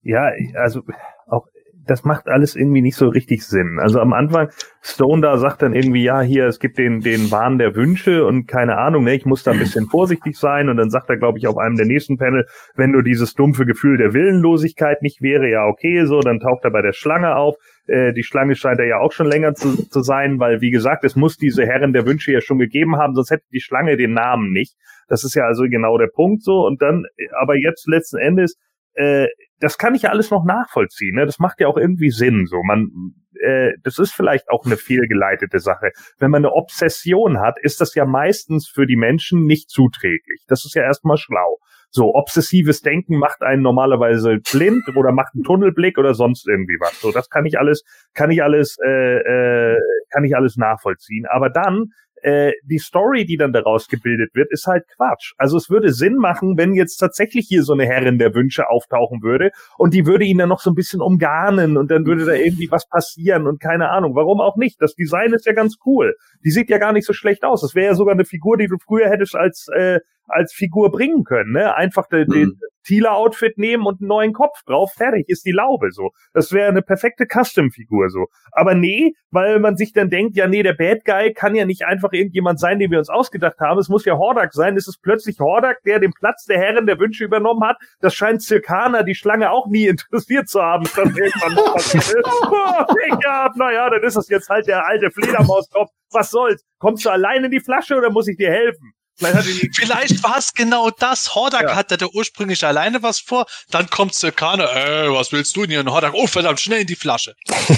Ja, 0.04 0.30
also 0.54 0.82
auch 1.26 1.48
das 1.88 2.04
macht 2.04 2.28
alles 2.28 2.56
irgendwie 2.56 2.84
nicht 2.84 2.98
so 2.98 3.08
richtig 3.08 3.44
Sinn. 3.44 3.80
Also 3.80 4.00
am 4.00 4.14
Anfang, 4.14 4.50
Stone 4.82 5.24
da 5.24 5.38
sagt 5.38 5.64
dann 5.64 5.74
irgendwie, 5.74 6.04
ja, 6.04 6.22
hier, 6.22 6.46
es 6.46 6.60
gibt 6.60 6.78
den, 6.78 7.00
den 7.00 7.32
Wahn 7.32 7.58
der 7.58 7.76
Wünsche 7.76 8.26
und 8.26 8.48
keine 8.48 8.78
Ahnung, 8.78 9.06
ne, 9.06 9.16
ich 9.16 9.26
muss 9.26 9.44
da 9.44 9.52
ein 9.52 9.60
bisschen 9.60 9.88
vorsichtig 9.88 10.38
sein. 10.38 10.70
Und 10.70 10.78
dann 10.78 10.92
sagt 10.92 11.10
er, 11.10 11.18
glaube 11.18 11.38
ich, 11.40 11.48
auf 11.48 11.58
einem 11.58 11.78
der 11.78 11.86
nächsten 11.86 12.18
Panel, 12.18 12.46
wenn 12.76 12.92
nur 12.92 13.04
dieses 13.04 13.34
dumpfe 13.34 13.66
Gefühl 13.66 13.98
der 13.98 14.14
Willenlosigkeit 14.14 15.02
nicht 15.02 15.22
wäre, 15.22 15.50
ja, 15.50 15.66
okay, 15.66 16.06
so, 16.06 16.20
dann 16.20 16.40
taucht 16.40 16.64
er 16.64 16.72
bei 16.72 16.84
der 16.84 16.94
Schlange 16.94 17.36
auf. 17.36 17.56
Äh, 17.88 18.14
die 18.14 18.24
Schlange 18.24 18.56
scheint 18.56 18.80
ja 18.80 19.00
auch 19.00 19.12
schon 19.12 19.28
länger 19.28 19.54
zu, 19.54 19.88
zu 19.90 20.02
sein, 20.02 20.40
weil, 20.40 20.62
wie 20.62 20.72
gesagt, 20.72 21.04
es 21.04 21.16
muss 21.16 21.38
diese 21.38 21.66
Herren 21.66 21.94
der 21.94 22.06
Wünsche 22.06 22.32
ja 22.32 22.42
schon 22.42 22.58
gegeben 22.58 22.98
haben, 22.98 23.16
sonst 23.16 23.32
hätte 23.32 23.46
die 23.52 23.62
Schlange 23.62 23.98
den 23.98 24.14
Namen 24.14 24.52
nicht. 24.52 24.76
Das 25.08 25.24
ist 25.24 25.36
ja 25.36 25.46
also 25.46 25.64
genau 25.64 25.98
der 25.98 26.10
Punkt 26.14 26.44
so. 26.44 26.66
Und 26.66 26.82
dann, 26.82 27.06
aber 27.40 27.56
jetzt 27.56 27.88
letzten 27.88 28.18
Endes, 28.18 28.58
äh, 28.94 29.28
das 29.60 29.78
kann 29.78 29.96
ich 29.96 30.04
ja 30.04 30.10
alles 30.10 30.32
noch 30.32 30.44
nachvollziehen. 30.44 31.16
Ne? 31.16 31.26
Das 31.26 31.40
macht 31.40 31.60
ja 31.60 31.68
auch 31.68 31.78
irgendwie 31.78 32.10
Sinn. 32.10 32.46
So, 32.46 32.62
man, 32.64 33.14
äh, 33.40 33.72
das 33.84 34.00
ist 34.00 34.14
vielleicht 34.14 34.50
auch 34.50 34.66
eine 34.66 34.78
fehlgeleitete 34.78 35.60
Sache. 35.60 35.92
Wenn 36.20 36.32
man 36.32 36.46
eine 36.46 36.54
Obsession 36.54 37.40
hat, 37.40 37.58
ist 37.62 37.82
das 37.82 37.96
ja 37.96 38.06
meistens 38.06 38.68
für 38.68 38.86
die 38.86 38.98
Menschen 38.98 39.46
nicht 39.46 39.70
zuträglich. 39.70 40.44
Das 40.48 40.66
ist 40.66 40.76
ja 40.76 40.84
erstmal 40.84 41.18
schlau. 41.18 41.58
So, 41.90 42.14
obsessives 42.14 42.82
Denken 42.82 43.18
macht 43.18 43.42
einen 43.42 43.62
normalerweise 43.62 44.40
blind 44.52 44.84
oder 44.98 45.14
macht 45.14 45.34
einen 45.34 45.44
Tunnelblick 45.44 45.98
oder 45.98 46.14
sonst 46.14 46.46
irgendwie 46.46 46.78
was. 46.82 47.00
So, 47.00 47.14
das 47.14 47.30
kann 47.30 47.46
ich 47.46 47.58
alles, 47.58 47.84
kann 48.14 48.32
ich 48.32 48.44
alles, 48.44 48.76
äh, 48.86 48.90
äh, 48.90 49.78
kann 50.12 50.26
ich 50.26 50.36
alles 50.36 50.58
nachvollziehen. 50.58 51.26
Aber 51.30 51.50
dann 51.50 51.92
äh, 52.26 52.54
die 52.64 52.80
Story, 52.80 53.26
die 53.26 53.38
dann 53.38 53.54
daraus 53.54 53.88
gebildet 53.88 54.34
wird, 54.34 54.52
ist 54.52 54.66
halt 54.66 54.86
Quatsch. 54.96 55.34
Also 55.38 55.58
es 55.58 55.70
würde 55.70 55.94
Sinn 55.94 56.16
machen, 56.16 56.58
wenn 56.58 56.74
jetzt 56.74 56.98
tatsächlich 56.98 57.46
hier 57.48 57.62
so 57.62 57.74
eine 57.74 57.86
Herrin 57.86 58.18
der 58.18 58.34
Wünsche 58.34 58.68
auftauchen 58.68 59.22
würde 59.22 59.52
und 59.78 59.94
die 59.94 60.08
würde 60.08 60.26
ihn 60.26 60.40
dann 60.40 60.50
noch 60.50 60.60
so 60.60 60.72
ein 60.72 60.76
bisschen 60.76 61.02
umgarnen 61.02 61.78
und 61.78 61.92
dann 61.92 62.06
würde 62.08 62.26
da 62.26 62.34
irgendwie 62.34 62.72
was 62.72 62.88
passieren 62.88 63.46
und 63.46 63.60
keine 63.60 63.90
Ahnung. 63.90 64.16
Warum 64.16 64.42
auch 64.42 64.56
nicht? 64.56 64.82
Das 64.82 64.96
Design 64.96 65.34
ist 65.34 65.46
ja 65.46 65.54
ganz 65.54 65.76
cool. 65.86 66.16
Die 66.44 66.50
sieht 66.50 66.70
ja 66.72 66.80
gar 66.80 66.94
nicht 66.94 67.06
so 67.06 67.14
schlecht 67.14 67.44
aus. 67.44 67.62
Das 67.62 67.76
wäre 67.76 67.88
ja 67.88 67.96
sogar 67.96 68.16
eine 68.16 68.26
Figur, 68.26 68.58
die 68.58 68.68
du 68.68 68.78
früher 68.84 69.08
hättest 69.10 69.36
als 69.36 69.68
äh, 69.76 70.00
als 70.28 70.54
Figur 70.54 70.92
bringen 70.92 71.24
können. 71.24 71.54
Ne? 71.54 71.76
Einfach 71.76 72.08
den, 72.08 72.28
den 72.28 72.46
Mhm. 72.48 72.60
Thieler-Outfit 72.86 73.58
nehmen 73.58 73.86
und 73.86 74.00
einen 74.02 74.08
neuen 74.10 74.34
Kopf 74.34 74.62
drauf, 74.66 74.92
fertig, 74.96 75.28
ist 75.28 75.46
die 75.46 75.52
Laube 75.52 75.92
so. 75.92 76.12
Das 76.34 76.52
wäre 76.52 76.70
eine 76.70 76.84
perfekte 76.84 77.26
Custom-Figur 77.26 78.10
so. 78.10 78.28
Aber 78.52 78.76
nee, 78.76 79.14
weil 79.32 79.60
man 79.60 79.76
sich 79.76 79.92
dann 79.92 80.10
denkt, 80.12 80.36
ja 80.38 80.48
nee, 80.48 80.62
der 80.62 80.74
Bad 80.74 81.04
Guy 81.04 81.34
kann 81.34 81.56
ja 81.56 81.66
nicht 81.66 81.84
einfach 81.86 82.12
irgendjemand 82.14 82.60
sein, 82.60 82.78
den 82.80 82.92
wir 82.92 83.00
uns 83.00 83.10
ausgedacht 83.10 83.60
haben. 83.60 83.80
Es 83.80 83.90
muss 83.90 84.06
ja 84.06 84.18
Hordak 84.18 84.54
sein. 84.54 84.78
Es 84.78 84.88
ist 84.88 85.02
plötzlich 85.02 85.40
Hordak, 85.40 85.82
der 85.84 86.00
den 86.00 86.12
Platz 86.14 86.46
der 86.46 86.60
Herren 86.60 86.86
der 86.86 87.00
Wünsche 87.00 87.24
übernommen 87.24 87.64
hat. 87.64 87.78
Das 88.02 88.14
scheint 88.14 88.44
Zirkana, 88.44 89.02
die 89.04 89.16
Schlange, 89.16 89.50
auch 89.52 89.68
nie 89.68 89.88
interessiert 89.88 90.48
zu 90.48 90.62
haben. 90.62 90.86
Dann 90.96 91.08
irgendwann 91.16 91.58
oh, 91.58 91.76
gehabt. 93.20 93.58
naja, 93.58 93.90
dann 93.90 94.04
ist 94.04 94.16
das 94.16 94.30
jetzt 94.30 94.50
halt 94.50 94.68
der 94.68 94.86
alte 94.86 95.10
Fledermauskopf. 95.10 95.90
Was 96.12 96.30
soll's? 96.30 96.64
Kommst 96.78 97.04
du 97.06 97.10
allein 97.10 97.44
in 97.46 97.52
die 97.52 97.60
Flasche 97.60 97.96
oder 97.96 98.12
muss 98.12 98.28
ich 98.28 98.38
dir 98.38 98.52
helfen? 98.52 98.94
Vielleicht, 99.18 100.24
war 100.24 100.38
es 100.38 100.54
genau 100.54 100.90
das. 100.90 101.36
Hordak 101.36 101.74
hatte 101.76 101.98
da 101.98 102.08
ursprünglich 102.14 102.66
alleine 102.66 103.02
was 103.02 103.20
vor, 103.20 103.46
dann 103.72 103.90
kommt 103.90 104.14
Zirkane, 104.14 104.64
äh, 104.64 105.10
was 105.10 105.32
willst 105.32 105.56
du 105.56 105.62
denn 105.62 105.72
hier? 105.72 105.80
Und 105.80 105.92
Hordak, 105.92 106.14
oh 106.14 106.28
verdammt, 106.28 106.60
schnell 106.60 106.82
in 106.82 106.88
die 106.88 106.96
Flasche. 106.96 107.36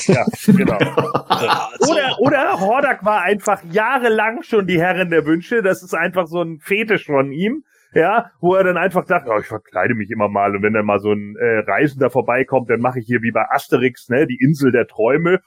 Ja, 0.07 0.25
genau. 0.45 0.79
Ja, 0.79 1.69
so. 1.79 1.91
Oder, 1.91 2.19
oder 2.19 2.59
Hordak 2.59 3.05
war 3.05 3.21
einfach 3.21 3.61
jahrelang 3.71 4.41
schon 4.43 4.67
die 4.67 4.79
Herrin 4.79 5.09
der 5.09 5.25
Wünsche. 5.25 5.61
Das 5.61 5.83
ist 5.83 5.93
einfach 5.93 6.27
so 6.27 6.41
ein 6.41 6.59
Fetisch 6.59 7.05
von 7.05 7.31
ihm. 7.31 7.63
Ja, 7.93 8.31
wo 8.41 8.53
er 8.53 8.65
dann 8.65 8.77
einfach 8.77 9.05
dachte, 9.05 9.31
oh, 9.31 9.39
ich 9.39 9.47
verkleide 9.47 9.95
mich 9.95 10.11
immer 10.11 10.27
mal 10.27 10.55
und 10.55 10.61
wenn 10.61 10.73
dann 10.73 10.85
mal 10.85 10.99
so 10.99 11.13
ein 11.13 11.35
äh, 11.37 11.59
Reisender 11.59 12.09
vorbeikommt, 12.09 12.69
dann 12.69 12.81
mache 12.81 12.99
ich 12.99 13.05
hier 13.07 13.21
wie 13.21 13.31
bei 13.31 13.45
Asterix, 13.49 14.09
ne, 14.09 14.27
die 14.27 14.37
Insel 14.39 14.71
der 14.71 14.87
Träume. 14.87 15.39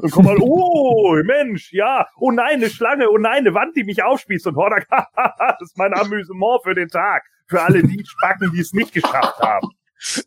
Und 0.00 0.10
komm 0.10 0.24
mal, 0.24 0.36
oh, 0.40 1.14
Mensch, 1.24 1.72
ja, 1.72 2.06
oh 2.16 2.30
nein, 2.30 2.54
eine 2.54 2.70
Schlange, 2.70 3.10
oh 3.10 3.18
nein, 3.18 3.38
eine 3.38 3.54
Wand, 3.54 3.76
die 3.76 3.84
mich 3.84 4.02
aufspießt 4.02 4.46
und 4.48 4.56
Hordak, 4.56 4.86
das 4.88 5.60
ist 5.60 5.78
mein 5.78 5.94
Amüsement 5.94 6.62
für 6.62 6.74
den 6.74 6.88
Tag. 6.88 7.24
Für 7.46 7.62
alle 7.62 7.82
die 7.82 8.04
Spacken, 8.06 8.52
die 8.52 8.60
es 8.60 8.72
nicht 8.72 8.92
geschafft 8.92 9.40
haben. 9.40 9.70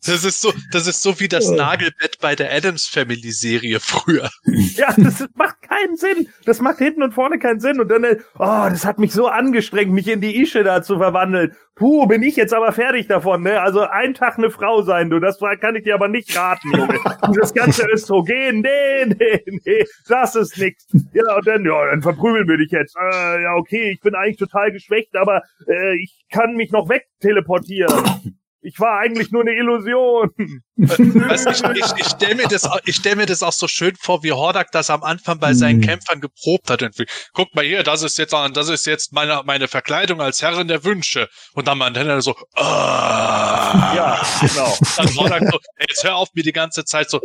Das 0.06 0.24
ist 0.24 0.42
so, 0.42 0.54
das 0.72 0.88
ist 0.88 1.02
so 1.02 1.20
wie 1.20 1.28
das 1.28 1.50
Nagelbett 1.50 2.20
bei 2.22 2.36
der 2.36 2.54
Adams 2.54 2.86
Family 2.86 3.32
Serie 3.32 3.80
früher. 3.80 4.30
Ja, 4.76 4.94
das 4.96 5.26
macht 5.36 5.62
keinen 5.62 5.98
Sinn. 5.98 6.30
Das 6.46 6.62
macht 6.62 6.78
hinten 6.78 7.02
und 7.02 7.14
vorne 7.14 7.40
keinen 7.40 7.60
Sinn. 7.60 7.80
Und 7.80 7.90
dann, 7.90 8.04
äh, 8.04 8.18
oh, 8.36 8.68
das 8.70 8.86
hat 8.86 9.00
mich 9.00 9.14
so 9.14 9.28
angestrengt, 9.28 9.92
mich 9.92 10.08
in 10.08 10.22
die 10.22 10.42
Ische 10.42 10.64
da 10.64 10.84
zu 10.84 10.98
verwandeln. 10.98 11.56
Puh, 11.76 12.06
bin 12.06 12.22
ich 12.22 12.36
jetzt 12.36 12.54
aber 12.54 12.72
fertig 12.72 13.08
davon, 13.08 13.42
ne? 13.42 13.60
Also 13.62 13.82
ein 13.82 14.14
Tag 14.14 14.38
eine 14.38 14.52
Frau 14.52 14.84
sein, 14.84 15.10
du. 15.10 15.20
Das 15.20 15.40
kann 15.60 15.76
ich 15.76 15.84
dir 15.84 15.96
aber 15.96 16.08
nicht 16.08 16.38
raten, 16.38 16.70
Junge. 16.72 17.00
Und 17.28 17.36
das 17.36 17.54
ganze 17.54 17.88
Östrogen, 17.88 18.62
nee, 18.62 19.06
nee, 19.06 19.44
nee, 19.66 19.86
das 20.08 20.36
ist 20.36 20.58
nix. 20.58 20.86
Ja, 21.14 21.36
und 21.36 21.48
dann, 21.48 21.66
ja, 21.66 21.88
dann 21.88 22.02
verprügeln 22.02 22.48
wir 22.48 22.58
dich 22.58 22.72
jetzt. 22.72 22.96
Äh, 22.96 23.44
ja, 23.44 23.56
okay, 23.56 23.92
ich 23.92 24.02
bin 24.02 24.14
eigentlich 24.14 24.38
total 24.38 24.72
geschwächt, 24.72 25.16
aber 25.16 25.42
äh, 25.68 25.96
ich 25.96 26.26
kann 26.32 26.54
mich 26.54 26.72
noch 26.72 26.90
wegteleportieren. 26.90 27.94
Ich 28.66 28.80
war 28.80 29.00
eigentlich 29.00 29.30
nur 29.32 29.42
eine 29.42 29.52
Illusion. 29.52 30.32
Weißt, 30.78 31.48
ich 31.48 31.62
ich, 31.64 31.92
ich 31.98 32.08
stelle 32.08 32.36
mir, 32.36 32.48
das, 32.48 32.68
ich 32.86 32.96
stell 32.96 33.18
mir 33.18 33.26
das 33.26 33.44
auch 33.44 33.52
so 33.52 33.68
schön 33.68 33.94
vor, 34.00 34.24
wie 34.24 34.32
Hordak 34.32 34.72
das 34.72 34.90
am 34.90 35.04
Anfang 35.04 35.38
bei 35.40 35.54
seinen 35.54 35.82
Kämpfern 35.82 36.22
geprobt 36.22 36.70
hat. 36.70 36.82
Und 36.82 36.98
wie, 36.98 37.06
Guck 37.34 37.54
mal 37.56 37.66
hier, 37.66 37.84
das 37.84 38.04
ist 38.04 38.18
jetzt, 38.18 38.32
das 38.32 38.70
ist 38.70 38.86
jetzt 38.86 39.12
meine, 39.12 39.42
meine 39.46 39.68
Verkleidung 39.68 40.22
als 40.22 40.42
Herrin 40.42 40.70
der 40.70 40.86
Wünsche. 40.86 41.28
Und 41.54 41.68
dann 41.68 41.78
Montana 41.78 42.22
so, 42.22 42.36
ah. 42.56 43.94
Ja, 43.96 44.22
genau. 44.40 44.78
Dann 44.96 45.16
Hordak 45.18 45.44
so, 45.52 45.60
hey, 45.76 45.88
jetzt 45.90 46.04
hör 46.06 46.16
auf 46.16 46.30
mir 46.34 46.44
die 46.44 46.54
ganze 46.54 46.86
Zeit 46.86 47.10
so, 47.10 47.20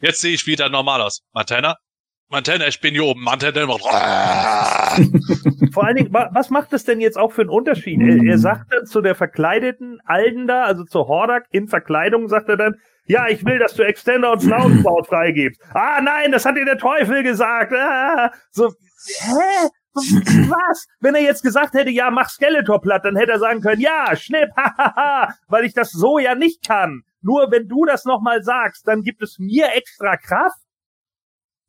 jetzt 0.00 0.20
sehe 0.20 0.32
ich 0.32 0.46
wieder 0.46 0.68
normal 0.68 1.02
aus. 1.02 1.22
Montana? 1.32 1.76
Montana, 2.32 2.66
ich 2.66 2.80
bin 2.80 2.92
hier 2.94 3.04
oben. 3.04 3.22
Montana 3.22 3.66
macht. 3.66 3.82
Vor 5.72 5.84
allen 5.84 5.96
Dingen, 5.96 6.12
wa- 6.12 6.30
was 6.32 6.50
macht 6.50 6.72
das 6.72 6.84
denn 6.84 7.00
jetzt 7.00 7.18
auch 7.18 7.32
für 7.32 7.42
einen 7.42 7.50
Unterschied? 7.50 8.00
Er, 8.00 8.22
er 8.32 8.38
sagt 8.38 8.72
dann 8.72 8.86
zu 8.86 9.00
der 9.02 9.14
verkleideten 9.14 10.00
Alden 10.04 10.46
da, 10.46 10.64
also 10.64 10.84
zu 10.84 11.06
Hordak 11.08 11.44
in 11.50 11.68
Verkleidung, 11.68 12.28
sagt 12.28 12.48
er 12.48 12.56
dann, 12.56 12.74
ja, 13.06 13.28
ich 13.28 13.44
will, 13.44 13.58
dass 13.58 13.74
du 13.74 13.82
Extender 13.82 14.32
und 14.32 14.40
Snowspout 14.40 15.04
freigibst. 15.08 15.60
Ah, 15.74 16.00
nein, 16.00 16.32
das 16.32 16.44
hat 16.46 16.56
dir 16.56 16.64
der 16.64 16.78
Teufel 16.78 17.22
gesagt. 17.22 17.72
Ah, 17.74 18.30
so, 18.50 18.68
hä? 18.68 19.68
Was? 19.94 20.86
Wenn 21.00 21.14
er 21.14 21.20
jetzt 21.22 21.42
gesagt 21.42 21.74
hätte, 21.74 21.90
ja, 21.90 22.10
mach 22.10 22.30
Skeletor 22.30 22.80
platt, 22.80 23.04
dann 23.04 23.16
hätte 23.16 23.32
er 23.32 23.38
sagen 23.38 23.60
können, 23.60 23.80
ja, 23.82 24.16
schnipp, 24.16 24.48
hahaha, 24.56 25.34
weil 25.48 25.64
ich 25.66 25.74
das 25.74 25.90
so 25.90 26.18
ja 26.18 26.34
nicht 26.34 26.66
kann. 26.66 27.02
Nur 27.20 27.50
wenn 27.50 27.68
du 27.68 27.84
das 27.84 28.04
nochmal 28.06 28.42
sagst, 28.42 28.88
dann 28.88 29.02
gibt 29.02 29.20
es 29.22 29.36
mir 29.38 29.66
extra 29.74 30.16
Kraft. 30.16 30.56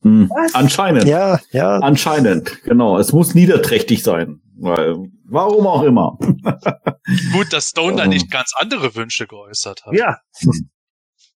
Hm. 0.04 0.30
Was? 0.30 0.54
Anscheinend. 0.54 1.06
Ja, 1.06 1.40
ja. 1.52 1.78
Anscheinend, 1.78 2.64
genau. 2.64 2.98
Es 2.98 3.12
muss 3.14 3.34
niederträchtig 3.34 4.04
sein. 4.04 4.42
Weil, 4.56 4.98
warum 5.26 5.66
auch 5.68 5.84
immer. 5.84 6.18
Gut, 7.34 7.52
dass 7.52 7.70
Stone 7.70 7.98
da 7.98 8.06
nicht 8.06 8.30
ganz 8.30 8.52
andere 8.56 8.96
Wünsche 8.96 9.28
geäußert 9.28 9.86
hat. 9.86 9.94
Ja. 9.94 10.20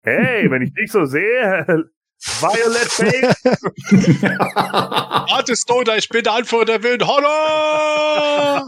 Hey, 0.04 0.50
wenn 0.50 0.62
ich 0.62 0.74
dich 0.74 0.92
so 0.92 1.06
sehe, 1.06 1.66
Violet 2.40 2.92
Face. 2.92 3.44
Warte, 5.30 5.56
Stone, 5.56 5.98
ich 5.98 6.10
bin 6.10 6.24
der 6.24 6.34
Anführer 6.34 6.66
der 6.66 6.84
Wilden 6.84 7.08
Honor! 7.08 8.68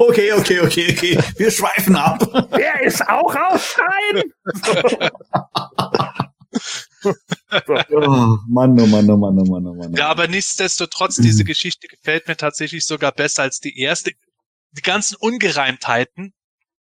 Okay, 0.00 0.32
okay, 0.32 0.60
okay, 0.60 0.92
okay. 0.92 1.18
Wir 1.36 1.50
schweifen 1.50 1.94
ab. 1.96 2.18
Der 2.56 2.82
ist 2.82 3.06
auch 3.08 3.34
Aufstein. 3.34 4.22
Oh, 7.90 8.36
Mann, 8.48 8.78
oh 8.80 8.86
Mann, 8.86 9.08
oh 9.10 9.16
Mann, 9.16 9.38
oh 9.38 9.44
Mann, 9.44 9.66
oh 9.66 9.74
Mann. 9.74 9.92
Ja, 9.94 10.08
aber 10.08 10.28
nichtsdestotrotz, 10.28 11.16
diese 11.16 11.44
Geschichte 11.44 11.86
gefällt 11.88 12.28
mir 12.28 12.36
tatsächlich 12.36 12.84
sogar 12.86 13.12
besser 13.12 13.42
als 13.42 13.60
die 13.60 13.78
erste. 13.78 14.12
Die 14.72 14.82
ganzen 14.82 15.16
Ungereimtheiten 15.16 16.34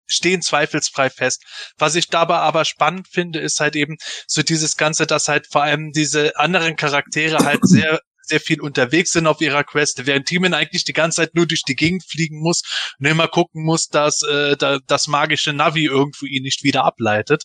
stehen 0.08 0.42
zweifelsfrei 0.42 1.10
fest. 1.10 1.44
Was 1.78 1.96
ich 1.96 2.08
dabei 2.08 2.38
aber 2.38 2.66
spannend 2.66 3.08
finde, 3.08 3.40
ist 3.40 3.60
halt 3.60 3.76
eben 3.76 3.98
so 4.28 4.44
dieses 4.44 4.78
Ganze, 4.78 5.08
dass 5.08 5.28
halt 5.28 5.48
vor 5.48 5.64
allem 5.64 5.92
diese 5.92 6.38
anderen 6.38 6.76
Charaktere 6.76 7.44
halt 7.44 7.60
sehr 7.68 8.02
sehr 8.28 8.40
viel 8.40 8.62
unterwegs 8.62 9.12
sind 9.12 9.28
auf 9.28 9.42
ihrer 9.42 9.64
Quest, 9.64 10.06
während 10.06 10.28
Timon 10.28 10.54
eigentlich 10.54 10.84
die 10.84 10.94
ganze 10.94 11.18
Zeit 11.18 11.36
nur 11.36 11.46
durch 11.46 11.64
die 11.64 11.76
Gegend 11.76 12.04
fliegen 12.04 12.40
muss 12.40 12.62
und 13.00 13.06
immer 13.06 13.28
gucken 13.28 13.64
muss, 13.64 13.88
dass 13.88 14.22
äh, 14.24 14.56
da, 14.58 14.80
das 14.88 15.08
magische 15.08 15.54
Navi 15.54 15.86
irgendwo 15.86 16.26
ihn 16.26 16.44
nicht 16.44 16.64
wieder 16.64 16.84
ableitet. 16.84 17.44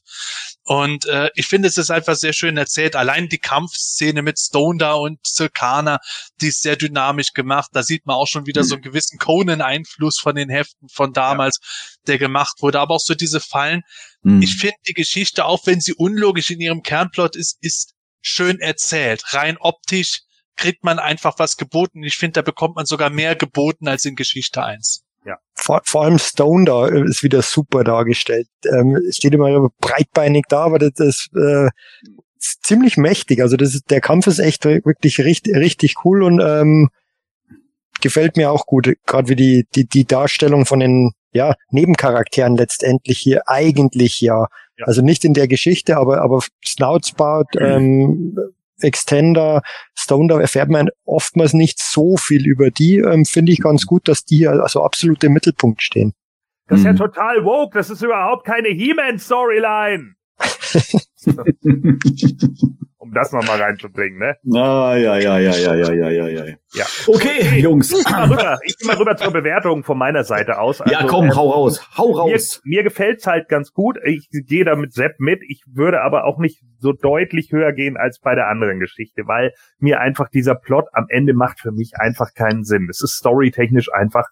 Und 0.65 1.07
äh, 1.07 1.31
ich 1.35 1.47
finde, 1.47 1.69
es 1.69 1.79
ist 1.79 1.91
einfach 1.91 2.15
sehr 2.15 2.33
schön 2.33 2.57
erzählt. 2.57 2.95
Allein 2.95 3.29
die 3.29 3.39
Kampfszene 3.39 4.23
mit 4.23 4.39
Stone 4.39 4.79
da 4.79 4.93
und 4.93 5.19
Silkana, 5.27 5.99
die 6.41 6.49
ist 6.49 6.63
sehr 6.63 6.77
dynamisch 6.77 7.33
gemacht. 7.33 7.71
Da 7.73 7.83
sieht 7.83 8.07
man 8.07 8.17
auch 8.17 8.29
schon 8.29 8.47
wieder 8.47 8.63
so 8.63 8.75
einen 8.75 8.83
gewissen 8.83 9.19
Conan-Einfluss 9.19 10.19
von 10.21 10.37
den 10.37 10.49
Heften 10.49 10.89
von 10.89 11.13
damals, 11.13 11.59
der 12.07 12.19
gemacht 12.19 12.59
wurde. 12.61 12.81
Aber 12.81 12.95
auch 12.95 13.01
so 13.01 13.15
diese 13.15 13.41
Fallen. 13.41 13.83
Hm. 14.23 14.43
Ich 14.43 14.57
finde 14.57 14.77
die 14.87 14.95
Geschichte, 14.95 15.45
auch 15.45 15.67
wenn 15.67 15.81
sie 15.81 15.95
unlogisch 15.95 16.51
in 16.51 16.61
ihrem 16.61 16.83
Kernplot 16.83 17.37
ist, 17.37 17.59
ist 17.61 17.95
schön 18.21 18.61
erzählt. 18.61 19.23
Rein 19.33 19.57
optisch 19.59 20.21
kriegt 20.61 20.85
man 20.85 20.99
einfach 20.99 21.39
was 21.39 21.57
geboten. 21.57 22.05
Ich 22.05 22.17
finde, 22.17 22.35
da 22.35 22.43
bekommt 22.43 22.77
man 22.77 22.87
sogar 22.87 23.11
mehr 23.11 23.35
geboten 23.35 23.89
als 23.89 24.05
in 24.05 24.15
Geschichte 24.15 24.63
1. 24.63 25.05
Ja. 25.27 25.37
vor, 25.55 25.83
vor 25.85 26.05
allem 26.05 26.19
Stone 26.19 26.65
da 26.65 26.87
ist 26.87 27.23
wieder 27.23 27.43
super 27.43 27.85
dargestellt. 27.85 28.49
Ähm, 28.65 28.99
steht 29.11 29.35
immer 29.35 29.69
breitbeinig 29.81 30.45
da, 30.49 30.65
aber 30.65 30.79
das, 30.79 30.93
das 30.95 31.29
äh, 31.35 31.69
ist 32.39 32.65
ziemlich 32.65 32.97
mächtig. 32.97 33.43
Also 33.43 33.57
das 33.57 33.75
ist, 33.75 33.91
der 33.91 34.01
Kampf 34.01 34.27
ist 34.27 34.39
echt 34.39 34.65
wirklich 34.65 35.19
richtig, 35.19 35.57
richtig 35.57 35.97
cool 36.05 36.23
und 36.23 36.41
ähm, 36.41 36.89
gefällt 38.01 38.37
mir 38.37 38.51
auch 38.51 38.65
gut. 38.65 38.95
Gerade 39.07 39.29
wie 39.29 39.37
die, 39.37 39.67
die, 39.75 39.87
die 39.87 40.07
Darstellung 40.07 40.65
von 40.65 40.81
den 40.81 41.13
ja, 41.33 41.55
Nebencharakteren 41.71 42.57
letztendlich 42.57 43.19
hier 43.19 43.43
eigentlich 43.47 44.21
ja. 44.21 44.47
ja. 44.79 44.87
Also 44.87 45.03
nicht 45.03 45.25
in 45.25 45.35
der 45.35 45.49
Geschichte, 45.49 45.99
aber, 45.99 46.23
aber 46.23 46.43
Snoutspout, 46.65 47.45
mhm. 47.55 47.61
ähm, 47.61 48.39
Extender, 48.83 49.63
Stone, 49.95 50.29
da 50.29 50.41
erfährt 50.41 50.69
man 50.69 50.89
oftmals 51.05 51.53
nicht 51.53 51.81
so 51.81 52.17
viel 52.17 52.47
über 52.47 52.71
die. 52.71 52.99
Ähm, 52.99 53.25
Finde 53.25 53.53
ich 53.53 53.61
ganz 53.61 53.87
gut, 53.87 54.09
dass 54.09 54.25
die 54.25 54.47
also 54.47 54.83
absolut 54.83 55.23
im 55.25 55.33
Mittelpunkt 55.33 55.83
stehen. 55.83 56.13
Das 56.69 56.81
ist 56.81 56.85
ja 56.85 56.93
mhm. 56.93 56.99
total 56.99 57.45
woke. 57.45 57.77
Das 57.77 57.91
ist 57.91 58.03
überhaupt 58.03 58.47
keine 58.47 58.69
He-Man-Storyline. 58.69 60.15
um 63.01 63.13
das 63.15 63.33
nochmal 63.33 63.61
reinzubringen, 63.61 64.19
ne? 64.19 64.37
Ah, 64.55 64.95
ja, 64.95 65.17
ja, 65.17 65.39
ja, 65.39 65.57
ja, 65.57 65.75
ja, 65.75 65.93
ja, 65.93 66.11
ja, 66.11 66.29
ja. 66.29 66.45
Ja. 66.75 66.85
Okay, 67.07 67.59
Jungs. 67.59 67.91
Ich 67.91 68.05
gehe 68.05 68.15
mal 68.15 68.29
rüber, 68.29 68.59
ich 68.63 68.77
geh 68.79 68.87
mal 68.87 68.97
rüber 68.97 69.17
zur 69.17 69.33
Bewertung 69.33 69.83
von 69.85 69.97
meiner 69.97 70.23
Seite 70.23 70.59
aus. 70.59 70.83
Also, 70.83 70.95
ja, 70.95 71.05
komm, 71.07 71.25
ähm, 71.25 71.35
hau 71.35 71.51
raus, 71.51 71.83
hau 71.97 72.13
raus. 72.13 72.61
Mir, 72.63 72.77
mir 72.77 72.83
gefällt's 72.85 73.27
halt 73.27 73.49
ganz 73.49 73.73
gut. 73.73 73.99
Ich 74.05 74.29
gehe 74.31 74.65
da 74.65 74.77
mit 74.77 74.93
Sepp 74.93 75.19
mit. 75.19 75.41
Ich 75.49 75.65
würde 75.67 76.03
aber 76.03 76.25
auch 76.25 76.39
nicht 76.39 76.63
so 76.79 76.93
deutlich 76.93 77.51
höher 77.53 77.73
gehen 77.73 77.97
als 77.97 78.21
bei 78.21 78.35
der 78.35 78.49
anderen 78.49 78.79
Geschichte, 78.79 79.23
weil 79.27 79.53
mir 79.79 80.01
einfach 80.01 80.29
dieser 80.29 80.55
Plot 80.55 80.87
am 80.93 81.07
Ende 81.09 81.33
macht 81.33 81.59
für 81.61 81.73
mich 81.73 81.93
einfach 81.97 82.35
keinen 82.35 82.65
Sinn. 82.65 82.87
Es 82.91 83.03
ist 83.03 83.17
storytechnisch 83.17 83.93
einfach 83.93 84.27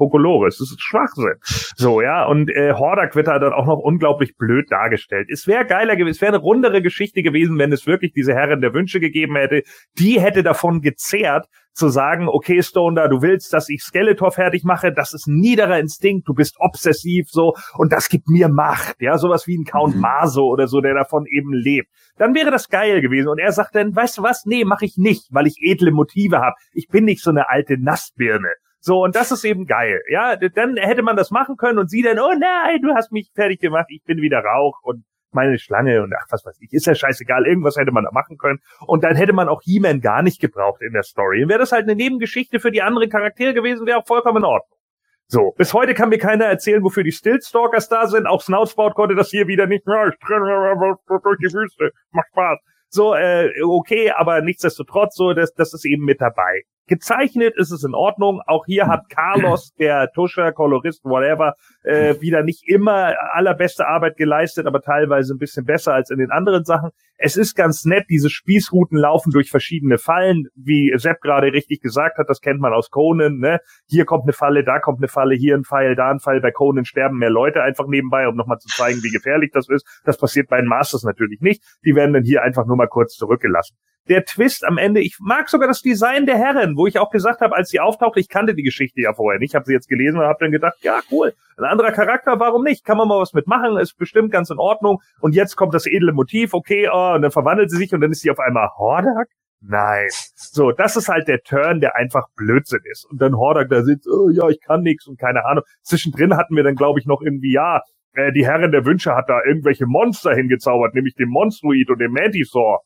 Kokolores. 0.00 0.56
Das 0.56 0.70
ist 0.70 0.80
Schwachsinn. 0.80 1.34
So, 1.76 2.00
ja, 2.00 2.24
und 2.24 2.48
äh, 2.50 2.72
Hordak 2.72 3.14
wird 3.14 3.26
da 3.26 3.38
dann 3.38 3.52
auch 3.52 3.66
noch 3.66 3.78
unglaublich 3.78 4.34
blöd 4.38 4.64
dargestellt. 4.70 5.28
Es 5.30 5.46
wäre 5.46 5.66
geiler 5.66 5.96
gewesen, 5.96 6.16
es 6.16 6.22
wäre 6.22 6.32
eine 6.32 6.42
rundere 6.42 6.80
Geschichte 6.80 7.22
gewesen, 7.22 7.58
wenn 7.58 7.70
es 7.70 7.86
wirklich 7.86 8.12
diese 8.12 8.32
Herren 8.32 8.62
der 8.62 8.72
Wünsche 8.72 8.98
gegeben 8.98 9.36
hätte. 9.36 9.62
Die 9.98 10.18
hätte 10.18 10.42
davon 10.42 10.80
gezehrt, 10.80 11.48
zu 11.72 11.88
sagen, 11.88 12.28
okay, 12.28 12.62
Stone, 12.62 12.96
da, 12.96 13.08
du 13.08 13.22
willst, 13.22 13.52
dass 13.52 13.68
ich 13.68 13.82
Skeletor 13.82 14.32
fertig 14.32 14.64
mache, 14.64 14.92
das 14.92 15.12
ist 15.12 15.28
niederer 15.28 15.78
Instinkt, 15.78 16.28
du 16.28 16.34
bist 16.34 16.56
obsessiv 16.58 17.28
so 17.30 17.54
und 17.76 17.92
das 17.92 18.08
gibt 18.08 18.28
mir 18.28 18.48
Macht, 18.48 18.96
ja, 19.00 19.18
sowas 19.18 19.46
wie 19.46 19.56
ein 19.56 19.64
Count 19.64 19.94
mhm. 19.94 20.00
Maso 20.00 20.46
oder 20.46 20.66
so, 20.66 20.80
der 20.80 20.94
davon 20.94 21.26
eben 21.26 21.52
lebt. 21.52 21.88
Dann 22.16 22.34
wäre 22.34 22.50
das 22.50 22.68
geil 22.68 23.00
gewesen 23.00 23.28
und 23.28 23.38
er 23.38 23.52
sagt 23.52 23.74
dann, 23.74 23.94
weißt 23.94 24.18
du 24.18 24.22
was, 24.22 24.44
nee, 24.46 24.64
mache 24.64 24.84
ich 24.84 24.96
nicht, 24.96 25.28
weil 25.30 25.46
ich 25.46 25.56
edle 25.60 25.92
Motive 25.92 26.38
habe. 26.38 26.56
Ich 26.72 26.88
bin 26.88 27.04
nicht 27.04 27.22
so 27.22 27.30
eine 27.30 27.48
alte 27.48 27.76
Nassbirne. 27.78 28.50
So, 28.80 29.04
und 29.04 29.14
das 29.14 29.30
ist 29.30 29.44
eben 29.44 29.66
geil. 29.66 30.00
Ja, 30.08 30.36
dann 30.36 30.76
hätte 30.76 31.02
man 31.02 31.16
das 31.16 31.30
machen 31.30 31.56
können 31.56 31.78
und 31.78 31.90
sie 31.90 32.02
dann, 32.02 32.18
oh 32.18 32.32
nein, 32.32 32.80
du 32.82 32.94
hast 32.94 33.12
mich 33.12 33.30
fertig 33.34 33.60
gemacht, 33.60 33.86
ich 33.88 34.02
bin 34.04 34.22
wieder 34.22 34.40
Rauch 34.40 34.80
und 34.82 35.04
meine 35.32 35.58
Schlange 35.58 36.02
und 36.02 36.12
ach, 36.14 36.26
was 36.30 36.44
weiß 36.44 36.58
ich, 36.60 36.72
ist 36.72 36.86
ja 36.86 36.94
scheißegal, 36.94 37.46
irgendwas 37.46 37.76
hätte 37.76 37.92
man 37.92 38.04
da 38.04 38.10
machen 38.12 38.36
können. 38.38 38.58
Und 38.86 39.04
dann 39.04 39.16
hätte 39.16 39.32
man 39.32 39.48
auch 39.48 39.62
He-Man 39.62 40.00
gar 40.00 40.22
nicht 40.22 40.40
gebraucht 40.40 40.82
in 40.82 40.92
der 40.92 41.02
Story. 41.02 41.46
Wäre 41.46 41.58
das 41.58 41.72
halt 41.72 41.84
eine 41.84 41.94
Nebengeschichte 41.94 42.58
für 42.58 42.70
die 42.70 42.82
anderen 42.82 43.10
Charaktere 43.10 43.54
gewesen, 43.54 43.86
wäre 43.86 43.98
auch 43.98 44.06
vollkommen 44.06 44.38
in 44.38 44.44
Ordnung. 44.44 44.78
So, 45.26 45.52
bis 45.56 45.72
heute 45.72 45.94
kann 45.94 46.08
mir 46.08 46.18
keiner 46.18 46.46
erzählen, 46.46 46.82
wofür 46.82 47.04
die 47.04 47.12
Stillstalkers 47.12 47.88
da 47.88 48.08
sind. 48.08 48.26
Auch 48.26 48.42
Snoutspout 48.42 48.94
konnte 48.94 49.14
das 49.14 49.30
hier 49.30 49.46
wieder 49.46 49.68
nicht. 49.68 49.86
Ja, 49.86 50.08
ich 50.08 50.18
trenne 50.18 50.96
durch 51.06 51.38
die 51.38 51.54
Wüste. 51.54 51.92
Macht 52.10 52.26
Spaß. 52.32 52.58
So, 52.88 53.14
äh, 53.14 53.48
okay, 53.62 54.10
aber 54.10 54.40
nichtsdestotrotz, 54.40 55.14
so, 55.14 55.32
das, 55.32 55.54
das 55.54 55.72
ist 55.72 55.84
eben 55.84 56.04
mit 56.04 56.20
dabei. 56.20 56.62
Gezeichnet 56.86 57.54
ist 57.56 57.70
es 57.70 57.84
in 57.84 57.94
Ordnung. 57.94 58.40
Auch 58.46 58.64
hier 58.66 58.88
hat 58.88 59.08
Carlos, 59.08 59.72
der 59.78 60.10
Tuscher, 60.12 60.52
Kolorist, 60.52 61.04
whatever, 61.04 61.54
äh, 61.82 62.20
wieder 62.20 62.42
nicht 62.42 62.68
immer 62.68 63.14
allerbeste 63.32 63.86
Arbeit 63.86 64.16
geleistet, 64.16 64.66
aber 64.66 64.80
teilweise 64.80 65.34
ein 65.34 65.38
bisschen 65.38 65.64
besser 65.64 65.94
als 65.94 66.10
in 66.10 66.18
den 66.18 66.30
anderen 66.30 66.64
Sachen. 66.64 66.90
Es 67.16 67.36
ist 67.36 67.54
ganz 67.54 67.84
nett, 67.84 68.06
diese 68.08 68.30
Spießrouten 68.30 68.98
laufen 68.98 69.30
durch 69.30 69.50
verschiedene 69.50 69.98
Fallen, 69.98 70.46
wie 70.54 70.92
Sepp 70.96 71.20
gerade 71.20 71.52
richtig 71.52 71.80
gesagt 71.80 72.18
hat, 72.18 72.28
das 72.28 72.40
kennt 72.40 72.60
man 72.60 72.72
aus 72.72 72.90
Conan, 72.90 73.38
ne? 73.38 73.60
Hier 73.86 74.04
kommt 74.04 74.24
eine 74.24 74.32
Falle, 74.32 74.64
da 74.64 74.80
kommt 74.80 74.98
eine 74.98 75.08
Falle, 75.08 75.34
hier 75.34 75.54
ein 75.54 75.64
Pfeil, 75.64 75.94
da 75.94 76.10
ein 76.10 76.18
Pfeil. 76.18 76.40
Bei 76.40 76.50
Conan 76.50 76.86
sterben 76.86 77.18
mehr 77.18 77.30
Leute 77.30 77.62
einfach 77.62 77.86
nebenbei, 77.86 78.26
um 78.26 78.36
nochmal 78.36 78.58
zu 78.58 78.68
zeigen, 78.68 79.02
wie 79.02 79.10
gefährlich 79.10 79.50
das 79.52 79.68
ist. 79.68 79.86
Das 80.04 80.18
passiert 80.18 80.48
bei 80.48 80.56
den 80.56 80.66
Masters 80.66 81.04
natürlich 81.04 81.40
nicht. 81.40 81.62
Die 81.84 81.94
werden 81.94 82.14
dann 82.14 82.24
hier 82.24 82.42
einfach 82.42 82.66
nur 82.66 82.76
mal 82.76 82.88
kurz 82.88 83.14
zurückgelassen 83.14 83.76
der 84.08 84.24
Twist 84.24 84.64
am 84.64 84.76
Ende, 84.76 85.00
ich 85.00 85.16
mag 85.20 85.48
sogar 85.48 85.68
das 85.68 85.82
Design 85.82 86.26
der 86.26 86.36
Herren, 86.36 86.76
wo 86.80 86.86
ich 86.86 86.98
auch 86.98 87.10
gesagt 87.10 87.42
habe, 87.42 87.54
als 87.54 87.68
sie 87.68 87.78
auftauchte, 87.78 88.20
ich 88.20 88.30
kannte 88.30 88.54
die 88.54 88.62
Geschichte 88.62 89.02
ja 89.02 89.12
vorher 89.12 89.38
nicht, 89.38 89.54
habe 89.54 89.66
sie 89.66 89.74
jetzt 89.74 89.86
gelesen 89.86 90.18
und 90.18 90.24
habe 90.24 90.38
dann 90.40 90.50
gedacht, 90.50 90.78
ja 90.80 91.00
cool, 91.10 91.34
ein 91.58 91.64
anderer 91.64 91.92
Charakter, 91.92 92.40
warum 92.40 92.64
nicht? 92.64 92.86
Kann 92.86 92.96
man 92.96 93.06
mal 93.06 93.20
was 93.20 93.34
mitmachen, 93.34 93.76
ist 93.76 93.98
bestimmt 93.98 94.32
ganz 94.32 94.48
in 94.48 94.56
Ordnung. 94.56 95.02
Und 95.20 95.34
jetzt 95.34 95.56
kommt 95.56 95.74
das 95.74 95.86
edle 95.86 96.14
Motiv, 96.14 96.54
okay, 96.54 96.88
oh, 96.90 97.12
und 97.16 97.20
dann 97.20 97.32
verwandelt 97.32 97.70
sie 97.70 97.76
sich 97.76 97.92
und 97.92 98.00
dann 98.00 98.12
ist 98.12 98.22
sie 98.22 98.30
auf 98.30 98.38
einmal 98.38 98.70
Hordak? 98.78 99.28
Nein. 99.60 100.08
So, 100.36 100.72
das 100.72 100.96
ist 100.96 101.08
halt 101.08 101.28
der 101.28 101.42
Turn, 101.42 101.80
der 101.80 101.96
einfach 101.96 102.28
Blödsinn 102.34 102.80
ist. 102.90 103.04
Und 103.04 103.20
dann 103.20 103.36
Hordak 103.36 103.68
da 103.68 103.82
sitzt, 103.82 104.08
oh 104.08 104.30
ja, 104.30 104.48
ich 104.48 104.62
kann 104.62 104.80
nichts 104.80 105.06
und 105.06 105.20
keine 105.20 105.44
Ahnung. 105.44 105.64
Zwischendrin 105.82 106.34
hatten 106.34 106.56
wir 106.56 106.62
dann, 106.62 106.76
glaube 106.76 106.98
ich, 106.98 107.04
noch 107.04 107.20
irgendwie, 107.20 107.52
ja, 107.52 107.82
äh, 108.14 108.32
die 108.32 108.46
Herren 108.46 108.72
der 108.72 108.86
Wünsche 108.86 109.14
hat 109.14 109.28
da 109.28 109.42
irgendwelche 109.44 109.84
Monster 109.84 110.34
hingezaubert, 110.34 110.94
nämlich 110.94 111.14
den 111.14 111.28
Monstroid 111.28 111.90
und 111.90 112.00
den 112.00 112.10
Mantisaur 112.10 112.80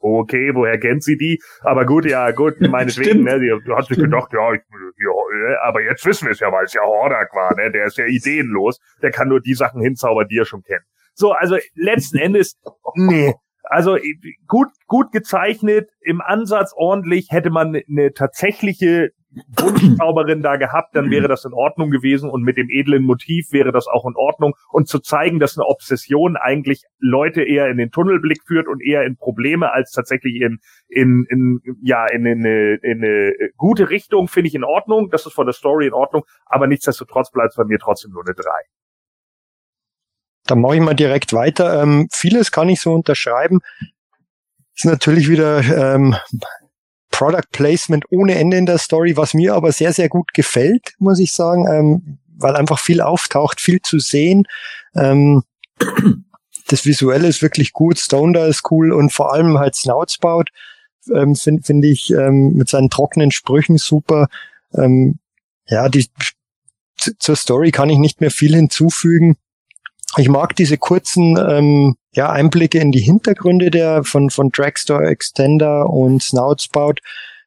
okay, 0.00 0.50
woher 0.54 0.78
kennt 0.78 1.04
sie 1.04 1.16
die? 1.16 1.40
Aber 1.60 1.84
gut, 1.84 2.06
ja, 2.06 2.30
gut, 2.32 2.60
meinetwegen, 2.60 3.24
ne, 3.24 3.38
die 3.38 3.72
hat 3.72 3.86
sich 3.86 3.98
gedacht, 3.98 4.32
ja, 4.32 4.52
ich, 4.54 4.60
ja, 4.98 5.60
aber 5.62 5.82
jetzt 5.82 6.04
wissen 6.06 6.26
wir 6.26 6.32
es 6.32 6.40
ja, 6.40 6.50
weil 6.50 6.64
es 6.64 6.74
ja 6.74 6.82
Hordak 6.82 7.34
war, 7.34 7.54
ne, 7.56 7.70
der 7.70 7.86
ist 7.86 7.98
ja 7.98 8.06
ideenlos, 8.06 8.80
der 9.02 9.10
kann 9.10 9.28
nur 9.28 9.40
die 9.40 9.54
Sachen 9.54 9.80
hinzaubern, 9.80 10.26
die 10.28 10.38
er 10.38 10.46
schon 10.46 10.62
kennt. 10.62 10.84
So, 11.14 11.32
also 11.32 11.56
letzten 11.74 12.18
Endes, 12.18 12.58
nee, 12.94 13.34
also 13.62 13.96
gut, 14.48 14.68
gut 14.86 15.12
gezeichnet, 15.12 15.90
im 16.00 16.20
Ansatz 16.20 16.72
ordentlich, 16.74 17.28
hätte 17.30 17.50
man 17.50 17.80
eine 17.88 18.12
tatsächliche 18.12 19.10
Wunschzauberin 19.30 20.42
da 20.42 20.56
gehabt, 20.56 20.96
dann 20.96 21.10
wäre 21.10 21.28
das 21.28 21.44
in 21.44 21.52
Ordnung 21.52 21.90
gewesen 21.90 22.28
und 22.28 22.42
mit 22.42 22.56
dem 22.56 22.68
edlen 22.68 23.04
Motiv 23.04 23.52
wäre 23.52 23.70
das 23.70 23.86
auch 23.86 24.04
in 24.06 24.16
Ordnung 24.16 24.54
und 24.70 24.88
zu 24.88 24.98
zeigen, 24.98 25.38
dass 25.38 25.56
eine 25.56 25.66
Obsession 25.66 26.36
eigentlich 26.36 26.84
Leute 26.98 27.42
eher 27.42 27.68
in 27.68 27.76
den 27.76 27.90
Tunnelblick 27.90 28.42
führt 28.44 28.66
und 28.66 28.82
eher 28.82 29.04
in 29.04 29.16
Probleme 29.16 29.72
als 29.72 29.92
tatsächlich 29.92 30.40
in 30.40 30.58
in, 30.88 31.26
in 31.28 31.60
ja 31.80 32.06
in, 32.06 32.26
in, 32.26 32.40
eine, 32.40 32.74
in 32.82 33.04
eine 33.04 33.32
gute 33.56 33.88
Richtung 33.90 34.26
finde 34.26 34.48
ich 34.48 34.54
in 34.54 34.64
Ordnung, 34.64 35.10
das 35.10 35.26
ist 35.26 35.32
von 35.32 35.46
der 35.46 35.54
Story 35.54 35.86
in 35.86 35.92
Ordnung, 35.92 36.24
aber 36.46 36.66
nichtsdestotrotz 36.66 37.30
bleibt 37.30 37.50
es 37.50 37.56
bei 37.56 37.64
mir 37.64 37.78
trotzdem 37.78 38.10
nur 38.10 38.24
eine 38.26 38.34
drei. 38.34 38.60
Dann 40.46 40.60
mache 40.60 40.76
ich 40.76 40.80
mal 40.80 40.94
direkt 40.94 41.32
weiter. 41.32 41.82
Ähm, 41.82 42.08
vieles 42.10 42.50
kann 42.50 42.68
ich 42.68 42.80
so 42.80 42.92
unterschreiben. 42.92 43.60
Ist 44.74 44.86
natürlich 44.86 45.28
wieder 45.28 45.60
ähm, 45.94 46.16
Product 47.20 47.52
Placement 47.52 48.06
ohne 48.10 48.36
Ende 48.36 48.56
in 48.56 48.64
der 48.64 48.78
Story, 48.78 49.14
was 49.14 49.34
mir 49.34 49.54
aber 49.54 49.72
sehr, 49.72 49.92
sehr 49.92 50.08
gut 50.08 50.32
gefällt, 50.32 50.94
muss 50.98 51.18
ich 51.18 51.32
sagen, 51.32 51.66
ähm, 51.70 52.18
weil 52.38 52.56
einfach 52.56 52.78
viel 52.78 53.02
auftaucht, 53.02 53.60
viel 53.60 53.82
zu 53.82 53.98
sehen. 53.98 54.44
Ähm, 54.94 55.42
das 56.68 56.86
Visuelle 56.86 57.28
ist 57.28 57.42
wirklich 57.42 57.74
gut, 57.74 57.98
Stone 57.98 58.32
da 58.32 58.46
ist 58.46 58.62
cool 58.70 58.90
und 58.90 59.12
vor 59.12 59.34
allem 59.34 59.58
halt 59.58 59.74
Snoutspout 59.74 60.44
ähm, 61.14 61.36
finde 61.36 61.62
find 61.62 61.84
ich 61.84 62.10
ähm, 62.10 62.54
mit 62.54 62.70
seinen 62.70 62.88
trockenen 62.88 63.32
Sprüchen 63.32 63.76
super. 63.76 64.28
Ähm, 64.72 65.18
ja, 65.66 65.90
die 65.90 66.06
zur 66.96 67.36
Story 67.36 67.70
kann 67.70 67.90
ich 67.90 67.98
nicht 67.98 68.22
mehr 68.22 68.30
viel 68.30 68.54
hinzufügen. 68.54 69.36
Ich 70.16 70.28
mag 70.28 70.56
diese 70.56 70.76
kurzen 70.76 71.36
ähm, 71.38 71.96
ja, 72.12 72.30
Einblicke 72.30 72.78
in 72.78 72.90
die 72.90 73.00
Hintergründe 73.00 73.70
der 73.70 74.02
von, 74.02 74.30
von 74.30 74.50
Dragstore 74.50 75.06
Extender 75.06 75.88
und 75.88 76.22
Snoutspout. 76.22 76.94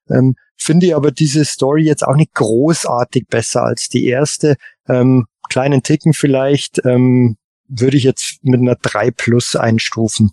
Ähm, 0.09 0.35
finde 0.55 0.95
aber 0.95 1.11
diese 1.11 1.43
Story 1.43 1.83
jetzt 1.83 2.03
auch 2.03 2.15
nicht 2.15 2.33
großartig 2.33 3.27
besser 3.27 3.63
als 3.63 3.89
die 3.89 4.05
erste. 4.05 4.55
Ähm, 4.87 5.25
kleinen 5.49 5.83
Ticken 5.83 6.13
vielleicht 6.13 6.85
ähm, 6.85 7.37
würde 7.67 7.97
ich 7.97 8.03
jetzt 8.03 8.37
mit 8.43 8.61
einer 8.61 8.75
3 8.75 9.11
plus 9.11 9.55
einstufen. 9.55 10.31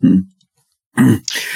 Hm. 0.00 0.32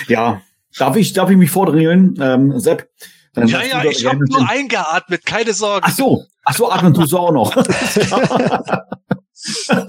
Ja, 0.07 0.43
darf 0.77 0.97
ich, 0.97 1.13
darf 1.13 1.31
ich 1.31 1.37
mich 1.37 1.51
vordringen, 1.51 2.19
ähm, 2.21 2.59
Sepp? 2.59 2.89
ja, 3.37 3.63
ja, 3.63 3.85
ich 3.85 4.05
habe 4.05 4.25
nur 4.25 4.49
eingeatmet, 4.49 5.25
keine 5.25 5.53
Sorge. 5.53 5.87
Ach 5.89 5.95
so, 5.95 6.25
ach 6.45 6.57
so, 6.57 6.71
atmen 6.71 6.95
tust 6.95 7.13
du 7.13 7.19
auch 7.19 7.33
noch. 7.33 7.55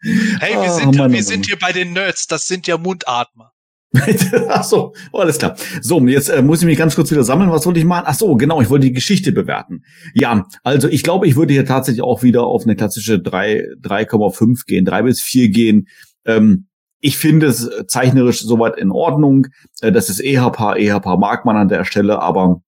Hey, 0.00 0.54
wir, 0.54 0.60
ah, 0.60 0.70
sind, 0.70 0.96
Mann, 0.96 1.12
wir 1.12 1.24
sind 1.24 1.46
hier 1.46 1.58
bei 1.58 1.72
den 1.72 1.92
Nerds, 1.92 2.28
das 2.28 2.46
sind 2.46 2.68
ja 2.68 2.78
Mundatmer. 2.78 3.52
Ach 4.48 4.64
so, 4.64 4.92
oh, 5.12 5.18
alles 5.18 5.38
klar. 5.38 5.56
So, 5.80 5.98
jetzt 6.06 6.28
äh, 6.28 6.42
muss 6.42 6.60
ich 6.60 6.66
mich 6.66 6.78
ganz 6.78 6.94
kurz 6.94 7.10
wieder 7.10 7.24
sammeln. 7.24 7.50
Was 7.50 7.64
wollte 7.66 7.80
ich 7.80 7.86
machen? 7.86 8.04
Ach 8.06 8.14
so, 8.14 8.36
genau, 8.36 8.60
ich 8.60 8.68
wollte 8.68 8.86
die 8.86 8.92
Geschichte 8.92 9.32
bewerten. 9.32 9.82
Ja, 10.14 10.46
also 10.62 10.88
ich 10.88 11.02
glaube, 11.02 11.26
ich 11.26 11.36
würde 11.36 11.54
hier 11.54 11.64
tatsächlich 11.64 12.02
auch 12.02 12.22
wieder 12.22 12.44
auf 12.44 12.64
eine 12.64 12.76
klassische 12.76 13.18
3, 13.18 13.64
3,5 13.82 14.66
gehen, 14.66 14.84
3 14.84 15.02
bis 15.02 15.20
4 15.22 15.48
gehen. 15.48 15.88
Ähm, 16.26 16.68
ich 17.00 17.16
finde 17.16 17.46
es 17.46 17.70
zeichnerisch 17.86 18.40
soweit 18.40 18.76
in 18.76 18.90
Ordnung. 18.90 19.46
Äh, 19.80 19.90
das 19.90 20.10
ist 20.10 20.20
EHP, 20.20 20.76
EHP 20.76 21.06
mag 21.18 21.44
man 21.44 21.56
an 21.56 21.68
der 21.68 21.84
Stelle, 21.84 22.20
aber 22.20 22.60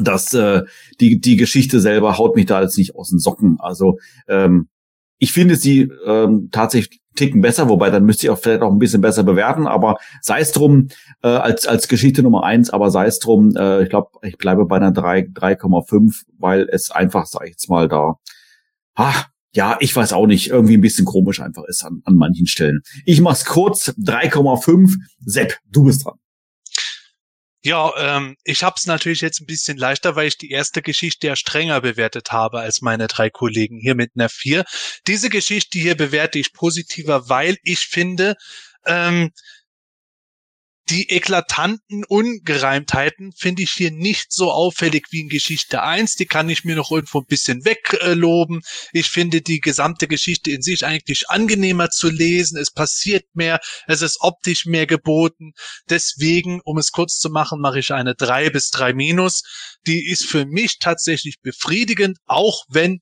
dass 0.00 0.32
äh, 0.34 0.62
die, 1.00 1.20
die 1.20 1.36
Geschichte 1.36 1.80
selber 1.80 2.16
haut 2.16 2.36
mich 2.36 2.46
da 2.46 2.62
jetzt 2.62 2.78
nicht 2.78 2.94
aus 2.94 3.10
den 3.10 3.18
Socken. 3.18 3.56
Also 3.58 3.98
ähm, 4.28 4.68
ich 5.20 5.32
finde 5.32 5.54
sie 5.54 5.90
ähm, 6.06 6.48
tatsächlich 6.50 7.00
ticken 7.14 7.42
besser, 7.42 7.68
wobei 7.68 7.90
dann 7.90 8.04
müsste 8.04 8.26
ich 8.26 8.30
auch 8.30 8.38
vielleicht 8.38 8.62
auch 8.62 8.72
ein 8.72 8.78
bisschen 8.78 9.02
besser 9.02 9.22
bewerten, 9.22 9.66
aber 9.66 9.98
sei 10.22 10.40
es 10.40 10.52
drum, 10.52 10.88
äh, 11.22 11.28
als, 11.28 11.66
als 11.66 11.86
Geschichte 11.86 12.22
Nummer 12.22 12.44
eins, 12.44 12.70
aber 12.70 12.90
sei 12.90 13.06
es 13.06 13.18
drum, 13.18 13.54
äh, 13.54 13.82
ich 13.82 13.90
glaube, 13.90 14.10
ich 14.22 14.38
bleibe 14.38 14.64
bei 14.64 14.76
einer 14.76 14.92
3, 14.92 15.28
3,5, 15.34 16.22
weil 16.38 16.66
es 16.70 16.90
einfach, 16.90 17.26
sag 17.26 17.44
ich 17.44 17.50
jetzt 17.50 17.68
mal, 17.68 17.88
da, 17.88 18.14
ah, 18.94 19.24
ja, 19.52 19.76
ich 19.80 19.94
weiß 19.94 20.14
auch 20.14 20.26
nicht, 20.26 20.48
irgendwie 20.48 20.78
ein 20.78 20.80
bisschen 20.80 21.04
komisch 21.04 21.40
einfach 21.40 21.64
ist 21.64 21.84
an, 21.84 22.00
an 22.04 22.14
manchen 22.14 22.46
Stellen. 22.46 22.80
Ich 23.04 23.20
mach's 23.20 23.44
kurz, 23.44 23.90
3,5. 23.98 24.94
Sepp, 25.26 25.58
du 25.70 25.84
bist 25.84 26.06
dran. 26.06 26.14
Ja, 27.62 27.92
ähm, 28.16 28.36
ich 28.44 28.62
habe 28.64 28.76
es 28.78 28.86
natürlich 28.86 29.20
jetzt 29.20 29.40
ein 29.40 29.46
bisschen 29.46 29.76
leichter, 29.76 30.16
weil 30.16 30.28
ich 30.28 30.38
die 30.38 30.50
erste 30.50 30.80
Geschichte 30.80 31.26
ja 31.26 31.36
strenger 31.36 31.82
bewertet 31.82 32.32
habe 32.32 32.60
als 32.60 32.80
meine 32.80 33.06
drei 33.06 33.28
Kollegen 33.28 33.78
hier 33.78 33.94
mit 33.94 34.12
einer 34.16 34.30
4. 34.30 34.64
Diese 35.06 35.28
Geschichte 35.28 35.78
hier 35.78 35.94
bewerte 35.94 36.38
ich 36.38 36.54
positiver, 36.54 37.28
weil 37.28 37.58
ich 37.62 37.80
finde, 37.80 38.36
ähm, 38.86 39.30
die 40.90 41.08
eklatanten 41.08 42.04
Ungereimtheiten 42.04 43.32
finde 43.32 43.62
ich 43.62 43.70
hier 43.70 43.92
nicht 43.92 44.32
so 44.32 44.50
auffällig 44.50 45.06
wie 45.10 45.20
in 45.20 45.28
Geschichte 45.28 45.82
1. 45.82 46.16
Die 46.16 46.26
kann 46.26 46.48
ich 46.50 46.64
mir 46.64 46.74
noch 46.74 46.90
irgendwo 46.90 47.20
ein 47.20 47.26
bisschen 47.26 47.64
wegloben. 47.64 48.62
Ich 48.92 49.08
finde 49.08 49.40
die 49.40 49.60
gesamte 49.60 50.08
Geschichte 50.08 50.50
in 50.50 50.62
sich 50.62 50.84
eigentlich 50.84 51.30
angenehmer 51.30 51.90
zu 51.90 52.10
lesen. 52.10 52.58
Es 52.58 52.72
passiert 52.72 53.24
mehr. 53.34 53.60
Es 53.86 54.02
ist 54.02 54.20
optisch 54.20 54.66
mehr 54.66 54.86
geboten. 54.86 55.52
Deswegen, 55.88 56.60
um 56.64 56.76
es 56.76 56.90
kurz 56.90 57.20
zu 57.20 57.30
machen, 57.30 57.60
mache 57.60 57.78
ich 57.78 57.92
eine 57.92 58.16
3 58.16 58.50
bis 58.50 58.70
3 58.70 58.92
minus. 58.92 59.42
Die 59.86 60.10
ist 60.10 60.24
für 60.24 60.44
mich 60.44 60.80
tatsächlich 60.80 61.40
befriedigend, 61.40 62.18
auch 62.26 62.64
wenn 62.68 63.00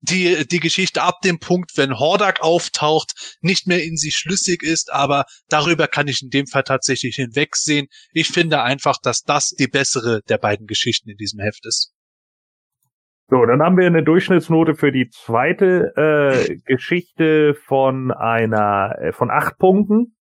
die, 0.00 0.46
die 0.46 0.60
Geschichte 0.60 1.02
ab 1.02 1.20
dem 1.24 1.38
Punkt, 1.38 1.72
wenn 1.76 1.98
Hordak 1.98 2.42
auftaucht, 2.42 3.36
nicht 3.40 3.66
mehr 3.66 3.82
in 3.82 3.96
sich 3.96 4.16
schlüssig 4.16 4.62
ist, 4.62 4.92
aber 4.92 5.24
darüber 5.48 5.88
kann 5.88 6.08
ich 6.08 6.22
in 6.22 6.30
dem 6.30 6.46
Fall 6.46 6.62
tatsächlich 6.62 7.16
hinwegsehen. 7.16 7.86
Ich 8.12 8.28
finde 8.28 8.62
einfach, 8.62 8.96
dass 9.02 9.22
das 9.22 9.50
die 9.50 9.68
bessere 9.68 10.20
der 10.28 10.38
beiden 10.38 10.66
Geschichten 10.66 11.10
in 11.10 11.16
diesem 11.16 11.40
Heft 11.40 11.66
ist. 11.66 11.92
So, 13.28 13.44
dann 13.44 13.60
haben 13.60 13.76
wir 13.76 13.86
eine 13.86 14.04
Durchschnittsnote 14.04 14.76
für 14.76 14.92
die 14.92 15.08
zweite 15.08 15.92
äh, 15.96 16.56
Geschichte 16.64 17.54
von 17.54 18.12
einer 18.12 18.96
äh, 19.00 19.12
von 19.12 19.30
acht 19.30 19.58
Punkten. 19.58 20.16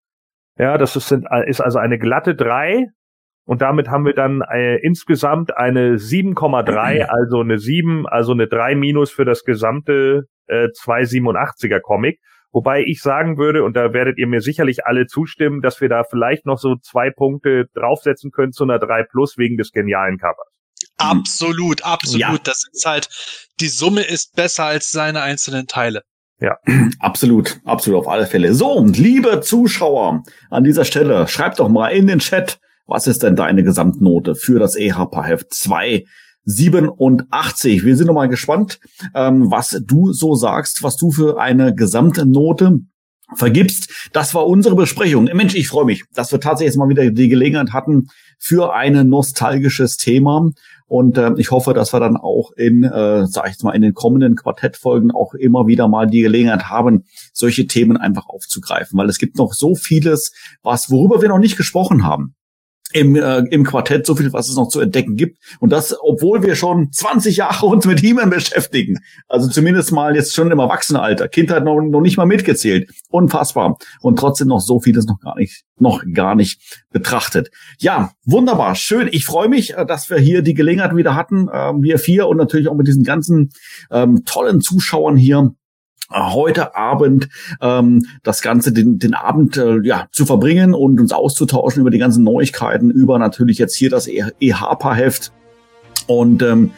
Ja, 0.57 0.79
das 0.79 0.97
ist, 0.97 1.09
sind, 1.09 1.27
ist 1.47 1.61
also 1.61 1.79
eine 1.79 1.99
glatte 1.99 2.35
drei 2.35 2.87
und 3.45 3.61
damit 3.61 3.89
haben 3.89 4.07
wir 4.07 4.15
dann 4.15 4.43
äh, 4.43 4.77
insgesamt 4.77 5.57
eine 5.57 5.97
7,3, 5.97 7.03
also 7.09 7.41
eine 7.41 7.59
7, 7.59 8.07
also 8.07 8.33
eine 8.33 8.47
3 8.47 8.75
minus 8.75 9.11
für 9.11 9.25
das 9.25 9.45
gesamte 9.45 10.27
äh, 10.47 10.69
287er 10.69 11.81
Comic. 11.81 12.21
Wobei 12.53 12.85
ich 12.87 13.01
sagen 13.01 13.37
würde, 13.37 13.65
und 13.65 13.75
da 13.77 13.93
werdet 13.93 14.17
ihr 14.17 14.29
mir 14.29 14.41
sicherlich 14.41 14.87
alle 14.87 15.07
zustimmen, 15.07 15.61
dass 15.61 15.81
wir 15.81 15.89
da 15.89 16.05
vielleicht 16.05 16.47
noch 16.47 16.59
so 16.59 16.77
zwei 16.77 17.11
Punkte 17.11 17.67
draufsetzen 17.75 18.31
können 18.31 18.53
zu 18.53 18.63
einer 18.63 18.79
3 18.79 19.03
plus 19.11 19.37
wegen 19.37 19.57
des 19.57 19.73
genialen 19.73 20.19
Covers. 20.19 20.49
Absolut, 20.97 21.85
absolut. 21.85 22.21
Ja. 22.21 22.37
Das 22.45 22.65
ist 22.73 22.87
halt, 22.87 23.09
die 23.61 23.69
Summe 23.69 24.03
ist 24.03 24.37
besser 24.37 24.65
als 24.65 24.91
seine 24.91 25.23
einzelnen 25.23 25.67
Teile. 25.67 26.03
Ja, 26.41 26.57
absolut, 27.01 27.61
absolut 27.65 28.01
auf 28.01 28.09
alle 28.09 28.27
Fälle. 28.27 28.55
So, 28.55 28.85
liebe 28.87 29.41
Zuschauer, 29.41 30.23
an 30.51 30.65
dieser 30.65 30.85
Stelle 30.85 31.27
schreibt 31.29 31.59
doch 31.59 31.69
mal 31.69 31.89
in 31.89 32.07
den 32.07 32.21
Chat, 32.21 32.59
was 32.87 33.07
ist 33.07 33.23
denn 33.23 33.37
deine 33.37 33.63
Gesamtnote 33.63 34.35
für 34.35 34.59
das 34.59 34.75
EHPA-Heft 34.77 35.53
287? 35.53 37.85
Wir 37.85 37.97
sind 37.97 38.07
nochmal 38.07 38.29
gespannt, 38.29 38.81
ähm, 39.15 39.51
was 39.51 39.81
du 39.85 40.13
so 40.13 40.35
sagst, 40.35 40.83
was 40.83 40.97
du 40.97 41.11
für 41.11 41.39
eine 41.41 41.75
Gesamtnote 41.75 42.81
vergibst. 43.35 44.11
Das 44.13 44.35
war 44.35 44.47
unsere 44.47 44.77
Besprechung. 44.77 45.31
Mensch, 45.33 45.55
ich 45.55 45.69
freue 45.69 45.87
mich, 45.87 46.05
dass 46.15 46.31
wir 46.31 46.41
tatsächlich 46.41 46.73
jetzt 46.73 46.79
mal 46.79 46.91
wieder 46.91 47.11
die 47.11 47.29
Gelegenheit 47.29 47.73
hatten 47.73 48.09
für 48.39 48.75
ein 48.75 49.09
nostalgisches 49.09 49.97
Thema. 49.97 50.51
Und 50.87 51.17
äh, 51.17 51.33
ich 51.39 51.51
hoffe, 51.51 51.73
dass 51.73 51.95
wir 51.95 52.01
dann 52.01 52.19
auch 52.19 52.53
in, 52.53 52.85
äh, 52.85 53.27
sag 53.27 53.47
ich 53.47 53.53
jetzt 53.53 53.65
mal, 53.65 53.73
in 53.73 53.81
den 53.81 53.95
kommenden 53.95 54.37
Quartettfolgen 54.37 55.11
auch 55.11 55.33
immer 55.33 55.67
wieder 55.67 55.89
mal 55.89 56.07
die 56.07 56.21
Gelegenheit 56.21 56.69
haben, 56.69 57.05
solche 57.33 57.67
Themen 57.67 57.97
einfach 57.97 58.29
aufzugreifen, 58.29 58.99
weil 58.99 59.09
es 59.09 59.17
gibt 59.19 59.39
noch 59.39 59.55
so 59.55 59.75
vieles, 59.75 60.33
was 60.63 60.91
worüber 60.91 61.23
wir 61.23 61.31
noch 61.31 61.39
nicht 61.39 61.57
gesprochen 61.57 62.05
haben 62.05 62.35
im, 62.95 63.17
äh, 63.17 63.41
im 63.51 63.65
Quartett 63.65 64.07
so 64.07 64.15
viel, 64.15 64.33
was 64.33 64.49
es 64.49 64.57
noch 64.57 64.69
zu 64.69 64.81
entdecken 64.81 65.17
gibt. 65.17 65.39
Und 65.59 65.71
das, 65.71 65.97
obwohl 66.01 66.45
wir 66.45 66.55
schon 66.55 66.93
20 66.93 67.37
Jahre 67.37 67.67
uns 67.67 67.87
mit 67.87 67.99
He-Man 67.99 68.31
beschäftigen. 68.31 69.01
Also 69.29 69.49
zumindest 69.49 69.91
mal 69.91 70.15
jetzt 70.15 70.33
schon 70.33 70.51
im 70.51 70.61
Erwachsenenalter. 70.61 71.29
Kindheit 71.29 71.65
noch, 71.65 71.81
noch 71.81 72.01
nicht 72.01 72.17
mal 72.17 72.25
mitgezählt. 72.25 72.91
Unfassbar. 73.11 73.79
Und 74.01 74.19
trotzdem 74.19 74.47
noch 74.49 74.61
so 74.61 74.79
vieles 74.79 75.07
noch 75.07 75.19
gar 75.19 75.37
nicht, 75.37 75.65
noch 75.77 76.05
gar 76.15 76.37
nicht 76.37 76.85
betrachtet. 76.93 77.51
Ja, 77.81 78.13
wunderbar. 78.25 78.77
Schön. 78.77 79.09
Ich 79.11 79.27
freue 79.27 79.49
mich, 79.49 79.77
äh, 79.77 79.85
dass 79.85 80.09
wir 80.09 80.19
hier 80.19 80.43
die 80.43 80.55
Gelegenheit 80.55 80.95
wieder 80.95 81.17
hatten. 81.17 81.49
Äh, 81.49 81.73
wir 81.81 81.99
vier 81.99 82.29
und 82.29 82.37
natürlich 82.37 82.69
auch 82.69 82.77
mit 82.77 82.87
diesen 82.87 83.03
ganzen 83.03 83.51
ähm, 83.91 84.23
tollen 84.25 84.61
Zuschauern 84.61 85.17
hier 85.17 85.53
heute 86.11 86.77
Abend 86.77 87.29
ähm, 87.61 88.07
das 88.23 88.43
Ganze, 88.43 88.73
den, 88.73 88.99
den 88.99 89.15
Abend 89.15 89.57
äh, 89.57 89.79
ja, 89.83 90.07
zu 90.13 90.27
verbringen 90.27 90.75
und 90.75 91.01
uns 91.01 91.13
auszutauschen 91.13 91.81
über 91.81 91.91
die 91.91 91.99
ganzen 91.99 92.25
Neuigkeiten, 92.25 92.91
über 92.91 93.19
natürlich 93.19 93.59
jetzt 93.59 93.75
hier 93.75 93.91
das 93.91 94.07
EHPA-Heft. 94.07 95.33
Und 96.07 96.43
ähm, 96.43 96.73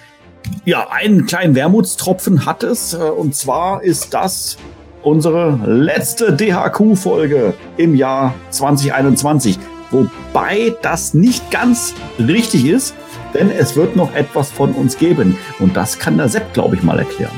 ja, 0.65 0.89
einen 0.91 1.27
kleinen 1.27 1.55
Wermutstropfen 1.55 2.47
hat 2.47 2.63
es. 2.63 2.95
Äh, 2.95 2.99
und 2.99 3.35
zwar 3.35 3.83
ist 3.83 4.15
das 4.15 4.57
unsere 5.03 5.61
letzte 5.65 6.33
DHQ-Folge 6.33 7.55
im 7.77 7.95
Jahr 7.95 8.35
2021. 8.51 9.59
Wobei 9.91 10.75
das 10.83 11.15
nicht 11.15 11.51
ganz 11.51 11.95
richtig 12.19 12.67
ist, 12.67 12.95
denn 13.35 13.51
es 13.51 13.77
wird 13.77 13.95
noch 13.95 14.15
etwas 14.15 14.51
von 14.51 14.73
uns 14.73 14.99
geben. 14.99 15.39
Und 15.61 15.77
das 15.77 15.99
kann 15.99 16.17
der 16.17 16.29
Sepp, 16.29 16.53
glaube 16.53 16.75
ich, 16.75 16.83
mal 16.83 16.99
erklären. 16.99 17.33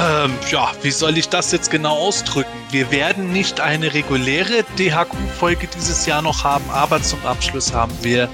Ähm, 0.00 0.32
ja, 0.50 0.72
wie 0.80 0.92
soll 0.92 1.18
ich 1.18 1.28
das 1.28 1.52
jetzt 1.52 1.70
genau 1.70 1.94
ausdrücken? 1.94 2.48
Wir 2.70 2.90
werden 2.90 3.34
nicht 3.34 3.60
eine 3.60 3.92
reguläre 3.92 4.64
DHQ-Folge 4.78 5.68
dieses 5.76 6.06
Jahr 6.06 6.22
noch 6.22 6.42
haben, 6.42 6.64
aber 6.70 7.02
zum 7.02 7.22
Abschluss 7.26 7.74
haben 7.74 7.92
wir 8.00 8.30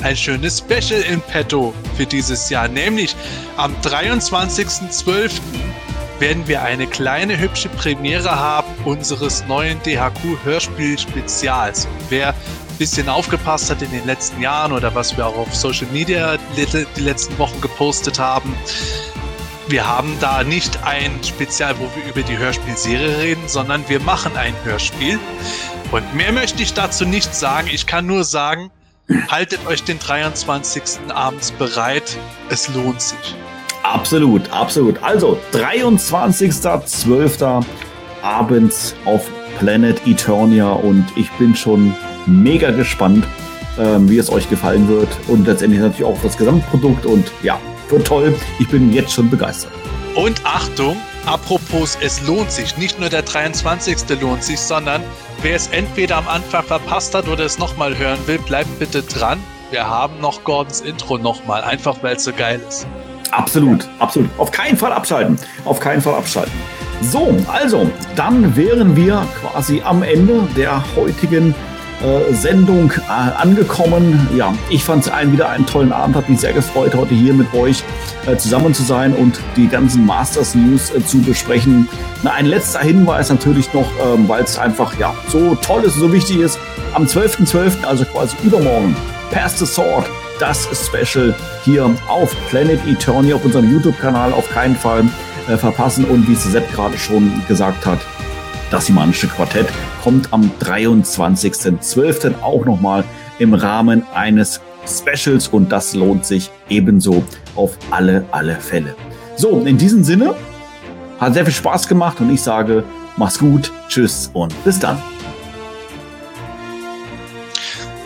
ein 0.00 0.16
schönes 0.16 0.58
Special 0.58 1.00
in 1.00 1.20
petto 1.20 1.74
für 1.96 2.06
dieses 2.06 2.50
Jahr. 2.50 2.68
Nämlich 2.68 3.16
am 3.56 3.74
23.12. 3.82 5.40
werden 6.20 6.46
wir 6.46 6.62
eine 6.62 6.86
kleine 6.86 7.36
hübsche 7.36 7.68
Premiere 7.70 8.38
haben 8.38 8.68
unseres 8.84 9.44
neuen 9.48 9.82
DHQ-Hörspiel-Spezials. 9.82 11.88
Wer 12.10 12.28
ein 12.28 12.34
bisschen 12.78 13.08
aufgepasst 13.08 13.72
hat 13.72 13.82
in 13.82 13.90
den 13.90 14.06
letzten 14.06 14.40
Jahren 14.40 14.70
oder 14.70 14.94
was 14.94 15.16
wir 15.16 15.26
auch 15.26 15.36
auf 15.36 15.52
Social 15.52 15.88
Media 15.88 16.38
die 16.56 17.02
letzten 17.02 17.36
Wochen 17.38 17.60
gepostet 17.60 18.20
haben, 18.20 18.54
wir 19.68 19.86
haben 19.86 20.16
da 20.20 20.42
nicht 20.44 20.82
ein 20.84 21.22
Spezial, 21.22 21.74
wo 21.78 21.90
wir 21.94 22.10
über 22.10 22.22
die 22.22 22.38
Hörspielserie 22.38 23.18
reden, 23.18 23.42
sondern 23.46 23.86
wir 23.88 24.00
machen 24.00 24.34
ein 24.36 24.54
Hörspiel. 24.64 25.18
Und 25.90 26.14
mehr 26.14 26.32
möchte 26.32 26.62
ich 26.62 26.72
dazu 26.74 27.04
nicht 27.04 27.34
sagen. 27.34 27.68
Ich 27.70 27.86
kann 27.86 28.06
nur 28.06 28.24
sagen, 28.24 28.70
haltet 29.28 29.66
euch 29.66 29.84
den 29.84 29.98
23. 29.98 30.82
abends 31.08 31.50
bereit. 31.52 32.16
Es 32.48 32.72
lohnt 32.74 33.02
sich. 33.02 33.34
Absolut, 33.82 34.50
absolut. 34.50 35.02
Also 35.02 35.38
23.12. 35.52 37.64
abends 38.22 38.94
auf 39.04 39.30
Planet 39.58 40.00
Eternia 40.06 40.72
und 40.72 41.04
ich 41.16 41.30
bin 41.32 41.54
schon 41.54 41.94
mega 42.26 42.70
gespannt, 42.70 43.26
ähm, 43.78 44.08
wie 44.08 44.16
es 44.18 44.30
euch 44.30 44.48
gefallen 44.48 44.88
wird 44.88 45.08
und 45.26 45.46
letztendlich 45.46 45.80
natürlich 45.80 46.04
auch 46.04 46.18
das 46.22 46.36
Gesamtprodukt 46.36 47.06
und 47.06 47.30
ja, 47.42 47.58
wird 47.90 48.06
toll. 48.06 48.34
Ich 48.58 48.68
bin 48.68 48.92
jetzt 48.92 49.12
schon 49.12 49.30
begeistert. 49.30 49.72
Und 50.14 50.40
Achtung, 50.44 50.96
apropos, 51.26 51.96
es 52.00 52.20
lohnt 52.26 52.50
sich. 52.50 52.76
Nicht 52.76 52.98
nur 52.98 53.08
der 53.08 53.22
23. 53.22 54.20
lohnt 54.20 54.42
sich, 54.42 54.58
sondern 54.58 55.02
wer 55.42 55.54
es 55.54 55.68
entweder 55.68 56.16
am 56.16 56.28
Anfang 56.28 56.64
verpasst 56.64 57.14
hat 57.14 57.28
oder 57.28 57.44
es 57.44 57.58
nochmal 57.58 57.96
hören 57.96 58.18
will, 58.26 58.38
bleibt 58.38 58.78
bitte 58.78 59.02
dran. 59.02 59.38
Wir 59.70 59.88
haben 59.88 60.20
noch 60.20 60.44
Gordons 60.44 60.80
Intro 60.80 61.18
nochmal, 61.18 61.62
einfach 61.62 62.02
weil 62.02 62.16
es 62.16 62.24
so 62.24 62.32
geil 62.32 62.60
ist. 62.66 62.86
Absolut, 63.30 63.86
absolut. 63.98 64.30
Auf 64.38 64.50
keinen 64.50 64.76
Fall 64.76 64.92
abschalten. 64.92 65.38
Auf 65.64 65.78
keinen 65.78 66.00
Fall 66.00 66.14
abschalten. 66.14 66.52
So, 67.02 67.36
also, 67.46 67.88
dann 68.16 68.56
wären 68.56 68.96
wir 68.96 69.26
quasi 69.40 69.82
am 69.84 70.02
Ende 70.02 70.48
der 70.56 70.82
heutigen 70.96 71.54
äh, 72.02 72.32
Sendung 72.32 72.92
äh, 72.92 73.10
angekommen. 73.10 74.28
Ja, 74.36 74.54
ich 74.70 74.84
fand 74.84 75.06
es 75.06 75.12
wieder 75.32 75.48
einen 75.48 75.66
tollen 75.66 75.92
Abend, 75.92 76.16
hat 76.16 76.28
mich 76.28 76.40
sehr 76.40 76.52
gefreut, 76.52 76.94
heute 76.94 77.14
hier 77.14 77.34
mit 77.34 77.52
euch 77.54 77.82
äh, 78.26 78.36
zusammen 78.36 78.72
zu 78.74 78.82
sein 78.82 79.14
und 79.14 79.40
die 79.56 79.68
ganzen 79.68 80.06
Masters 80.06 80.54
News 80.54 80.92
zu 81.06 81.20
besprechen. 81.22 81.88
Na, 82.22 82.32
ein 82.32 82.46
letzter 82.46 82.80
Hinweis 82.80 83.30
natürlich 83.30 83.72
noch, 83.72 83.90
ähm, 84.04 84.28
weil 84.28 84.44
es 84.44 84.58
einfach 84.58 84.98
ja 84.98 85.14
so 85.28 85.56
toll 85.56 85.84
ist 85.84 85.94
so 85.94 86.12
wichtig 86.12 86.38
ist. 86.38 86.58
Am 86.94 87.04
12.12., 87.04 87.52
.12., 87.52 87.84
also 87.84 88.04
quasi 88.04 88.36
übermorgen, 88.44 88.96
Pass 89.30 89.58
the 89.58 89.66
Sword 89.66 90.08
das 90.38 90.68
Special 90.86 91.34
hier 91.64 91.90
auf 92.06 92.34
Planet 92.48 92.78
Eternia 92.86 93.34
auf 93.34 93.44
unserem 93.44 93.70
YouTube-Kanal 93.70 94.32
auf 94.32 94.48
keinen 94.50 94.76
Fall 94.76 95.04
verpassen. 95.56 96.04
Und 96.04 96.28
wie 96.28 96.36
Suzette 96.36 96.72
gerade 96.72 96.96
schon 96.96 97.42
gesagt 97.48 97.84
hat, 97.84 97.98
das 98.70 98.86
Himanische 98.86 99.28
Quartett 99.28 99.66
kommt 100.02 100.32
am 100.32 100.50
23.12. 100.60 102.42
auch 102.42 102.64
nochmal 102.64 103.04
im 103.38 103.54
Rahmen 103.54 104.04
eines 104.14 104.60
Specials 104.86 105.48
und 105.48 105.70
das 105.70 105.94
lohnt 105.94 106.24
sich 106.24 106.50
ebenso 106.68 107.22
auf 107.54 107.78
alle, 107.90 108.24
alle 108.30 108.56
Fälle. 108.56 108.94
So, 109.36 109.60
in 109.60 109.78
diesem 109.78 110.04
Sinne, 110.04 110.34
hat 111.18 111.34
sehr 111.34 111.44
viel 111.44 111.54
Spaß 111.54 111.88
gemacht 111.88 112.20
und 112.20 112.30
ich 112.30 112.42
sage, 112.42 112.84
mach's 113.16 113.38
gut, 113.38 113.72
tschüss 113.88 114.30
und 114.32 114.52
bis 114.64 114.78
dann. 114.78 114.98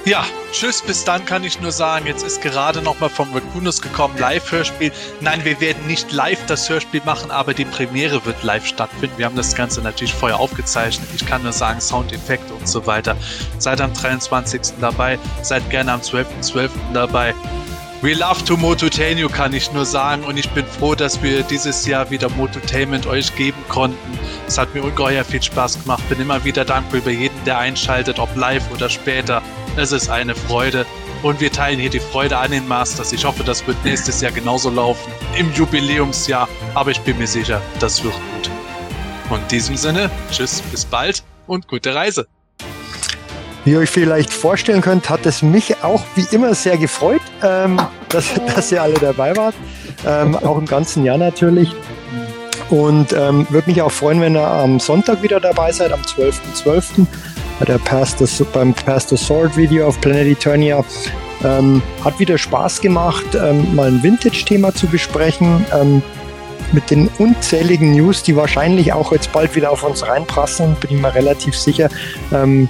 Ja, 0.04 0.24
tschüss, 0.50 0.82
bis 0.82 1.04
dann 1.04 1.24
kann 1.24 1.44
ich 1.44 1.60
nur 1.60 1.70
sagen, 1.70 2.08
jetzt 2.08 2.24
ist 2.24 2.42
gerade 2.42 2.82
nochmal 2.82 3.08
vom 3.08 3.32
Raccoonus 3.32 3.80
gekommen, 3.80 4.18
Live-Hörspiel. 4.18 4.90
Nein, 5.20 5.44
wir 5.44 5.60
werden 5.60 5.86
nicht 5.86 6.10
live 6.10 6.44
das 6.46 6.68
Hörspiel 6.68 7.02
machen, 7.04 7.30
aber 7.30 7.54
die 7.54 7.64
Premiere 7.64 8.26
wird 8.26 8.42
live 8.42 8.66
stattfinden. 8.66 9.16
Wir 9.16 9.26
haben 9.26 9.36
das 9.36 9.54
Ganze 9.54 9.80
natürlich 9.80 10.12
vorher 10.12 10.40
aufgezeichnet. 10.40 11.08
Ich 11.14 11.24
kann 11.24 11.44
nur 11.44 11.52
sagen, 11.52 11.80
Soundeffekte 11.80 12.52
und 12.52 12.66
so 12.66 12.84
weiter. 12.84 13.16
Seid 13.58 13.80
am 13.80 13.94
23. 13.94 14.60
dabei, 14.80 15.20
seid 15.42 15.70
gerne 15.70 15.92
am 15.92 16.00
12.12. 16.00 16.26
.12. 16.52 16.70
dabei. 16.92 17.32
We 18.00 18.14
love 18.14 18.44
to 18.46 18.56
Mototainment, 18.56 19.32
kann 19.32 19.52
ich 19.52 19.72
nur 19.72 19.86
sagen. 19.86 20.24
Und 20.24 20.36
ich 20.36 20.50
bin 20.50 20.66
froh, 20.66 20.96
dass 20.96 21.22
wir 21.22 21.44
dieses 21.44 21.86
Jahr 21.86 22.10
wieder 22.10 22.28
Mototainment 22.30 23.06
euch 23.06 23.32
geben 23.36 23.62
konnten. 23.68 24.18
Es 24.48 24.58
hat 24.58 24.74
mir 24.74 24.82
ungeheuer 24.82 25.24
viel 25.24 25.40
Spaß 25.40 25.84
gemacht. 25.84 26.02
Bin 26.08 26.20
immer 26.20 26.44
wieder 26.44 26.64
dankbar 26.64 26.98
über 26.98 27.12
jeden, 27.12 27.44
der 27.44 27.58
einschaltet, 27.58 28.18
ob 28.18 28.34
live 28.34 28.68
oder 28.72 28.88
später. 28.88 29.40
Es 29.74 29.90
ist 29.90 30.10
eine 30.10 30.34
Freude. 30.34 30.84
Und 31.22 31.40
wir 31.40 31.50
teilen 31.50 31.80
hier 31.80 31.88
die 31.88 32.00
Freude 32.00 32.36
an 32.36 32.50
den 32.50 32.68
Masters. 32.68 33.12
Ich 33.12 33.24
hoffe, 33.24 33.42
das 33.42 33.66
wird 33.66 33.82
nächstes 33.84 34.20
Jahr 34.20 34.32
genauso 34.32 34.68
laufen. 34.68 35.10
Im 35.38 35.50
Jubiläumsjahr. 35.52 36.48
Aber 36.74 36.90
ich 36.90 37.00
bin 37.00 37.16
mir 37.16 37.26
sicher, 37.26 37.62
das 37.80 38.04
wird 38.04 38.12
gut. 38.12 38.50
Und 39.30 39.40
in 39.40 39.48
diesem 39.48 39.76
Sinne, 39.76 40.10
tschüss, 40.30 40.60
bis 40.70 40.84
bald 40.84 41.22
und 41.46 41.68
gute 41.68 41.94
Reise. 41.94 42.26
Wie 43.64 43.70
ihr 43.70 43.78
euch 43.78 43.88
vielleicht 43.88 44.32
vorstellen 44.32 44.82
könnt, 44.82 45.08
hat 45.08 45.24
es 45.24 45.40
mich 45.40 45.82
auch 45.82 46.02
wie 46.16 46.26
immer 46.34 46.54
sehr 46.54 46.76
gefreut, 46.76 47.22
ähm, 47.42 47.80
dass, 48.08 48.34
dass 48.54 48.72
ihr 48.72 48.82
alle 48.82 48.94
dabei 48.94 49.34
wart. 49.36 49.54
Ähm, 50.04 50.36
auch 50.36 50.58
im 50.58 50.66
ganzen 50.66 51.04
Jahr 51.04 51.16
natürlich. 51.16 51.72
Und 52.68 53.12
ähm, 53.12 53.46
würde 53.50 53.70
mich 53.70 53.80
auch 53.80 53.92
freuen, 53.92 54.20
wenn 54.20 54.36
ihr 54.36 54.46
am 54.46 54.80
Sonntag 54.80 55.22
wieder 55.22 55.40
dabei 55.40 55.72
seid, 55.72 55.92
am 55.92 56.00
12.12. 56.00 56.64
.12. 56.64 57.06
bei 57.62 57.66
der 57.66 57.78
Pastor, 57.78 58.26
beim 58.52 58.74
Pastor 58.74 59.16
Sword 59.16 59.56
Video 59.56 59.86
auf 59.86 60.00
Planet 60.00 60.26
Eternia. 60.26 60.84
Ähm, 61.44 61.80
hat 62.04 62.18
wieder 62.18 62.36
Spaß 62.36 62.80
gemacht, 62.80 63.24
ähm, 63.36 63.76
mal 63.76 63.86
ein 63.86 64.02
Vintage-Thema 64.02 64.74
zu 64.74 64.88
besprechen. 64.88 65.64
Ähm, 65.72 66.02
mit 66.72 66.90
den 66.90 67.08
unzähligen 67.18 67.92
News, 67.92 68.24
die 68.24 68.34
wahrscheinlich 68.34 68.92
auch 68.92 69.12
jetzt 69.12 69.30
bald 69.30 69.54
wieder 69.54 69.70
auf 69.70 69.84
uns 69.84 70.04
reinprassen, 70.04 70.74
bin 70.80 70.96
ich 70.96 71.00
mir 71.00 71.14
relativ 71.14 71.56
sicher. 71.56 71.88
Ähm, 72.32 72.68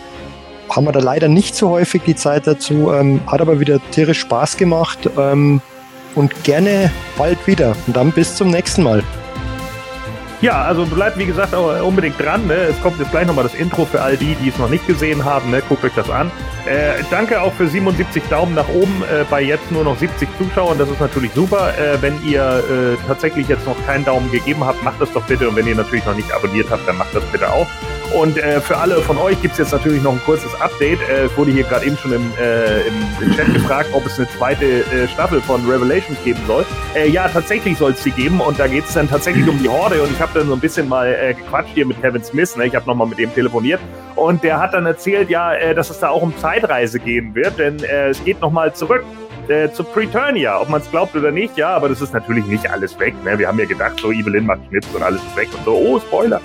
haben 0.69 0.85
wir 0.85 0.93
da 0.93 1.01
leider 1.01 1.29
nicht 1.29 1.55
so 1.55 1.71
häufig 1.71 2.03
die 2.03 2.15
Zeit 2.15 2.47
dazu, 2.47 2.93
ähm, 2.93 3.23
hat 3.27 3.41
aber 3.41 3.61
wieder 3.61 3.81
tierisch 3.93 4.21
Spaß 4.21 4.59
gemacht 4.59 5.09
ähm, 5.17 5.63
und 6.15 6.45
gerne 6.45 6.93
bald 7.17 7.47
wieder. 7.47 7.75
Und 7.87 7.97
dann 7.97 8.13
bis 8.13 8.37
zum 8.37 8.51
nächsten 8.51 8.83
Mal. 8.83 9.03
Ja, 10.43 10.65
also 10.65 10.85
bleibt 10.85 11.17
wie 11.19 11.27
gesagt 11.27 11.55
unbedingt 11.55 12.19
dran. 12.21 12.49
Ne? 12.49 12.55
Es 12.55 12.81
kommt 12.83 12.99
jetzt 12.99 13.13
gleich 13.13 13.29
nochmal 13.29 13.45
das 13.45 13.55
Intro 13.55 13.87
für 13.87 14.03
all 14.03 14.17
die, 14.17 14.35
die 14.35 14.49
es 14.49 14.59
noch 14.59 14.69
nicht 14.69 14.85
gesehen 14.89 15.25
haben. 15.25 15.53
Ne? 15.53 15.63
Guckt 15.69 15.85
euch 15.85 15.95
das 15.95 16.11
an. 16.11 16.33
Äh, 16.67 17.05
danke 17.13 17.41
auch 17.41 17.53
für 17.53 17.69
77 17.69 18.25
Daumen 18.25 18.57
nach 18.57 18.69
oben 18.69 19.05
äh, 19.05 19.25
bei 19.31 19.41
jetzt 19.41 19.71
nur 19.71 19.85
noch 19.85 19.97
70 19.97 20.29
Zuschauern. 20.39 20.79
Das 20.79 20.91
ist 20.91 21.01
natürlich 21.01 21.33
super. 21.33 21.79
Äh, 21.79 22.03
wenn 22.03 22.21
ihr 22.25 22.43
äh, 22.43 23.07
tatsächlich 23.07 23.47
jetzt 23.47 23.67
noch 23.67 23.77
keinen 23.87 24.05
Daumen 24.05 24.33
gegeben 24.33 24.65
habt, 24.65 24.83
macht 24.83 25.01
das 25.01 25.13
doch 25.13 25.23
bitte. 25.27 25.49
Und 25.49 25.55
wenn 25.55 25.69
ihr 25.69 25.77
natürlich 25.77 26.05
noch 26.07 26.17
nicht 26.17 26.33
abonniert 26.33 26.69
habt, 26.71 26.89
dann 26.89 26.99
macht 26.99 27.15
das 27.15 27.23
bitte 27.27 27.49
auch. 27.49 27.69
Und 28.15 28.39
äh, 28.39 28.61
für 28.61 28.77
alle 28.77 28.97
von 29.03 29.19
euch 29.19 29.41
gibt 29.41 29.53
es 29.53 29.59
jetzt 29.59 29.73
natürlich 29.73 30.03
noch 30.03 30.13
ein 30.13 30.21
kurzes 30.25 30.55
Update. 30.61 31.01
Äh, 31.09 31.25
es 31.25 31.37
wurde 31.37 31.51
hier 31.51 31.65
gerade 31.65 31.87
eben 31.87 31.97
schon 31.97 32.13
im, 32.13 32.23
im, 32.23 33.29
im, 33.29 33.37
Chat 33.37 33.53
gefragt, 33.53 33.91
ob 33.93 34.05
es 34.07 34.19
eine 34.19 34.29
zweite 34.31 34.85
Staffel 35.13 35.41
von 35.41 35.65
Revelations 35.69 36.19
geben 36.25 36.41
soll. 36.47 36.65
ja, 37.11 37.29
tatsächlich 37.29 37.79
soll 37.79 37.93
es 37.93 38.03
sie 38.03 38.11
geben. 38.11 38.41
Und 38.41 38.59
da 38.59 38.67
geht 38.67 38.85
es 38.85 38.95
dann 38.95 39.09
tatsächlich 39.09 39.49
um 39.49 39.59
die 39.59 39.69
Horde. 39.69 40.03
Und 40.03 40.13
ich 40.13 40.21
habe 40.21 40.33
dann 40.35 40.49
so 40.49 40.55
ein 40.55 40.61
bisschen 40.61 40.89
mal 40.89 41.35
gequatscht 41.35 41.75
hier 41.75 41.87
mit 41.87 42.01
Kevin 42.01 42.23
Smith. 42.23 42.57
Ne? 42.57 42.67
Ich 42.67 42.75
habe 42.75 42.87
nochmal 42.87 43.07
mit 43.07 43.19
ihm 43.19 43.33
telefoniert. 43.35 43.81
Und 44.15 44.43
der 44.43 44.61
hat 44.61 44.75
dann 44.75 44.87
erzählt, 44.87 45.31
ja, 45.31 45.75
dass 45.75 45.91
es 45.91 45.99
da 45.99 46.11
auch 46.11 46.23
um 46.23 46.37
Zeitreise 46.39 46.99
gehen 46.99 47.35
wird, 47.35 47.59
denn 47.59 47.83
äh, 47.83 48.09
es 48.09 48.23
geht 48.25 48.41
nochmal 48.41 48.75
zurück 48.75 49.05
äh, 49.49 49.71
zu 49.73 49.85
Preturnia, 49.85 50.61
ob 50.61 50.69
man 50.69 50.81
es 50.81 50.91
glaubt 50.91 51.15
oder 51.17 51.31
nicht, 51.31 51.57
ja, 51.57 51.71
aber 51.71 51.89
das 51.89 52.01
ist 52.01 52.13
natürlich 52.13 52.47
nicht 52.47 52.71
alles 52.71 52.99
weg. 52.99 53.15
Ne? 53.25 53.39
Wir 53.39 53.49
haben 53.49 53.59
ja 53.59 53.67
gedacht, 53.67 53.99
so 54.01 54.13
Evelyn 54.13 54.47
macht 54.47 54.61
Schnips 54.69 54.89
und 54.95 55.03
alles 55.03 55.21
ist 55.23 55.37
weg 55.37 55.49
und 55.57 55.65
so, 55.65 55.75
oh, 55.75 55.99
Spoiler. 55.99 56.41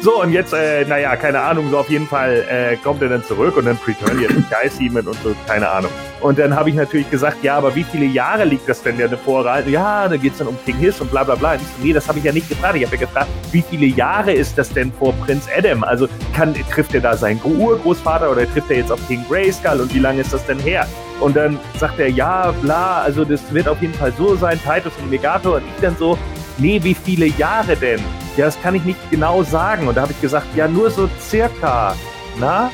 So, 0.00 0.20
und 0.20 0.32
jetzt, 0.32 0.52
äh, 0.52 0.84
naja, 0.84 1.16
keine 1.16 1.40
Ahnung, 1.40 1.70
so 1.70 1.78
auf 1.78 1.88
jeden 1.88 2.06
Fall 2.06 2.44
äh, 2.48 2.76
kommt 2.76 3.02
er 3.02 3.08
dann 3.08 3.24
zurück 3.24 3.56
und 3.56 3.64
dann 3.64 3.76
Preturnia 3.76 4.28
mit 4.30 4.46
Sky 4.46 4.68
Seaman 4.68 5.06
und 5.06 5.16
so, 5.22 5.34
keine 5.46 5.68
Ahnung. 5.68 5.90
Und 6.20 6.38
dann 6.38 6.54
habe 6.54 6.70
ich 6.70 6.76
natürlich 6.76 7.10
gesagt, 7.10 7.42
ja, 7.42 7.56
aber 7.56 7.74
wie 7.74 7.84
viele 7.84 8.06
Jahre 8.06 8.44
liegt 8.44 8.68
das 8.68 8.82
denn 8.82 8.98
ja 8.98 9.08
davor? 9.08 9.44
Ja, 9.66 10.08
da 10.08 10.16
geht's 10.16 10.38
dann 10.38 10.48
um 10.48 10.58
King 10.64 10.76
Hiss 10.76 11.00
und 11.00 11.10
bla 11.10 11.24
bla 11.24 11.34
bla. 11.34 11.58
So, 11.58 11.64
nee, 11.82 11.92
das 11.92 12.08
habe 12.08 12.18
ich 12.18 12.24
ja 12.24 12.32
nicht 12.32 12.48
gefragt. 12.48 12.76
Ich 12.76 12.84
habe 12.84 12.96
ja 12.96 13.02
gefragt, 13.02 13.28
wie 13.52 13.62
viele 13.62 13.86
Jahre 13.86 14.32
ist 14.32 14.56
das 14.56 14.70
denn 14.70 14.92
vor 14.92 15.12
Prinz 15.24 15.46
Adam? 15.56 15.84
Also 15.84 16.08
kann, 16.34 16.54
trifft 16.70 16.94
er 16.94 17.00
da 17.00 17.16
seinen 17.16 17.40
Urgroßvater 17.42 18.30
oder 18.30 18.50
trifft 18.50 18.70
er 18.70 18.78
jetzt 18.78 18.92
auf 18.92 19.00
King 19.06 19.24
Grayskull 19.28 19.80
und 19.80 19.94
wie 19.94 19.98
lange 19.98 20.20
ist 20.20 20.32
das 20.32 20.44
denn 20.46 20.58
her? 20.58 20.86
Und 21.20 21.36
dann 21.36 21.58
sagt 21.78 21.98
er, 22.00 22.08
ja, 22.08 22.52
bla, 22.62 23.02
also 23.02 23.24
das 23.24 23.40
wird 23.52 23.68
auf 23.68 23.80
jeden 23.80 23.94
Fall 23.94 24.12
so 24.16 24.34
sein, 24.36 24.58
Titus 24.60 24.92
und 25.00 25.10
Megato. 25.10 25.56
Und 25.56 25.62
ich 25.62 25.80
dann 25.82 25.96
so, 25.96 26.18
nee, 26.58 26.80
wie 26.82 26.94
viele 26.94 27.26
Jahre 27.26 27.76
denn? 27.76 28.00
Ja, 28.36 28.46
das 28.46 28.60
kann 28.60 28.74
ich 28.74 28.84
nicht 28.84 28.98
genau 29.10 29.42
sagen. 29.44 29.86
Und 29.86 29.96
da 29.96 30.02
habe 30.02 30.12
ich 30.12 30.20
gesagt, 30.20 30.46
ja, 30.56 30.66
nur 30.66 30.90
so 30.90 31.08
circa. 31.20 31.94
Na? 32.38 32.70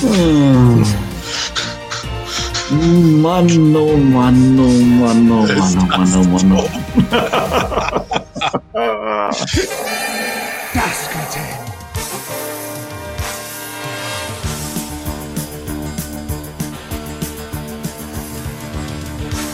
Hm. 0.00 0.84
Mann, 3.22 3.76
oh 3.76 3.96
Mann, 3.96 4.58
oh 4.58 4.68
Mann, 4.82 5.30
oh 5.30 5.46
Mann, 5.46 5.78
oh 5.78 5.86
Mann, 5.86 6.14
oh 6.16 6.24
Mann, 6.24 6.52
oh 6.52 6.58
Mann. 6.58 6.70
Das 10.74 11.08
Kartell. 11.12 11.56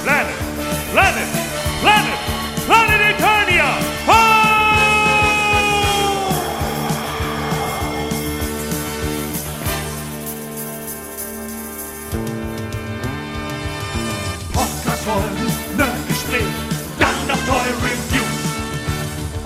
Planet, 0.02 0.34
Planet, 0.92 1.26
Planet, 1.26 1.41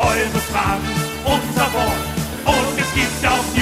Eure 0.06 0.40
Fragen, 0.52 0.86
unser 1.24 1.66
Wort. 1.74 2.06
Und 2.44 2.78
es 2.78 2.94
gibt 2.94 3.26
auch 3.26 3.55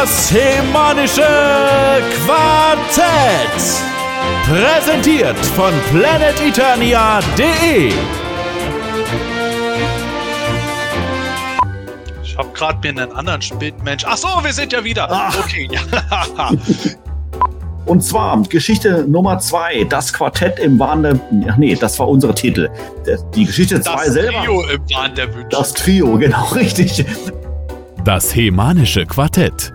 Das. 0.00 0.30
Das 0.30 0.32
Hemanische 0.32 1.26
Quartett. 2.24 3.56
Präsentiert 4.46 5.36
von 5.36 5.74
planeteternia.de. 5.90 7.92
Ich 12.22 12.38
habe 12.38 12.48
gerade 12.54 12.78
mir 12.80 12.88
einen 13.02 13.12
anderen 13.12 13.42
Spielmensch. 13.42 14.04
Ach 14.06 14.16
so, 14.16 14.28
wir 14.42 14.54
sind 14.54 14.72
ja 14.72 14.82
wieder. 14.82 15.30
Okay, 15.38 15.68
ja. 15.70 15.80
Und 17.84 18.02
zwar 18.02 18.40
Geschichte 18.44 19.04
Nummer 19.06 19.38
zwei, 19.38 19.84
das 19.84 20.10
Quartett 20.12 20.58
im 20.60 20.78
Wahn 20.78 21.02
der. 21.02 21.20
Ach 21.50 21.58
nee, 21.58 21.74
das 21.74 21.98
war 21.98 22.08
unsere 22.08 22.34
Titel. 22.34 22.70
Die 23.34 23.44
Geschichte 23.44 23.82
zwei 23.82 24.04
das 24.04 24.14
selber. 24.14 24.44
Trio 24.44 24.62
im 24.62 24.80
Wahn 24.94 25.14
der 25.14 25.34
Wünsche. 25.34 25.48
Das 25.50 25.74
Trio, 25.74 26.16
genau 26.18 26.46
richtig. 26.54 27.04
Das 28.04 28.34
Hemanische 28.34 29.04
Quartett, 29.04 29.74